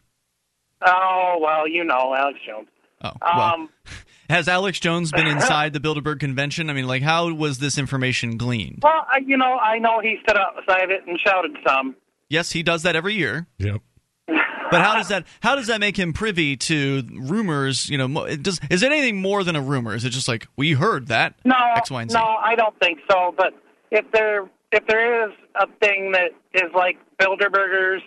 Oh 0.86 1.38
well, 1.42 1.68
you 1.68 1.84
know 1.84 2.14
Alex 2.18 2.40
Jones. 2.46 2.68
Oh, 3.04 3.12
well. 3.22 3.42
Um, 3.42 3.70
Has 4.30 4.48
Alex 4.48 4.80
Jones 4.80 5.12
been 5.12 5.28
inside 5.36 5.74
the 5.74 5.80
Bilderberg 5.82 6.20
convention? 6.22 6.70
I 6.70 6.74
mean, 6.74 6.88
like, 6.88 7.02
how 7.04 7.34
was 7.34 7.60
this 7.60 7.78
information 7.78 8.38
gleaned? 8.38 8.80
well, 8.82 9.06
I, 9.12 9.20
you 9.26 9.36
know, 9.36 9.58
I 9.58 9.78
know 9.80 10.00
he 10.02 10.18
stood 10.24 10.38
outside 10.38 10.90
it 10.90 11.06
and 11.06 11.20
shouted 11.20 11.52
some. 11.68 11.96
Yes, 12.30 12.52
he 12.52 12.64
does 12.64 12.84
that 12.84 12.96
every 12.96 13.14
year. 13.16 13.48
Yep. 13.58 13.82
But 14.28 14.80
how 14.80 14.96
does 14.96 15.10
that 15.10 15.28
how 15.42 15.58
does 15.58 15.68
that 15.68 15.82
make 15.82 15.98
him 16.00 16.14
privy 16.14 16.56
to 16.56 17.04
rumors? 17.12 17.90
You 17.90 17.98
know, 17.98 18.38
does 18.38 18.62
is 18.70 18.84
it 18.84 18.92
anything 18.94 19.18
more 19.22 19.44
than 19.44 19.58
a 19.58 19.62
rumor? 19.62 19.94
Is 19.94 20.06
it 20.06 20.12
just 20.12 20.30
like 20.30 20.48
we 20.56 20.72
heard 20.72 21.08
that 21.10 21.36
No, 21.44 21.58
X, 21.76 21.92
Y, 21.92 22.02
and 22.04 22.10
Z? 22.10 22.18
no, 22.18 22.24
I 22.24 22.56
don't 22.56 22.80
think 22.80 23.00
so. 23.12 23.34
But 23.38 23.54
if 23.92 24.10
there 24.14 24.50
if 24.72 24.88
there 24.88 25.26
is 25.28 25.34
a 25.56 25.68
thing 25.82 26.14
that 26.14 26.32
is 26.54 26.72
like 26.74 26.98
Bilderbergers, 27.20 28.00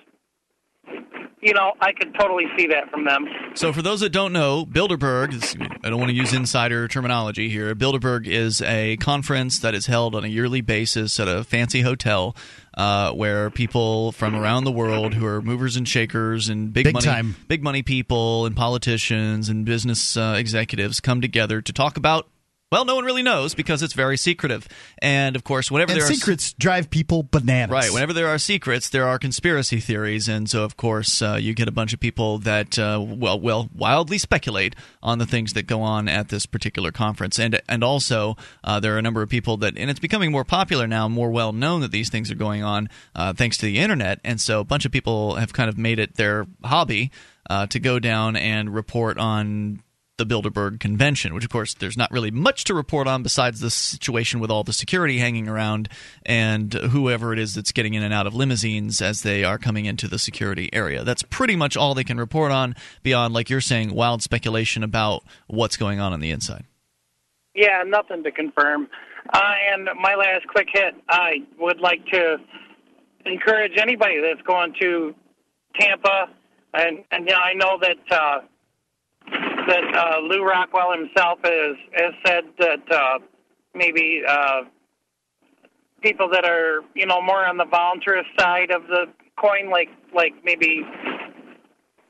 you 1.44 1.52
know, 1.52 1.72
I 1.80 1.92
could 1.92 2.14
totally 2.18 2.44
see 2.56 2.66
that 2.68 2.90
from 2.90 3.04
them. 3.04 3.26
So, 3.54 3.72
for 3.72 3.82
those 3.82 4.00
that 4.00 4.10
don't 4.10 4.32
know, 4.32 4.64
Bilderberg, 4.64 5.34
is, 5.34 5.54
I 5.84 5.90
don't 5.90 5.98
want 5.98 6.08
to 6.08 6.16
use 6.16 6.32
insider 6.32 6.88
terminology 6.88 7.50
here. 7.50 7.74
Bilderberg 7.74 8.26
is 8.26 8.62
a 8.62 8.96
conference 8.96 9.58
that 9.58 9.74
is 9.74 9.86
held 9.86 10.14
on 10.14 10.24
a 10.24 10.28
yearly 10.28 10.62
basis 10.62 11.20
at 11.20 11.28
a 11.28 11.44
fancy 11.44 11.82
hotel 11.82 12.34
uh, 12.78 13.12
where 13.12 13.50
people 13.50 14.12
from 14.12 14.34
around 14.34 14.64
the 14.64 14.72
world 14.72 15.14
who 15.14 15.26
are 15.26 15.42
movers 15.42 15.76
and 15.76 15.86
shakers 15.86 16.48
and 16.48 16.72
big, 16.72 16.84
Big 16.84 16.94
money, 16.94 17.06
time. 17.06 17.36
big 17.46 17.62
money 17.62 17.82
people 17.82 18.46
and 18.46 18.56
politicians 18.56 19.48
and 19.50 19.66
business 19.66 20.16
uh, 20.16 20.36
executives 20.38 20.98
come 21.00 21.20
together 21.20 21.60
to 21.60 21.72
talk 21.72 21.96
about. 21.98 22.26
Well, 22.74 22.84
no 22.84 22.96
one 22.96 23.04
really 23.04 23.22
knows 23.22 23.54
because 23.54 23.84
it's 23.84 23.92
very 23.92 24.16
secretive. 24.16 24.66
And 24.98 25.36
of 25.36 25.44
course, 25.44 25.70
whenever 25.70 25.92
And 25.92 26.00
there 26.00 26.08
are 26.08 26.12
secrets 26.12 26.54
drive 26.54 26.90
people 26.90 27.22
bananas. 27.22 27.70
Right. 27.70 27.92
Whenever 27.92 28.12
there 28.12 28.26
are 28.26 28.36
secrets, 28.36 28.88
there 28.88 29.06
are 29.06 29.16
conspiracy 29.16 29.78
theories, 29.78 30.26
and 30.26 30.50
so 30.50 30.64
of 30.64 30.76
course 30.76 31.22
uh, 31.22 31.38
you 31.40 31.54
get 31.54 31.68
a 31.68 31.70
bunch 31.70 31.92
of 31.92 32.00
people 32.00 32.38
that 32.38 32.76
uh, 32.76 33.00
well, 33.00 33.38
well, 33.38 33.70
wildly 33.72 34.18
speculate 34.18 34.74
on 35.04 35.18
the 35.18 35.26
things 35.26 35.52
that 35.52 35.68
go 35.68 35.82
on 35.82 36.08
at 36.08 36.30
this 36.30 36.46
particular 36.46 36.90
conference, 36.90 37.38
and 37.38 37.62
and 37.68 37.84
also 37.84 38.36
uh, 38.64 38.80
there 38.80 38.96
are 38.96 38.98
a 38.98 39.02
number 39.02 39.22
of 39.22 39.28
people 39.28 39.56
that, 39.58 39.78
and 39.78 39.88
it's 39.88 40.00
becoming 40.00 40.32
more 40.32 40.44
popular 40.44 40.88
now, 40.88 41.06
more 41.06 41.30
well 41.30 41.52
known 41.52 41.80
that 41.82 41.92
these 41.92 42.10
things 42.10 42.28
are 42.28 42.34
going 42.34 42.64
on 42.64 42.88
uh, 43.14 43.32
thanks 43.32 43.56
to 43.58 43.66
the 43.66 43.78
internet, 43.78 44.18
and 44.24 44.40
so 44.40 44.58
a 44.58 44.64
bunch 44.64 44.84
of 44.84 44.90
people 44.90 45.36
have 45.36 45.52
kind 45.52 45.68
of 45.68 45.78
made 45.78 46.00
it 46.00 46.16
their 46.16 46.44
hobby 46.64 47.12
uh, 47.48 47.68
to 47.68 47.78
go 47.78 48.00
down 48.00 48.34
and 48.34 48.74
report 48.74 49.16
on 49.16 49.80
the 50.16 50.24
Bilderberg 50.24 50.78
Convention, 50.78 51.34
which, 51.34 51.44
of 51.44 51.50
course, 51.50 51.74
there's 51.74 51.96
not 51.96 52.10
really 52.10 52.30
much 52.30 52.64
to 52.64 52.74
report 52.74 53.08
on 53.08 53.22
besides 53.22 53.60
the 53.60 53.70
situation 53.70 54.38
with 54.38 54.50
all 54.50 54.62
the 54.62 54.72
security 54.72 55.18
hanging 55.18 55.48
around 55.48 55.88
and 56.24 56.72
whoever 56.72 57.32
it 57.32 57.38
is 57.38 57.54
that's 57.54 57.72
getting 57.72 57.94
in 57.94 58.02
and 58.02 58.14
out 58.14 58.26
of 58.26 58.34
limousines 58.34 59.02
as 59.02 59.22
they 59.22 59.42
are 59.42 59.58
coming 59.58 59.86
into 59.86 60.06
the 60.06 60.18
security 60.18 60.70
area. 60.72 61.02
That's 61.02 61.22
pretty 61.22 61.56
much 61.56 61.76
all 61.76 61.94
they 61.94 62.04
can 62.04 62.18
report 62.18 62.52
on 62.52 62.76
beyond, 63.02 63.34
like 63.34 63.50
you're 63.50 63.60
saying, 63.60 63.92
wild 63.92 64.22
speculation 64.22 64.84
about 64.84 65.24
what's 65.48 65.76
going 65.76 65.98
on 65.98 66.12
on 66.12 66.20
the 66.20 66.30
inside. 66.30 66.64
Yeah, 67.54 67.82
nothing 67.84 68.22
to 68.22 68.30
confirm. 68.30 68.88
Uh, 69.32 69.54
and 69.72 69.88
my 70.00 70.14
last 70.14 70.46
quick 70.48 70.68
hit, 70.72 70.94
I 71.08 71.38
would 71.58 71.80
like 71.80 72.04
to 72.06 72.36
encourage 73.26 73.72
anybody 73.78 74.20
that's 74.20 74.42
going 74.46 74.74
to 74.80 75.14
Tampa, 75.78 76.28
and 76.74 77.04
and 77.10 77.26
yeah, 77.26 77.38
I 77.38 77.54
know 77.54 77.78
that 77.80 77.96
uh, 78.12 78.40
that 79.66 79.96
uh, 79.96 80.20
Lew 80.20 80.44
Rockwell 80.44 80.92
himself 80.92 81.38
has 81.44 81.76
has 81.92 82.12
said 82.26 82.44
that 82.58 82.92
uh, 82.92 83.18
maybe 83.74 84.22
uh, 84.26 84.62
people 86.02 86.28
that 86.30 86.44
are 86.44 86.82
you 86.94 87.06
know 87.06 87.20
more 87.22 87.46
on 87.46 87.56
the 87.56 87.64
voluntarist 87.64 88.28
side 88.38 88.70
of 88.70 88.86
the 88.86 89.06
coin, 89.36 89.70
like 89.70 89.88
like 90.14 90.32
maybe 90.44 90.82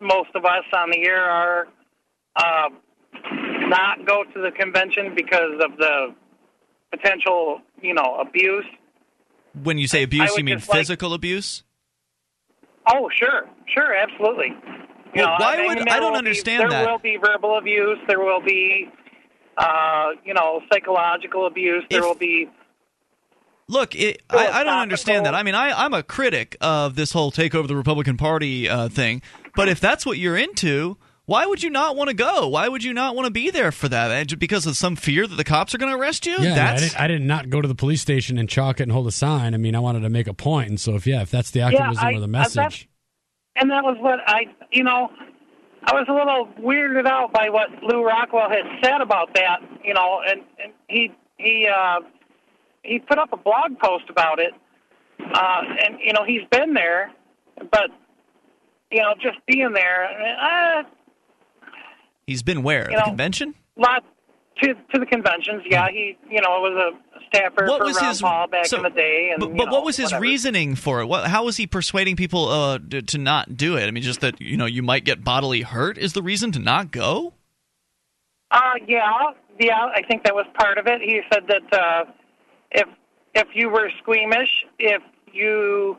most 0.00 0.30
of 0.34 0.44
us 0.44 0.64
on 0.74 0.90
the 0.90 1.04
air 1.04 1.24
are. 1.24 1.68
Uh, 2.36 2.68
not 3.68 4.06
go 4.06 4.24
to 4.24 4.40
the 4.40 4.50
convention 4.50 5.14
because 5.14 5.60
of 5.60 5.76
the 5.78 6.14
potential, 6.90 7.60
you 7.80 7.94
know, 7.94 8.18
abuse. 8.20 8.66
When 9.62 9.78
you 9.78 9.86
say 9.86 10.02
abuse, 10.02 10.36
you 10.36 10.44
mean 10.44 10.58
just 10.58 10.68
like- 10.68 10.78
physical 10.78 11.14
abuse? 11.14 11.62
Oh, 12.86 13.08
sure, 13.14 13.48
sure, 13.66 13.94
absolutely. 13.94 14.54
You 15.14 15.22
Well, 15.22 15.30
know, 15.30 15.36
why 15.44 15.54
I 15.54 15.56
mean, 15.58 15.66
would- 15.68 15.78
there 15.86 15.94
I 15.94 16.00
don't 16.00 16.16
understand 16.16 16.64
be, 16.64 16.68
there 16.74 16.84
that. 16.84 16.90
will 16.90 16.98
be 16.98 17.16
verbal 17.16 17.56
abuse. 17.58 17.98
There 18.08 18.18
will 18.20 18.40
be, 18.42 18.88
uh, 19.56 20.06
you 20.24 20.34
know, 20.34 20.60
psychological 20.72 21.46
abuse. 21.46 21.84
There 21.90 22.00
If- 22.00 22.04
will 22.04 22.14
be. 22.16 22.48
Look, 23.66 23.94
it, 23.94 24.22
I, 24.28 24.48
I 24.48 24.64
don't 24.64 24.78
understand 24.80 25.24
that. 25.24 25.34
I 25.34 25.42
mean, 25.42 25.54
I, 25.54 25.70
I'm 25.84 25.94
a 25.94 26.02
critic 26.02 26.54
of 26.60 26.96
this 26.96 27.12
whole 27.12 27.30
take 27.30 27.54
over 27.54 27.66
the 27.66 27.74
Republican 27.76 28.18
Party 28.18 28.68
uh, 28.68 28.90
thing, 28.90 29.22
but 29.56 29.68
if 29.70 29.80
that's 29.80 30.04
what 30.04 30.18
you're 30.18 30.36
into, 30.36 30.98
why 31.24 31.46
would 31.46 31.62
you 31.62 31.70
not 31.70 31.96
want 31.96 32.08
to 32.08 32.14
go? 32.14 32.46
Why 32.48 32.68
would 32.68 32.84
you 32.84 32.92
not 32.92 33.16
want 33.16 33.24
to 33.24 33.30
be 33.30 33.48
there 33.50 33.72
for 33.72 33.88
that? 33.88 34.38
Because 34.38 34.66
of 34.66 34.76
some 34.76 34.96
fear 34.96 35.26
that 35.26 35.36
the 35.36 35.44
cops 35.44 35.74
are 35.74 35.78
going 35.78 35.90
to 35.90 35.98
arrest 35.98 36.26
you? 36.26 36.36
Yeah, 36.40 36.72
I, 36.72 36.74
I, 36.74 36.76
did, 36.78 36.94
I 36.96 37.06
did 37.06 37.22
not 37.22 37.48
go 37.48 37.62
to 37.62 37.66
the 37.68 37.74
police 37.74 38.02
station 38.02 38.36
and 38.36 38.50
chalk 38.50 38.80
it 38.80 38.82
and 38.82 38.92
hold 38.92 39.06
a 39.06 39.10
sign. 39.12 39.54
I 39.54 39.56
mean, 39.56 39.74
I 39.74 39.78
wanted 39.80 40.00
to 40.00 40.10
make 40.10 40.26
a 40.26 40.34
point, 40.34 40.68
and 40.68 40.78
so 40.78 40.94
if 40.96 41.06
yeah, 41.06 41.22
if 41.22 41.30
that's 41.30 41.50
the 41.50 41.62
activism 41.62 42.04
I- 42.04 42.12
or 42.12 42.20
the 42.20 42.24
uh, 42.24 42.42
that's- 42.42 42.56
message, 42.56 42.88
And 43.56 43.70
that 43.70 43.84
was 43.84 43.96
what 44.00 44.20
I, 44.26 44.46
you 44.72 44.82
know, 44.82 45.10
I 45.84 45.94
was 45.94 46.06
a 46.08 46.12
little 46.12 46.48
weirded 46.58 47.06
out 47.06 47.32
by 47.32 47.48
what 47.50 47.68
Lew 47.82 48.04
Rockwell 48.04 48.48
had 48.48 48.64
said 48.82 49.00
about 49.00 49.34
that, 49.34 49.60
you 49.84 49.94
know, 49.94 50.22
and, 50.26 50.40
and 50.62 50.72
he 50.88 51.12
he 51.38 51.68
uh, 51.68 52.00
he 52.82 52.98
put 52.98 53.18
up 53.18 53.32
a 53.32 53.36
blog 53.36 53.78
post 53.78 54.04
about 54.08 54.38
it, 54.38 54.52
uh, 55.20 55.62
and 55.84 55.98
you 56.02 56.12
know 56.12 56.24
he's 56.24 56.42
been 56.50 56.74
there, 56.74 57.12
but 57.70 57.90
you 58.90 59.02
know 59.02 59.14
just 59.20 59.38
being 59.46 59.72
there, 59.72 60.08
uh, 60.40 60.82
he's 62.26 62.42
been 62.42 62.62
where? 62.62 62.90
You 62.90 62.96
the 62.96 63.02
know, 63.02 63.08
convention? 63.08 63.54
lot 63.76 64.04
to 64.62 64.74
to 64.74 64.98
the 64.98 65.06
conventions. 65.06 65.62
Yeah, 65.66 65.88
he 65.90 66.16
you 66.30 66.40
know 66.40 66.64
it 66.64 66.72
was 66.72 66.94
a 66.94 67.03
staffer 67.28 67.66
What 67.66 67.82
was 67.82 67.96
Ron 68.00 68.08
his- 68.08 68.20
Paul 68.22 68.46
back 68.48 68.66
so- 68.66 68.76
in 68.78 68.82
the 68.82 68.90
day, 68.90 69.30
and 69.32 69.40
But, 69.40 69.50
you 69.50 69.54
but 69.56 69.64
know, 69.66 69.72
what 69.72 69.84
was 69.84 69.96
his 69.96 70.06
whatever. 70.06 70.22
reasoning 70.22 70.74
for 70.74 71.00
it? 71.00 71.06
What, 71.06 71.26
how 71.28 71.44
was 71.44 71.56
he 71.56 71.66
persuading 71.66 72.16
people 72.16 72.48
uh, 72.48 72.78
to, 72.90 73.02
to 73.02 73.18
not 73.18 73.56
do 73.56 73.76
it? 73.76 73.86
I 73.86 73.90
mean, 73.90 74.02
just 74.02 74.20
that 74.20 74.40
you 74.40 74.56
know 74.56 74.66
you 74.66 74.82
might 74.82 75.04
get 75.04 75.24
bodily 75.24 75.62
hurt 75.62 75.98
is 75.98 76.12
the 76.12 76.22
reason 76.22 76.52
to 76.52 76.58
not 76.58 76.90
go. 76.90 77.34
Uh, 78.50 78.60
yeah, 78.86 79.10
yeah. 79.58 79.86
I 79.94 80.02
think 80.08 80.24
that 80.24 80.34
was 80.34 80.46
part 80.58 80.78
of 80.78 80.86
it. 80.86 81.00
He 81.00 81.20
said 81.32 81.44
that 81.48 81.78
uh, 81.78 82.04
if 82.70 82.88
if 83.34 83.48
you 83.54 83.68
were 83.70 83.90
squeamish, 84.02 84.48
if 84.78 85.02
you 85.32 85.96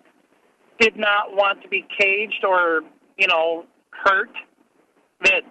did 0.79 0.95
not 0.97 1.35
want 1.35 1.61
to 1.63 1.67
be 1.67 1.85
caged 1.99 2.45
or 2.47 2.81
you 3.17 3.27
know 3.27 3.65
hurt, 3.91 4.29
that 5.23 5.41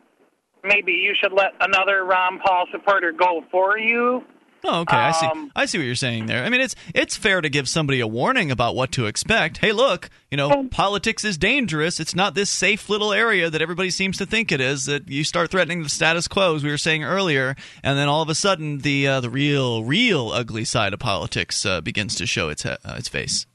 maybe 0.63 0.93
you 0.93 1.15
should 1.21 1.33
let 1.33 1.53
another 1.61 2.05
Ron 2.05 2.39
Paul 2.45 2.67
supporter 2.73 3.13
go 3.13 3.45
for 3.51 3.79
you. 3.79 4.23
Oh, 4.67 4.81
okay. 4.81 4.97
I 4.97 5.13
see. 5.13 5.27
Um, 5.27 5.53
I 5.55 5.67
see 5.67 5.77
what 5.77 5.85
you're 5.85 5.95
saying 5.95 6.25
there. 6.27 6.43
I 6.43 6.49
mean, 6.49 6.63
it's 6.63 6.75
it's 6.95 7.17
fair 7.17 7.43
to 7.43 7.51
give 7.51 7.69
somebody 7.69 8.01
a 8.01 8.07
warning 8.07 8.51
about 8.51 8.75
what 8.75 8.93
to 8.93 9.05
expect. 9.05 9.59
Hey, 9.59 9.73
look, 9.73 10.09
you 10.31 10.39
know, 10.39 10.69
politics 10.71 11.23
is 11.23 11.37
dangerous. 11.37 12.01
It's 12.01 12.15
not 12.15 12.35
this 12.35 12.49
safe 12.49 12.89
little 12.89 13.13
area 13.13 13.51
that 13.51 13.61
everybody 13.61 13.91
seems 13.91 14.17
to 14.19 14.27
think 14.27 14.51
it 14.51 14.63
is. 14.63 14.87
That 14.87 15.09
you 15.09 15.23
start 15.23 15.51
threatening 15.51 15.83
the 15.83 15.91
status 15.91 16.29
quo, 16.29 16.57
as 16.57 16.65
we 16.65 16.71
were 16.71 16.79
saying 16.79 17.05
earlier, 17.05 17.57
and 17.83 17.99
then 17.99 18.09
all 18.09 18.23
of 18.23 18.31
a 18.31 18.35
sudden, 18.35 18.79
the 18.79 19.07
uh, 19.07 19.21
the 19.21 19.31
real, 19.31 19.85
real 19.85 20.31
ugly 20.31 20.65
side 20.65 20.95
of 20.95 20.99
politics 20.99 21.67
uh, 21.67 21.83
begins 21.83 22.15
to 22.15 22.27
show 22.27 22.49
its 22.49 22.65
uh, 22.65 22.79
its 22.97 23.09
face. 23.09 23.47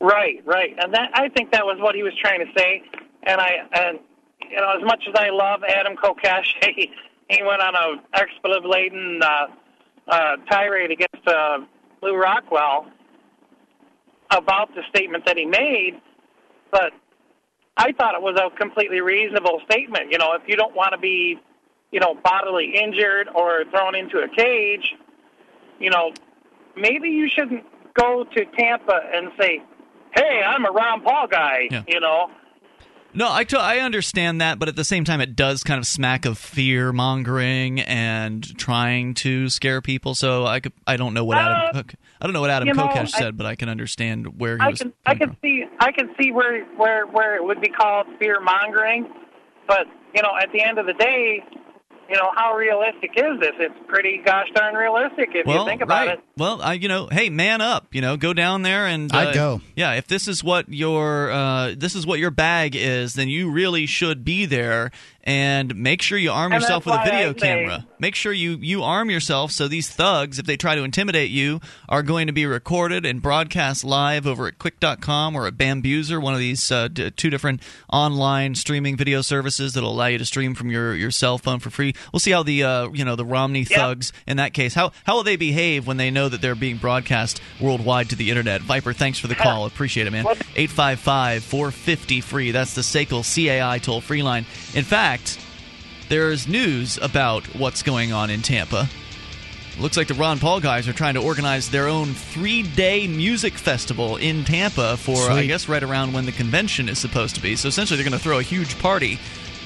Right, 0.00 0.40
right, 0.44 0.74
and 0.78 0.94
that 0.94 1.10
I 1.14 1.28
think 1.30 1.50
that 1.52 1.64
was 1.64 1.78
what 1.80 1.94
he 1.96 2.04
was 2.04 2.12
trying 2.20 2.40
to 2.40 2.52
say. 2.56 2.82
And 3.24 3.40
I, 3.40 3.50
and 3.72 3.98
you 4.50 4.56
know, 4.56 4.76
as 4.76 4.84
much 4.84 5.02
as 5.08 5.14
I 5.16 5.30
love 5.30 5.62
Adam 5.64 5.96
Kokesh, 5.96 6.46
he 6.76 6.90
he 7.28 7.42
went 7.42 7.60
on 7.60 7.74
a 7.74 8.02
expletive 8.14 8.64
laden 8.64 9.20
uh, 9.22 9.46
uh, 10.12 10.36
tirade 10.50 10.90
against 10.92 11.26
uh, 11.26 11.58
Lew 12.02 12.14
Rockwell. 12.16 12.86
about 14.30 14.74
the 14.74 14.82
statement 14.88 15.26
that 15.26 15.36
he 15.36 15.44
made, 15.44 16.00
but 16.70 16.92
I 17.76 17.92
thought 17.92 18.14
it 18.14 18.22
was 18.22 18.36
a 18.40 18.48
completely 18.56 19.00
reasonable 19.02 19.60
statement. 19.70 20.10
You 20.10 20.18
know, 20.18 20.32
if 20.32 20.42
you 20.46 20.56
don't 20.56 20.74
want 20.74 20.92
to 20.92 20.98
be, 20.98 21.38
you 21.90 22.00
know, 22.00 22.14
bodily 22.24 22.74
injured 22.82 23.28
or 23.34 23.64
thrown 23.70 23.94
into 23.94 24.18
a 24.20 24.28
cage, 24.28 24.94
you 25.78 25.90
know, 25.90 26.12
maybe 26.76 27.08
you 27.10 27.28
shouldn't 27.28 27.64
go 27.94 28.24
to 28.24 28.44
Tampa 28.58 29.00
and 29.14 29.32
say, 29.38 29.60
"Hey, 30.14 30.42
I'm 30.42 30.64
a 30.64 30.70
Ron 30.70 31.02
Paul 31.02 31.26
guy," 31.26 31.68
Yeah. 31.70 31.82
you 31.86 32.00
know. 32.00 32.30
No, 33.14 33.30
I, 33.30 33.44
t- 33.44 33.56
I 33.58 33.78
understand 33.80 34.40
that, 34.40 34.58
but 34.58 34.68
at 34.68 34.76
the 34.76 34.84
same 34.84 35.04
time, 35.04 35.20
it 35.20 35.36
does 35.36 35.62
kind 35.62 35.78
of 35.78 35.86
smack 35.86 36.24
of 36.24 36.38
fear 36.38 36.92
mongering 36.94 37.80
and 37.80 38.42
trying 38.58 39.12
to 39.14 39.50
scare 39.50 39.82
people. 39.82 40.14
So 40.14 40.46
I 40.46 40.60
could, 40.60 40.72
I 40.86 40.96
don't 40.96 41.12
know 41.12 41.24
what 41.24 41.36
Adam 41.36 41.56
Uh, 41.68 41.72
Cook, 41.72 41.94
I 42.20 42.26
don't 42.26 42.32
know 42.32 42.40
what 42.40 42.48
Adam 42.50 42.68
you 42.68 42.74
know, 42.74 42.88
Kokesh 42.88 43.14
I- 43.14 43.18
said, 43.18 43.36
but 43.36 43.44
I 43.46 43.54
can 43.54 43.68
understand 43.68 44.40
where 44.40 44.56
he 44.56 44.62
I 44.62 44.68
was. 44.68 44.78
can 44.78 44.92
I 45.04 45.14
can 45.14 45.36
see 45.42 45.64
I 45.78 45.92
can 45.92 46.08
see 46.18 46.32
where 46.32 46.64
where 46.76 47.06
where 47.06 47.36
it 47.36 47.44
would 47.44 47.60
be 47.60 47.68
called 47.68 48.06
fear 48.18 48.40
mongering, 48.40 49.06
but 49.68 49.86
you 50.14 50.22
know, 50.22 50.32
at 50.40 50.50
the 50.52 50.62
end 50.62 50.78
of 50.78 50.86
the 50.86 50.94
day, 50.94 51.44
you 52.12 52.18
know, 52.18 52.30
how 52.34 52.54
realistic 52.54 53.12
is 53.16 53.40
this? 53.40 53.52
It's 53.58 53.74
pretty 53.88 54.20
gosh 54.22 54.48
darn 54.54 54.74
realistic 54.74 55.30
if 55.32 55.46
well, 55.46 55.60
you 55.60 55.64
think 55.64 55.80
about 55.80 56.06
right. 56.06 56.18
it. 56.18 56.24
Well, 56.36 56.60
I, 56.60 56.74
you 56.74 56.86
know, 56.86 57.08
hey, 57.10 57.30
man 57.30 57.62
up. 57.62 57.86
You 57.94 58.02
know, 58.02 58.18
go 58.18 58.34
down 58.34 58.60
there 58.60 58.86
and 58.86 59.10
I'd 59.10 59.28
uh, 59.28 59.32
go. 59.32 59.60
Yeah, 59.74 59.94
if 59.94 60.08
this 60.08 60.28
is 60.28 60.44
what 60.44 60.68
your 60.68 61.30
uh, 61.30 61.74
this 61.74 61.94
is 61.94 62.06
what 62.06 62.18
your 62.18 62.30
bag 62.30 62.76
is, 62.76 63.14
then 63.14 63.30
you 63.30 63.50
really 63.50 63.86
should 63.86 64.26
be 64.26 64.44
there 64.44 64.90
and 65.24 65.74
make 65.76 66.02
sure 66.02 66.18
you 66.18 66.30
arm 66.32 66.52
yourself 66.52 66.84
with 66.86 66.94
a 66.96 67.04
video 67.04 67.32
camera. 67.34 67.86
Make 67.98 68.14
sure 68.16 68.32
you 68.32 68.56
you 68.60 68.82
arm 68.82 69.10
yourself 69.10 69.52
so 69.52 69.68
these 69.68 69.88
thugs, 69.88 70.38
if 70.38 70.46
they 70.46 70.56
try 70.56 70.74
to 70.74 70.82
intimidate 70.82 71.30
you, 71.30 71.60
are 71.88 72.02
going 72.02 72.26
to 72.26 72.32
be 72.32 72.44
recorded 72.46 73.06
and 73.06 73.22
broadcast 73.22 73.84
live 73.84 74.26
over 74.26 74.48
at 74.48 74.58
Qik.com 74.58 75.36
or 75.36 75.46
at 75.46 75.54
Bambuser, 75.54 76.20
one 76.20 76.34
of 76.34 76.40
these 76.40 76.70
uh, 76.72 76.88
d- 76.88 77.10
two 77.12 77.30
different 77.30 77.62
online 77.92 78.54
streaming 78.56 78.96
video 78.96 79.22
services 79.22 79.74
that'll 79.74 79.92
allow 79.92 80.06
you 80.06 80.18
to 80.18 80.24
stream 80.24 80.54
from 80.54 80.70
your, 80.70 80.94
your 80.94 81.10
cell 81.12 81.38
phone 81.38 81.60
for 81.60 81.70
free. 81.70 81.94
We'll 82.12 82.20
see 82.20 82.32
how 82.32 82.42
the 82.42 82.64
uh, 82.64 82.88
you 82.90 83.04
know 83.04 83.14
the 83.14 83.24
Romney 83.24 83.64
thugs 83.64 84.12
in 84.26 84.38
that 84.38 84.54
case 84.54 84.74
how 84.74 84.90
how 85.04 85.14
will 85.16 85.22
they 85.24 85.36
behave 85.36 85.86
when 85.86 85.98
they 85.98 86.10
know 86.10 86.28
that 86.28 86.40
they're 86.40 86.54
being 86.56 86.78
broadcast 86.78 87.40
worldwide 87.60 88.10
to 88.10 88.16
the 88.16 88.30
internet. 88.30 88.60
Viper, 88.62 88.92
thanks 88.92 89.18
for 89.18 89.28
the 89.28 89.34
call. 89.36 89.66
Appreciate 89.66 90.06
it, 90.06 90.10
man. 90.10 90.24
855 90.26 91.44
450 91.44 92.20
free. 92.22 92.50
That's 92.50 92.74
the 92.74 92.82
SACL 92.82 93.22
CAI 93.22 93.78
toll 93.78 94.00
free 94.00 94.22
line. 94.22 94.46
In 94.74 94.82
fact, 94.84 95.11
there's 96.08 96.46
news 96.46 96.98
about 97.00 97.44
what's 97.56 97.82
going 97.82 98.12
on 98.12 98.30
in 98.30 98.42
Tampa. 98.42 98.88
Looks 99.78 99.96
like 99.96 100.08
the 100.08 100.14
Ron 100.14 100.38
Paul 100.38 100.60
guys 100.60 100.86
are 100.86 100.92
trying 100.92 101.14
to 101.14 101.22
organize 101.22 101.70
their 101.70 101.88
own 101.88 102.12
three 102.12 102.62
day 102.62 103.06
music 103.06 103.54
festival 103.54 104.16
in 104.16 104.44
Tampa 104.44 104.96
for, 104.98 105.30
I 105.30 105.46
guess, 105.46 105.68
right 105.68 105.82
around 105.82 106.12
when 106.12 106.26
the 106.26 106.32
convention 106.32 106.88
is 106.88 106.98
supposed 106.98 107.34
to 107.36 107.42
be. 107.42 107.56
So 107.56 107.68
essentially, 107.68 107.96
they're 107.96 108.08
going 108.08 108.18
to 108.18 108.22
throw 108.22 108.38
a 108.38 108.42
huge 108.42 108.78
party. 108.78 109.18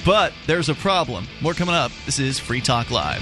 But 0.05 0.31
there's 0.45 0.69
a 0.69 0.75
problem. 0.75 1.27
More 1.41 1.53
coming 1.53 1.75
up. 1.75 1.91
This 2.05 2.19
is 2.19 2.39
Free 2.39 2.61
Talk 2.61 2.91
Live. 2.91 3.21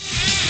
Yeah. 0.00 0.41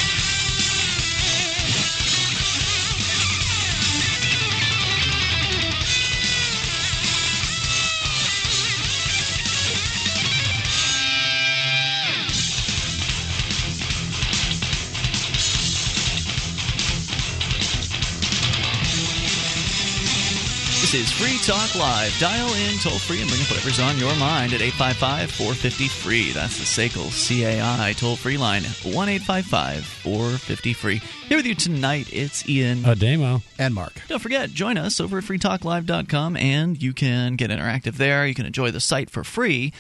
This 20.93 21.11
is 21.11 21.13
Free 21.13 21.39
Talk 21.39 21.75
Live. 21.75 22.15
Dial 22.19 22.53
in 22.53 22.79
toll 22.79 22.99
free 22.99 23.23
and 23.23 23.31
bring 23.31 23.41
up 23.41 23.49
whatever's 23.49 23.81
on 23.81 23.97
your 23.97 24.15
mind 24.17 24.53
at 24.53 24.61
855 24.61 25.31
450 25.31 25.89
free. 25.89 26.33
That's 26.33 26.59
the 26.59 26.65
SACL 26.65 27.09
CAI 27.09 27.95
toll 27.95 28.15
free 28.15 28.37
line 28.37 28.63
1 28.63 29.09
855 29.09 29.87
450 29.87 30.73
free. 30.75 31.01
Here 31.29 31.39
with 31.39 31.47
you 31.47 31.55
tonight, 31.55 32.13
it's 32.13 32.47
Ian. 32.47 32.85
Uh, 32.85 32.93
Ademo. 32.95 33.43
And 33.59 33.75
Mark. 33.75 34.03
Don't 34.09 34.21
forget, 34.21 34.51
join 34.51 34.77
us 34.77 35.01
over 35.01 35.17
at 35.17 35.25
freetalklive.com 35.25 36.37
and 36.37 36.83
you 36.83 36.93
can 36.93 37.37
get 37.37 37.51
interactive 37.51 37.95
there. 37.95 38.27
You 38.27 38.35
can 38.35 38.45
enjoy 38.45 38.71
the 38.71 38.79
site 38.79 39.09
for 39.09 39.25
free. 39.25 39.73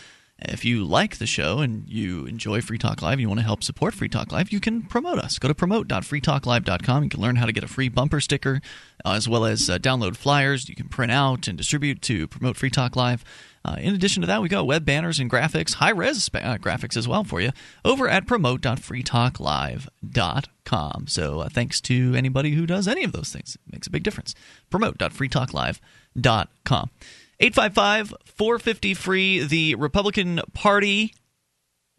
If 0.48 0.64
you 0.64 0.84
like 0.84 1.18
the 1.18 1.26
show 1.26 1.58
and 1.58 1.88
you 1.88 2.26
enjoy 2.26 2.60
Free 2.60 2.78
Talk 2.78 3.02
Live 3.02 3.20
you 3.20 3.28
want 3.28 3.40
to 3.40 3.46
help 3.46 3.62
support 3.62 3.94
Free 3.94 4.08
Talk 4.08 4.32
Live, 4.32 4.52
you 4.52 4.60
can 4.60 4.82
promote 4.82 5.18
us. 5.18 5.38
Go 5.38 5.48
to 5.48 5.54
promote.freetalklive.com. 5.54 7.04
You 7.04 7.10
can 7.10 7.20
learn 7.20 7.36
how 7.36 7.46
to 7.46 7.52
get 7.52 7.64
a 7.64 7.68
free 7.68 7.88
bumper 7.88 8.20
sticker 8.20 8.60
uh, 9.04 9.12
as 9.12 9.28
well 9.28 9.44
as 9.44 9.68
uh, 9.68 9.78
download 9.78 10.16
flyers 10.16 10.68
you 10.68 10.74
can 10.74 10.88
print 10.88 11.12
out 11.12 11.48
and 11.48 11.58
distribute 11.58 12.00
to 12.02 12.28
promote 12.28 12.56
Free 12.56 12.70
Talk 12.70 12.96
Live. 12.96 13.24
Uh, 13.64 13.76
in 13.78 13.94
addition 13.94 14.22
to 14.22 14.26
that, 14.26 14.42
we 14.42 14.48
got 14.48 14.66
web 14.66 14.84
banners 14.84 15.20
and 15.20 15.30
graphics, 15.30 15.74
high 15.74 15.90
res 15.90 16.28
uh, 16.34 16.58
graphics 16.58 16.96
as 16.96 17.06
well 17.06 17.22
for 17.22 17.40
you 17.40 17.52
over 17.84 18.08
at 18.08 18.26
promote.freetalklive.com. 18.26 21.06
So 21.06 21.38
uh, 21.40 21.48
thanks 21.48 21.80
to 21.82 22.14
anybody 22.16 22.50
who 22.52 22.66
does 22.66 22.88
any 22.88 23.04
of 23.04 23.12
those 23.12 23.32
things. 23.32 23.56
It 23.66 23.72
makes 23.72 23.86
a 23.86 23.90
big 23.90 24.02
difference. 24.02 24.34
Promote.freetalklive.com. 24.70 26.90
855 27.42 28.14
450 28.24 28.94
free. 28.94 29.44
The 29.44 29.74
Republican 29.74 30.40
Party, 30.54 31.12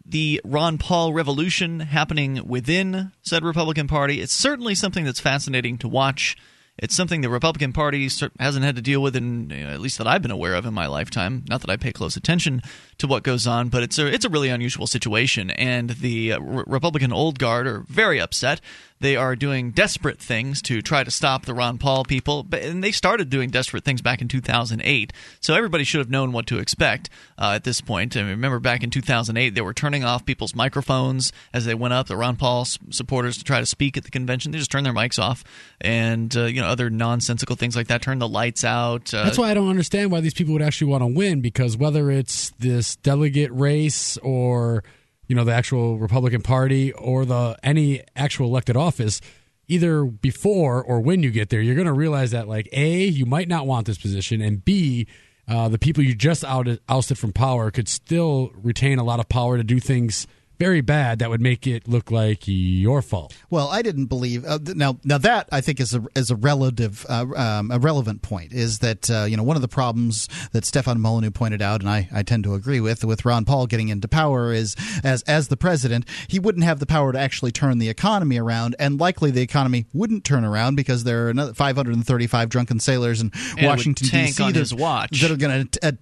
the 0.06 0.40
Ron 0.46 0.78
Paul 0.78 1.12
revolution 1.12 1.82
happening 1.82 2.48
within 2.48 3.12
said 3.22 3.44
Republican 3.44 3.90
Party. 3.90 4.22
It's 4.22 4.32
certainly 4.32 4.74
something 4.74 5.04
that's 5.04 5.20
fascinating 5.20 5.78
to 5.80 5.90
watch. 5.90 6.38
It's 6.78 6.96
something 6.96 7.20
the 7.20 7.30
Republican 7.30 7.74
Party 7.74 8.10
hasn't 8.40 8.64
had 8.64 8.78
to 8.78 8.82
deal 8.82 9.02
with, 9.02 9.18
in 9.18 9.52
at 9.52 9.82
least 9.82 9.98
that 9.98 10.08
I've 10.08 10.22
been 10.22 10.32
aware 10.32 10.56
of 10.56 10.66
in 10.66 10.74
my 10.74 10.88
lifetime. 10.88 11.44
Not 11.50 11.60
that 11.60 11.70
I 11.70 11.76
pay 11.76 11.92
close 11.92 12.16
attention 12.16 12.62
to 13.04 13.08
what 13.08 13.24
goes 13.24 13.46
on, 13.46 13.70
but 13.70 13.84
it's 13.84 14.00
a 14.00 14.08
it's 14.08 14.26
a 14.26 14.30
really 14.30 14.50
unusual 14.50 14.88
situation, 14.88 15.50
and 15.52 15.92
the 15.92 16.34
uh, 16.34 16.40
Republican 16.40 17.14
old 17.14 17.38
guard 17.40 17.68
are 17.68 17.82
very 17.88 18.20
upset. 18.20 18.60
They 19.00 19.18
are 19.18 19.36
doing 19.36 19.72
desperate 19.72 20.18
things 20.20 20.62
to 20.62 20.82
try 20.82 21.04
to 21.04 21.12
stop 21.12 21.44
the 21.46 21.54
Ron 21.54 21.78
Paul 21.78 22.06
people, 22.06 22.42
but 22.44 22.62
and 22.64 22.82
they 22.82 22.92
started 22.94 23.30
doing 23.30 23.50
desperate 23.50 23.84
things 23.84 24.02
back 24.02 24.22
in 24.22 24.30
2008. 24.30 25.12
So 25.42 25.54
everybody 25.54 25.84
should 25.84 26.00
have 26.00 26.10
known 26.10 26.32
what 26.32 26.48
to 26.48 26.58
expect 26.60 27.10
uh, 27.38 27.52
at 27.56 27.66
this 27.66 27.82
point. 27.82 28.16
I 28.16 28.22
remember 28.22 28.60
back 28.62 28.82
in 28.82 28.90
2008, 28.90 29.50
they 29.56 29.60
were 29.62 29.74
turning 29.74 30.06
off 30.06 30.26
people's 30.26 30.56
microphones 30.56 31.34
as 31.54 31.66
they 31.66 31.74
went 31.76 31.94
up. 31.94 32.08
The 32.08 32.16
Ron 32.16 32.38
Paul 32.38 32.62
s- 32.62 32.80
supporters 32.92 33.38
to 33.40 33.44
try 33.44 33.60
to 33.60 33.66
speak 33.66 33.98
at 33.98 34.06
the 34.06 34.12
convention, 34.12 34.54
they 34.54 34.58
just 34.58 34.72
turned 34.72 34.86
their 34.86 34.94
mics 34.94 35.22
off, 35.22 35.44
and 35.82 36.34
uh, 36.38 36.44
you 36.46 36.62
know 36.62 36.68
other 36.68 36.90
nonsensical 36.90 37.58
things 37.58 37.76
like 37.76 37.88
that. 37.88 38.02
Turn 38.02 38.20
the 38.20 38.28
lights 38.30 38.64
out. 38.64 39.14
Uh, 39.14 39.26
That's 39.26 39.38
why 39.38 39.52
I 39.52 39.54
don't 39.54 39.68
understand 39.70 40.12
why 40.12 40.22
these 40.22 40.34
people 40.34 40.54
would 40.54 40.62
actually 40.62 40.92
want 40.92 41.02
to 41.02 41.08
win 41.08 41.42
because 41.42 41.76
whether 41.76 42.10
it's 42.10 42.52
this 42.60 42.93
delegate 42.96 43.52
race 43.52 44.18
or 44.18 44.84
you 45.28 45.36
know 45.36 45.44
the 45.44 45.54
actual 45.54 45.98
Republican 45.98 46.42
Party 46.42 46.92
or 46.94 47.26
the 47.26 47.58
any 47.64 48.02
actual 48.16 48.48
elected 48.48 48.76
office, 48.76 49.22
either 49.68 50.04
before 50.04 50.84
or 50.84 51.00
when 51.00 51.24
you 51.24 51.32
get 51.32 51.50
there, 51.50 51.62
you're 51.62 51.76
going 51.76 51.88
to 51.88 51.94
realize 51.94 52.32
that 52.32 52.48
like 52.48 52.68
a 52.72 53.06
you 53.06 53.26
might 53.26 53.48
not 53.48 53.66
want 53.66 53.88
this 53.88 53.98
position, 53.98 54.42
and 54.42 54.64
b 54.64 55.08
uh, 55.48 55.68
the 55.68 55.78
people 55.78 56.04
you 56.04 56.16
just 56.16 56.44
outed, 56.46 56.80
ousted 56.88 57.18
from 57.18 57.34
power 57.34 57.70
could 57.70 57.90
still 57.90 58.52
retain 58.56 58.98
a 58.98 59.04
lot 59.04 59.20
of 59.20 59.28
power 59.28 59.58
to 59.58 59.64
do 59.64 59.80
things 59.80 60.26
very 60.60 60.82
bad 60.82 61.20
that 61.20 61.30
would 61.30 61.42
make 61.42 61.66
it 61.68 61.88
look 61.88 62.12
like 62.12 62.44
your 62.46 63.02
fault. 63.02 63.36
Well, 63.50 63.68
I 63.70 63.82
didn't 63.82 64.06
believe 64.06 64.46
uh, 64.46 64.60
th- 64.60 64.78
now. 64.78 64.98
Now 65.04 65.18
that 65.18 65.50
I 65.52 65.62
think 65.62 65.80
is 65.80 65.94
a 65.94 66.04
is 66.16 66.32
a 66.32 66.36
relative, 66.36 67.06
uh, 67.10 67.26
um, 67.36 67.72
a 67.72 67.80
relevant 67.80 68.22
point 68.22 68.54
is 68.54 68.80
that 68.80 69.10
uh, 69.10 69.26
you 69.28 69.36
know 69.38 69.44
one 69.44 69.56
of 69.56 69.62
the 69.62 69.68
problems 69.68 70.28
that 70.52 70.66
Stefan 70.66 71.00
Molyneux 71.02 71.32
pointed 71.32 71.62
out, 71.62 71.82
and 71.82 71.90
I, 71.90 72.08
I 72.14 72.24
tend 72.24 72.44
to 72.46 72.54
agree 72.54 72.80
with, 72.80 73.04
with 73.04 73.26
Ron 73.26 73.46
Paul 73.46 73.68
getting 73.68 73.90
into 73.90 74.08
power 74.08 74.54
is 74.54 74.76
as 75.04 75.22
as 75.24 75.48
the 75.50 75.58
president, 75.58 76.06
he 76.28 76.40
wouldn't 76.40 76.64
have 76.64 76.80
the 76.80 76.86
power 76.86 77.12
to 77.12 77.20
actually 77.20 77.52
turn 77.52 77.80
the 77.80 77.90
economy 77.90 78.38
around, 78.38 78.76
and 78.80 79.00
likely 79.00 79.32
the 79.32 79.42
economy 79.42 79.86
wouldn't 79.94 80.24
turn 80.24 80.44
around 80.46 80.76
because 80.76 81.04
there 81.04 81.26
are 81.26 81.30
another 81.30 81.54
535 81.54 82.50
drunken 82.50 82.80
sailors 82.80 83.22
in 83.22 83.28
it 83.28 83.56
would 83.56 83.66
Washington 83.66 84.08
D.C. 84.28 84.34
that- 84.72 84.78
that 85.22 85.32
are 85.32 85.38
going 85.38 85.68
to. 85.68 85.94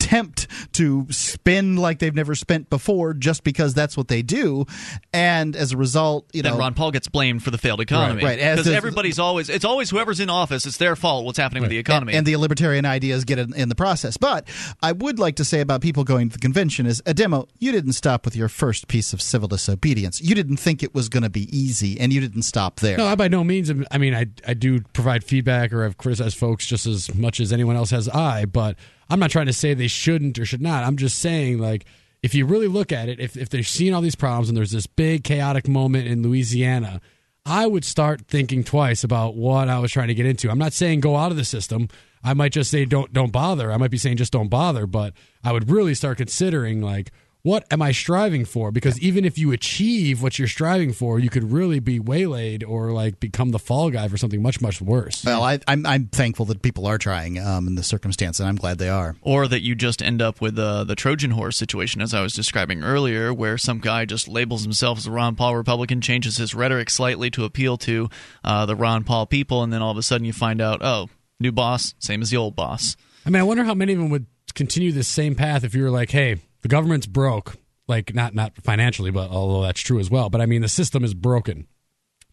Uh, 0.00 0.10
attempt 0.10 0.46
to 0.72 1.06
spend 1.10 1.78
like 1.78 1.98
they've 1.98 2.14
never 2.14 2.34
spent 2.34 2.70
before 2.70 3.14
just 3.14 3.44
because 3.44 3.74
that's 3.74 3.96
what 3.96 4.08
they 4.08 4.22
do. 4.22 4.66
And 5.12 5.54
as 5.54 5.72
a 5.72 5.76
result, 5.76 6.28
you 6.32 6.42
then 6.42 6.52
know. 6.52 6.58
Ron 6.58 6.74
Paul 6.74 6.90
gets 6.90 7.08
blamed 7.08 7.42
for 7.42 7.50
the 7.50 7.58
failed 7.58 7.80
economy. 7.80 8.24
Right. 8.24 8.38
Because 8.38 8.68
everybody's 8.68 9.18
always, 9.18 9.48
it's 9.48 9.64
always 9.64 9.90
whoever's 9.90 10.20
in 10.20 10.30
office, 10.30 10.66
it's 10.66 10.78
their 10.78 10.96
fault 10.96 11.24
what's 11.24 11.38
happening 11.38 11.62
right. 11.62 11.66
with 11.66 11.70
the 11.70 11.78
economy. 11.78 12.12
And, 12.12 12.18
and, 12.18 12.26
the 12.26 12.36
libertarian 12.36 12.84
ideas 12.84 13.24
get 13.24 13.38
in, 13.38 13.54
in, 13.54 13.68
the 13.68 13.74
process. 13.74 14.16
But 14.16 14.48
I 14.82 14.92
would 14.92 15.18
like 15.18 15.36
to 15.36 15.44
say 15.44 15.60
about 15.60 15.80
people 15.80 16.04
going 16.04 16.28
to 16.28 16.32
the 16.34 16.38
convention 16.38 16.86
is, 16.86 17.00
Ademo, 17.02 17.48
you 17.58 17.72
didn't 17.72 17.92
stop 17.92 18.24
with 18.24 18.34
your 18.34 18.48
first 18.48 18.88
piece 18.88 19.12
of 19.12 19.22
civil 19.22 19.48
disobedience. 19.48 20.20
You 20.20 20.34
didn't 20.34 20.56
think 20.56 20.82
it 20.82 20.94
was 20.94 21.08
going 21.08 21.22
to 21.22 21.30
be 21.30 21.56
easy, 21.56 21.98
and 22.00 22.12
you 22.12 22.20
didn't 22.20 22.42
stop 22.42 22.80
there. 22.80 22.96
No, 22.96 23.06
I 23.06 23.14
by 23.14 23.28
no 23.28 23.44
means. 23.44 23.70
I 23.90 23.98
mean, 23.98 24.14
I, 24.14 24.26
I 24.46 24.54
do 24.54 24.80
provide 24.92 25.24
feedback 25.24 25.72
or 25.72 25.84
I've 25.84 25.98
criticized 25.98 26.36
folks 26.36 26.66
just 26.66 26.86
as 26.86 27.14
much 27.14 27.40
as 27.40 27.52
anyone 27.52 27.76
else 27.76 27.90
has 27.90 28.08
I, 28.08 28.44
but 28.44 28.76
I'm 29.10 29.18
not 29.18 29.30
trying 29.30 29.46
to 29.46 29.52
say 29.52 29.74
they 29.74 29.88
shouldn't 29.92 30.38
or 30.38 30.44
should 30.44 30.62
not. 30.62 30.84
I'm 30.84 30.96
just 30.96 31.18
saying, 31.18 31.58
like, 31.58 31.84
if 32.22 32.34
you 32.34 32.46
really 32.46 32.68
look 32.68 32.92
at 32.92 33.08
it, 33.08 33.20
if, 33.20 33.36
if 33.36 33.48
they're 33.48 33.62
seeing 33.62 33.94
all 33.94 34.02
these 34.02 34.14
problems 34.14 34.48
and 34.48 34.56
there's 34.56 34.72
this 34.72 34.86
big 34.86 35.24
chaotic 35.24 35.68
moment 35.68 36.06
in 36.06 36.22
Louisiana, 36.22 37.00
I 37.46 37.66
would 37.66 37.84
start 37.84 38.22
thinking 38.28 38.64
twice 38.64 39.02
about 39.02 39.34
what 39.34 39.68
I 39.68 39.78
was 39.78 39.90
trying 39.90 40.08
to 40.08 40.14
get 40.14 40.26
into. 40.26 40.50
I'm 40.50 40.58
not 40.58 40.72
saying 40.72 41.00
go 41.00 41.16
out 41.16 41.30
of 41.30 41.36
the 41.36 41.44
system. 41.44 41.88
I 42.22 42.34
might 42.34 42.52
just 42.52 42.70
say 42.70 42.84
don't 42.84 43.12
don't 43.12 43.32
bother. 43.32 43.72
I 43.72 43.78
might 43.78 43.90
be 43.90 43.96
saying 43.96 44.18
just 44.18 44.32
don't 44.32 44.48
bother, 44.48 44.86
but 44.86 45.14
I 45.42 45.52
would 45.52 45.70
really 45.70 45.94
start 45.94 46.18
considering 46.18 46.82
like 46.82 47.10
what 47.42 47.64
am 47.70 47.80
I 47.80 47.92
striving 47.92 48.44
for? 48.44 48.70
Because 48.70 49.00
even 49.00 49.24
if 49.24 49.38
you 49.38 49.52
achieve 49.52 50.22
what 50.22 50.38
you're 50.38 50.48
striving 50.48 50.92
for, 50.92 51.18
you 51.18 51.30
could 51.30 51.52
really 51.52 51.80
be 51.80 51.98
waylaid 51.98 52.62
or 52.62 52.92
like 52.92 53.18
become 53.18 53.50
the 53.50 53.58
fall 53.58 53.90
guy 53.90 54.08
for 54.08 54.16
something 54.16 54.42
much 54.42 54.60
much 54.60 54.80
worse. 54.82 55.24
Well, 55.24 55.42
I, 55.42 55.54
am 55.54 55.60
I'm, 55.66 55.86
I'm 55.86 56.06
thankful 56.06 56.44
that 56.46 56.62
people 56.62 56.86
are 56.86 56.98
trying 56.98 57.38
um, 57.38 57.66
in 57.66 57.76
the 57.76 57.82
circumstance, 57.82 58.40
and 58.40 58.48
I'm 58.48 58.56
glad 58.56 58.78
they 58.78 58.88
are. 58.88 59.16
Or 59.22 59.48
that 59.48 59.62
you 59.62 59.74
just 59.74 60.02
end 60.02 60.20
up 60.20 60.40
with 60.40 60.58
uh, 60.58 60.84
the 60.84 60.94
Trojan 60.94 61.30
horse 61.30 61.56
situation, 61.56 62.02
as 62.02 62.12
I 62.12 62.20
was 62.20 62.34
describing 62.34 62.82
earlier, 62.82 63.32
where 63.32 63.56
some 63.56 63.78
guy 63.78 64.04
just 64.04 64.28
labels 64.28 64.62
himself 64.62 64.98
as 64.98 65.06
a 65.06 65.10
Ron 65.10 65.34
Paul 65.34 65.56
Republican, 65.56 66.00
changes 66.00 66.36
his 66.36 66.54
rhetoric 66.54 66.90
slightly 66.90 67.30
to 67.30 67.44
appeal 67.44 67.78
to 67.78 68.08
uh, 68.44 68.66
the 68.66 68.76
Ron 68.76 69.04
Paul 69.04 69.26
people, 69.26 69.62
and 69.62 69.72
then 69.72 69.80
all 69.80 69.92
of 69.92 69.98
a 69.98 70.02
sudden 70.02 70.26
you 70.26 70.32
find 70.32 70.60
out, 70.60 70.82
oh, 70.82 71.08
new 71.38 71.52
boss, 71.52 71.94
same 71.98 72.20
as 72.20 72.30
the 72.30 72.36
old 72.36 72.54
boss. 72.54 72.96
I 73.24 73.30
mean, 73.30 73.40
I 73.40 73.44
wonder 73.44 73.64
how 73.64 73.74
many 73.74 73.94
of 73.94 73.98
them 73.98 74.10
would 74.10 74.26
continue 74.54 74.92
this 74.92 75.08
same 75.08 75.34
path 75.34 75.64
if 75.64 75.74
you 75.74 75.82
were 75.82 75.90
like, 75.90 76.10
hey 76.10 76.38
the 76.62 76.68
government's 76.68 77.06
broke 77.06 77.56
like 77.88 78.14
not 78.14 78.34
not 78.34 78.52
financially 78.62 79.10
but 79.10 79.30
although 79.30 79.62
that's 79.62 79.80
true 79.80 79.98
as 79.98 80.10
well 80.10 80.30
but 80.30 80.40
i 80.40 80.46
mean 80.46 80.62
the 80.62 80.68
system 80.68 81.04
is 81.04 81.14
broken. 81.14 81.66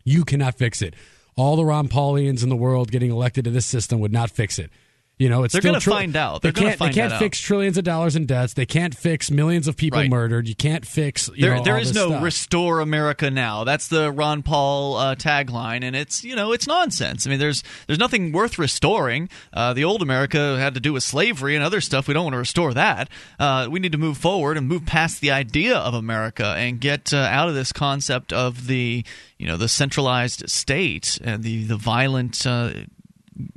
You 0.03 0.23
cannot 0.23 0.57
fix 0.57 0.81
it. 0.81 0.93
All 1.35 1.57
the 1.57 1.65
ron 1.65 1.89
paulians 1.89 2.41
in 2.41 2.47
the 2.49 2.55
world 2.55 2.91
getting 2.91 3.11
elected 3.11 3.43
to 3.43 3.51
this 3.51 3.65
system 3.65 3.99
would 3.99 4.13
not 4.13 4.31
fix 4.31 4.57
it 4.57 4.71
you 5.17 5.29
know, 5.29 5.43
it's 5.43 5.51
they're 5.51 5.63
going 5.63 5.79
to 5.79 5.89
find 5.89 6.15
out. 6.15 6.43
They're 6.43 6.51
they 6.51 6.61
can't. 6.61 6.79
They 6.79 6.91
can't 6.91 7.13
fix 7.13 7.39
trillions 7.39 7.77
of 7.77 7.83
dollars 7.83 8.15
in 8.15 8.27
debts. 8.27 8.53
They 8.53 8.67
can't 8.67 8.95
fix 8.95 9.31
millions 9.31 9.67
of 9.67 9.75
people 9.75 9.99
right. 9.99 10.09
murdered. 10.09 10.47
You 10.47 10.53
can't 10.53 10.85
fix. 10.85 11.27
You 11.33 11.41
there, 11.41 11.55
know, 11.55 11.63
there 11.63 11.79
is 11.79 11.95
no 11.95 12.09
stuff. 12.09 12.23
restore 12.23 12.81
America 12.81 13.31
now. 13.31 13.63
That's 13.63 13.87
the 13.87 14.11
Ron 14.11 14.43
Paul 14.43 14.95
uh, 14.95 15.15
tagline, 15.15 15.83
and 15.83 15.95
it's 15.95 16.23
you 16.23 16.35
know 16.35 16.51
it's 16.51 16.67
nonsense. 16.67 17.25
I 17.25 17.31
mean, 17.31 17.39
there's 17.39 17.63
there's 17.87 17.97
nothing 17.97 18.31
worth 18.31 18.59
restoring. 18.59 19.29
Uh, 19.51 19.73
the 19.73 19.85
old 19.85 20.03
America 20.03 20.57
had 20.59 20.75
to 20.75 20.79
do 20.79 20.93
with 20.93 21.01
slavery 21.01 21.55
and 21.55 21.63
other 21.63 21.81
stuff. 21.81 22.07
We 22.07 22.13
don't 22.13 22.25
want 22.25 22.35
to 22.35 22.39
restore 22.39 22.75
that. 22.75 23.09
Uh, 23.39 23.69
we 23.71 23.79
need 23.79 23.93
to 23.93 23.97
move 23.97 24.19
forward 24.19 24.55
and 24.55 24.67
move 24.67 24.85
past 24.85 25.21
the 25.21 25.31
idea 25.31 25.77
of 25.77 25.95
America 25.95 26.53
and 26.55 26.79
get 26.79 27.11
uh, 27.11 27.17
out 27.17 27.49
of 27.49 27.55
this 27.55 27.71
concept 27.71 28.31
of 28.33 28.67
the 28.67 29.03
you 29.39 29.47
know 29.47 29.57
the 29.57 29.67
centralized 29.67 30.47
state 30.47 31.19
and 31.23 31.43
the 31.43 31.63
the 31.63 31.77
violent 31.77 32.45
uh, 32.45 32.71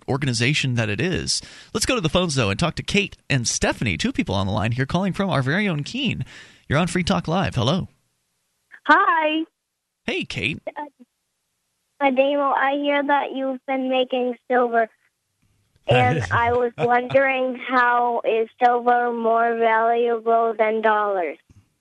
organization 0.09 0.74
that 0.74 0.89
it 0.89 1.01
is. 1.01 1.43
Let's 1.73 1.86
go 1.86 1.94
to 1.94 2.01
the 2.01 2.09
phones, 2.09 2.35
though, 2.35 2.51
and 2.51 2.59
talk 2.59 2.74
to 2.77 2.82
Kate 2.82 3.16
and 3.28 3.47
Stephanie, 3.47 3.97
two 3.97 4.12
people 4.12 4.35
on 4.35 4.47
the 4.47 4.52
line 4.52 4.73
here 4.73 4.86
calling 4.86 5.12
from 5.12 5.31
our 5.31 5.43
very 5.43 5.69
own 5.69 5.85
Keene. 5.85 6.24
You're 6.69 6.78
on 6.78 6.86
Free 6.86 7.05
Talk 7.05 7.28
Live. 7.28 7.55
Hello. 7.55 7.89
Hi. 8.86 9.44
Hey, 10.05 10.24
Kate. 10.24 10.61
Uh, 10.66 10.85
I 12.01 12.73
hear 12.77 13.02
that 13.02 13.32
you've 13.35 13.65
been 13.66 13.89
making 13.90 14.36
silver, 14.48 14.89
and 15.86 16.24
I 16.31 16.52
was 16.52 16.73
wondering 16.78 17.57
how 17.69 18.23
is 18.24 18.48
silver 18.62 19.12
more 19.12 19.57
valuable 19.57 20.55
than 20.59 20.81
dollars? 20.81 21.39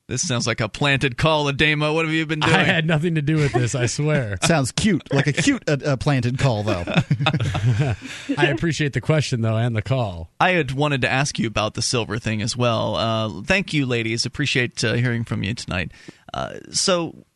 This 0.09 0.27
sounds 0.27 0.47
like 0.47 0.59
a 0.59 0.67
planted 0.67 1.19
call, 1.19 1.45
Ademo. 1.51 1.93
What 1.93 2.03
have 2.03 2.13
you 2.13 2.25
been 2.25 2.39
doing? 2.39 2.55
I 2.55 2.63
had 2.63 2.87
nothing 2.87 3.13
to 3.13 3.21
do 3.21 3.35
with 3.35 3.53
this, 3.53 3.75
I 3.75 3.85
swear. 3.85 4.39
Sounds 4.43 4.71
cute, 4.71 5.03
like 5.13 5.27
a 5.27 5.33
cute 5.33 5.61
uh, 5.69 5.77
uh, 5.85 5.97
planted 5.97 6.39
call, 6.39 6.63
though. 6.63 6.83
I 8.35 8.47
appreciate 8.47 8.93
the 8.93 9.01
question, 9.01 9.41
though, 9.41 9.55
and 9.55 9.75
the 9.75 9.83
call. 9.83 10.31
I 10.39 10.53
had 10.53 10.71
wanted 10.71 11.01
to 11.01 11.09
ask 11.09 11.37
you 11.37 11.45
about 11.45 11.75
the 11.75 11.83
silver 11.83 12.17
thing 12.17 12.41
as 12.41 12.57
well. 12.57 12.95
Uh, 12.95 13.43
thank 13.43 13.71
you, 13.71 13.85
ladies. 13.85 14.25
Appreciate 14.25 14.83
uh, 14.83 14.93
hearing 14.93 15.25
from 15.25 15.43
you 15.43 15.53
tonight. 15.53 15.91
Uh, 16.33 16.55
so, 16.71 17.27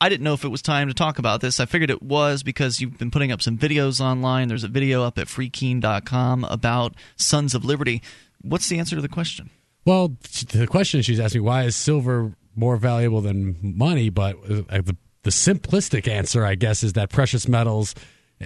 I 0.00 0.08
didn't 0.08 0.24
know 0.24 0.34
if 0.34 0.44
it 0.44 0.48
was 0.48 0.62
time 0.62 0.88
to 0.88 0.94
talk 0.94 1.20
about 1.20 1.40
this. 1.40 1.60
I 1.60 1.66
figured 1.66 1.90
it 1.90 2.02
was 2.02 2.42
because 2.42 2.80
you've 2.80 2.98
been 2.98 3.12
putting 3.12 3.30
up 3.30 3.40
some 3.40 3.56
videos 3.56 4.00
online. 4.00 4.48
There's 4.48 4.64
a 4.64 4.68
video 4.68 5.04
up 5.04 5.16
at 5.16 5.28
freekeene.com 5.28 6.42
about 6.42 6.96
Suns 7.14 7.54
of 7.54 7.64
Liberty. 7.64 8.02
What's 8.40 8.68
the 8.68 8.80
answer 8.80 8.96
to 8.96 9.02
the 9.02 9.08
question? 9.08 9.50
Well, 9.86 10.16
the 10.52 10.66
question 10.66 11.00
she's 11.02 11.20
asking 11.20 11.44
why 11.44 11.62
is 11.62 11.76
silver 11.76 12.32
more 12.56 12.76
valuable 12.76 13.20
than 13.20 13.56
money? 13.62 14.10
But 14.10 14.34
uh, 14.44 14.82
the, 14.82 14.96
the 15.22 15.30
simplistic 15.30 16.08
answer, 16.08 16.44
I 16.44 16.56
guess, 16.56 16.82
is 16.82 16.94
that 16.94 17.08
precious 17.08 17.46
metals 17.46 17.94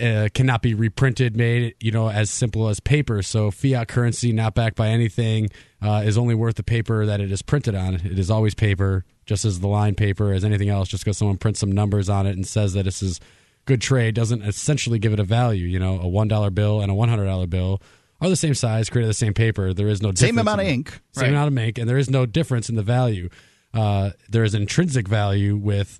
uh, 0.01 0.29
cannot 0.35 0.61
be 0.61 0.75
reprinted, 0.75 1.37
made 1.37 1.75
you 1.81 1.93
know 1.93 2.11
as 2.11 2.31
simple 2.31 2.69
as 2.69 2.79
paper. 2.79 3.23
So 3.23 3.51
fiat 3.51 3.89
currency, 3.89 4.33
not 4.33 4.55
backed 4.55 4.77
by 4.77 4.89
anything, 4.89 5.49
uh, 5.81 6.03
is 6.05 6.19
only 6.19 6.35
worth 6.35 6.57
the 6.57 6.63
paper 6.63 7.07
that 7.07 7.21
it 7.21 7.33
is 7.33 7.41
printed 7.41 7.75
on. 7.75 7.95
It 7.95 8.19
is 8.19 8.31
always 8.31 8.55
paper, 8.55 9.07
just 9.25 9.47
as 9.47 9.61
the 9.61 9.69
line 9.69 9.95
paper 9.95 10.35
as 10.35 10.45
anything 10.45 10.69
else. 10.69 10.89
Just 10.89 11.05
because 11.05 11.17
someone 11.17 11.39
prints 11.39 11.59
some 11.59 11.73
numbers 11.73 12.11
on 12.11 12.27
it 12.27 12.37
and 12.37 12.47
says 12.47 12.75
that 12.75 12.85
this 12.85 13.03
is 13.03 13.19
good 13.65 13.81
trade 13.81 14.15
doesn't 14.15 14.43
essentially 14.43 14.99
give 14.99 15.15
it 15.15 15.21
a 15.21 15.25
value. 15.25 15.67
You 15.67 15.79
know, 15.79 15.99
a 16.01 16.07
one 16.07 16.29
dollar 16.29 16.51
bill 16.51 16.83
and 16.83 16.91
a 16.91 16.95
one 16.95 17.09
hundred 17.09 17.25
dollar 17.25 17.47
bill 17.47 17.81
are 18.21 18.29
the 18.29 18.37
same 18.37 18.55
size, 18.55 18.91
created 18.91 19.09
the 19.09 19.15
same 19.15 19.35
paper. 19.35 19.73
There 19.73 19.89
is 19.89 20.03
no 20.03 20.13
same 20.15 20.39
amount 20.39 20.61
of 20.61 20.67
ink, 20.67 21.01
same 21.13 21.23
right. 21.23 21.29
amount 21.31 21.49
of 21.49 21.59
ink, 21.59 21.79
and 21.79 21.89
there 21.89 21.99
is 21.99 22.11
no 22.11 22.27
difference 22.27 22.69
in 22.69 22.77
the 22.77 22.83
value. 22.83 23.29
Uh, 23.73 24.11
there 24.29 24.45
is 24.45 24.55
intrinsic 24.55 25.09
value 25.09 25.57
with 25.57 25.99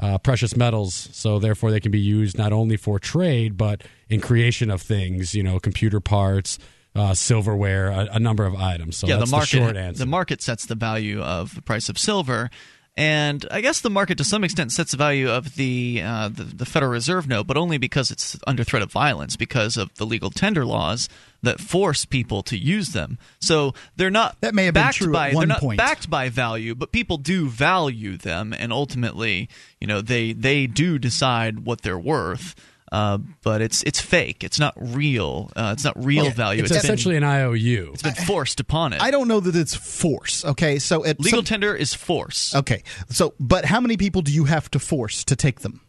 uh, 0.00 0.18
precious 0.18 0.56
metals, 0.56 1.08
so 1.12 1.38
therefore 1.38 1.70
they 1.70 1.80
can 1.80 1.90
be 1.90 2.00
used 2.00 2.38
not 2.38 2.52
only 2.52 2.76
for 2.76 2.98
trade 2.98 3.56
but 3.56 3.82
in 4.08 4.20
creation 4.20 4.70
of 4.70 4.80
things. 4.80 5.34
You 5.34 5.42
know, 5.42 5.58
computer 5.58 6.00
parts. 6.00 6.58
Uh, 6.94 7.14
silverware, 7.14 7.90
a, 7.90 8.08
a, 8.14 8.18
number 8.18 8.44
of 8.44 8.56
items. 8.56 8.96
So 8.96 9.06
yeah, 9.06 9.18
the 9.18 9.26
market, 9.26 9.50
the 9.52 9.56
short 9.58 9.76
answer. 9.76 9.98
The 10.00 10.06
market 10.06 10.42
sets 10.42 10.66
the 10.66 10.74
value 10.74 11.20
of 11.20 11.54
the 11.54 11.62
price 11.62 11.88
of 11.88 11.96
silver, 11.96 12.50
and 12.98 13.46
I 13.52 13.60
guess 13.60 13.80
the 13.80 13.90
market, 13.90 14.18
to 14.18 14.24
some 14.24 14.42
extent, 14.42 14.72
sets 14.72 14.90
the 14.90 14.96
value 14.96 15.30
of 15.30 15.54
the, 15.54 16.02
uh, 16.04 16.30
the, 16.30 16.42
the 16.42 16.66
Federal 16.66 16.90
Reserve 16.90 17.28
note, 17.28 17.46
but 17.46 17.56
only 17.56 17.78
because 17.78 18.10
it's 18.10 18.36
under 18.44 18.64
threat 18.64 18.82
of 18.82 18.90
violence 18.90 19.36
because 19.36 19.76
of 19.76 19.94
the 19.94 20.04
legal 20.04 20.30
tender 20.30 20.66
laws 20.66 21.08
that 21.40 21.60
force 21.60 22.04
people 22.04 22.42
to 22.42 22.58
use 22.58 22.88
them. 22.88 23.16
So 23.40 23.72
they're 23.94 24.10
not 24.10 24.36
that 24.40 24.52
may 24.52 24.64
have 24.64 24.74
backed 24.74 24.98
been 24.98 25.04
true 25.06 25.12
by 25.12 25.28
at 25.28 25.34
one 25.34 25.42
they're 25.42 25.54
not 25.54 25.60
point. 25.60 25.78
backed 25.78 26.10
by 26.10 26.28
value, 26.28 26.74
but 26.74 26.90
people 26.90 27.18
do 27.18 27.48
value 27.48 28.16
them, 28.16 28.52
and 28.52 28.72
ultimately, 28.72 29.48
you 29.80 29.86
know, 29.86 30.00
they 30.00 30.32
they 30.32 30.66
do 30.66 30.98
decide 30.98 31.60
what 31.60 31.82
they're 31.82 31.96
worth. 31.96 32.56
Uh, 32.90 33.18
but 33.42 33.60
it's 33.60 33.82
it's 33.82 34.00
fake. 34.00 34.44
It's 34.44 34.58
not 34.58 34.74
real. 34.76 35.50
Uh, 35.54 35.70
it's 35.74 35.84
not 35.84 36.02
real 36.02 36.24
well, 36.24 36.32
value. 36.32 36.62
It's, 36.62 36.70
it's 36.70 36.84
essentially 36.84 37.16
been, 37.16 37.24
an 37.24 37.30
IOU. 37.30 37.90
It's 37.94 38.02
been 38.02 38.14
forced 38.14 38.60
upon 38.60 38.92
it. 38.92 39.02
I 39.02 39.10
don't 39.10 39.28
know 39.28 39.40
that 39.40 39.54
it's 39.56 39.74
force. 39.74 40.44
Okay, 40.44 40.78
so 40.78 41.00
legal 41.00 41.30
some, 41.30 41.44
tender 41.44 41.74
is 41.74 41.94
force. 41.94 42.54
Okay, 42.54 42.82
so 43.08 43.34
but 43.38 43.64
how 43.64 43.80
many 43.80 43.96
people 43.96 44.22
do 44.22 44.32
you 44.32 44.44
have 44.44 44.70
to 44.70 44.78
force 44.78 45.24
to 45.24 45.36
take 45.36 45.60
them? 45.60 45.80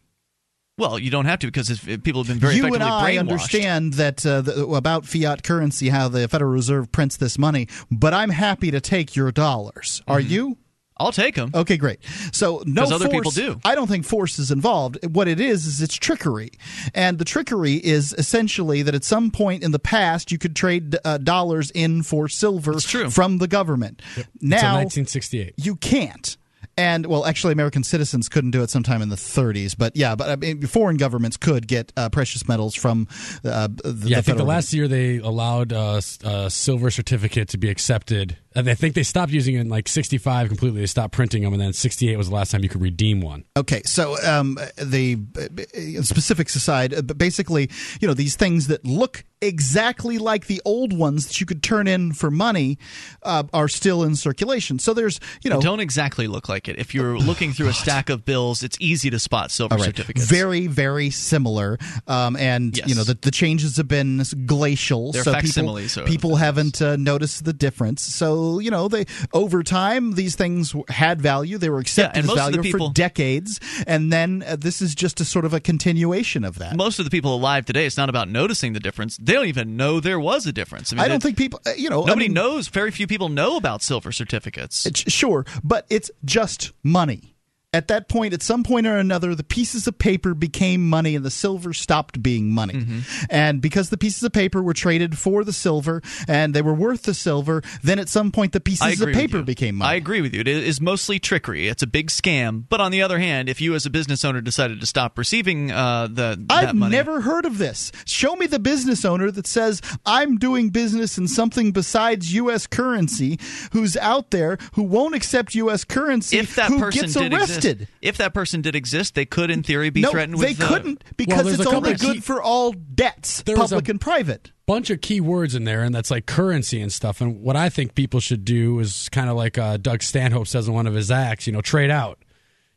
Well, 0.80 0.98
you 0.98 1.12
don't 1.12 1.26
have 1.26 1.40
to 1.40 1.48
because 1.48 1.78
people 1.80 2.24
have 2.24 2.30
been 2.30 2.40
very 2.40 2.56
you 2.56 2.62
effectively 2.62 2.86
and 2.86 2.94
I 2.94 3.16
brainwashed. 3.16 3.20
understand 3.20 3.94
that 3.96 4.26
uh, 4.26 4.42
the, 4.42 4.66
about 4.68 5.06
fiat 5.06 5.44
currency, 5.44 5.90
how 5.90 6.08
the 6.08 6.28
Federal 6.30 6.52
Reserve 6.52 6.90
prints 6.90 7.18
this 7.18 7.38
money, 7.38 7.68
but 7.92 8.14
I'm 8.14 8.30
happy 8.30 8.72
to 8.72 8.80
take 8.80 9.14
your 9.14 9.30
dollars. 9.34 10.02
Are 10.08 10.20
mm-hmm. 10.20 10.32
you? 10.32 10.58
I'll 11.00 11.12
take 11.12 11.36
them. 11.36 11.52
Okay, 11.54 11.78
great. 11.78 12.00
So 12.32 12.62
no 12.66 12.84
other 12.84 13.06
force, 13.06 13.12
people 13.12 13.32
do. 13.32 13.60
I 13.64 13.76
don't 13.76 13.88
think 13.88 14.06
force 14.06 14.40
is 14.40 14.52
involved. 14.52 14.98
What 15.06 15.28
it 15.28 15.40
is 15.40 15.66
is 15.66 15.82
it's 15.82 15.96
trickery, 15.96 16.52
and 16.94 17.18
the 17.18 17.26
trickery 17.26 17.76
is 17.76 18.14
essentially 18.18 18.82
that 18.84 18.96
at 18.96 19.04
some 19.04 19.32
point 19.32 19.64
in 19.64 19.72
the 19.72 19.80
past 19.80 20.32
you 20.32 20.38
could 20.38 20.56
trade 20.56 20.98
uh, 21.06 21.18
dollars 21.18 21.72
in 21.72 22.04
for 22.04 22.28
silver 22.28 22.80
from 22.80 23.38
the 23.38 23.48
government. 23.48 24.02
Yep. 24.18 24.26
Now, 24.42 24.76
1968, 24.78 25.54
you 25.58 25.76
can't. 25.76 26.38
And 26.80 27.08
well, 27.08 27.26
actually, 27.26 27.52
American 27.52 27.84
citizens 27.84 28.30
couldn't 28.30 28.52
do 28.52 28.64
it 28.64 28.70
sometime 28.70 29.02
in 29.02 29.10
the 29.10 29.18
30s. 29.18 29.76
But 29.78 29.98
yeah, 29.98 30.16
but 30.16 30.30
I 30.30 30.36
mean, 30.38 30.66
foreign 30.66 30.96
governments 30.96 31.36
could 31.36 31.68
get 31.68 31.92
uh, 31.98 32.08
precious 32.08 32.48
metals 32.48 32.74
from 32.74 33.10
uh, 33.44 33.68
the, 33.68 34.08
yeah. 34.08 34.16
The 34.16 34.18
I 34.18 34.22
think 34.22 34.38
the 34.38 34.46
last 34.46 34.74
year 34.74 34.88
they 34.88 35.18
allowed 35.18 35.74
uh, 35.74 36.00
a 36.24 36.50
silver 36.50 36.90
certificate 36.90 37.50
to 37.50 37.58
be 37.58 37.70
accepted 37.70 38.38
I 38.68 38.74
think 38.76 38.96
they 38.96 39.04
stopped 39.04 39.32
using 39.32 39.56
it 39.56 39.60
in 39.62 39.70
like 39.70 39.88
65 39.88 40.48
completely. 40.48 40.82
They 40.82 40.88
stopped 40.88 41.14
printing 41.14 41.44
them, 41.44 41.54
and 41.54 41.62
then 41.62 41.74
68 41.74 42.18
was 42.18 42.30
the 42.30 42.36
last 42.36 42.52
time 42.52 42.64
you 42.64 42.70
could 42.70 42.82
redeem 42.82 43.22
one. 43.22 43.46
Okay, 43.56 43.82
so 43.86 44.16
um, 44.26 44.58
the 44.78 45.18
uh, 45.38 46.02
specifics 46.02 46.56
aside, 46.56 46.94
uh, 46.94 47.02
but 47.02 47.18
basically, 47.18 47.70
you 48.02 48.08
know, 48.08 48.14
these 48.14 48.36
things 48.36 48.68
that 48.68 48.84
look 48.86 49.24
exactly 49.42 50.18
like 50.18 50.48
the 50.48 50.62
old 50.66 50.92
ones 50.92 51.28
that 51.28 51.40
you 51.40 51.46
could 51.46 51.64
turn 51.64 51.88
in 51.88 52.12
for 52.12 52.30
money 52.30 52.78
uh, 53.24 53.44
are 53.54 53.70
still 53.70 54.04
in 54.04 54.14
circulation. 54.16 54.80
So 54.80 54.94
there's, 54.94 55.20
you 55.44 55.50
know, 55.50 55.60
They 55.60 55.64
don't 55.66 55.80
exactly 55.80 56.28
look 56.28 56.50
like 56.50 56.68
it. 56.68 56.78
If 56.78 56.94
you're 56.94 57.18
looking 57.18 57.54
through 57.54 57.70
a 57.70 57.74
stack 57.86 58.10
of 58.10 58.26
bills, 58.26 58.64
it's 58.64 58.76
easy 58.82 59.10
to 59.12 59.18
spot 59.20 59.50
silver 59.52 59.76
All 59.76 59.80
right. 59.80 59.86
certificates. 59.86 60.26
Very, 60.26 60.68
very 60.68 61.10
similar. 61.10 61.78
Um, 62.06 62.36
and 62.36 62.78
Yes. 62.78 62.88
you 62.90 62.96
know 62.96 63.04
the, 63.06 63.14
the 63.16 63.32
changes 63.32 63.78
have 63.78 63.88
been 63.88 64.22
glacial. 64.46 65.14
They're 65.14 65.24
so 65.24 65.34
people, 65.40 65.88
so- 65.88 66.06
people 66.06 66.36
haven't 66.36 66.82
uh, 66.82 66.98
noticed 66.98 67.46
the 67.46 67.54
difference. 67.54 68.02
So 68.04 68.36
you 68.58 68.72
know 68.72 68.88
they 68.88 69.06
over 69.34 69.62
time 69.64 70.14
these 70.14 70.36
things 70.36 70.74
had 70.90 71.22
value. 71.22 71.58
They 71.58 71.70
were 71.70 71.80
accepted 71.80 72.18
and 72.18 72.26
as 72.26 72.28
most 72.28 72.40
of 72.40 72.46
the 72.54 72.58
value 72.58 72.72
people- 72.72 72.88
for 72.88 72.94
decades, 72.94 73.60
and 73.86 74.12
then 74.12 74.44
uh, 74.46 74.56
this 74.56 74.82
is 74.82 74.96
just 74.96 75.22
a 75.22 75.26
sort 75.26 75.46
of 75.46 75.54
a 75.54 75.60
continuation 75.60 76.44
of 76.44 76.58
that. 76.60 76.76
Most 76.76 77.00
of 77.00 77.06
the 77.06 77.12
people 77.12 77.36
alive 77.36 77.66
today, 77.66 77.86
it's 77.86 77.98
not 77.98 78.10
about 78.10 78.30
noticing 78.30 78.74
the 78.74 78.80
difference. 78.80 79.18
They 79.18 79.34
don't 79.34 79.48
even 79.48 79.78
know 79.78 80.00
there 80.00 80.20
was 80.20 80.48
a 80.48 80.52
difference. 80.52 80.92
I, 80.92 80.96
mean, 80.96 81.06
I 81.06 81.08
don't 81.08 81.22
think 81.22 81.38
people, 81.38 81.62
uh, 81.66 81.72
you 81.78 81.90
know, 81.90 82.04
I 82.04 82.08
nobody 82.08 82.26
mean, 82.28 82.34
knows. 82.34 82.68
Very 82.68 82.92
few 82.92 83.08
people 83.08 83.30
know 83.30 83.58
about 83.58 83.82
silver 83.84 84.12
certificates. 84.12 84.88
Sure, 85.08 85.46
but 85.64 85.86
it's 85.90 86.10
just 86.26 86.72
money. 86.84 87.29
At 87.72 87.88
that 87.90 88.10
point, 88.10 88.34
at 88.34 88.42
some 88.42 88.64
point 88.64 88.88
or 88.88 88.98
another, 88.98 89.36
the 89.36 89.44
pieces 89.44 89.86
of 89.86 90.00
paper 90.00 90.34
became 90.34 90.90
money 90.90 91.16
and 91.16 91.24
the 91.24 91.30
silver 91.30 91.72
stopped 91.72 92.24
being 92.24 92.52
money. 92.52 92.74
Mm-hmm. 92.74 93.00
And 93.30 93.62
because 93.62 93.92
the 93.92 93.98
pieces 93.98 94.24
of 94.24 94.34
paper 94.34 94.64
were 94.64 94.74
traded 94.74 95.20
for 95.20 95.44
the 95.44 95.54
silver 95.54 96.02
and 96.28 96.56
they 96.56 96.64
were 96.64 96.74
worth 96.74 97.04
the 97.04 97.14
silver, 97.14 97.62
then 97.84 98.00
at 98.00 98.10
some 98.10 98.32
point 98.32 98.54
the 98.54 98.60
pieces 98.60 99.00
of 99.00 99.14
paper 99.14 99.44
became 99.44 99.76
money. 99.76 99.92
I 99.92 99.96
agree 99.96 100.20
with 100.20 100.34
you. 100.34 100.42
It 100.42 100.48
is 100.48 100.82
mostly 100.82 101.20
trickery. 101.20 101.68
It's 101.68 101.84
a 101.84 101.88
big 101.88 102.08
scam. 102.08 102.64
But 102.68 102.82
on 102.82 102.92
the 102.92 103.04
other 103.04 103.20
hand, 103.20 103.50
if 103.50 103.62
you 103.62 103.76
as 103.76 103.86
a 103.86 103.92
business 103.92 104.26
owner 104.26 104.42
decided 104.42 104.80
to 104.80 104.88
stop 104.88 105.16
receiving 105.16 105.70
uh, 105.72 106.08
the 106.08 106.44
that 106.48 106.70
I've 106.70 106.76
money, 106.76 106.96
never 106.96 107.22
heard 107.22 107.46
of 107.46 107.60
this. 107.60 107.92
Show 108.06 108.36
me 108.36 108.48
the 108.48 108.58
business 108.58 109.06
owner 109.06 109.30
that 109.30 109.46
says 109.46 109.80
I'm 110.08 110.40
doing 110.40 110.72
business 110.72 111.20
in 111.20 111.28
something 111.28 111.72
besides 111.72 112.34
U.S. 112.34 112.66
currency, 112.66 113.40
who's 113.74 113.96
out 113.98 114.32
there 114.32 114.58
who 114.74 114.82
won't 114.82 115.14
accept 115.14 115.54
U.S. 115.54 115.84
currency, 115.84 116.40
if 116.40 116.56
that 116.56 116.70
who 116.70 116.80
person 116.80 117.02
gets 117.02 117.14
did 117.14 117.32
arrested. 117.32 117.58
exist, 117.58 117.59
if 118.02 118.18
that 118.18 118.34
person 118.34 118.62
did 118.62 118.76
exist, 118.76 119.16
they 119.16 119.26
could, 119.26 119.50
in 119.52 119.64
theory, 119.64 119.90
be 119.90 120.02
no, 120.02 120.12
threatened 120.12 120.38
they 120.40 120.50
with. 120.50 120.62
uh, 120.62 120.68
couldn't 120.68 121.04
because 121.18 121.44
there's 121.46 121.60
it's 121.60 121.68
only 121.68 121.94
good 121.96 122.16
key- 122.16 122.20
for 122.22 122.42
all 122.42 122.72
debts, 122.74 123.42
public 123.44 123.88
a- 123.88 123.92
and 123.92 124.02
private. 124.02 124.52
bunch 124.66 124.90
of 124.90 125.02
key 125.02 125.22
words 125.22 125.56
in 125.56 125.64
there, 125.64 125.84
and 125.84 125.94
that's 125.94 126.12
like 126.12 126.26
currency 126.26 126.80
and 126.82 126.92
stuff. 126.92 127.22
And 127.22 127.42
what 127.42 127.56
I 127.56 127.70
think 127.70 127.96
people 127.96 128.20
should 128.20 128.46
do 128.46 128.80
is 128.80 129.10
kind 129.10 129.30
of 129.30 129.36
like 129.36 129.58
uh, 129.58 129.78
Doug 129.78 130.02
Stanhope 130.04 130.48
says 130.48 130.68
in 130.68 130.74
one 130.74 130.88
of 130.88 130.94
his 130.94 131.10
acts, 131.12 131.48
you 131.48 131.54
know, 131.54 131.62
trade 131.62 131.90
out. 131.92 132.20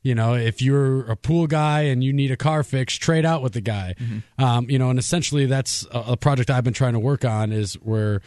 You 0.04 0.16
know, 0.16 0.34
if 0.34 0.60
you're 0.60 1.02
a 1.08 1.16
pool 1.16 1.46
guy 1.46 1.82
and 1.82 2.02
you 2.02 2.12
need 2.12 2.32
a 2.32 2.36
car 2.36 2.64
fix, 2.64 2.96
trade 2.96 3.24
out 3.24 3.40
with 3.40 3.52
the 3.52 3.60
guy. 3.60 3.94
Um, 4.36 4.68
you 4.68 4.76
know, 4.76 4.90
and 4.90 4.98
essentially 4.98 5.46
that's 5.46 5.86
a, 5.92 5.98
a 6.08 6.16
project 6.16 6.50
I've 6.50 6.64
been 6.64 6.72
trying 6.74 6.94
to 6.94 6.98
work 6.98 7.24
on 7.24 7.52
is 7.52 7.74
where 7.74 8.20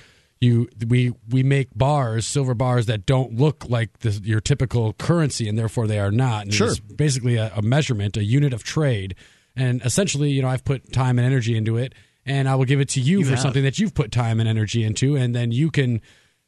you 0.46 0.70
we 0.88 1.12
we 1.30 1.44
make 1.44 1.68
bars, 1.76 2.26
silver 2.26 2.54
bars 2.54 2.86
that 2.86 3.06
don't 3.06 3.36
look 3.36 3.66
like 3.68 4.00
the, 4.00 4.12
your 4.24 4.40
typical 4.40 4.94
currency, 4.94 5.50
and 5.50 5.58
therefore 5.58 5.88
they 5.88 6.00
are 6.00 6.12
not. 6.12 6.44
And 6.46 6.54
Sure. 6.54 6.68
It's 6.70 6.80
basically 6.80 7.36
a, 7.38 7.52
a 7.56 7.62
measurement, 7.62 8.16
a 8.18 8.24
unit 8.24 8.54
of 8.54 8.64
trade, 8.64 9.16
and 9.56 9.82
essentially, 9.84 10.30
you 10.32 10.42
know, 10.42 10.48
I've 10.48 10.64
put 10.64 10.94
time 10.94 11.18
and 11.20 11.26
energy 11.26 11.58
into 11.58 11.78
it, 11.78 11.94
and 12.26 12.48
I 12.48 12.56
will 12.56 12.66
give 12.66 12.80
it 12.80 12.90
to 12.90 13.02
you, 13.02 13.20
You 13.20 13.26
for 13.26 13.32
have. 13.32 13.40
something 13.40 13.64
that 13.64 13.80
you've 13.80 13.94
put 13.94 14.12
time 14.12 14.40
and 14.40 14.48
energy 14.48 14.84
into, 14.84 15.16
and 15.16 15.36
then 15.36 15.52
you 15.52 15.70
can, 15.72 16.02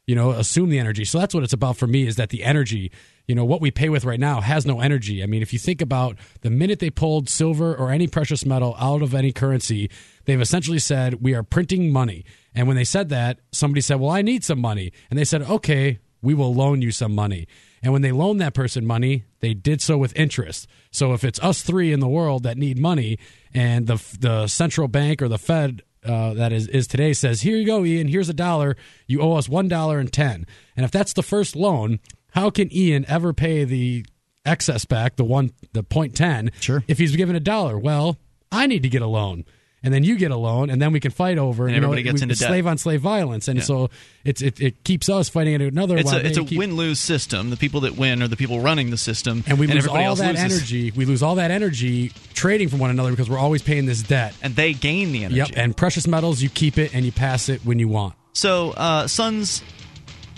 you 0.08 0.14
know, 0.14 0.30
assume 0.30 0.70
the 0.70 0.78
energy. 0.78 1.04
So 1.04 1.18
that's 1.18 1.34
what 1.34 1.44
it's 1.44 1.52
about 1.52 1.76
for 1.76 1.86
me 1.86 2.06
is 2.06 2.16
that 2.16 2.30
the 2.30 2.42
energy, 2.42 2.90
you 3.26 3.34
know, 3.34 3.44
what 3.44 3.60
we 3.60 3.70
pay 3.70 3.90
with 3.90 4.06
right 4.06 4.18
now 4.18 4.40
has 4.40 4.64
no 4.64 4.80
energy. 4.80 5.22
I 5.22 5.26
mean, 5.26 5.42
if 5.42 5.52
you 5.52 5.58
think 5.58 5.82
about 5.82 6.16
the 6.40 6.48
minute 6.48 6.78
they 6.78 6.88
pulled 6.88 7.28
silver 7.28 7.76
or 7.76 7.90
any 7.90 8.06
precious 8.06 8.46
metal 8.46 8.74
out 8.78 9.02
of 9.02 9.12
any 9.12 9.32
currency, 9.32 9.90
they've 10.24 10.40
essentially 10.40 10.78
said 10.78 11.22
we 11.22 11.34
are 11.34 11.42
printing 11.42 11.92
money. 11.92 12.24
And 12.54 12.66
when 12.66 12.74
they 12.74 12.84
said 12.84 13.10
that, 13.10 13.40
somebody 13.52 13.82
said, 13.82 14.00
"Well, 14.00 14.10
I 14.10 14.22
need 14.22 14.44
some 14.44 14.60
money," 14.60 14.92
and 15.10 15.18
they 15.18 15.26
said, 15.26 15.42
"Okay." 15.42 15.98
We 16.20 16.34
will 16.34 16.52
loan 16.52 16.82
you 16.82 16.90
some 16.90 17.14
money. 17.14 17.46
And 17.80 17.92
when 17.92 18.02
they 18.02 18.10
loan 18.10 18.38
that 18.38 18.52
person 18.52 18.84
money, 18.84 19.22
they 19.38 19.54
did 19.54 19.80
so 19.80 19.96
with 19.96 20.12
interest. 20.16 20.66
So 20.90 21.12
if 21.12 21.22
it's 21.22 21.38
us 21.38 21.62
three 21.62 21.92
in 21.92 22.00
the 22.00 22.08
world 22.08 22.42
that 22.42 22.58
need 22.58 22.76
money, 22.76 23.20
and 23.54 23.86
the 23.86 24.02
the 24.18 24.48
central 24.48 24.88
bank 24.88 25.22
or 25.22 25.28
the 25.28 25.38
Fed 25.38 25.82
uh, 26.04 26.34
that 26.34 26.52
is 26.52 26.68
is 26.68 26.86
today 26.86 27.12
says, 27.12 27.42
"Here 27.42 27.56
you 27.56 27.66
go, 27.66 27.84
Ian. 27.84 28.08
Here's 28.08 28.28
a 28.28 28.34
dollar. 28.34 28.76
You 29.06 29.20
owe 29.20 29.34
us 29.34 29.48
one 29.48 29.68
dollar 29.68 29.98
and 29.98 30.12
ten. 30.12 30.46
And 30.76 30.84
if 30.84 30.90
that's 30.90 31.12
the 31.12 31.22
first 31.22 31.56
loan, 31.56 32.00
how 32.30 32.50
can 32.50 32.72
Ian 32.72 33.04
ever 33.08 33.32
pay 33.32 33.64
the 33.64 34.06
excess 34.44 34.84
back, 34.84 35.16
the 35.16 35.24
one, 35.24 35.50
the 35.72 35.82
point 35.82 36.16
ten? 36.16 36.50
Sure. 36.60 36.84
If 36.88 36.98
he's 36.98 37.16
given 37.16 37.36
a 37.36 37.40
dollar, 37.40 37.78
well, 37.78 38.16
I 38.50 38.66
need 38.66 38.82
to 38.82 38.88
get 38.88 39.02
a 39.02 39.06
loan. 39.06 39.44
And 39.82 39.94
then 39.94 40.02
you 40.02 40.16
get 40.16 40.32
a 40.32 40.36
loan, 40.36 40.70
and 40.70 40.82
then 40.82 40.92
we 40.92 40.98
can 40.98 41.12
fight 41.12 41.38
over. 41.38 41.66
And 41.66 41.74
you 41.74 41.80
know, 41.80 41.86
everybody 41.92 42.02
gets 42.02 42.20
we- 42.20 42.22
into 42.24 42.34
debt. 42.34 42.48
slave 42.48 42.66
on 42.66 42.78
slave 42.78 43.00
violence, 43.00 43.46
and 43.46 43.58
Yeah. 43.60 43.64
so 43.64 43.90
it's 44.24 44.42
it, 44.42 44.60
it 44.60 44.82
keeps 44.82 45.08
us 45.08 45.28
fighting 45.28 45.54
at 45.54 45.60
another. 45.60 45.96
It's 45.96 46.12
a, 46.12 46.26
it's 46.26 46.36
a 46.36 46.42
keep- 46.44 46.58
win 46.58 46.74
lose 46.74 46.98
system. 46.98 47.50
The 47.50 47.56
people 47.56 47.82
that 47.82 47.96
win 47.96 48.20
are 48.22 48.26
the 48.28 48.36
people 48.36 48.58
running 48.60 48.90
the 48.90 48.96
system, 48.96 49.44
and 49.46 49.56
we 49.58 49.68
lose 49.68 49.86
all 49.86 50.16
that 50.16 50.34
loses. 50.34 50.52
energy. 50.60 50.90
We 50.90 51.04
lose 51.04 51.22
all 51.22 51.36
that 51.36 51.52
energy 51.52 52.10
trading 52.34 52.68
from 52.68 52.80
one 52.80 52.90
another 52.90 53.10
because 53.10 53.30
we're 53.30 53.38
always 53.38 53.62
paying 53.62 53.86
this 53.86 54.02
debt. 54.02 54.34
and 54.42 54.56
they 54.56 54.72
gain 54.72 55.12
the 55.12 55.24
energy. 55.24 55.36
Yep. 55.38 55.50
And 55.54 55.76
precious 55.76 56.08
metals, 56.08 56.42
you 56.42 56.48
keep 56.48 56.76
it 56.78 56.92
and 56.92 57.04
you 57.04 57.12
pass 57.12 57.48
it 57.48 57.60
when 57.64 57.78
you 57.78 57.86
want. 57.86 58.14
So, 58.32 58.70
uh, 58.72 59.06
Suns 59.06 59.62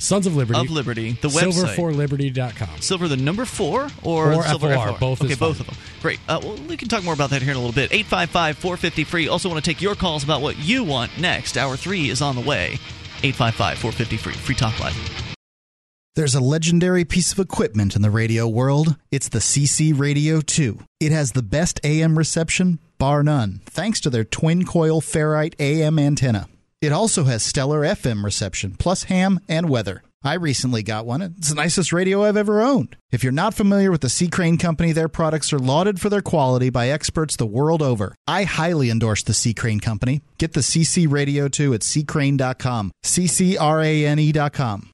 Suns 0.01 0.27
of 0.27 0.35
Liberty. 0.35 0.59
of 0.59 0.71
Liberty, 0.71 1.13
the 1.13 1.29
website. 1.29 1.77
Silver4liberty.com. 1.77 2.81
Silver 2.81 3.07
the 3.07 3.17
number 3.17 3.45
four 3.45 3.89
or, 4.03 4.33
Or 4.33 4.43
silver 4.45 4.75
FOR, 4.75 4.99
both 4.99 5.23
okay 5.23 5.33
is 5.35 5.39
both 5.39 5.59
fine. 5.59 5.67
of 5.69 5.75
them 5.75 5.77
great 6.03 6.19
uh, 6.29 6.41
well, 6.43 6.57
we 6.69 6.77
can 6.77 6.89
talk 6.89 7.05
more 7.05 7.13
about 7.15 7.31
that 7.31 7.43
here 7.43 7.51
in 7.51 7.57
a 7.57 7.61
little 7.61 7.75
bit 7.75 7.91
855-450 7.91 9.07
free 9.07 9.29
also 9.29 9.49
want 9.51 9.63
to 9.63 9.71
take 9.71 9.83
your 9.83 9.95
calls 9.95 10.25
about 10.25 10.41
what 10.41 10.59
you 10.59 10.83
want 10.83 11.17
next 11.21 11.57
hour 11.59 11.77
three 11.77 12.09
is 12.09 12.23
on 12.23 12.35
the 12.35 12.41
way 12.41 12.79
855-450 13.23 14.19
free 14.19 14.33
free 14.33 14.55
talk 14.55 14.79
live 14.81 14.97
There's 16.17 16.35
a 16.35 16.41
legendary 16.41 17.05
piece 17.05 17.33
of 17.33 17.39
equipment 17.39 17.95
in 17.95 18.03
the 18.03 18.11
radio 18.11 18.49
world. 18.49 18.97
It's 19.13 19.29
the 19.29 19.39
CC 19.39 19.97
Radio 19.97 20.41
2. 20.41 20.81
It 20.99 21.13
has 21.13 21.33
the 21.33 21.43
best 21.43 21.79
AM 21.85 22.19
reception, 22.19 22.79
bar 22.99 23.23
none, 23.23 23.61
thanks 23.67 24.01
to 24.01 24.11
their 24.11 24.25
twin 24.25 24.65
coil 24.65 25.01
ferrite 25.01 25.55
AM 25.61 25.99
antenna. 25.99 26.49
It 26.81 26.93
also 26.93 27.25
has 27.25 27.43
stellar 27.43 27.81
FM 27.83 28.25
reception, 28.25 28.75
plus 28.79 29.05
ham 29.05 29.41
and 29.49 29.69
weather. 29.69 30.03
I 30.23 30.35
recently 30.35 30.83
got 30.83 31.05
one. 31.07 31.21
It's 31.23 31.51
the 31.51 31.55
nicest 31.55 31.93
radio 31.93 32.25
I've 32.25 32.37
ever 32.37 32.61
owned. 32.63 32.97
If 33.11 33.23
you're 33.23 33.33
not 33.33 33.55
familiar 33.55 33.91
with 33.91 34.01
the 34.01 34.09
C. 34.09 34.29
Crane 34.29 34.57
Company, 34.59 34.93
their 34.93 35.09
products 35.09 35.53
are 35.53 35.59
lauded 35.59 36.01
for 36.01 36.09
their 36.09 36.23
quality 36.23 36.71
by 36.71 36.89
experts 36.89 37.37
the 37.37 37.47
world 37.47 37.83
over. 37.83 38.15
I 38.27 38.45
highly 38.45 38.91
endorse 38.91 39.23
the 39.23 39.35
C. 39.35 39.53
Crane 39.53 39.81
Company. 39.81 40.23
Get 40.39 40.53
the 40.53 40.61
CC 40.61 41.11
Radio 41.11 41.49
2 41.49 41.75
at 41.75 41.81
ccrane.com. 41.81 42.93
C-C-R-A-N-E.com. 43.03 44.91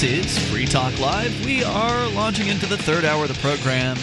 This 0.00 0.38
is 0.38 0.50
Free 0.50 0.64
Talk 0.64 0.98
Live. 0.98 1.44
We 1.44 1.62
are 1.62 2.08
launching 2.08 2.46
into 2.46 2.64
the 2.64 2.78
third 2.78 3.04
hour 3.04 3.24
of 3.24 3.28
the 3.28 3.38
program. 3.42 3.98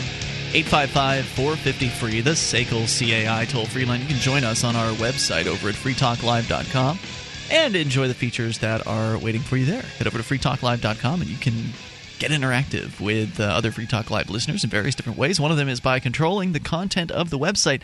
855 0.54 1.26
450 1.26 1.90
free, 1.90 2.22
the 2.22 2.36
SACL 2.36 2.86
CAI 2.86 3.46
toll 3.46 3.66
free 3.66 3.84
line. 3.84 4.02
You 4.02 4.06
can 4.06 4.18
join 4.18 4.44
us 4.44 4.64
on 4.64 4.76
our 4.76 4.92
website 4.92 5.48
over 5.48 5.70
at 5.70 5.74
freetalklive.com 5.74 7.00
and 7.50 7.76
enjoy 7.76 8.08
the 8.08 8.14
features 8.14 8.60
that 8.60 8.86
are 8.86 9.18
waiting 9.18 9.42
for 9.42 9.58
you 9.58 9.66
there. 9.66 9.82
Head 9.82 10.06
over 10.06 10.20
to 10.20 10.24
freetalklive.com 10.24 11.22
and 11.22 11.30
you 11.32 11.38
can 11.38 11.74
get 12.20 12.30
interactive 12.30 13.00
with 13.00 13.40
uh, 13.40 13.46
other 13.46 13.72
Free 13.72 13.88
Talk 13.88 14.12
Live 14.12 14.30
listeners 14.30 14.64
in 14.64 14.70
various 14.70 14.94
different 14.94 15.18
ways. 15.18 15.40
One 15.40 15.50
of 15.50 15.58
them 15.58 15.68
is 15.68 15.80
by 15.80 16.00
controlling 16.00 16.52
the 16.52 16.60
content 16.60 17.10
of 17.10 17.32
the 17.32 17.40
website. 17.40 17.82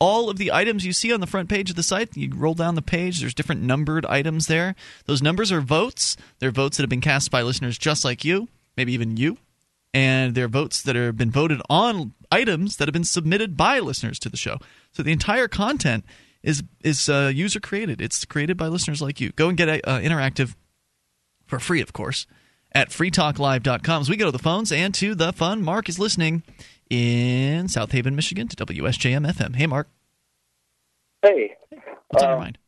All 0.00 0.30
of 0.30 0.38
the 0.38 0.50
items 0.50 0.86
you 0.86 0.92
see 0.92 1.12
on 1.12 1.20
the 1.20 1.26
front 1.26 1.48
page 1.48 1.70
of 1.70 1.76
the 1.76 1.82
site, 1.82 2.16
you 2.16 2.32
roll 2.34 2.54
down 2.54 2.74
the 2.74 2.82
page, 2.82 3.20
there's 3.20 3.34
different 3.34 3.62
numbered 3.62 4.06
items 4.06 4.46
there. 4.46 4.74
Those 5.04 5.20
numbers 5.20 5.52
are 5.52 5.60
votes. 5.60 6.16
They're 6.38 6.50
votes 6.50 6.78
that 6.78 6.82
have 6.82 6.90
been 6.90 7.02
cast 7.02 7.30
by 7.30 7.42
listeners 7.42 7.76
just 7.76 8.04
like 8.04 8.24
you, 8.24 8.48
maybe 8.76 8.94
even 8.94 9.18
you. 9.18 9.36
And 9.92 10.34
they're 10.34 10.48
votes 10.48 10.82
that 10.82 10.96
have 10.96 11.18
been 11.18 11.30
voted 11.30 11.60
on 11.68 12.14
items 12.32 12.76
that 12.76 12.88
have 12.88 12.92
been 12.92 13.04
submitted 13.04 13.56
by 13.56 13.78
listeners 13.80 14.18
to 14.20 14.28
the 14.28 14.36
show. 14.36 14.58
So 14.92 15.02
the 15.02 15.12
entire 15.12 15.48
content 15.48 16.04
is 16.42 16.62
is 16.82 17.08
uh, 17.08 17.30
user 17.34 17.60
created. 17.60 18.00
It's 18.00 18.24
created 18.24 18.56
by 18.56 18.68
listeners 18.68 19.02
like 19.02 19.20
you. 19.20 19.30
Go 19.32 19.48
and 19.48 19.58
get 19.58 19.68
uh, 19.68 19.98
interactive 19.98 20.54
for 21.46 21.58
free, 21.58 21.80
of 21.80 21.92
course, 21.92 22.26
at 22.72 22.90
freetalklive.com. 22.90 24.00
As 24.00 24.08
we 24.08 24.16
go 24.16 24.26
to 24.26 24.32
the 24.32 24.38
phones 24.38 24.72
and 24.72 24.94
to 24.94 25.14
the 25.14 25.32
fun, 25.32 25.62
Mark 25.62 25.88
is 25.88 25.98
listening 25.98 26.42
in 26.90 27.68
South 27.68 27.92
Haven, 27.92 28.14
Michigan 28.16 28.48
to 28.48 28.56
WSJM 28.56 29.26
FM. 29.32 29.56
Hey, 29.56 29.66
Mark. 29.66 29.88
Hey, 31.22 31.54
What's 32.08 32.24
on 32.24 32.30
your 32.30 32.38
mind? 32.38 32.58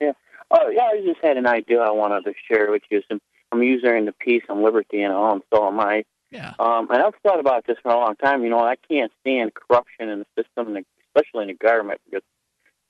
Yeah. 0.00 0.12
Oh, 0.50 0.68
yeah. 0.68 0.82
I 0.82 1.00
just 1.04 1.20
had 1.22 1.36
an 1.38 1.46
idea 1.46 1.80
I 1.80 1.90
wanted 1.90 2.24
to 2.24 2.34
share 2.48 2.70
with 2.70 2.82
you. 2.90 3.02
Some, 3.08 3.20
I'm 3.50 3.62
user 3.62 3.96
in 3.96 4.04
the 4.04 4.12
peace 4.12 4.42
and 4.48 4.62
liberty, 4.62 5.02
and 5.02 5.12
all, 5.12 5.32
and 5.32 5.42
so 5.52 5.66
am 5.66 5.80
I. 5.80 6.04
Yeah. 6.30 6.54
Um, 6.58 6.88
and 6.90 7.02
I've 7.02 7.14
thought 7.22 7.40
about 7.40 7.66
this 7.66 7.76
for 7.82 7.92
a 7.92 7.96
long 7.96 8.16
time. 8.16 8.42
You 8.42 8.50
know, 8.50 8.60
I 8.60 8.76
can't 8.76 9.12
stand 9.20 9.52
corruption 9.54 10.08
in 10.08 10.20
the 10.20 10.42
system, 10.42 10.74
and 10.74 10.84
especially 11.08 11.42
in 11.42 11.48
the 11.48 11.54
government 11.54 12.00
because, 12.04 12.22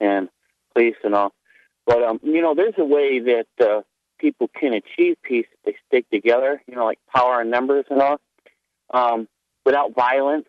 and 0.00 0.28
police 0.74 0.96
and 1.04 1.14
all. 1.14 1.32
But 1.86 2.02
um, 2.02 2.20
you 2.22 2.40
know, 2.40 2.54
there's 2.54 2.74
a 2.78 2.84
way 2.84 3.18
that 3.20 3.46
uh, 3.60 3.82
people 4.18 4.48
can 4.48 4.72
achieve 4.74 5.16
peace 5.22 5.46
if 5.52 5.58
they 5.64 5.76
stick 5.88 6.10
together. 6.10 6.62
You 6.66 6.76
know, 6.76 6.84
like 6.84 7.00
power 7.14 7.40
and 7.40 7.50
numbers 7.50 7.84
and 7.90 8.00
all, 8.00 8.20
um, 8.94 9.28
without 9.64 9.94
violence. 9.94 10.46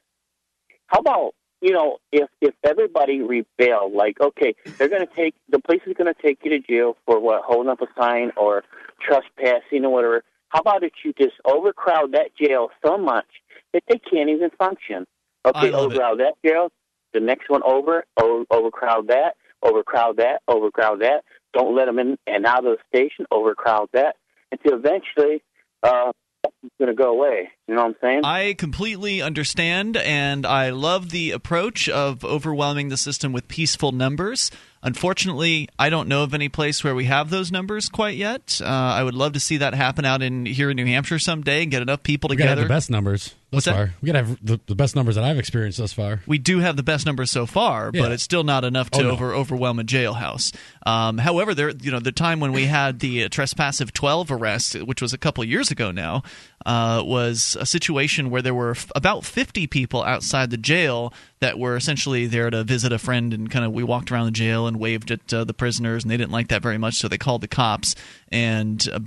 How 0.88 1.00
about 1.00 1.34
you 1.64 1.72
know, 1.72 1.98
if 2.12 2.30
if 2.42 2.54
everybody 2.64 3.22
rebelled, 3.22 3.94
like 3.94 4.20
okay, 4.20 4.54
they're 4.78 4.90
going 4.90 5.08
to 5.08 5.16
take 5.16 5.34
the 5.50 5.60
police 5.60 5.82
is 5.88 5.94
going 5.98 6.14
to 6.14 6.22
take 6.22 6.40
you 6.44 6.52
to 6.52 6.60
jail 6.60 6.98
for 7.06 7.20
what 7.22 7.42
holding 7.44 7.70
up 7.72 7.82
a 7.82 7.88
sign 7.98 8.32
or 8.36 8.64
trespassing 9.02 9.86
or 9.86 9.90
whatever. 9.90 10.24
How 10.50 10.60
about 10.60 10.84
if 10.84 10.92
you 11.06 11.14
just 11.14 11.36
overcrowd 11.46 12.12
that 12.12 12.36
jail 12.40 12.70
so 12.86 12.98
much 12.98 13.26
that 13.72 13.84
they 13.88 13.98
can't 13.98 14.30
even 14.30 14.50
function? 14.52 15.08
Okay, 15.46 15.72
overcrowd 15.72 16.20
that 16.20 16.34
jail. 16.46 16.70
The 17.14 17.22
next 17.22 17.50
one 17.50 17.62
over, 17.64 18.04
o- 18.22 18.46
overcrowd 18.52 19.08
that, 19.08 19.36
overcrowd 19.64 20.18
that, 20.18 20.42
overcrowd 20.48 21.02
that. 21.02 21.24
Don't 21.54 21.76
let 21.76 21.86
them 21.86 21.98
in 21.98 22.18
and 22.28 22.46
out 22.46 22.66
of 22.66 22.78
the 22.78 22.98
station. 22.98 23.26
Overcrowd 23.32 23.88
that 23.94 24.18
until 24.52 24.78
eventually 24.78 25.42
uh, 25.82 26.12
it's 26.64 26.74
going 26.80 26.90
to 26.90 26.96
go 26.96 27.12
away. 27.12 27.50
You 27.68 27.76
know 27.76 27.82
what 27.84 27.88
I'm 27.90 27.96
saying? 28.02 28.22
I 28.26 28.54
completely 28.54 29.22
understand, 29.22 29.96
and 29.98 30.46
I 30.46 30.72
love 30.72 31.10
the 31.12 31.32
approach 31.32 31.88
of 31.90 32.24
overwhelming 32.26 32.90
the 32.90 32.98
system 32.98 33.32
with 33.34 33.48
peaceful 33.48 33.92
numbers. 33.92 34.52
Unfortunately, 34.86 35.70
I 35.80 35.90
don't 35.90 36.10
know 36.10 36.24
of 36.24 36.34
any 36.34 36.50
place 36.50 36.84
where 36.84 36.94
we 36.94 37.06
have 37.06 37.30
those 37.30 37.54
numbers 37.54 37.88
quite 37.88 38.18
yet. 38.18 38.60
Uh, 38.62 38.68
I 38.68 39.02
would 39.02 39.14
love 39.16 39.32
to 39.34 39.40
see 39.40 39.58
that 39.58 39.74
happen 39.74 40.04
out 40.04 40.22
in 40.22 40.46
here 40.46 40.70
in 40.70 40.76
New 40.76 40.86
Hampshire 40.86 41.20
someday 41.20 41.64
and 41.64 41.72
get 41.72 41.82
enough 41.82 42.04
people 42.04 42.28
We 42.28 42.36
gotta 42.36 42.50
together. 42.50 42.62
have 42.64 42.68
the 42.68 42.74
best 42.74 42.90
numbers 42.90 43.34
What's 43.50 43.66
thus 43.66 43.74
far. 43.76 43.94
We 44.02 44.08
gotta 44.08 44.26
have 44.26 44.46
the, 44.46 44.60
the 44.66 44.76
best 44.76 44.94
numbers 44.98 45.16
that 45.16 45.24
I've 45.24 45.38
experienced 45.40 45.78
thus 45.78 45.94
far. 45.94 46.22
We 46.28 46.38
do 46.38 46.60
have 46.60 46.76
the 46.76 46.84
best 46.84 47.06
numbers 47.06 47.32
so 47.32 47.46
far, 47.46 47.92
Yeah. 47.94 48.02
but 48.02 48.12
it's 48.12 48.24
still 48.24 48.44
not 48.44 48.66
enough 48.66 48.90
to 48.92 49.00
Oh, 49.00 49.04
no. 49.04 49.10
over 49.12 49.34
overwhelm 49.34 49.80
a 49.80 49.84
jailhouse. 49.86 50.54
Um, 50.86 51.18
however, 51.18 51.54
there, 51.56 51.70
you 51.70 51.90
know, 51.92 52.00
the 52.02 52.12
time 52.12 52.42
when 52.42 52.52
we 52.52 52.66
had 52.66 53.00
the 53.00 53.24
uh, 53.24 53.30
trespassive 53.30 53.94
twelve 53.94 54.32
arrest, 54.32 54.74
which 54.84 55.02
was 55.02 55.14
a 55.14 55.18
couple 55.18 55.46
years 55.46 55.72
ago 55.72 55.92
now, 55.92 56.24
uh, 56.66 57.04
was 57.06 57.58
a 57.60 57.66
situation 57.66 58.30
where 58.30 58.42
there 58.42 58.54
were 58.54 58.72
f- 58.72 58.92
about 58.96 59.26
fifty 59.26 59.68
people 59.68 60.04
outside 60.04 60.50
the 60.50 60.58
jail 60.58 61.14
that 61.40 61.60
were 61.60 61.76
essentially 61.76 62.26
there 62.26 62.50
to 62.50 62.64
visit 62.64 62.92
a 62.92 63.00
friend, 63.00 63.34
and 63.34 63.52
kind 63.52 63.66
of 63.66 63.72
we 63.72 63.84
walked 63.84 64.12
around 64.12 64.26
the 64.26 64.32
jail 64.32 64.68
and 64.68 64.80
waved 64.80 65.12
at 65.12 65.34
uh, 65.34 65.44
the 65.44 65.54
prisoners, 65.54 66.04
and 66.04 66.12
they 66.12 66.18
didn't 66.18 66.32
like 66.32 66.48
that 66.50 66.62
very 66.62 66.78
much, 66.78 66.96
so 66.96 67.08
they 67.08 67.18
called 67.18 67.42
the 67.42 67.48
cops 67.48 67.96
and. 68.32 68.88
Uh, 68.92 69.00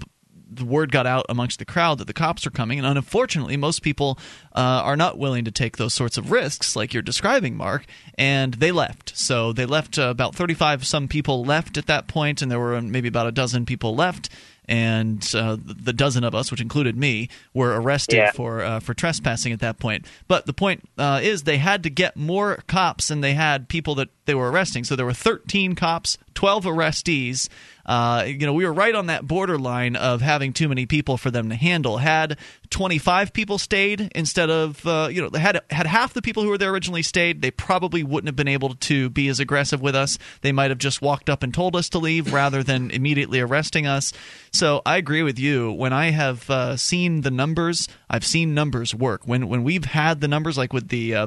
the 0.49 0.65
word 0.65 0.93
got 0.93 1.07
out 1.07 1.27
amongst 1.28 1.59
the 1.59 1.65
crowd 1.65 1.99
that 1.99 2.07
the 2.07 2.12
cops 2.12 2.47
are 2.47 2.51
coming, 2.51 2.78
and 2.78 2.87
unfortunately, 2.87 3.57
most 3.57 3.83
people 3.83 4.19
uh, 4.55 4.61
are 4.85 4.97
not 4.97 5.19
willing 5.19 5.45
to 5.45 5.51
take 5.51 5.77
those 5.77 5.93
sorts 5.93 6.16
of 6.16 6.31
risks, 6.31 6.77
like 6.77 6.95
you're 6.95 7.03
describing, 7.03 7.57
Mark. 7.57 7.85
And 8.16 8.55
they 8.55 8.73
left. 8.73 9.16
So 9.16 9.53
they 9.53 9.66
left. 9.66 9.99
Uh, 9.99 10.05
about 10.05 10.35
35 10.35 10.87
some 10.87 11.09
people 11.09 11.45
left 11.45 11.77
at 11.77 11.87
that 11.87 12.07
point, 12.07 12.43
and 12.43 12.51
there 12.51 12.61
were 12.61 12.81
maybe 12.81 13.09
about 13.09 13.27
a 13.27 13.33
dozen 13.33 13.66
people 13.66 13.95
left. 13.95 14.28
And 14.68 15.24
uh, 15.34 15.56
the 15.60 15.93
dozen 15.93 16.24
of 16.24 16.34
us, 16.34 16.51
which 16.51 16.60
included 16.60 16.97
me, 16.97 17.28
were 17.55 17.80
arrested 17.80 18.16
Yeah. 18.16 18.30
for 18.32 18.62
uh, 18.62 18.80
for 18.80 18.94
trespassing 18.94 19.52
at 19.52 19.60
that 19.60 19.78
point. 19.78 20.06
But 20.26 20.47
the 20.47 20.52
point 20.52 20.82
uh, 20.98 21.20
is, 21.22 21.44
they 21.44 21.59
had 21.59 21.82
to 21.84 21.90
get 21.90 22.16
more 22.16 22.62
cops 22.66 23.10
and 23.10 23.22
they 23.22 23.34
had 23.34 23.68
people 23.68 23.94
that 23.97 24.09
they 24.24 24.34
were 24.34 24.51
arresting. 24.51 24.82
So 24.84 24.97
there 24.97 25.06
were 25.06 25.12
13 25.14 25.74
cops, 25.76 26.18
12 26.34 26.64
arrestees. 26.64 27.48
Uh, 27.86 28.24
you 28.26 28.46
know, 28.46 28.52
we 28.52 28.66
were 28.66 28.72
right 28.72 28.94
on 28.94 29.06
that 29.06 29.26
borderline 29.26 29.96
of 29.96 30.20
having 30.20 30.52
too 30.52 30.68
many 30.68 30.86
people 30.86 31.16
for 31.16 31.30
them 31.30 31.48
to 31.48 31.54
handle. 31.54 31.98
Had 31.98 32.36
25 32.70 33.32
people 33.32 33.58
stayed 33.58 34.10
instead 34.14 34.50
of, 34.50 34.84
uh, 34.86 35.08
you 35.10 35.22
know, 35.22 35.38
had 35.38 35.62
had 35.70 35.86
half 35.86 36.12
the 36.12 36.22
people 36.22 36.42
who 36.42 36.48
were 36.48 36.58
there 36.58 36.70
originally 36.70 37.02
stayed, 37.02 37.42
they 37.42 37.50
probably 37.50 38.02
wouldn't 38.02 38.28
have 38.28 38.36
been 38.36 38.48
able 38.48 38.74
to 38.74 39.08
be 39.10 39.28
as 39.28 39.40
aggressive 39.40 39.80
with 39.80 39.94
us. 39.94 40.18
They 40.40 40.52
might 40.52 40.70
have 40.70 40.78
just 40.78 41.00
walked 41.00 41.30
up 41.30 41.42
and 41.42 41.54
told 41.54 41.76
us 41.76 41.88
to 41.90 41.98
leave 41.98 42.32
rather 42.32 42.62
than 42.62 42.90
immediately 42.90 43.40
arresting 43.40 43.86
us. 43.86 44.12
So 44.52 44.82
I 44.84 44.96
agree 44.96 45.22
with 45.22 45.38
you. 45.38 45.70
When 45.72 45.92
I 45.92 46.10
have 46.10 46.50
uh, 46.50 46.76
seen 46.76 47.20
the 47.20 47.30
numbers, 47.30 47.88
I've 48.10 48.26
seen 48.26 48.54
numbers 48.54 48.94
work. 48.94 49.22
When 49.26 49.48
when 49.48 49.62
we've 49.62 49.84
had 49.84 50.20
the 50.20 50.28
numbers, 50.28 50.58
like 50.58 50.72
with 50.72 50.88
the 50.88 51.14
uh, 51.14 51.26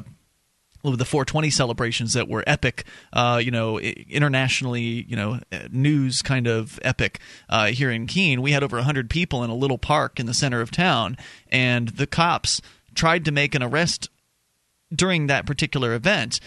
the 0.82 1.04
420 1.04 1.50
celebrations 1.50 2.14
that 2.14 2.28
were 2.28 2.44
epic, 2.46 2.84
uh, 3.12 3.40
you 3.42 3.50
know, 3.50 3.78
internationally, 3.78 5.04
you 5.08 5.16
know, 5.16 5.40
uh, 5.52 5.58
news 5.70 6.22
kind 6.22 6.46
of 6.46 6.78
epic 6.82 7.20
uh, 7.48 7.66
here 7.66 7.90
in 7.90 8.06
Keene. 8.06 8.42
We 8.42 8.52
had 8.52 8.62
over 8.62 8.76
100 8.76 9.10
people 9.10 9.44
in 9.44 9.50
a 9.50 9.54
little 9.54 9.78
park 9.78 10.18
in 10.18 10.26
the 10.26 10.34
center 10.34 10.60
of 10.60 10.70
town, 10.70 11.16
and 11.50 11.88
the 11.88 12.06
cops 12.06 12.60
tried 12.94 13.24
to 13.26 13.32
make 13.32 13.54
an 13.54 13.62
arrest 13.62 14.08
during 14.94 15.26
that 15.26 15.46
particular 15.46 15.94
event. 15.94 16.40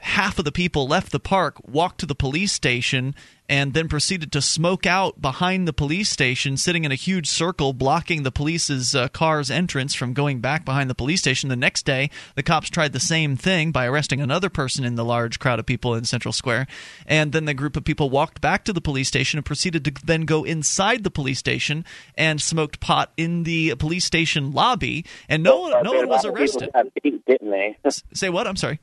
Half 0.00 0.38
of 0.38 0.44
the 0.44 0.52
people 0.52 0.86
left 0.86 1.12
the 1.12 1.20
park, 1.20 1.56
walked 1.68 2.00
to 2.00 2.06
the 2.06 2.14
police 2.14 2.52
station, 2.52 3.14
and 3.50 3.74
then 3.74 3.88
proceeded 3.88 4.30
to 4.30 4.40
smoke 4.40 4.86
out 4.86 5.20
behind 5.20 5.66
the 5.66 5.72
police 5.72 6.08
station, 6.08 6.56
sitting 6.56 6.84
in 6.84 6.92
a 6.92 6.94
huge 6.94 7.28
circle, 7.28 7.72
blocking 7.72 8.22
the 8.22 8.30
police's 8.30 8.94
uh, 8.94 9.08
car's 9.08 9.50
entrance 9.50 9.92
from 9.92 10.12
going 10.12 10.40
back 10.40 10.64
behind 10.64 10.88
the 10.88 10.94
police 10.94 11.18
station. 11.18 11.48
The 11.48 11.56
next 11.56 11.84
day, 11.84 12.10
the 12.36 12.44
cops 12.44 12.70
tried 12.70 12.92
the 12.92 13.00
same 13.00 13.36
thing 13.36 13.72
by 13.72 13.86
arresting 13.86 14.20
another 14.20 14.48
person 14.48 14.84
in 14.84 14.94
the 14.94 15.04
large 15.04 15.40
crowd 15.40 15.58
of 15.58 15.66
people 15.66 15.96
in 15.96 16.04
Central 16.04 16.32
Square. 16.32 16.68
And 17.06 17.32
then 17.32 17.44
the 17.44 17.54
group 17.54 17.76
of 17.76 17.82
people 17.82 18.08
walked 18.08 18.40
back 18.40 18.64
to 18.66 18.72
the 18.72 18.80
police 18.80 19.08
station 19.08 19.36
and 19.38 19.44
proceeded 19.44 19.84
to 19.84 20.06
then 20.06 20.22
go 20.22 20.44
inside 20.44 21.02
the 21.02 21.10
police 21.10 21.40
station 21.40 21.84
and 22.16 22.40
smoked 22.40 22.78
pot 22.78 23.12
in 23.16 23.42
the 23.42 23.74
police 23.74 24.04
station 24.04 24.52
lobby. 24.52 25.04
And 25.28 25.42
no 25.42 25.60
one, 25.60 25.82
no 25.82 25.92
one 25.92 26.08
was 26.08 26.24
arrested. 26.24 26.70
Beat, 27.02 27.26
didn't 27.26 27.50
they? 27.50 27.76
Say 28.14 28.30
what? 28.30 28.46
I'm 28.46 28.56
sorry. 28.56 28.78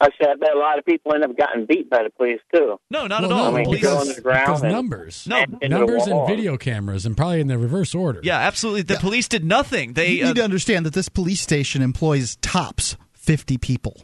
I 0.00 0.08
said 0.20 0.28
I 0.30 0.34
bet 0.36 0.54
a 0.54 0.58
lot 0.58 0.78
of 0.78 0.84
people 0.84 1.14
end 1.14 1.24
up 1.24 1.36
getting 1.36 1.64
beat 1.66 1.88
by 1.88 2.02
the 2.02 2.10
police 2.10 2.40
too. 2.54 2.78
No, 2.90 3.06
not 3.06 3.22
Well, 3.22 3.32
at 3.32 3.36
all. 3.38 3.50
no, 3.50 3.56
I 3.56 3.56
mean, 3.60 3.64
Police- 3.64 3.82
go 3.82 3.96
on 3.96 4.08
the 4.08 4.20
ground 4.20 4.46
because 4.46 4.62
and- 4.62 4.72
numbers, 4.72 5.26
No, 5.26 5.38
into 5.42 5.56
the 5.60 5.68
numbers 5.68 6.06
and 6.06 6.26
video 6.28 6.56
cameras, 6.56 7.06
and 7.06 7.16
probably 7.16 7.40
in 7.40 7.46
the 7.46 7.58
reverse 7.58 7.94
order. 7.94 8.20
Yeah, 8.22 8.38
absolutely. 8.38 8.82
The 8.82 8.96
police 8.96 9.28
did 9.28 9.44
nothing. 9.44 9.94
They 9.94 10.10
you 10.10 10.24
uh, 10.24 10.28
need 10.28 10.36
to 10.36 10.44
understand 10.44 10.84
that 10.86 10.92
this 10.94 11.08
police 11.08 11.40
station 11.40 11.80
employs 11.82 12.36
tops 12.36 12.96
50 13.14 13.56
people. 13.58 14.02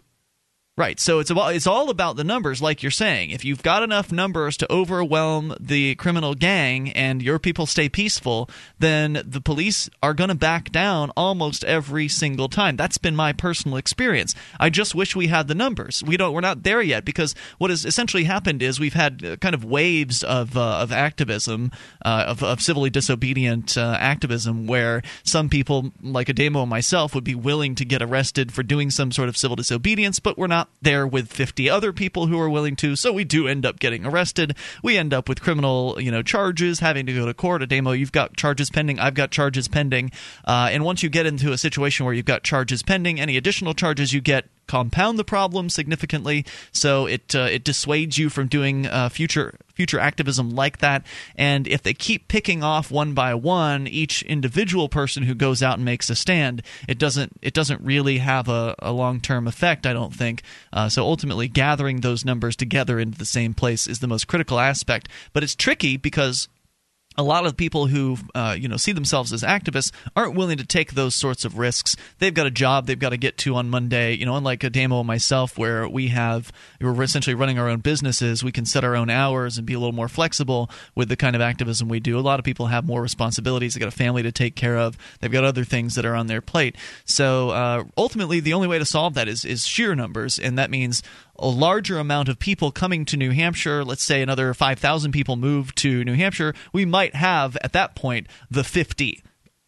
Right. 0.75 0.99
So 0.99 1.19
it's 1.19 1.29
about 1.29 1.55
it's 1.55 1.67
all 1.67 1.91
about 1.91 2.17
the 2.17 2.25
numbers, 2.25 2.63
like 2.63 2.83
you're 2.83 2.91
saying. 2.91 3.29
If 3.29 3.45
you've 3.45 3.63
got 3.63 3.83
enough 3.83 4.11
numbers 4.11 4.57
to 4.57 4.73
overwhelm 4.73 5.55
the 5.61 5.97
criminal 5.97 6.35
gang 6.35 6.91
and 6.93 7.21
your 7.21 7.39
people 7.39 7.67
stay 7.67 7.91
peaceful, 7.91 8.49
then 8.79 9.23
the 9.23 9.43
police 9.43 9.91
are 10.03 10.15
going 10.15 10.29
to 10.29 10.35
back 10.35 10.73
down 10.73 11.11
almost 11.15 11.63
every 11.65 12.09
single 12.09 12.49
time. 12.49 12.77
That's 12.77 12.97
been 12.97 13.15
my 13.15 13.35
personal 13.35 13.77
experience. 13.77 14.35
I 14.59 14.71
just 14.71 14.95
wish 14.95 15.15
we 15.15 15.27
had 15.27 15.47
the 15.47 15.55
numbers. 15.55 16.03
We 16.07 16.17
don't. 16.17 16.33
We're 16.33 16.41
not 16.41 16.63
there 16.63 16.81
yet 16.81 17.05
because 17.05 17.35
what 17.59 17.69
has 17.69 17.85
essentially 17.85 18.25
happened 18.25 18.63
is 18.63 18.81
we've 18.81 18.95
had 18.95 19.23
uh, 19.23 19.37
kind 19.37 19.55
of 19.55 19.67
waves 19.67 20.25
of 20.25 20.57
uh, 20.57 20.79
of 20.79 20.91
activism, 20.91 21.71
uh, 22.03 22.25
of, 22.29 22.43
of 22.43 22.63
civilly 22.63 22.89
disobedient 22.89 23.77
uh, 23.77 23.99
activism, 24.01 24.67
where 24.67 25.03
some 25.23 25.51
people, 25.51 25.93
like 26.01 26.29
Ademo 26.29 26.63
and 26.63 26.71
myself, 26.71 27.15
would 27.15 27.25
be 27.25 27.35
willing 27.35 27.75
to 27.75 27.85
get 27.85 28.01
arrested 28.01 28.53
for 28.53 28.63
doing 28.63 28.89
some 28.89 29.13
sort 29.13 29.29
of 29.29 29.37
civil 29.37 29.55
disobedience, 29.55 30.19
but 30.19 30.39
we're 30.39 30.47
not 30.47 30.63
there 30.81 31.07
with 31.07 31.29
50 31.33 31.69
other 31.71 31.93
people 31.93 32.27
who 32.27 32.39
are 32.41 32.49
willing 32.49 32.77
to. 32.77 32.97
So 32.97 33.13
we 33.13 33.25
do 33.25 33.47
end 33.47 33.65
up 33.65 33.79
getting 33.79 34.05
arrested. 34.05 34.57
We 34.83 34.97
end 34.97 35.15
up 35.15 35.29
with 35.29 35.41
criminal, 35.41 36.01
you 36.01 36.11
know, 36.11 36.23
charges, 36.23 36.81
having 36.81 37.07
to 37.07 37.13
go 37.13 37.27
to 37.27 37.35
court. 37.35 37.63
Ademo, 37.63 37.99
you've 37.99 38.13
got 38.13 38.37
charges 38.37 38.71
pending. 38.71 38.99
I've 38.99 39.15
got 39.15 39.31
charges 39.31 39.69
pending. 39.69 40.11
Uh, 40.45 40.69
and 40.73 40.85
once 40.85 41.03
you 41.03 41.09
get 41.09 41.27
into 41.27 41.53
a 41.53 41.59
situation 41.59 42.05
where 42.05 42.15
you've 42.15 42.25
got 42.27 42.43
charges 42.43 42.83
pending, 42.83 43.21
any 43.21 43.37
additional 43.37 43.75
charges 43.75 44.13
you 44.13 44.21
get 44.21 44.47
compound 44.73 45.19
the 45.19 45.25
problem 45.25 45.69
significantly. 45.69 46.47
So 46.73 47.05
it 47.05 47.35
uh, 47.35 47.41
it 47.41 47.63
dissuades 47.63 48.17
you 48.17 48.31
from 48.31 48.49
doing 48.49 48.87
uh, 48.87 49.11
future 49.11 49.59
future 49.75 50.01
activism 50.01 50.49
like 50.49 50.79
that. 50.79 51.05
And 51.37 51.69
if 51.69 51.83
they 51.83 51.93
keep 51.93 52.27
picking 52.27 52.65
off 52.65 52.91
one 52.91 53.13
by 53.13 53.35
one 53.35 53.87
each 53.87 54.23
individual 54.23 54.89
person 54.89 55.25
who 55.25 55.35
goes 55.35 55.63
out 55.63 55.77
and 55.77 55.85
makes 55.85 56.09
a 56.09 56.15
stand, 56.15 56.63
it 56.89 56.97
doesn't 56.97 57.33
it 57.43 57.53
doesn't 57.53 57.83
really 57.83 58.17
have 58.19 58.49
a, 58.49 58.75
a 58.79 58.93
long 58.93 59.21
term 59.21 59.47
effect. 59.47 59.85
I 59.85 59.93
don't 59.93 60.15
think. 60.15 60.43
Uh, 60.73 60.89
so 60.89 61.05
ultimately, 61.05 61.49
gathering 61.49 62.01
those 62.01 62.25
numbers 62.25 62.57
together 62.57 62.99
into 62.99 63.19
the 63.19 63.27
same 63.27 63.53
place 63.53 63.87
is 63.87 63.99
the 63.99 64.09
most 64.09 64.27
critical 64.27 64.59
aspect. 64.59 65.07
But 65.35 65.43
it's 65.43 65.55
tricky 65.55 65.99
because 65.99 66.49
a 67.17 67.23
lot 67.23 67.47
of 67.47 67.57
people 67.57 67.87
who 67.87 68.17
uh, 68.35 68.57
you 68.59 68.69
know 68.69 68.77
see 68.77 68.93
themselves 68.93 69.33
as 69.33 69.43
activists 69.43 69.93
aren't 70.17 70.35
willing 70.35 70.59
to 70.59 70.65
take 70.65 70.93
those 70.93 71.15
sorts 71.15 71.45
of 71.45 71.59
risks. 71.59 71.97
They've 72.19 72.33
got 72.33 72.47
a 72.47 72.51
job 72.51 72.87
they've 72.87 72.99
got 72.99 73.11
to 73.11 73.17
get 73.17 73.39
to 73.39 73.55
on 73.57 73.71
Monday. 73.71 74.15
You 74.15 74.27
know, 74.27 74.37
unlike 74.37 74.61
Ademo 74.61 75.01
and 75.01 75.07
myself, 75.07 75.59
where 75.59 75.89
we 75.89 76.09
have 76.09 76.53
we're 76.81 77.03
essentially 77.03 77.35
running 77.35 77.59
our 77.59 77.69
own 77.69 77.81
businesses, 77.81 78.43
we 78.43 78.53
can 78.53 78.65
set 78.65 78.85
our 78.85 78.97
own 78.97 79.11
hours 79.11 79.59
and 79.59 79.67
be 79.67 79.75
a 79.75 79.79
little 79.79 79.95
more 79.95 80.09
flexible 80.09 80.71
with 80.95 81.09
the 81.09 81.17
kind 81.17 81.37
of 81.37 81.43
activism 81.43 81.89
we 81.89 82.01
do. 82.01 82.19
A 82.19 82.21
lot 82.21 82.39
of 82.39 82.45
people 82.45 82.67
have 82.67 82.87
more 82.87 83.03
responsibilities. 83.03 83.75
They've 83.75 83.81
got 83.81 83.89
a 83.89 83.97
family 83.97 84.23
to 84.23 84.33
take 84.33 84.57
care 84.57 84.79
of. 84.79 84.97
They've 85.21 85.33
got 85.33 85.45
other 85.45 85.65
things 85.65 85.95
that 85.95 86.05
are 86.05 86.15
on 86.15 86.27
their 86.27 86.41
plate. 86.41 86.77
So 87.05 87.51
uh, 87.51 87.85
ultimately, 87.97 88.41
the 88.41 88.55
only 88.55 88.69
way 88.69 88.79
to 88.79 88.85
solve 88.85 89.15
that 89.15 89.29
is 89.29 89.45
is 89.45 89.67
sheer 89.67 89.95
numbers, 89.95 90.39
and 90.39 90.59
that 90.59 90.71
means 90.71 91.03
a 91.39 91.49
larger 91.49 91.99
amount 91.99 92.29
of 92.29 92.39
people 92.39 92.71
coming 92.71 93.05
to 93.07 93.17
New 93.17 93.31
Hampshire, 93.31 93.85
let's 93.85 94.05
say 94.05 94.23
another 94.23 94.53
5,000 94.55 95.13
people 95.13 95.37
move 95.37 95.75
to 95.77 96.05
New 96.05 96.15
Hampshire, 96.15 96.55
we 96.73 96.85
might 96.85 97.15
have 97.15 97.57
at 97.63 97.73
that 97.73 97.95
point 97.95 98.27
the 98.51 98.65
50 98.65 99.23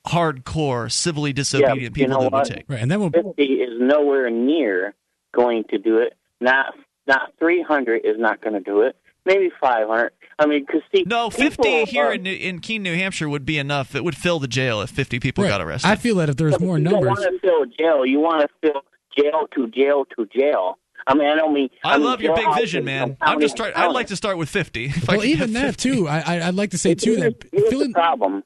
hardcore 0.07 0.93
civilly 0.93 1.33
disobedient 1.33 1.81
yeah, 1.81 1.89
people 1.89 2.03
you 2.03 2.09
know 2.09 2.21
that 2.21 2.33
what? 2.33 2.49
would 2.49 2.55
take. 2.55 2.65
Right, 2.69 2.81
and 2.81 2.91
then 2.91 3.01
we'll, 3.01 3.11
50 3.11 3.43
is 3.43 3.81
nowhere 3.81 4.31
near 4.31 4.95
going 5.35 5.65
to 5.71 5.79
do 5.79 5.99
it. 5.99 6.15
Not 6.41 6.75
not 7.07 7.33
300 7.39 8.03
is 8.05 8.17
not 8.19 8.41
going 8.41 8.55
to 8.55 8.61
do 8.61 8.83
it. 8.83 8.97
Maybe 9.27 9.51
500. 9.61 10.13
I 10.39 10.47
mean, 10.47 10.65
because 10.67 10.83
see, 10.95 11.05
No, 11.07 11.31
50 11.31 11.85
here 11.85 12.07
are- 12.07 12.15
in, 12.15 12.23
New- 12.23 12.35
in 12.35 12.61
Keene, 12.61 12.83
New 12.83 12.95
Hampshire 12.95 13.29
would 13.29 13.47
be 13.47 13.59
enough. 13.59 13.95
It 13.95 14.05
would 14.05 14.17
fill 14.17 14.39
the 14.39 14.49
jail 14.49 14.81
if 14.81 14.91
50 14.91 15.21
people 15.21 15.45
right. 15.45 15.51
got 15.51 15.61
arrested. 15.61 15.89
I 15.89 15.97
feel 15.97 16.17
that 16.17 16.29
if 16.29 16.37
there's 16.37 16.59
more 16.61 16.79
you 16.79 16.85
numbers, 16.85 17.17
don't 17.17 17.21
want 17.21 17.43
to 17.43 17.49
fill 17.49 17.65
jail. 17.67 18.07
You 18.07 18.21
want 18.21 18.43
to 18.43 18.49
fill 18.61 18.83
jail 19.17 19.47
to 19.55 19.69
jail 19.69 20.05
to 20.17 20.27
jail. 20.27 20.79
I 21.07 21.15
mean, 21.15 21.29
I 21.29 21.35
don't 21.35 21.53
mean. 21.53 21.69
I 21.85 21.97
mean, 21.99 22.07
love 22.07 22.21
your 22.21 22.35
big 22.35 22.55
vision, 22.55 22.85
man. 22.85 23.09
from 23.09 23.17
I'm 23.21 23.29
county 23.35 23.45
just 23.45 23.57
to 23.57 23.63
start. 23.65 23.77
I'd 23.77 23.93
like 23.93 24.07
to 24.09 24.17
start 24.17 24.39
with 24.39 24.49
50. 24.49 24.87
If 24.87 25.09
well, 25.09 25.21
could 25.21 25.29
even 25.29 25.53
that 25.53 25.77
50. 25.77 25.91
too. 25.91 26.09
I, 26.09 26.21
I 26.21 26.49
I'd 26.49 26.55
like 26.55 26.71
to 26.71 26.79
say 26.79 26.95
too 26.95 27.17
that 27.17 27.45
Here's 27.53 27.69
feeling. 27.69 27.89
the 27.89 27.95
problem. 27.95 28.43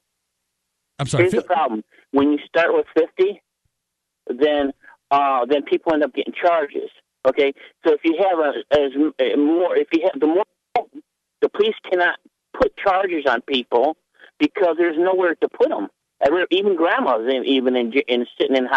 I'm 0.99 1.07
sorry. 1.07 1.23
Here's 1.23 1.33
Feel, 1.33 1.41
the 1.41 1.47
problem. 1.47 1.83
When 2.11 2.31
you 2.31 2.39
start 2.47 2.73
with 2.73 2.85
50, 2.97 3.41
then 4.27 4.71
uh, 5.11 5.45
then 5.45 5.63
people 5.63 5.93
end 5.93 6.03
up 6.03 6.13
getting 6.13 6.33
charges. 6.33 6.89
Okay, 7.27 7.53
so 7.85 7.93
if 7.93 8.01
you 8.03 8.15
have 8.17 8.39
a, 8.39 8.51
as 8.73 8.91
a 9.19 9.37
more, 9.37 9.75
if 9.75 9.87
you 9.91 10.07
have 10.09 10.19
the 10.19 10.27
more, 10.27 10.45
the 11.41 11.49
police 11.49 11.75
cannot 11.89 12.17
put 12.53 12.75
charges 12.77 13.25
on 13.27 13.41
people 13.41 13.97
because 14.39 14.75
there's 14.77 14.97
nowhere 14.97 15.35
to 15.35 15.49
put 15.49 15.69
them. 15.69 15.87
Even 16.51 16.75
grandmas, 16.75 17.31
in, 17.33 17.45
even 17.45 17.75
in, 17.75 17.93
in 18.07 18.25
sitting 18.39 18.55
in 18.55 18.67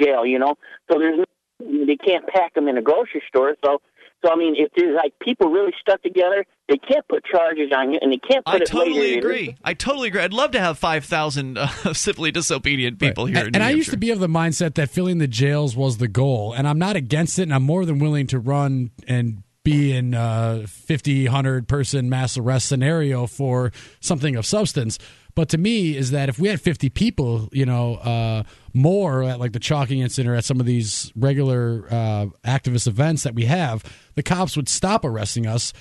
jail, 0.00 0.26
you 0.26 0.38
know. 0.38 0.54
So 0.90 0.98
there's 0.98 1.18
no, 1.18 1.24
they 1.58 1.96
can't 1.96 2.26
pack 2.26 2.54
them 2.54 2.68
in 2.68 2.78
a 2.78 2.82
grocery 2.82 3.22
store. 3.28 3.56
So 3.64 3.80
so 4.24 4.32
I 4.32 4.36
mean, 4.36 4.54
if 4.56 4.70
there's 4.76 4.96
like 4.96 5.14
people 5.20 5.48
really 5.48 5.72
stuck 5.80 6.02
together, 6.02 6.44
they 6.68 6.76
can't 6.76 7.06
put 7.08 7.24
charges 7.24 7.70
on 7.74 7.92
you, 7.92 7.98
and 8.02 8.12
they 8.12 8.18
can't 8.18 8.44
put 8.44 8.54
I 8.54 8.56
it 8.58 8.66
totally 8.66 9.00
later. 9.00 9.18
agree. 9.18 9.56
I 9.62 9.74
totally 9.74 10.08
agree. 10.08 10.20
I'd 10.20 10.32
love 10.32 10.50
to 10.52 10.60
have 10.60 10.76
5,000 10.76 11.56
uh, 11.56 11.68
civilly 11.92 12.32
disobedient 12.32 12.98
people 12.98 13.26
here 13.26 13.38
and, 13.38 13.48
in 13.48 13.54
and 13.56 13.64
I 13.64 13.70
used 13.70 13.90
to 13.90 13.96
be 13.96 14.10
of 14.10 14.18
the 14.18 14.26
mindset 14.26 14.74
that 14.74 14.90
filling 14.90 15.18
the 15.18 15.28
jails 15.28 15.76
was 15.76 15.98
the 15.98 16.08
goal, 16.08 16.52
and 16.52 16.66
I'm 16.66 16.78
not 16.78 16.96
against 16.96 17.38
it, 17.38 17.42
and 17.42 17.54
I'm 17.54 17.62
more 17.62 17.84
than 17.84 18.00
willing 18.00 18.26
to 18.28 18.40
run 18.40 18.90
and 19.06 19.44
be 19.62 19.92
in 19.96 20.14
a 20.14 20.64
50, 20.66 21.24
100 21.24 21.68
person 21.68 22.08
mass 22.08 22.36
arrest 22.36 22.68
scenario 22.68 23.26
for 23.26 23.70
something 24.00 24.34
of 24.34 24.46
substance. 24.46 24.98
But 25.38 25.50
to 25.50 25.58
me, 25.58 25.96
is 25.96 26.10
that 26.10 26.28
if 26.28 26.40
we 26.40 26.48
had 26.48 26.60
50 26.60 26.90
people, 26.90 27.48
you 27.52 27.64
know, 27.64 27.94
uh, 27.94 28.42
more 28.74 29.22
at 29.22 29.38
like 29.38 29.52
the 29.52 29.60
chalking 29.60 30.00
incident 30.00 30.28
or 30.28 30.34
at 30.36 30.44
some 30.44 30.58
of 30.58 30.66
these 30.66 31.12
regular 31.14 31.86
uh, 31.88 32.26
activist 32.44 32.88
events 32.88 33.22
that 33.22 33.36
we 33.36 33.44
have, 33.44 33.84
the 34.16 34.24
cops 34.24 34.56
would 34.56 34.68
stop 34.68 35.04
arresting 35.04 35.46
us 35.46 35.72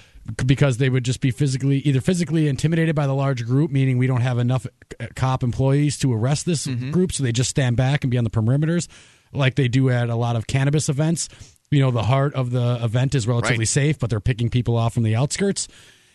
because 0.45 0.77
they 0.77 0.89
would 0.89 1.03
just 1.03 1.21
be 1.21 1.31
physically 1.31 1.79
either 1.79 2.01
physically 2.01 2.47
intimidated 2.47 2.93
by 2.95 3.07
the 3.07 3.15
large 3.15 3.45
group 3.47 3.71
meaning 3.71 3.97
we 3.97 4.05
don't 4.05 4.21
have 4.21 4.37
enough 4.37 4.67
uh, 4.99 5.07
cop 5.15 5.41
employees 5.41 5.97
to 5.97 6.13
arrest 6.13 6.45
this 6.45 6.67
Mm-hmm. 6.67 6.91
group 6.91 7.11
so 7.13 7.23
they 7.23 7.31
just 7.31 7.49
stand 7.49 7.77
back 7.77 8.03
and 8.03 8.11
be 8.11 8.17
on 8.19 8.25
the 8.25 8.29
perimeters 8.29 8.87
like 9.33 9.55
they 9.55 9.69
do 9.69 9.89
at 9.89 10.09
a 10.09 10.15
lot 10.15 10.35
of 10.35 10.45
cannabis 10.45 10.89
events 10.89 11.29
you 11.71 11.79
know 11.79 11.91
the 11.91 12.03
heart 12.03 12.33
of 12.35 12.51
the 12.51 12.77
event 12.83 13.15
is 13.15 13.25
relatively 13.25 13.59
Right. 13.59 13.67
safe 13.69 13.99
but 13.99 14.09
they're 14.09 14.19
picking 14.19 14.49
people 14.49 14.75
off 14.75 14.93
from 14.93 15.03
the 15.03 15.15
outskirts 15.15 15.69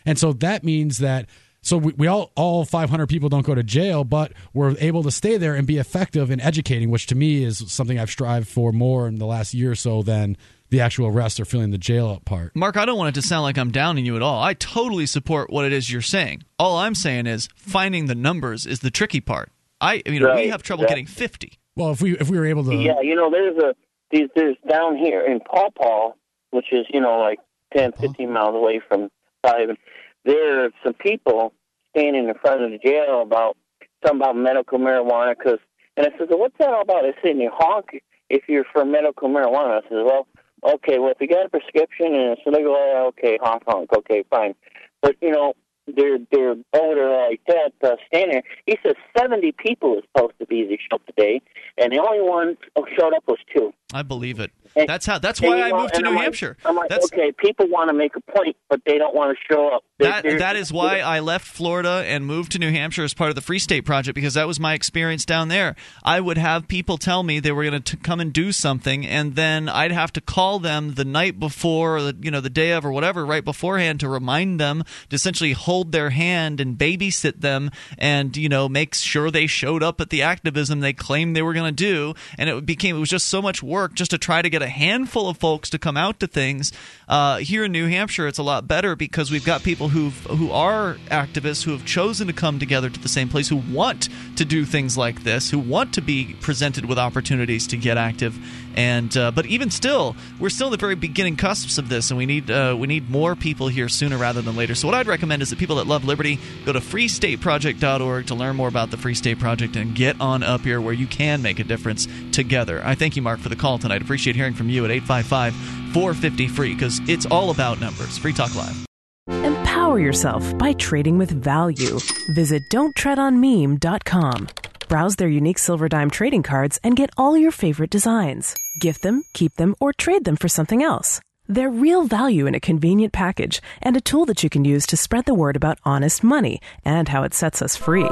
and 0.05 0.19
so 0.19 0.31
that 0.33 0.63
means 0.63 0.99
that 0.99 1.25
so 1.63 1.77
we, 1.77 1.93
we 1.97 2.07
all 2.07 2.31
all 2.35 2.65
500 2.65 3.07
people 3.07 3.29
don't 3.29 3.45
go 3.45 3.55
to 3.55 3.63
jail 3.63 4.03
but 4.03 4.31
we're 4.53 4.75
able 4.79 5.01
to 5.03 5.11
stay 5.11 5.37
there 5.37 5.55
and 5.55 5.65
be 5.65 5.79
effective 5.79 6.29
in 6.29 6.39
educating 6.39 6.91
which 6.91 7.07
to 7.07 7.15
me 7.15 7.43
is 7.43 7.63
something 7.71 7.99
i've 7.99 8.11
strived 8.11 8.47
for 8.47 8.71
more 8.71 9.07
in 9.07 9.15
the 9.15 9.25
last 9.25 9.55
year 9.55 9.71
or 9.71 9.75
so 9.75 10.03
than 10.03 10.37
the 10.69 10.81
actual 10.81 11.07
arrest 11.07 11.39
or 11.39 11.45
filling 11.45 11.71
the 11.71 11.77
jail 11.77 12.09
up 12.09 12.25
part 12.25 12.55
Mark, 12.55 12.77
I 12.77 12.85
don't 12.85 12.97
want 12.97 13.15
it 13.15 13.21
to 13.21 13.27
sound 13.27 13.43
like 13.43 13.57
I'm 13.57 13.71
downing 13.71 14.05
you 14.05 14.15
at 14.15 14.21
all. 14.21 14.41
I 14.41 14.53
totally 14.53 15.05
support 15.05 15.51
what 15.51 15.65
it 15.65 15.73
is 15.73 15.91
you're 15.91 16.01
saying. 16.01 16.43
All 16.57 16.77
I'm 16.77 16.95
saying 16.95 17.27
is 17.27 17.47
finding 17.55 18.07
the 18.07 18.15
numbers 18.15 18.65
is 18.65 18.79
the 18.79 18.89
tricky 18.89 19.21
part. 19.21 19.51
I, 19.79 20.01
you 20.05 20.19
know, 20.19 20.35
we 20.35 20.47
have 20.47 20.63
trouble 20.63 20.83
yeah. 20.83 20.89
getting 20.89 21.05
50. 21.05 21.59
well 21.75 21.91
if 21.91 22.01
we 22.01 22.17
if 22.17 22.29
we 22.29 22.39
were 22.39 22.45
able 22.45 22.63
to 22.63 22.75
Yeah, 22.75 23.01
you 23.01 23.15
know, 23.15 23.29
there's 23.29 23.57
a 23.57 23.75
there's, 24.11 24.29
there's 24.35 24.55
down 24.69 24.97
here 24.97 25.25
in 25.25 25.39
Paw 25.41 25.69
Paw, 25.71 26.13
which 26.51 26.67
is 26.71 26.85
you 26.89 27.01
know 27.01 27.19
like 27.19 27.39
10, 27.75 27.93
15 27.99 28.31
miles 28.31 28.55
away 28.55 28.81
from 28.87 29.09
Sullivan. 29.45 29.77
There 30.25 30.65
are 30.65 30.69
some 30.83 30.93
people 30.93 31.53
standing 31.89 32.27
in 32.27 32.35
front 32.35 32.61
of 32.61 32.71
the 32.71 32.77
jail 32.77 33.21
about 33.21 33.57
something 34.05 34.21
about 34.21 34.35
medical 34.35 34.79
marijuana. 34.79 35.35
Cause, 35.37 35.59
and 35.97 36.07
I 36.07 36.17
said, 36.17 36.27
well, 36.29 36.39
"What's 36.39 36.57
that 36.59 36.69
all 36.69 36.81
about?" 36.81 37.03
They 37.03 37.13
said, 37.21 37.37
"You 37.37 37.51
honk 37.53 38.01
if 38.29 38.43
you're 38.47 38.65
for 38.71 38.85
medical 38.85 39.29
marijuana." 39.29 39.81
I 39.83 39.89
said, 39.89 40.03
"Well, 40.03 40.27
okay. 40.63 40.99
Well, 40.99 41.11
if 41.11 41.17
you 41.19 41.27
got 41.27 41.45
a 41.45 41.49
prescription 41.49 42.15
and 42.15 42.37
so 42.43 42.51
they 42.51 42.63
go, 42.63 43.07
okay, 43.09 43.37
honk 43.41 43.63
honk, 43.67 43.89
okay, 43.95 44.23
fine." 44.29 44.55
But 45.01 45.15
you 45.21 45.31
know, 45.31 45.53
they're 45.87 46.19
they're 46.31 46.55
over 46.73 47.27
like 47.29 47.41
that, 47.47 47.73
uh, 47.83 47.95
standing 48.07 48.31
there. 48.31 48.43
He 48.65 48.77
says 48.83 48.95
seventy 49.17 49.51
people 49.51 49.97
is 49.97 50.03
supposed 50.13 50.39
to 50.39 50.45
be 50.45 50.65
the 50.65 50.77
show 50.89 50.99
today, 51.05 51.41
and 51.77 51.91
the 51.91 51.99
only 51.99 52.21
one 52.27 52.57
who 52.75 52.85
showed 52.97 53.13
up 53.13 53.23
was 53.27 53.39
two. 53.55 53.73
I 53.93 54.01
believe 54.01 54.39
it. 54.39 54.51
And- 54.75 54.89
That's 54.89 55.05
how. 55.05 55.19
That's 55.19 55.39
why 55.39 55.61
I 55.61 55.69
know, 55.69 55.81
moved 55.81 55.93
to 55.93 56.01
New 56.01 56.09
I'm 56.09 56.15
like- 56.15 56.23
Hampshire. 56.23 56.57
I'm 56.65 56.75
like, 56.75 56.89
That's 56.89 57.05
okay, 57.13 57.31
people 57.31 57.67
want 57.67 57.89
to 57.89 57.93
make 57.93 58.15
a 58.15 58.21
point, 58.31 58.55
but 58.69 58.81
they 58.85 58.97
don't 58.97 59.13
want 59.13 59.37
to 59.37 59.53
show 59.53 59.67
up. 59.69 59.83
They- 59.99 60.05
that 60.07 60.23
they're- 60.23 60.39
that 60.39 60.55
is 60.55 60.73
why 60.73 60.99
I 60.99 61.19
left 61.19 61.45
Florida 61.45 62.03
and 62.07 62.25
moved 62.25 62.51
to 62.53 62.59
New 62.59 62.71
Hampshire 62.71 63.03
as 63.03 63.13
part 63.13 63.29
of 63.29 63.35
the 63.35 63.41
Free 63.41 63.59
State 63.59 63.81
Project 63.85 64.15
because 64.15 64.33
that 64.33 64.47
was 64.47 64.59
my 64.59 64.73
experience 64.73 65.25
down 65.25 65.49
there. 65.49 65.75
I 66.03 66.19
would 66.21 66.39
have 66.39 66.67
people 66.67 66.97
tell 66.97 67.21
me 67.21 67.39
they 67.39 67.51
were 67.51 67.63
going 67.63 67.83
to 67.83 67.97
come 67.97 68.19
and 68.19 68.33
do 68.33 68.51
something, 68.51 69.05
and 69.05 69.35
then 69.35 69.69
I'd 69.69 69.91
have 69.91 70.11
to 70.13 70.21
call 70.21 70.57
them 70.57 70.95
the 70.95 71.05
night 71.05 71.39
before, 71.39 71.97
or 71.97 72.01
the, 72.01 72.17
you 72.19 72.31
know, 72.31 72.41
the 72.41 72.49
day 72.49 72.71
of, 72.71 72.83
or 72.83 72.91
whatever, 72.91 73.25
right 73.27 73.45
beforehand 73.45 73.99
to 73.99 74.09
remind 74.09 74.59
them 74.59 74.83
to 75.09 75.15
essentially 75.15 75.51
hold 75.51 75.91
their 75.91 76.09
hand 76.09 76.59
and 76.59 76.77
babysit 76.79 77.41
them, 77.41 77.69
and 77.99 78.35
you 78.35 78.49
know, 78.49 78.67
make 78.67 78.95
sure 78.95 79.29
they 79.29 79.45
showed 79.45 79.83
up 79.83 80.01
at 80.01 80.09
the 80.09 80.23
activism 80.23 80.79
they 80.79 80.93
claimed 80.93 81.35
they 81.35 81.43
were 81.43 81.53
going 81.53 81.73
to 81.75 81.83
do. 81.83 82.15
And 82.39 82.49
it 82.49 82.65
became 82.65 82.95
it 82.95 82.99
was 82.99 83.09
just 83.09 83.27
so 83.27 83.39
much 83.41 83.61
work 83.61 83.82
just 83.87 84.11
to 84.11 84.17
try 84.17 84.41
to 84.41 84.49
get 84.49 84.61
a 84.61 84.67
handful 84.67 85.29
of 85.29 85.37
folks 85.37 85.69
to 85.71 85.79
come 85.79 85.97
out 85.97 86.19
to 86.19 86.27
things. 86.27 86.71
Uh, 87.07 87.37
here 87.37 87.63
in 87.63 87.71
New 87.71 87.87
Hampshire, 87.87 88.27
it's 88.27 88.37
a 88.37 88.43
lot 88.43 88.67
better 88.67 88.95
because 88.95 89.31
we've 89.31 89.45
got 89.45 89.63
people 89.63 89.89
who 89.89 90.09
who 90.09 90.51
are 90.51 90.95
activists 91.09 91.63
who 91.63 91.71
have 91.71 91.85
chosen 91.85 92.27
to 92.27 92.33
come 92.33 92.59
together 92.59 92.89
to 92.89 92.99
the 92.99 93.09
same 93.09 93.29
place, 93.29 93.49
who 93.49 93.57
want 93.57 94.09
to 94.37 94.45
do 94.45 94.65
things 94.65 94.97
like 94.97 95.23
this, 95.23 95.49
who 95.49 95.59
want 95.59 95.93
to 95.93 96.01
be 96.01 96.35
presented 96.41 96.85
with 96.85 96.97
opportunities 96.97 97.67
to 97.67 97.77
get 97.77 97.97
active. 97.97 98.37
And 98.75 99.15
uh, 99.15 99.31
but 99.31 99.45
even 99.45 99.69
still, 99.69 100.15
we're 100.39 100.49
still 100.49 100.67
in 100.67 100.71
the 100.71 100.77
very 100.77 100.95
beginning 100.95 101.35
cusps 101.35 101.77
of 101.77 101.89
this, 101.89 102.11
and 102.11 102.17
we 102.17 102.25
need 102.25 102.49
uh, 102.49 102.75
we 102.77 102.87
need 102.87 103.09
more 103.09 103.35
people 103.35 103.67
here 103.67 103.89
sooner 103.89 104.17
rather 104.17 104.41
than 104.41 104.55
later. 104.55 104.75
So 104.75 104.87
what 104.87 104.95
I'd 104.95 105.07
recommend 105.07 105.41
is 105.41 105.49
that 105.49 105.59
people 105.59 105.75
that 105.77 105.87
love 105.87 106.05
liberty 106.05 106.39
go 106.65 106.73
to 106.73 106.79
freestateproject.org 106.79 108.27
to 108.27 108.35
learn 108.35 108.55
more 108.55 108.67
about 108.67 108.91
the 108.91 108.97
Free 108.97 109.13
State 109.13 109.39
Project 109.39 109.75
and 109.75 109.95
get 109.95 110.19
on 110.19 110.43
up 110.43 110.61
here 110.61 110.81
where 110.81 110.93
you 110.93 111.07
can 111.07 111.41
make 111.41 111.59
a 111.59 111.63
difference 111.63 112.07
together. 112.31 112.81
I 112.83 112.95
thank 112.95 113.15
you, 113.15 113.21
Mark, 113.21 113.39
for 113.39 113.49
the 113.49 113.55
call 113.55 113.77
tonight. 113.77 114.01
Appreciate 114.01 114.35
hearing 114.35 114.53
from 114.53 114.69
you 114.69 114.85
at 114.85 114.91
855 114.91 115.53
450 115.93 116.47
free 116.47 116.73
because 116.73 116.99
it's 117.07 117.25
all 117.25 117.51
about 117.51 117.79
numbers. 117.79 118.17
Free 118.17 118.33
Talk 118.33 118.55
Live. 118.55 118.85
Empower 119.27 119.99
yourself 119.99 120.57
by 120.57 120.73
trading 120.73 121.17
with 121.17 121.31
value. 121.31 121.99
Visit 122.33 122.63
don'ttreadonmeme.com. 122.71 124.47
Browse 124.87 125.15
their 125.15 125.27
unique 125.27 125.57
silver 125.57 125.89
dime 125.89 126.09
trading 126.09 126.43
cards 126.43 126.79
and 126.83 126.95
get 126.95 127.09
all 127.17 127.37
your 127.37 127.51
favorite 127.51 127.89
designs. 127.89 128.55
Gift 128.79 129.01
them, 129.01 129.23
keep 129.33 129.55
them, 129.55 129.75
or 129.79 129.93
trade 129.93 130.25
them 130.25 130.35
for 130.35 130.47
something 130.47 130.83
else. 130.83 131.19
They're 131.47 131.69
real 131.69 132.03
value 132.03 132.45
in 132.47 132.55
a 132.55 132.59
convenient 132.59 133.13
package 133.13 133.61
and 133.81 133.97
a 133.97 134.01
tool 134.01 134.25
that 134.25 134.43
you 134.43 134.49
can 134.49 134.65
use 134.65 134.85
to 134.87 134.97
spread 134.97 135.25
the 135.25 135.33
word 135.33 135.55
about 135.55 135.79
honest 135.83 136.23
money 136.23 136.61
and 136.85 137.09
how 137.09 137.23
it 137.23 137.33
sets 137.33 137.61
us 137.61 137.75
free. 137.75 138.09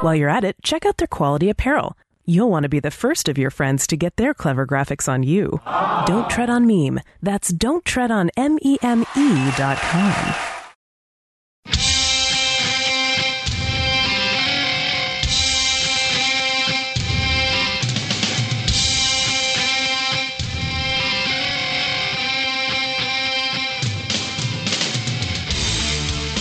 While 0.00 0.14
you're 0.14 0.28
at 0.30 0.44
it, 0.44 0.56
check 0.62 0.86
out 0.86 0.96
their 0.96 1.06
quality 1.06 1.50
apparel. 1.50 1.96
You'll 2.26 2.50
want 2.50 2.62
to 2.62 2.68
be 2.68 2.80
the 2.80 2.90
first 2.90 3.28
of 3.28 3.38
your 3.38 3.50
friends 3.50 3.86
to 3.88 3.96
get 3.96 4.16
their 4.16 4.34
clever 4.34 4.66
graphics 4.66 5.08
on 5.08 5.22
you. 5.24 5.60
Don't 6.06 6.30
tread 6.30 6.48
on 6.48 6.66
meme. 6.66 7.00
That's 7.22 7.52
don't 7.52 7.84
tread 7.84 8.10
on 8.10 8.30
M-E-M-E 8.36 9.50
dot 9.56 9.78
com. 9.78 10.49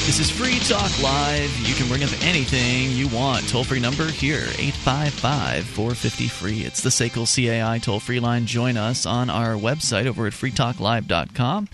This 0.09 0.21
is 0.21 0.31
Free 0.31 0.57
Talk 0.67 1.03
Live. 1.03 1.55
You 1.59 1.75
can 1.75 1.87
bring 1.87 2.03
up 2.03 2.09
anything 2.23 2.89
you 2.89 3.07
want. 3.09 3.47
Toll 3.47 3.63
free 3.63 3.79
number 3.79 4.07
here, 4.07 4.41
855 4.57 5.67
450 5.67 6.27
free. 6.27 6.61
It's 6.61 6.81
the 6.81 6.89
SACL 6.89 7.27
CAI 7.27 7.77
toll 7.77 7.99
free 7.99 8.19
line. 8.19 8.47
Join 8.47 8.75
us 8.75 9.05
on 9.05 9.29
our 9.29 9.53
website 9.53 10.07
over 10.07 10.25
at 10.25 10.33
freetalklive.com 10.33 11.69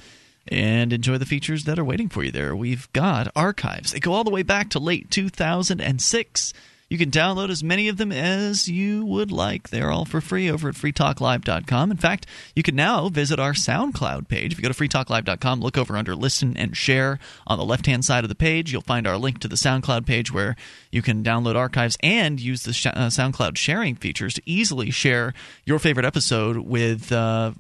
and 0.50 0.92
enjoy 0.92 1.18
the 1.18 1.26
features 1.26 1.64
that 1.64 1.80
are 1.80 1.86
waiting 1.86 2.10
for 2.10 2.26
you 2.26 2.32
there. 2.32 2.54
We've 2.54 2.92
got 2.92 3.32
archives. 3.38 3.94
They 3.94 4.02
go 4.02 4.12
all 4.12 4.26
the 4.26 4.32
way 4.32 4.44
back 4.44 4.70
to 4.72 4.80
late 4.80 5.10
2006. 5.10 6.54
You 6.96 7.00
can 7.00 7.12
download 7.12 7.50
as 7.50 7.62
many 7.62 7.90
of 7.90 7.98
them 7.98 8.14
as 8.14 8.70
you 8.70 9.06
would 9.06 9.30
like. 9.30 9.68
They're 9.68 9.92
all 9.92 10.06
for 10.06 10.22
free 10.22 10.50
over 10.50 10.70
at 10.70 10.76
freetalklive.com. 10.76 11.92
In 11.92 11.98
fact, 11.98 12.26
you 12.56 12.64
can 12.64 12.74
now 12.74 13.10
visit 13.10 13.38
our 13.38 13.52
SoundCloud 13.52 14.30
page. 14.30 14.54
If 14.54 14.60
you 14.60 14.62
go 14.62 14.72
to 14.72 14.74
freetalklive.com, 14.74 15.60
look 15.60 15.78
over 15.78 15.98
under 15.98 16.16
Listen 16.16 16.56
and 16.56 16.78
Share 16.78 17.20
on 17.48 17.58
the 17.58 17.66
left 17.66 17.86
hand 17.86 18.06
side 18.06 18.24
of 18.24 18.30
the 18.30 18.34
page. 18.34 18.72
You'll 18.72 18.80
find 18.80 19.06
our 19.06 19.18
link 19.18 19.40
to 19.40 19.50
the 19.50 19.58
SoundCloud 19.58 20.06
page 20.06 20.32
where 20.32 20.56
you 20.90 21.02
can 21.02 21.22
download 21.22 21.58
archives 21.58 21.98
and 22.02 22.40
use 22.40 22.64
the 22.64 22.72
uh, 22.96 23.08
SoundCloud 23.08 23.58
sharing 23.58 23.98
features 23.98 24.36
to 24.36 24.42
easily 24.46 24.90
share 24.90 25.34
your 25.66 25.80
favorite 25.80 26.06
episode 26.06 26.60
with. 26.60 27.12
Uh, 27.12 27.52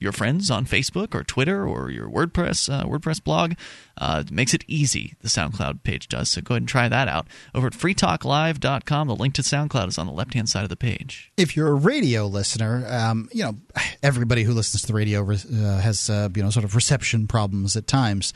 your 0.00 0.12
friends 0.12 0.50
on 0.50 0.64
Facebook 0.64 1.14
or 1.14 1.22
Twitter 1.22 1.68
or 1.68 1.90
your 1.90 2.08
WordPress 2.08 2.72
uh, 2.72 2.84
WordPress 2.84 3.22
blog. 3.22 3.52
Uh, 3.98 4.24
makes 4.32 4.54
it 4.54 4.64
easy. 4.66 5.14
The 5.20 5.28
SoundCloud 5.28 5.82
page 5.82 6.08
does. 6.08 6.30
So 6.30 6.40
go 6.40 6.54
ahead 6.54 6.62
and 6.62 6.68
try 6.68 6.88
that 6.88 7.06
out 7.06 7.28
over 7.54 7.66
at 7.66 7.74
freetalklive.com. 7.74 9.08
The 9.08 9.14
link 9.14 9.34
to 9.34 9.42
SoundCloud 9.42 9.88
is 9.88 9.98
on 9.98 10.06
the 10.06 10.12
left 10.12 10.32
hand 10.32 10.48
side 10.48 10.62
of 10.62 10.70
the 10.70 10.76
page. 10.76 11.30
If 11.36 11.54
you're 11.54 11.68
a 11.68 11.74
radio 11.74 12.26
listener, 12.26 12.84
um, 12.88 13.28
you 13.32 13.44
know 13.44 13.56
everybody 14.02 14.42
who 14.42 14.54
listens 14.54 14.80
to 14.82 14.88
the 14.88 14.94
radio 14.94 15.22
uh, 15.30 15.80
has 15.80 16.08
uh, 16.08 16.30
you 16.34 16.42
know 16.42 16.50
sort 16.50 16.64
of 16.64 16.74
reception 16.74 17.26
problems 17.26 17.76
at 17.76 17.86
times. 17.86 18.32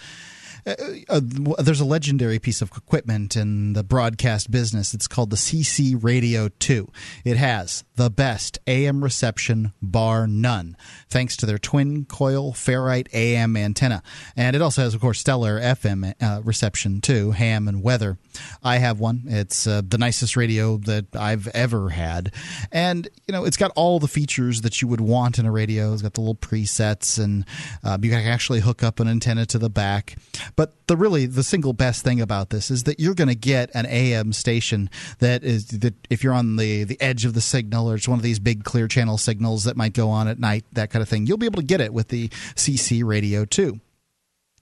Uh, 0.66 0.74
uh, 1.08 1.20
there's 1.58 1.80
a 1.80 1.84
legendary 1.84 2.38
piece 2.38 2.62
of 2.62 2.70
equipment 2.76 3.36
in 3.36 3.74
the 3.74 3.84
broadcast 3.84 4.50
business. 4.50 4.94
It's 4.94 5.06
called 5.06 5.30
the 5.30 5.36
CC 5.36 6.02
Radio 6.02 6.48
2. 6.48 6.90
It 7.24 7.36
has 7.36 7.84
the 7.96 8.10
best 8.10 8.58
AM 8.66 9.04
reception, 9.04 9.72
bar 9.82 10.26
none, 10.26 10.76
thanks 11.08 11.36
to 11.38 11.46
their 11.46 11.58
twin 11.58 12.04
coil 12.06 12.52
ferrite 12.52 13.08
AM 13.12 13.56
antenna. 13.56 14.02
And 14.36 14.56
it 14.56 14.62
also 14.62 14.82
has, 14.82 14.94
of 14.94 15.00
course, 15.00 15.20
stellar 15.20 15.60
FM 15.60 16.14
uh, 16.20 16.40
reception 16.42 17.00
too, 17.00 17.32
ham 17.32 17.68
and 17.68 17.82
weather. 17.82 18.18
I 18.62 18.78
have 18.78 19.01
one. 19.01 19.24
It's 19.27 19.66
uh, 19.66 19.82
the 19.86 19.98
nicest 19.98 20.36
radio 20.36 20.78
that 20.78 21.15
I've 21.15 21.48
ever 21.48 21.90
had. 21.90 22.32
And, 22.73 23.09
you 23.27 23.32
know, 23.32 23.44
it's 23.44 23.56
got 23.56 23.70
all 23.77 23.98
the 23.98 24.09
features 24.09 24.62
that 24.62 24.81
you 24.81 24.89
would 24.89 25.01
want 25.01 25.39
in 25.39 25.47
a 25.47 25.52
radio. 25.52 25.93
It's 25.93 26.02
got 26.02 26.15
the 26.15 26.20
little 26.20 26.35
presets, 26.35 27.23
and 27.23 27.44
uh, 27.82 27.98
you 28.01 28.11
can 28.11 28.20
actually 28.20 28.61
hook 28.61 28.82
up 28.82 29.01
an 29.01 29.09
antenna 29.09 29.47
to 29.47 29.59
the 29.59 29.70
back. 29.70 30.16
But 30.56 30.86
the 30.86 30.97
really 30.97 31.27
the 31.27 31.43
single 31.43 31.73
best 31.73 32.05
thing 32.05 32.20
about 32.20 32.51
this 32.51 32.70
is 32.70 32.85
that 32.85 33.01
you're 33.01 33.15
going 33.15 33.28
to 33.28 33.35
get 33.35 33.70
an 33.74 33.86
AM 33.86 34.32
station 34.32 34.90
that 35.19 35.43
is 35.43 35.66
that 35.69 35.94
if 36.11 36.23
you're 36.23 36.35
on 36.35 36.56
the 36.56 36.85
the 36.85 37.01
edge 37.01 37.24
of 37.24 37.35
the 37.35 37.40
signal 37.40 37.90
or 37.90 37.94
it's 37.94 38.09
one 38.09 38.19
of 38.19 38.23
these 38.23 38.39
big 38.39 38.65
clear 38.65 38.89
channel 38.89 39.19
signals 39.19 39.65
that 39.65 39.77
might 39.77 39.94
go 39.94 40.11
on 40.11 40.28
at 40.28 40.39
night, 40.39 40.65
that 40.73 40.90
kind 40.90 41.02
of 41.02 41.09
thing, 41.09 41.27
you'll 41.27 41.39
be 41.39 41.47
able 41.47 41.61
to 41.61 41.66
get 41.66 41.81
it 41.81 41.93
with 41.93 42.09
the 42.09 42.28
CC 42.55 43.05
Radio 43.05 43.44
2. 43.44 43.81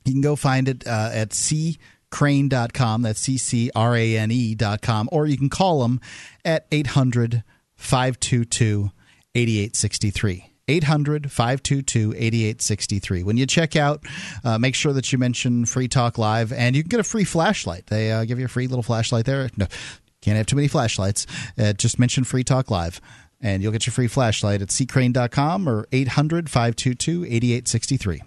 You 0.04 0.12
can 0.12 0.20
go 0.20 0.36
find 0.36 0.68
it 0.68 0.86
uh, 0.86 1.10
at 1.12 1.32
C 1.32 1.78
crane.com 2.12 3.02
that's 3.02 3.20
c-c-r-a-n-e.com 3.20 5.08
or 5.10 5.26
you 5.26 5.36
can 5.36 5.48
call 5.48 5.82
them 5.82 6.00
at 6.44 6.66
800 6.70 7.42
522 7.74 8.92
8863 9.34 10.52
800 10.68 11.30
522 11.30 12.12
8863. 12.12 13.22
When 13.24 13.36
you 13.36 13.46
check 13.46 13.76
out, 13.76 14.04
uh, 14.44 14.58
make 14.58 14.74
sure 14.74 14.92
that 14.92 15.12
you 15.12 15.18
mention 15.18 15.66
Free 15.66 15.88
Talk 15.88 16.18
Live, 16.18 16.52
and 16.52 16.76
you 16.76 16.82
can 16.82 16.88
get 16.88 17.00
a 17.00 17.04
free 17.04 17.24
flashlight. 17.24 17.86
They 17.86 18.12
uh, 18.12 18.24
give 18.24 18.38
you 18.38 18.44
a 18.44 18.48
free 18.48 18.68
little 18.68 18.82
flashlight 18.82 19.24
there. 19.24 19.50
No, 19.56 19.66
can't 20.20 20.36
have 20.36 20.46
too 20.46 20.56
many 20.56 20.68
flashlights. 20.68 21.26
Uh, 21.58 21.72
just 21.72 21.98
mention 21.98 22.24
Free 22.24 22.44
Talk 22.44 22.70
Live, 22.70 23.00
and 23.40 23.62
you'll 23.62 23.72
get 23.72 23.86
your 23.86 23.92
free 23.92 24.06
flashlight 24.06 24.62
at 24.62 24.68
ccrane.com 24.68 25.68
or 25.68 25.88
800 25.90 26.48
522 26.48 27.24
8863. 27.24 28.22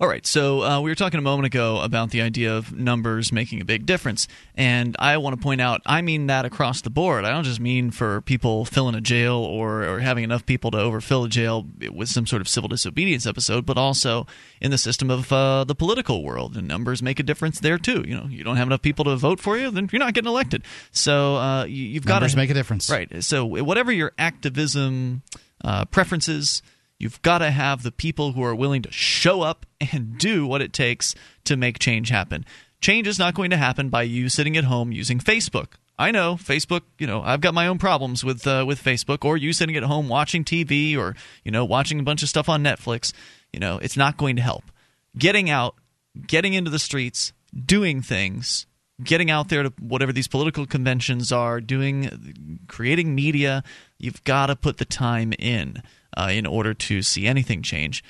All 0.00 0.06
right, 0.06 0.24
so 0.24 0.62
uh, 0.62 0.80
we 0.80 0.92
were 0.92 0.94
talking 0.94 1.18
a 1.18 1.22
moment 1.22 1.46
ago 1.46 1.80
about 1.80 2.10
the 2.10 2.22
idea 2.22 2.56
of 2.56 2.72
numbers 2.72 3.32
making 3.32 3.60
a 3.60 3.64
big 3.64 3.84
difference, 3.84 4.28
and 4.54 4.94
I 5.00 5.16
want 5.16 5.34
to 5.34 5.42
point 5.42 5.60
out 5.60 5.82
I 5.84 6.02
mean 6.02 6.28
that 6.28 6.44
across 6.44 6.82
the 6.82 6.90
board. 6.90 7.24
I 7.24 7.30
don't 7.30 7.42
just 7.42 7.58
mean 7.58 7.90
for 7.90 8.20
people 8.20 8.64
filling 8.64 8.94
a 8.94 9.00
jail 9.00 9.34
or, 9.34 9.82
or 9.82 9.98
having 9.98 10.22
enough 10.22 10.46
people 10.46 10.70
to 10.70 10.78
overfill 10.78 11.24
a 11.24 11.28
jail 11.28 11.66
with 11.90 12.08
some 12.08 12.28
sort 12.28 12.40
of 12.40 12.48
civil 12.48 12.68
disobedience 12.68 13.26
episode, 13.26 13.66
but 13.66 13.76
also 13.76 14.24
in 14.60 14.70
the 14.70 14.78
system 14.78 15.10
of 15.10 15.32
uh, 15.32 15.64
the 15.64 15.74
political 15.74 16.22
world. 16.22 16.56
And 16.56 16.68
numbers 16.68 17.02
make 17.02 17.18
a 17.18 17.24
difference 17.24 17.58
there 17.58 17.76
too. 17.76 18.04
You 18.06 18.16
know, 18.16 18.26
you 18.28 18.44
don't 18.44 18.56
have 18.56 18.68
enough 18.68 18.82
people 18.82 19.04
to 19.06 19.16
vote 19.16 19.40
for 19.40 19.58
you, 19.58 19.68
then 19.68 19.88
you're 19.90 19.98
not 19.98 20.14
getting 20.14 20.30
elected. 20.30 20.62
So 20.92 21.36
uh, 21.36 21.64
you, 21.64 21.94
have 21.94 22.06
got 22.06 22.20
to 22.20 22.36
make 22.36 22.50
a 22.50 22.54
difference, 22.54 22.88
right? 22.88 23.24
So 23.24 23.44
whatever 23.44 23.90
your 23.90 24.12
activism 24.16 25.22
uh, 25.64 25.86
preferences 25.86 26.62
You've 26.98 27.22
got 27.22 27.38
to 27.38 27.50
have 27.50 27.82
the 27.82 27.92
people 27.92 28.32
who 28.32 28.42
are 28.42 28.54
willing 28.54 28.82
to 28.82 28.92
show 28.92 29.42
up 29.42 29.66
and 29.92 30.18
do 30.18 30.46
what 30.46 30.60
it 30.60 30.72
takes 30.72 31.14
to 31.44 31.56
make 31.56 31.78
change 31.78 32.08
happen. 32.08 32.44
Change 32.80 33.06
is 33.06 33.18
not 33.18 33.34
going 33.34 33.50
to 33.50 33.56
happen 33.56 33.88
by 33.88 34.02
you 34.02 34.28
sitting 34.28 34.56
at 34.56 34.64
home 34.64 34.92
using 34.92 35.18
Facebook. 35.18 35.74
I 35.98 36.10
know 36.10 36.34
Facebook. 36.34 36.82
You 36.98 37.06
know, 37.06 37.22
I've 37.22 37.40
got 37.40 37.54
my 37.54 37.66
own 37.66 37.78
problems 37.78 38.24
with 38.24 38.46
uh, 38.46 38.64
with 38.66 38.82
Facebook, 38.82 39.24
or 39.24 39.36
you 39.36 39.52
sitting 39.52 39.76
at 39.76 39.82
home 39.82 40.08
watching 40.08 40.44
TV, 40.44 40.96
or 40.96 41.16
you 41.44 41.50
know, 41.50 41.64
watching 41.64 41.98
a 41.98 42.04
bunch 42.04 42.22
of 42.22 42.28
stuff 42.28 42.48
on 42.48 42.62
Netflix. 42.62 43.12
You 43.52 43.58
know, 43.60 43.78
it's 43.78 43.96
not 43.96 44.16
going 44.16 44.36
to 44.36 44.42
help. 44.42 44.64
Getting 45.16 45.50
out, 45.50 45.74
getting 46.26 46.54
into 46.54 46.70
the 46.70 46.78
streets, 46.78 47.32
doing 47.66 48.00
things, 48.00 48.66
getting 49.02 49.30
out 49.30 49.48
there 49.48 49.64
to 49.64 49.72
whatever 49.80 50.12
these 50.12 50.28
political 50.28 50.66
conventions 50.66 51.32
are, 51.32 51.60
doing, 51.60 52.60
creating 52.68 53.14
media. 53.14 53.64
You've 53.98 54.22
got 54.22 54.46
to 54.46 54.56
put 54.56 54.76
the 54.76 54.84
time 54.84 55.32
in 55.36 55.82
uh, 56.16 56.30
in 56.32 56.46
order 56.46 56.74
to 56.74 57.02
see 57.02 57.26
anything 57.26 57.62
change. 57.62 58.02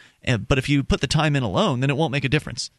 but 0.49 0.59
if 0.59 0.69
you 0.69 0.83
put 0.83 1.01
the 1.01 1.07
time 1.07 1.37
in 1.37 1.43
alone, 1.43 1.81
then 1.81 1.91
it 1.91 1.97
won't 1.97 2.13
make 2.13 2.25
a 2.25 2.29
difference. 2.29 2.71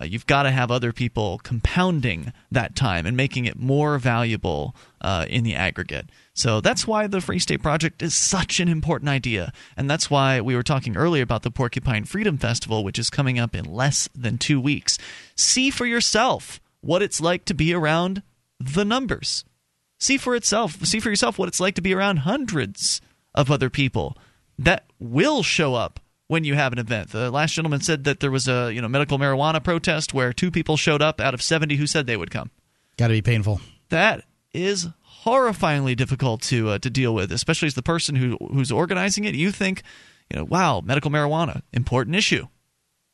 Uh, 0.00 0.04
you've 0.04 0.26
got 0.26 0.42
to 0.42 0.50
have 0.50 0.70
other 0.70 0.92
people 0.92 1.38
compounding 1.44 2.32
that 2.50 2.74
time 2.74 3.06
and 3.06 3.16
making 3.16 3.44
it 3.44 3.56
more 3.56 3.98
valuable 3.98 4.74
uh, 5.00 5.24
in 5.28 5.44
the 5.44 5.54
aggregate. 5.54 6.06
So 6.34 6.60
that's 6.60 6.84
why 6.84 7.06
the 7.06 7.20
Free 7.20 7.38
State 7.38 7.62
Project 7.62 8.02
is 8.02 8.12
such 8.12 8.58
an 8.58 8.68
important 8.68 9.08
idea. 9.08 9.52
And 9.76 9.88
that's 9.88 10.10
why 10.10 10.40
we 10.40 10.56
were 10.56 10.64
talking 10.64 10.96
earlier 10.96 11.22
about 11.22 11.42
the 11.44 11.50
Porcupine 11.50 12.04
Freedom 12.04 12.38
Festival, 12.38 12.82
which 12.82 12.98
is 12.98 13.08
coming 13.08 13.38
up 13.38 13.54
in 13.54 13.64
less 13.64 14.08
than 14.16 14.36
two 14.36 14.60
weeks. 14.60 14.98
See 15.36 15.70
for 15.70 15.86
yourself 15.86 16.60
what 16.80 17.02
it's 17.02 17.20
like 17.20 17.44
to 17.44 17.54
be 17.54 17.72
around 17.72 18.22
the 18.58 18.84
numbers. 18.84 19.44
See 20.00 20.16
for 20.16 20.34
itself, 20.34 20.84
see 20.84 20.98
for 20.98 21.10
yourself 21.10 21.38
what 21.38 21.48
it's 21.48 21.60
like 21.60 21.76
to 21.76 21.82
be 21.82 21.94
around 21.94 22.18
hundreds 22.18 23.00
of 23.32 23.48
other 23.48 23.70
people 23.70 24.16
that 24.58 24.84
will 24.98 25.42
show 25.42 25.74
up 25.74 26.00
when 26.26 26.44
you 26.44 26.54
have 26.54 26.72
an 26.72 26.78
event. 26.78 27.10
The 27.10 27.30
last 27.30 27.52
gentleman 27.52 27.80
said 27.80 28.04
that 28.04 28.20
there 28.20 28.30
was 28.30 28.48
a 28.48 28.72
you 28.72 28.80
know 28.80 28.88
medical 28.88 29.18
marijuana 29.18 29.62
protest 29.62 30.14
where 30.14 30.32
two 30.32 30.50
people 30.50 30.76
showed 30.76 31.02
up 31.02 31.20
out 31.20 31.34
of 31.34 31.42
70 31.42 31.76
who 31.76 31.86
said 31.86 32.06
they 32.06 32.16
would 32.16 32.30
come. 32.30 32.50
Got 32.96 33.08
to 33.08 33.14
be 33.14 33.22
painful. 33.22 33.60
That 33.88 34.24
is 34.52 34.88
horrifyingly 35.24 35.96
difficult 35.96 36.42
to 36.42 36.70
uh, 36.70 36.78
to 36.78 36.90
deal 36.90 37.14
with, 37.14 37.32
especially 37.32 37.66
as 37.66 37.74
the 37.74 37.82
person 37.82 38.16
who 38.16 38.36
who's 38.52 38.72
organizing 38.72 39.24
it. 39.24 39.34
You 39.34 39.50
think, 39.50 39.82
you 40.30 40.38
know, 40.38 40.44
wow, 40.44 40.80
medical 40.80 41.10
marijuana, 41.10 41.62
important 41.72 42.16
issue. 42.16 42.46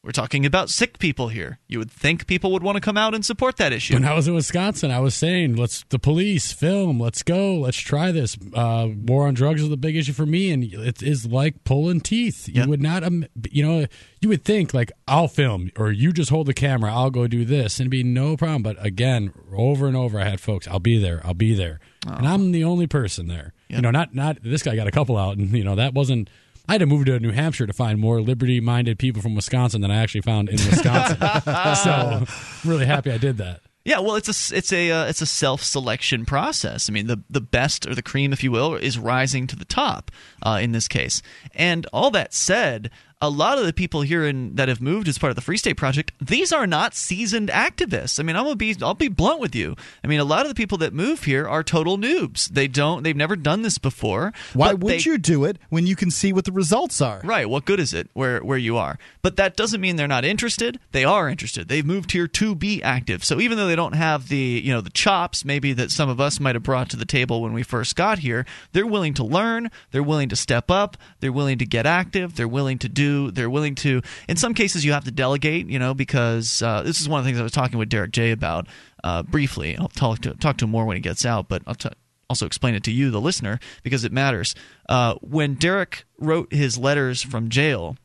We're 0.02 0.12
talking 0.12 0.46
about 0.46 0.70
sick 0.70 0.98
people 0.98 1.28
here. 1.28 1.58
You 1.68 1.78
would 1.78 1.90
think 1.90 2.26
people 2.26 2.52
would 2.52 2.62
want 2.62 2.76
to 2.76 2.80
come 2.80 2.96
out 2.96 3.14
and 3.14 3.22
support 3.22 3.58
that 3.58 3.70
issue. 3.70 3.92
When 3.92 4.06
I 4.06 4.14
was 4.14 4.26
in 4.26 4.34
Wisconsin, 4.34 4.90
I 4.90 4.98
was 4.98 5.14
saying, 5.14 5.56
"Let's 5.56 5.84
the 5.90 5.98
police 5.98 6.52
film. 6.52 6.98
Let's 6.98 7.22
go. 7.22 7.56
Let's 7.56 7.76
try 7.76 8.10
this." 8.10 8.38
Uh, 8.54 8.88
war 8.96 9.26
on 9.26 9.34
drugs 9.34 9.60
is 9.60 9.68
the 9.68 9.76
big 9.76 9.96
issue 9.96 10.14
for 10.14 10.24
me, 10.24 10.52
and 10.52 10.64
it 10.64 11.02
is 11.02 11.26
like 11.26 11.64
pulling 11.64 12.00
teeth. 12.00 12.48
You 12.48 12.66
would 12.66 12.80
not, 12.80 13.04
um, 13.04 13.26
you 13.50 13.62
know, 13.62 13.86
you 14.22 14.30
would 14.30 14.42
think 14.42 14.72
like 14.72 14.90
I'll 15.06 15.28
film, 15.28 15.70
or 15.76 15.92
you 15.92 16.14
just 16.14 16.30
hold 16.30 16.46
the 16.46 16.54
camera. 16.54 16.90
I'll 16.94 17.10
go 17.10 17.26
do 17.26 17.44
this, 17.44 17.78
and 17.78 17.84
it'd 17.84 17.90
be 17.90 18.02
no 18.02 18.38
problem. 18.38 18.62
But 18.62 18.82
again, 18.82 19.34
over 19.54 19.86
and 19.86 19.98
over, 19.98 20.18
I 20.18 20.24
had 20.24 20.40
folks. 20.40 20.66
I'll 20.66 20.80
be 20.80 20.98
there. 20.98 21.20
I'll 21.26 21.34
be 21.34 21.52
there, 21.52 21.78
oh. 22.08 22.14
and 22.14 22.26
I'm 22.26 22.52
the 22.52 22.64
only 22.64 22.86
person 22.86 23.26
there. 23.26 23.52
Yep. 23.68 23.76
You 23.76 23.82
know, 23.82 23.90
not 23.90 24.14
not 24.14 24.38
this 24.42 24.62
guy 24.62 24.76
got 24.76 24.86
a 24.86 24.92
couple 24.92 25.18
out, 25.18 25.36
and 25.36 25.50
you 25.50 25.62
know 25.62 25.74
that 25.74 25.92
wasn't 25.92 26.30
I 26.70 26.74
had 26.74 26.82
to 26.82 26.86
move 26.86 27.06
to 27.06 27.18
New 27.18 27.32
Hampshire 27.32 27.66
to 27.66 27.72
find 27.72 27.98
more 27.98 28.20
liberty 28.20 28.60
minded 28.60 28.96
people 28.96 29.20
from 29.20 29.34
Wisconsin 29.34 29.80
than 29.80 29.90
I 29.90 30.00
actually 30.00 30.20
found 30.20 30.48
in 30.48 30.54
Wisconsin. 30.54 31.16
so, 31.74 31.90
I'm 31.90 32.26
really 32.64 32.86
happy 32.86 33.10
I 33.10 33.18
did 33.18 33.38
that. 33.38 33.62
Yeah, 33.84 33.98
well, 33.98 34.14
it's 34.14 34.28
a 34.28 34.56
it's 34.56 34.72
a 34.72 34.88
uh, 34.92 35.06
it's 35.06 35.20
a 35.20 35.26
self 35.26 35.64
selection 35.64 36.24
process. 36.24 36.88
I 36.88 36.92
mean, 36.92 37.08
the 37.08 37.24
the 37.28 37.40
best 37.40 37.88
or 37.88 37.96
the 37.96 38.02
cream, 38.02 38.32
if 38.32 38.44
you 38.44 38.52
will, 38.52 38.76
is 38.76 39.00
rising 39.00 39.48
to 39.48 39.56
the 39.56 39.64
top 39.64 40.12
uh, 40.44 40.60
in 40.62 40.70
this 40.70 40.86
case. 40.86 41.22
And 41.56 41.86
all 41.92 42.12
that 42.12 42.32
said, 42.32 42.92
a 43.22 43.28
lot 43.28 43.58
of 43.58 43.66
the 43.66 43.72
people 43.72 44.00
here 44.00 44.24
in, 44.24 44.54
that 44.54 44.68
have 44.68 44.80
moved 44.80 45.06
as 45.06 45.18
part 45.18 45.30
of 45.30 45.36
the 45.36 45.42
Free 45.42 45.58
State 45.58 45.76
Project, 45.76 46.12
these 46.20 46.52
are 46.52 46.66
not 46.66 46.94
seasoned 46.94 47.50
activists. 47.50 48.18
I 48.18 48.22
mean, 48.22 48.34
I'm 48.34 48.44
gonna 48.44 48.56
be 48.56 48.74
I'll 48.80 48.94
be 48.94 49.08
blunt 49.08 49.40
with 49.40 49.54
you. 49.54 49.76
I 50.02 50.06
mean, 50.06 50.20
a 50.20 50.24
lot 50.24 50.42
of 50.42 50.48
the 50.48 50.54
people 50.54 50.78
that 50.78 50.94
move 50.94 51.24
here 51.24 51.46
are 51.46 51.62
total 51.62 51.98
noobs. 51.98 52.48
They 52.48 52.66
don't 52.66 53.02
they've 53.02 53.16
never 53.16 53.36
done 53.36 53.60
this 53.62 53.76
before. 53.76 54.32
Why 54.54 54.72
would 54.72 54.92
they, 54.92 54.98
you 54.98 55.18
do 55.18 55.44
it 55.44 55.58
when 55.68 55.86
you 55.86 55.96
can 55.96 56.10
see 56.10 56.32
what 56.32 56.46
the 56.46 56.52
results 56.52 57.02
are? 57.02 57.20
Right. 57.22 57.48
What 57.48 57.66
good 57.66 57.78
is 57.78 57.92
it 57.92 58.08
where 58.14 58.40
where 58.40 58.58
you 58.58 58.78
are? 58.78 58.98
But 59.20 59.36
that 59.36 59.54
doesn't 59.54 59.80
mean 59.80 59.96
they're 59.96 60.08
not 60.08 60.24
interested. 60.24 60.80
They 60.92 61.04
are 61.04 61.28
interested. 61.28 61.68
They've 61.68 61.84
moved 61.84 62.12
here 62.12 62.26
to 62.26 62.54
be 62.54 62.82
active. 62.82 63.22
So 63.22 63.38
even 63.38 63.58
though 63.58 63.66
they 63.66 63.76
don't 63.76 63.94
have 63.94 64.28
the 64.28 64.62
you 64.64 64.72
know 64.72 64.80
the 64.80 64.90
chops 64.90 65.44
maybe 65.44 65.74
that 65.74 65.90
some 65.90 66.08
of 66.08 66.20
us 66.20 66.40
might 66.40 66.54
have 66.54 66.62
brought 66.62 66.88
to 66.90 66.96
the 66.96 67.04
table 67.04 67.42
when 67.42 67.52
we 67.52 67.62
first 67.62 67.96
got 67.96 68.20
here, 68.20 68.46
they're 68.72 68.86
willing 68.86 69.12
to 69.14 69.24
learn. 69.24 69.70
They're 69.90 70.02
willing 70.02 70.30
to 70.30 70.36
step 70.36 70.70
up. 70.70 70.96
They're 71.20 71.32
willing 71.32 71.58
to 71.58 71.66
get 71.66 71.84
active. 71.84 72.36
They're 72.36 72.48
willing 72.48 72.78
to 72.78 72.88
do 72.88 73.09
they're 73.30 73.50
willing 73.50 73.74
to. 73.76 74.02
In 74.28 74.36
some 74.36 74.54
cases, 74.54 74.84
you 74.84 74.92
have 74.92 75.04
to 75.04 75.10
delegate. 75.10 75.68
You 75.68 75.78
know, 75.78 75.94
because 75.94 76.62
uh, 76.62 76.82
this 76.82 77.00
is 77.00 77.08
one 77.08 77.18
of 77.18 77.24
the 77.24 77.30
things 77.30 77.40
I 77.40 77.42
was 77.42 77.52
talking 77.52 77.78
with 77.78 77.88
Derrick 77.88 78.12
J 78.12 78.30
about 78.30 78.66
uh, 79.04 79.22
briefly. 79.22 79.76
I'll 79.76 79.88
talk 79.88 80.20
to 80.20 80.34
talk 80.34 80.56
to 80.58 80.64
him 80.64 80.70
more 80.70 80.84
when 80.84 80.96
he 80.96 81.02
gets 81.02 81.24
out, 81.26 81.48
but 81.48 81.62
I'll 81.66 81.74
t- 81.74 81.90
also 82.28 82.46
explain 82.46 82.74
it 82.74 82.84
to 82.84 82.92
you, 82.92 83.10
the 83.10 83.20
listener, 83.20 83.58
because 83.82 84.04
it 84.04 84.12
matters. 84.12 84.54
Uh, 84.88 85.14
when 85.20 85.54
Derrick 85.54 86.04
wrote 86.18 86.52
his 86.52 86.78
letters 86.78 87.22
from 87.22 87.48
jail, 87.48 87.96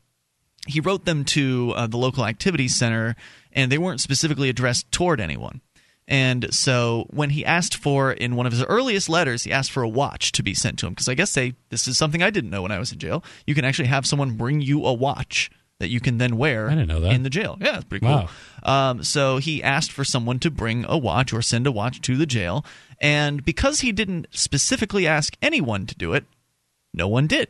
he 0.67 0.79
wrote 0.79 1.05
them 1.05 1.23
to 1.25 1.73
uh, 1.75 1.87
the 1.87 1.97
local 1.97 2.25
activity 2.25 2.67
center, 2.67 3.15
and 3.53 3.71
they 3.71 3.77
weren't 3.77 4.01
specifically 4.01 4.49
addressed 4.49 4.91
toward 4.91 5.21
anyone. 5.21 5.61
And 6.07 6.53
so 6.53 7.07
when 7.09 7.31
he 7.31 7.43
asked 7.43 7.75
for 7.75 8.11
in 8.11 8.35
one 8.35 8.45
of 8.45 8.51
his 8.51 8.63
earliest 8.63 9.09
letters, 9.09 9.43
he 9.43 9.51
asked 9.51 9.71
for 9.71 9.81
a 9.81 9.89
watch 9.89 10.31
to 10.33 10.43
be 10.43 10.53
sent 10.53 10.77
to 10.79 10.87
him 10.87 10.93
because 10.93 11.09
I 11.09 11.15
guess 11.15 11.33
they 11.33 11.55
this 11.69 11.87
is 11.87 11.97
something 11.97 12.21
I 12.21 12.29
didn't 12.29 12.51
know 12.51 12.61
when 12.61 12.71
I 12.71 12.79
was 12.79 12.91
in 12.91 12.99
jail. 12.99 13.23
You 13.47 13.55
can 13.55 13.65
actually 13.65 13.87
have 13.87 14.05
someone 14.05 14.37
bring 14.37 14.61
you 14.61 14.85
a 14.85 14.93
watch 14.93 15.49
that 15.79 15.89
you 15.89 15.99
can 15.99 16.19
then 16.19 16.37
wear 16.37 16.67
I 16.67 16.75
didn't 16.75 16.87
know 16.87 17.01
that. 17.01 17.13
in 17.13 17.23
the 17.23 17.29
jail. 17.29 17.57
Yeah, 17.59 17.77
it's 17.77 17.85
pretty 17.85 18.05
cool. 18.05 18.29
Wow. 18.63 18.89
Um, 18.89 19.03
so 19.03 19.37
he 19.37 19.63
asked 19.63 19.91
for 19.91 20.05
someone 20.05 20.39
to 20.39 20.51
bring 20.51 20.85
a 20.87 20.97
watch 20.97 21.33
or 21.33 21.41
send 21.41 21.67
a 21.67 21.71
watch 21.71 22.01
to 22.01 22.15
the 22.15 22.25
jail, 22.25 22.65
and 23.01 23.43
because 23.43 23.81
he 23.81 23.91
didn't 23.91 24.27
specifically 24.31 25.05
ask 25.07 25.35
anyone 25.41 25.85
to 25.87 25.95
do 25.95 26.13
it, 26.13 26.25
no 26.93 27.07
one 27.07 27.27
did. 27.27 27.49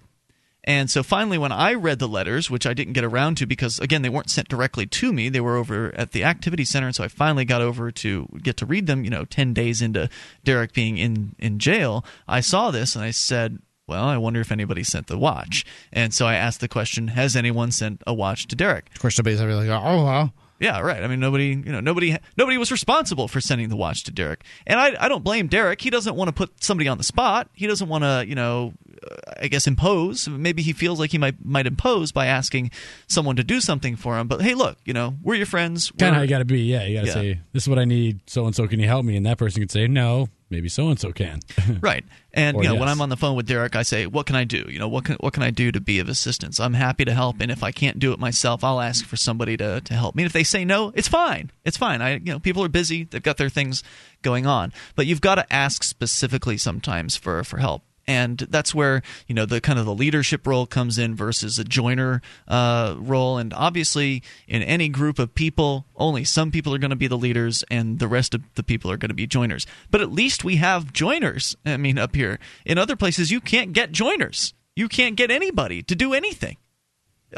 And 0.66 0.90
so 0.90 1.04
finally, 1.04 1.38
when 1.38 1.52
I 1.52 1.76
read 1.76 2.00
the 2.00 2.08
letters, 2.08 2.50
which 2.50 2.66
I 2.66 2.74
didn't 2.74 2.94
get 2.94 3.04
around 3.04 3.38
to 3.38 3.46
because, 3.46 3.80
again, 3.80 4.02
they 4.02 4.10
weren't 4.10 4.32
sent 4.32 4.50
directly 4.50 4.88
to 4.88 5.14
me, 5.14 5.30
they 5.30 5.40
were 5.40 5.56
over 5.56 5.94
at 5.96 6.12
the 6.12 6.24
activity 6.24 6.66
center. 6.66 6.88
And 6.88 6.96
so 6.96 7.04
I 7.04 7.08
finally 7.08 7.46
got 7.46 7.62
over 7.62 7.92
to 7.92 8.28
get 8.42 8.58
to 8.58 8.66
read 8.66 8.88
them, 8.88 9.04
you 9.04 9.12
know, 9.12 9.26
10 9.26 9.54
days 9.54 9.82
into 9.82 10.10
Derrick 10.44 10.74
being 10.74 10.98
in, 10.98 11.36
in 11.38 11.60
jail. 11.60 12.04
I 12.28 12.42
saw 12.42 12.72
this 12.72 12.96
and 12.96 13.06
I 13.06 13.12
said, 13.12 13.60
well, 13.88 14.06
I 14.06 14.18
wonder 14.18 14.42
if 14.42 14.52
anybody 14.52 14.84
sent 14.84 15.06
the 15.08 15.18
watch. 15.18 15.64
And 15.94 16.14
so 16.14 16.26
I 16.26 16.34
asked 16.34 16.60
the 16.60 16.68
question, 16.68 17.10
has 17.10 17.36
anyone 17.36 17.72
sent 17.72 18.02
a 18.08 18.14
watch 18.14 18.48
to 18.48 18.56
Derrick? 18.56 18.90
Of 18.96 19.00
course, 19.00 19.20
nobody's 19.20 19.40
ever 19.40 19.54
like, 19.54 19.70
oh, 19.70 20.04
well. 20.04 20.34
Yeah, 20.60 20.80
right. 20.80 21.04
I 21.04 21.08
mean, 21.08 21.20
nobody, 21.20 21.48
you 21.48 21.72
know, 21.72 21.82
nobody, 21.82 22.16
nobody 22.38 22.58
was 22.58 22.72
responsible 22.72 23.28
for 23.28 23.42
sending 23.42 23.68
the 23.70 23.76
watch 23.76 24.04
to 24.06 24.12
Derrick, 24.12 24.44
and 24.66 24.80
I, 24.80 24.96
I 25.00 25.10
don't 25.10 25.24
blame 25.24 25.48
Derrick. 25.48 25.82
He 25.82 25.90
doesn't 25.90 26.16
want 26.16 26.30
to 26.30 26.34
put 26.34 26.64
somebody 26.64 26.88
on 26.88 26.98
the 26.98 27.04
spot. 27.04 27.50
He 27.54 27.68
doesn't 27.68 27.90
want 27.90 28.04
to, 28.06 28.24
you 28.26 28.36
know, 28.36 28.74
uh, 29.04 29.16
I 29.42 29.48
guess 29.48 29.68
impose. 29.68 30.30
Maybe 30.30 30.62
he 30.62 30.72
feels 30.72 30.98
like 31.00 31.12
he 31.12 31.18
might 31.18 31.44
might 31.44 31.68
impose 31.68 32.14
by 32.14 32.28
asking 32.28 32.72
someone 33.08 33.36
to 33.36 33.44
do 33.44 33.60
something 33.60 33.98
for 33.98 34.18
him. 34.18 34.28
But 34.30 34.42
hey, 34.42 34.54
look, 34.54 34.78
you 34.86 34.94
know, 34.94 35.16
we're 35.22 35.36
your 35.36 35.46
friends. 35.46 35.92
Kind 35.92 36.12
of 36.12 36.16
how 36.16 36.22
you 36.22 36.30
got 36.30 36.40
to 36.40 36.46
be. 36.46 36.62
Yeah, 36.62 36.86
you 36.86 36.96
got 36.96 37.02
to 37.02 37.08
Yeah. 37.08 37.14
say, 37.14 37.40
"This 37.52 37.64
is 37.64 37.70
what 37.70 37.78
I 37.80 37.86
need." 37.86 38.22
So 38.30 38.46
and 38.46 38.56
so, 38.56 38.66
can 38.68 38.80
you 38.80 38.88
help 38.88 39.04
me? 39.06 39.18
And 39.18 39.26
that 39.26 39.38
person 39.38 39.62
could 39.62 39.72
say, 39.72 39.88
"No, 39.88 40.30
maybe 40.50 40.70
so 40.70 40.88
and 40.88 40.98
so 41.00 41.12
can." 41.12 41.42
right. 41.82 42.06
And 42.36 42.58
Or 42.58 42.64
you 42.64 42.70
know, 42.70 42.76
when. 42.76 42.90
I'm 42.90 43.00
on 43.00 43.08
the 43.08 43.16
phone 43.16 43.36
with 43.38 43.48
Derrick, 43.48 43.78
I 43.78 43.84
say, 43.84 44.06
"What 44.06 44.26
can 44.26 44.36
I 44.36 44.44
do? 44.44 44.68
You 44.70 44.78
know, 44.78 44.90
what 44.90 45.06
can 45.06 45.16
what 45.22 45.34
can 45.34 45.42
I 45.42 45.52
do 45.52 45.72
to 45.72 45.80
be 45.80 46.00
of 46.00 46.10
assistance? 46.10 46.60
I'm 46.60 46.74
happy 46.74 47.06
to 47.06 47.14
help, 47.14 47.40
and 47.40 47.50
if 47.50 47.64
I 47.64 47.72
can't 47.72 47.98
do 47.98 48.12
it 48.12 48.20
myself, 48.20 48.62
I'll 48.62 48.82
ask 48.82 49.06
for 49.06 49.16
somebody 49.16 49.56
to 49.58 49.80
to 49.80 49.94
help 49.94 50.16
me. 50.16 50.24
And 50.24 50.28
if 50.28 50.34
they 50.34 50.44
say 50.44 50.66
no, 50.66 50.92
it's 50.96 51.08
fine. 51.08 51.50
It's 51.64 51.78
fine. 51.78 52.02
I 52.02 52.16
you 52.16 52.34
know, 52.34 52.40
people 52.40 52.62
are 52.64 52.70
busy. 52.70 53.06
They've 53.06 53.24
got 53.24 53.38
their 53.38 53.50
things 53.50 53.84
going 54.22 54.46
on, 54.46 54.74
but 54.96 55.06
you've 55.06 55.22
got 55.22 55.36
to 55.36 55.54
ask 55.54 55.84
specifically 55.84 56.58
sometimes 56.58 57.16
for 57.16 57.44
for 57.46 57.58
help." 57.58 57.84
And 58.08 58.38
that's 58.38 58.76
where 58.76 59.02
you 59.28 59.34
know 59.34 59.46
the 59.46 59.60
kind 59.60 59.80
of 59.80 59.86
the 59.86 59.94
leadership 59.94 60.46
role 60.46 60.66
comes 60.66 60.98
in 60.98 61.16
versus 61.16 61.58
a 61.58 61.64
joiner 61.64 62.22
uh, 62.48 62.96
role. 63.00 63.38
And 63.38 63.54
obviously, 63.54 64.22
in 64.48 64.62
any 64.62 64.90
group 64.90 65.18
of 65.18 65.34
people, 65.34 65.86
only 65.96 66.24
some 66.24 66.52
people 66.52 66.74
are 66.74 66.78
going 66.78 66.92
to 66.92 66.96
be 66.96 67.08
the 67.08 67.18
leaders, 67.18 67.64
and 67.72 68.00
the 68.00 68.08
rest 68.08 68.34
of 68.34 68.44
the 68.56 68.64
people 68.64 68.92
are 68.92 68.98
going 68.98 69.10
to 69.10 69.16
be 69.16 69.28
joiners. 69.28 69.66
But 69.90 70.02
at 70.02 70.12
least 70.12 70.44
we 70.44 70.58
have 70.58 70.94
joiners. 70.94 71.56
I 71.66 71.78
mean, 71.78 71.98
up 71.98 72.16
here 72.16 72.40
in 72.66 72.78
other 72.78 72.96
places, 72.96 73.32
you 73.32 73.42
can't 73.42 73.74
get 73.74 73.92
joiners. 73.92 74.54
You 74.76 74.88
can't 74.88 75.16
get 75.16 75.32
anybody 75.32 75.82
to 75.84 75.96
do 75.96 76.14
anything. 76.14 76.58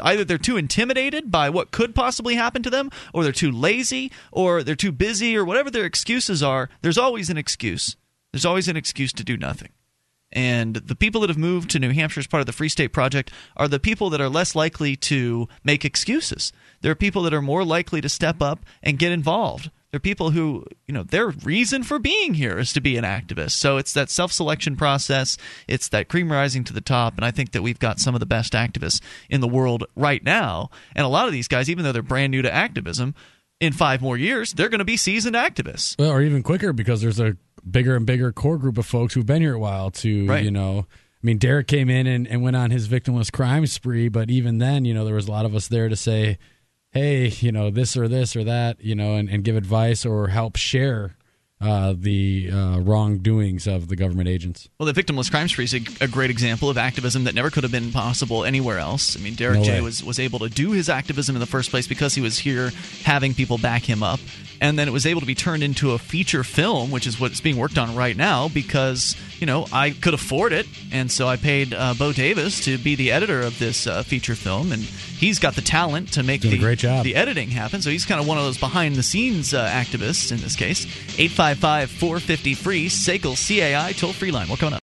Either 0.00 0.24
they're 0.24 0.38
too 0.38 0.56
intimidated 0.56 1.30
by 1.30 1.50
what 1.50 1.70
could 1.70 1.94
possibly 1.94 2.34
happen 2.34 2.62
to 2.62 2.70
them, 2.70 2.90
or 3.12 3.22
they're 3.22 3.32
too 3.32 3.50
lazy, 3.50 4.12
or 4.30 4.62
they're 4.62 4.74
too 4.74 4.92
busy, 4.92 5.36
or 5.36 5.44
whatever 5.44 5.70
their 5.70 5.84
excuses 5.84 6.42
are. 6.42 6.68
There's 6.82 6.98
always 6.98 7.30
an 7.30 7.38
excuse. 7.38 7.96
There's 8.32 8.44
always 8.44 8.68
an 8.68 8.76
excuse 8.76 9.12
to 9.14 9.24
do 9.24 9.36
nothing. 9.36 9.70
And 10.32 10.76
the 10.76 10.94
people 10.94 11.22
that 11.22 11.30
have 11.30 11.38
moved 11.38 11.70
to 11.70 11.78
New 11.78 11.92
Hampshire 11.92 12.20
as 12.20 12.26
part 12.26 12.40
of 12.40 12.46
the 12.46 12.52
Free 12.52 12.68
State 12.68 12.92
Project 12.92 13.30
are 13.56 13.68
the 13.68 13.80
people 13.80 14.10
that 14.10 14.20
are 14.20 14.28
less 14.28 14.54
likely 14.54 14.94
to 14.96 15.48
make 15.64 15.84
excuses. 15.84 16.52
There 16.82 16.92
are 16.92 16.96
people 16.96 17.22
that 17.22 17.34
are 17.34 17.42
more 17.42 17.64
likely 17.64 18.00
to 18.00 18.08
step 18.08 18.42
up 18.42 18.64
and 18.82 18.98
get 18.98 19.12
involved. 19.12 19.70
They're 19.90 20.00
people 20.00 20.30
who, 20.32 20.66
you 20.86 20.92
know, 20.92 21.02
their 21.02 21.28
reason 21.28 21.82
for 21.82 21.98
being 21.98 22.34
here 22.34 22.58
is 22.58 22.74
to 22.74 22.80
be 22.80 22.98
an 22.98 23.04
activist. 23.04 23.52
So 23.52 23.78
it's 23.78 23.94
that 23.94 24.10
self 24.10 24.32
selection 24.32 24.76
process, 24.76 25.38
it's 25.66 25.88
that 25.88 26.08
cream 26.08 26.30
rising 26.30 26.62
to 26.64 26.74
the 26.74 26.82
top. 26.82 27.16
And 27.16 27.24
I 27.24 27.30
think 27.30 27.52
that 27.52 27.62
we've 27.62 27.78
got 27.78 27.98
some 27.98 28.14
of 28.14 28.20
the 28.20 28.26
best 28.26 28.52
activists 28.52 29.00
in 29.30 29.40
the 29.40 29.48
world 29.48 29.84
right 29.96 30.22
now. 30.22 30.68
And 30.94 31.06
a 31.06 31.08
lot 31.08 31.26
of 31.26 31.32
these 31.32 31.48
guys, 31.48 31.70
even 31.70 31.84
though 31.84 31.92
they're 31.92 32.02
brand 32.02 32.32
new 32.32 32.42
to 32.42 32.52
activism, 32.52 33.14
in 33.60 33.72
five 33.72 34.00
more 34.00 34.16
years, 34.16 34.52
they're 34.52 34.68
going 34.68 34.78
to 34.78 34.84
be 34.84 34.96
seasoned 34.96 35.34
activists. 35.34 35.98
Well, 35.98 36.10
or 36.10 36.22
even 36.22 36.42
quicker 36.42 36.72
because 36.72 37.00
there's 37.00 37.18
a 37.18 37.36
bigger 37.70 37.96
and 37.96 38.04
bigger 38.06 38.32
core 38.32 38.58
group 38.58 38.78
of 38.78 38.86
folks 38.86 39.14
who've 39.14 39.26
been 39.26 39.42
here 39.42 39.54
a 39.54 39.58
while 39.58 39.90
to, 39.90 40.26
Right. 40.26 40.44
you 40.44 40.50
know. 40.50 40.86
I 41.22 41.26
mean, 41.26 41.38
Derrick 41.38 41.66
came 41.66 41.90
in 41.90 42.06
and, 42.06 42.28
and 42.28 42.42
went 42.42 42.54
on 42.56 42.70
his 42.70 42.86
victimless 42.88 43.32
crime 43.32 43.66
spree, 43.66 44.08
but 44.08 44.30
even 44.30 44.58
then, 44.58 44.84
you 44.84 44.94
know, 44.94 45.04
there 45.04 45.16
was 45.16 45.26
a 45.26 45.30
lot 45.32 45.44
of 45.46 45.54
us 45.54 45.66
there 45.68 45.88
to 45.88 45.96
say, 45.96 46.38
hey, 46.90 47.26
you 47.40 47.50
know, 47.50 47.70
this 47.70 47.96
or 47.96 48.06
this 48.06 48.36
or 48.36 48.44
that, 48.44 48.80
you 48.80 48.94
know, 48.94 49.14
and, 49.16 49.28
and 49.28 49.42
give 49.44 49.56
advice 49.56 50.06
or 50.06 50.28
help 50.28 50.56
share 50.56 51.16
uh, 51.60 51.92
the 51.98 52.48
uh, 52.52 52.78
wrongdoings 52.78 53.66
of 53.66 53.88
the 53.88 53.96
government 53.96 54.28
agents. 54.28 54.68
Well, 54.78 54.90
the 54.90 55.02
victimless 55.02 55.28
crime 55.28 55.48
spree 55.48 55.64
is 55.64 55.74
a, 55.74 55.80
a 56.00 56.06
great 56.06 56.30
example 56.30 56.70
of 56.70 56.78
activism 56.78 57.24
that 57.24 57.34
never 57.34 57.50
could 57.50 57.64
have 57.64 57.72
been 57.72 57.90
possible 57.90 58.44
anywhere 58.44 58.78
else. 58.78 59.16
I 59.16 59.20
mean, 59.20 59.34
Derrick 59.34 59.58
No 59.58 59.64
J 59.64 59.80
was 59.80 60.04
was 60.04 60.20
able 60.20 60.38
to 60.38 60.48
do 60.48 60.70
his 60.70 60.88
activism 60.88 61.34
in 61.34 61.40
the 61.40 61.46
first 61.46 61.70
place 61.70 61.88
because 61.88 62.14
he 62.14 62.20
was 62.20 62.38
here, 62.38 62.70
having 63.02 63.34
people 63.34 63.58
back 63.58 63.82
him 63.82 64.04
up, 64.04 64.20
and 64.60 64.78
then 64.78 64.88
it 64.88 64.90
was 64.90 65.06
able 65.06 65.20
to 65.20 65.26
be 65.26 65.34
turned 65.34 65.62
into 65.62 65.92
a 65.92 65.98
feature 65.98 66.44
film, 66.44 66.90
which 66.90 67.06
is 67.06 67.20
what's 67.20 67.40
being 67.40 67.56
worked 67.56 67.78
on 67.78 67.94
right 67.94 68.16
now. 68.16 68.48
Because 68.48 69.16
you 69.38 69.46
know 69.46 69.66
I 69.72 69.90
could 69.90 70.14
afford 70.14 70.52
it, 70.52 70.66
and 70.92 71.10
so 71.10 71.26
I 71.28 71.36
paid 71.36 71.74
uh, 71.74 71.94
Bo 71.94 72.12
Davis 72.12 72.64
to 72.64 72.78
be 72.78 72.94
the 72.94 73.12
editor 73.12 73.40
of 73.40 73.58
this 73.58 73.86
uh, 73.86 74.02
feature 74.02 74.34
film, 74.34 74.72
and 74.72 74.82
he's 74.82 75.38
got 75.38 75.54
the 75.54 75.62
talent 75.62 76.12
to 76.14 76.22
make 76.22 76.40
Doing 76.40 76.52
the 76.52 76.58
great 76.58 76.78
job. 76.78 77.04
the 77.04 77.14
editing 77.16 77.50
happen. 77.50 77.82
So 77.82 77.90
he's 77.90 78.04
kind 78.04 78.20
of 78.20 78.26
one 78.26 78.38
of 78.38 78.44
those 78.44 78.58
behind 78.58 78.96
the 78.96 79.02
scenes 79.02 79.54
uh, 79.54 79.68
activists 79.68 80.32
in 80.32 80.38
this 80.38 80.56
case. 80.56 80.84
855 81.18 81.90
450 81.90 82.54
free, 82.54 82.86
SACL 82.88 83.36
CAI 83.36 83.92
toll 83.92 84.12
free 84.12 84.30
line. 84.30 84.48
We're 84.48 84.56
coming 84.56 84.74
up. 84.74 84.82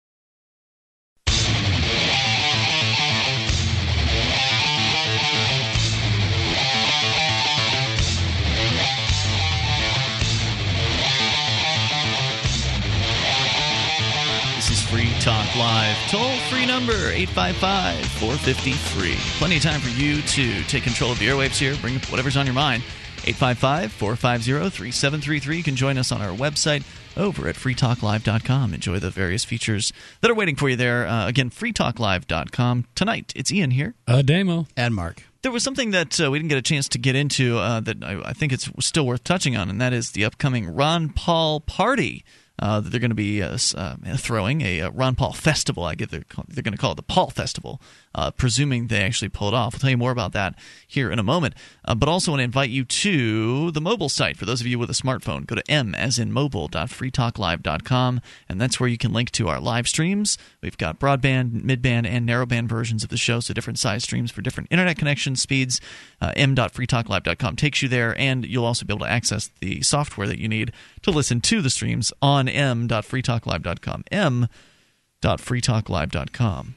Talk 15.21 15.55
Live. 15.55 15.95
Toll 16.09 16.35
free 16.49 16.65
number 16.65 16.93
855 16.93 18.03
450 18.19 18.71
free. 18.71 19.15
Plenty 19.37 19.57
of 19.57 19.61
time 19.61 19.79
for 19.79 19.89
you 19.89 20.19
to 20.19 20.63
take 20.63 20.81
control 20.81 21.11
of 21.11 21.19
the 21.19 21.27
airwaves 21.27 21.59
here. 21.59 21.75
Bring 21.79 21.97
up 21.97 22.05
whatever's 22.05 22.35
on 22.37 22.47
your 22.47 22.55
mind. 22.55 22.81
855 23.25 23.91
450 23.91 24.69
3733. 24.71 25.57
You 25.57 25.63
can 25.63 25.75
join 25.75 25.99
us 25.99 26.11
on 26.11 26.23
our 26.23 26.35
website 26.35 26.83
over 27.15 27.47
at 27.47 27.53
freetalklive.com. 27.53 28.73
Enjoy 28.73 28.97
the 28.97 29.11
various 29.11 29.45
features 29.45 29.93
that 30.21 30.31
are 30.31 30.33
waiting 30.33 30.55
for 30.55 30.69
you 30.69 30.75
there. 30.75 31.05
Uh, 31.05 31.27
again, 31.27 31.51
freetalklive.com. 31.51 32.87
Tonight, 32.95 33.31
it's 33.35 33.51
Ian 33.51 33.69
here. 33.69 33.93
Uh, 34.07 34.23
Damo. 34.23 34.65
And 34.75 34.95
Mark. 34.95 35.21
There 35.43 35.51
was 35.51 35.61
something 35.61 35.91
that 35.91 36.19
uh, 36.19 36.31
we 36.31 36.39
didn't 36.39 36.49
get 36.49 36.57
a 36.57 36.63
chance 36.63 36.89
to 36.89 36.97
get 36.97 37.15
into 37.15 37.59
uh, 37.59 37.79
that 37.81 38.03
I, 38.03 38.19
I 38.25 38.33
think 38.33 38.53
it's 38.53 38.71
still 38.79 39.05
worth 39.05 39.23
touching 39.23 39.55
on, 39.55 39.69
and 39.69 39.79
that 39.81 39.93
is 39.93 40.11
the 40.11 40.25
upcoming 40.25 40.73
Ron 40.73 41.09
Paul 41.09 41.59
party. 41.59 42.25
Uh, 42.59 42.79
that 42.79 42.89
they're 42.91 42.99
going 42.99 43.09
to 43.09 43.15
be 43.15 43.41
uh, 43.41 43.57
uh, 43.75 43.95
throwing 44.17 44.61
a 44.61 44.81
uh, 44.81 44.91
Ron 44.91 45.15
Paul 45.15 45.33
festival. 45.33 45.83
I 45.83 45.95
get 45.95 46.11
they're, 46.11 46.23
they're 46.47 46.61
going 46.61 46.73
to 46.73 46.77
call 46.77 46.91
it 46.91 46.95
the 46.95 47.01
Paul 47.01 47.31
Festival, 47.31 47.81
uh, 48.15 48.31
presuming 48.31 48.87
they 48.87 49.03
actually 49.03 49.29
pull 49.29 49.47
it 49.47 49.53
off. 49.53 49.75
I'll 49.75 49.79
tell 49.79 49.89
you 49.89 49.97
more 49.97 50.11
about 50.11 50.33
that 50.33 50.55
here 50.87 51.11
in 51.11 51.19
a 51.19 51.23
moment. 51.23 51.55
Uh, 51.85 51.95
but 51.95 52.09
also 52.09 52.31
want 52.31 52.39
to 52.39 52.43
invite 52.45 52.69
you 52.69 52.83
to 52.85 53.71
the 53.71 53.81
mobile 53.81 54.09
site 54.09 54.37
for 54.37 54.45
those 54.45 54.61
of 54.61 54.67
you 54.67 54.77
with 54.77 54.89
a 54.89 54.93
smartphone. 54.93 55.45
Go 55.45 55.55
to 55.55 55.71
m 55.71 55.95
as 55.95 56.19
in 56.19 56.31
mobile.freetalklive.com, 56.31 58.21
and 58.49 58.61
that's 58.61 58.79
where 58.79 58.89
you 58.89 58.97
can 58.97 59.13
link 59.13 59.31
to 59.31 59.47
our 59.47 59.59
live 59.59 59.87
streams. 59.87 60.37
We've 60.61 60.77
got 60.77 60.99
broadband, 60.99 61.63
midband, 61.63 62.07
and 62.07 62.27
narrowband 62.27 62.67
versions 62.67 63.03
of 63.03 63.09
the 63.09 63.17
show, 63.17 63.39
so 63.39 63.53
different 63.53 63.79
size 63.79 64.03
streams 64.03 64.31
for 64.31 64.41
different 64.41 64.71
internet 64.71 64.97
connection 64.97 65.35
speeds. 65.35 65.79
Uh, 66.19 66.33
m.freetalklive.com 66.35 67.55
takes 67.55 67.81
you 67.81 67.89
there, 67.89 68.17
and 68.19 68.45
you'll 68.45 68.65
also 68.65 68.85
be 68.85 68.93
able 68.93 69.05
to 69.05 69.11
access 69.11 69.49
the 69.59 69.81
software 69.81 70.27
that 70.27 70.39
you 70.39 70.47
need 70.47 70.71
to 71.01 71.11
listen 71.11 71.41
to 71.41 71.61
the 71.61 71.69
streams 71.69 72.11
on 72.21 72.47
m.freetalklive.com. 72.47 74.03
M 74.11 74.47
www.freetalklive.com. 75.21 76.75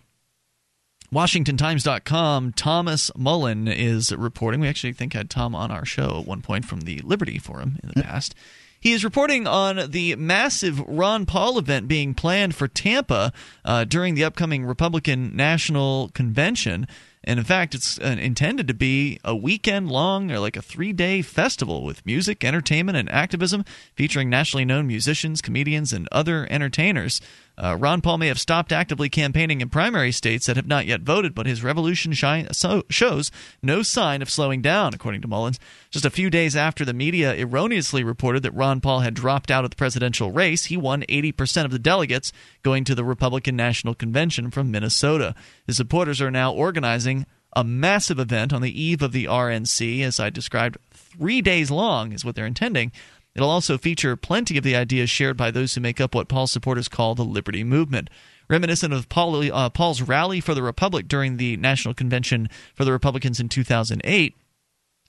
WashingtonTimes.com, 1.15 2.55
Thomas 2.55 3.09
Mullen 3.17 3.69
is 3.69 4.11
reporting. 4.11 4.59
We 4.59 4.67
actually 4.67 4.95
think 4.95 5.13
had 5.13 5.31
Tom 5.31 5.55
on 5.55 5.71
our 5.71 5.85
show 5.85 6.19
at 6.19 6.27
one 6.27 6.43
point 6.43 6.65
from 6.65 6.81
the 6.81 6.99
Liberty 7.05 7.39
Forum 7.39 7.79
in 7.85 7.93
the 7.95 8.03
past. 8.03 8.35
He 8.81 8.91
is 8.91 9.05
reporting 9.05 9.47
on 9.47 9.93
the 9.93 10.17
massive 10.17 10.81
Ron 10.81 11.25
Paul 11.25 11.57
event 11.57 11.87
being 11.87 12.15
planned 12.15 12.57
for 12.57 12.67
Tampa 12.67 13.33
uh, 13.65 13.85
during 13.85 14.17
the 14.17 14.25
upcoming 14.25 14.65
Republican 14.65 15.37
National 15.37 16.09
Convention. 16.15 16.89
And 17.23 17.39
in 17.39 17.45
fact, 17.45 17.77
it's 17.77 17.97
uh, 18.01 18.17
intended 18.19 18.67
to 18.67 18.75
be 18.75 19.21
a 19.25 19.37
weekend 19.37 19.91
long 19.91 20.33
or 20.33 20.41
like 20.41 20.57
a 20.57 20.63
three 20.63 20.93
day 20.93 21.23
festival 21.23 21.85
with 21.85 22.05
music, 22.05 22.43
entertainment, 22.43 22.99
and 22.99 23.09
activism 23.11 23.65
featuring 23.95 24.29
nationally 24.29 24.65
known 24.65 24.89
musicians, 24.89 25.41
comedians, 25.41 25.93
and 25.93 26.09
other 26.11 26.47
entertainers. 26.51 27.21
Uh, 27.57 27.77
Ron 27.79 28.01
Paul 28.01 28.19
may 28.19 28.29
have 28.29 28.41
stopped 28.41 28.73
actively 28.73 29.09
campaigning 29.09 29.61
in 29.61 29.69
primary 29.69 30.11
states 30.11 30.47
that 30.47 30.57
have 30.57 30.67
not 30.67 30.87
yet 30.87 31.03
voted, 31.03 31.35
but 31.35 31.47
his 31.47 31.63
revolution 31.63 32.13
so, 32.53 32.83
shows 32.89 33.31
no 33.63 33.83
sign 33.83 34.23
of 34.23 34.31
slowing 34.31 34.61
down, 34.61 34.93
according 34.93 35.21
to 35.23 35.29
Mullins. 35.29 35.61
Just 35.91 36.05
a 36.05 36.11
few 36.11 36.31
days 36.31 36.57
after 36.57 36.85
the 36.85 36.93
media 36.93 37.35
erroneously 37.35 38.03
reported 38.03 38.43
that 38.43 38.55
Ron 38.55 38.81
Paul 38.81 39.01
had 39.01 39.15
dropped 39.15 39.51
out 39.51 39.65
of 39.65 39.71
the 39.71 39.77
presidential 39.77 40.33
race, 40.33 40.65
he 40.67 40.77
won 40.77 41.03
80% 41.03 41.65
of 41.65 41.71
the 41.71 41.79
delegates 41.79 42.33
going 42.63 42.85
to 42.85 42.95
the 42.95 43.05
Republican 43.05 43.55
National 43.55 43.95
Convention 43.95 44.51
from 44.51 44.71
Minnesota. 44.71 45.35
His 45.67 45.77
supporters 45.77 46.21
are 46.21 46.31
now 46.31 46.53
organizing 46.53 47.27
a 47.57 47.63
massive 47.63 48.19
event 48.19 48.53
on 48.53 48.63
the 48.63 48.83
eve 48.83 49.01
of 49.03 49.13
the 49.13 49.27
RNC, 49.27 50.03
as 50.03 50.19
I 50.19 50.31
described, 50.31 50.77
three 50.91 51.41
days 51.41 51.71
long 51.71 52.13
is 52.13 52.25
what 52.25 52.35
they're 52.35 52.47
intending. 52.47 52.91
It'll 53.35 53.51
also 53.51 53.79
feature 53.79 54.17
plenty 54.17 54.57
of 54.57 54.65
the 54.65 54.77
ideas 54.77 55.11
shared 55.11 55.37
by 55.37 55.51
those 55.51 55.75
who 55.75 55.81
make 55.81 56.01
up 56.01 56.15
what 56.15 56.29
Paul's 56.29 56.53
supporters 56.53 56.89
call 56.89 57.15
the 57.15 57.25
Liberty 57.25 57.65
Movement. 57.65 58.09
Reminiscent 58.49 58.93
of 58.93 59.09
Paul, 59.09 59.53
uh, 59.53 59.71
Paul's 59.71 60.03
rally 60.03 60.41
for 60.41 60.55
the 60.55 60.63
Republic 60.63 61.09
during 61.09 61.37
the 61.37 61.57
National 61.57 61.95
Convention 61.95 62.49
for 62.75 62.85
the 62.85 62.93
Republicans 62.93 63.41
in 63.41 63.49
2008, 63.49 64.37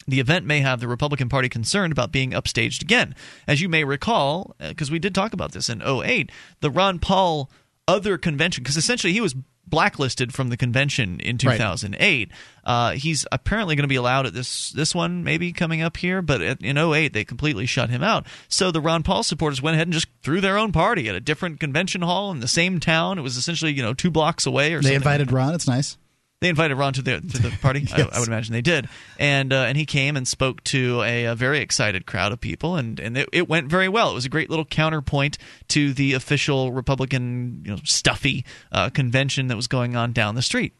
the 0.08 0.20
event 0.20 0.46
may 0.46 0.60
have 0.62 0.80
the 0.80 0.88
Republican 0.88 1.30
Party 1.30 1.50
concerned 1.50 1.92
about 1.92 2.12
being 2.12 2.32
upstaged 2.32 2.82
again. 2.82 3.16
As 3.48 3.62
you 3.62 3.70
may 3.70 3.84
recall, 3.84 4.56
because 4.60 4.90
uh, 4.90 4.94
we 4.94 5.00
did 5.00 5.14
talk 5.14 5.34
about 5.34 5.52
this 5.52 5.70
in 5.70 5.82
08, 5.82 6.32
the 6.62 6.72
Ron 6.72 7.00
Paul 7.00 7.50
other 7.88 8.18
convention, 8.18 8.64
because 8.64 8.78
essentially 8.78 9.14
he 9.14 9.22
was 9.22 9.36
blacklisted 9.68 10.34
from 10.34 10.50
the 10.50 10.58
convention 10.58 11.20
in 11.20 11.38
2008. 11.38 12.30
Right. 12.30 12.38
Uh, 12.64 12.92
he's 12.92 13.26
apparently 13.32 13.76
going 13.76 13.84
to 13.84 13.88
be 13.88 13.96
allowed 13.96 14.26
at 14.26 14.34
this 14.34 14.72
this 14.72 14.96
one, 14.96 15.24
maybe 15.24 15.52
coming 15.52 15.82
up 15.82 15.98
here, 15.98 16.22
but 16.22 16.42
in 16.42 16.78
08 16.78 17.14
they 17.14 17.24
completely 17.24 17.66
shut 17.66 17.90
him 17.90 18.04
out. 18.04 18.26
So 18.48 18.72
the 18.72 18.82
Ron 18.82 19.04
Paul 19.04 19.24
supporters 19.24 19.62
went 19.62 19.76
ahead 19.76 19.88
and 19.88 19.94
just 19.94 20.08
threw 20.24 20.42
their 20.42 20.58
own 20.58 20.72
party 20.72 21.08
at 21.10 21.16
a 21.16 21.20
different 21.20 21.60
convention 21.60 22.02
hall 22.02 22.32
in 22.32 22.40
the 22.40 22.48
same 22.48 22.80
town. 22.80 23.20
It 23.20 23.22
was 23.22 23.38
essentially 23.38 23.74
you 23.74 23.84
know 23.84 23.94
two 23.94 24.12
blocks 24.12 24.46
away 24.46 24.74
or. 24.74 24.82
They 24.82 24.96
invited 24.96 25.28
like 25.28 25.36
Ron. 25.36 25.56
It's 25.56 25.68
nice. 25.68 25.98
They 26.42 26.50
invited 26.50 26.76
Ron 26.76 26.94
to 26.94 27.02
the 27.02 27.22
to 27.22 27.42
the 27.42 27.58
party. 27.62 27.80
yes. 27.88 27.94
I, 27.94 28.18
I, 28.18 28.20
would 28.20 28.28
imagine 28.28 28.54
they 28.54 28.62
did, 28.62 28.90
and 29.18 29.54
uh, 29.54 29.66
and 29.68 29.78
he 29.78 29.86
came 29.86 30.18
and 30.18 30.28
spoke 30.28 30.64
to 30.66 31.02
a, 31.04 31.26
a, 31.26 31.36
very 31.36 31.60
excited 31.60 32.06
crowd 32.06 32.32
of 32.34 32.42
people, 32.42 32.76
and 32.76 33.00
and 33.00 33.18
it, 33.18 33.30
it, 33.32 33.48
went 33.48 33.68
very 33.68 33.88
well. 33.88 34.12
It 34.12 34.16
was 34.16 34.26
a 34.26 34.30
great 34.30 34.50
little 34.50 34.66
counterpoint 34.66 35.38
to 35.70 35.94
the 35.94 36.14
official 36.14 36.72
Republican 36.74 37.64
you 37.66 37.72
know, 37.72 37.80
stuffy 37.86 38.46
uh, 38.72 38.90
convention 38.90 39.48
that 39.48 39.56
was 39.56 39.68
going 39.68 39.96
on 39.96 40.12
down 40.12 40.36
the 40.36 40.42
street. 40.42 40.74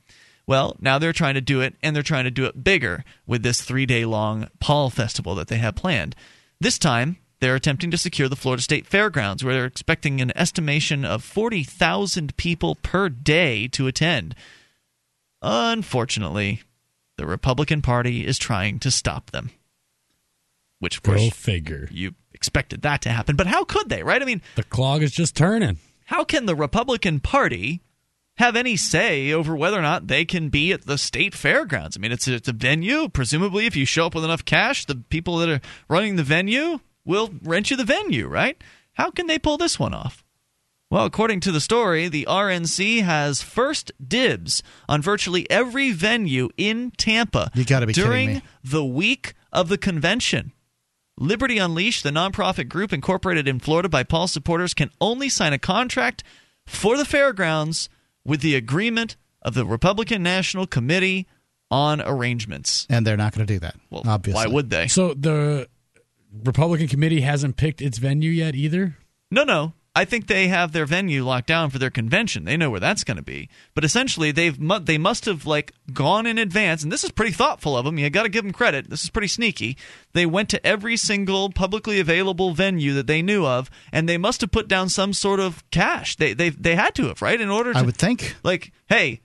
Well, 0.48 0.76
now 0.80 1.00
they're 1.00 1.14
trying 1.14 1.34
to 1.36 1.42
do 1.42 1.62
it, 1.62 1.76
and 1.82 1.96
they're 1.96 2.04
trying 2.04 2.26
to 2.26 2.32
do 2.32 2.46
it 2.46 2.64
bigger 2.64 3.04
with 3.26 3.42
this 3.42 3.62
three 3.62 3.86
day 3.86 4.06
long 4.06 4.50
Paul 4.60 4.90
Festival 4.90 5.36
that 5.36 5.48
they 5.48 5.58
have 5.58 5.76
planned. 5.76 6.16
This 6.60 6.78
time, 6.78 7.18
they're 7.40 7.56
attempting 7.56 7.92
to 7.92 7.98
secure 7.98 8.30
the 8.30 8.36
Florida 8.36 8.62
State 8.62 8.86
Fairgrounds, 8.86 9.44
where 9.44 9.54
they're 9.54 9.66
expecting 9.66 10.22
an 10.22 10.32
estimation 10.36 11.04
of 11.04 11.24
40,000 11.24 12.36
people 12.38 12.76
per 12.76 13.10
day 13.10 13.68
to 13.70 13.88
attend. 13.88 14.36
Unfortunately, 15.48 16.64
the 17.18 17.28
Republican 17.28 17.84
Party 17.84 18.26
is 18.26 18.40
trying 18.40 18.80
to 18.80 18.90
stop 18.90 19.30
them. 19.30 19.52
Which, 20.80 20.98
of 20.98 21.04
course, 21.04 21.22
Go 21.22 21.30
figure. 21.30 21.88
You 21.92 22.16
expected 22.34 22.82
that 22.82 23.04
to 23.04 23.10
happen, 23.10 23.36
but 23.36 23.46
how 23.46 23.64
could 23.64 23.88
they, 23.90 24.02
right? 24.02 24.22
I 24.22 24.26
mean, 24.26 24.42
the 24.56 24.64
clog 24.64 25.04
is 25.04 25.12
just 25.12 25.36
turning. 25.36 25.78
How 26.06 26.24
can 26.24 26.48
the 26.48 26.56
Republican 26.56 27.20
Party 27.20 27.82
have 28.38 28.56
any 28.56 28.76
say 28.76 29.32
over 29.32 29.56
whether 29.56 29.78
or 29.78 29.84
not 29.84 30.08
they 30.08 30.26
can 30.26 30.50
be 30.50 30.74
at 30.74 30.88
the 30.88 30.98
state 30.98 31.36
fairgrounds? 31.36 31.96
I 31.96 32.00
mean, 32.00 32.12
it's 32.12 32.28
a, 32.28 32.34
it's 32.34 32.50
a 32.50 32.54
venue. 32.54 33.08
Presumably, 33.08 33.68
if 33.68 33.76
you 33.76 33.86
show 33.86 34.08
up 34.08 34.16
with 34.16 34.26
enough 34.26 34.46
cash, 34.46 34.86
the 34.86 34.96
people 34.96 35.38
that 35.38 35.50
are 35.50 35.62
running 35.88 36.16
the 36.16 36.24
venue 36.24 36.80
will 37.06 37.30
rent 37.44 37.70
you 37.70 37.78
the 37.78 37.86
venue, 37.86 38.28
right? 38.28 38.60
How 38.94 39.12
can 39.12 39.28
they 39.28 39.38
pull 39.38 39.58
this 39.58 39.78
one 39.80 39.94
off? 39.94 40.25
Well, 40.92 41.06
according 41.06 41.40
to 41.42 41.52
the 41.52 41.60
story, 41.60 42.08
the 42.08 42.28
RNC 42.30 43.04
has 43.04 43.42
first 43.42 43.92
dibs 44.06 44.62
on 44.88 45.02
virtually 45.02 45.50
every 45.50 45.92
venue 45.92 46.50
in 46.58 46.92
Tampa 46.92 47.52
you 47.56 47.66
gotta 47.66 47.88
be 47.88 47.94
during 47.94 48.42
the 48.64 48.86
week 48.86 49.34
of 49.52 49.68
the 49.68 49.78
convention. 49.78 50.52
Liberty 51.18 51.58
Unleashed, 51.58 52.04
the 52.04 52.12
nonprofit 52.12 52.70
group 52.70 52.92
incorporated 52.94 53.48
in 53.48 53.60
Florida 53.60 53.90
by 53.90 54.04
Paul 54.04 54.28
supporters, 54.28 54.74
can 54.74 54.92
only 55.00 55.30
sign 55.30 55.54
a 55.54 55.58
contract 55.60 56.24
for 56.68 56.98
the 56.98 57.06
fairgrounds 57.06 57.90
with 58.26 58.42
the 58.42 58.56
agreement 58.56 59.16
of 59.42 59.54
the 59.54 59.66
Republican 59.66 60.22
National 60.24 60.68
Committee 60.68 61.26
on 61.72 62.02
Arrangements. 62.02 62.86
And 62.90 63.08
they're 63.08 63.18
not 63.18 63.34
going 63.34 63.48
to 63.48 63.54
do 63.54 63.60
that. 63.60 63.76
Well, 63.90 64.04
obviously. 64.06 64.46
Why 64.46 64.54
would 64.54 64.70
they? 64.70 64.88
So 64.88 65.14
the 65.14 65.68
Republican 66.44 66.88
committee 66.88 67.22
hasn't 67.22 67.56
picked 67.56 67.82
its 67.82 67.98
venue 67.98 68.32
yet 68.32 68.56
either? 68.56 68.98
No, 69.32 69.44
no. 69.44 69.74
I 69.98 70.04
think 70.04 70.28
they 70.28 70.50
have 70.50 70.74
their 70.74 70.86
venue 70.86 71.24
locked 71.24 71.48
down 71.48 71.70
for 71.70 71.80
their 71.80 71.90
convention. 71.90 72.44
They 72.44 72.58
know 72.58 72.70
where 72.70 72.82
that's 72.82 73.06
going 73.06 73.16
to 73.16 73.24
be. 73.24 73.48
But 73.74 73.86
essentially, 73.86 74.32
they've 74.32 74.58
they 74.86 74.98
must 74.98 75.24
have 75.24 75.46
like 75.46 75.72
gone 75.94 76.26
in 76.26 76.38
advance, 76.38 76.84
and 76.84 76.92
this 76.92 77.06
is 77.06 77.12
pretty 77.12 77.32
thoughtful 77.32 77.78
of 77.78 77.86
them. 77.86 77.98
You 77.98 78.10
got 78.10 78.24
to 78.24 78.30
give 78.30 78.44
them 78.44 78.52
credit. 78.52 78.90
This 78.90 79.06
is 79.06 79.10
pretty 79.10 79.30
sneaky. 79.30 79.78
They 80.12 80.26
went 80.26 80.50
to 80.50 80.66
every 80.68 80.98
single 80.98 81.50
publicly 81.50 82.02
available 82.02 82.54
venue 82.54 82.94
that 82.94 83.08
they 83.08 83.22
knew 83.22 83.46
of, 83.46 83.70
and 83.94 84.10
they 84.10 84.18
must 84.18 84.42
have 84.42 84.52
put 84.52 84.68
down 84.68 84.90
some 84.90 85.14
sort 85.14 85.40
of 85.40 85.64
cash. 85.72 86.18
They 86.18 86.34
they 86.34 86.50
they 86.50 86.76
had 86.76 86.94
to 86.96 87.08
have 87.08 87.22
right 87.22 87.40
in 87.40 87.50
order. 87.50 87.72
to... 87.72 87.80
I 87.80 87.84
would 87.84 87.96
think. 87.96 88.36
Like, 88.44 88.74
hey, 88.90 89.22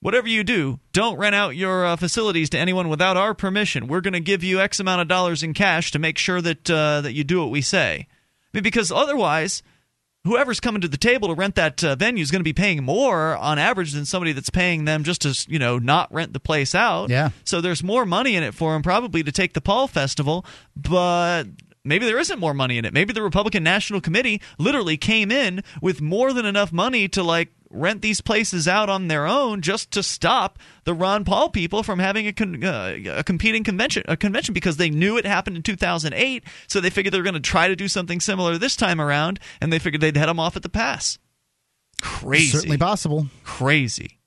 whatever 0.00 0.26
you 0.26 0.42
do, 0.42 0.80
don't 0.92 1.16
rent 1.16 1.36
out 1.36 1.54
your 1.54 1.86
uh, 1.86 1.94
facilities 1.96 2.50
to 2.50 2.58
anyone 2.58 2.88
without 2.88 3.16
our 3.16 3.34
permission. 3.34 3.86
We're 3.86 4.00
going 4.00 4.14
to 4.14 4.20
give 4.20 4.42
you 4.42 4.60
X 4.60 4.80
amount 4.80 5.00
of 5.00 5.06
dollars 5.06 5.44
in 5.44 5.54
cash 5.54 5.92
to 5.92 6.00
make 6.00 6.18
sure 6.18 6.40
that 6.40 6.68
uh, 6.68 7.02
that 7.02 7.12
you 7.12 7.22
do 7.22 7.40
what 7.40 7.50
we 7.50 7.62
say. 7.62 8.08
I 8.08 8.58
mean, 8.58 8.64
because 8.64 8.90
otherwise 8.90 9.62
whoever's 10.24 10.60
coming 10.60 10.80
to 10.80 10.88
the 10.88 10.96
table 10.96 11.28
to 11.28 11.34
rent 11.34 11.54
that 11.56 11.82
uh, 11.82 11.96
venue 11.96 12.22
is 12.22 12.30
going 12.30 12.40
to 12.40 12.44
be 12.44 12.52
paying 12.52 12.84
more 12.84 13.36
on 13.36 13.58
average 13.58 13.92
than 13.92 14.04
somebody 14.04 14.32
that's 14.32 14.50
paying 14.50 14.84
them 14.84 15.04
just 15.04 15.22
to 15.22 15.46
you 15.50 15.58
know 15.58 15.78
not 15.78 16.12
rent 16.12 16.32
the 16.32 16.40
place 16.40 16.74
out. 16.74 17.10
Yeah. 17.10 17.30
So 17.44 17.60
there's 17.60 17.82
more 17.82 18.06
money 18.06 18.36
in 18.36 18.42
it 18.42 18.54
for 18.54 18.72
them 18.72 18.82
probably 18.82 19.22
to 19.22 19.32
take 19.32 19.54
the 19.54 19.60
Paul 19.60 19.88
Festival, 19.88 20.44
but 20.76 21.44
maybe 21.84 22.06
there 22.06 22.18
isn't 22.18 22.38
more 22.38 22.54
money 22.54 22.78
in 22.78 22.84
it. 22.84 22.92
Maybe 22.92 23.12
the 23.12 23.22
Republican 23.22 23.62
National 23.62 24.00
Committee 24.00 24.40
literally 24.58 24.96
came 24.96 25.30
in 25.30 25.62
with 25.80 26.00
more 26.00 26.32
than 26.32 26.46
enough 26.46 26.72
money 26.72 27.08
to 27.08 27.22
like 27.22 27.48
rent 27.72 28.02
these 28.02 28.20
places 28.20 28.68
out 28.68 28.88
on 28.88 29.08
their 29.08 29.26
own 29.26 29.62
just 29.62 29.90
to 29.92 30.02
stop 30.02 30.58
the 30.84 30.94
Ron 30.94 31.24
Paul 31.24 31.50
people 31.50 31.82
from 31.82 31.98
having 31.98 32.26
a, 32.26 32.32
con- 32.32 32.62
uh, 32.62 32.96
a 33.08 33.24
competing 33.24 33.64
convention 33.64 34.04
a 34.06 34.16
convention 34.16 34.52
because 34.54 34.76
they 34.76 34.90
knew 34.90 35.16
it 35.16 35.24
happened 35.24 35.56
in 35.56 35.62
2008 35.62 36.44
so 36.66 36.80
they 36.80 36.90
figured 36.90 37.12
they 37.12 37.18
were 37.18 37.24
going 37.24 37.34
to 37.34 37.40
try 37.40 37.68
to 37.68 37.76
do 37.76 37.88
something 37.88 38.20
similar 38.20 38.58
this 38.58 38.76
time 38.76 39.00
around 39.00 39.40
and 39.60 39.72
they 39.72 39.78
figured 39.78 40.00
they'd 40.00 40.16
head 40.16 40.28
them 40.28 40.40
off 40.40 40.56
at 40.56 40.62
the 40.62 40.68
pass. 40.68 41.18
Crazy. 42.00 42.50
Certainly 42.50 42.78
possible. 42.78 43.28
crazy. 43.44 44.20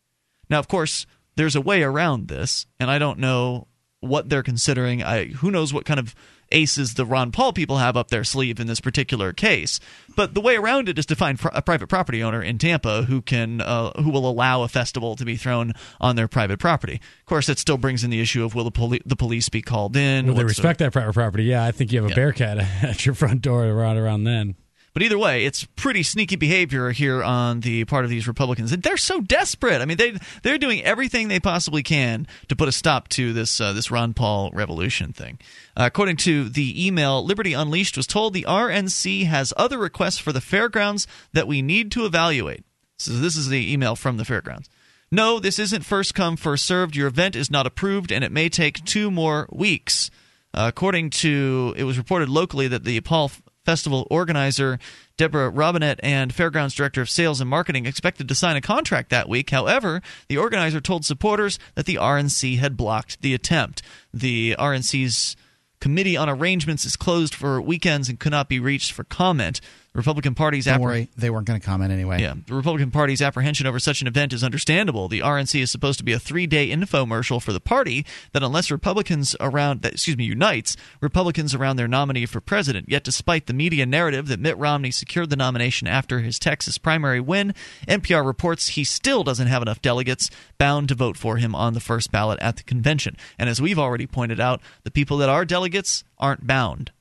Now 0.49 0.59
of 0.59 0.67
course 0.67 1.05
there's 1.35 1.55
a 1.55 1.61
way 1.61 1.83
around 1.83 2.27
this 2.27 2.65
and 2.79 2.89
I 2.89 2.99
don't 2.99 3.19
know 3.19 3.67
what 3.99 4.29
they're 4.29 4.43
considering. 4.43 5.03
I 5.03 5.25
who 5.27 5.51
knows 5.51 5.73
what 5.73 5.85
kind 5.85 5.99
of 5.99 6.15
aces 6.51 6.93
the 6.93 7.05
Ron 7.05 7.31
Paul 7.31 7.53
people 7.53 7.77
have 7.77 7.97
up 7.97 8.09
their 8.09 8.23
sleeve 8.23 8.59
in 8.59 8.67
this 8.67 8.79
particular 8.79 9.33
case. 9.33 9.79
But 10.15 10.33
the 10.33 10.41
way 10.41 10.55
around 10.55 10.89
it 10.89 10.97
is 10.97 11.05
to 11.07 11.15
find 11.15 11.39
a 11.53 11.61
private 11.61 11.87
property 11.87 12.23
owner 12.23 12.41
in 12.41 12.57
Tampa 12.57 13.03
who 13.03 13.21
can 13.21 13.61
uh, 13.61 13.91
who 14.01 14.09
will 14.09 14.29
allow 14.29 14.63
a 14.63 14.67
festival 14.67 15.15
to 15.15 15.25
be 15.25 15.35
thrown 15.35 15.73
on 15.99 16.15
their 16.15 16.27
private 16.27 16.59
property. 16.59 16.95
Of 17.19 17.25
course, 17.25 17.49
it 17.49 17.59
still 17.59 17.77
brings 17.77 18.03
in 18.03 18.09
the 18.09 18.21
issue 18.21 18.43
of 18.43 18.55
will 18.55 18.63
the, 18.63 18.71
poli- 18.71 19.01
the 19.05 19.15
police 19.15 19.49
be 19.49 19.61
called 19.61 19.95
in? 19.95 20.27
Will 20.27 20.35
they 20.35 20.43
respect 20.43 20.79
the- 20.79 20.85
that 20.85 20.91
private 20.91 21.13
property? 21.13 21.43
Yeah, 21.45 21.63
I 21.63 21.71
think 21.71 21.91
you 21.91 22.01
have 22.01 22.07
a 22.07 22.09
yeah. 22.09 22.15
bearcat 22.15 22.57
at 22.83 23.05
your 23.05 23.15
front 23.15 23.41
door 23.41 23.65
around 23.65 23.97
around 23.97 24.23
then. 24.23 24.55
But 24.95 25.03
either 25.03 25.17
way, 25.17 25.43
it's 25.43 25.65
pretty 25.75 26.03
sneaky 26.03 26.37
behavior 26.37 26.91
here 26.91 27.21
on 27.21 27.59
the 27.59 27.83
part 27.83 28.05
of 28.05 28.09
these 28.09 28.29
Republicans, 28.29 28.71
and 28.71 28.81
they're 28.81 28.95
so 28.95 29.19
desperate. 29.19 29.81
I 29.81 29.85
mean, 29.85 29.97
they 29.97 30.17
they're 30.41 30.57
doing 30.57 30.81
everything 30.83 31.27
they 31.27 31.41
possibly 31.41 31.83
can 31.83 32.25
to 32.47 32.55
put 32.55 32.69
a 32.69 32.71
stop 32.71 33.09
to 33.09 33.33
this 33.33 33.59
uh, 33.59 33.73
this 33.73 33.91
Ron 33.91 34.13
Paul 34.13 34.51
revolution 34.53 35.11
thing. 35.11 35.37
Uh, 35.75 35.83
according 35.87 36.15
to 36.17 36.47
the 36.47 36.87
email, 36.87 37.25
Liberty 37.25 37.51
Unleashed 37.51 37.97
was 37.97 38.07
told 38.07 38.33
the 38.33 38.45
RNC 38.47 39.25
has 39.25 39.51
other 39.57 39.77
requests 39.77 40.17
for 40.17 40.31
the 40.31 40.39
fairgrounds 40.39 41.07
that 41.33 41.45
we 41.45 41.61
need 41.61 41.91
to 41.91 42.05
evaluate. 42.05 42.63
So 42.97 43.11
this 43.11 43.35
is 43.35 43.49
the 43.49 43.73
email 43.73 43.97
from 43.97 44.15
the 44.15 44.23
fairgrounds. 44.23 44.69
No, 45.11 45.39
this 45.39 45.59
isn't 45.59 45.83
first 45.83 46.15
come 46.15 46.37
first 46.37 46.63
served. 46.63 46.95
Your 46.95 47.09
event 47.09 47.35
is 47.35 47.51
not 47.51 47.67
approved, 47.67 48.13
and 48.13 48.23
it 48.23 48.31
may 48.31 48.47
take 48.47 48.85
two 48.85 49.11
more 49.11 49.49
weeks. 49.51 50.09
Uh, 50.53 50.67
according 50.69 51.09
to, 51.09 51.73
it 51.75 51.83
was 51.83 51.97
reported 51.97 52.29
locally 52.29 52.69
that 52.69 52.85
the 52.85 53.01
Paul 53.01 53.29
Festival 53.65 54.07
organizer 54.09 54.79
Deborah 55.17 55.49
Robinette 55.49 55.99
and 56.03 56.33
Fairgrounds 56.33 56.75
Director 56.75 57.01
of 57.01 57.09
Sales 57.09 57.41
and 57.41 57.49
Marketing 57.49 57.85
expected 57.85 58.27
to 58.29 58.35
sign 58.35 58.55
a 58.55 58.61
contract 58.61 59.09
that 59.09 59.27
week. 59.27 59.49
However, 59.49 60.01
the 60.27 60.37
organizer 60.37 60.79
told 60.79 61.05
supporters 61.05 61.57
that 61.75 61.85
the 61.85 61.95
RNC 61.95 62.59
had 62.59 62.77
blocked 62.77 63.21
the 63.21 63.33
attempt. 63.33 63.81
The 64.13 64.55
RNC's 64.59 65.35
Committee 65.79 66.17
on 66.17 66.29
Arrangements 66.29 66.85
is 66.85 66.95
closed 66.95 67.35
for 67.35 67.61
weekends 67.61 68.09
and 68.09 68.19
could 68.19 68.31
not 68.31 68.49
be 68.49 68.59
reached 68.59 68.91
for 68.91 69.03
comment. 69.03 69.61
Republican 69.95 70.35
Party's 70.35 70.65
Don't 70.65 70.81
worry, 70.81 71.09
they 71.15 71.29
weren't 71.29 71.47
going 71.47 71.59
to 71.59 71.65
comment 71.65 71.91
anyway. 71.91 72.21
Yeah, 72.21 72.33
the 72.45 72.53
Republican 72.53 72.91
Party's 72.91 73.21
apprehension 73.21 73.65
over 73.65 73.79
such 73.79 74.01
an 74.01 74.07
event 74.07 74.33
is 74.33 74.43
understandable. 74.43 75.07
The 75.07 75.21
RNC 75.21 75.61
is 75.61 75.71
supposed 75.71 75.97
to 75.99 76.05
be 76.05 76.11
a 76.11 76.19
three-day 76.19 76.69
infomercial 76.69 77.41
for 77.41 77.53
the 77.53 77.61
party 77.61 78.05
that, 78.33 78.43
unless 78.43 78.69
Republicans 78.69 79.35
around, 79.39 79.81
that, 79.83 79.93
excuse 79.93 80.17
me, 80.17 80.25
unites 80.25 80.75
Republicans 80.99 81.55
around 81.55 81.77
their 81.77 81.87
nominee 81.87 82.25
for 82.25 82.41
president. 82.41 82.89
Yet, 82.89 83.05
despite 83.05 83.47
the 83.47 83.53
media 83.53 83.85
narrative 83.85 84.27
that 84.27 84.39
Mitt 84.39 84.57
Romney 84.57 84.91
secured 84.91 85.29
the 85.29 85.37
nomination 85.37 85.87
after 85.87 86.19
his 86.19 86.39
Texas 86.39 86.77
primary 86.77 87.21
win, 87.21 87.53
NPR 87.87 88.25
reports 88.25 88.69
he 88.69 88.83
still 88.83 89.23
doesn't 89.23 89.47
have 89.47 89.61
enough 89.61 89.81
delegates 89.81 90.29
bound 90.57 90.89
to 90.89 90.95
vote 90.95 91.15
for 91.15 91.37
him 91.37 91.55
on 91.55 91.73
the 91.73 91.79
first 91.79 92.11
ballot 92.11 92.39
at 92.41 92.57
the 92.57 92.63
convention. 92.63 93.15
And 93.39 93.49
as 93.49 93.61
we've 93.61 93.79
already 93.79 94.07
pointed 94.07 94.41
out, 94.41 94.61
the 94.83 94.91
people 94.91 95.17
that 95.17 95.29
are 95.29 95.45
delegates 95.45 96.03
aren't 96.17 96.45
bound. 96.45 96.91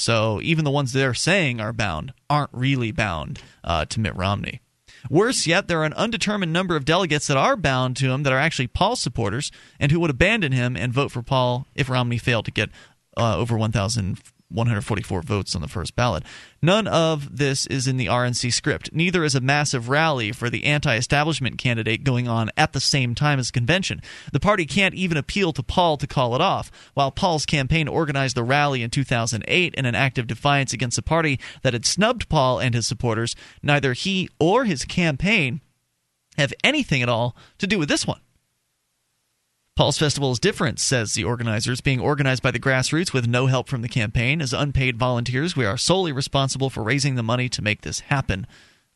So 0.00 0.40
even 0.42 0.64
the 0.64 0.70
ones 0.70 0.92
they're 0.92 1.14
saying 1.14 1.60
are 1.60 1.72
bound 1.72 2.12
aren't 2.28 2.50
really 2.52 2.90
bound 2.90 3.40
uh, 3.62 3.84
to 3.86 4.00
Mitt 4.00 4.16
Romney. 4.16 4.60
Worse 5.08 5.46
yet, 5.46 5.68
there 5.68 5.80
are 5.80 5.84
an 5.84 5.92
undetermined 5.94 6.52
number 6.52 6.76
of 6.76 6.84
delegates 6.84 7.26
that 7.26 7.36
are 7.36 7.56
bound 7.56 7.96
to 7.98 8.10
him 8.10 8.22
that 8.22 8.32
are 8.32 8.38
actually 8.38 8.66
Paul 8.66 8.96
supporters 8.96 9.52
and 9.78 9.92
who 9.92 10.00
would 10.00 10.10
abandon 10.10 10.52
him 10.52 10.76
and 10.76 10.92
vote 10.92 11.10
for 11.10 11.22
Paul 11.22 11.66
if 11.74 11.88
Romney 11.88 12.18
failed 12.18 12.46
to 12.46 12.50
get 12.50 12.70
uh, 13.16 13.36
over 13.36 13.56
1,000 13.56 14.18
144 14.50 15.22
votes 15.22 15.54
on 15.54 15.62
the 15.62 15.68
first 15.68 15.94
ballot. 15.96 16.24
None 16.62 16.86
of 16.86 17.36
this 17.38 17.66
is 17.66 17.86
in 17.86 17.96
the 17.96 18.06
RNC 18.06 18.52
script. 18.52 18.90
Neither 18.92 19.24
is 19.24 19.34
a 19.34 19.40
massive 19.40 19.88
rally 19.88 20.32
for 20.32 20.50
the 20.50 20.64
anti 20.64 20.96
establishment 20.96 21.58
candidate 21.58 22.04
going 22.04 22.28
on 22.28 22.50
at 22.56 22.72
the 22.72 22.80
same 22.80 23.14
time 23.14 23.38
as 23.38 23.50
convention. 23.50 24.02
The 24.32 24.40
party 24.40 24.66
can't 24.66 24.94
even 24.94 25.16
appeal 25.16 25.52
to 25.52 25.62
Paul 25.62 25.96
to 25.98 26.06
call 26.06 26.34
it 26.34 26.40
off. 26.40 26.70
While 26.94 27.10
Paul's 27.10 27.46
campaign 27.46 27.88
organized 27.88 28.36
the 28.36 28.44
rally 28.44 28.82
in 28.82 28.90
2008 28.90 29.74
in 29.74 29.86
an 29.86 29.94
act 29.94 30.18
of 30.18 30.26
defiance 30.26 30.72
against 30.72 30.98
a 30.98 31.02
party 31.02 31.40
that 31.62 31.72
had 31.72 31.86
snubbed 31.86 32.28
Paul 32.28 32.58
and 32.58 32.74
his 32.74 32.86
supporters, 32.86 33.36
neither 33.62 33.92
he 33.92 34.28
or 34.38 34.64
his 34.64 34.84
campaign 34.84 35.60
have 36.36 36.54
anything 36.64 37.02
at 37.02 37.08
all 37.08 37.36
to 37.58 37.66
do 37.66 37.78
with 37.78 37.88
this 37.88 38.06
one. 38.06 38.20
Paul's 39.80 39.96
Festival 39.96 40.30
is 40.30 40.38
different, 40.38 40.78
says 40.78 41.14
the 41.14 41.24
organizers, 41.24 41.80
being 41.80 42.00
organized 42.00 42.42
by 42.42 42.50
the 42.50 42.60
grassroots 42.60 43.14
with 43.14 43.26
no 43.26 43.46
help 43.46 43.66
from 43.66 43.80
the 43.80 43.88
campaign. 43.88 44.42
As 44.42 44.52
unpaid 44.52 44.98
volunteers, 44.98 45.56
we 45.56 45.64
are 45.64 45.78
solely 45.78 46.12
responsible 46.12 46.68
for 46.68 46.82
raising 46.82 47.14
the 47.14 47.22
money 47.22 47.48
to 47.48 47.62
make 47.62 47.80
this 47.80 48.00
happen. 48.00 48.46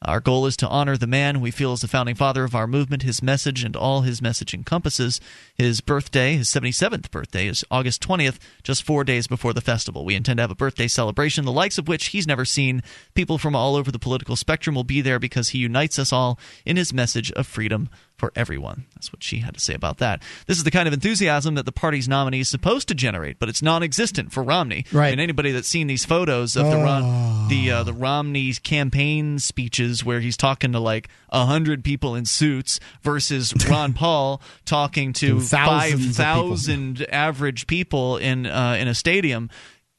Our 0.02 0.20
goal 0.20 0.44
is 0.44 0.58
to 0.58 0.68
honor 0.68 0.98
the 0.98 1.06
man 1.06 1.40
we 1.40 1.50
feel 1.50 1.72
is 1.72 1.80
the 1.80 1.88
founding 1.88 2.14
father 2.14 2.44
of 2.44 2.54
our 2.54 2.66
movement. 2.66 3.02
His 3.02 3.22
message 3.22 3.64
and 3.64 3.74
all 3.74 4.02
his 4.02 4.20
message 4.20 4.52
encompasses. 4.52 5.22
His 5.54 5.80
birthday, 5.80 6.36
his 6.36 6.50
77th 6.50 7.10
birthday, 7.10 7.46
is 7.46 7.64
August 7.70 8.06
20th, 8.06 8.36
just 8.62 8.82
four 8.82 9.04
days 9.04 9.26
before 9.26 9.54
the 9.54 9.62
festival. 9.62 10.04
We 10.04 10.14
intend 10.14 10.36
to 10.36 10.42
have 10.42 10.50
a 10.50 10.54
birthday 10.54 10.88
celebration, 10.88 11.46
the 11.46 11.52
likes 11.52 11.78
of 11.78 11.88
which 11.88 12.08
he's 12.08 12.26
never 12.26 12.44
seen. 12.44 12.82
People 13.14 13.38
from 13.38 13.56
all 13.56 13.74
over 13.74 13.90
the 13.90 13.98
political 13.98 14.36
spectrum 14.36 14.76
will 14.76 14.84
be 14.84 15.00
there 15.00 15.18
because 15.18 15.48
he 15.48 15.58
unites 15.60 15.98
us 15.98 16.12
all 16.12 16.38
in 16.66 16.76
his 16.76 16.92
message 16.92 17.32
of 17.32 17.46
freedom 17.46 17.88
for 18.24 18.32
everyone. 18.34 18.86
That's 18.94 19.12
what 19.12 19.22
she 19.22 19.38
had 19.40 19.52
to 19.52 19.60
say 19.60 19.74
about 19.74 19.98
that. 19.98 20.22
This 20.46 20.56
is 20.56 20.64
the 20.64 20.70
kind 20.70 20.88
of 20.88 20.94
enthusiasm 20.94 21.56
that 21.56 21.66
the 21.66 21.72
party's 21.72 22.08
nominee 22.08 22.40
is 22.40 22.48
supposed 22.48 22.88
to 22.88 22.94
generate, 22.94 23.38
but 23.38 23.50
it's 23.50 23.60
non-existent 23.60 24.32
for 24.32 24.42
Romney. 24.42 24.86
Right. 24.92 25.12
And 25.12 25.20
anybody 25.20 25.52
that's 25.52 25.68
seen 25.68 25.88
these 25.88 26.06
photos 26.06 26.56
of 26.56 26.70
the 26.70 26.76
Rom- 26.78 27.48
the 27.48 27.70
uh, 27.70 27.82
the 27.82 27.92
Romney's 27.92 28.58
campaign 28.58 29.38
speeches 29.38 30.02
where 30.06 30.20
he's 30.20 30.38
talking 30.38 30.72
to 30.72 30.80
like 30.80 31.08
a 31.28 31.44
hundred 31.44 31.84
people 31.84 32.14
in 32.14 32.24
suits 32.24 32.80
versus 33.02 33.52
Ron 33.68 33.92
Paul 33.92 34.40
talking 34.64 35.12
to 35.14 35.40
five 35.40 35.90
Thousands 35.92 35.92
of 36.18 36.24
people. 36.24 36.24
thousand 36.50 37.06
average 37.10 37.66
people 37.66 38.16
in 38.16 38.46
uh, 38.46 38.76
in 38.80 38.88
a 38.88 38.94
stadium. 38.94 39.50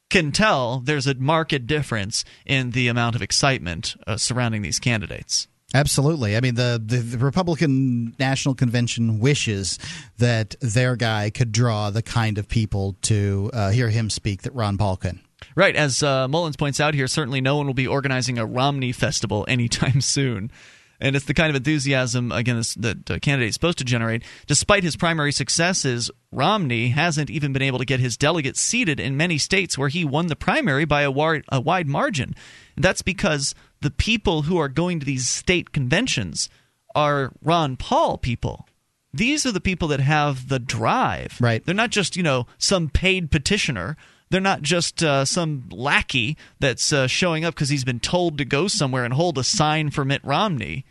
Can 0.10 0.32
tell 0.32 0.80
there's 0.80 1.06
a 1.08 1.14
marked 1.16 1.68
difference 1.68 2.26
in 2.46 2.72
the 2.72 2.88
amount 2.88 3.16
of 3.16 3.22
excitement 3.22 3.96
uh, 4.08 4.18
surrounding 4.18 4.62
these 4.64 4.80
candidates. 4.80 5.48
Absolutely. 5.74 6.38
I 6.38 6.42
mean, 6.42 6.56
the, 6.56 6.82
the, 6.84 6.98
the 6.98 7.18
Republican 7.18 8.16
National 8.20 8.56
Convention 8.56 9.20
wishes 9.20 9.78
that 10.18 10.56
their 10.62 10.96
guy 10.96 11.30
could 11.30 11.52
draw 11.52 11.90
the 11.90 12.02
kind 12.02 12.38
of 12.38 12.48
people 12.48 12.96
to 13.04 13.50
uh, 13.54 13.72
hear 13.72 13.90
him 13.90 14.10
speak 14.10 14.44
that 14.44 14.54
Ron 14.54 14.78
Paul 14.78 14.98
can. 14.98 15.22
Right, 15.56 15.76
as 15.76 16.02
uh, 16.02 16.28
Mullins 16.28 16.56
points 16.56 16.80
out 16.80 16.94
here, 16.94 17.08
certainly 17.08 17.42
no 17.42 17.58
one 17.58 17.68
will 17.68 17.74
be 17.74 17.88
organizing 17.88 18.38
a 18.38 18.46
Romney 18.46 18.92
festival 18.92 19.46
anytime 19.50 20.02
soon. 20.02 20.52
And 21.00 21.16
it's 21.16 21.26
the 21.26 21.34
kind 21.34 21.50
of 21.50 21.58
enthusiasm, 21.58 22.32
again, 22.32 22.62
that 22.78 23.06
the 23.06 23.20
candidate 23.20 23.50
is 23.50 23.56
supposed 23.56 23.80
to 23.80 23.84
generate. 23.84 24.24
Despite 24.48 24.84
his 24.84 24.96
primary 24.96 25.34
successes, 25.34 26.10
Romney 26.32 26.90
hasn't 26.90 27.30
even 27.30 27.52
been 27.52 27.62
able 27.62 27.80
to 27.80 27.86
get 27.86 28.00
his 28.00 28.16
delegates 28.16 28.62
seated 28.62 29.00
in 29.00 29.18
many 29.18 29.38
states 29.38 29.78
where 29.78 29.90
he 29.90 30.06
won 30.06 30.28
the 30.28 30.38
primary 30.38 30.86
by 30.86 31.02
a, 31.02 31.12
war- 31.12 31.44
a 31.50 31.60
wide 31.60 31.88
margin. 31.88 32.34
And 32.78 32.84
that's 32.84 33.02
because 33.02 33.54
the 33.82 33.92
people 33.92 34.44
who 34.44 34.58
are 34.58 34.70
going 34.70 35.00
to 35.00 35.06
these 35.06 35.28
state 35.28 35.72
conventions 35.72 36.50
are 36.94 37.32
Ron 37.42 37.76
Paul 37.78 38.18
people. 38.18 38.68
These 39.14 39.46
are 39.46 39.52
the 39.52 39.62
people 39.62 39.88
that 39.90 40.02
have 40.02 40.50
the 40.50 40.60
drive. 40.60 41.38
Right. 41.40 41.66
They're 41.66 41.76
not 41.76 41.90
just, 41.90 42.18
you 42.18 42.24
know, 42.24 42.48
some 42.58 42.90
paid 42.90 43.32
petitioner. 43.32 43.96
They're 44.30 44.42
not 44.42 44.62
just 44.62 45.04
uh, 45.04 45.24
some 45.24 45.70
lackey 45.72 46.38
that's 46.60 46.92
uh, 46.92 47.08
showing 47.08 47.46
up 47.46 47.54
because 47.54 47.70
he's 47.70 47.86
been 47.86 48.00
told 48.00 48.38
to 48.40 48.46
go 48.46 48.68
somewhere 48.68 49.06
and 49.06 49.14
hold 49.14 49.38
a 49.38 49.44
sign 49.44 49.92
for 49.92 50.04
Mitt 50.04 50.22
Romney. 50.24 50.84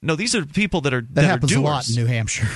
No, 0.00 0.14
these 0.14 0.34
are 0.34 0.46
people 0.46 0.80
that 0.82 0.94
are 0.94 1.00
That, 1.00 1.14
that, 1.14 1.24
happens 1.24 1.52
are 1.52 1.58
a 1.58 1.62
lot 1.62 1.88
in 1.88 1.96
New 1.96 2.06
Hampshire. 2.06 2.48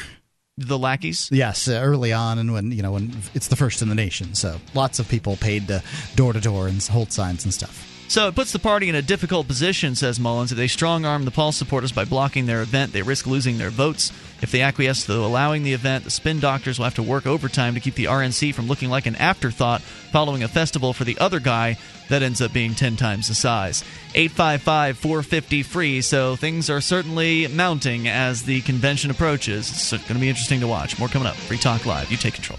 The 0.57 0.79
lackeys. 0.79 1.31
Yes, 1.33 1.69
uh, 1.69 1.81
early 1.83 2.13
on, 2.13 2.39
and 2.39 2.53
when 2.53 2.71
you 2.71 2.83
know 2.83 2.93
when 2.93 3.17
it's 3.33 3.49
the 3.49 3.57
first 3.57 3.81
in 3.81 3.89
the 3.89 3.95
nation, 3.95 4.35
so 4.35 4.61
lots 4.75 4.99
of 4.99 5.09
people 5.09 5.37
paid 5.37 5.69
to 5.69 5.83
door 6.17 6.35
to 6.35 6.41
door 6.41 6.69
and 6.69 6.83
hold 6.83 7.13
signs 7.13 7.45
and 7.45 7.55
stuff. 7.55 7.90
So 8.11 8.27
it 8.27 8.35
puts 8.35 8.51
the 8.51 8.59
party 8.59 8.89
in 8.89 8.97
a 8.97 9.03
difficult 9.03 9.47
position, 9.47 9.95
says 9.95 10.19
Mullins. 10.19 10.51
If 10.51 10.59
they 10.59 10.67
strong 10.67 11.05
arm 11.05 11.25
the 11.25 11.31
Paul 11.31 11.53
supporters 11.53 11.93
by 11.93 12.05
blocking 12.05 12.47
their 12.47 12.61
event, 12.61 12.93
they 12.93 13.03
risk 13.03 13.25
losing 13.25 13.57
their 13.57 13.71
votes. 13.71 14.11
If 14.43 14.51
they 14.51 14.63
acquiesce 14.63 15.07
to 15.07 15.15
allowing 15.15 15.63
the 15.63 15.75
event, 15.75 16.03
the 16.03 16.11
spin 16.11 16.41
doctors 16.41 16.77
will 16.77 16.87
have 16.87 16.97
to 16.97 17.05
work 17.05 17.25
overtime 17.25 17.75
to 17.75 17.81
keep 17.81 17.95
the 17.95 18.07
RNC 18.07 18.53
from 18.53 18.67
looking 18.67 18.91
like 18.91 19.07
an 19.07 19.15
afterthought 19.15 19.81
following 19.81 20.43
a 20.43 20.49
festival 20.49 20.93
for 20.93 21.05
the 21.05 21.17
other 21.19 21.39
guy 21.39 21.79
that 22.09 22.25
ends 22.25 22.43
up 22.43 22.53
being 22.53 22.75
10 22.75 22.97
times 22.97 23.29
the 23.29 23.35
size. 23.37 23.85
855 24.17 24.99
450 24.99 25.63
free, 25.63 26.01
so 26.01 26.35
things 26.35 26.69
are 26.69 26.81
certainly 26.81 27.47
mounting 27.47 28.09
as 28.09 28.43
the 28.43 28.61
convention 28.63 29.13
approaches. 29.13 29.71
It's 29.71 29.91
going 29.93 30.15
to 30.15 30.15
be 30.15 30.29
interesting 30.29 30.59
to 30.59 30.67
watch. 30.67 30.99
More 30.99 31.07
coming 31.07 31.29
up. 31.29 31.37
Free 31.37 31.59
Talk 31.59 31.87
Live. 31.87 32.11
You 32.11 32.17
take 32.17 32.35
control. 32.35 32.59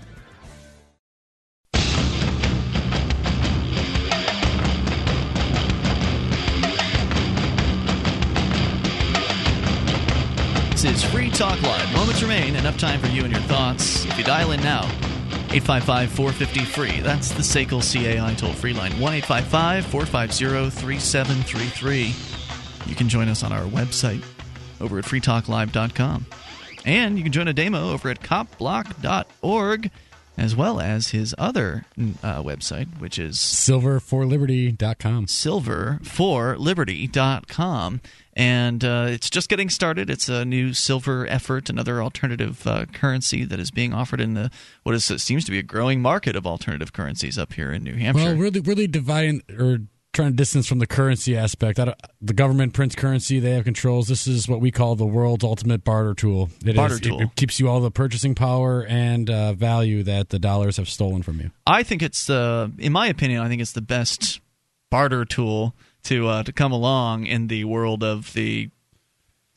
This 10.81 11.03
is 11.03 11.11
Free 11.11 11.29
Talk 11.29 11.61
Live. 11.61 11.93
Moments 11.93 12.23
remain. 12.23 12.55
Enough 12.55 12.79
time 12.79 12.99
for 12.99 13.05
you 13.05 13.23
and 13.23 13.31
your 13.31 13.43
thoughts. 13.43 14.03
If 14.03 14.17
you 14.17 14.23
dial 14.23 14.51
in 14.51 14.59
now, 14.63 14.85
855 15.51 16.09
450 16.09 16.65
free. 16.65 16.99
That's 17.01 17.29
the 17.29 17.43
SACL 17.43 17.83
CAI 17.83 18.33
toll 18.33 18.53
free 18.53 18.73
line 18.73 18.91
1 18.93 19.13
855 19.13 19.85
450 19.85 20.71
3733. 20.71 22.15
You 22.89 22.95
can 22.95 23.07
join 23.07 23.29
us 23.29 23.43
on 23.43 23.51
our 23.53 23.65
website 23.65 24.25
over 24.79 24.97
at 24.97 25.05
freetalklive.com. 25.05 26.25
And 26.83 27.15
you 27.15 27.21
can 27.21 27.31
join 27.31 27.45
Ademo 27.45 27.93
over 27.93 28.09
at 28.09 28.21
copblock.org 28.21 29.91
as 30.41 30.55
well 30.55 30.79
as 30.79 31.09
his 31.09 31.35
other 31.37 31.85
uh, 32.23 32.41
website, 32.41 32.99
which 32.99 33.19
is 33.19 33.37
silverforliberty.com. 33.37 35.27
Silverforliberty.com. 35.27 38.01
And 38.33 38.83
uh, 38.83 39.05
it's 39.09 39.29
just 39.29 39.49
getting 39.49 39.69
started. 39.69 40.09
It's 40.09 40.29
a 40.29 40.43
new 40.43 40.73
silver 40.73 41.27
effort, 41.27 41.69
another 41.69 42.01
alternative 42.01 42.65
uh, 42.65 42.87
currency 42.91 43.45
that 43.45 43.59
is 43.59 43.69
being 43.69 43.93
offered 43.93 44.19
in 44.19 44.33
the 44.33 44.49
what 44.81 44.95
is 44.95 45.05
seems 45.21 45.45
to 45.45 45.51
be 45.51 45.59
a 45.59 45.63
growing 45.63 46.01
market 46.01 46.35
of 46.35 46.47
alternative 46.47 46.91
currencies 46.91 47.37
up 47.37 47.53
here 47.53 47.71
in 47.71 47.83
New 47.83 47.93
Hampshire. 47.93 48.23
Well, 48.23 48.35
really, 48.35 48.61
really 48.61 48.87
dividing 48.87 49.43
or 49.59 49.81
trying 50.13 50.31
to 50.31 50.35
distance 50.35 50.67
from 50.67 50.79
the 50.79 50.87
currency 50.87 51.37
aspect. 51.37 51.79
the 52.21 52.33
government 52.33 52.73
prints 52.73 52.95
currency; 52.95 53.39
they 53.39 53.51
have 53.51 53.63
controls. 53.63 54.07
This 54.07 54.27
is 54.27 54.47
what 54.47 54.61
we 54.61 54.71
call 54.71 54.95
the 54.95 55.05
world's 55.05 55.43
ultimate 55.43 55.83
barter 55.83 56.13
tool. 56.13 56.49
It 56.65 56.75
barter 56.75 56.95
is, 56.95 57.01
tool. 57.01 57.19
It, 57.21 57.25
it, 57.25 57.35
keeps 57.35 57.59
you 57.59 57.69
all 57.69 57.79
the 57.79 57.91
purchasing 57.91 58.35
power 58.35 58.85
and 58.85 59.29
uh, 59.29 59.53
value 59.53 60.03
that 60.03 60.29
the 60.29 60.39
dollars 60.39 60.77
have 60.77 60.89
stolen 60.89 61.23
from 61.23 61.39
you. 61.39 61.51
I 61.65 61.83
think 61.83 62.01
it's, 62.01 62.29
uh, 62.29 62.69
in 62.77 62.91
my 62.91 63.07
opinion, 63.07 63.41
I 63.41 63.47
think 63.47 63.61
it's 63.61 63.73
the 63.73 63.81
best 63.81 64.41
barter 64.89 65.25
tool 65.25 65.75
to 66.03 66.27
uh, 66.27 66.43
to 66.43 66.51
come 66.51 66.71
along 66.71 67.25
in 67.25 67.47
the 67.47 67.63
world 67.63 68.03
of 68.03 68.33
the 68.33 68.69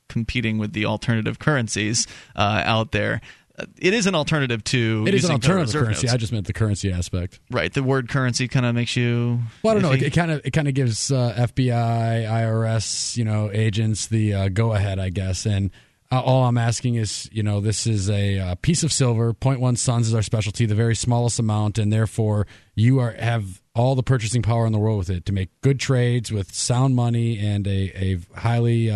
competing 0.09 0.59
with 0.59 0.73
the 0.73 0.85
alternative 0.85 1.39
currencies 1.39 2.07
uh, 2.37 2.63
out 2.65 2.93
there 2.93 3.21
it 3.79 3.95
is 3.95 4.07
an 4.07 4.15
alternative 4.15 4.65
to. 4.65 5.05
It 5.07 5.15
is 5.15 5.25
an 5.25 5.33
alternative 5.33 5.73
currency. 5.73 6.07
Notes. 6.07 6.15
I 6.15 6.17
just 6.17 6.33
meant 6.33 6.47
the 6.47 6.53
currency 6.53 6.91
aspect. 6.93 7.39
Right. 7.51 7.73
The 7.73 7.83
word 7.83 8.09
currency 8.09 8.49
kind 8.49 8.67
of 8.67 8.75
makes 8.75 8.97
you. 8.97 9.41
Well, 9.63 9.77
I 9.77 9.81
don't 9.81 9.83
know. 9.83 10.07
It 10.07 10.13
kind 10.13 10.31
of 10.31 10.41
it 10.45 10.51
kind 10.51 10.67
of 10.67 10.75
gives 10.75 11.13
uh, 11.13 11.35
FBI, 11.37 12.27
IRS, 12.27 13.17
you 13.17 13.25
know, 13.25 13.51
agents 13.53 14.09
the 14.09 14.35
uh, 14.35 14.49
go 14.49 14.73
ahead, 14.73 14.99
I 14.99 15.11
guess. 15.11 15.47
And 15.47 15.71
uh, 16.11 16.21
all 16.21 16.45
I'm 16.45 16.59
asking 16.59 16.97
is, 16.97 17.29
you 17.33 17.45
know, 17.45 17.61
this 17.61 17.87
is 17.87 18.11
a 18.11 18.39
uh, 18.39 18.55
piece 18.57 18.83
of 18.83 18.93
silver. 18.93 19.33
0.1 19.33 19.79
Suns 19.79 20.09
is 20.09 20.15
our 20.15 20.23
specialty, 20.23 20.67
the 20.67 20.75
very 20.75 20.97
smallest 20.97 21.39
amount, 21.39 21.79
and 21.79 21.93
therefore 21.93 22.49
you 22.75 22.99
are 22.99 23.13
have 23.13 23.63
all 23.77 23.95
the 23.95 24.03
purchasing 24.03 24.43
power 24.43 24.67
in 24.67 24.73
the 24.73 24.79
world 24.79 24.99
with 24.99 25.11
it 25.11 25.27
to 25.27 25.33
make 25.33 25.49
good 25.61 25.79
trades 25.79 26.33
with 26.33 26.53
sound 26.53 26.97
money 26.97 27.39
and 27.39 27.69
a 27.69 27.93
a 27.95 28.19
highly 28.39 28.91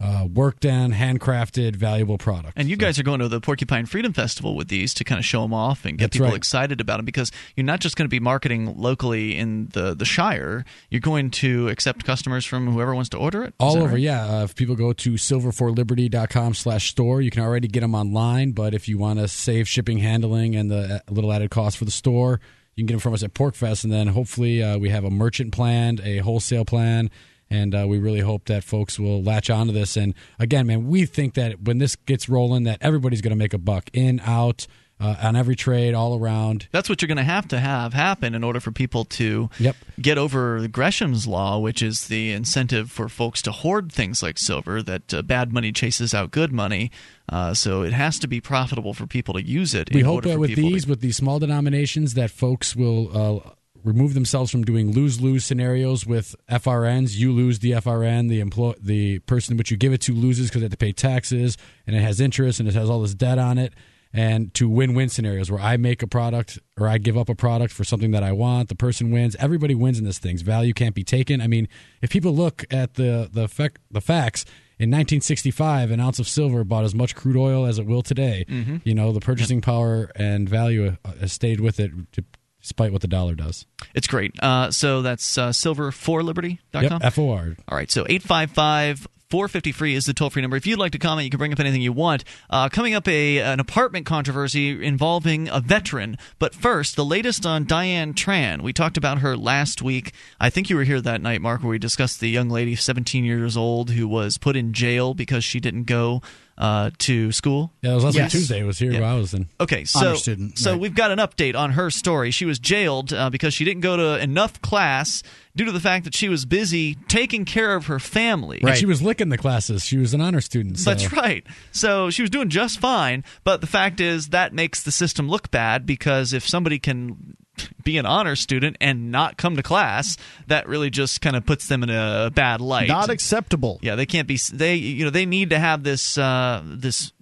uh, 0.00 0.26
worked 0.32 0.64
on, 0.64 0.92
handcrafted, 0.92 1.76
valuable 1.76 2.16
product. 2.16 2.54
And 2.56 2.68
you 2.68 2.76
so. 2.76 2.80
guys 2.80 2.98
are 2.98 3.02
going 3.02 3.20
to 3.20 3.28
the 3.28 3.40
Porcupine 3.40 3.84
Freedom 3.86 4.12
Festival 4.12 4.56
with 4.56 4.68
these 4.68 4.94
to 4.94 5.04
kind 5.04 5.18
of 5.18 5.24
show 5.24 5.42
them 5.42 5.52
off 5.52 5.84
and 5.84 5.98
get 5.98 6.06
That's 6.06 6.16
people 6.16 6.28
right. 6.28 6.36
excited 6.36 6.80
about 6.80 6.96
them 6.96 7.04
because 7.04 7.30
you're 7.54 7.66
not 7.66 7.80
just 7.80 7.96
going 7.96 8.06
to 8.06 8.10
be 8.10 8.20
marketing 8.20 8.74
locally 8.78 9.36
in 9.36 9.68
the, 9.72 9.94
the 9.94 10.06
Shire, 10.06 10.64
you're 10.88 11.00
going 11.00 11.30
to 11.32 11.68
accept 11.68 12.04
customers 12.04 12.46
from 12.46 12.72
whoever 12.72 12.94
wants 12.94 13.10
to 13.10 13.18
order 13.18 13.44
it? 13.44 13.54
All 13.60 13.76
over, 13.76 13.92
right? 13.92 14.00
yeah. 14.00 14.40
Uh, 14.40 14.44
if 14.44 14.54
people 14.54 14.74
go 14.74 14.92
to 14.94 15.12
silverforliberty.com 15.12 16.54
slash 16.54 16.90
store, 16.90 17.20
you 17.20 17.30
can 17.30 17.42
already 17.42 17.68
get 17.68 17.80
them 17.80 17.94
online, 17.94 18.52
but 18.52 18.72
if 18.72 18.88
you 18.88 18.96
want 18.96 19.18
to 19.18 19.28
save 19.28 19.68
shipping, 19.68 19.98
handling, 19.98 20.56
and 20.56 20.70
the 20.70 20.96
uh, 20.96 21.12
little 21.12 21.32
added 21.32 21.50
cost 21.50 21.76
for 21.76 21.84
the 21.84 21.90
store, 21.90 22.40
you 22.74 22.82
can 22.82 22.86
get 22.86 22.94
them 22.94 23.00
from 23.00 23.12
us 23.12 23.22
at 23.22 23.34
PorcFest, 23.34 23.84
and 23.84 23.92
then 23.92 24.06
hopefully 24.06 24.62
uh, 24.62 24.78
we 24.78 24.88
have 24.88 25.04
a 25.04 25.10
merchant 25.10 25.52
plan, 25.52 26.00
a 26.02 26.18
wholesale 26.18 26.64
plan, 26.64 27.10
and 27.50 27.74
uh, 27.74 27.84
we 27.88 27.98
really 27.98 28.20
hope 28.20 28.46
that 28.46 28.64
folks 28.64 28.98
will 28.98 29.22
latch 29.22 29.50
onto 29.50 29.72
this. 29.72 29.96
And 29.96 30.14
again, 30.38 30.66
man, 30.66 30.86
we 30.86 31.04
think 31.04 31.34
that 31.34 31.62
when 31.62 31.78
this 31.78 31.96
gets 31.96 32.28
rolling, 32.28 32.64
that 32.64 32.78
everybody's 32.80 33.20
going 33.20 33.32
to 33.32 33.36
make 33.36 33.52
a 33.52 33.58
buck 33.58 33.90
in, 33.92 34.20
out. 34.20 34.66
Uh, 35.02 35.16
on 35.22 35.34
every 35.34 35.56
trade, 35.56 35.94
all 35.94 36.18
around. 36.18 36.68
That's 36.72 36.90
what 36.90 37.00
you're 37.00 37.06
going 37.06 37.16
to 37.16 37.22
have 37.22 37.48
to 37.48 37.58
have 37.58 37.94
happen 37.94 38.34
in 38.34 38.44
order 38.44 38.60
for 38.60 38.70
people 38.70 39.06
to 39.06 39.48
yep. 39.58 39.74
get 39.98 40.18
over 40.18 40.68
Gresham's 40.68 41.26
law, 41.26 41.58
which 41.58 41.80
is 41.80 42.08
the 42.08 42.32
incentive 42.32 42.90
for 42.90 43.08
folks 43.08 43.40
to 43.40 43.50
hoard 43.50 43.90
things 43.90 44.22
like 44.22 44.36
silver. 44.36 44.82
That 44.82 45.14
uh, 45.14 45.22
bad 45.22 45.54
money 45.54 45.72
chases 45.72 46.12
out 46.12 46.32
good 46.32 46.52
money, 46.52 46.90
uh, 47.30 47.54
so 47.54 47.80
it 47.80 47.94
has 47.94 48.18
to 48.18 48.28
be 48.28 48.42
profitable 48.42 48.92
for 48.92 49.06
people 49.06 49.32
to 49.32 49.42
use 49.42 49.72
it. 49.72 49.88
We 49.90 50.02
hope 50.02 50.24
that 50.24 50.38
with 50.38 50.54
these, 50.54 50.84
to... 50.84 50.90
with 50.90 51.00
these 51.00 51.16
small 51.16 51.38
denominations, 51.38 52.12
that 52.12 52.30
folks 52.30 52.76
will 52.76 53.16
uh, 53.16 53.50
remove 53.84 54.14
themselves 54.14 54.50
from 54.50 54.64
doing 54.64 54.92
lose 54.92 55.20
lose 55.20 55.44
scenarios 55.44 56.06
with 56.06 56.34
FRNs. 56.50 57.16
You 57.16 57.32
lose 57.32 57.60
the 57.60 57.72
FRN, 57.72 58.28
the 58.28 58.40
employ 58.40 58.74
the 58.80 59.18
person 59.20 59.56
which 59.56 59.70
you 59.70 59.76
give 59.76 59.92
it 59.92 60.00
to 60.02 60.14
loses 60.14 60.48
because 60.48 60.60
they 60.60 60.64
have 60.64 60.72
to 60.72 60.76
pay 60.76 60.92
taxes 60.92 61.56
and 61.86 61.96
it 61.96 62.00
has 62.00 62.20
interest 62.20 62.60
and 62.60 62.68
it 62.68 62.74
has 62.74 62.90
all 62.90 63.02
this 63.02 63.14
debt 63.14 63.38
on 63.38 63.58
it. 63.58 63.74
And 64.12 64.52
to 64.54 64.68
win 64.68 64.94
win 64.94 65.08
scenarios 65.08 65.50
where 65.50 65.60
I 65.60 65.76
make 65.76 66.02
a 66.02 66.06
product 66.06 66.58
or 66.78 66.88
I 66.88 66.98
give 66.98 67.16
up 67.16 67.28
a 67.28 67.34
product 67.34 67.72
for 67.72 67.84
something 67.84 68.10
that 68.10 68.24
I 68.24 68.32
want, 68.32 68.68
the 68.68 68.74
person 68.74 69.12
wins. 69.12 69.36
Everybody 69.38 69.74
wins 69.74 69.98
in 69.98 70.04
this 70.04 70.18
thing. 70.18 70.36
Value 70.38 70.72
can't 70.72 70.96
be 70.96 71.04
taken. 71.04 71.40
I 71.40 71.46
mean, 71.46 71.68
if 72.02 72.10
people 72.10 72.34
look 72.34 72.64
at 72.72 72.94
the 72.94 73.28
the 73.32 73.48
fact, 73.48 73.78
the 73.90 74.00
facts. 74.00 74.44
In 74.80 74.88
1965, 74.88 75.90
an 75.90 76.00
ounce 76.00 76.18
of 76.18 76.26
silver 76.26 76.64
bought 76.64 76.84
as 76.84 76.94
much 76.94 77.14
crude 77.14 77.36
oil 77.36 77.66
as 77.66 77.78
it 77.78 77.84
will 77.84 78.00
today. 78.00 78.46
Mm-hmm. 78.48 78.78
You 78.84 78.94
know, 78.94 79.12
the 79.12 79.20
purchasing 79.20 79.60
power 79.60 80.10
and 80.16 80.48
value 80.48 80.96
uh, 81.04 81.12
has 81.20 81.34
stayed 81.34 81.60
with 81.60 81.78
it 81.78 81.90
to 82.12 82.24
despite 82.62 82.92
what 82.92 83.02
the 83.02 83.08
dollar 83.08 83.34
does. 83.34 83.66
It's 83.94 84.06
great. 84.06 84.32
Uh, 84.42 84.70
so 84.70 85.02
that's 85.02 85.38
uh, 85.38 85.50
silverforliberty.com? 85.50 86.82
Yep, 86.82 87.00
F-O-R. 87.02 87.56
All 87.68 87.76
right, 87.76 87.90
so 87.90 88.02
855 88.08 89.06
450 89.30 89.70
free 89.70 89.94
is 89.94 90.06
the 90.06 90.12
toll 90.12 90.28
free 90.28 90.42
number. 90.42 90.56
If 90.56 90.66
you'd 90.66 90.80
like 90.80 90.90
to 90.92 90.98
comment, 90.98 91.24
you 91.24 91.30
can 91.30 91.38
bring 91.38 91.52
up 91.52 91.60
anything 91.60 91.82
you 91.82 91.92
want. 91.92 92.24
Uh, 92.50 92.68
coming 92.68 92.94
up, 92.94 93.06
a 93.06 93.38
an 93.38 93.60
apartment 93.60 94.04
controversy 94.04 94.84
involving 94.84 95.48
a 95.48 95.60
veteran. 95.60 96.18
But 96.40 96.52
first, 96.52 96.96
the 96.96 97.04
latest 97.04 97.46
on 97.46 97.64
Diane 97.64 98.12
Tran. 98.12 98.60
We 98.60 98.72
talked 98.72 98.96
about 98.96 99.18
her 99.20 99.36
last 99.36 99.82
week. 99.82 100.12
I 100.40 100.50
think 100.50 100.68
you 100.68 100.74
were 100.74 100.82
here 100.82 101.00
that 101.00 101.22
night, 101.22 101.40
Mark, 101.40 101.62
where 101.62 101.70
we 101.70 101.78
discussed 101.78 102.18
the 102.18 102.28
young 102.28 102.48
lady, 102.48 102.74
17 102.74 103.24
years 103.24 103.56
old, 103.56 103.90
who 103.90 104.08
was 104.08 104.36
put 104.36 104.56
in 104.56 104.72
jail 104.72 105.14
because 105.14 105.44
she 105.44 105.60
didn't 105.60 105.84
go 105.84 106.22
uh, 106.60 106.90
to 106.98 107.32
school. 107.32 107.72
Yeah, 107.80 107.92
it 107.92 107.94
was 107.94 108.04
last 108.04 108.14
yes. 108.16 108.32
Tuesday. 108.32 108.60
It 108.60 108.64
was 108.64 108.78
here 108.78 108.92
yeah. 108.92 109.00
where 109.00 109.08
I 109.08 109.14
was 109.14 109.32
in. 109.32 109.48
Okay, 109.58 109.86
so 109.86 110.14
student, 110.14 110.58
so 110.58 110.72
right. 110.72 110.80
we've 110.80 110.94
got 110.94 111.10
an 111.10 111.18
update 111.18 111.56
on 111.56 111.72
her 111.72 111.90
story. 111.90 112.30
She 112.30 112.44
was 112.44 112.58
jailed 112.58 113.14
uh, 113.14 113.30
because 113.30 113.54
she 113.54 113.64
didn't 113.64 113.80
go 113.80 113.96
to 113.96 114.22
enough 114.22 114.60
class 114.60 115.22
due 115.56 115.64
to 115.64 115.72
the 115.72 115.80
fact 115.80 116.04
that 116.04 116.14
she 116.14 116.28
was 116.28 116.44
busy 116.44 116.96
taking 117.08 117.46
care 117.46 117.74
of 117.74 117.86
her 117.86 117.98
family. 117.98 118.60
Right. 118.62 118.72
And 118.72 118.78
she 118.78 118.86
was 118.86 119.00
licking 119.00 119.30
the 119.30 119.38
classes. 119.38 119.84
She 119.84 119.96
was 119.96 120.12
an 120.12 120.20
honor 120.20 120.42
student. 120.42 120.78
So. 120.78 120.90
That's 120.90 121.12
right. 121.12 121.44
So 121.72 122.10
she 122.10 122.22
was 122.22 122.30
doing 122.30 122.50
just 122.50 122.78
fine. 122.78 123.24
But 123.42 123.62
the 123.62 123.66
fact 123.66 123.98
is 123.98 124.28
that 124.28 124.52
makes 124.52 124.82
the 124.82 124.92
system 124.92 125.30
look 125.30 125.50
bad 125.50 125.86
because 125.86 126.34
if 126.34 126.46
somebody 126.46 126.78
can 126.78 127.36
be 127.82 127.98
an 127.98 128.06
honor 128.06 128.36
student 128.36 128.76
and 128.80 129.10
not 129.10 129.36
come 129.36 129.56
to 129.56 129.62
class, 129.62 130.16
that 130.46 130.68
really 130.68 130.90
just 130.90 131.20
kind 131.20 131.36
of 131.36 131.46
puts 131.46 131.68
them 131.68 131.82
in 131.82 131.90
a 131.90 132.30
bad 132.34 132.60
light. 132.60 132.88
Not 132.88 133.10
acceptable. 133.10 133.78
Yeah, 133.82 133.94
they 133.94 134.06
can't 134.06 134.28
be. 134.28 134.38
They 134.52 134.74
you 134.76 135.04
know 135.04 135.10
they 135.10 135.26
need 135.26 135.50
to 135.50 135.58
have 135.58 135.82
this 135.82 136.18
uh, 136.18 136.62
this 136.64 137.12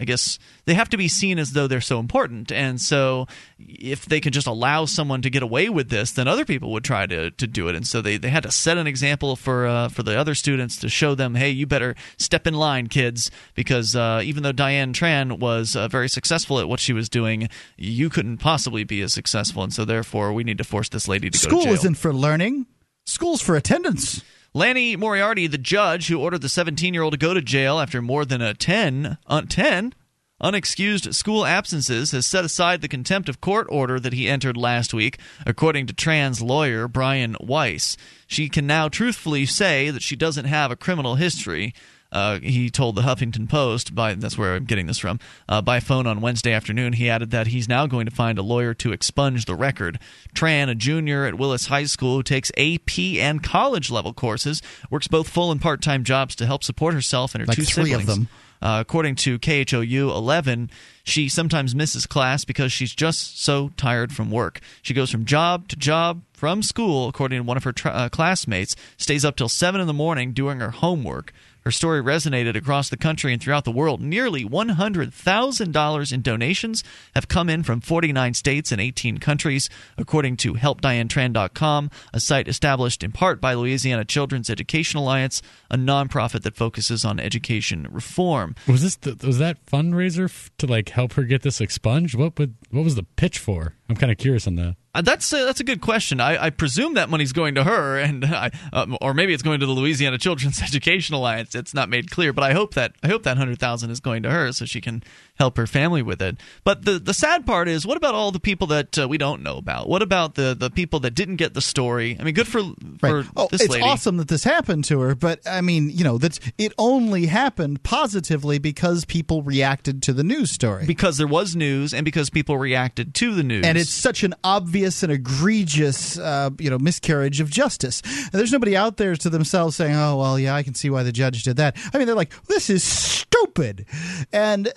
I 0.00 0.04
guess 0.04 0.38
they 0.64 0.74
have 0.74 0.88
to 0.90 0.96
be 0.96 1.08
seen 1.08 1.38
as 1.38 1.52
though 1.52 1.66
they're 1.66 1.80
so 1.80 1.98
important. 1.98 2.52
And 2.52 2.80
so 2.80 3.26
if 3.58 4.06
they 4.06 4.20
can 4.20 4.32
just 4.32 4.46
allow 4.46 4.84
someone 4.84 5.22
to 5.22 5.30
get 5.30 5.42
away 5.42 5.68
with 5.68 5.88
this, 5.88 6.12
then 6.12 6.28
other 6.28 6.44
people 6.44 6.70
would 6.72 6.84
try 6.84 7.06
to, 7.06 7.30
to 7.32 7.46
do 7.46 7.68
it. 7.68 7.74
And 7.74 7.86
so 7.86 8.00
they, 8.00 8.16
they 8.16 8.28
had 8.28 8.44
to 8.44 8.50
set 8.50 8.78
an 8.78 8.86
example 8.86 9.34
for 9.34 9.66
uh, 9.66 9.88
for 9.88 10.02
the 10.02 10.16
other 10.16 10.34
students 10.34 10.76
to 10.78 10.88
show 10.88 11.14
them, 11.14 11.34
hey, 11.34 11.50
you 11.50 11.66
better 11.66 11.96
step 12.16 12.46
in 12.46 12.54
line, 12.54 12.86
kids, 12.86 13.30
because 13.54 13.96
uh, 13.96 14.20
even 14.24 14.42
though 14.42 14.52
Diane 14.52 14.92
Tran 14.92 15.38
was 15.38 15.74
uh, 15.74 15.88
very 15.88 16.08
successful 16.08 16.60
at 16.60 16.68
what 16.68 16.80
she 16.80 16.92
was 16.92 17.08
doing, 17.08 17.48
you 17.76 18.08
couldn't 18.08 18.38
possibly 18.38 18.84
be 18.84 19.00
as 19.02 19.12
successful. 19.12 19.62
And 19.62 19.72
so 19.72 19.84
therefore, 19.84 20.32
we 20.32 20.44
need 20.44 20.58
to 20.58 20.64
force 20.64 20.88
this 20.88 21.08
lady 21.08 21.30
to 21.30 21.38
School 21.38 21.58
go 21.58 21.58
to 21.58 21.64
jail. 21.64 21.74
isn't 21.74 21.94
for 21.96 22.12
learning. 22.12 22.66
School's 23.06 23.42
for 23.42 23.56
attendance. 23.56 24.22
Lanny 24.54 24.96
Moriarty, 24.96 25.46
the 25.46 25.58
judge 25.58 26.08
who 26.08 26.20
ordered 26.20 26.40
the 26.40 26.48
17 26.48 26.94
year 26.94 27.02
old 27.02 27.12
to 27.12 27.18
go 27.18 27.34
to 27.34 27.42
jail 27.42 27.78
after 27.78 28.00
more 28.00 28.24
than 28.24 28.40
a 28.40 28.54
10, 28.54 29.18
uh, 29.26 29.42
10 29.48 29.94
unexcused 30.42 31.14
school 31.14 31.44
absences, 31.44 32.12
has 32.12 32.24
set 32.24 32.44
aside 32.44 32.80
the 32.80 32.88
contempt 32.88 33.28
of 33.28 33.40
court 33.40 33.66
order 33.70 34.00
that 34.00 34.12
he 34.12 34.28
entered 34.28 34.56
last 34.56 34.94
week, 34.94 35.18
according 35.44 35.86
to 35.86 35.92
Tran's 35.92 36.40
lawyer, 36.40 36.88
Brian 36.88 37.36
Wice. 37.40 37.96
She 38.26 38.48
can 38.48 38.66
now 38.66 38.88
truthfully 38.88 39.44
say 39.44 39.90
that 39.90 40.02
she 40.02 40.16
doesn't 40.16 40.46
have 40.46 40.70
a 40.70 40.76
criminal 40.76 41.16
history. 41.16 41.74
Uh, 42.10 42.38
he 42.40 42.70
told 42.70 42.94
the 42.94 43.02
Huffington 43.02 43.48
Post, 43.48 43.94
by 43.94 44.14
that's 44.14 44.38
where 44.38 44.54
I'm 44.54 44.64
getting 44.64 44.86
this 44.86 44.98
from, 44.98 45.20
uh, 45.48 45.60
by 45.60 45.78
phone 45.80 46.06
on 46.06 46.20
Wednesday 46.20 46.52
afternoon. 46.52 46.94
He 46.94 47.10
added 47.10 47.30
that 47.32 47.48
he's 47.48 47.68
now 47.68 47.86
going 47.86 48.06
to 48.06 48.14
find 48.14 48.38
a 48.38 48.42
lawyer 48.42 48.72
to 48.74 48.92
expunge 48.92 49.44
the 49.44 49.54
record. 49.54 49.98
Tran, 50.34 50.70
a 50.70 50.74
junior 50.74 51.26
at 51.26 51.34
Willis 51.36 51.66
High 51.66 51.84
School 51.84 52.16
who 52.16 52.22
takes 52.22 52.50
AP 52.56 52.98
and 53.18 53.42
college 53.42 53.90
level 53.90 54.14
courses, 54.14 54.62
works 54.90 55.06
both 55.06 55.28
full 55.28 55.52
and 55.52 55.60
part 55.60 55.82
time 55.82 56.02
jobs 56.02 56.34
to 56.36 56.46
help 56.46 56.64
support 56.64 56.94
herself 56.94 57.34
and 57.34 57.42
her 57.42 57.46
like 57.46 57.56
two 57.56 57.64
three 57.64 57.90
siblings. 57.90 58.08
of 58.08 58.14
them. 58.14 58.28
Uh, 58.60 58.78
according 58.80 59.14
to 59.14 59.38
KHOU 59.38 60.10
11, 60.10 60.70
she 61.04 61.28
sometimes 61.28 61.74
misses 61.74 62.06
class 62.06 62.44
because 62.44 62.72
she's 62.72 62.92
just 62.92 63.40
so 63.40 63.70
tired 63.76 64.12
from 64.12 64.30
work. 64.30 64.60
She 64.82 64.94
goes 64.94 65.10
from 65.10 65.24
job 65.24 65.68
to 65.68 65.76
job 65.76 66.22
from 66.32 66.62
school, 66.62 67.08
according 67.08 67.38
to 67.38 67.44
one 67.44 67.56
of 67.56 67.64
her 67.64 67.72
tra- 67.72 67.92
uh, 67.92 68.08
classmates, 68.08 68.74
stays 68.96 69.24
up 69.24 69.36
till 69.36 69.48
7 69.48 69.80
in 69.80 69.86
the 69.86 69.92
morning 69.92 70.32
doing 70.32 70.58
her 70.58 70.70
homework. 70.70 71.32
Her 71.68 71.72
story 71.72 72.02
resonated 72.02 72.56
across 72.56 72.88
the 72.88 72.96
country 72.96 73.30
and 73.30 73.42
throughout 73.42 73.64
the 73.64 73.70
world. 73.70 74.00
Nearly 74.00 74.42
$100,000 74.42 76.12
in 76.14 76.22
donations 76.22 76.82
have 77.14 77.28
come 77.28 77.50
in 77.50 77.62
from 77.62 77.82
49 77.82 78.32
states 78.32 78.72
and 78.72 78.80
18 78.80 79.18
countries, 79.18 79.68
according 79.98 80.38
to 80.38 80.54
HelpDianeTran.com, 80.54 81.90
a 82.14 82.20
site 82.20 82.48
established 82.48 83.04
in 83.04 83.12
part 83.12 83.42
by 83.42 83.52
Louisiana 83.52 84.06
Children's 84.06 84.48
Education 84.48 84.98
Alliance, 84.98 85.42
a 85.70 85.76
nonprofit 85.76 86.40
that 86.44 86.56
focuses 86.56 87.04
on 87.04 87.20
education 87.20 87.86
reform. 87.90 88.54
Was 88.66 88.80
this 88.80 88.96
the, 88.96 89.26
was 89.26 89.36
that 89.36 89.62
fundraiser 89.66 90.48
to 90.56 90.66
like 90.66 90.88
help 90.88 91.12
her 91.12 91.24
get 91.24 91.42
this 91.42 91.60
expunged? 91.60 92.14
What 92.14 92.38
would 92.38 92.54
what 92.70 92.82
was 92.82 92.94
the 92.94 93.02
pitch 93.02 93.38
for? 93.38 93.74
I'm 93.90 93.96
kind 93.96 94.10
of 94.10 94.16
curious 94.16 94.46
on 94.46 94.54
that. 94.54 94.76
Uh, 94.98 95.02
that's 95.02 95.32
a, 95.32 95.44
that's 95.44 95.60
a 95.60 95.64
good 95.64 95.80
question. 95.80 96.20
I, 96.20 96.46
I, 96.46 96.50
presume 96.50 96.94
that 96.94 97.08
money's 97.08 97.32
going 97.32 97.54
to 97.54 97.62
her, 97.62 97.98
and 97.98 98.24
I, 98.24 98.50
um, 98.72 98.98
or 99.00 99.14
maybe 99.14 99.32
it's 99.32 99.44
going 99.44 99.60
to 99.60 99.66
the 99.66 99.70
Louisiana 99.70 100.18
Children's 100.18 100.60
Education 100.62 101.14
Alliance. 101.14 101.54
It's 101.54 101.72
not 101.72 101.88
made 101.88 102.10
clear, 102.10 102.32
but 102.32 102.42
I 102.42 102.52
hope 102.52 102.74
that 102.74 102.96
I 103.00 103.06
hope 103.06 103.22
that 103.22 103.36
hundred 103.36 103.60
thousand 103.60 103.90
is 103.90 104.00
going 104.00 104.24
to 104.24 104.30
her 104.30 104.50
so 104.50 104.64
she 104.64 104.80
can 104.80 105.04
help 105.36 105.56
her 105.56 105.68
family 105.68 106.02
with 106.02 106.20
it. 106.20 106.36
But 106.64 106.84
the 106.84 106.98
the 106.98 107.14
sad 107.14 107.46
part 107.46 107.68
is, 107.68 107.86
what 107.86 107.96
about 107.96 108.16
all 108.16 108.32
the 108.32 108.40
people 108.40 108.66
that 108.68 108.98
uh, 108.98 109.06
we 109.06 109.18
don't 109.18 109.40
know 109.44 109.56
about? 109.56 109.88
What 109.88 110.02
about 110.02 110.34
the 110.34 110.56
the 110.58 110.68
people 110.68 110.98
that 111.00 111.12
didn't 111.12 111.36
get 111.36 111.54
the 111.54 111.60
story? 111.60 112.16
I 112.18 112.24
mean, 112.24 112.34
good 112.34 112.48
for 112.48 112.62
for 112.98 113.20
right. 113.20 113.26
oh, 113.36 113.48
it's 113.52 113.68
lady. 113.68 113.84
awesome 113.84 114.16
that 114.16 114.26
this 114.26 114.42
happened 114.42 114.84
to 114.86 114.98
her, 115.00 115.14
but 115.14 115.46
I 115.46 115.60
mean, 115.60 115.90
you 115.90 116.02
know, 116.02 116.18
that 116.18 116.40
it 116.58 116.72
only 116.76 117.26
happened 117.26 117.84
positively 117.84 118.58
because 118.58 119.04
people 119.04 119.42
reacted 119.42 120.02
to 120.04 120.12
the 120.12 120.24
news 120.24 120.50
story. 120.50 120.86
Because 120.86 121.18
there 121.18 121.28
was 121.28 121.54
news, 121.54 121.94
and 121.94 122.04
because 122.04 122.30
people 122.30 122.58
reacted 122.58 123.14
to 123.14 123.32
the 123.32 123.44
news, 123.44 123.64
and 123.64 123.78
it's 123.78 123.90
such 123.90 124.24
an 124.24 124.34
obvious 124.42 124.87
and 125.02 125.12
egregious, 125.12 126.18
uh, 126.18 126.50
you 126.58 126.70
know, 126.70 126.78
miscarriage 126.78 127.40
of 127.40 127.50
justice. 127.50 128.02
And 128.02 128.32
there's 128.32 128.52
nobody 128.52 128.76
out 128.76 128.96
there 128.96 129.16
to 129.16 129.30
themselves 129.30 129.76
saying, 129.76 129.94
"Oh, 129.94 130.16
well, 130.16 130.38
yeah, 130.38 130.54
I 130.54 130.62
can 130.62 130.74
see 130.74 130.90
why 130.90 131.02
the 131.02 131.12
judge 131.12 131.42
did 131.42 131.56
that." 131.56 131.76
I 131.92 131.98
mean, 131.98 132.06
they're 132.06 132.16
like, 132.16 132.32
"This 132.46 132.70
is 132.70 132.82
stupid," 132.82 133.86
and 134.32 134.68
uh, 134.68 134.72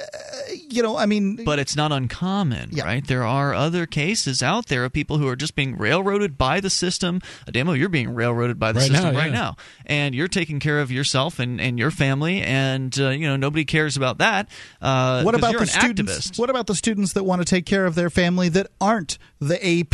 you 0.70 0.84
know, 0.84 0.98
I 0.98 1.06
mean, 1.06 1.44
but 1.44 1.60
it's 1.60 1.76
not 1.76 1.92
uncommon, 1.92 2.70
yeah. 2.72 2.84
right? 2.84 3.06
There 3.06 3.24
are 3.24 3.54
other 3.54 3.86
cases 3.86 4.44
out 4.44 4.68
there 4.68 4.86
of 4.86 4.94
people 4.94 5.18
who 5.18 5.28
are 5.28 5.36
just 5.36 5.56
being 5.56 5.78
railroaded 5.78 6.38
by 6.38 6.60
the 6.60 6.70
system. 6.70 7.22
Demo, 7.52 7.74
you're 7.74 7.90
being 7.90 8.14
railroaded 8.14 8.60
by 8.60 8.72
the 8.72 8.80
right 8.80 8.90
system 8.90 9.14
now, 9.14 9.20
right 9.20 9.32
yeah. 9.32 9.40
now, 9.40 9.56
and 9.86 10.14
you're 10.14 10.28
taking 10.28 10.60
care 10.60 10.80
of 10.80 10.92
yourself 10.92 11.40
and, 11.40 11.60
and 11.60 11.80
your 11.80 11.92
family, 11.92 12.42
and 12.42 12.98
uh, 13.00 13.10
you 13.10 13.28
know 13.28 13.36
nobody 13.36 13.66
cares 13.66 13.98
about 13.98 14.20
that. 14.20 14.50
Uh, 14.82 15.24
what 15.24 15.36
about 15.36 15.58
the 15.58 15.66
students? 15.66 16.12
Activist. 16.12 16.40
What 16.40 16.50
about 16.50 16.68
the 16.68 16.76
students 16.76 17.14
that 17.14 17.24
want 17.24 17.42
to 17.42 17.46
take 17.46 17.66
care 17.66 17.86
of 17.86 17.96
their 17.96 18.10
family 18.10 18.50
that 18.50 18.68
aren't 18.80 19.18
the 19.40 19.56
AP 19.56 19.91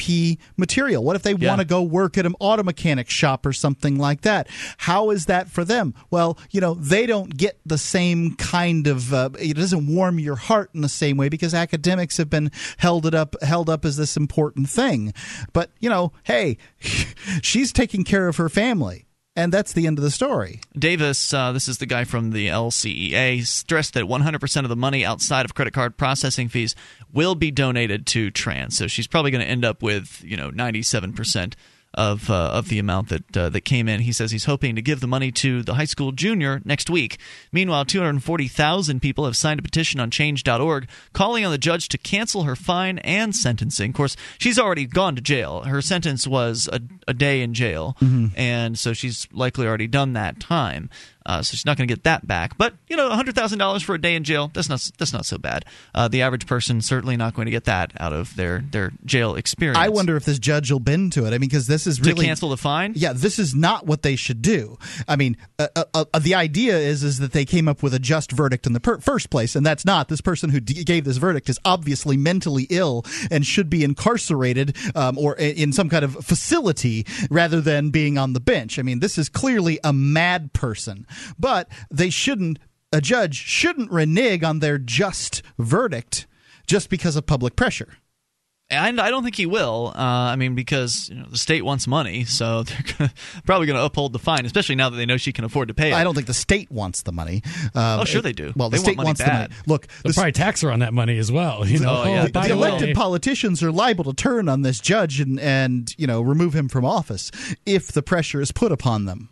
material? 0.56 1.04
What 1.04 1.16
if 1.16 1.24
they 1.24 1.34
Yeah. 1.34 1.50
want 1.50 1.60
to 1.60 1.66
go 1.66 1.82
work 1.82 2.18
at 2.18 2.26
an 2.26 2.36
auto 2.40 2.64
mechanic 2.64 3.10
shop 3.10 3.46
or 3.46 3.54
something 3.54 3.98
like 3.98 4.22
that? 4.22 4.48
How 4.78 5.10
is 5.10 5.26
that 5.26 5.50
for 5.50 5.66
them? 5.66 5.94
Well, 6.12 6.38
you 6.52 6.62
know, 6.62 6.76
they 6.76 7.06
don't 7.06 7.36
get 7.36 7.60
the 7.66 7.78
same 7.78 8.36
kind 8.36 8.88
of. 8.88 9.14
Uh, 9.14 9.30
it 9.40 9.56
doesn't 9.56 9.88
warm 9.94 10.20
your 10.20 10.36
heart 10.36 10.70
in 10.74 10.82
the 10.82 10.90
same 10.90 11.18
way 11.18 11.30
because 11.30 11.54
academics 11.54 12.18
have 12.18 12.30
been 12.30 12.52
held 12.78 13.06
it 13.06 13.14
up, 13.14 13.36
held 13.42 13.70
up 13.70 13.84
as 13.86 13.98
this 13.98 14.16
important 14.16 14.70
thing. 14.70 15.14
But 15.54 15.72
you 15.80 15.90
know, 15.90 16.14
hey, 16.24 16.58
she's 17.42 17.74
taking 17.74 18.04
care 18.04 18.28
of 18.28 18.38
her 18.38 18.50
family. 18.50 19.07
And 19.38 19.54
that's 19.54 19.72
the 19.72 19.86
end 19.86 20.00
of 20.00 20.04
the 20.04 20.10
story. 20.10 20.62
Davis, 20.78 21.32
uh, 21.32 21.52
this 21.52 21.68
is 21.68 21.78
the 21.78 21.86
guy 21.86 22.06
from 22.06 22.32
the 22.32 22.48
LCEA, 22.48 23.46
stressed 23.46 23.94
that 23.94 24.06
100% 24.06 24.64
of 24.64 24.70
the 24.70 24.76
money 24.76 25.06
outside 25.06 25.46
of 25.46 25.54
credit 25.54 25.76
card 25.76 25.96
processing 25.96 26.50
fees 26.50 26.74
will 27.14 27.36
be 27.36 27.52
donated 27.52 28.08
to 28.08 28.32
Trans. 28.32 28.76
So 28.76 28.88
she's 28.88 29.06
probably 29.06 29.30
going 29.30 29.44
to 29.44 29.50
end 29.50 29.64
up 29.64 29.84
with, 29.84 30.24
you 30.26 30.38
know, 30.38 30.50
97% 30.50 31.54
of 31.98 32.30
uh, 32.30 32.52
of 32.54 32.70
the 32.70 32.80
amount 32.80 33.10
that 33.10 33.36
uh, 33.36 33.50
that 33.50 33.62
came 33.62 33.90
in. 33.90 34.02
He 34.02 34.14
says 34.14 34.32
he's 34.32 34.46
hoping 34.46 34.76
to 34.76 34.82
give 34.82 35.02
the 35.02 35.08
money 35.08 35.32
to 35.34 35.64
the 35.64 35.74
high 35.74 35.86
school 35.86 36.12
junior 36.12 36.62
next 36.64 36.90
week. 36.90 37.18
Meanwhile, 37.52 37.86
240,000 37.86 39.02
people 39.02 39.26
have 39.26 39.36
signed 39.36 39.60
a 39.60 39.64
petition 39.64 40.00
on 40.00 40.12
change.org 40.12 40.88
calling 41.14 41.44
on 41.44 41.52
the 41.52 41.58
judge 41.58 41.90
to 41.90 41.98
cancel 41.98 42.44
her 42.44 42.56
fine 42.56 43.00
and 43.00 43.36
sentencing. 43.36 43.90
Of 43.92 43.96
course, 43.96 44.16
she's 44.38 44.60
already 44.60 44.86
gone 44.86 45.16
to 45.16 45.22
jail. 45.22 45.64
Her 45.64 45.82
sentence 45.82 46.28
was 46.28 46.70
a, 46.72 46.80
a 47.08 47.14
day 47.14 47.42
in 47.42 47.54
jail, 47.56 47.98
and 48.36 48.78
so 48.78 48.94
she's 48.94 49.28
likely 49.34 49.66
already 49.68 49.88
done 49.88 50.14
that 50.14 50.40
time. 50.40 50.90
Uh, 51.28 51.44
so 51.44 51.52
she's 51.52 51.66
not 51.66 51.78
going 51.78 51.88
to 51.88 51.94
get 51.94 52.06
that 52.06 52.26
back. 52.26 52.58
But 52.58 52.74
you 52.88 52.96
know, 52.96 53.10
hundred 53.10 53.36
thousand 53.36 53.60
dollars 53.60 53.84
for 53.84 53.94
a 53.94 54.02
day 54.02 54.16
in 54.16 54.24
jail 54.24 54.50
that's 54.54 54.70
not 54.70 54.90
that's 54.98 55.14
not 55.14 55.26
so 55.26 55.38
bad. 55.38 55.66
Uh, 55.94 56.08
the 56.08 56.22
average 56.22 56.48
person 56.48 56.82
certainly 56.82 57.18
not 57.18 57.36
going 57.36 57.46
to 57.46 57.52
get 57.52 57.66
that 57.66 57.92
out 58.00 58.14
of 58.14 58.36
their 58.36 58.64
their 58.72 58.94
jail 59.06 59.36
experience. 59.36 59.78
I 59.78 59.90
wonder 59.90 60.16
if 60.16 60.26
this 60.26 60.40
judge 60.40 60.72
will 60.72 60.80
bend 60.80 61.14
to 61.14 61.26
it. 61.26 61.30
I 61.30 61.32
mean, 61.32 61.42
because 61.42 61.68
this 61.68 61.86
is 61.86 61.98
to 61.98 62.10
really 62.10 62.26
cancel 62.26 62.50
the 62.50 62.58
fine. 62.58 62.94
Yeah, 62.96 63.14
this 63.14 63.38
is 63.38 63.54
not 63.54 63.86
what 63.86 64.02
they 64.02 64.16
should 64.16 64.42
do. 64.42 64.78
I 65.08 65.16
mean, 65.18 65.38
uh, 65.60 65.68
uh, 65.76 66.06
uh, 66.14 66.20
the 66.20 66.36
idea 66.36 66.78
is 66.78 67.04
is 67.04 67.20
that 67.20 67.34
they 67.34 67.46
came 67.46 67.68
up 67.68 67.84
with 67.84 67.94
a 67.94 68.00
just 68.00 68.32
verdict 68.32 68.66
in 68.66 68.74
the 68.74 68.80
per- 68.80 69.00
first 69.00 69.30
place, 69.30 69.56
and 69.56 69.66
that's 69.66 69.86
not. 69.86 70.08
This 70.08 70.22
person 70.22 70.50
who 70.50 70.60
d- 70.60 70.84
gave 70.84 71.04
this 71.04 71.18
verdict 71.18 71.50
is 71.50 71.60
obviously 71.66 72.16
mentally 72.16 72.68
ill 72.70 73.06
and 73.30 73.46
should 73.46 73.70
be 73.70 73.84
incarcerated 73.84 74.76
um, 74.96 75.18
or 75.18 75.36
in 75.36 75.74
some 75.74 75.90
kind 75.90 76.06
of 76.06 76.14
facility 76.26 77.06
rather 77.30 77.60
than 77.62 77.90
being 77.90 78.18
on 78.18 78.34
the 78.34 78.40
bench. 78.40 78.80
I 78.80 78.82
mean, 78.82 79.00
this 79.00 79.18
is 79.18 79.30
clearly 79.30 79.80
a 79.84 79.92
mad 79.92 80.54
person, 80.54 81.06
but 81.40 81.70
they 81.92 82.10
shouldn't. 82.10 82.60
A 82.94 83.02
judge 83.02 83.36
shouldn't 83.36 83.92
renege 83.92 84.44
on 84.44 84.60
their 84.60 84.78
just 84.78 85.42
verdict 85.60 86.26
just 86.68 86.90
because 86.90 87.18
of 87.18 87.26
public 87.26 87.56
pressure. 87.58 87.90
And 88.70 89.00
I 89.00 89.10
don't 89.10 89.24
think 89.24 89.36
he 89.36 89.46
will. 89.46 89.94
Uh, 89.96 90.00
I 90.00 90.36
mean, 90.36 90.54
because 90.54 91.08
you 91.10 91.16
know, 91.16 91.26
the 91.30 91.38
state 91.38 91.64
wants 91.64 91.88
money, 91.88 92.26
so 92.26 92.64
they're 92.64 92.84
gonna, 92.98 93.14
probably 93.46 93.66
going 93.68 93.78
to 93.80 93.84
uphold 93.86 94.12
the 94.12 94.20
fine, 94.20 94.46
especially 94.46 94.76
now 94.76 94.90
that 94.90 94.98
they 94.98 95.06
know 95.06 95.16
she 95.16 95.32
can 95.32 95.46
afford 95.46 95.70
to 95.70 95.74
pay 95.74 95.92
it. 95.92 95.94
I 95.94 96.04
don't 96.04 96.16
think 96.16 96.28
the 96.28 96.34
state 96.34 96.70
wants 96.70 97.02
the 97.04 97.14
money. 97.14 97.44
Um, 97.76 98.02
Oh, 98.02 98.04
sure 98.06 98.22
they 98.22 98.34
do. 98.34 98.52
Well, 98.58 98.70
the 98.70 98.76
They 98.78 98.84
state 98.84 98.98
want 98.98 98.98
money 98.98 99.08
wants 99.08 99.22
bad. 99.22 99.52
the 99.52 99.54
money. 99.54 99.64
Look, 99.68 99.88
They'll 100.04 100.12
the, 100.12 100.14
probably 100.14 100.32
tax 100.34 100.62
her 100.62 100.72
on 100.72 100.80
that 100.80 100.94
money 100.94 101.18
as 101.18 101.32
well. 101.32 101.66
You 101.68 101.80
know, 101.80 102.04
Oh, 102.04 102.04
yeah. 102.06 102.26
the, 102.26 102.32
the 102.32 102.40
the 102.42 102.52
elected 102.52 102.96
politicians 102.96 103.64
are 103.64 103.72
liable 103.72 104.04
to 104.06 104.14
turn 104.14 104.50
on 104.50 104.64
this 104.64 104.80
judge 104.82 105.20
and, 105.22 105.40
and 105.40 105.94
you 105.98 106.08
know 106.08 106.22
remove 106.22 106.54
him 106.54 106.68
from 106.68 106.84
office 106.86 107.32
if 107.66 107.92
the 107.94 108.02
pressure 108.02 108.42
is 108.42 108.52
put 108.52 108.72
upon 108.74 109.06
them. 109.06 109.30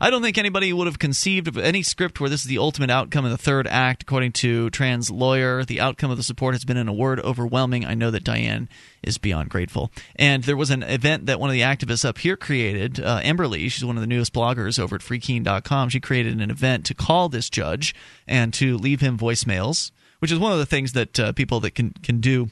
I 0.00 0.10
don't 0.10 0.22
think 0.22 0.38
anybody 0.38 0.72
would 0.72 0.86
have 0.86 0.98
conceived 0.98 1.48
of 1.48 1.58
any 1.58 1.82
script 1.82 2.20
where 2.20 2.30
this 2.30 2.42
is 2.42 2.46
the 2.46 2.58
ultimate 2.58 2.90
outcome 2.90 3.24
in 3.24 3.30
the 3.30 3.38
third 3.38 3.66
act. 3.66 4.02
According 4.02 4.32
to 4.32 4.70
Tran's 4.70 5.10
lawyer, 5.10 5.64
the 5.64 5.80
outcome 5.80 6.10
of 6.10 6.16
the 6.16 6.22
support 6.22 6.54
has 6.54 6.64
been, 6.64 6.76
in 6.76 6.88
a 6.88 6.92
word, 6.92 7.20
overwhelming. 7.20 7.84
I 7.84 7.94
know 7.94 8.10
that 8.10 8.24
Diane 8.24 8.68
is 9.02 9.18
beyond 9.18 9.50
grateful. 9.50 9.90
And 10.16 10.44
there 10.44 10.56
was 10.56 10.70
an 10.70 10.82
event 10.82 11.26
that 11.26 11.40
one 11.40 11.50
of 11.50 11.54
the 11.54 11.62
activists 11.62 12.04
up 12.04 12.18
here 12.18 12.36
created, 12.36 13.00
uh, 13.00 13.20
Emberly. 13.22 13.70
She's 13.70 13.84
one 13.84 13.96
of 13.96 14.00
the 14.00 14.06
newest 14.06 14.32
bloggers 14.32 14.78
over 14.78 14.96
at 14.96 15.02
FreeKeene.com. 15.02 15.88
She 15.88 16.00
created 16.00 16.40
an 16.40 16.50
event 16.50 16.84
to 16.86 16.94
call 16.94 17.28
this 17.28 17.50
judge 17.50 17.94
and 18.26 18.54
to 18.54 18.76
leave 18.76 19.00
him 19.00 19.18
voicemails, 19.18 19.90
which 20.20 20.30
is 20.30 20.38
one 20.38 20.52
of 20.52 20.58
the 20.58 20.66
things 20.66 20.92
that 20.92 21.18
uh, 21.18 21.32
people 21.32 21.60
that 21.60 21.74
can 21.74 21.92
can 22.02 22.20
do 22.20 22.50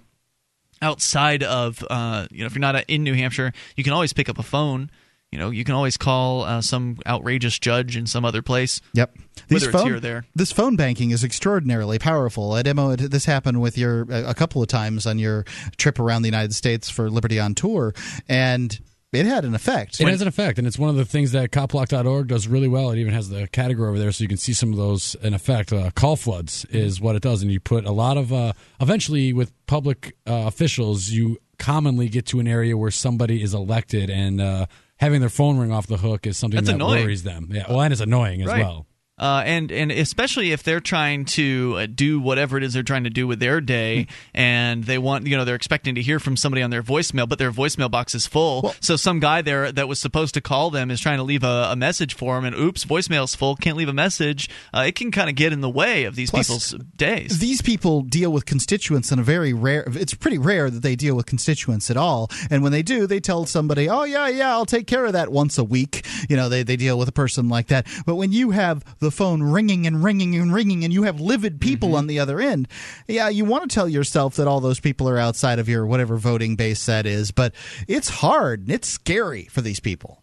outside 0.82 1.42
of 1.42 1.84
uh, 1.88 2.26
you 2.30 2.40
know 2.40 2.46
if 2.46 2.54
you're 2.54 2.60
not 2.60 2.84
in 2.88 3.02
New 3.02 3.14
Hampshire, 3.14 3.52
you 3.76 3.84
can 3.84 3.92
always 3.92 4.12
pick 4.12 4.28
up 4.28 4.38
a 4.38 4.42
phone. 4.42 4.90
You 5.32 5.38
know, 5.38 5.50
you 5.50 5.64
can 5.64 5.74
always 5.74 5.96
call 5.96 6.44
uh, 6.44 6.62
some 6.62 6.98
outrageous 7.06 7.58
judge 7.58 7.96
in 7.96 8.06
some 8.06 8.24
other 8.24 8.42
place. 8.42 8.80
Yep. 8.94 9.16
Whether 9.48 9.66
it's 9.66 9.66
phone, 9.66 9.86
here 9.86 9.96
or 9.96 10.00
there. 10.00 10.24
This 10.34 10.52
phone 10.52 10.76
banking 10.76 11.10
is 11.10 11.24
extraordinarily 11.24 11.98
powerful. 11.98 12.50
Ademo, 12.50 12.96
this 12.96 13.24
happened 13.24 13.60
with 13.60 13.76
your 13.76 14.06
a 14.10 14.34
couple 14.34 14.62
of 14.62 14.68
times 14.68 15.04
on 15.06 15.18
your 15.18 15.44
trip 15.76 15.98
around 15.98 16.22
the 16.22 16.28
United 16.28 16.54
States 16.54 16.88
for 16.88 17.10
Liberty 17.10 17.38
on 17.38 17.54
Tour, 17.54 17.92
and 18.28 18.80
it 19.12 19.26
had 19.26 19.44
an 19.44 19.54
effect. 19.54 20.00
It 20.00 20.08
has 20.08 20.20
an 20.20 20.28
effect, 20.28 20.58
and 20.58 20.66
it's 20.66 20.78
one 20.78 20.90
of 20.90 20.96
the 20.96 21.04
things 21.04 21.32
that 21.32 21.50
copblock.org 21.50 22.28
does 22.28 22.48
really 22.48 22.68
well. 22.68 22.90
It 22.90 22.98
even 22.98 23.14
has 23.14 23.28
the 23.28 23.46
category 23.48 23.88
over 23.88 23.98
there, 23.98 24.12
so 24.12 24.22
you 24.22 24.28
can 24.28 24.36
see 24.36 24.52
some 24.52 24.72
of 24.72 24.78
those 24.78 25.14
in 25.22 25.32
effect. 25.32 25.72
Uh, 25.72 25.90
call 25.92 26.16
floods 26.16 26.64
is 26.66 27.00
what 27.00 27.16
it 27.16 27.22
does, 27.22 27.42
and 27.42 27.50
you 27.50 27.60
put 27.60 27.84
a 27.84 27.92
lot 27.92 28.16
of. 28.16 28.32
Uh, 28.32 28.52
eventually, 28.80 29.32
with 29.32 29.52
public 29.66 30.16
uh, 30.26 30.44
officials, 30.46 31.08
you 31.08 31.38
commonly 31.58 32.08
get 32.08 32.26
to 32.26 32.40
an 32.40 32.48
area 32.48 32.76
where 32.76 32.90
somebody 32.90 33.42
is 33.42 33.54
elected, 33.54 34.10
and 34.10 34.40
uh, 34.40 34.66
having 34.98 35.20
their 35.20 35.28
phone 35.30 35.58
ring 35.58 35.72
off 35.72 35.86
the 35.86 35.98
hook 35.98 36.26
is 36.26 36.36
something 36.36 36.56
That's 36.56 36.68
that 36.68 36.74
annoying. 36.76 37.04
worries 37.04 37.22
them. 37.22 37.48
Yeah, 37.50 37.64
well, 37.68 37.80
and 37.82 37.92
it's 37.92 38.00
annoying 38.00 38.42
as 38.42 38.48
Right. 38.48 38.62
well. 38.64 38.86
Uh, 39.18 39.42
and 39.46 39.72
and 39.72 39.90
especially 39.90 40.52
if 40.52 40.62
they're 40.62 40.78
trying 40.78 41.24
to 41.24 41.74
uh, 41.78 41.86
do 41.86 42.20
whatever 42.20 42.58
it 42.58 42.62
is 42.62 42.74
they're 42.74 42.82
trying 42.82 43.04
to 43.04 43.10
do 43.10 43.26
with 43.26 43.40
their 43.40 43.62
day, 43.62 44.06
and 44.34 44.84
they 44.84 44.98
want 44.98 45.26
you 45.26 45.34
know 45.34 45.44
they're 45.46 45.54
expecting 45.54 45.94
to 45.94 46.02
hear 46.02 46.20
from 46.20 46.36
somebody 46.36 46.62
on 46.62 46.68
their 46.68 46.82
voicemail, 46.82 47.26
but 47.26 47.38
their 47.38 47.50
voicemail 47.50 47.90
box 47.90 48.14
is 48.14 48.26
full. 48.26 48.74
so 48.80 48.94
some 48.94 49.18
guy 49.18 49.40
there 49.40 49.72
that 49.72 49.88
was 49.88 49.98
supposed 49.98 50.34
to 50.34 50.42
call 50.42 50.68
them 50.68 50.90
is 50.90 51.00
trying 51.00 51.16
to 51.16 51.22
leave 51.22 51.44
a, 51.44 51.68
a 51.70 51.76
message 51.76 52.14
for 52.14 52.34
them, 52.34 52.44
and 52.44 52.54
oops, 52.54 52.84
voicemail's 52.84 53.34
full, 53.34 53.56
can't 53.56 53.78
leave 53.78 53.88
a 53.88 53.94
message. 53.94 54.50
Uh, 54.74 54.84
it 54.86 54.94
can 54.94 55.10
kind 55.10 55.30
of 55.30 55.34
get 55.34 55.50
in 55.50 55.62
the 55.62 55.70
way 55.70 56.04
of 56.04 56.14
these 56.14 56.30
Plus, 56.30 56.46
people's 56.46 56.84
days. 56.96 57.38
These 57.38 57.62
people 57.62 58.02
deal 58.02 58.30
with 58.30 58.44
constituents 58.44 59.10
in 59.10 59.18
a 59.18 59.22
very 59.22 59.54
rare. 59.54 59.84
It's 59.92 60.12
pretty 60.12 60.38
rare 60.38 60.68
that 60.68 60.82
they 60.82 60.94
deal 60.94 61.14
with 61.14 61.24
constituents 61.24 61.90
at 61.90 61.96
all. 61.96 62.30
And 62.50 62.62
when 62.62 62.72
they 62.72 62.82
do, 62.82 63.06
they 63.06 63.20
tell 63.20 63.46
somebody, 63.46 63.88
"Oh 63.88 64.04
yeah, 64.04 64.28
yeah, 64.28 64.50
I'll 64.50 64.66
take 64.66 64.86
care 64.86 65.06
of 65.06 65.14
that 65.14 65.32
once 65.32 65.56
a 65.56 65.64
week." 65.64 66.04
You 66.28 66.36
know, 66.36 66.50
they 66.50 66.62
they 66.62 66.76
deal 66.76 66.98
with 66.98 67.08
a 67.08 67.12
person 67.12 67.48
like 67.48 67.68
that. 67.68 67.86
But 68.04 68.16
when 68.16 68.32
you 68.32 68.50
have 68.50 68.84
the 68.98 69.05
phone 69.10 69.42
ringing 69.42 69.86
and 69.86 70.02
ringing 70.02 70.34
and 70.36 70.52
ringing, 70.52 70.84
and 70.84 70.92
you 70.92 71.04
have 71.04 71.20
livid 71.20 71.60
people 71.60 71.88
Mm-hmm. 71.90 71.96
on 71.98 72.06
the 72.06 72.18
other 72.20 72.40
end, 72.40 72.68
yeah, 73.06 73.28
you 73.28 73.44
want 73.44 73.68
to 73.68 73.74
tell 73.74 73.88
yourself 73.88 74.36
that 74.36 74.46
all 74.48 74.60
those 74.60 74.80
people 74.80 75.08
are 75.08 75.18
outside 75.18 75.58
of 75.58 75.68
your 75.68 75.86
whatever 75.86 76.16
voting 76.16 76.56
base 76.56 76.86
that 76.86 77.06
is. 77.06 77.30
But 77.30 77.54
it's 77.86 78.08
hard. 78.08 78.60
and 78.62 78.70
It's 78.72 78.88
scary 78.88 79.44
for 79.44 79.60
these 79.60 79.80
people. 79.80 80.22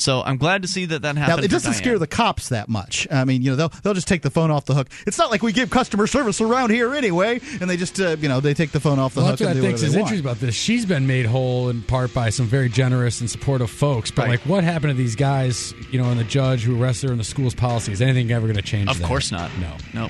So 0.00 0.22
I'm 0.22 0.36
glad 0.36 0.62
to 0.62 0.68
see 0.68 0.84
that 0.86 1.02
that 1.02 1.16
Now, 1.16 1.22
happened. 1.22 1.44
it 1.44 1.50
doesn't 1.50 1.72
Diane. 1.72 1.82
scare 1.82 1.98
the 1.98 2.06
cops 2.06 2.50
that 2.50 2.68
much. 2.68 3.08
I 3.10 3.24
mean, 3.24 3.42
you 3.42 3.50
know, 3.50 3.56
they'll 3.56 3.68
they'll 3.82 3.94
just 3.94 4.06
take 4.06 4.22
the 4.22 4.30
phone 4.30 4.50
off 4.52 4.64
the 4.64 4.74
hook. 4.74 4.88
It's 5.08 5.18
not 5.18 5.30
like 5.32 5.42
we 5.42 5.50
give 5.52 5.70
customer 5.70 6.06
service 6.06 6.40
around 6.40 6.70
here 6.70 6.94
anyway, 6.94 7.40
and 7.60 7.68
they 7.68 7.76
just 7.76 7.98
uh, 8.00 8.16
you 8.20 8.28
know 8.28 8.38
they 8.38 8.54
take 8.54 8.70
the 8.70 8.78
phone 8.78 9.00
off 9.00 9.14
the 9.14 9.20
Well, 9.22 9.30
hook 9.30 9.38
that's 9.40 9.48
what 9.48 9.56
and 9.56 9.66
I 9.66 9.68
think 9.72 9.74
is 9.82 9.94
interesting 9.96 10.20
about 10.20 10.38
this. 10.38 10.54
She's 10.54 10.86
been 10.86 11.08
made 11.08 11.26
whole 11.26 11.68
in 11.68 11.82
part 11.82 12.14
by 12.14 12.30
some 12.30 12.46
very 12.46 12.68
generous 12.68 13.20
and 13.20 13.28
supportive 13.28 13.70
folks. 13.70 14.12
But 14.12 14.22
Right. 14.22 14.30
like, 14.30 14.40
what 14.46 14.62
happened 14.62 14.92
to 14.92 14.96
these 14.96 15.16
guys? 15.16 15.74
You 15.90 16.00
know, 16.00 16.08
and 16.10 16.20
the 16.20 16.24
judge 16.24 16.62
who 16.62 16.80
arrested 16.80 17.08
her 17.08 17.12
and 17.12 17.18
the 17.20 17.24
school's 17.24 17.56
policy? 17.56 17.90
Is 17.90 18.00
anything 18.00 18.30
ever 18.30 18.46
going 18.46 18.54
to 18.56 18.62
change? 18.62 18.88
Of 18.88 19.00
that? 19.00 19.06
course 19.08 19.32
not. 19.32 19.50
No. 19.58 19.76
No. 19.94 20.08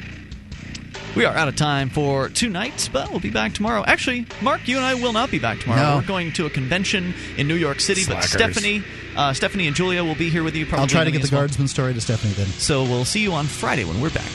We 1.16 1.24
are 1.24 1.34
out 1.34 1.48
of 1.48 1.56
time 1.56 1.88
for 1.88 2.28
tonight, 2.28 2.90
but 2.92 3.10
we'll 3.10 3.18
be 3.20 3.30
back 3.30 3.54
tomorrow. 3.54 3.82
Actually, 3.86 4.26
Mark, 4.42 4.68
you 4.68 4.76
and 4.76 4.84
I 4.84 4.94
will 4.94 5.14
not 5.14 5.30
be 5.30 5.38
back 5.38 5.58
tomorrow. 5.60 5.80
No. 5.80 5.96
We're 5.96 6.06
going 6.06 6.32
to 6.34 6.44
a 6.46 6.50
convention 6.50 7.14
in 7.38 7.48
New 7.48 7.54
York 7.56 7.80
City, 7.80 8.02
Slackers. 8.02 8.30
but 8.34 8.38
Stephanie, 8.38 8.84
uh, 9.18 9.32
Stephanie 9.34 9.66
and 9.66 9.76
Julia 9.76 10.02
will 10.04 10.14
be 10.14 10.30
here 10.30 10.42
with 10.44 10.56
you. 10.56 10.64
Probably 10.64 10.82
I'll 10.82 10.88
try 10.88 11.04
to 11.04 11.10
get 11.10 11.22
the 11.22 11.28
well. 11.30 11.42
guardsman 11.42 11.68
story 11.68 11.92
to 11.92 12.00
Stephanie 12.00 12.32
then. 12.34 12.46
So 12.46 12.84
we'll 12.84 13.04
see 13.04 13.20
you 13.20 13.32
on 13.32 13.46
Friday 13.46 13.84
when 13.84 14.00
we're 14.00 14.10
back. 14.10 14.30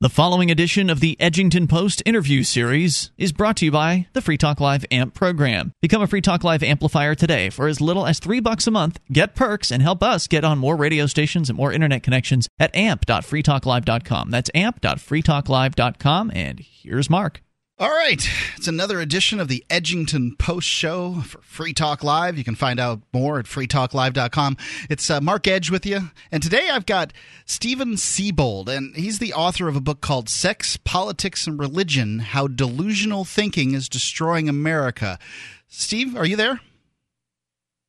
The 0.00 0.08
following 0.08 0.50
edition 0.50 0.90
of 0.90 0.98
the 0.98 1.16
Edgington 1.20 1.68
Post 1.68 2.02
interview 2.04 2.42
series 2.42 3.12
is 3.16 3.30
brought 3.30 3.56
to 3.58 3.66
you 3.66 3.70
by 3.70 4.08
the 4.14 4.20
Free 4.20 4.36
Talk 4.36 4.58
Live 4.58 4.84
AMP 4.90 5.14
program. 5.14 5.70
Become 5.80 6.02
a 6.02 6.08
Free 6.08 6.20
Talk 6.20 6.42
Live 6.42 6.64
amplifier 6.64 7.14
today 7.14 7.50
for 7.50 7.68
as 7.68 7.80
little 7.80 8.04
as 8.04 8.18
three 8.18 8.40
bucks 8.40 8.66
a 8.66 8.72
month. 8.72 8.98
Get 9.12 9.36
perks 9.36 9.70
and 9.70 9.80
help 9.80 10.02
us 10.02 10.26
get 10.26 10.42
on 10.42 10.58
more 10.58 10.74
radio 10.74 11.06
stations 11.06 11.48
and 11.48 11.56
more 11.56 11.72
internet 11.72 12.02
connections 12.02 12.48
at 12.58 12.74
amp.freetalklive.com. 12.74 14.30
That's 14.32 14.50
amp.freetalklive.com. 14.56 16.32
And 16.34 16.58
here's 16.58 17.08
Mark. 17.08 17.40
All 17.82 17.90
right. 17.90 18.24
It's 18.56 18.68
another 18.68 19.00
edition 19.00 19.40
of 19.40 19.48
the 19.48 19.64
Edgington 19.68 20.38
Post 20.38 20.68
Show 20.68 21.14
for 21.22 21.42
Free 21.42 21.72
Talk 21.72 22.04
Live. 22.04 22.38
You 22.38 22.44
can 22.44 22.54
find 22.54 22.78
out 22.78 23.00
more 23.12 23.40
at 23.40 23.46
freetalklive.com. 23.46 24.56
It's 24.88 25.10
uh, 25.10 25.20
Mark 25.20 25.48
Edge 25.48 25.68
with 25.68 25.84
you. 25.84 26.12
And 26.30 26.40
today 26.40 26.68
I've 26.70 26.86
got 26.86 27.12
Stephen 27.44 27.96
Siebold, 27.96 28.68
and 28.68 28.94
he's 28.94 29.18
the 29.18 29.32
author 29.32 29.66
of 29.66 29.74
a 29.74 29.80
book 29.80 30.00
called 30.00 30.28
Sex, 30.28 30.76
Politics, 30.76 31.48
and 31.48 31.58
Religion 31.58 32.20
How 32.20 32.46
Delusional 32.46 33.24
Thinking 33.24 33.74
is 33.74 33.88
Destroying 33.88 34.48
America. 34.48 35.18
Steve, 35.66 36.14
are 36.14 36.24
you 36.24 36.36
there? 36.36 36.60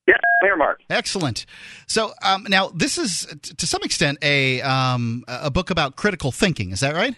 Yeah, 0.07 0.18
here, 0.41 0.57
Mark. 0.57 0.82
Excellent. 0.90 1.45
So 1.86 2.14
um, 2.24 2.48
now 2.49 2.70
this 2.70 2.98
is 2.98 3.28
t- 3.44 3.53
to 3.53 3.68
some 3.68 3.84
extent 3.84 4.18
a 4.24 4.60
um, 4.64 5.24
a 5.28 5.52
book 5.52 5.70
about 5.70 5.98
critical 5.98 6.32
thinking. 6.32 6.72
Is 6.72 6.80
that 6.80 6.95
right? 6.95 7.14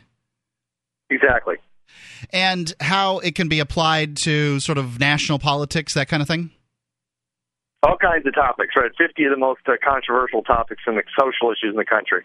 Exactly. 1.09 1.55
And 2.31 2.73
how 2.79 3.19
it 3.19 3.35
can 3.35 3.47
be 3.47 3.59
applied 3.59 4.17
to 4.17 4.59
sort 4.59 4.77
of 4.77 4.99
national 4.99 5.39
politics, 5.39 5.93
that 5.93 6.07
kind 6.07 6.21
of 6.21 6.27
thing. 6.27 6.51
All 7.85 7.97
kinds 7.97 8.25
of 8.25 8.33
topics, 8.33 8.75
right? 8.75 8.89
50 8.97 9.25
of 9.25 9.31
the 9.31 9.37
most 9.37 9.61
uh, 9.67 9.73
controversial 9.83 10.41
topics 10.41 10.81
the 10.87 11.03
social 11.19 11.51
issues 11.51 11.69
in 11.69 11.75
the 11.75 11.85
country. 11.85 12.23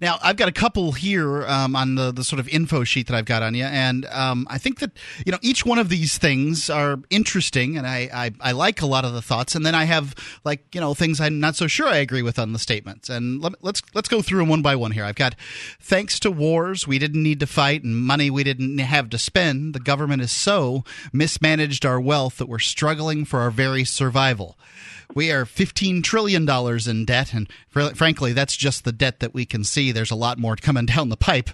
Now, 0.00 0.18
I've 0.20 0.36
got 0.36 0.48
a 0.48 0.52
couple 0.52 0.92
here 0.92 1.46
um, 1.46 1.76
on 1.76 1.94
the, 1.94 2.10
the 2.10 2.24
sort 2.24 2.40
of 2.40 2.48
info 2.48 2.82
sheet 2.82 3.06
that 3.06 3.14
I've 3.14 3.24
got 3.24 3.40
on 3.40 3.54
you, 3.54 3.64
and 3.64 4.04
um, 4.06 4.48
I 4.50 4.58
think 4.58 4.80
that 4.80 4.90
you 5.24 5.30
know 5.30 5.38
each 5.42 5.64
one 5.64 5.78
of 5.78 5.90
these 5.90 6.18
things 6.18 6.68
are 6.68 6.98
interesting, 7.08 7.76
and 7.76 7.86
I, 7.86 8.08
I 8.12 8.32
I 8.40 8.52
like 8.52 8.82
a 8.82 8.86
lot 8.86 9.04
of 9.04 9.12
the 9.12 9.22
thoughts, 9.22 9.54
and 9.54 9.64
then 9.64 9.76
I 9.76 9.84
have 9.84 10.14
like 10.44 10.74
you 10.74 10.80
know 10.80 10.92
things 10.92 11.20
I'm 11.20 11.38
not 11.38 11.54
so 11.54 11.68
sure 11.68 11.86
I 11.86 11.98
agree 11.98 12.22
with 12.22 12.38
on 12.38 12.52
the 12.52 12.58
statements, 12.58 13.08
and 13.08 13.40
let, 13.40 13.52
let's 13.62 13.82
let's 13.94 14.08
go 14.08 14.22
through 14.22 14.40
them 14.40 14.48
one 14.48 14.62
by 14.62 14.74
one 14.74 14.90
here. 14.90 15.04
I've 15.04 15.14
got 15.14 15.36
thanks 15.80 16.18
to 16.20 16.32
wars 16.32 16.86
we 16.86 16.98
didn't 16.98 17.22
need 17.22 17.38
to 17.40 17.46
fight 17.46 17.84
and 17.84 17.96
money 17.96 18.28
we 18.28 18.42
didn't 18.42 18.78
have 18.78 19.08
to 19.10 19.18
spend, 19.18 19.72
the 19.74 19.80
government 19.80 20.20
has 20.20 20.32
so 20.32 20.84
mismanaged 21.12 21.86
our 21.86 22.00
wealth 22.00 22.38
that 22.38 22.48
we're 22.48 22.58
struggling 22.58 23.24
for 23.24 23.40
our 23.40 23.50
very 23.50 23.84
survival. 23.84 24.58
We 25.14 25.30
are 25.30 25.44
$15 25.44 26.02
trillion 26.02 26.48
in 26.88 27.04
debt, 27.04 27.32
and 27.32 27.48
fr- 27.68 27.94
frankly, 27.94 28.32
that's 28.32 28.56
just 28.56 28.84
the 28.84 28.92
debt 28.92 29.20
that 29.20 29.34
we 29.34 29.46
can 29.46 29.64
see. 29.64 29.92
There's 29.92 30.10
a 30.10 30.16
lot 30.16 30.38
more 30.38 30.56
coming 30.56 30.86
down 30.86 31.08
the 31.08 31.16
pipe. 31.16 31.50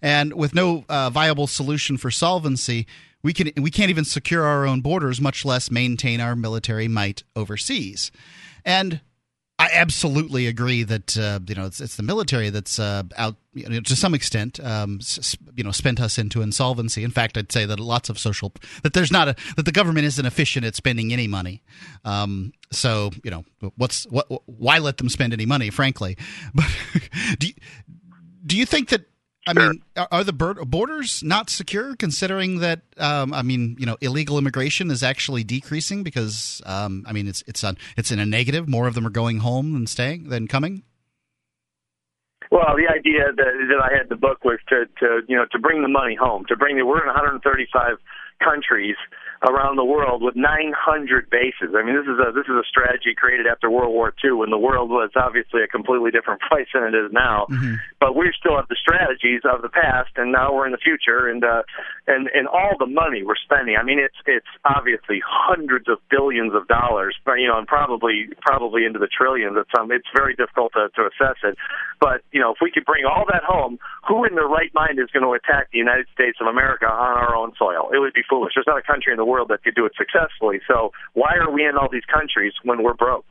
And 0.00 0.32
with 0.34 0.54
no 0.54 0.84
uh, 0.88 1.10
viable 1.10 1.46
solution 1.46 1.96
for 1.96 2.10
solvency, 2.10 2.86
we, 3.22 3.32
can, 3.32 3.50
we 3.56 3.70
can't 3.70 3.90
even 3.90 4.04
secure 4.04 4.44
our 4.44 4.66
own 4.66 4.80
borders, 4.80 5.20
much 5.20 5.44
less 5.44 5.70
maintain 5.70 6.20
our 6.20 6.34
military 6.34 6.88
might 6.88 7.22
overseas. 7.36 8.10
And 8.64 9.00
I 9.62 9.70
absolutely 9.74 10.48
agree 10.48 10.82
that 10.82 11.16
uh, 11.16 11.38
you 11.46 11.54
know 11.54 11.66
it's, 11.66 11.80
it's 11.80 11.94
the 11.94 12.02
military 12.02 12.50
that's 12.50 12.80
uh, 12.80 13.04
out 13.16 13.36
you 13.54 13.68
know, 13.68 13.80
to 13.80 13.94
some 13.94 14.12
extent 14.12 14.58
um, 14.58 14.98
you 15.54 15.62
know 15.62 15.70
spent 15.70 16.00
us 16.00 16.18
into 16.18 16.42
insolvency. 16.42 17.04
In 17.04 17.12
fact, 17.12 17.38
I'd 17.38 17.52
say 17.52 17.64
that 17.66 17.78
lots 17.78 18.08
of 18.08 18.18
social 18.18 18.52
that 18.82 18.92
there's 18.92 19.12
not 19.12 19.28
a 19.28 19.36
that 19.54 19.64
the 19.64 19.70
government 19.70 20.04
isn't 20.06 20.26
efficient 20.26 20.66
at 20.66 20.74
spending 20.74 21.12
any 21.12 21.28
money. 21.28 21.62
Um, 22.04 22.52
so 22.72 23.12
you 23.22 23.30
know 23.30 23.44
what's 23.76 24.02
what 24.06 24.26
why 24.46 24.78
let 24.78 24.96
them 24.96 25.08
spend 25.08 25.32
any 25.32 25.46
money? 25.46 25.70
Frankly, 25.70 26.16
but 26.54 26.66
do 27.38 27.46
you, 27.46 27.54
do 28.44 28.56
you 28.56 28.66
think 28.66 28.88
that 28.88 29.02
I 29.46 29.52
mean, 29.54 29.82
are, 29.96 30.08
are 30.12 30.24
the 30.24 30.32
borders 30.32 31.22
not 31.22 31.50
secure 31.50 31.96
considering 31.96 32.60
that? 32.60 32.82
Um, 32.96 33.34
I 33.34 33.42
mean, 33.42 33.76
you 33.78 33.86
know, 33.86 33.96
illegal 34.00 34.38
immigration 34.38 34.90
is 34.90 35.02
actually 35.02 35.42
decreasing 35.42 36.04
because, 36.04 36.62
um, 36.64 37.04
I 37.08 37.12
mean, 37.12 37.26
it's 37.26 37.42
it's 37.46 37.64
on 37.64 37.76
it's 37.96 38.12
in 38.12 38.20
a 38.20 38.26
negative. 38.26 38.68
More 38.68 38.86
of 38.86 38.94
them 38.94 39.06
are 39.06 39.10
going 39.10 39.38
home 39.38 39.72
than 39.72 39.86
staying 39.86 40.28
than 40.28 40.46
coming. 40.46 40.84
Well, 42.52 42.76
the 42.76 42.86
idea 42.86 43.32
that, 43.34 43.52
that 43.68 43.80
I 43.82 43.96
had 43.96 44.10
the 44.10 44.16
book 44.16 44.44
was 44.44 44.58
to, 44.68 44.84
to, 45.00 45.22
you 45.26 45.34
know, 45.34 45.46
to 45.52 45.58
bring 45.58 45.80
the 45.80 45.88
money 45.88 46.14
home, 46.14 46.44
to 46.48 46.56
bring 46.56 46.76
the, 46.76 46.84
we're 46.84 47.00
in 47.00 47.06
135 47.06 47.96
countries 48.44 48.96
around 49.42 49.76
the 49.76 49.84
world 49.84 50.22
with 50.22 50.36
900 50.36 51.28
bases. 51.30 51.74
I 51.74 51.82
mean, 51.82 51.98
this 51.98 52.06
is 52.06 52.18
a 52.22 52.30
this 52.30 52.46
is 52.46 52.54
a 52.54 52.66
strategy 52.68 53.14
created 53.14 53.46
after 53.46 53.70
World 53.70 53.92
War 53.92 54.14
II 54.22 54.46
when 54.46 54.50
the 54.50 54.58
world 54.58 54.90
was 54.90 55.10
obviously 55.16 55.62
a 55.62 55.66
completely 55.66 56.10
different 56.10 56.40
place 56.48 56.70
than 56.72 56.84
it 56.84 56.94
is 56.94 57.10
now. 57.12 57.46
But 57.98 58.14
we 58.14 58.30
still 58.38 58.56
have 58.56 58.68
the 58.68 58.78
strategies 58.78 59.42
of 59.42 59.62
the 59.62 59.68
past, 59.68 60.14
and 60.16 60.30
now 60.30 60.54
we're 60.54 60.66
in 60.66 60.72
the 60.72 60.82
future, 60.82 61.26
and 61.26 61.42
uh, 61.42 61.62
and 62.06 62.30
and 62.30 62.46
all 62.46 62.78
the 62.78 62.86
money 62.86 63.22
we're 63.26 63.40
spending. 63.42 63.74
I 63.74 63.82
mean, 63.82 63.98
it's 63.98 64.18
it's 64.26 64.46
obviously 64.64 65.18
hundreds 65.26 65.88
of 65.88 65.98
billions 66.08 66.54
of 66.54 66.68
dollars, 66.68 67.18
but 67.26 67.42
you 67.42 67.48
know, 67.48 67.58
and 67.58 67.66
probably 67.66 68.30
probably 68.40 68.86
into 68.86 68.98
the 68.98 69.10
trillions. 69.10 69.56
At 69.58 69.66
some, 69.74 69.90
it's 69.90 70.08
very 70.14 70.34
difficult 70.34 70.72
to, 70.78 70.86
to 70.94 71.10
assess 71.10 71.42
it. 71.42 71.58
But 71.98 72.22
you 72.30 72.40
know, 72.40 72.54
if 72.54 72.58
we 72.62 72.70
could 72.70 72.84
bring 72.84 73.04
all 73.04 73.26
that 73.32 73.42
home, 73.42 73.78
who 74.06 74.24
in 74.24 74.34
their 74.34 74.46
right 74.46 74.70
mind 74.74 75.02
is 75.02 75.10
going 75.10 75.26
to 75.26 75.34
attack 75.34 75.70
the 75.72 75.78
United 75.78 76.06
States 76.14 76.38
of 76.40 76.46
America 76.46 76.86
on 76.86 77.18
our 77.18 77.34
own 77.34 77.52
soil? 77.58 77.90
It 77.92 77.98
would 77.98 78.14
be 78.14 78.22
foolish. 78.28 78.52
There's 78.54 78.70
not 78.70 78.78
a 78.78 78.86
country 78.86 79.12
in 79.12 79.18
the 79.18 79.24
world 79.24 79.31
that 79.48 79.62
could 79.62 79.74
do 79.74 79.86
it 79.86 79.92
successfully. 79.96 80.60
So 80.68 80.92
why 81.14 81.36
are 81.36 81.50
we 81.50 81.64
in 81.64 81.76
all 81.76 81.88
these 81.90 82.04
countries 82.12 82.52
when 82.62 82.82
we're 82.82 82.94
broke? 82.94 83.24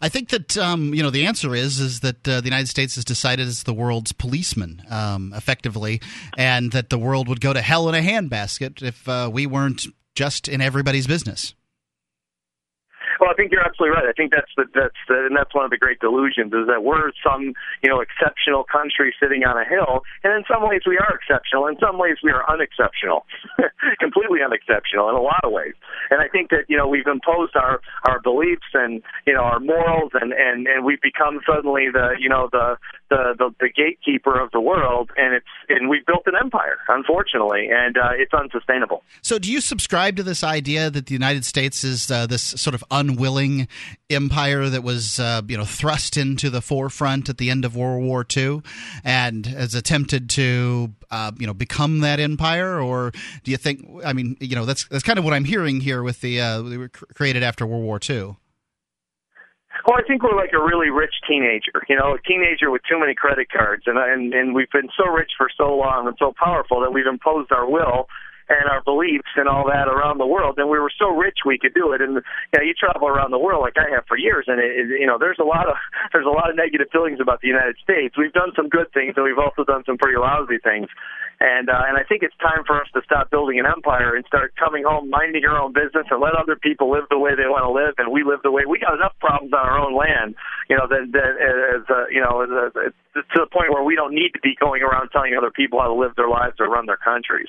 I 0.00 0.08
think 0.08 0.28
that 0.28 0.56
um, 0.56 0.94
you 0.94 1.02
know 1.02 1.10
the 1.10 1.26
answer 1.26 1.54
is 1.54 1.80
is 1.80 2.00
that 2.00 2.26
uh, 2.28 2.40
the 2.40 2.46
United 2.46 2.68
States 2.68 2.94
has 2.94 3.04
decided 3.04 3.48
it's 3.48 3.64
the 3.64 3.74
world's 3.74 4.12
policeman, 4.12 4.82
um, 4.88 5.32
effectively, 5.34 6.00
and 6.38 6.72
that 6.72 6.90
the 6.90 6.98
world 6.98 7.28
would 7.28 7.40
go 7.40 7.52
to 7.52 7.60
hell 7.60 7.88
in 7.88 7.94
a 7.94 8.00
handbasket 8.00 8.82
if 8.82 9.08
uh, 9.08 9.28
we 9.32 9.46
weren't 9.46 9.86
just 10.14 10.48
in 10.48 10.60
everybody's 10.60 11.06
business. 11.06 11.54
Well, 13.20 13.30
I 13.30 13.34
think 13.34 13.52
you're 13.52 13.64
absolutely 13.64 13.94
right. 13.96 14.08
I 14.08 14.12
think 14.12 14.32
that's 14.32 14.50
the, 14.56 14.64
that's 14.74 14.98
the, 15.08 15.26
and 15.26 15.36
that's 15.36 15.54
one 15.54 15.64
of 15.64 15.70
the 15.70 15.78
great 15.78 16.00
delusions 16.00 16.52
is 16.52 16.66
that 16.66 16.82
we're 16.82 17.12
some 17.22 17.54
you 17.82 17.88
know 17.90 18.00
exceptional 18.00 18.64
country 18.64 19.14
sitting 19.20 19.44
on 19.44 19.56
a 19.56 19.66
hill, 19.66 20.02
and 20.22 20.32
in 20.34 20.42
some 20.50 20.66
ways 20.66 20.82
we 20.86 20.98
are 20.98 21.12
exceptional. 21.14 21.66
In 21.66 21.76
some 21.78 21.98
ways 21.98 22.18
we 22.22 22.30
are 22.30 22.42
unexceptional, 22.50 23.26
completely 24.00 24.40
unexceptional 24.42 25.08
in 25.10 25.14
a 25.14 25.22
lot 25.22 25.42
of 25.44 25.52
ways. 25.52 25.74
And 26.10 26.20
I 26.20 26.28
think 26.28 26.50
that 26.50 26.66
you 26.68 26.76
know 26.76 26.88
we've 26.88 27.06
imposed 27.06 27.56
our 27.56 27.80
our 28.04 28.20
beliefs 28.20 28.68
and 28.74 29.02
you 29.26 29.34
know 29.34 29.42
our 29.42 29.60
morals, 29.60 30.10
and 30.14 30.32
and 30.32 30.66
and 30.66 30.84
we've 30.84 31.02
become 31.02 31.40
suddenly 31.46 31.88
the 31.92 32.16
you 32.18 32.28
know 32.28 32.48
the 32.50 32.76
the 33.10 33.34
the, 33.38 33.54
the 33.60 33.68
gatekeeper 33.68 34.38
of 34.38 34.50
the 34.52 34.60
world, 34.60 35.10
and 35.16 35.34
it's 35.34 35.46
and 35.68 35.88
we've 35.88 36.04
built 36.06 36.22
an 36.26 36.34
empire, 36.40 36.78
unfortunately, 36.88 37.68
and 37.70 37.96
uh, 37.96 38.10
it's 38.12 38.32
unsustainable. 38.32 39.02
So, 39.22 39.38
do 39.38 39.50
you 39.50 39.60
subscribe 39.60 40.16
to 40.16 40.22
this 40.22 40.42
idea 40.42 40.90
that 40.90 41.06
the 41.06 41.12
United 41.12 41.44
States 41.44 41.84
is 41.84 42.10
uh, 42.10 42.26
this 42.26 42.42
sort 42.42 42.74
of 42.74 42.84
unwilling 42.90 43.68
empire 44.10 44.68
that 44.68 44.82
was, 44.82 45.18
uh, 45.18 45.42
you 45.48 45.56
know, 45.56 45.64
thrust 45.64 46.16
into 46.16 46.50
the 46.50 46.60
forefront 46.60 47.28
at 47.28 47.38
the 47.38 47.50
end 47.50 47.64
of 47.64 47.76
World 47.76 48.04
War 48.04 48.26
II, 48.36 48.62
and 49.04 49.46
has 49.46 49.74
attempted 49.74 50.30
to, 50.30 50.92
uh, 51.10 51.32
you 51.38 51.46
know, 51.46 51.54
become 51.54 52.00
that 52.00 52.20
empire? 52.20 52.80
Or 52.80 53.12
do 53.42 53.50
you 53.50 53.56
think? 53.56 53.86
I 54.04 54.12
mean, 54.12 54.36
you 54.40 54.56
know, 54.56 54.64
that's 54.64 54.86
that's 54.88 55.04
kind 55.04 55.18
of 55.18 55.24
what 55.24 55.34
I'm 55.34 55.44
hearing 55.44 55.80
here 55.80 56.02
with 56.02 56.20
the 56.20 56.40
uh, 56.40 56.62
they 56.62 56.76
were 56.76 56.88
created 56.88 57.42
after 57.42 57.66
World 57.66 57.84
War 57.84 58.00
II. 58.08 58.36
Well, 59.86 59.98
I 59.98 60.02
think 60.06 60.22
we're 60.22 60.36
like 60.36 60.52
a 60.54 60.62
really 60.62 60.90
rich 60.90 61.14
teenager, 61.28 61.84
you 61.88 61.96
know, 61.96 62.14
a 62.14 62.22
teenager 62.22 62.70
with 62.70 62.82
too 62.88 62.98
many 62.98 63.14
credit 63.14 63.50
cards, 63.50 63.84
and 63.86 63.98
and 63.98 64.32
and 64.32 64.54
we've 64.54 64.70
been 64.70 64.88
so 64.96 65.10
rich 65.10 65.32
for 65.36 65.48
so 65.56 65.74
long 65.74 66.06
and 66.06 66.16
so 66.18 66.32
powerful 66.38 66.80
that 66.80 66.92
we've 66.92 67.06
imposed 67.06 67.52
our 67.52 67.68
will 67.68 68.08
and 68.48 68.68
our 68.68 68.82
beliefs 68.82 69.32
and 69.36 69.48
all 69.48 69.64
that 69.66 69.88
around 69.88 70.18
the 70.18 70.26
world. 70.26 70.58
And 70.58 70.68
we 70.68 70.78
were 70.78 70.92
so 70.92 71.08
rich 71.08 71.44
we 71.46 71.58
could 71.58 71.74
do 71.74 71.92
it. 71.92 72.00
And 72.00 72.20
you 72.20 72.56
know, 72.56 72.64
you 72.64 72.74
travel 72.74 73.08
around 73.08 73.30
the 73.30 73.38
world 73.38 73.62
like 73.62 73.76
I 73.76 73.88
have 73.94 74.04
for 74.06 74.16
years, 74.16 74.44
and 74.48 74.60
it, 74.60 75.00
you 75.00 75.06
know, 75.06 75.18
there's 75.18 75.40
a 75.40 75.46
lot 75.46 75.68
of 75.68 75.76
there's 76.12 76.26
a 76.26 76.34
lot 76.34 76.50
of 76.50 76.56
negative 76.56 76.88
feelings 76.92 77.20
about 77.20 77.40
the 77.40 77.48
United 77.48 77.76
States. 77.82 78.16
We've 78.16 78.32
done 78.32 78.52
some 78.56 78.68
good 78.68 78.92
things, 78.92 79.14
and 79.16 79.24
we've 79.24 79.40
also 79.40 79.64
done 79.64 79.82
some 79.86 79.98
pretty 79.98 80.18
lousy 80.18 80.58
things. 80.62 80.88
And 81.40 81.68
uh, 81.68 81.82
and 81.88 81.98
I 81.98 82.04
think 82.06 82.22
it's 82.22 82.36
time 82.38 82.62
for 82.66 82.80
us 82.80 82.86
to 82.94 83.02
stop 83.04 83.30
building 83.30 83.58
an 83.58 83.66
empire 83.66 84.14
and 84.14 84.24
start 84.26 84.54
coming 84.56 84.84
home, 84.86 85.10
minding 85.10 85.44
our 85.44 85.58
own 85.58 85.72
business, 85.72 86.06
and 86.10 86.20
let 86.20 86.34
other 86.34 86.54
people 86.54 86.90
live 86.90 87.04
the 87.10 87.18
way 87.18 87.34
they 87.34 87.50
want 87.50 87.66
to 87.66 87.72
live, 87.74 87.94
and 87.98 88.12
we 88.12 88.22
live 88.22 88.40
the 88.42 88.52
way 88.52 88.62
we 88.68 88.78
got 88.78 88.94
enough 88.94 89.14
problems 89.18 89.52
on 89.52 89.66
our 89.66 89.78
own 89.78 89.96
land. 89.96 90.36
you 90.70 90.76
know, 90.76 90.86
then, 90.86 91.10
then 91.10 91.34
as 91.74 91.82
uh, 91.90 92.06
you 92.06 92.22
know, 92.22 92.42
as, 92.46 92.72
as, 92.86 92.92
to 93.14 93.40
the 93.40 93.46
point 93.46 93.72
where 93.72 93.82
we 93.82 93.94
don't 93.94 94.14
need 94.14 94.32
to 94.34 94.40
be 94.40 94.56
going 94.58 94.82
around 94.82 95.10
telling 95.10 95.34
other 95.36 95.50
people 95.50 95.80
how 95.80 95.86
to 95.86 95.94
live 95.94 96.12
their 96.16 96.28
lives 96.28 96.56
or 96.58 96.68
run 96.68 96.86
their 96.86 96.96
countries. 96.96 97.48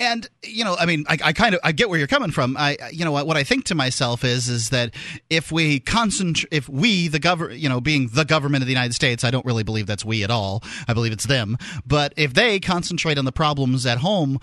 And 0.00 0.28
you 0.42 0.64
know, 0.64 0.76
I 0.78 0.86
mean, 0.86 1.04
I, 1.08 1.18
I, 1.24 1.32
kind 1.32 1.54
of 1.54 1.60
I 1.64 1.72
get 1.72 1.88
where 1.88 1.98
you're 1.98 2.08
coming 2.08 2.30
from. 2.30 2.56
I, 2.56 2.76
you 2.92 3.04
know, 3.04 3.12
what, 3.12 3.26
what 3.26 3.36
I 3.36 3.44
think 3.44 3.64
to 3.66 3.74
myself 3.74 4.24
is, 4.24 4.48
is 4.48 4.70
that 4.70 4.94
if 5.30 5.52
we 5.52 5.80
concentrate, 5.80 6.48
if 6.52 6.68
we, 6.68 7.08
the 7.08 7.18
government, 7.18 7.60
you 7.60 7.68
know, 7.68 7.80
being 7.80 8.08
the 8.12 8.24
government 8.24 8.62
of 8.62 8.66
the 8.66 8.72
United 8.72 8.94
States, 8.94 9.24
I 9.24 9.30
don't 9.30 9.46
really 9.46 9.62
believe 9.62 9.86
that's 9.86 10.04
we 10.04 10.24
at 10.24 10.30
all. 10.30 10.62
I 10.88 10.94
believe 10.94 11.12
it's 11.12 11.26
them. 11.26 11.56
But 11.86 12.12
if 12.16 12.34
they 12.34 12.60
concentrate 12.60 13.18
on 13.18 13.24
the 13.24 13.32
problems 13.32 13.86
at 13.86 13.98
home, 13.98 14.38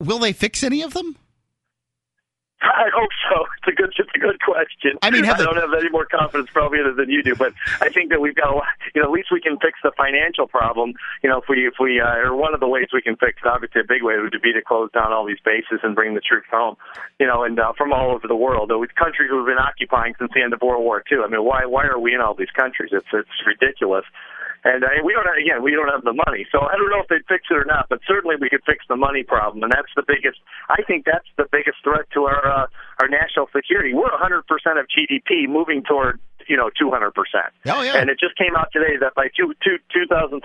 will 0.00 0.18
they 0.18 0.32
fix 0.32 0.62
any 0.62 0.82
of 0.82 0.94
them? 0.94 1.16
I 2.62 2.90
hope 2.92 3.10
so. 3.30 3.46
It's 3.58 3.68
a 3.68 3.72
good, 3.72 3.92
it's 3.96 4.10
a 4.14 4.18
good 4.18 4.40
question. 4.40 4.98
I 5.02 5.10
mean, 5.10 5.24
I 5.24 5.36
don't 5.36 5.56
have 5.56 5.72
any 5.78 5.90
more 5.90 6.06
confidence 6.06 6.50
probably 6.52 6.80
than 6.82 7.08
you 7.08 7.22
do, 7.22 7.36
but 7.36 7.52
I 7.80 7.88
think 7.88 8.10
that 8.10 8.20
we've 8.20 8.34
got, 8.34 8.50
a 8.50 8.56
lot, 8.56 8.66
you 8.94 9.02
know, 9.02 9.08
at 9.08 9.12
least 9.12 9.28
we 9.30 9.40
can 9.40 9.58
fix 9.58 9.78
the 9.82 9.92
financial 9.96 10.48
problem. 10.48 10.94
You 11.22 11.30
know, 11.30 11.38
if 11.38 11.48
we, 11.48 11.68
if 11.68 11.74
we, 11.78 12.00
uh, 12.00 12.26
or 12.26 12.34
one 12.34 12.54
of 12.54 12.60
the 12.60 12.66
ways 12.66 12.88
we 12.92 13.00
can 13.00 13.16
fix 13.16 13.38
it, 13.44 13.48
obviously 13.48 13.82
a 13.82 13.84
big 13.86 14.02
way 14.02 14.18
would 14.18 14.34
be 14.42 14.52
to 14.52 14.62
close 14.62 14.90
down 14.90 15.12
all 15.12 15.24
these 15.24 15.40
bases 15.44 15.80
and 15.84 15.94
bring 15.94 16.14
the 16.14 16.20
troops 16.20 16.48
home. 16.50 16.76
You 17.20 17.26
know, 17.26 17.44
and 17.44 17.58
uh, 17.60 17.72
from 17.78 17.92
all 17.92 18.10
over 18.10 18.26
the 18.26 18.36
world, 18.36 18.72
with 18.74 18.94
countries 18.96 19.30
we've 19.32 19.46
been 19.46 19.58
occupying 19.58 20.14
since 20.18 20.32
the 20.34 20.42
end 20.42 20.52
of 20.52 20.60
World 20.60 20.82
War 20.82 21.02
II. 21.10 21.18
I 21.24 21.28
mean, 21.28 21.44
why, 21.44 21.64
why 21.64 21.86
are 21.86 21.98
we 21.98 22.14
in 22.14 22.20
all 22.20 22.34
these 22.34 22.50
countries? 22.56 22.90
It's, 22.92 23.06
it's 23.12 23.28
ridiculous. 23.46 24.04
And 24.68 24.84
uh, 24.84 25.00
we 25.00 25.16
don't 25.16 25.24
have, 25.24 25.40
again, 25.40 25.64
we 25.64 25.72
don't 25.72 25.88
have 25.88 26.04
the 26.04 26.12
money. 26.12 26.44
So 26.52 26.60
I 26.60 26.76
don't 26.76 26.92
know 26.92 27.00
if 27.00 27.08
they'd 27.08 27.24
fix 27.24 27.48
it 27.48 27.56
or 27.56 27.64
not, 27.64 27.88
but 27.88 28.04
certainly 28.04 28.36
we 28.36 28.52
could 28.52 28.60
fix 28.68 28.84
the 28.84 29.00
money 29.00 29.24
problem, 29.24 29.64
and 29.64 29.72
that's 29.72 29.88
the 29.96 30.04
biggest. 30.04 30.36
I 30.68 30.84
think 30.84 31.08
that's 31.08 31.24
the 31.40 31.48
biggest 31.48 31.80
threat 31.80 32.04
to 32.12 32.28
our 32.28 32.44
uh, 32.44 32.66
our 33.00 33.08
national 33.08 33.48
security. 33.48 33.96
We're 33.96 34.12
100% 34.12 34.44
of 34.76 34.84
GDP, 34.92 35.48
moving 35.48 35.80
toward 35.88 36.20
you 36.52 36.56
know 36.56 36.68
200 36.76 37.16
percent. 37.16 37.48
Oh 37.64 37.80
yeah. 37.80 37.96
And 37.96 38.12
it 38.12 38.20
just 38.20 38.36
came 38.36 38.52
out 38.60 38.68
today 38.68 39.00
that 39.00 39.16
by 39.16 39.32
two, 39.32 39.56
two, 39.64 39.80
2037 39.88 40.36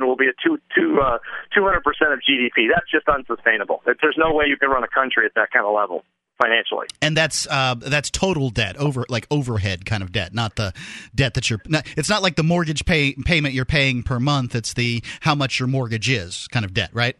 will 0.00 0.16
be 0.16 0.32
a 0.32 0.36
two, 0.40 0.56
two, 0.72 1.04
uh, 1.04 1.20
200 1.52 1.84
percent 1.84 2.16
of 2.16 2.24
GDP. 2.24 2.72
That's 2.72 2.88
just 2.88 3.04
unsustainable. 3.12 3.84
There's 3.84 4.16
no 4.16 4.32
way 4.32 4.48
you 4.48 4.56
can 4.56 4.72
run 4.72 4.84
a 4.84 4.92
country 4.92 5.28
at 5.28 5.36
that 5.36 5.52
kind 5.52 5.68
of 5.68 5.76
level 5.76 6.00
financially. 6.38 6.86
And 7.02 7.16
that's 7.16 7.46
uh, 7.46 7.74
that's 7.74 8.10
total 8.10 8.50
debt 8.50 8.76
over 8.76 9.04
like 9.08 9.26
overhead 9.30 9.86
kind 9.86 10.02
of 10.02 10.12
debt, 10.12 10.34
not 10.34 10.56
the 10.56 10.72
debt 11.14 11.34
that 11.34 11.50
you're. 11.50 11.60
Not, 11.66 11.86
it's 11.96 12.08
not 12.08 12.22
like 12.22 12.36
the 12.36 12.42
mortgage 12.42 12.84
pay 12.84 13.14
payment 13.14 13.54
you're 13.54 13.64
paying 13.64 14.02
per 14.02 14.20
month. 14.20 14.54
It's 14.54 14.74
the 14.74 15.02
how 15.20 15.34
much 15.34 15.58
your 15.58 15.68
mortgage 15.68 16.08
is 16.08 16.48
kind 16.48 16.64
of 16.64 16.74
debt, 16.74 16.90
right? 16.92 17.16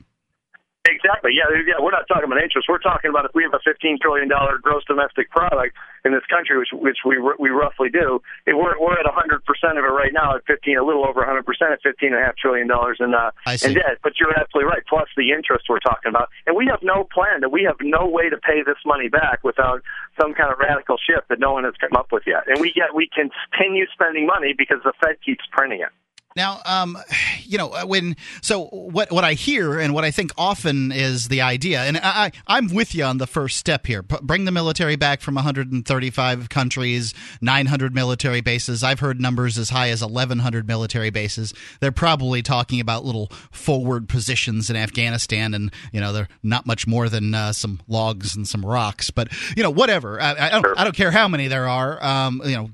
Exactly. 0.86 1.34
Yeah, 1.34 1.50
yeah. 1.66 1.82
We're 1.82 1.90
not 1.90 2.06
talking 2.06 2.30
about 2.30 2.38
interest. 2.38 2.70
We're 2.70 2.82
talking 2.82 3.10
about 3.10 3.26
if 3.26 3.34
we 3.34 3.42
have 3.42 3.54
a 3.54 3.62
15 3.66 3.98
trillion 4.00 4.28
dollar 4.28 4.58
gross 4.62 4.84
domestic 4.86 5.30
product 5.30 5.74
in 6.04 6.14
this 6.14 6.24
country, 6.30 6.58
which 6.58 6.70
which 6.72 7.02
we 7.04 7.18
we 7.38 7.50
roughly 7.50 7.90
do. 7.90 8.22
We're 8.46 8.78
we're 8.78 8.94
at 8.94 9.04
100 9.04 9.44
percent 9.44 9.78
of 9.78 9.84
it 9.84 9.90
right 9.90 10.14
now 10.14 10.36
at 10.36 10.46
15, 10.46 10.78
a 10.78 10.84
little 10.86 11.02
over 11.02 11.26
100 11.26 11.42
percent 11.44 11.72
at 11.74 11.82
15 11.82 12.14
and 12.14 12.22
a 12.22 12.24
half 12.24 12.36
trillion 12.38 12.70
dollars 12.70 12.98
in 13.02 13.14
uh 13.14 13.34
in 13.66 13.74
debt. 13.74 13.98
But 14.02 14.14
you're 14.22 14.34
absolutely 14.38 14.70
right. 14.70 14.82
Plus 14.86 15.10
the 15.16 15.34
interest 15.34 15.66
we're 15.68 15.82
talking 15.82 16.10
about, 16.10 16.30
and 16.46 16.54
we 16.54 16.66
have 16.70 16.80
no 16.82 17.04
plan. 17.10 17.42
That 17.42 17.50
we 17.50 17.66
have 17.66 17.82
no 17.82 18.06
way 18.06 18.30
to 18.30 18.38
pay 18.38 18.62
this 18.62 18.78
money 18.86 19.08
back 19.08 19.42
without 19.42 19.82
some 20.20 20.34
kind 20.34 20.52
of 20.52 20.58
radical 20.58 20.96
shift 21.02 21.28
that 21.28 21.40
no 21.40 21.52
one 21.52 21.64
has 21.64 21.74
come 21.82 21.98
up 21.98 22.14
with 22.14 22.22
yet. 22.26 22.46
And 22.46 22.60
we 22.60 22.72
get 22.72 22.94
we 22.94 23.10
continue 23.10 23.86
spending 23.92 24.26
money 24.26 24.54
because 24.56 24.78
the 24.84 24.92
Fed 25.02 25.18
keeps 25.24 25.44
printing 25.50 25.80
it. 25.82 25.90
Now, 26.36 26.60
um, 26.66 26.98
you 27.42 27.58
know, 27.58 27.74
when 27.86 28.16
so 28.42 28.66
what 28.66 29.10
what 29.10 29.24
I 29.24 29.32
hear 29.32 29.80
and 29.80 29.94
what 29.94 30.04
I 30.04 30.10
think 30.10 30.30
often 30.36 30.92
is 30.92 31.28
the 31.28 31.40
idea, 31.40 31.80
and 31.82 31.96
I, 31.96 32.30
I'm 32.46 32.68
with 32.68 32.94
you 32.94 33.04
on 33.04 33.18
the 33.18 33.26
first 33.26 33.56
step 33.56 33.86
here. 33.86 34.02
P- 34.02 34.16
bring 34.22 34.44
the 34.44 34.52
military 34.52 34.96
back 34.96 35.20
from 35.20 35.34
135 35.36 36.48
countries, 36.48 37.14
900 37.40 37.94
military 37.94 38.40
bases. 38.40 38.84
I've 38.84 39.00
heard 39.00 39.20
numbers 39.20 39.56
as 39.58 39.70
high 39.70 39.88
as 39.90 40.02
1,100 40.02 40.66
military 40.66 41.10
bases. 41.10 41.54
They're 41.80 41.92
probably 41.92 42.42
talking 42.42 42.80
about 42.80 43.04
little 43.04 43.28
forward 43.50 44.08
positions 44.08 44.68
in 44.68 44.76
Afghanistan, 44.76 45.54
and 45.54 45.72
you 45.92 46.00
know, 46.00 46.12
they're 46.12 46.28
not 46.42 46.66
much 46.66 46.86
more 46.86 47.08
than 47.08 47.34
uh, 47.34 47.52
some 47.52 47.80
logs 47.88 48.36
and 48.36 48.46
some 48.46 48.64
rocks. 48.64 49.10
But 49.10 49.28
you 49.56 49.62
know, 49.62 49.70
whatever. 49.70 50.20
I, 50.20 50.48
I, 50.48 50.50
don't, 50.50 50.78
I 50.78 50.84
don't 50.84 50.96
care 50.96 51.10
how 51.10 51.28
many 51.28 51.48
there 51.48 51.68
are. 51.68 52.04
Um, 52.04 52.42
you 52.44 52.56
know, 52.56 52.70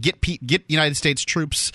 get 0.00 0.20
get 0.20 0.64
United 0.68 0.96
States 0.96 1.22
troops 1.22 1.70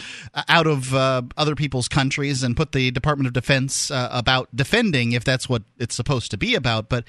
out 0.47 0.67
of 0.67 0.93
uh, 0.93 1.12
other 1.37 1.55
people's 1.55 1.87
countries 1.87 2.43
and 2.43 2.57
put 2.57 2.71
the 2.71 2.91
Department 2.91 3.27
of 3.27 3.33
Defense 3.33 3.91
uh, 3.91 4.09
about 4.11 4.53
defending 4.55 5.11
if 5.11 5.23
that's 5.23 5.47
what 5.47 5.63
it's 5.77 5.95
supposed 5.95 6.31
to 6.31 6.37
be 6.37 6.55
about. 6.55 6.89
But 6.89 7.05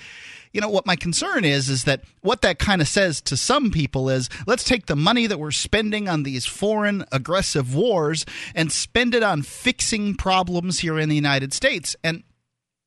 you 0.53 0.61
know 0.61 0.69
what 0.69 0.87
my 0.87 0.97
concern 0.97 1.45
is 1.45 1.69
is 1.69 1.85
that 1.85 2.03
what 2.21 2.43
that 2.43 2.59
kind 2.59 2.81
of 2.81 2.89
says 2.89 3.21
to 3.23 3.37
some 3.37 3.71
people 3.71 4.09
is 4.09 4.29
let's 4.47 4.65
take 4.65 4.87
the 4.87 4.97
money 4.97 5.27
that 5.27 5.39
we're 5.39 5.51
spending 5.51 6.09
on 6.09 6.23
these 6.23 6.47
foreign 6.47 7.05
aggressive 7.11 7.75
wars 7.75 8.25
and 8.55 8.71
spend 8.71 9.15
it 9.15 9.23
on 9.23 9.43
fixing 9.43 10.15
problems 10.15 10.79
here 10.79 10.99
in 10.99 11.09
the 11.09 11.17
United 11.17 11.53
States 11.53 11.97
and 12.05 12.23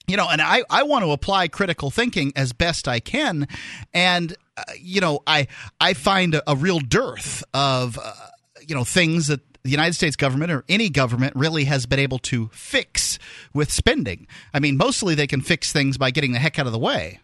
you 0.07 0.15
know 0.15 0.27
and 0.29 0.41
i 0.41 0.63
i 0.69 0.83
want 0.83 1.03
to 1.03 1.11
apply 1.11 1.47
critical 1.49 1.91
thinking 1.91 2.31
as 2.35 2.53
best 2.53 2.87
i 2.87 2.99
can 2.99 3.47
and 3.93 4.35
uh, 4.55 4.63
you 4.79 5.01
know 5.01 5.19
i 5.27 5.45
i 5.81 5.93
find 5.93 6.33
a, 6.33 6.49
a 6.49 6.55
real 6.55 6.79
dearth 6.79 7.43
of 7.53 7.99
uh, 8.01 8.13
you 8.65 8.73
know 8.73 8.85
things 8.85 9.27
that 9.27 9.41
the 9.67 9.71
United 9.71 9.95
States 9.95 10.15
government 10.15 10.49
or 10.49 10.63
any 10.69 10.89
government 10.89 11.33
really 11.35 11.65
has 11.65 11.85
been 11.85 11.99
able 11.99 12.19
to 12.19 12.47
fix 12.53 13.19
with 13.53 13.69
spending. 13.69 14.25
I 14.53 14.61
mean, 14.61 14.77
mostly 14.77 15.13
they 15.13 15.27
can 15.27 15.41
fix 15.41 15.73
things 15.73 15.97
by 15.97 16.09
getting 16.09 16.31
the 16.31 16.39
heck 16.39 16.57
out 16.57 16.67
of 16.67 16.71
the 16.71 16.79
way. 16.79 17.19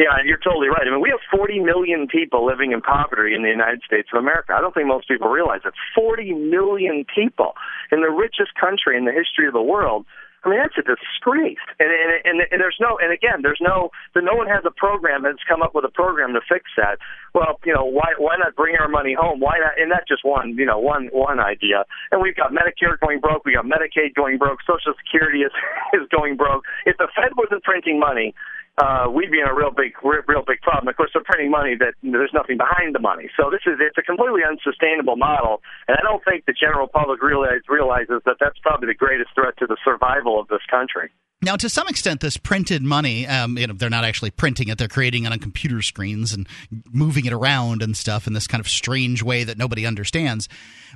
Yeah, 0.00 0.18
and 0.18 0.28
you're 0.28 0.42
totally 0.42 0.66
right. 0.66 0.82
I 0.84 0.90
mean, 0.90 1.00
we 1.00 1.10
have 1.10 1.20
40 1.30 1.60
million 1.60 2.08
people 2.08 2.44
living 2.44 2.72
in 2.72 2.80
poverty 2.80 3.32
in 3.32 3.44
the 3.44 3.48
United 3.48 3.82
States 3.86 4.08
of 4.12 4.18
America. 4.18 4.52
I 4.52 4.60
don't 4.60 4.74
think 4.74 4.88
most 4.88 5.06
people 5.06 5.28
realize 5.28 5.60
it. 5.64 5.72
40 5.94 6.32
million 6.32 7.06
people 7.14 7.52
in 7.92 8.00
the 8.00 8.10
richest 8.10 8.58
country 8.58 8.98
in 8.98 9.04
the 9.04 9.12
history 9.12 9.46
of 9.46 9.52
the 9.54 9.62
world 9.62 10.04
I 10.44 10.48
mean, 10.48 10.60
that's 10.60 10.76
a 10.76 10.84
disgrace. 10.84 11.62
And, 11.80 11.88
and 11.88 12.10
and 12.24 12.36
and 12.52 12.58
there's 12.60 12.76
no 12.78 13.00
and 13.00 13.12
again, 13.12 13.40
there's 13.40 13.60
no 13.64 13.90
no 14.14 14.36
one 14.36 14.46
has 14.46 14.64
a 14.68 14.70
program 14.70 15.24
that's 15.24 15.42
come 15.48 15.62
up 15.62 15.74
with 15.74 15.84
a 15.84 15.92
program 15.92 16.36
to 16.36 16.40
fix 16.44 16.68
that. 16.76 17.00
Well, 17.32 17.58
you 17.64 17.72
know, 17.72 17.84
why 17.84 18.12
why 18.18 18.36
not 18.36 18.54
bring 18.54 18.76
our 18.76 18.88
money 18.88 19.16
home? 19.16 19.40
Why 19.40 19.58
not? 19.58 19.80
And 19.80 19.90
that's 19.90 20.06
just 20.06 20.24
one 20.24 20.56
you 20.56 20.66
know 20.66 20.78
one 20.78 21.08
one 21.12 21.40
idea. 21.40 21.84
And 22.12 22.20
we've 22.20 22.36
got 22.36 22.52
Medicare 22.52 23.00
going 23.00 23.20
broke. 23.20 23.44
We 23.44 23.54
got 23.54 23.64
Medicaid 23.64 24.14
going 24.14 24.36
broke. 24.36 24.60
Social 24.68 24.92
Security 25.00 25.40
is 25.40 25.52
is 25.96 26.06
going 26.12 26.36
broke. 26.36 26.64
If 26.84 26.96
the 26.98 27.08
Fed 27.16 27.32
wasn't 27.36 27.64
printing 27.64 27.98
money, 27.98 28.34
uh, 28.78 29.06
we'd 29.06 29.30
be 29.30 29.38
in 29.38 29.46
a 29.46 29.54
real 29.54 29.70
big, 29.70 29.94
real 30.02 30.42
big 30.42 30.60
problem. 30.60 30.88
Of 30.88 30.96
course, 30.96 31.10
they're 31.14 31.22
printing 31.22 31.50
money 31.50 31.76
that 31.78 31.94
there's 32.02 32.34
nothing 32.34 32.58
behind 32.58 32.94
the 32.94 32.98
money. 32.98 33.30
So 33.36 33.50
this 33.50 33.62
is 33.66 33.78
it's 33.78 33.98
a 33.98 34.02
completely 34.02 34.42
unsustainable 34.42 35.16
model, 35.16 35.62
and 35.86 35.96
I 35.96 36.02
don't 36.02 36.22
think 36.24 36.46
the 36.46 36.54
general 36.54 36.88
public 36.88 37.22
realize, 37.22 37.62
realizes 37.68 38.22
that 38.26 38.36
that's 38.40 38.58
probably 38.58 38.88
the 38.88 38.98
greatest 38.98 39.30
threat 39.34 39.54
to 39.58 39.66
the 39.66 39.76
survival 39.84 40.40
of 40.40 40.48
this 40.48 40.62
country. 40.70 41.10
Now, 41.44 41.56
to 41.56 41.68
some 41.68 41.88
extent, 41.88 42.20
this 42.20 42.38
printed 42.38 42.82
money, 42.82 43.26
um, 43.26 43.58
you 43.58 43.66
know, 43.66 43.74
they're 43.74 43.90
not 43.90 44.04
actually 44.04 44.30
printing 44.30 44.68
it; 44.68 44.78
they're 44.78 44.88
creating 44.88 45.24
it 45.24 45.32
on 45.32 45.38
computer 45.38 45.82
screens 45.82 46.32
and 46.32 46.48
moving 46.90 47.26
it 47.26 47.32
around 47.32 47.82
and 47.82 47.94
stuff 47.96 48.26
in 48.26 48.32
this 48.32 48.46
kind 48.46 48.60
of 48.60 48.68
strange 48.68 49.22
way 49.22 49.44
that 49.44 49.58
nobody 49.58 49.84
understands. 49.86 50.48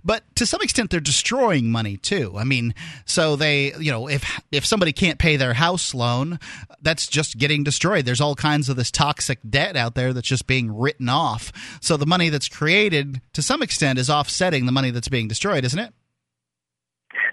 But 0.04 0.24
to 0.36 0.46
some 0.46 0.62
extent, 0.62 0.90
they're 0.90 1.00
destroying 1.00 1.70
money 1.70 1.96
too. 1.96 2.34
I 2.36 2.44
mean, 2.44 2.74
so 3.04 3.36
they, 3.36 3.74
you 3.78 3.90
know, 3.92 4.08
if 4.08 4.40
if 4.50 4.64
somebody 4.64 4.92
can't 4.92 5.18
pay 5.18 5.36
their 5.36 5.54
house 5.54 5.92
loan, 5.92 6.38
that's 6.80 7.06
just 7.06 7.36
getting 7.36 7.62
destroyed. 7.62 8.06
There's 8.06 8.20
all 8.20 8.34
kinds 8.34 8.68
of 8.68 8.76
this 8.76 8.90
toxic 8.90 9.38
debt 9.48 9.76
out 9.76 9.94
there 9.94 10.12
that's 10.12 10.28
just 10.28 10.46
being 10.46 10.74
written 10.74 11.08
off. 11.08 11.52
So 11.82 11.96
the 11.96 12.06
money 12.06 12.30
that's 12.30 12.48
created, 12.48 13.20
to 13.34 13.42
some 13.42 13.62
extent, 13.62 13.98
is 13.98 14.08
offsetting 14.08 14.66
the 14.66 14.72
money 14.72 14.90
that's 14.90 15.08
being 15.08 15.28
destroyed, 15.28 15.64
isn't 15.64 15.78
it? 15.78 15.92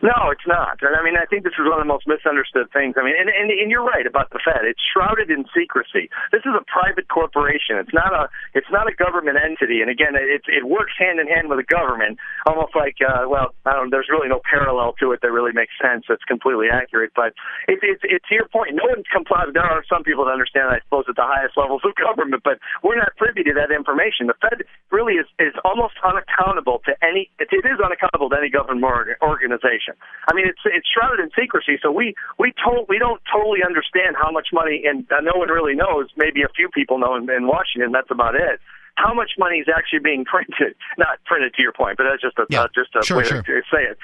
No, 0.04 0.32
it's 0.32 0.48
not. 0.48 0.82
And 0.84 0.96
I 0.96 1.02
mean, 1.04 1.16
I 1.16 1.24
think 1.26 1.44
this 1.48 1.56
is 1.56 1.64
one 1.64 1.80
of 1.80 1.84
the 1.86 1.92
most 1.92 2.08
misunderstood 2.08 2.68
things. 2.76 3.00
I 3.00 3.04
mean, 3.06 3.16
and, 3.16 3.32
and, 3.32 3.48
and 3.48 3.72
you're 3.72 3.86
right 3.86 4.04
about 4.04 4.32
the 4.32 4.42
Fed. 4.44 4.68
It's 4.68 4.82
shrouded 4.82 5.32
in 5.32 5.46
secrecy. 5.56 6.12
This 6.36 6.44
is 6.44 6.52
a 6.52 6.64
private 6.68 7.08
corporation. 7.08 7.80
It's 7.80 7.94
not 7.94 8.12
a 8.12 8.28
it's 8.52 8.68
not 8.72 8.92
a 8.92 8.96
government 8.96 9.38
entity. 9.40 9.80
And 9.80 9.88
again, 9.88 10.18
it 10.18 10.44
it 10.48 10.68
works 10.68 10.94
hand 11.00 11.20
in 11.20 11.28
hand 11.28 11.48
with 11.48 11.60
the 11.62 11.70
government, 11.70 12.20
almost 12.46 12.76
like 12.76 13.00
uh, 13.00 13.30
well, 13.30 13.56
I 13.64 13.74
don't. 13.74 13.92
There's 13.92 14.10
really 14.10 14.28
no 14.28 14.42
parallel 14.44 14.96
to 15.00 15.12
it 15.14 15.22
that 15.22 15.32
really 15.32 15.54
makes 15.54 15.74
sense. 15.80 16.06
That's 16.10 16.24
completely 16.28 16.68
accurate. 16.68 17.12
But 17.16 17.38
it's 17.68 17.84
it's 17.84 18.04
it's 18.04 18.26
to 18.30 18.36
your 18.36 18.50
point. 18.50 18.76
No 18.76 18.90
one's 18.90 19.08
complied. 19.12 19.54
There 19.54 19.64
are 19.64 19.84
some 19.88 20.04
people 20.04 20.26
that 20.26 20.36
understand. 20.36 20.74
I 20.74 20.84
suppose 20.84 21.06
at 21.08 21.16
the 21.16 21.28
highest 21.28 21.56
levels 21.56 21.86
of 21.86 21.96
government, 21.96 22.44
but 22.44 22.60
we're 22.84 23.00
not 23.00 23.16
privy 23.16 23.44
to 23.48 23.54
that 23.56 23.72
information. 23.72 24.28
The 24.28 24.38
Fed 24.42 24.66
really 24.92 25.16
is 25.16 25.28
is 25.40 25.54
almost 25.64 25.96
unaccountable 26.04 26.82
to 26.90 26.98
any. 27.06 27.30
It, 27.40 27.48
it 27.52 27.64
is 27.64 27.80
unaccountable 27.80 28.30
to 28.34 28.38
any 28.38 28.50
government 28.50 28.84
organization. 29.22 29.85
I 30.28 30.34
mean, 30.34 30.48
it's 30.48 30.60
it's 30.66 30.88
shrouded 30.90 31.20
in 31.20 31.30
secrecy, 31.38 31.78
so 31.82 31.92
we 31.92 32.16
we 32.38 32.54
told 32.58 32.88
we 32.90 32.98
don't 32.98 33.22
totally 33.32 33.62
understand 33.66 34.16
how 34.16 34.32
much 34.32 34.50
money, 34.54 34.84
and 34.86 35.06
uh, 35.12 35.22
no 35.22 35.34
one 35.36 35.50
really 35.50 35.76
knows. 35.76 36.10
Maybe 36.18 36.42
a 36.42 36.50
few 36.56 36.70
people 36.70 36.98
know 36.98 37.16
in, 37.16 37.30
in 37.30 37.48
Washington. 37.48 37.92
That's 37.92 38.12
about 38.12 38.36
it. 38.36 38.60
How 38.96 39.14
much 39.14 39.32
money 39.38 39.60
is 39.60 39.68
actually 39.68 40.00
being 40.00 40.26
printed? 40.34 40.76
Not 40.98 41.20
printed 41.26 41.54
to 41.56 41.62
your 41.62 41.74
point, 41.74 41.98
but 41.98 42.06
that's 42.10 42.22
just 42.22 42.38
a 42.40 42.46
yeah, 42.50 42.64
uh, 42.64 42.68
just 42.74 42.96
a 42.96 43.06
sure, 43.06 43.18
way 43.18 43.26
sure. 43.26 43.42
to 43.42 43.62
say 43.70 43.84
it. 43.84 43.98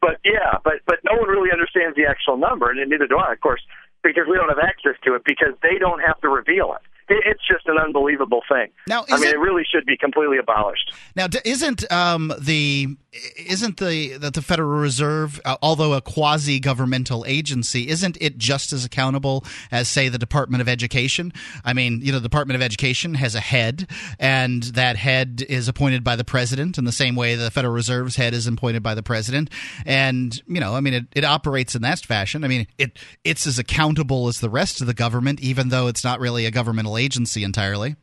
But 0.00 0.18
yeah, 0.24 0.58
but 0.64 0.82
but 0.86 0.98
no 1.04 1.18
one 1.18 1.28
really 1.28 1.52
understands 1.52 1.96
the 1.96 2.06
actual 2.06 2.36
number, 2.36 2.70
and 2.70 2.78
neither 2.90 3.06
do 3.06 3.18
I, 3.18 3.32
of 3.32 3.40
course, 3.40 3.62
because 4.02 4.24
we 4.28 4.36
don't 4.36 4.48
have 4.48 4.62
access 4.62 4.96
to 5.04 5.14
it 5.14 5.22
because 5.24 5.54
they 5.62 5.78
don't 5.78 6.00
have 6.00 6.20
to 6.20 6.28
reveal 6.28 6.74
it, 6.74 6.82
it's 7.08 7.46
just 7.46 7.66
an 7.66 7.78
unbelievable 7.78 8.42
thing. 8.48 8.68
Now, 8.86 9.04
I 9.10 9.16
mean, 9.16 9.28
it, 9.28 9.34
it 9.34 9.38
really 9.38 9.64
should 9.64 9.86
be 9.86 9.96
completely 9.96 10.38
abolished. 10.38 10.92
Now, 11.16 11.26
isn't 11.44 11.90
um, 11.90 12.32
the 12.38 12.96
isn't 13.36 13.78
the 13.78 14.18
that 14.18 14.34
the 14.34 14.42
Federal 14.42 14.78
Reserve, 14.78 15.40
uh, 15.44 15.56
although 15.62 15.94
a 15.94 16.00
quasi 16.00 16.60
governmental 16.60 17.24
agency, 17.26 17.88
isn't 17.88 18.18
it 18.20 18.38
just 18.38 18.72
as 18.72 18.84
accountable 18.84 19.44
as, 19.70 19.88
say, 19.88 20.08
the 20.08 20.18
Department 20.18 20.60
of 20.60 20.68
Education? 20.68 21.32
I 21.64 21.72
mean, 21.72 22.00
you 22.02 22.12
know, 22.12 22.18
the 22.18 22.28
Department 22.28 22.56
of 22.56 22.62
Education 22.62 23.14
has 23.14 23.34
a 23.34 23.40
head, 23.40 23.88
and 24.18 24.62
that 24.62 24.96
head 24.96 25.44
is 25.48 25.68
appointed 25.68 26.04
by 26.04 26.16
the 26.16 26.24
president 26.24 26.78
in 26.78 26.84
the 26.84 26.92
same 26.92 27.16
way 27.16 27.34
the 27.34 27.50
Federal 27.50 27.74
Reserve's 27.74 28.16
head 28.16 28.34
is 28.34 28.46
appointed 28.46 28.82
by 28.82 28.94
the 28.94 29.02
president. 29.02 29.50
And 29.86 30.40
you 30.46 30.60
know, 30.60 30.74
I 30.74 30.80
mean, 30.80 30.94
it, 30.94 31.06
it 31.14 31.24
operates 31.24 31.74
in 31.74 31.82
that 31.82 31.98
fashion. 32.00 32.44
I 32.44 32.48
mean, 32.48 32.66
it 32.76 32.98
it's 33.24 33.46
as 33.46 33.58
accountable 33.58 34.28
as 34.28 34.40
the 34.40 34.50
rest 34.50 34.80
of 34.80 34.86
the 34.86 34.94
government, 34.94 35.40
even 35.40 35.70
though 35.70 35.88
it's 35.88 36.04
not 36.04 36.20
really 36.20 36.46
a 36.46 36.50
governmental 36.50 36.97
agency 36.98 37.44
entirely. 37.44 37.96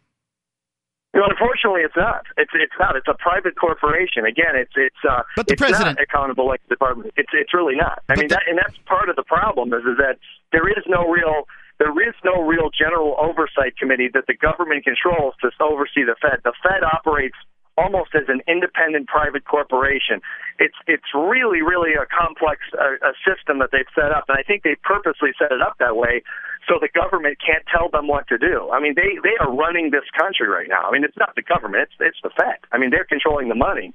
Know, 1.13 1.23
unfortunately, 1.31 1.81
it's 1.87 1.95
not. 1.95 2.27
It's 2.35 2.51
it's 2.53 2.75
not. 2.77 2.97
It's 2.97 3.07
a 3.07 3.15
private 3.15 3.55
corporation. 3.55 4.25
Again, 4.25 4.51
it's 4.59 4.73
it's 4.75 4.99
uh, 5.07 5.23
but 5.37 5.47
the 5.47 5.53
it's 5.53 5.61
president 5.61 5.95
not 5.97 6.03
accountable 6.03 6.45
like 6.45 6.59
the 6.67 6.75
department. 6.75 7.13
It's 7.15 7.31
it's 7.31 7.53
really 7.53 7.75
not. 7.75 8.03
I 8.09 8.15
But 8.15 8.17
mean, 8.19 8.27
the- 8.27 8.35
that, 8.35 8.43
and 8.49 8.57
that's 8.59 8.75
part 8.85 9.07
of 9.07 9.15
the 9.15 9.23
problem 9.23 9.71
is 9.71 9.83
is 9.87 9.95
that 9.97 10.19
there 10.51 10.67
is 10.67 10.83
no 10.87 11.07
real 11.07 11.47
there 11.79 11.95
is 12.03 12.15
no 12.25 12.43
real 12.43 12.67
general 12.69 13.15
oversight 13.17 13.77
committee 13.79 14.09
that 14.13 14.27
the 14.27 14.35
government 14.35 14.83
controls 14.83 15.35
to 15.39 15.51
oversee 15.63 16.03
the 16.03 16.15
Fed. 16.21 16.39
The 16.43 16.51
Fed 16.61 16.83
operates 16.83 17.35
almost 17.77 18.15
as 18.15 18.23
an 18.27 18.39
independent 18.47 19.07
private 19.07 19.45
corporation. 19.45 20.19
It's 20.59 20.75
it's 20.87 21.07
really 21.15 21.61
really 21.63 21.95
a 21.95 22.03
complex 22.11 22.59
uh, 22.75 22.99
a 23.07 23.15
system 23.23 23.59
that 23.59 23.71
they've 23.71 23.87
set 23.95 24.11
up, 24.11 24.25
and 24.27 24.35
I 24.37 24.43
think 24.43 24.63
they 24.67 24.75
purposely 24.83 25.31
set 25.39 25.51
it 25.55 25.61
up 25.61 25.75
that 25.79 25.95
way 25.95 26.23
so 26.67 26.81
the 26.81 26.89
government 26.89 27.37
can't 27.41 27.63
tell 27.69 27.89
them 27.89 28.07
what 28.07 28.27
to 28.27 28.37
do. 28.37 28.69
I 28.73 28.79
mean, 28.79 28.95
they 28.95 29.17
they 29.21 29.37
are 29.39 29.51
running 29.51 29.91
this 29.91 30.05
country 30.17 30.47
right 30.49 30.67
now. 30.67 30.89
I 30.89 30.91
mean, 30.91 31.03
it's 31.03 31.17
not 31.17 31.35
the 31.35 31.45
government; 31.45 31.89
it's 31.89 31.97
it's 31.99 32.21
the 32.23 32.33
Fed. 32.33 32.59
I 32.71 32.77
mean, 32.77 32.89
they're 32.89 33.07
controlling 33.07 33.49
the 33.49 33.57
money. 33.57 33.93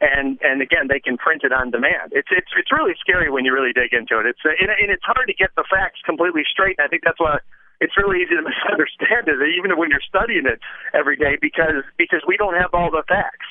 And 0.00 0.38
and 0.42 0.62
again, 0.62 0.86
they 0.86 1.00
can 1.00 1.18
print 1.18 1.42
it 1.42 1.52
on 1.52 1.70
demand. 1.70 2.14
It's 2.14 2.30
it's 2.30 2.50
it's 2.54 2.70
really 2.70 2.94
scary 3.00 3.30
when 3.30 3.44
you 3.44 3.52
really 3.52 3.72
dig 3.72 3.92
into 3.92 4.18
it. 4.18 4.26
It's 4.26 4.42
and, 4.44 4.70
and 4.70 4.90
it's 4.90 5.02
hard 5.02 5.26
to 5.26 5.34
get 5.34 5.50
the 5.56 5.64
facts 5.66 5.98
completely 6.06 6.42
straight. 6.46 6.78
And 6.78 6.86
I 6.86 6.88
think 6.88 7.02
that's 7.02 7.18
why 7.18 7.38
it's 7.80 7.96
really 7.98 8.22
easy 8.22 8.34
to 8.38 8.42
misunderstand 8.46 9.26
it, 9.26 9.38
even 9.58 9.74
when 9.78 9.90
you're 9.90 10.04
studying 10.06 10.46
it 10.46 10.60
every 10.94 11.16
day, 11.16 11.38
because 11.40 11.82
because 11.98 12.22
we 12.26 12.36
don't 12.36 12.54
have 12.54 12.70
all 12.72 12.90
the 12.90 13.02
facts. 13.08 13.46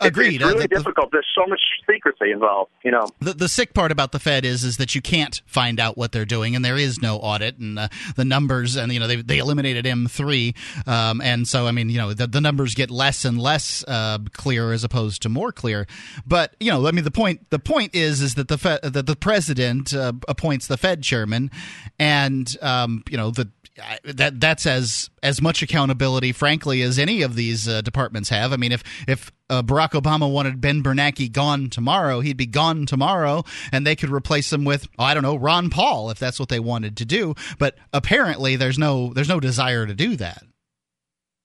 Agreed. 0.00 0.36
It's, 0.36 0.44
really 0.44 0.58
Uh, 0.58 0.62
the- 0.62 0.68
difficult. 0.68 1.10
There's 1.12 1.26
so 1.34 1.46
much 1.46 1.60
secrecy 1.90 2.30
involved. 2.32 2.70
You 2.84 2.90
know. 2.92 3.08
The, 3.20 3.32
the 3.34 3.48
sick 3.48 3.74
part 3.74 3.92
about 3.92 4.12
the 4.12 4.18
Fed 4.18 4.44
is 4.44 4.64
is 4.64 4.76
that 4.78 4.94
you 4.94 5.02
can't 5.02 5.40
find 5.46 5.78
out 5.80 5.96
what 5.98 6.12
they're 6.12 6.24
doing, 6.24 6.56
and 6.56 6.64
there 6.64 6.76
is 6.78 7.00
no 7.02 7.16
audit, 7.18 7.58
and 7.58 7.78
uh, 7.78 7.88
the 8.16 8.24
numbers, 8.24 8.76
and 8.76 8.92
you 8.92 9.00
know 9.00 9.06
they 9.06 9.16
they 9.16 9.38
eliminated 9.38 9.86
M 9.86 10.06
three, 10.08 10.54
um, 10.86 11.20
and 11.20 11.46
so 11.46 11.66
I 11.66 11.72
mean 11.72 11.88
you 11.90 11.98
know 11.98 12.14
the, 12.14 12.26
the 12.26 12.40
numbers 12.40 12.74
get 12.74 12.90
less 12.90 13.24
and 13.24 13.38
less 13.40 13.84
uh, 13.86 14.18
clear 14.32 14.72
as 14.72 14.84
opposed 14.84 15.22
to 15.22 15.28
more 15.28 15.52
clear. 15.52 15.86
But 16.26 16.54
you 16.60 16.70
know 16.70 16.86
I 16.86 16.92
mean 16.92 17.04
the 17.04 17.10
point 17.10 17.48
the 17.50 17.58
point 17.58 17.94
is 17.94 18.20
is 18.22 18.34
that 18.36 18.48
the 18.48 18.58
Fed, 18.58 18.80
that 18.82 19.06
the 19.06 19.16
president 19.16 19.92
uh, 19.94 20.12
appoints 20.28 20.66
the 20.66 20.76
Fed 20.76 21.02
chairman, 21.02 21.50
and 21.98 22.56
um, 22.62 23.02
you 23.10 23.16
know 23.16 23.30
the 23.30 23.50
I- 23.82 23.98
that 24.04 24.40
that's 24.40 24.66
as 24.66 25.10
as 25.22 25.40
much 25.40 25.62
accountability, 25.62 26.32
frankly, 26.32 26.82
as 26.82 26.98
any 26.98 27.22
of 27.22 27.34
these 27.34 27.68
uh, 27.68 27.80
departments 27.82 28.28
have. 28.30 28.52
I 28.52 28.56
mean, 28.56 28.72
if 28.72 28.82
if 29.06 29.30
uh, 29.50 29.62
Barack 29.62 29.90
Obama 29.90 30.30
wanted 30.32 30.60
Ben 30.60 30.82
Bernanke 30.82 31.30
gone 31.30 31.68
tomorrow, 31.68 32.20
he'd 32.20 32.36
be 32.36 32.46
gone 32.46 32.86
tomorrow, 32.86 33.44
and 33.72 33.86
they 33.86 33.96
could 33.96 34.10
replace 34.10 34.52
him 34.52 34.64
with 34.64 34.88
oh, 34.98 35.04
I 35.04 35.12
don't 35.12 35.22
know 35.22 35.36
Ron 35.36 35.68
Paul 35.68 36.10
if 36.10 36.18
that's 36.18 36.38
what 36.38 36.48
they 36.48 36.60
wanted 36.60 36.96
to 36.98 37.04
do. 37.04 37.34
But 37.58 37.76
apparently, 37.92 38.56
there's 38.56 38.78
no 38.78 39.12
there's 39.12 39.28
no 39.28 39.40
desire 39.40 39.86
to 39.86 39.94
do 39.94 40.16
that. 40.16 40.42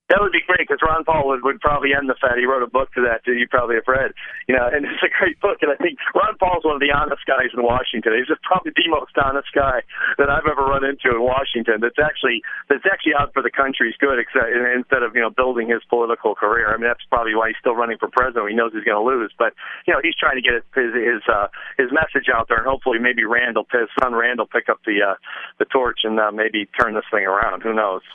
That 0.10 0.22
would 0.22 0.32
be 0.32 0.45
great 0.45 0.69
because 0.69 0.86
Ron 0.86 1.02
Paul 1.02 1.26
would, 1.34 1.41
would 1.41 1.57
probably 1.65 1.98
end 1.98 2.06
the 2.06 2.14
Fed. 2.22 2.38
He 2.38 2.45
wrote 2.45 2.61
a 2.61 2.69
book 2.69 2.94
to 2.94 3.02
that 3.10 3.26
too. 3.26 3.34
You 3.34 3.49
probably 3.49 3.82
have 3.82 3.90
read, 3.90 4.14
you 4.45 4.53
know, 4.53 4.69
and 4.69 4.86
it's 4.90 5.02
a 5.02 5.10
great 5.10 5.41
book. 5.41 5.65
And 5.65 5.73
I 5.73 5.77
think 5.82 5.98
Ron 6.14 6.38
Paul's 6.38 6.61
one 6.61 6.77
of 6.77 6.84
the 6.84 6.94
honest 6.94 7.26
guys 7.26 7.49
in 7.57 7.65
Washington. 7.65 8.14
He's 8.14 8.30
just 8.30 8.45
probably 8.45 8.69
the 8.77 8.86
most 8.86 9.18
honest 9.18 9.49
guy 9.49 9.82
that 10.22 10.30
I've 10.30 10.45
ever 10.45 10.61
run 10.61 10.86
into 10.86 11.10
in 11.10 11.26
Washington. 11.26 11.82
That's 11.82 11.98
actually 11.98 12.45
that's 12.69 12.86
actually 12.86 13.18
out 13.18 13.34
for 13.34 13.41
the 13.41 13.49
country's 13.49 13.98
good, 13.98 14.22
except 14.22 14.53
instead 14.53 15.02
of 15.02 15.18
you 15.18 15.26
know 15.26 15.34
building 15.34 15.73
his 15.73 15.82
political 15.90 16.38
career. 16.38 16.69
I 16.69 16.77
mean, 16.77 16.86
that's 16.86 17.06
probably 17.10 17.34
why 17.34 17.49
he's 17.49 17.60
still 17.60 17.73
running 17.73 17.98
for 17.98 18.06
president. 18.06 18.45
He 18.45 18.56
knows 18.56 18.77
he's 18.77 18.86
going 18.86 19.02
to 19.02 19.06
lose, 19.06 19.34
but 19.41 19.57
you 19.90 19.94
know, 19.94 20.06
he's 20.06 20.15
trying 20.15 20.38
to 20.38 20.45
get 20.45 20.61
his 20.77 20.94
his 20.94 21.26
uh, 21.26 21.49
his 21.82 21.90
message 21.90 22.30
out 22.30 22.45
there, 22.45 22.61
and 22.61 22.69
hopefully, 22.69 23.02
maybe 23.02 23.26
Randall, 23.26 23.65
his 23.73 23.90
son 23.98 24.14
Randall, 24.14 24.45
pick 24.45 24.69
up 24.69 24.86
the 24.86 25.02
uh, 25.02 25.18
the 25.57 25.65
torch 25.65 26.06
and 26.06 26.19
uh, 26.22 26.30
maybe 26.30 26.69
turn 26.77 26.94
this 26.94 27.10
thing 27.10 27.26
around. 27.26 27.65
Who 27.65 27.73
knows? 27.73 28.06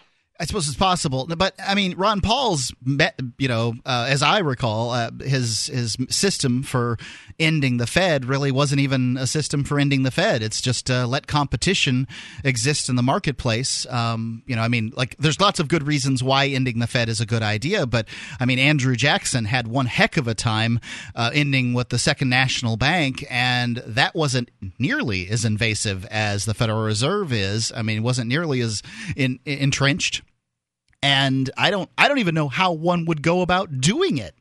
I 0.40 0.46
suppose 0.46 0.66
it's 0.68 0.76
possible, 0.76 1.26
but 1.36 1.54
I 1.62 1.74
mean, 1.74 1.94
Ron 1.98 2.22
Paul's, 2.22 2.72
met, 2.82 3.20
you 3.36 3.46
know, 3.46 3.74
uh, 3.84 4.06
as 4.08 4.22
I 4.22 4.38
recall, 4.38 4.90
uh, 4.90 5.10
his 5.20 5.66
his 5.66 5.98
system 6.08 6.62
for 6.62 6.96
ending 7.38 7.76
the 7.76 7.86
Fed 7.86 8.24
really 8.24 8.50
wasn't 8.50 8.80
even 8.80 9.18
a 9.18 9.26
system 9.26 9.64
for 9.64 9.78
ending 9.78 10.02
the 10.02 10.10
Fed. 10.10 10.42
It's 10.42 10.62
just 10.62 10.90
uh, 10.90 11.06
let 11.06 11.26
competition 11.26 12.08
exist 12.42 12.88
in 12.88 12.96
the 12.96 13.02
marketplace. 13.02 13.86
Um, 13.90 14.42
you 14.46 14.56
know, 14.56 14.62
I 14.62 14.68
mean, 14.68 14.94
like 14.96 15.14
there's 15.18 15.40
lots 15.40 15.60
of 15.60 15.68
good 15.68 15.86
reasons 15.86 16.22
why 16.22 16.46
ending 16.46 16.78
the 16.78 16.86
Fed 16.86 17.10
is 17.10 17.20
a 17.20 17.26
good 17.26 17.42
idea, 17.42 17.84
but 17.84 18.08
I 18.40 18.46
mean, 18.46 18.58
Andrew 18.58 18.96
Jackson 18.96 19.44
had 19.44 19.68
one 19.68 19.86
heck 19.86 20.16
of 20.16 20.26
a 20.26 20.34
time 20.34 20.80
uh, 21.14 21.30
ending 21.34 21.74
with 21.74 21.90
the 21.90 21.98
Second 21.98 22.30
National 22.30 22.78
Bank, 22.78 23.26
and 23.28 23.76
that 23.86 24.14
wasn't 24.14 24.48
nearly 24.78 25.28
as 25.28 25.44
invasive 25.44 26.06
as 26.06 26.46
the 26.46 26.54
Federal 26.54 26.82
Reserve 26.82 27.30
is. 27.30 27.72
I 27.76 27.82
mean, 27.82 27.98
it 27.98 28.02
wasn't 28.02 28.28
nearly 28.28 28.62
as 28.62 28.82
in, 29.16 29.38
entrenched 29.44 30.22
and 31.02 31.50
I 31.56 31.70
don't 31.70 31.90
I 31.96 32.08
don't 32.08 32.18
even 32.18 32.34
know 32.34 32.48
how 32.48 32.72
one 32.72 33.04
would 33.06 33.22
go 33.22 33.42
about 33.42 33.80
doing 33.80 34.18
it. 34.18 34.34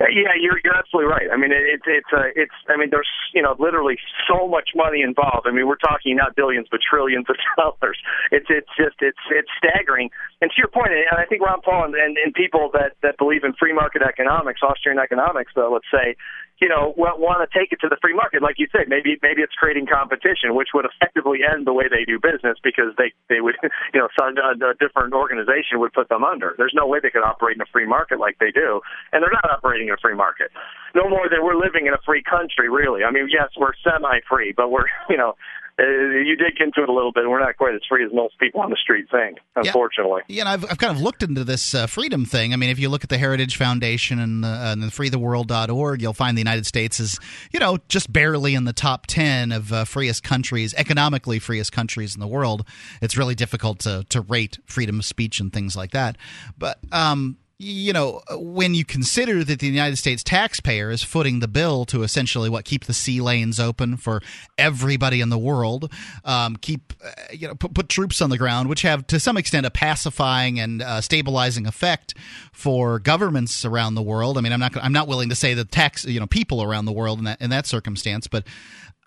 Uh, 0.00 0.06
Yeah, 0.08 0.32
you're 0.40 0.58
you're 0.64 0.76
absolutely 0.76 1.12
right. 1.12 1.28
I 1.30 1.36
mean, 1.36 1.52
it, 1.52 1.60
it's 1.60 1.84
it's 1.86 2.12
uh, 2.12 2.32
it's. 2.34 2.54
I 2.68 2.76
mean, 2.76 2.88
there's 2.90 3.08
you 3.34 3.42
know 3.42 3.54
literally 3.58 3.98
so 4.26 4.48
much 4.48 4.70
money 4.74 5.02
involved. 5.02 5.46
I 5.46 5.52
mean, 5.52 5.66
we're 5.66 5.76
talking 5.76 6.16
not 6.16 6.34
billions 6.34 6.68
but 6.70 6.80
trillions 6.80 7.26
of 7.28 7.36
dollars. 7.56 7.98
It's 8.32 8.46
it's 8.48 8.70
just 8.78 8.96
it's 9.00 9.20
it's 9.30 9.50
staggering. 9.58 10.10
And 10.40 10.50
to 10.50 10.56
your 10.56 10.68
point, 10.68 10.92
and 10.92 11.18
I 11.18 11.26
think 11.26 11.42
Ron 11.42 11.60
Paul 11.60 11.84
and, 11.84 11.94
and, 11.94 12.16
and 12.16 12.32
people 12.32 12.70
that 12.72 12.96
that 13.02 13.18
believe 13.18 13.44
in 13.44 13.52
free 13.52 13.74
market 13.74 14.00
economics, 14.00 14.60
Austrian 14.62 14.98
economics, 14.98 15.52
though, 15.54 15.72
let's 15.72 15.90
say, 15.92 16.16
you 16.60 16.68
know, 16.68 16.92
want 16.96 17.40
to 17.40 17.48
take 17.48 17.72
it 17.72 17.80
to 17.80 17.88
the 17.88 17.96
free 18.00 18.12
market, 18.12 18.42
like 18.42 18.60
you 18.60 18.68
said. 18.68 18.88
Maybe 18.88 19.16
maybe 19.24 19.40
it's 19.40 19.56
creating 19.56 19.88
competition, 19.88 20.54
which 20.54 20.76
would 20.76 20.84
effectively 20.84 21.40
end 21.40 21.66
the 21.66 21.72
way 21.72 21.88
they 21.88 22.04
do 22.04 22.20
business 22.20 22.60
because 22.62 22.92
they 23.00 23.16
they 23.32 23.40
would 23.40 23.56
you 23.94 24.00
know 24.00 24.08
some, 24.12 24.36
a, 24.36 24.52
a 24.52 24.76
different 24.76 25.16
organization 25.16 25.80
would 25.80 25.92
put 25.92 26.08
them 26.12 26.22
under. 26.22 26.54
There's 26.60 26.76
no 26.76 26.86
way 26.86 27.00
they 27.00 27.10
could 27.10 27.24
operate 27.24 27.56
in 27.56 27.62
a 27.64 27.70
free 27.72 27.88
market 27.88 28.20
like 28.20 28.36
they 28.38 28.52
do, 28.52 28.80
and 29.12 29.24
they're 29.24 29.32
not 29.32 29.48
operating 29.48 29.88
in 29.88 29.94
a 29.94 30.02
free 30.04 30.14
market. 30.14 30.52
No 30.94 31.08
more 31.08 31.28
than 31.32 31.40
we're 31.42 31.56
living 31.56 31.86
in 31.88 31.94
a 31.94 32.02
free 32.04 32.22
country, 32.22 32.68
really. 32.68 33.04
I 33.04 33.10
mean, 33.10 33.28
yes, 33.32 33.48
we're 33.56 33.72
semi-free, 33.80 34.52
but 34.56 34.70
we're 34.70 34.86
you 35.08 35.16
know. 35.16 35.34
Uh, 35.80 36.18
you 36.26 36.36
dig 36.36 36.60
into 36.60 36.82
it 36.82 36.88
a 36.90 36.92
little 36.92 37.12
bit, 37.12 37.26
we're 37.26 37.40
not 37.40 37.56
quite 37.56 37.74
as 37.74 37.80
free 37.88 38.04
as 38.04 38.12
most 38.12 38.38
people 38.38 38.60
on 38.60 38.68
the 38.68 38.76
street 38.76 39.06
think, 39.10 39.38
unfortunately. 39.56 40.20
Yeah, 40.28 40.42
and 40.42 40.48
I've, 40.50 40.64
I've 40.70 40.78
kind 40.78 40.94
of 40.94 41.00
looked 41.00 41.22
into 41.22 41.42
this 41.42 41.74
uh, 41.74 41.86
freedom 41.86 42.26
thing. 42.26 42.52
I 42.52 42.56
mean, 42.56 42.68
if 42.68 42.78
you 42.78 42.90
look 42.90 43.02
at 43.02 43.08
the 43.08 43.16
Heritage 43.16 43.56
Foundation 43.56 44.18
and, 44.18 44.44
uh, 44.44 44.48
and 44.48 44.82
the 44.82 44.88
freetheworld.org, 44.88 46.02
you'll 46.02 46.12
find 46.12 46.36
the 46.36 46.42
United 46.42 46.66
States 46.66 47.00
is, 47.00 47.18
you 47.50 47.60
know, 47.60 47.78
just 47.88 48.12
barely 48.12 48.54
in 48.54 48.64
the 48.64 48.74
top 48.74 49.06
10 49.06 49.52
of 49.52 49.72
uh, 49.72 49.84
freest 49.84 50.22
countries, 50.22 50.74
economically 50.74 51.38
freest 51.38 51.72
countries 51.72 52.14
in 52.14 52.20
the 52.20 52.28
world. 52.28 52.66
It's 53.00 53.16
really 53.16 53.34
difficult 53.34 53.78
to, 53.80 54.04
to 54.10 54.20
rate 54.20 54.58
freedom 54.66 54.98
of 54.98 55.06
speech 55.06 55.40
and 55.40 55.50
things 55.50 55.76
like 55.76 55.92
that. 55.92 56.18
But, 56.58 56.78
um, 56.92 57.38
you 57.62 57.92
know, 57.92 58.22
when 58.32 58.72
you 58.72 58.86
consider 58.86 59.44
that 59.44 59.58
the 59.58 59.66
United 59.66 59.96
States 59.96 60.24
taxpayer 60.24 60.90
is 60.90 61.02
footing 61.02 61.40
the 61.40 61.48
bill 61.48 61.84
to 61.84 62.02
essentially 62.02 62.48
what 62.48 62.64
keep 62.64 62.86
the 62.86 62.94
sea 62.94 63.20
lanes 63.20 63.60
open 63.60 63.98
for 63.98 64.22
everybody 64.56 65.20
in 65.20 65.28
the 65.28 65.36
world, 65.36 65.92
um, 66.24 66.56
keep 66.56 66.94
uh, 67.04 67.10
you 67.30 67.46
know 67.46 67.54
put, 67.54 67.74
put 67.74 67.90
troops 67.90 68.22
on 68.22 68.30
the 68.30 68.38
ground, 68.38 68.70
which 68.70 68.80
have 68.80 69.06
to 69.08 69.20
some 69.20 69.36
extent 69.36 69.66
a 69.66 69.70
pacifying 69.70 70.58
and 70.58 70.80
uh, 70.80 71.02
stabilizing 71.02 71.66
effect 71.66 72.14
for 72.50 72.98
governments 72.98 73.62
around 73.66 73.94
the 73.94 74.02
world. 74.02 74.38
I 74.38 74.40
mean, 74.40 74.54
I'm 74.54 74.60
not 74.60 74.74
I'm 74.78 74.94
not 74.94 75.06
willing 75.06 75.28
to 75.28 75.34
say 75.34 75.52
that 75.52 75.70
tax 75.70 76.06
you 76.06 76.18
know 76.18 76.26
people 76.26 76.62
around 76.62 76.86
the 76.86 76.92
world 76.92 77.18
in 77.18 77.26
that 77.26 77.42
in 77.42 77.50
that 77.50 77.66
circumstance, 77.66 78.26
but 78.26 78.46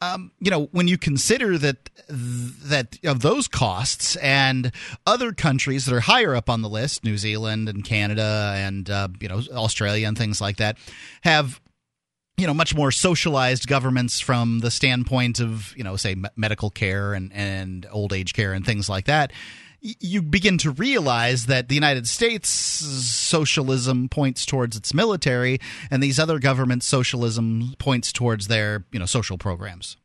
um, 0.03 0.31
you 0.39 0.51
know, 0.51 0.65
when 0.71 0.87
you 0.87 0.97
consider 0.97 1.57
that 1.57 1.89
that 2.09 2.97
of 3.03 3.21
those 3.21 3.47
costs 3.47 4.15
and 4.17 4.71
other 5.05 5.31
countries 5.31 5.85
that 5.85 5.95
are 5.95 6.01
higher 6.01 6.35
up 6.35 6.49
on 6.49 6.61
the 6.61 6.69
list, 6.69 7.03
New 7.03 7.17
Zealand 7.17 7.69
and 7.69 7.83
Canada 7.83 8.53
and 8.57 8.89
uh, 8.89 9.07
you 9.19 9.27
know 9.27 9.41
Australia 9.53 10.07
and 10.07 10.17
things 10.17 10.41
like 10.41 10.57
that, 10.57 10.77
have 11.21 11.61
you 12.37 12.47
know 12.47 12.53
much 12.53 12.75
more 12.75 12.91
socialized 12.91 13.67
governments 13.67 14.19
from 14.19 14.59
the 14.59 14.71
standpoint 14.71 15.39
of 15.39 15.73
you 15.77 15.83
know 15.83 15.95
say 15.95 16.15
medical 16.35 16.69
care 16.69 17.13
and 17.13 17.31
and 17.33 17.85
old 17.91 18.13
age 18.13 18.33
care 18.33 18.53
and 18.53 18.65
things 18.65 18.89
like 18.89 19.05
that 19.05 19.31
you 19.83 20.21
begin 20.21 20.57
to 20.59 20.71
realize 20.71 21.47
that 21.47 21.67
the 21.67 21.75
United 21.75 22.07
States 22.07 22.49
socialism 22.49 24.07
points 24.07 24.45
towards 24.45 24.77
its 24.77 24.93
military, 24.93 25.59
and 25.91 26.01
these 26.01 26.19
other 26.19 26.39
governments' 26.39 26.85
socialism 26.85 27.75
points 27.79 28.11
towards 28.13 28.47
their 28.47 28.85
you 28.91 28.99
know 28.99 29.05
social 29.05 29.37
programs. 29.37 29.97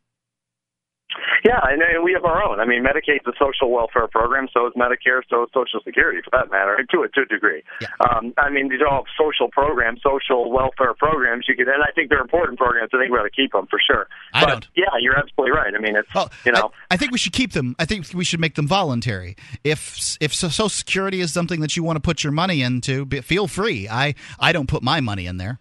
Yeah, 1.43 1.59
and, 1.63 1.81
and 1.81 2.03
we 2.03 2.13
have 2.13 2.25
our 2.25 2.43
own. 2.43 2.59
I 2.59 2.65
mean, 2.65 2.83
Medicaid's 2.83 3.25
a 3.27 3.33
social 3.39 3.71
welfare 3.71 4.07
program, 4.07 4.47
so 4.53 4.67
is 4.67 4.73
Medicare, 4.73 5.21
so 5.29 5.43
is 5.43 5.49
Social 5.53 5.79
Security, 5.83 6.19
for 6.23 6.31
that 6.31 6.51
matter, 6.51 6.83
to 6.91 7.01
a 7.03 7.09
to 7.09 7.21
a 7.21 7.25
degree. 7.25 7.63
Yeah. 7.81 7.87
Um, 7.99 8.33
I 8.37 8.49
mean, 8.49 8.69
these 8.69 8.81
are 8.81 8.87
all 8.87 9.05
social 9.17 9.49
programs, 9.49 10.01
social 10.03 10.51
welfare 10.51 10.93
programs. 10.93 11.45
You 11.47 11.55
could, 11.55 11.67
and 11.67 11.83
I 11.83 11.91
think 11.91 12.09
they're 12.09 12.21
important 12.21 12.57
programs. 12.57 12.91
I 12.93 12.97
think 12.97 13.11
we 13.11 13.17
ought 13.17 13.23
to 13.23 13.29
keep 13.29 13.51
them 13.51 13.67
for 13.67 13.79
sure. 13.79 14.07
I 14.33 14.45
but 14.45 14.49
don't. 14.49 14.67
yeah, 14.75 14.97
you're 14.99 15.17
absolutely 15.17 15.51
right. 15.51 15.73
I 15.73 15.79
mean, 15.79 15.95
it's 15.95 16.09
you 16.45 16.51
know, 16.51 16.71
I 16.91 16.97
think 16.97 17.11
we 17.11 17.17
should 17.17 17.33
keep 17.33 17.53
them. 17.53 17.75
I 17.79 17.85
think 17.85 18.07
we 18.13 18.23
should 18.23 18.39
make 18.39 18.55
them 18.55 18.67
voluntary. 18.67 19.35
If 19.63 20.17
if 20.19 20.33
Social 20.33 20.69
Security 20.69 21.21
is 21.21 21.31
something 21.33 21.61
that 21.61 21.75
you 21.75 21.83
want 21.83 21.97
to 21.97 22.01
put 22.01 22.23
your 22.23 22.31
money 22.31 22.61
into, 22.61 23.05
be- 23.05 23.21
feel 23.21 23.47
free. 23.47 23.87
I 23.87 24.15
I 24.39 24.51
don't 24.51 24.67
put 24.67 24.83
my 24.83 25.01
money 25.01 25.25
in 25.25 25.37
there. 25.37 25.59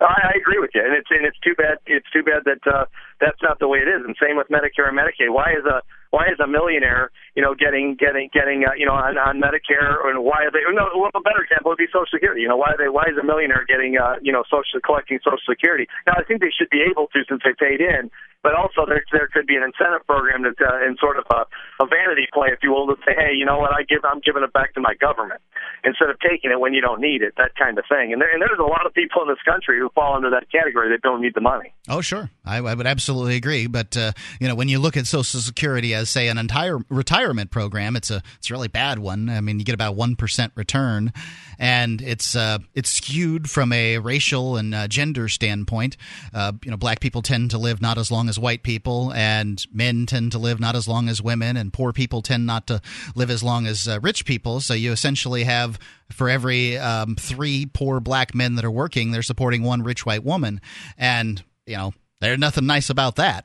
I, 0.00 0.32
I 0.32 0.38
agree 0.40 0.58
with 0.58 0.70
you, 0.74 0.80
and 0.80 0.96
it's 0.96 1.08
and 1.10 1.24
it's 1.28 1.38
too 1.40 1.54
bad. 1.54 1.78
It's 1.86 2.08
too 2.10 2.24
bad 2.24 2.48
that 2.48 2.64
uh, 2.64 2.84
that's 3.20 3.40
not 3.42 3.60
the 3.60 3.68
way 3.68 3.78
it 3.84 3.88
is. 3.88 4.00
And 4.00 4.16
same 4.16 4.36
with 4.36 4.48
Medicare 4.48 4.88
and 4.88 4.96
Medicaid. 4.96 5.28
Why 5.28 5.52
is 5.52 5.64
a 5.68 5.84
why 6.10 6.26
is 6.26 6.40
a 6.40 6.48
millionaire, 6.48 7.10
you 7.36 7.42
know, 7.42 7.54
getting 7.54 7.94
getting 8.00 8.32
getting 8.32 8.64
uh, 8.64 8.72
you 8.74 8.86
know 8.86 8.96
on, 8.96 9.20
on 9.20 9.36
Medicare, 9.38 10.00
and 10.08 10.24
why 10.24 10.48
are 10.48 10.50
they? 10.50 10.64
No, 10.72 10.88
well, 10.96 11.12
a 11.14 11.20
better 11.20 11.44
example 11.44 11.70
would 11.70 11.78
be 11.78 11.86
Social 11.92 12.08
Security. 12.10 12.42
You 12.42 12.48
know, 12.48 12.56
why 12.56 12.72
are 12.72 12.80
they? 12.80 12.88
Why 12.88 13.04
is 13.12 13.16
a 13.20 13.24
millionaire 13.24 13.64
getting 13.68 14.00
uh, 14.00 14.16
you 14.24 14.32
know 14.32 14.42
social 14.48 14.80
collecting 14.80 15.20
Social 15.22 15.44
Security? 15.44 15.86
Now, 16.08 16.16
I 16.16 16.24
think 16.24 16.40
they 16.40 16.50
should 16.50 16.70
be 16.72 16.80
able 16.80 17.06
to 17.12 17.20
since 17.28 17.44
they 17.44 17.52
paid 17.52 17.84
in. 17.84 18.10
But 18.42 18.54
also, 18.54 18.86
there 18.86 19.04
there 19.12 19.28
could 19.32 19.46
be 19.46 19.56
an 19.56 19.62
incentive 19.62 20.06
program 20.06 20.42
that, 20.42 20.56
uh, 20.60 20.86
in 20.86 20.96
sort 20.96 21.18
of 21.18 21.24
a, 21.30 21.44
a 21.82 21.86
vanity 21.86 22.26
play, 22.32 22.48
if 22.52 22.60
you 22.62 22.72
will, 22.72 22.86
to 22.88 22.96
say, 23.04 23.12
hey, 23.14 23.32
you 23.36 23.44
know 23.44 23.58
what, 23.58 23.72
I 23.72 23.82
give, 23.82 24.00
I'm 24.04 24.20
giving 24.20 24.42
it 24.42 24.52
back 24.52 24.72
to 24.74 24.80
my 24.80 24.94
government 24.94 25.40
instead 25.84 26.08
of 26.08 26.18
taking 26.20 26.50
it 26.50 26.58
when 26.58 26.72
you 26.72 26.80
don't 26.80 27.00
need 27.00 27.22
it, 27.22 27.34
that 27.36 27.52
kind 27.56 27.78
of 27.78 27.84
thing. 27.88 28.12
And, 28.12 28.20
there, 28.20 28.32
and 28.32 28.40
there's 28.40 28.58
a 28.58 28.62
lot 28.62 28.86
of 28.86 28.94
people 28.94 29.22
in 29.22 29.28
this 29.28 29.42
country 29.44 29.78
who 29.78 29.90
fall 29.94 30.16
into 30.16 30.30
that 30.30 30.50
category 30.50 30.90
that 30.90 31.02
don't 31.02 31.20
need 31.20 31.34
the 31.34 31.40
money. 31.40 31.74
Oh, 31.88 32.00
sure, 32.00 32.30
I, 32.44 32.58
I 32.58 32.74
would 32.74 32.86
absolutely 32.86 33.36
agree. 33.36 33.66
But 33.66 33.96
uh, 33.96 34.12
you 34.40 34.48
know, 34.48 34.54
when 34.54 34.68
you 34.68 34.78
look 34.78 34.96
at 34.96 35.06
Social 35.06 35.40
Security 35.40 35.94
as 35.94 36.08
say 36.08 36.28
an 36.28 36.38
entire 36.38 36.78
retirement 36.88 37.50
program, 37.50 37.96
it's 37.96 38.10
a 38.10 38.22
it's 38.38 38.48
a 38.50 38.54
really 38.54 38.68
bad 38.68 38.98
one. 38.98 39.28
I 39.28 39.40
mean, 39.40 39.58
you 39.58 39.64
get 39.64 39.74
about 39.74 39.96
one 39.96 40.16
percent 40.16 40.52
return, 40.56 41.12
and 41.60 42.00
it's 42.00 42.34
uh, 42.34 42.58
it's 42.74 42.88
skewed 42.88 43.48
from 43.48 43.72
a 43.72 43.98
racial 43.98 44.56
and 44.56 44.74
uh, 44.74 44.88
gender 44.88 45.28
standpoint. 45.28 45.98
Uh, 46.32 46.52
you 46.64 46.70
know, 46.70 46.76
black 46.78 47.00
people 47.00 47.20
tend 47.20 47.50
to 47.50 47.58
live 47.58 47.82
not 47.82 47.98
as 47.98 48.10
long 48.10 48.30
as 48.30 48.38
white 48.38 48.62
people, 48.62 49.12
and 49.12 49.64
men 49.72 50.06
tend 50.06 50.32
to 50.32 50.38
live 50.38 50.58
not 50.58 50.74
as 50.74 50.88
long 50.88 51.08
as 51.08 51.22
women, 51.22 51.58
and 51.58 51.72
poor 51.72 51.92
people 51.92 52.22
tend 52.22 52.46
not 52.46 52.66
to 52.66 52.80
live 53.14 53.30
as 53.30 53.42
long 53.42 53.66
as 53.66 53.86
uh, 53.86 54.00
rich 54.00 54.24
people. 54.24 54.60
So 54.60 54.72
you 54.72 54.90
essentially 54.90 55.44
have 55.44 55.78
for 56.10 56.30
every 56.30 56.78
um, 56.78 57.14
three 57.14 57.66
poor 57.66 58.00
black 58.00 58.34
men 58.34 58.54
that 58.54 58.64
are 58.64 58.70
working, 58.70 59.10
they're 59.10 59.22
supporting 59.22 59.62
one 59.62 59.82
rich 59.82 60.06
white 60.06 60.24
woman, 60.24 60.62
and 60.96 61.44
you 61.66 61.76
know, 61.76 61.92
there's 62.20 62.38
nothing 62.38 62.66
nice 62.66 62.88
about 62.88 63.16
that. 63.16 63.44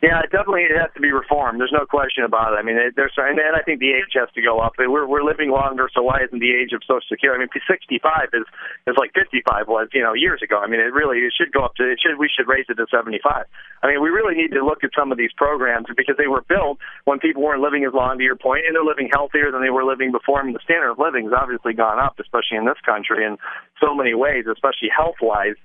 Yeah, 0.00 0.24
definitely 0.32 0.64
it 0.64 0.80
has 0.80 0.88
to 0.96 1.00
be 1.00 1.12
reformed. 1.12 1.60
There's 1.60 1.76
no 1.76 1.84
question 1.84 2.24
about 2.24 2.56
it. 2.56 2.56
I 2.56 2.64
mean, 2.64 2.80
there's 2.96 3.12
and, 3.20 3.36
and 3.36 3.52
I 3.52 3.60
think 3.60 3.84
the 3.84 3.92
age 3.92 4.16
has 4.16 4.32
to 4.32 4.40
go 4.40 4.56
up. 4.58 4.72
We're 4.80 5.04
we're 5.04 5.22
living 5.22 5.52
longer, 5.52 5.92
so 5.92 6.00
why 6.00 6.24
isn't 6.24 6.40
the 6.40 6.56
age 6.56 6.72
of 6.72 6.80
Social 6.88 7.04
Security? 7.04 7.36
I 7.36 7.44
mean, 7.44 7.52
65 7.52 8.32
is 8.32 8.48
is 8.88 8.96
like 8.96 9.12
55 9.12 9.68
was, 9.68 9.92
you 9.92 10.00
know, 10.00 10.16
years 10.16 10.40
ago. 10.40 10.56
I 10.56 10.72
mean, 10.72 10.80
it 10.80 10.96
really 10.96 11.20
it 11.20 11.36
should 11.36 11.52
go 11.52 11.68
up 11.68 11.76
to 11.76 11.84
it 11.84 12.00
should 12.00 12.16
we 12.16 12.32
should 12.32 12.48
raise 12.48 12.64
it 12.72 12.80
to 12.80 12.88
75. 12.88 13.44
I 13.82 13.86
mean, 13.86 14.00
we 14.00 14.08
really 14.08 14.32
need 14.34 14.56
to 14.56 14.64
look 14.64 14.84
at 14.84 14.96
some 14.96 15.12
of 15.12 15.18
these 15.18 15.36
programs 15.36 15.86
because 15.92 16.16
they 16.16 16.32
were 16.32 16.48
built 16.48 16.80
when 17.04 17.20
people 17.20 17.42
weren't 17.44 17.60
living 17.60 17.84
as 17.84 17.92
long. 17.92 18.16
To 18.16 18.24
your 18.24 18.40
point, 18.40 18.64
and 18.64 18.74
they're 18.74 18.84
living 18.84 19.12
healthier 19.12 19.52
than 19.52 19.60
they 19.60 19.70
were 19.70 19.84
living 19.84 20.12
before. 20.12 20.40
I 20.40 20.44
mean, 20.48 20.56
the 20.56 20.64
standard 20.64 20.96
of 20.96 20.98
living 20.98 21.28
has 21.28 21.36
obviously 21.36 21.76
gone 21.76 22.00
up, 22.00 22.16
especially 22.16 22.56
in 22.56 22.64
this 22.64 22.80
country, 22.88 23.20
in 23.24 23.36
so 23.84 23.92
many 23.94 24.14
ways, 24.16 24.48
especially 24.48 24.88
health 24.88 25.20
wise. 25.20 25.60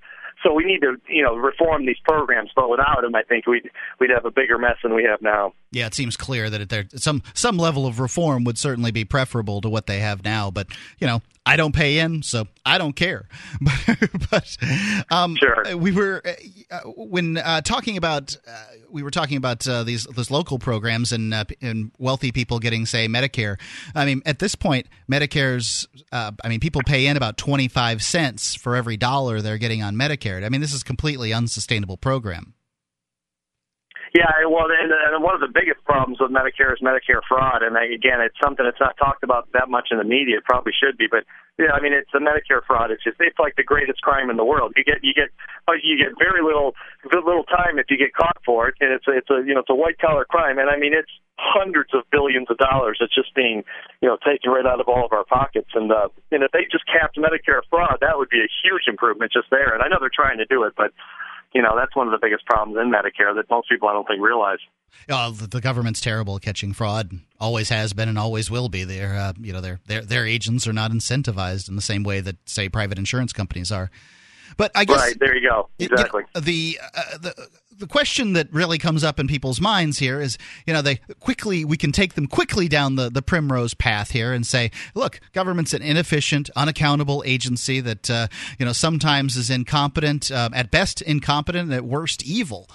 So 0.46 0.54
we 0.54 0.64
need 0.64 0.82
to, 0.82 0.98
you 1.10 1.24
know, 1.24 1.36
reform 1.36 1.86
these 1.88 1.98
programs. 2.04 2.52
But 2.56 2.70
without 2.70 3.02
them, 3.02 3.16
I 3.16 3.24
think 3.24 3.48
we'd 3.48 3.70
we'd 4.00 4.12
have 4.12 4.26
a 4.26 4.32
bigger 4.32 4.60
mess 4.60 4.76
than 4.84 4.94
we 4.94 5.04
have 5.04 5.22
now. 5.22 5.54
Yeah, 5.72 5.88
it 5.88 5.96
seems 5.96 6.16
clear 6.16 6.50
that 6.50 6.70
there 6.70 6.86
some 6.96 7.24
some 7.34 7.58
level 7.58 7.88
of 7.88 8.00
reform 8.00 8.44
would 8.44 8.58
certainly 8.58 8.92
be 8.92 9.06
preferable 9.06 9.62
to 9.62 9.70
what 9.70 9.88
they 9.88 10.00
have 10.00 10.24
now. 10.24 10.52
But 10.52 10.68
you 11.00 11.08
know, 11.08 11.22
I 11.48 11.58
don't 11.58 11.76
pay 11.76 12.00
in, 12.00 12.24
so 12.24 12.48
I 12.66 12.80
don't 12.80 12.96
care. 12.96 13.28
but, 13.62 14.08
but 14.32 14.58
um, 15.12 15.36
sure. 15.36 15.78
we 15.78 15.92
were 15.92 16.24
uh, 16.72 16.80
when 16.96 17.38
uh, 17.38 17.62
talking 17.62 17.98
about 17.98 18.36
uh, 18.48 18.66
we 18.90 19.04
were 19.04 19.12
talking 19.12 19.38
about 19.38 19.68
uh, 19.68 19.84
these 19.84 20.06
these 20.06 20.32
local 20.32 20.58
programs 20.58 21.12
and 21.12 21.34
uh, 21.34 21.46
and 21.62 21.92
wealthy 22.00 22.32
people 22.32 22.58
getting 22.58 22.86
say 22.88 23.08
Medicare. 23.08 23.60
I 23.94 24.06
mean, 24.06 24.24
at 24.26 24.40
this 24.40 24.56
point, 24.56 24.88
Medicare's. 25.12 25.88
Uh, 26.12 26.32
I 26.44 26.50
mean, 26.50 26.60
people 26.60 26.82
pay 26.84 27.06
in 27.06 27.16
about 27.16 27.38
twenty 27.38 27.68
five 27.68 28.02
cents 28.02 28.56
for 28.56 28.76
every 28.76 28.98
dollar 28.98 29.42
they're 29.42 29.60
getting 29.60 29.84
on 29.84 29.96
Medicare. 29.96 30.44
I 30.44 30.50
mean, 30.50 30.62
this 30.62 30.74
is 30.74 30.82
a 30.82 30.86
completely 30.86 31.32
unsustainable 31.32 31.98
program. 31.98 32.56
Yeah, 34.16 34.32
well, 34.48 34.68
and, 34.72 34.94
one 35.22 35.36
of 35.36 35.42
the 35.42 35.52
biggest 35.52 35.84
problems 35.86 36.20
with 36.20 36.32
Medicare 36.32 36.74
is 36.74 36.82
Medicare 36.82 37.22
fraud, 37.28 37.62
and 37.62 37.78
again, 37.78 38.22
it's 38.22 38.36
something 38.42 38.66
that's 38.66 38.80
not 38.80 38.98
talked 38.98 39.24
about 39.24 39.48
that 39.54 39.70
much 39.70 39.90
in 39.92 39.98
the 39.98 40.08
media. 40.08 40.40
It 40.40 40.46
probably 40.46 40.74
should 40.74 40.98
be, 40.98 41.06
but 41.06 41.24
yeah, 41.58 41.72
I 41.72 41.80
mean, 41.80 41.94
it's 41.94 42.12
the 42.12 42.20
Medicare 42.20 42.66
fraud. 42.66 42.92
It's 42.92 43.04
just 43.04 43.16
it's 43.20 43.40
like 43.40 43.56
the 43.56 43.64
greatest 43.64 44.02
crime 44.02 44.30
in 44.30 44.38
the 44.38 44.44
world. 44.44 44.74
You 44.76 44.84
get 44.84 45.04
you 45.04 45.14
get 45.14 45.30
uh, 45.68 45.80
you 45.80 45.96
get 45.96 46.18
very 46.20 46.44
little 46.44 46.76
little 47.06 47.46
time 47.46 47.80
if 47.80 47.88
you 47.90 47.98
get 47.98 48.14
caught 48.14 48.38
for 48.46 48.68
it, 48.68 48.76
and 48.82 48.92
it's 48.92 49.08
a, 49.08 49.12
it's 49.16 49.30
a 49.30 49.40
you 49.46 49.54
know 49.54 49.62
it's 49.62 49.72
a 49.72 49.76
white 49.76 50.00
collar 50.00 50.26
crime, 50.26 50.60
and 50.60 50.70
I 50.70 50.78
mean 50.78 50.94
it's 50.94 51.12
hundreds 51.38 51.94
of 51.94 52.04
billions 52.12 52.48
of 52.50 52.58
dollars 52.58 52.98
that's 53.00 53.14
just 53.16 53.34
being 53.36 53.64
you 54.02 54.08
know 54.10 54.18
taken 54.26 54.52
right 54.52 54.66
out 54.66 54.80
of 54.80 54.88
all 54.88 55.06
of 55.06 55.14
our 55.14 55.24
pockets, 55.24 55.72
and 55.76 55.92
uh, 55.92 56.10
and 56.32 56.44
if 56.44 56.52
they 56.52 56.68
just 56.72 56.84
capped 56.88 57.16
Medicare 57.16 57.64
fraud, 57.70 58.00
that 58.02 58.18
would 58.18 58.30
be 58.30 58.44
a 58.44 58.52
huge 58.64 58.88
improvement 58.88 59.32
just 59.32 59.48
there. 59.50 59.74
And 59.74 59.84
I 59.84 59.88
know 59.88 59.98
they're 60.00 60.12
trying 60.12 60.40
to 60.40 60.46
do 60.46 60.64
it, 60.64 60.74
but 60.76 60.92
you 61.56 61.62
know 61.62 61.72
that's 61.76 61.96
one 61.96 62.06
of 62.06 62.12
the 62.12 62.20
biggest 62.22 62.46
problems 62.46 62.78
in 62.78 62.92
Medicare 62.92 63.34
that 63.34 63.50
most 63.50 63.70
people 63.70 63.88
I 63.88 63.94
don't 63.94 64.06
think 64.06 64.22
realize. 64.22 64.60
Oh, 65.10 65.32
the 65.32 65.62
government's 65.62 66.02
terrible 66.02 66.36
at 66.36 66.42
catching 66.42 66.74
fraud. 66.74 67.20
Always 67.40 67.70
has 67.70 67.94
been 67.94 68.10
and 68.10 68.20
always 68.20 68.52
will 68.52 68.70
be. 68.70 68.84
Their 68.84 69.16
uh, 69.16 69.34
you 69.40 69.54
know 69.54 69.62
their 69.62 69.80
their 69.88 70.02
their 70.02 70.28
agents 70.28 70.68
are 70.68 70.74
not 70.74 70.92
incentivized 70.92 71.70
in 71.70 71.78
the 71.78 71.82
same 71.82 72.04
way 72.04 72.20
that 72.20 72.38
say 72.48 72.68
private 72.68 73.00
insurance 73.00 73.32
companies 73.32 73.72
are. 73.72 73.90
But 74.58 74.72
I 74.76 74.86
guess 74.86 75.00
right 75.00 75.20
there 75.20 75.36
you 75.36 75.50
go 75.50 75.70
exactly 75.80 76.24
you 76.24 76.28
know, 76.36 76.42
the 76.42 76.80
uh, 76.96 77.18
the 77.18 77.50
the 77.78 77.88
question 77.88 78.34
that 78.34 78.52
really 78.54 78.78
comes 78.78 79.04
up 79.04 79.20
in 79.20 79.28
people's 79.28 79.60
minds 79.60 80.00
here 80.00 80.22
is, 80.22 80.38
you 80.66 80.74
know, 80.74 80.82
they 80.82 80.98
quickly 81.20 81.66
we 81.66 81.78
can 81.78 81.92
take 81.92 82.14
them 82.14 82.28
quickly 82.28 82.68
down 82.68 82.96
the 82.96 83.10
the 83.10 83.22
primrose 83.22 83.74
path 83.74 84.12
here 84.12 84.34
and 84.34 84.46
say, 84.46 84.72
look, 84.94 85.20
government's 85.34 85.74
an 85.74 85.82
inefficient, 85.82 86.50
unaccountable 86.56 87.24
agency 87.26 87.80
that 87.82 88.10
uh, 88.10 88.28
you 88.60 88.66
know 88.66 88.74
sometimes 88.74 89.36
is 89.36 89.50
incompetent, 89.50 90.32
uh, 90.32 90.50
at 90.54 90.72
best 90.72 91.02
incompetent, 91.02 91.72
at 91.72 91.84
worst 91.84 92.24
evil. 92.24 92.70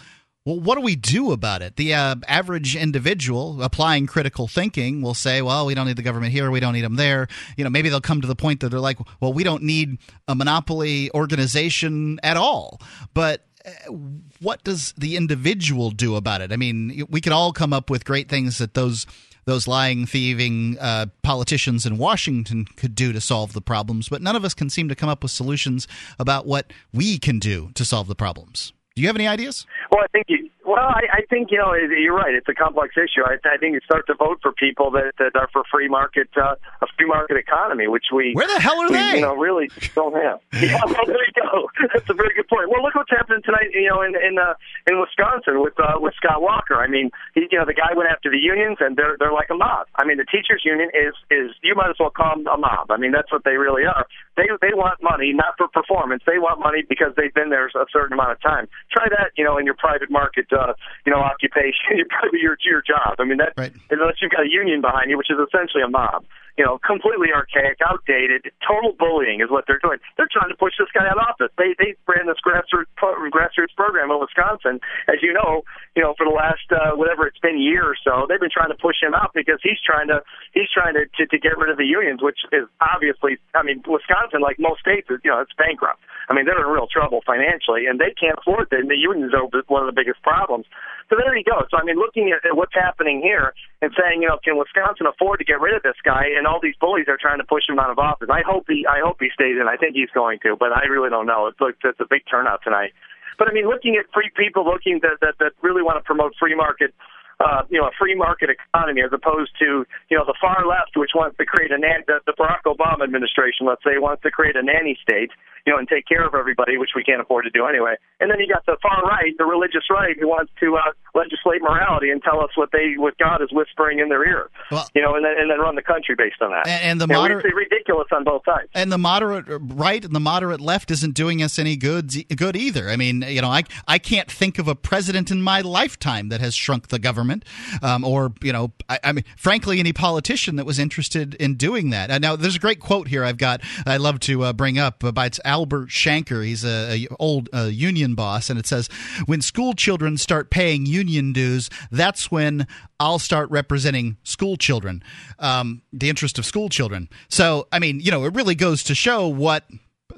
Well, 0.51 0.59
what 0.59 0.75
do 0.75 0.81
we 0.81 0.97
do 0.97 1.31
about 1.31 1.63
it? 1.63 1.77
The 1.77 1.95
uh, 1.95 2.17
average 2.27 2.75
individual 2.75 3.63
applying 3.63 4.09
critical 4.09 4.49
thinking 4.49 5.01
will 5.01 5.15
say, 5.15 5.43
well, 5.43 5.65
we 5.65 5.77
don't 5.77 5.87
need 5.87 5.95
the 5.95 6.03
government 6.03 6.33
here, 6.33 6.51
we 6.51 6.59
don't 6.59 6.73
need 6.73 6.81
them 6.81 6.97
there. 6.97 7.29
You 7.57 7.63
know, 7.63 7.71
maybe 7.71 7.89
they'll 7.89 8.01
come 8.01 8.21
to 8.21 8.27
the 8.27 8.35
point 8.35 8.59
that 8.59 8.71
they're 8.71 8.81
like, 8.81 8.99
well, 9.21 9.33
we 9.33 9.45
don't 9.45 9.63
need 9.63 9.99
a 10.27 10.35
monopoly 10.35 11.09
organization 11.15 12.19
at 12.25 12.37
all. 12.37 12.81
But 13.15 13.47
uh, 13.65 13.93
what 14.41 14.65
does 14.65 14.93
the 14.99 15.15
individual 15.15 15.93
do 15.93 16.17
about 16.17 16.41
it? 16.41 16.51
I 16.51 16.57
mean, 16.57 17.07
we 17.09 17.21
could 17.21 17.33
all 17.33 17.53
come 17.53 17.73
up 17.73 17.89
with 17.89 18.05
great 18.05 18.29
things 18.29 18.59
that 18.59 18.75
those 18.75 19.07
those 19.45 19.69
lying, 19.69 20.05
thieving 20.05 20.79
uh, 20.81 21.07
politicians 21.23 21.87
in 21.87 21.97
Washington 21.97 22.65
could 22.77 22.97
do 22.97 23.13
to 23.13 23.21
solve 23.21 23.53
the 23.53 23.63
problems, 23.63 24.09
but 24.09 24.21
none 24.21 24.35
of 24.35 24.45
us 24.45 24.53
can 24.53 24.69
seem 24.69 24.89
to 24.89 24.97
come 24.97 25.09
up 25.09 25.23
with 25.23 25.31
solutions 25.31 25.87
about 26.19 26.45
what 26.45 26.73
we 26.93 27.19
can 27.19 27.39
do 27.39 27.71
to 27.75 27.85
solve 27.85 28.09
the 28.09 28.17
problems. 28.17 28.73
Do 28.95 29.03
you 29.03 29.09
have 29.09 29.17
any 29.17 29.29
ideas? 29.29 29.67
Well, 29.91 30.03
I 30.03 30.07
think 30.09 30.27
you. 30.29 30.51
Well, 30.71 30.87
I, 30.87 31.03
I 31.11 31.23
think 31.27 31.51
you 31.51 31.59
know 31.59 31.75
you're 31.75 32.15
right. 32.15 32.33
It's 32.33 32.47
a 32.47 32.55
complex 32.55 32.95
issue. 32.95 33.27
I, 33.27 33.43
I 33.43 33.59
think 33.59 33.75
you 33.75 33.81
start 33.83 34.07
to 34.07 34.15
vote 34.15 34.39
for 34.41 34.53
people 34.53 34.93
that, 34.93 35.19
that 35.19 35.35
are 35.35 35.51
for 35.53 35.65
free 35.67 35.89
market, 35.89 36.31
uh, 36.39 36.55
a 36.81 36.87
free 36.97 37.11
market 37.11 37.39
economy, 37.39 37.89
which 37.89 38.15
we 38.15 38.35
where 38.35 38.47
the 38.47 38.61
hell 38.61 38.79
are 38.79 38.87
we, 38.87 38.95
they? 38.95 39.19
You 39.19 39.27
know, 39.27 39.35
really 39.35 39.67
don't 39.99 40.15
have. 40.15 40.39
yeah, 40.63 40.79
well, 40.87 41.11
there 41.11 41.27
you 41.27 41.35
go. 41.35 41.67
That's 41.93 42.09
a 42.09 42.15
very 42.15 42.31
good 42.39 42.47
point. 42.47 42.71
Well, 42.71 42.87
look 42.87 42.95
what's 42.95 43.11
happening 43.11 43.43
tonight. 43.43 43.75
You 43.75 43.91
know, 43.91 44.03
in 44.03 44.15
in 44.15 44.39
uh, 44.39 44.55
in 44.87 45.01
Wisconsin 45.01 45.59
with 45.59 45.75
uh, 45.81 45.99
with 45.99 46.15
Scott 46.15 46.41
Walker. 46.41 46.79
I 46.79 46.87
mean, 46.87 47.11
he, 47.35 47.51
you 47.51 47.59
know, 47.59 47.67
the 47.67 47.75
guy 47.75 47.91
went 47.99 48.09
after 48.09 48.31
the 48.31 48.39
unions, 48.39 48.79
and 48.79 48.95
they're 48.97 49.17
they're 49.19 49.35
like 49.35 49.51
a 49.51 49.59
mob. 49.59 49.91
I 49.97 50.07
mean, 50.07 50.19
the 50.19 50.29
teachers' 50.31 50.63
union 50.63 50.95
is 50.95 51.19
is 51.35 51.51
you 51.67 51.75
might 51.75 51.91
as 51.91 51.99
well 51.99 52.15
call 52.15 52.39
them 52.39 52.47
a 52.47 52.57
mob. 52.57 52.95
I 52.95 52.97
mean, 52.97 53.11
that's 53.11 53.33
what 53.33 53.43
they 53.43 53.59
really 53.59 53.91
are. 53.91 54.07
They 54.37 54.47
they 54.63 54.73
want 54.73 55.03
money 55.03 55.33
not 55.35 55.59
for 55.59 55.67
performance. 55.69 56.23
They 56.27 56.39
want 56.39 56.61
money 56.61 56.85
because 56.89 57.13
they've 57.17 57.35
been 57.35 57.51
there 57.51 57.67
a 57.67 57.87
certain 57.93 58.15
amount 58.15 58.33
of 58.33 58.41
time. 58.41 58.69
Try 58.93 59.09
that, 59.11 59.33
you 59.37 59.45
know, 59.45 59.59
in 59.59 59.67
your 59.67 59.75
private 59.75 60.11
market, 60.11 60.47
uh, 60.53 60.60
Uh, 60.61 60.75
you 61.07 61.13
know, 61.13 61.19
occupation, 61.19 61.97
your 61.97 62.07
probably 62.09 62.41
your 62.41 62.57
your 62.61 62.83
job. 62.83 63.17
I 63.19 63.25
mean, 63.25 63.39
that 63.39 63.53
right. 63.57 63.73
unless 63.91 64.21
you've 64.21 64.31
got 64.31 64.45
a 64.45 64.51
union 64.51 64.81
behind 64.81 65.11
you, 65.11 65.17
which 65.17 65.31
is 65.31 65.39
essentially 65.41 65.83
a 65.83 65.89
mob. 65.89 66.25
You 66.61 66.67
know, 66.69 66.77
completely 66.85 67.33
archaic, 67.33 67.81
outdated, 67.81 68.53
total 68.61 68.93
bullying 68.93 69.41
is 69.41 69.49
what 69.49 69.65
they're 69.65 69.81
doing. 69.81 69.97
They're 70.21 70.29
trying 70.29 70.53
to 70.53 70.59
push 70.61 70.77
this 70.77 70.93
guy 70.93 71.09
out 71.09 71.17
of 71.17 71.25
office. 71.25 71.49
They 71.57 71.73
they 71.81 71.97
ran 72.05 72.29
this 72.29 72.37
grassroots 72.45 72.93
grassroots 73.01 73.73
program 73.81 74.13
in 74.13 74.21
Wisconsin, 74.21 74.77
as 75.09 75.25
you 75.25 75.33
know, 75.33 75.65
you 75.97 76.05
know, 76.05 76.13
for 76.21 76.29
the 76.29 76.37
last 76.37 76.69
uh, 76.69 76.93
whatever 77.01 77.25
it's 77.25 77.41
been 77.41 77.57
year 77.57 77.89
or 77.89 77.97
so. 77.97 78.29
They've 78.29 78.37
been 78.37 78.53
trying 78.53 78.69
to 78.69 78.77
push 78.77 79.01
him 79.01 79.17
out 79.17 79.33
because 79.33 79.57
he's 79.65 79.81
trying 79.81 80.13
to 80.13 80.21
he's 80.53 80.69
trying 80.69 81.01
to 81.01 81.09
to, 81.17 81.25
to 81.33 81.39
get 81.41 81.57
rid 81.57 81.73
of 81.73 81.81
the 81.81 81.89
unions, 81.89 82.21
which 82.21 82.45
is 82.53 82.69
obviously, 82.85 83.41
I 83.57 83.65
mean, 83.65 83.81
Wisconsin, 83.89 84.45
like 84.45 84.61
most 84.61 84.85
states, 84.85 85.09
is 85.09 85.17
you 85.25 85.33
know, 85.33 85.41
it's 85.41 85.57
bankrupt. 85.57 86.05
I 86.29 86.37
mean, 86.37 86.45
they're 86.45 86.61
in 86.61 86.69
real 86.69 86.93
trouble 86.93 87.25
financially, 87.25 87.89
and 87.89 87.97
they 87.97 88.13
can't 88.13 88.37
afford 88.37 88.69
it. 88.69 88.85
And 88.85 88.93
the 88.93 89.01
unions 89.01 89.33
are 89.33 89.49
one 89.73 89.81
of 89.81 89.89
the 89.89 89.97
biggest 89.97 90.21
problems. 90.21 90.69
So 91.11 91.19
there 91.19 91.35
you 91.35 91.43
go. 91.43 91.67
So 91.69 91.77
I 91.77 91.83
mean, 91.83 91.99
looking 91.99 92.31
at, 92.31 92.47
at 92.47 92.55
what's 92.55 92.73
happening 92.73 93.19
here 93.19 93.53
and 93.83 93.91
saying, 93.99 94.23
you 94.23 94.31
know, 94.31 94.39
can 94.39 94.55
Wisconsin 94.57 95.11
afford 95.11 95.43
to 95.43 95.45
get 95.45 95.59
rid 95.59 95.75
of 95.75 95.83
this 95.83 95.99
guy? 96.07 96.31
And 96.39 96.47
all 96.47 96.63
these 96.63 96.79
bullies 96.79 97.11
are 97.11 97.19
trying 97.19 97.43
to 97.43 97.45
push 97.45 97.67
him 97.67 97.83
out 97.83 97.91
of 97.91 97.99
office. 97.99 98.31
I 98.31 98.47
hope 98.47 98.71
he, 98.71 98.87
I 98.87 99.03
hope 99.03 99.19
he 99.19 99.29
stays 99.35 99.59
in. 99.59 99.67
I 99.67 99.75
think 99.75 99.99
he's 99.99 100.15
going 100.15 100.39
to, 100.47 100.55
but 100.55 100.71
I 100.71 100.87
really 100.87 101.11
don't 101.11 101.27
know. 101.27 101.51
It's 101.51 101.61
like 101.61 101.75
it's 101.83 101.99
a 101.99 102.07
big 102.09 102.23
turnout 102.31 102.63
tonight. 102.63 102.95
But 103.43 103.51
I 103.51 103.53
mean, 103.53 103.67
looking 103.67 103.99
at 103.99 104.07
free 104.15 104.31
people, 104.31 104.63
looking 104.65 105.01
that 105.03 105.19
that, 105.21 105.35
that 105.43 105.53
really 105.67 105.83
want 105.83 105.99
to 105.99 106.07
promote 106.07 106.39
free 106.39 106.55
market 106.55 106.95
uh, 107.41 107.63
you 107.71 107.81
know, 107.81 107.87
a 107.89 107.95
free 107.99 108.15
market 108.15 108.51
economy 108.51 109.01
as 109.03 109.11
opposed 109.13 109.51
to, 109.59 109.87
you 110.11 110.17
know, 110.17 110.25
the 110.25 110.37
far 110.41 110.67
left, 110.69 110.93
which 110.97 111.11
wants 111.15 111.37
to 111.39 111.45
create 111.47 111.73
a 111.73 111.79
nan- 111.79 112.05
the, 112.07 112.21
the 112.27 112.33
Barack 112.39 112.63
Obama 112.67 113.05
administration, 113.05 113.67
let's 113.67 113.83
say, 113.83 113.97
wants 113.99 114.23
to 114.23 114.31
create 114.31 114.57
a 114.57 114.63
nanny 114.63 114.99
state, 115.01 115.31
you 115.67 115.73
know, 115.73 115.79
and 115.79 115.89
take 115.89 116.07
care 116.07 116.27
of 116.27 116.35
everybody, 116.35 116.77
which 116.77 116.91
we 116.95 117.03
can't 117.03 117.21
afford 117.21 117.45
to 117.45 117.51
do 117.51 117.67
anyway. 117.67 117.97
And 118.21 118.31
then 118.31 118.41
you 118.41 118.49
got 118.49 118.67
the 118.67 118.77
far 118.83 119.03
right, 119.03 119.33
the 119.39 119.45
religious 119.45 119.85
right, 119.91 120.17
who 120.21 120.29
wants 120.29 120.53
to 120.61 120.77
uh, 120.77 120.93
legislate 121.15 121.63
morality 121.63 122.11
and 122.11 122.23
tell 122.23 122.45
us 122.45 122.51
what 122.57 122.71
they, 122.73 122.95
what 122.97 123.17
God 123.17 123.41
is 123.41 123.49
whispering 123.53 123.99
in 124.01 124.11
their 124.11 124.27
ear, 124.27 124.51
well, 124.71 124.89
you 124.95 125.01
know, 125.01 125.15
and 125.15 125.25
then 125.25 125.33
and 125.39 125.51
then 125.51 125.59
run 125.59 125.77
the 125.77 125.83
country 125.83 126.15
based 126.17 126.43
on 126.43 126.51
that. 126.51 126.67
And, 126.67 126.83
and 126.83 127.01
the 127.01 127.07
moderate, 127.07 127.45
it's 127.45 127.55
ridiculous 127.55 128.09
on 128.13 128.25
both 128.25 128.43
sides. 128.45 128.69
And 128.75 128.93
the 128.93 128.99
moderate 128.99 129.47
right 129.49 130.05
and 130.05 130.15
the 130.15 130.21
moderate 130.21 130.61
left 130.61 130.91
isn't 130.91 131.15
doing 131.15 131.43
us 131.43 131.59
any 131.59 131.77
good, 131.77 132.13
good 132.37 132.57
either. 132.57 132.91
I 132.91 132.97
mean, 132.97 133.23
you 133.23 133.41
know, 133.41 133.49
I 133.49 133.65
I 133.89 133.99
can't 133.99 134.31
think 134.31 134.59
of 134.59 134.69
a 134.69 134.75
president 134.75 135.31
in 135.31 135.41
my 135.41 135.63
lifetime 135.63 136.29
that 136.29 136.41
has 136.41 136.55
shrunk 136.55 136.89
the 136.89 136.99
government 136.99 137.30
government, 137.31 137.45
um, 137.83 138.05
or 138.05 138.33
you 138.43 138.53
know, 138.53 138.73
I, 138.89 138.99
I, 139.05 139.13
mean, 139.13 139.25
frankly, 139.37 139.81
any 139.81 139.93
politician 139.93 140.57
that 140.57 140.67
was 140.67 140.79
interested 140.79 141.35
in 141.35 141.55
doing 141.55 141.91
that. 141.91 142.11
Uh, 142.11 142.19
now, 142.19 142.37
there's 142.37 142.57
a 142.57 142.61
great 142.61 142.81
quote 142.81 143.09
here 143.09 143.25
I've 143.25 143.39
got. 143.39 143.61
I 143.87 143.97
love 143.97 144.21
to 144.21 144.45
uh, 144.45 144.53
bring 144.53 144.79
up 144.79 145.05
uh, 145.05 145.13
by 145.13 145.27
it's 145.27 145.41
Albert 145.45 145.89
Shanker. 145.89 146.45
He's 146.45 146.65
a, 146.65 147.05
a 147.05 147.07
old 147.19 147.49
uh, 147.53 147.65
union 147.71 148.15
boss, 148.15 148.51
and 148.51 148.59
it 148.59 148.67
says, 148.67 148.89
"When 149.27 149.41
school 149.41 149.75
children 149.75 150.17
start 150.17 150.51
paying 150.51 150.87
union 150.87 151.33
dues, 151.33 151.71
that's 151.91 152.31
when 152.31 152.67
I'll 152.99 153.19
start 153.19 153.51
representing 153.51 154.17
school 154.23 154.57
children, 154.57 155.03
um, 155.39 155.83
the 155.93 156.09
interest 156.09 156.39
of 156.39 156.45
school 156.45 156.69
children." 156.69 157.09
So, 157.29 157.69
I 157.73 157.79
mean, 157.79 158.01
you 158.01 158.11
know, 158.11 158.25
it 158.25 158.35
really 158.35 158.55
goes 158.55 158.83
to 158.85 158.95
show 158.95 159.29
what 159.29 159.65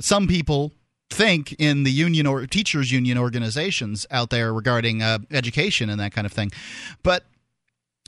some 0.01 0.27
people 0.27 0.73
think 1.13 1.55
in 1.59 1.85
the 1.85 1.93
union 1.93 2.27
or 2.27 2.47
teachers 2.47 2.91
union 2.91 3.19
organizations 3.19 4.07
out 4.11 4.31
there 4.31 4.53
regarding 4.53 5.03
uh, 5.03 5.19
education 5.31 5.91
and 5.91 6.01
that 6.01 6.13
kind 6.13 6.27
of 6.27 6.33
thing. 6.33 6.51
But 7.03 7.25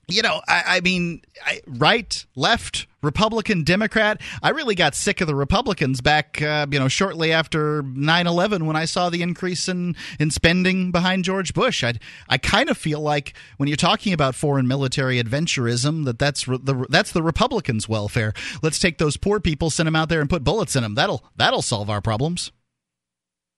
you 0.08 0.22
know, 0.22 0.40
I, 0.46 0.62
I 0.66 0.80
mean, 0.80 1.22
I, 1.44 1.60
right, 1.66 2.24
left, 2.36 2.86
Republican, 3.02 3.64
Democrat. 3.64 4.20
I 4.42 4.50
really 4.50 4.74
got 4.74 4.94
sick 4.94 5.20
of 5.20 5.26
the 5.26 5.34
Republicans 5.34 6.00
back, 6.00 6.40
uh, 6.42 6.66
you 6.70 6.78
know, 6.78 6.88
shortly 6.88 7.32
after 7.32 7.82
9-11 7.82 8.64
when 8.64 8.76
I 8.76 8.84
saw 8.84 9.08
the 9.08 9.22
increase 9.22 9.68
in, 9.68 9.96
in 10.18 10.30
spending 10.30 10.90
behind 10.90 11.24
George 11.24 11.54
Bush. 11.54 11.82
I 11.82 11.94
I 12.28 12.38
kind 12.38 12.68
of 12.68 12.76
feel 12.76 13.00
like 13.00 13.34
when 13.56 13.68
you're 13.68 13.76
talking 13.76 14.12
about 14.12 14.34
foreign 14.34 14.66
military 14.66 15.22
adventurism, 15.22 16.04
that 16.04 16.18
that's 16.18 16.46
re- 16.46 16.58
the 16.62 16.86
that's 16.88 17.12
the 17.12 17.22
Republicans' 17.22 17.88
welfare. 17.88 18.32
Let's 18.62 18.78
take 18.78 18.98
those 18.98 19.16
poor 19.16 19.40
people, 19.40 19.70
send 19.70 19.86
them 19.86 19.96
out 19.96 20.08
there, 20.08 20.20
and 20.20 20.28
put 20.28 20.44
bullets 20.44 20.76
in 20.76 20.82
them. 20.82 20.94
That'll 20.94 21.24
that'll 21.36 21.62
solve 21.62 21.88
our 21.88 22.00
problems. 22.00 22.52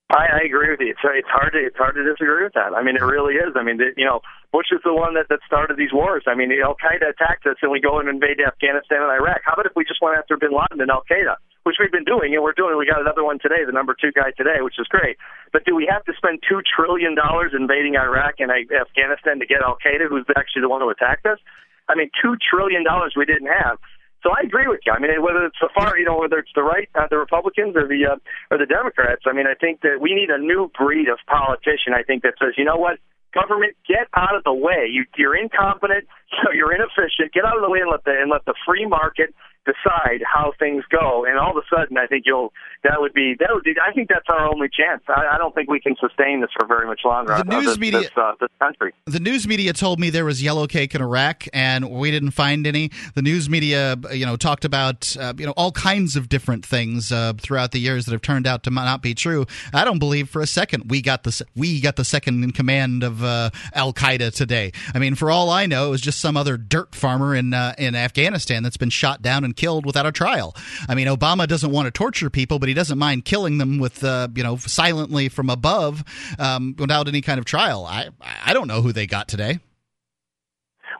I, 0.07 0.39
I 0.39 0.41
agree 0.47 0.71
with 0.71 0.79
you. 0.79 0.95
It's 0.95 1.03
it's 1.03 1.27
hard 1.27 1.51
to 1.51 1.59
it's 1.59 1.75
hard 1.75 1.99
to 1.99 2.03
disagree 2.03 2.47
with 2.47 2.55
that. 2.55 2.71
I 2.71 2.79
mean, 2.79 2.95
it 2.95 3.03
really 3.03 3.35
is. 3.35 3.59
I 3.59 3.63
mean, 3.63 3.75
the, 3.75 3.91
you 3.99 4.07
know, 4.07 4.23
Bush 4.55 4.71
is 4.71 4.79
the 4.87 4.95
one 4.95 5.19
that 5.19 5.27
that 5.27 5.43
started 5.43 5.75
these 5.75 5.91
wars. 5.91 6.23
I 6.27 6.35
mean, 6.35 6.47
Al 6.63 6.79
Qaeda 6.79 7.11
attacked 7.11 7.43
us, 7.43 7.59
and 7.59 7.71
we 7.71 7.83
go 7.83 7.99
and 7.99 8.07
invade 8.07 8.39
Afghanistan 8.39 9.03
and 9.03 9.11
Iraq. 9.11 9.43
How 9.43 9.59
about 9.59 9.67
if 9.67 9.75
we 9.75 9.83
just 9.83 9.99
went 9.99 10.15
after 10.15 10.39
Bin 10.39 10.55
Laden 10.55 10.79
and 10.79 10.87
Al 10.87 11.03
Qaeda, 11.03 11.35
which 11.67 11.75
we've 11.75 11.91
been 11.91 12.07
doing, 12.07 12.31
and 12.31 12.39
we're 12.39 12.55
doing. 12.55 12.79
We 12.79 12.87
got 12.87 13.03
another 13.03 13.27
one 13.27 13.35
today, 13.43 13.67
the 13.67 13.75
number 13.75 13.91
two 13.99 14.15
guy 14.15 14.31
today, 14.31 14.63
which 14.63 14.79
is 14.79 14.87
great. 14.87 15.19
But 15.51 15.67
do 15.67 15.75
we 15.75 15.83
have 15.91 16.07
to 16.07 16.15
spend 16.15 16.39
two 16.47 16.63
trillion 16.63 17.11
dollars 17.11 17.51
invading 17.51 17.99
Iraq 17.99 18.39
and 18.39 18.47
uh, 18.47 18.63
Afghanistan 18.79 19.43
to 19.43 19.45
get 19.45 19.59
Al 19.59 19.75
Qaeda, 19.75 20.07
who's 20.07 20.23
actually 20.39 20.63
the 20.63 20.71
one 20.71 20.79
who 20.79 20.87
attacked 20.87 21.27
us? 21.27 21.43
I 21.91 21.99
mean, 21.99 22.07
two 22.15 22.39
trillion 22.39 22.87
dollars 22.87 23.11
we 23.19 23.27
didn't 23.27 23.51
have. 23.51 23.75
So 24.23 24.31
I 24.33 24.41
agree 24.43 24.67
with 24.67 24.81
you. 24.85 24.91
I 24.91 24.99
mean, 24.99 25.11
whether 25.21 25.45
it's 25.45 25.59
the 25.61 25.69
far, 25.75 25.97
you 25.97 26.05
know, 26.05 26.17
whether 26.17 26.39
it's 26.39 26.51
the 26.55 26.63
right, 26.63 26.89
uh, 26.95 27.07
the 27.09 27.17
Republicans, 27.17 27.75
or 27.75 27.87
the 27.87 28.17
uh, 28.17 28.17
or 28.49 28.57
the 28.57 28.65
Democrats. 28.65 29.23
I 29.25 29.33
mean, 29.33 29.45
I 29.45 29.53
think 29.53 29.81
that 29.81 30.01
we 30.01 30.15
need 30.15 30.29
a 30.29 30.37
new 30.37 30.71
breed 30.77 31.07
of 31.07 31.19
politician. 31.27 31.93
I 31.93 32.03
think 32.03 32.23
that 32.23 32.33
says, 32.41 32.57
you 32.57 32.65
know 32.65 32.77
what, 32.77 32.97
government, 33.33 33.75
get 33.87 34.07
out 34.15 34.35
of 34.35 34.43
the 34.43 34.53
way. 34.53 34.89
You, 34.89 35.05
you're 35.17 35.35
incompetent. 35.35 36.07
So 36.43 36.51
you're 36.51 36.75
inefficient. 36.75 37.31
Get 37.31 37.45
out 37.45 37.55
of 37.55 37.63
the 37.63 37.69
way 37.69 37.79
and 37.79 37.89
let 37.89 38.03
the 38.03 38.11
and 38.11 38.29
let 38.29 38.43
the 38.43 38.53
free 38.67 38.85
market 38.85 39.33
decide 39.67 40.23
how 40.23 40.53
things 40.57 40.83
go. 40.89 41.25
And 41.25 41.37
all 41.37 41.51
of 41.51 41.57
a 41.57 41.75
sudden, 41.75 41.97
I 41.97 42.07
think 42.07 42.23
you'll 42.25 42.53
that 42.83 43.01
would 43.01 43.13
be 43.13 43.35
that 43.39 43.49
would 43.51 43.63
be. 43.63 43.73
I 43.85 43.91
think 43.91 44.09
that's 44.09 44.25
our 44.29 44.47
only 44.47 44.69
chance. 44.69 45.03
I, 45.07 45.35
I 45.35 45.37
don't 45.37 45.53
think 45.53 45.69
we 45.69 45.79
can 45.79 45.95
sustain 45.99 46.41
this 46.41 46.49
for 46.57 46.65
very 46.65 46.87
much 46.87 47.01
longer. 47.03 47.35
The 47.37 47.43
news 47.43 47.65
this, 47.65 47.77
media, 47.77 47.99
this, 48.01 48.11
uh, 48.15 48.33
this 48.39 48.49
country. 48.59 48.93
The 49.05 49.19
news 49.19 49.47
media 49.47 49.73
told 49.73 49.99
me 49.99 50.09
there 50.09 50.25
was 50.25 50.41
yellow 50.41 50.67
cake 50.67 50.95
in 50.95 51.01
Iraq, 51.01 51.45
and 51.53 51.89
we 51.89 52.11
didn't 52.11 52.31
find 52.31 52.65
any. 52.65 52.91
The 53.15 53.21
news 53.21 53.49
media, 53.49 53.97
you 54.11 54.25
know, 54.25 54.37
talked 54.37 54.65
about 54.65 55.15
uh, 55.17 55.33
you 55.37 55.45
know 55.45 55.53
all 55.57 55.71
kinds 55.71 56.15
of 56.15 56.29
different 56.29 56.65
things 56.65 57.11
uh, 57.11 57.33
throughout 57.37 57.71
the 57.71 57.79
years 57.79 58.05
that 58.05 58.13
have 58.13 58.21
turned 58.21 58.47
out 58.47 58.63
to 58.63 58.69
not 58.69 59.01
be 59.01 59.13
true. 59.13 59.45
I 59.73 59.83
don't 59.83 59.99
believe 59.99 60.29
for 60.29 60.41
a 60.41 60.47
second 60.47 60.89
we 60.89 61.01
got 61.01 61.23
the 61.23 61.45
we 61.55 61.81
got 61.81 61.95
the 61.97 62.05
second 62.05 62.43
in 62.43 62.51
command 62.51 63.03
of 63.03 63.23
uh, 63.23 63.49
Al 63.73 63.93
Qaeda 63.93 64.33
today. 64.33 64.71
I 64.93 64.99
mean, 64.99 65.15
for 65.15 65.29
all 65.29 65.49
I 65.49 65.65
know, 65.65 65.87
it 65.87 65.89
was 65.89 66.01
just 66.01 66.19
some 66.19 66.37
other 66.37 66.57
dirt 66.57 66.95
farmer 66.95 67.35
in 67.35 67.53
uh, 67.53 67.73
in 67.77 67.95
Afghanistan 67.95 68.63
that's 68.63 68.77
been 68.77 68.89
shot 68.89 69.21
down 69.21 69.43
and 69.43 69.56
killed 69.57 69.85
without 69.85 70.05
a 70.05 70.11
trial. 70.11 70.55
I 70.87 70.95
mean, 70.95 71.07
Obama 71.07 71.47
doesn't 71.47 71.71
want 71.71 71.87
to 71.87 71.91
torture 71.91 72.29
people, 72.29 72.59
but 72.59 72.69
he 72.69 72.73
doesn't 72.73 72.97
mind 72.97 73.25
killing 73.25 73.57
them 73.57 73.79
with 73.79 74.03
uh, 74.03 74.29
you 74.35 74.43
know 74.43 74.57
silently 74.57 75.27
from 75.27 75.49
above 75.49 76.03
um, 76.39 76.75
without 76.77 77.07
any 77.07 77.21
kind 77.21 77.39
of 77.39 77.45
trial. 77.45 77.85
I 77.85 78.09
I 78.21 78.53
don't 78.53 78.67
know 78.67 78.81
who 78.81 78.91
they 78.91 79.07
got 79.07 79.27
today. 79.27 79.59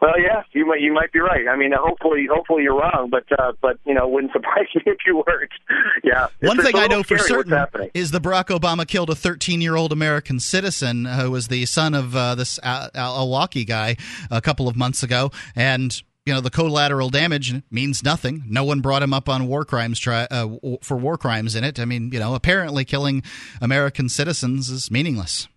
Well, 0.01 0.19
yeah, 0.19 0.43
you 0.51 0.65
might 0.65 0.81
you 0.81 0.93
might 0.93 1.11
be 1.11 1.19
right. 1.19 1.47
I 1.47 1.55
mean, 1.55 1.71
hopefully, 1.75 2.27
hopefully 2.31 2.63
you're 2.63 2.77
wrong, 2.77 3.09
but 3.09 3.23
uh, 3.39 3.53
but 3.61 3.79
you 3.85 3.93
know, 3.93 4.07
wouldn't 4.07 4.33
surprise 4.33 4.67
me 4.75 4.83
if 4.85 4.97
you 5.05 5.23
weren't. 5.27 5.51
yeah. 6.03 6.27
One 6.41 6.61
thing 6.61 6.75
I 6.75 6.87
know 6.87 7.03
for 7.03 7.17
certain 7.17 7.57
is 7.93 8.11
the 8.11 8.21
Barack 8.21 8.47
Obama 8.57 8.87
killed 8.87 9.09
a 9.09 9.15
13 9.15 9.61
year 9.61 9.75
old 9.75 9.91
American 9.91 10.39
citizen 10.39 11.05
who 11.05 11.31
was 11.31 11.47
the 11.47 11.65
son 11.65 11.93
of 11.93 12.15
uh, 12.15 12.35
this 12.35 12.59
Al- 12.63 12.91
Awlaki 12.91 13.65
guy 13.65 13.97
a 14.29 14.41
couple 14.41 14.67
of 14.67 14.75
months 14.75 15.01
ago, 15.01 15.31
and 15.55 16.01
you 16.27 16.33
know 16.33 16.41
the 16.41 16.49
collateral 16.49 17.09
damage 17.09 17.53
means 17.71 18.03
nothing. 18.03 18.43
No 18.47 18.65
one 18.65 18.81
brought 18.81 19.01
him 19.01 19.13
up 19.13 19.29
on 19.29 19.47
war 19.47 19.63
crimes 19.63 19.97
tri- 19.97 20.27
uh, 20.29 20.57
for 20.81 20.97
war 20.97 21.17
crimes 21.17 21.55
in 21.55 21.63
it. 21.63 21.79
I 21.79 21.85
mean, 21.85 22.11
you 22.11 22.19
know, 22.19 22.35
apparently 22.35 22.83
killing 22.83 23.23
American 23.61 24.09
citizens 24.09 24.69
is 24.69 24.91
meaningless. 24.91 25.47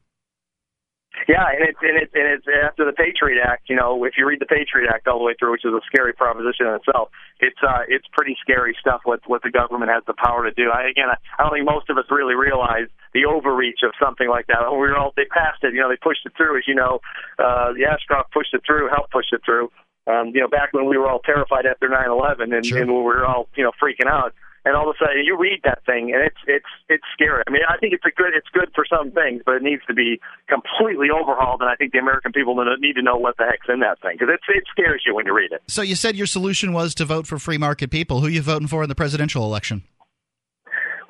Yeah, 1.29 1.45
and 1.53 1.69
it's 1.69 1.79
and 1.83 1.97
it's 2.01 2.15
and 2.15 2.27
it's 2.27 2.47
after 2.65 2.87
the 2.87 2.93
Patriot 2.93 3.43
Act. 3.43 3.69
You 3.69 3.77
know, 3.77 4.05
if 4.05 4.15
you 4.17 4.27
read 4.27 4.41
the 4.41 4.47
Patriot 4.47 4.89
Act 4.89 5.07
all 5.07 5.19
the 5.19 5.25
way 5.25 5.35
through, 5.39 5.53
which 5.53 5.65
is 5.65 5.75
a 5.75 5.83
scary 5.85 6.15
proposition 6.15 6.67
in 6.67 6.75
itself, 6.75 7.11
it's 7.41 7.59
uh, 7.67 7.83
it's 7.89 8.07
pretty 8.13 8.37
scary 8.41 8.77
stuff. 8.81 9.03
What 9.05 9.21
what 9.27 9.43
the 9.43 9.51
government 9.51 9.91
has 9.91 10.03
the 10.07 10.15
power 10.15 10.49
to 10.49 10.55
do. 10.55 10.71
I, 10.71 10.89
again, 10.89 11.11
I, 11.11 11.43
don't 11.43 11.53
think 11.53 11.67
most 11.67 11.91
of 11.91 11.99
us 11.99 12.07
really 12.11 12.35
realize 12.35 12.89
the 13.13 13.27
overreach 13.27 13.83
of 13.83 13.93
something 14.01 14.31
like 14.31 14.47
that. 14.47 14.71
We 14.71 14.79
were 14.79 14.97
all 14.97 15.13
they 15.17 15.27
passed 15.27 15.63
it. 15.63 15.75
You 15.75 15.81
know, 15.81 15.91
they 15.91 15.99
pushed 16.01 16.25
it 16.25 16.33
through. 16.37 16.57
As 16.57 16.65
you 16.67 16.75
know, 16.75 17.01
uh, 17.39 17.75
the 17.75 17.85
Ashcroft 17.85 18.33
pushed 18.33 18.55
it 18.55 18.63
through, 18.65 18.89
helped 18.89 19.13
push 19.13 19.27
it 19.33 19.43
through 19.45 19.69
um, 20.07 20.33
you 20.35 20.41
know, 20.41 20.49
back 20.49 20.73
when 20.73 20.87
we 20.87 20.97
were 20.97 21.09
all 21.09 21.21
terrified 21.21 21.67
after 21.67 21.89
9/11 21.89 22.55
and, 22.55 22.65
sure. 22.65 22.79
and 22.79 22.91
we 22.91 23.03
were 23.03 23.25
all, 23.25 23.49
you 23.57 23.65
know, 23.65 23.73
freaking 23.83 24.11
out. 24.11 24.35
And 24.63 24.77
all 24.77 24.91
of 24.91 24.97
a 25.01 25.05
sudden, 25.05 25.25
you 25.25 25.39
read 25.39 25.61
that 25.65 25.85
thing, 25.87 26.13
and 26.13 26.23
it's 26.23 26.37
it's 26.47 26.69
it's 26.91 27.05
scary. 27.15 27.43
I 27.47 27.51
mean, 27.51 27.63
I 27.67 27.79
think 27.79 27.95
it's 27.95 28.05
a 28.05 28.11
good 28.11 28.35
it's 28.35 28.49
good 28.53 28.71
for 28.75 28.85
some 28.85 29.11
things, 29.11 29.41
but 29.45 29.55
it 29.55 29.63
needs 29.63 29.83
to 29.87 29.95
be 29.95 30.21
completely 30.49 31.09
overhauled. 31.09 31.63
And 31.63 31.71
I 31.71 31.77
think 31.77 31.93
the 31.93 31.99
American 31.99 32.33
people 32.33 32.55
need 32.79 32.93
to 32.95 33.03
know 33.03 33.17
what 33.17 33.39
the 33.39 33.45
heck's 33.45 33.69
in 33.73 33.81
that 33.81 34.03
thing 34.03 34.17
because 34.19 34.29
it 34.29 34.41
it 34.55 34.65
scares 34.71 35.03
you 35.07 35.15
when 35.15 35.25
you 35.25 35.35
read 35.35 35.53
it. 35.53 35.63
So 35.67 35.81
you 35.81 35.95
said 35.95 36.15
your 36.15 36.27
solution 36.27 36.75
was 36.75 36.95
to 36.97 37.07
vote 37.07 37.27
for 37.27 37.39
free 37.39 37.57
market 37.57 37.91
people. 37.91 38.21
Who 38.21 38.27
are 38.27 38.31
you 38.31 38.43
voting 38.43 38.69
for 38.69 38.83
in 38.83 38.91
the 38.91 38.95
presidential 38.95 39.45
election? 39.45 39.83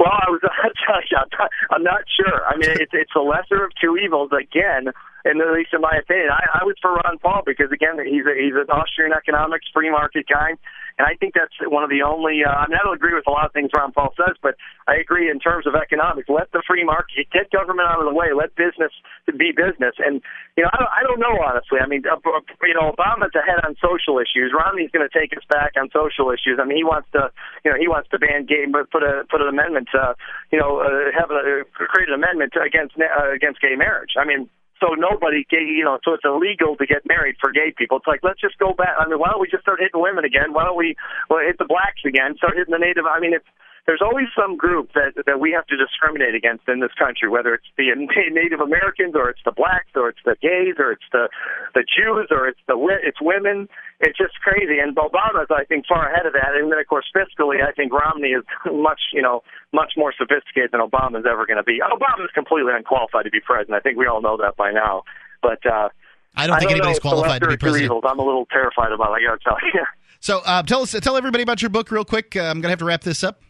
Well, 0.00 0.16
I 0.16 0.32
was 0.32 0.40
I'm 1.70 1.84
not 1.84 2.00
sure. 2.08 2.40
I 2.48 2.56
mean, 2.56 2.70
it's 2.80 2.92
it's 2.96 3.12
the 3.14 3.20
lesser 3.20 3.62
of 3.62 3.70
two 3.80 3.98
evils 4.00 4.30
again 4.32 4.92
and 5.24 5.40
at 5.40 5.52
least 5.52 5.72
in 5.72 5.80
my 5.80 5.96
opinion, 6.00 6.30
I, 6.32 6.60
I 6.60 6.64
was 6.64 6.76
for 6.80 6.94
Ron 6.94 7.18
Paul 7.18 7.42
because 7.44 7.70
again, 7.72 8.00
he's 8.04 8.24
a, 8.24 8.34
he's 8.34 8.56
an 8.56 8.70
Austrian 8.72 9.12
economics 9.12 9.66
free 9.72 9.90
market 9.90 10.26
guy, 10.28 10.56
And 11.00 11.08
I 11.08 11.16
think 11.16 11.32
that's 11.32 11.56
one 11.64 11.80
of 11.80 11.88
the 11.88 12.04
only. 12.04 12.44
Uh, 12.44 12.52
I 12.52 12.68
mean, 12.68 12.76
I 12.76 12.84
don't 12.84 12.92
agree 12.92 13.16
with 13.16 13.24
a 13.24 13.32
lot 13.32 13.48
of 13.48 13.56
things 13.56 13.72
Ron 13.72 13.88
Paul 13.88 14.12
says, 14.20 14.36
but 14.44 14.60
I 14.84 15.00
agree 15.00 15.32
in 15.32 15.40
terms 15.40 15.64
of 15.64 15.72
economics. 15.72 16.28
Let 16.28 16.52
the 16.52 16.60
free 16.68 16.84
market 16.84 17.24
get 17.32 17.48
government 17.48 17.88
out 17.88 18.04
of 18.04 18.06
the 18.06 18.12
way. 18.12 18.36
Let 18.36 18.52
business 18.52 18.92
be 19.24 19.56
business. 19.56 19.96
And 19.96 20.20
you 20.60 20.62
know, 20.62 20.68
I 20.68 20.76
don't, 20.76 20.92
I 20.92 21.00
don't 21.08 21.16
know 21.24 21.40
honestly. 21.40 21.80
I 21.80 21.88
mean, 21.88 22.04
uh, 22.04 22.20
you 22.68 22.76
know, 22.76 22.92
Obama's 22.92 23.32
ahead 23.32 23.64
on 23.64 23.80
social 23.80 24.20
issues. 24.20 24.52
Romney's 24.52 24.92
going 24.92 25.08
to 25.08 25.08
take 25.08 25.32
us 25.32 25.44
back 25.48 25.72
on 25.80 25.88
social 25.88 26.28
issues. 26.36 26.60
I 26.60 26.68
mean, 26.68 26.76
he 26.76 26.84
wants 26.84 27.08
to, 27.16 27.32
you 27.64 27.72
know, 27.72 27.80
he 27.80 27.88
wants 27.88 28.12
to 28.12 28.20
ban 28.20 28.44
gay, 28.44 28.68
but 28.68 28.92
put 28.92 29.00
a 29.00 29.24
put 29.32 29.40
an 29.40 29.48
amendment, 29.48 29.88
uh, 29.96 30.12
you 30.52 30.60
know, 30.60 30.84
uh, 30.84 31.16
have 31.16 31.32
a 31.32 31.64
create 31.72 32.12
an 32.12 32.20
amendment 32.20 32.52
against 32.60 33.00
uh, 33.00 33.32
against 33.32 33.64
gay 33.64 33.72
marriage. 33.72 34.20
I 34.20 34.28
mean, 34.28 34.52
so 34.80 34.96
nobody 34.96 35.44
gay, 35.48 35.62
you 35.62 35.84
know, 35.84 35.98
so 36.04 36.14
it's 36.14 36.24
illegal 36.24 36.76
to 36.76 36.86
get 36.86 37.04
married 37.06 37.36
for 37.40 37.52
gay 37.52 37.72
people. 37.76 37.98
It's 37.98 38.06
like 38.06 38.20
let's 38.22 38.40
just 38.40 38.58
go 38.58 38.72
back. 38.72 38.96
I 38.98 39.08
mean, 39.08 39.18
why 39.20 39.30
don't 39.30 39.40
we 39.40 39.48
just 39.48 39.62
start 39.62 39.80
hitting 39.80 40.00
women 40.00 40.24
again? 40.24 40.52
Why 40.52 40.64
don't 40.64 40.76
we 40.76 40.96
well, 41.28 41.40
hit 41.44 41.58
the 41.58 41.68
blacks 41.68 42.02
again? 42.04 42.36
Start 42.36 42.56
hitting 42.56 42.72
the 42.72 42.80
native. 42.80 43.04
I 43.04 43.20
mean, 43.20 43.34
it's 43.34 43.46
there's 43.86 44.02
always 44.02 44.26
some 44.36 44.56
group 44.56 44.92
that 44.94 45.14
that 45.26 45.40
we 45.40 45.52
have 45.52 45.66
to 45.66 45.76
discriminate 45.76 46.34
against 46.34 46.68
in 46.68 46.80
this 46.80 46.92
country, 46.98 47.28
whether 47.28 47.54
it's 47.54 47.66
the 47.76 47.90
Native 48.30 48.60
Americans 48.60 49.14
or 49.14 49.30
it's 49.30 49.40
the 49.44 49.52
blacks 49.52 49.90
or 49.94 50.08
it's 50.08 50.20
the 50.24 50.36
gays 50.40 50.76
or 50.78 50.92
it's 50.92 51.08
the 51.12 51.28
the 51.74 51.84
Jews 51.84 52.28
or 52.30 52.48
it's 52.48 52.60
the 52.66 52.76
it's 53.02 53.20
women. 53.20 53.68
It's 54.00 54.16
just 54.16 54.34
crazy. 54.40 54.78
And 54.78 54.96
Obama's, 54.96 55.48
I 55.50 55.64
think, 55.64 55.84
far 55.86 56.08
ahead 56.08 56.24
of 56.24 56.32
that. 56.32 56.56
And 56.56 56.72
then, 56.72 56.78
of 56.78 56.86
course, 56.86 57.04
fiscally, 57.14 57.60
I 57.62 57.72
think 57.72 57.92
Romney 57.92 58.32
is 58.32 58.44
much, 58.72 59.00
you 59.12 59.20
know, 59.20 59.42
much 59.72 59.92
more 59.96 60.14
sophisticated 60.16 60.70
than 60.72 60.80
Obama's 60.80 61.26
ever 61.28 61.44
going 61.46 61.58
to 61.58 61.62
be. 61.62 61.80
Obama's 61.84 62.30
completely 62.32 62.72
unqualified 62.74 63.24
to 63.24 63.30
be 63.30 63.40
president. 63.40 63.76
I 63.76 63.80
think 63.80 63.98
we 63.98 64.06
all 64.06 64.22
know 64.22 64.38
that 64.38 64.56
by 64.56 64.72
now. 64.72 65.04
But 65.42 65.64
uh, 65.66 65.90
I 66.36 66.46
don't 66.46 66.58
think 66.58 66.70
I 66.70 66.74
anybody's 66.74 66.98
don't 66.98 67.12
know, 67.12 67.20
qualified 67.20 67.42
to 67.42 67.48
be 67.48 67.56
president. 67.56 67.84
Evils. 67.86 68.04
I'm 68.06 68.18
a 68.18 68.24
little 68.24 68.46
terrified 68.46 68.92
about. 68.92 69.12
it, 69.12 69.22
I 69.22 69.28
got 69.28 69.40
to 69.40 69.44
tell 69.44 69.58
you. 69.74 69.84
So 70.20 70.40
uh, 70.44 70.62
tell 70.62 70.82
us, 70.82 70.92
tell 71.00 71.16
everybody 71.16 71.42
about 71.42 71.62
your 71.62 71.70
book 71.70 71.90
real 71.90 72.04
quick. 72.04 72.36
Uh, 72.36 72.40
I'm 72.40 72.60
going 72.60 72.64
to 72.64 72.68
have 72.70 72.78
to 72.80 72.84
wrap 72.84 73.02
this 73.02 73.24
up. 73.24 73.40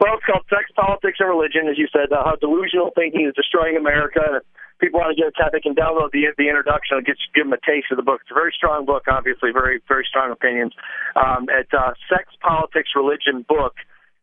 Well, 0.00 0.14
it's 0.14 0.24
called 0.24 0.46
Sex, 0.48 0.70
Politics, 0.78 1.18
and 1.18 1.28
Religion, 1.28 1.66
as 1.66 1.76
you 1.76 1.88
said, 1.90 2.12
uh, 2.14 2.22
how 2.24 2.36
delusional 2.38 2.90
thinking 2.94 3.26
is 3.26 3.34
destroying 3.34 3.76
America. 3.76 4.22
And 4.22 4.36
if 4.38 4.44
people 4.78 5.00
want 5.00 5.10
to 5.10 5.18
get 5.18 5.26
a 5.26 5.34
tab, 5.34 5.50
they 5.50 5.60
can 5.60 5.74
download 5.74 6.14
the 6.14 6.30
the 6.38 6.46
introduction 6.46 6.98
and 6.98 7.06
get, 7.06 7.18
give 7.34 7.44
them 7.46 7.52
a 7.52 7.62
taste 7.66 7.90
of 7.90 7.98
the 7.98 8.06
book. 8.06 8.22
It's 8.22 8.30
a 8.30 8.38
very 8.38 8.54
strong 8.54 8.86
book, 8.86 9.10
obviously, 9.10 9.50
very 9.50 9.82
very 9.88 10.06
strong 10.08 10.30
opinions. 10.30 10.72
Um, 11.18 11.50
at 11.50 11.66
uh, 11.74 11.98
Sex, 12.06 12.30
Politics, 12.40 12.90
Religion 12.94 13.44
book 13.48 13.74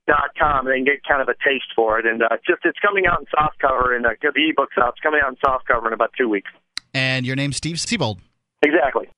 dot 0.07 0.31
com 0.37 0.67
and 0.67 0.85
get 0.85 1.03
kind 1.03 1.19
of 1.21 1.27
a 1.27 1.33
taste 1.43 1.65
for 1.75 1.97
it 1.97 2.05
and 2.05 2.21
uh, 2.21 2.29
just 2.45 2.61
it's 2.63 2.77
coming 2.77 3.07
out 3.07 3.21
in 3.21 3.25
soft 3.33 3.57
cover 3.57 3.95
and 3.95 4.05
uh, 4.05 4.09
the 4.21 4.49
ebook's 4.49 4.77
out 4.77 4.93
it's 4.93 4.99
coming 5.01 5.19
out 5.23 5.31
in 5.31 5.37
soft 5.43 5.67
cover 5.67 5.87
in 5.87 5.93
about 5.93 6.11
two 6.15 6.29
weeks 6.29 6.51
And 6.93 7.25
your 7.25 7.35
name's 7.35 7.57
Steve 7.57 7.79
Siebold. 7.79 8.19
exactly 8.61 9.09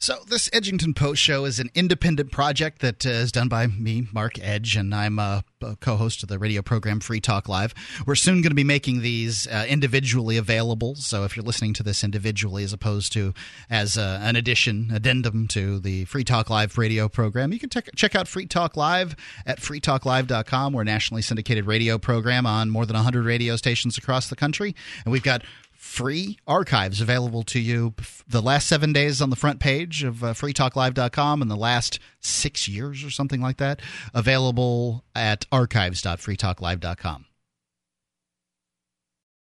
So, 0.00 0.18
this 0.28 0.48
Edgington 0.50 0.94
Post 0.94 1.20
show 1.20 1.44
is 1.44 1.58
an 1.58 1.70
independent 1.74 2.30
project 2.30 2.82
that 2.82 3.04
uh, 3.04 3.08
is 3.08 3.32
done 3.32 3.48
by 3.48 3.66
me, 3.66 4.06
Mark 4.12 4.38
Edge, 4.40 4.76
and 4.76 4.94
I'm 4.94 5.18
a, 5.18 5.42
a 5.60 5.74
co 5.74 5.96
host 5.96 6.22
of 6.22 6.28
the 6.28 6.38
radio 6.38 6.62
program 6.62 7.00
Free 7.00 7.18
Talk 7.18 7.48
Live. 7.48 7.74
We're 8.06 8.14
soon 8.14 8.36
going 8.40 8.52
to 8.52 8.54
be 8.54 8.62
making 8.62 9.00
these 9.00 9.48
uh, 9.48 9.66
individually 9.68 10.36
available. 10.36 10.94
So, 10.94 11.24
if 11.24 11.34
you're 11.36 11.44
listening 11.44 11.74
to 11.74 11.82
this 11.82 12.04
individually 12.04 12.62
as 12.62 12.72
opposed 12.72 13.12
to 13.14 13.34
as 13.68 13.98
uh, 13.98 14.20
an 14.22 14.36
addition, 14.36 14.92
addendum 14.94 15.48
to 15.48 15.80
the 15.80 16.04
Free 16.04 16.22
Talk 16.22 16.48
Live 16.48 16.78
radio 16.78 17.08
program, 17.08 17.52
you 17.52 17.58
can 17.58 17.68
te- 17.68 17.80
check 17.96 18.14
out 18.14 18.28
Free 18.28 18.46
Talk 18.46 18.76
Live 18.76 19.16
at 19.46 19.58
freetalklive.com. 19.58 20.74
We're 20.74 20.82
a 20.82 20.84
nationally 20.84 21.22
syndicated 21.22 21.66
radio 21.66 21.98
program 21.98 22.46
on 22.46 22.70
more 22.70 22.86
than 22.86 22.94
100 22.94 23.24
radio 23.24 23.56
stations 23.56 23.98
across 23.98 24.28
the 24.28 24.36
country. 24.36 24.76
And 25.04 25.10
we've 25.10 25.24
got 25.24 25.42
free 25.78 26.36
archives 26.44 27.00
available 27.00 27.44
to 27.44 27.60
you. 27.60 27.94
The 28.26 28.42
last 28.42 28.66
seven 28.66 28.92
days 28.92 29.22
on 29.22 29.30
the 29.30 29.36
front 29.36 29.60
page 29.60 30.02
of 30.02 30.24
uh, 30.24 30.34
freetalklive.com 30.34 31.40
and 31.40 31.50
the 31.50 31.56
last 31.56 32.00
six 32.20 32.66
years 32.66 33.04
or 33.04 33.10
something 33.10 33.40
like 33.40 33.58
that 33.58 33.80
available 34.12 35.04
at 35.14 35.46
archives.freetalklive.com 35.52 37.27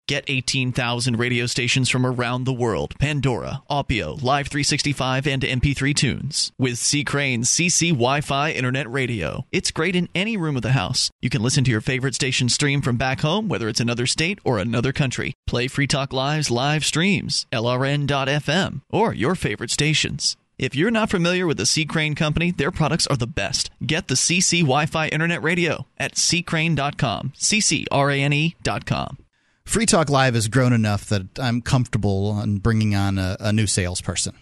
Get 0.09 0.25
18,000 0.29 1.19
radio 1.19 1.47
stations 1.47 1.89
from 1.91 2.07
around 2.07 2.45
the 2.45 2.53
world 2.53 2.95
Pandora, 3.01 3.63
Aupeo, 3.69 4.23
Live 4.23 4.47
365, 4.47 5.27
and 5.27 5.43
MP3 5.43 5.97
tunes. 5.97 6.53
With 6.57 6.79
C. 6.79 7.03
Crane's 7.03 7.51
CC 7.51 7.91
Wi 7.91 8.21
Fi 8.21 8.53
Internet 8.53 8.89
Radio. 8.89 9.47
It's 9.51 9.73
great 9.73 9.97
in 9.97 10.09
any 10.15 10.37
room 10.37 10.55
of 10.55 10.63
the 10.63 10.73
house. 10.73 11.11
You 11.21 11.29
can 11.29 11.43
listen 11.43 11.65
to 11.65 11.73
your 11.73 11.81
favorite 11.81 12.15
station 12.15 12.49
stream 12.49 12.83
from 12.83 12.97
back 12.97 13.23
home, 13.23 13.49
whether 13.49 13.69
it's 13.69 13.81
another 13.81 14.07
state 14.07 14.39
or 14.45 14.59
another 14.59 14.93
country. 14.93 15.35
Play 15.45 15.67
Free 15.67 15.89
Talk 15.89 16.13
Live's 16.13 16.53
live 16.53 16.85
streams, 16.85 17.49
LRN.FM, 17.51 18.83
or 18.91 19.13
your 19.13 19.35
favorite 19.35 19.73
stations. 19.73 20.37
If 20.57 20.77
you're 20.77 20.93
not 20.93 21.11
familiar 21.11 21.49
with 21.49 21.57
the 21.57 21.67
C. 21.67 21.85
Crane 21.85 22.15
Company, 22.15 22.53
their 22.53 22.71
products 22.71 23.09
are 23.09 23.17
the 23.17 23.27
best. 23.27 23.71
Get 23.85 24.07
the 24.07 24.15
CC 24.15 24.61
Wi 24.61 24.87
Fi 24.87 25.09
Internet 25.09 25.43
Radio 25.43 25.87
at 25.99 26.15
ccrane.com. 26.15 27.33
CCRANE.com. 27.37 29.19
Free 29.67 29.85
Talk 29.85 30.09
Live 30.09 30.35
has 30.35 30.47
grown 30.47 30.73
enough 30.73 31.07
that 31.07 31.39
I'm 31.41 31.61
comfortable 31.61 32.29
on 32.31 32.59
bringing 32.59 32.95
on 32.95 33.19
a, 33.19 33.37
a 33.41 33.53
new 33.53 33.67
salesperson. 33.67 34.35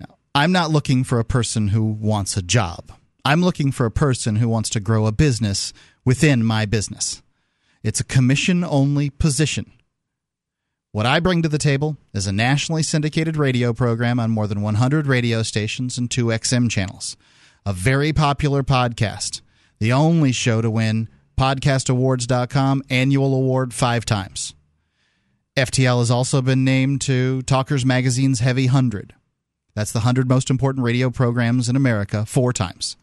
Now, 0.00 0.16
I'm 0.34 0.50
not 0.50 0.70
looking 0.70 1.04
for 1.04 1.20
a 1.20 1.24
person 1.24 1.68
who 1.68 1.84
wants 1.84 2.36
a 2.36 2.42
job. 2.42 2.92
I'm 3.24 3.40
looking 3.40 3.70
for 3.70 3.86
a 3.86 3.90
person 3.90 4.36
who 4.36 4.48
wants 4.48 4.68
to 4.70 4.80
grow 4.80 5.06
a 5.06 5.12
business 5.12 5.72
within 6.04 6.44
my 6.44 6.66
business. 6.66 7.22
It's 7.84 8.00
a 8.00 8.04
commission 8.04 8.64
only 8.64 9.10
position. 9.10 9.70
What 10.90 11.06
I 11.06 11.20
bring 11.20 11.42
to 11.42 11.48
the 11.48 11.56
table 11.56 11.96
is 12.12 12.26
a 12.26 12.32
nationally 12.32 12.82
syndicated 12.82 13.36
radio 13.36 13.72
program 13.72 14.18
on 14.18 14.32
more 14.32 14.48
than 14.48 14.60
100 14.60 15.06
radio 15.06 15.44
stations 15.44 15.96
and 15.96 16.10
two 16.10 16.26
XM 16.26 16.68
channels, 16.68 17.16
a 17.64 17.72
very 17.72 18.12
popular 18.12 18.64
podcast, 18.64 19.40
the 19.78 19.92
only 19.92 20.32
show 20.32 20.60
to 20.60 20.70
win 20.70 21.08
podcastawards.com 21.42 22.84
annual 22.88 23.34
award 23.34 23.74
five 23.74 24.04
times. 24.04 24.54
FTL 25.56 25.98
has 25.98 26.08
also 26.08 26.40
been 26.40 26.62
named 26.62 27.00
to 27.00 27.42
Talkers 27.42 27.84
Magazine's 27.84 28.38
Heavy 28.38 28.66
100. 28.66 29.12
That's 29.74 29.90
the 29.90 29.98
100 29.98 30.28
most 30.28 30.50
important 30.50 30.84
radio 30.84 31.10
programs 31.10 31.68
in 31.68 31.74
America 31.74 32.24
four 32.26 32.52
times. 32.52 32.96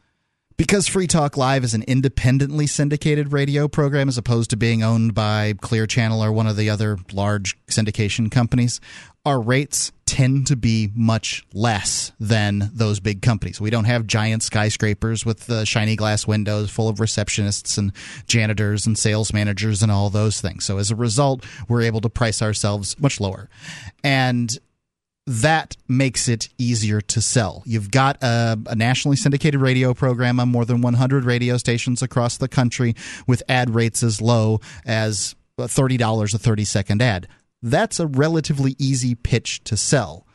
Because 0.55 0.87
Free 0.87 1.05
Talk 1.05 1.35
Live 1.35 1.65
is 1.65 1.73
an 1.73 1.83
independently 1.83 2.65
syndicated 2.65 3.33
radio 3.33 3.67
program 3.67 4.07
as 4.07 4.17
opposed 4.17 4.51
to 4.51 4.57
being 4.57 4.83
owned 4.83 5.13
by 5.13 5.55
Clear 5.59 5.85
Channel 5.85 6.23
or 6.23 6.31
one 6.31 6.47
of 6.47 6.55
the 6.55 6.69
other 6.69 6.97
large 7.11 7.57
syndication 7.67 8.31
companies, 8.31 8.79
our 9.25 9.39
rates 9.39 9.91
tend 10.05 10.47
to 10.47 10.55
be 10.55 10.89
much 10.95 11.45
less 11.53 12.11
than 12.19 12.71
those 12.73 12.99
big 12.99 13.21
companies. 13.21 13.61
We 13.61 13.69
don't 13.69 13.85
have 13.85 14.07
giant 14.07 14.41
skyscrapers 14.41 15.23
with 15.23 15.49
uh, 15.49 15.65
shiny 15.65 15.95
glass 15.95 16.25
windows 16.25 16.71
full 16.71 16.89
of 16.89 16.97
receptionists 16.97 17.77
and 17.77 17.91
janitors 18.25 18.87
and 18.87 18.97
sales 18.97 19.31
managers 19.33 19.83
and 19.83 19.91
all 19.91 20.09
those 20.09 20.41
things. 20.41 20.65
So 20.65 20.79
as 20.79 20.89
a 20.89 20.95
result, 20.95 21.45
we're 21.67 21.83
able 21.83 22.01
to 22.01 22.09
price 22.09 22.41
ourselves 22.41 22.99
much 22.99 23.19
lower. 23.19 23.49
And 24.03 24.57
that 25.27 25.77
makes 25.87 26.27
it 26.27 26.49
easier 26.57 27.01
to 27.01 27.21
sell. 27.21 27.61
You've 27.67 27.91
got 27.91 28.17
a, 28.23 28.57
a, 28.65 28.75
nationally 28.75 29.15
syndicated 29.15 29.61
radio 29.61 29.93
program 29.93 30.39
on 30.39 30.49
more 30.49 30.65
than 30.65 30.81
100 30.81 31.23
radio 31.23 31.57
stations 31.57 32.01
across 32.01 32.37
the 32.37 32.47
country 32.47 32.95
with 33.27 33.43
ad 33.47 33.75
rates 33.75 34.01
as 34.01 34.23
low 34.23 34.59
as 34.87 35.35
$30 35.59 36.33
a 36.33 36.37
30 36.39 36.65
second 36.65 37.01
ad. 37.03 37.27
That's 37.61 37.99
a 37.99 38.07
relatively 38.07 38.75
easy 38.77 39.15
pitch 39.15 39.63
to 39.65 39.77
sell. 39.77 40.25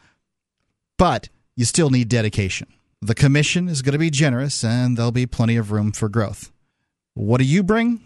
But 0.98 1.28
you 1.56 1.64
still 1.64 1.90
need 1.90 2.08
dedication. 2.08 2.68
The 3.00 3.14
commission 3.14 3.68
is 3.68 3.82
going 3.82 3.92
to 3.92 3.98
be 3.98 4.10
generous 4.10 4.64
and 4.64 4.96
there'll 4.96 5.12
be 5.12 5.26
plenty 5.26 5.56
of 5.56 5.70
room 5.70 5.92
for 5.92 6.08
growth. 6.08 6.52
What 7.14 7.38
do 7.38 7.44
you 7.44 7.62
bring? 7.62 8.00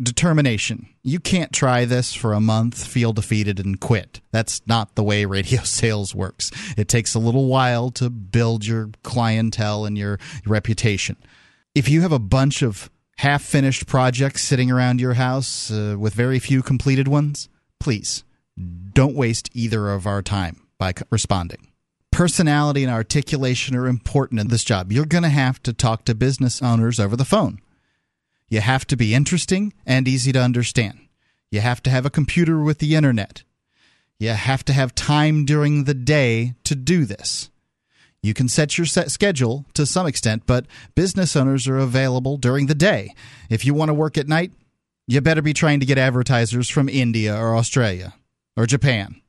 determination. 0.00 0.88
You 1.02 1.20
can't 1.20 1.52
try 1.52 1.84
this 1.84 2.14
for 2.14 2.32
a 2.32 2.40
month, 2.40 2.84
feel 2.84 3.12
defeated, 3.12 3.60
and 3.60 3.80
quit. 3.80 4.20
That's 4.32 4.60
not 4.66 4.94
the 4.94 5.04
way 5.04 5.24
radio 5.24 5.60
sales 5.64 6.14
works. 6.14 6.50
It 6.76 6.88
takes 6.88 7.14
a 7.14 7.18
little 7.18 7.46
while 7.46 7.90
to 7.92 8.10
build 8.10 8.66
your 8.66 8.90
clientele 9.02 9.84
and 9.84 9.96
your 9.96 10.18
reputation. 10.46 11.16
If 11.74 11.88
you 11.88 12.02
have 12.02 12.12
a 12.12 12.18
bunch 12.18 12.62
of 12.62 12.90
half 13.18 13.42
finished 13.42 13.86
projects 13.86 14.42
sitting 14.42 14.70
around 14.70 15.00
your 15.00 15.14
house 15.14 15.70
uh, 15.70 15.96
with 15.98 16.14
very 16.14 16.38
few 16.38 16.62
completed 16.62 17.08
ones, 17.08 17.48
please 17.78 18.24
don't 18.94 19.16
waste 19.16 19.50
either 19.52 19.90
of 19.90 20.06
our 20.06 20.22
time 20.22 20.66
by 20.78 20.94
responding. 21.10 21.68
Personality 22.10 22.84
and 22.84 22.92
articulation 22.92 23.74
are 23.74 23.88
important 23.88 24.40
in 24.40 24.48
this 24.48 24.62
job. 24.62 24.92
You're 24.92 25.04
going 25.04 25.24
to 25.24 25.28
have 25.28 25.60
to 25.64 25.72
talk 25.72 26.04
to 26.04 26.14
business 26.14 26.62
owners 26.62 27.00
over 27.00 27.16
the 27.16 27.24
phone. 27.24 27.60
You 28.48 28.60
have 28.60 28.86
to 28.86 28.96
be 28.96 29.14
interesting 29.14 29.74
and 29.84 30.06
easy 30.06 30.30
to 30.32 30.40
understand. 30.40 31.00
You 31.50 31.60
have 31.60 31.82
to 31.82 31.90
have 31.90 32.06
a 32.06 32.10
computer 32.10 32.60
with 32.60 32.78
the 32.78 32.94
internet. 32.94 33.42
You 34.20 34.28
have 34.30 34.64
to 34.66 34.72
have 34.72 34.94
time 34.94 35.44
during 35.44 35.84
the 35.84 35.94
day 35.94 36.54
to 36.62 36.76
do 36.76 37.04
this. 37.04 37.50
You 38.22 38.32
can 38.32 38.48
set 38.48 38.78
your 38.78 38.86
set 38.86 39.10
schedule 39.10 39.66
to 39.74 39.84
some 39.84 40.06
extent, 40.06 40.44
but 40.46 40.66
business 40.94 41.34
owners 41.34 41.66
are 41.66 41.78
available 41.78 42.36
during 42.36 42.66
the 42.66 42.74
day. 42.74 43.12
If 43.50 43.66
you 43.66 43.74
want 43.74 43.88
to 43.88 43.94
work 43.94 44.16
at 44.16 44.28
night, 44.28 44.52
you 45.06 45.20
better 45.20 45.42
be 45.42 45.52
trying 45.52 45.80
to 45.80 45.86
get 45.86 45.98
advertisers 45.98 46.68
from 46.68 46.88
India 46.88 47.36
or 47.36 47.56
Australia 47.56 48.14
or 48.56 48.66
Japan. 48.66 49.20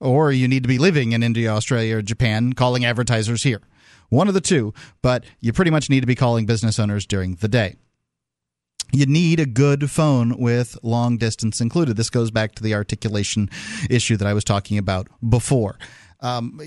Or 0.00 0.32
you 0.32 0.48
need 0.48 0.62
to 0.64 0.68
be 0.68 0.78
living 0.78 1.12
in 1.12 1.22
India, 1.22 1.50
Australia, 1.50 1.96
or 1.96 2.02
Japan 2.02 2.52
calling 2.52 2.84
advertisers 2.84 3.42
here. 3.42 3.62
One 4.10 4.28
of 4.28 4.34
the 4.34 4.40
two, 4.40 4.74
but 5.02 5.24
you 5.40 5.52
pretty 5.52 5.70
much 5.70 5.88
need 5.88 6.00
to 6.00 6.06
be 6.06 6.14
calling 6.14 6.46
business 6.46 6.78
owners 6.78 7.06
during 7.06 7.36
the 7.36 7.48
day 7.48 7.76
you 8.94 9.06
need 9.06 9.40
a 9.40 9.46
good 9.46 9.90
phone 9.90 10.38
with 10.38 10.78
long 10.82 11.16
distance 11.18 11.60
included. 11.60 11.96
This 11.96 12.10
goes 12.10 12.30
back 12.30 12.54
to 12.54 12.62
the 12.62 12.74
articulation 12.74 13.50
issue 13.90 14.16
that 14.16 14.28
I 14.28 14.32
was 14.32 14.44
talking 14.44 14.78
about 14.78 15.08
before. 15.28 15.78
Um, 16.20 16.60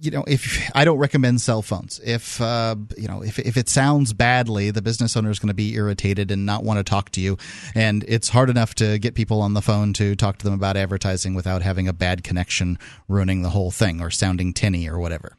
you 0.00 0.10
know, 0.10 0.24
if 0.26 0.70
I 0.74 0.84
don't 0.84 0.98
recommend 0.98 1.42
cell 1.42 1.60
phones, 1.60 2.00
if 2.02 2.40
uh, 2.40 2.76
you 2.96 3.06
know, 3.06 3.22
if 3.22 3.38
if 3.38 3.56
it 3.56 3.68
sounds 3.68 4.14
badly, 4.14 4.70
the 4.70 4.80
business 4.80 5.16
owner 5.16 5.30
is 5.30 5.38
going 5.38 5.48
to 5.48 5.54
be 5.54 5.74
irritated 5.74 6.30
and 6.30 6.46
not 6.46 6.64
want 6.64 6.78
to 6.78 6.84
talk 6.84 7.10
to 7.10 7.20
you. 7.20 7.36
And 7.74 8.04
it's 8.08 8.30
hard 8.30 8.48
enough 8.48 8.74
to 8.76 8.98
get 8.98 9.14
people 9.14 9.42
on 9.42 9.52
the 9.52 9.60
phone 9.60 9.92
to 9.94 10.16
talk 10.16 10.38
to 10.38 10.44
them 10.44 10.54
about 10.54 10.76
advertising 10.76 11.34
without 11.34 11.60
having 11.60 11.86
a 11.86 11.92
bad 11.92 12.24
connection 12.24 12.78
ruining 13.08 13.42
the 13.42 13.50
whole 13.50 13.70
thing 13.70 14.00
or 14.00 14.10
sounding 14.10 14.54
tinny 14.54 14.88
or 14.88 14.98
whatever. 14.98 15.36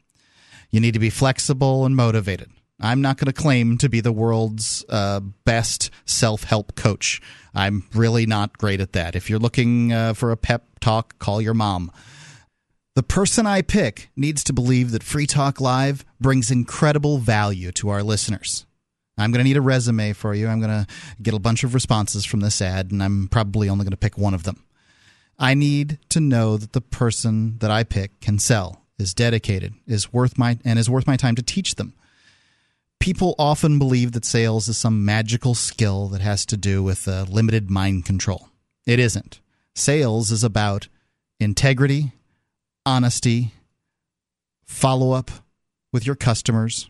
You 0.69 0.79
need 0.79 0.93
to 0.93 0.99
be 0.99 1.09
flexible 1.09 1.85
and 1.85 1.95
motivated. 1.95 2.51
I'm 2.79 3.01
not 3.01 3.17
going 3.17 3.27
to 3.27 3.33
claim 3.33 3.77
to 3.79 3.89
be 3.89 3.99
the 3.99 4.11
world's 4.11 4.85
uh, 4.89 5.19
best 5.19 5.89
self 6.05 6.43
help 6.43 6.75
coach. 6.75 7.19
I'm 7.53 7.83
really 7.93 8.25
not 8.27 8.57
great 8.57 8.79
at 8.79 8.93
that. 8.93 9.15
If 9.15 9.29
you're 9.29 9.39
looking 9.39 9.91
uh, 9.91 10.13
for 10.13 10.31
a 10.31 10.37
pep 10.37 10.65
talk, 10.79 11.17
call 11.19 11.41
your 11.41 11.53
mom. 11.53 11.91
The 13.01 13.07
person 13.07 13.47
I 13.47 13.63
pick 13.63 14.11
needs 14.15 14.43
to 14.43 14.53
believe 14.53 14.91
that 14.91 15.01
Free 15.01 15.25
Talk 15.25 15.59
Live 15.59 16.05
brings 16.19 16.51
incredible 16.51 17.17
value 17.17 17.71
to 17.71 17.89
our 17.89 18.03
listeners. 18.03 18.67
I'm 19.17 19.31
going 19.31 19.39
to 19.39 19.43
need 19.43 19.57
a 19.57 19.61
resume 19.61 20.13
for 20.13 20.35
you. 20.35 20.47
I'm 20.47 20.59
going 20.59 20.85
to 20.85 20.87
get 21.19 21.33
a 21.33 21.39
bunch 21.39 21.63
of 21.63 21.73
responses 21.73 22.25
from 22.25 22.41
this 22.41 22.61
ad, 22.61 22.91
and 22.91 23.01
I'm 23.01 23.27
probably 23.27 23.69
only 23.69 23.85
going 23.85 23.89
to 23.89 23.97
pick 23.97 24.19
one 24.19 24.35
of 24.35 24.43
them. 24.43 24.63
I 25.39 25.55
need 25.55 25.97
to 26.09 26.19
know 26.19 26.57
that 26.57 26.73
the 26.73 26.79
person 26.79 27.57
that 27.57 27.71
I 27.71 27.83
pick 27.83 28.19
can 28.19 28.37
sell, 28.37 28.85
is 28.99 29.15
dedicated, 29.15 29.73
is 29.87 30.13
worth 30.13 30.37
my 30.37 30.59
and 30.63 30.77
is 30.77 30.87
worth 30.87 31.07
my 31.07 31.17
time 31.17 31.33
to 31.37 31.41
teach 31.41 31.73
them 31.73 31.95
people 32.99 33.33
often 33.39 33.79
believe 33.79 34.11
that 34.11 34.23
sales 34.23 34.67
is 34.67 34.77
some 34.77 35.03
magical 35.03 35.55
skill 35.55 36.07
that 36.09 36.21
has 36.21 36.45
to 36.45 36.55
do 36.55 36.83
with 36.83 37.07
uh, 37.07 37.25
limited 37.27 37.67
mind 37.71 38.05
control. 38.05 38.49
It 38.85 38.99
isn't. 38.99 39.39
Sales 39.73 40.29
is 40.29 40.43
about 40.43 40.87
integrity, 41.39 42.11
honesty, 42.85 43.53
follow 44.65 45.11
up 45.11 45.31
with 45.93 46.05
your 46.05 46.15
customers, 46.15 46.89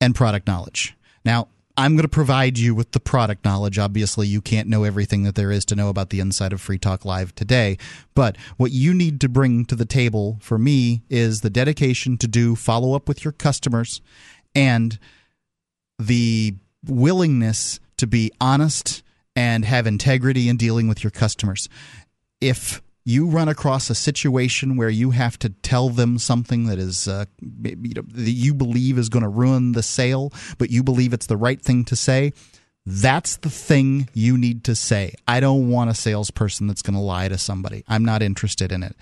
and 0.00 0.14
product 0.14 0.46
knowledge. 0.46 0.96
Now, 1.24 1.48
I'm 1.76 1.94
going 1.94 2.02
to 2.02 2.08
provide 2.08 2.58
you 2.58 2.74
with 2.74 2.92
the 2.92 3.00
product 3.00 3.44
knowledge. 3.44 3.78
Obviously, 3.78 4.26
you 4.26 4.42
can't 4.42 4.68
know 4.68 4.84
everything 4.84 5.22
that 5.22 5.36
there 5.36 5.50
is 5.50 5.64
to 5.66 5.76
know 5.76 5.88
about 5.88 6.10
the 6.10 6.20
inside 6.20 6.52
of 6.52 6.60
Free 6.60 6.78
Talk 6.78 7.04
Live 7.04 7.34
today. 7.34 7.78
But 8.14 8.36
what 8.58 8.72
you 8.72 8.92
need 8.92 9.20
to 9.22 9.28
bring 9.28 9.64
to 9.66 9.74
the 9.74 9.86
table 9.86 10.38
for 10.40 10.58
me 10.58 11.02
is 11.08 11.40
the 11.40 11.50
dedication 11.50 12.18
to 12.18 12.28
do 12.28 12.54
follow 12.56 12.94
up 12.94 13.08
with 13.08 13.24
your 13.24 13.32
customers 13.32 14.02
and 14.54 14.98
the 15.98 16.56
willingness 16.86 17.80
to 17.96 18.06
be 18.06 18.32
honest 18.40 19.02
and 19.34 19.64
have 19.64 19.86
integrity 19.86 20.48
in 20.48 20.56
dealing 20.56 20.88
with 20.88 21.02
your 21.02 21.10
customers. 21.10 21.68
If 22.40 22.82
you 23.04 23.26
run 23.26 23.48
across 23.48 23.90
a 23.90 23.94
situation 23.94 24.76
where 24.76 24.88
you 24.88 25.10
have 25.10 25.38
to 25.40 25.48
tell 25.48 25.88
them 25.88 26.18
something 26.18 26.66
that 26.66 26.78
is 26.78 27.08
uh, 27.08 27.24
you 27.40 27.94
know, 27.94 28.02
that 28.06 28.30
you 28.30 28.54
believe 28.54 28.98
is 28.98 29.08
going 29.08 29.24
to 29.24 29.28
ruin 29.28 29.72
the 29.72 29.82
sale, 29.82 30.32
but 30.58 30.70
you 30.70 30.82
believe 30.82 31.12
it's 31.12 31.26
the 31.26 31.36
right 31.36 31.60
thing 31.60 31.84
to 31.84 31.96
say, 31.96 32.32
that's 32.84 33.36
the 33.36 33.50
thing 33.50 34.08
you 34.12 34.36
need 34.36 34.64
to 34.64 34.74
say. 34.74 35.14
I 35.28 35.40
don't 35.40 35.70
want 35.70 35.90
a 35.90 35.94
salesperson 35.94 36.66
that's 36.66 36.82
going 36.82 36.96
to 36.96 37.00
lie 37.00 37.28
to 37.28 37.38
somebody. 37.38 37.84
I'm 37.86 38.04
not 38.04 38.22
interested 38.22 38.72
in 38.72 38.82
it. 38.82 38.96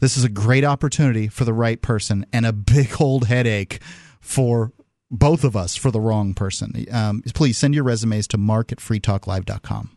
This 0.00 0.16
is 0.16 0.24
a 0.24 0.28
great 0.28 0.64
opportunity 0.64 1.28
for 1.28 1.44
the 1.44 1.52
right 1.52 1.80
person 1.80 2.26
and 2.32 2.46
a 2.46 2.52
big 2.52 3.00
old 3.00 3.26
headache 3.26 3.80
for 4.20 4.72
both 5.10 5.44
of 5.44 5.56
us 5.56 5.76
for 5.76 5.90
the 5.90 6.00
wrong 6.00 6.34
person. 6.34 6.86
Um, 6.90 7.22
please 7.34 7.58
send 7.58 7.74
your 7.74 7.84
resumes 7.84 8.26
to 8.28 8.38
mark 8.38 8.72
at 8.72 8.78
freetalklive.com. 8.78 9.93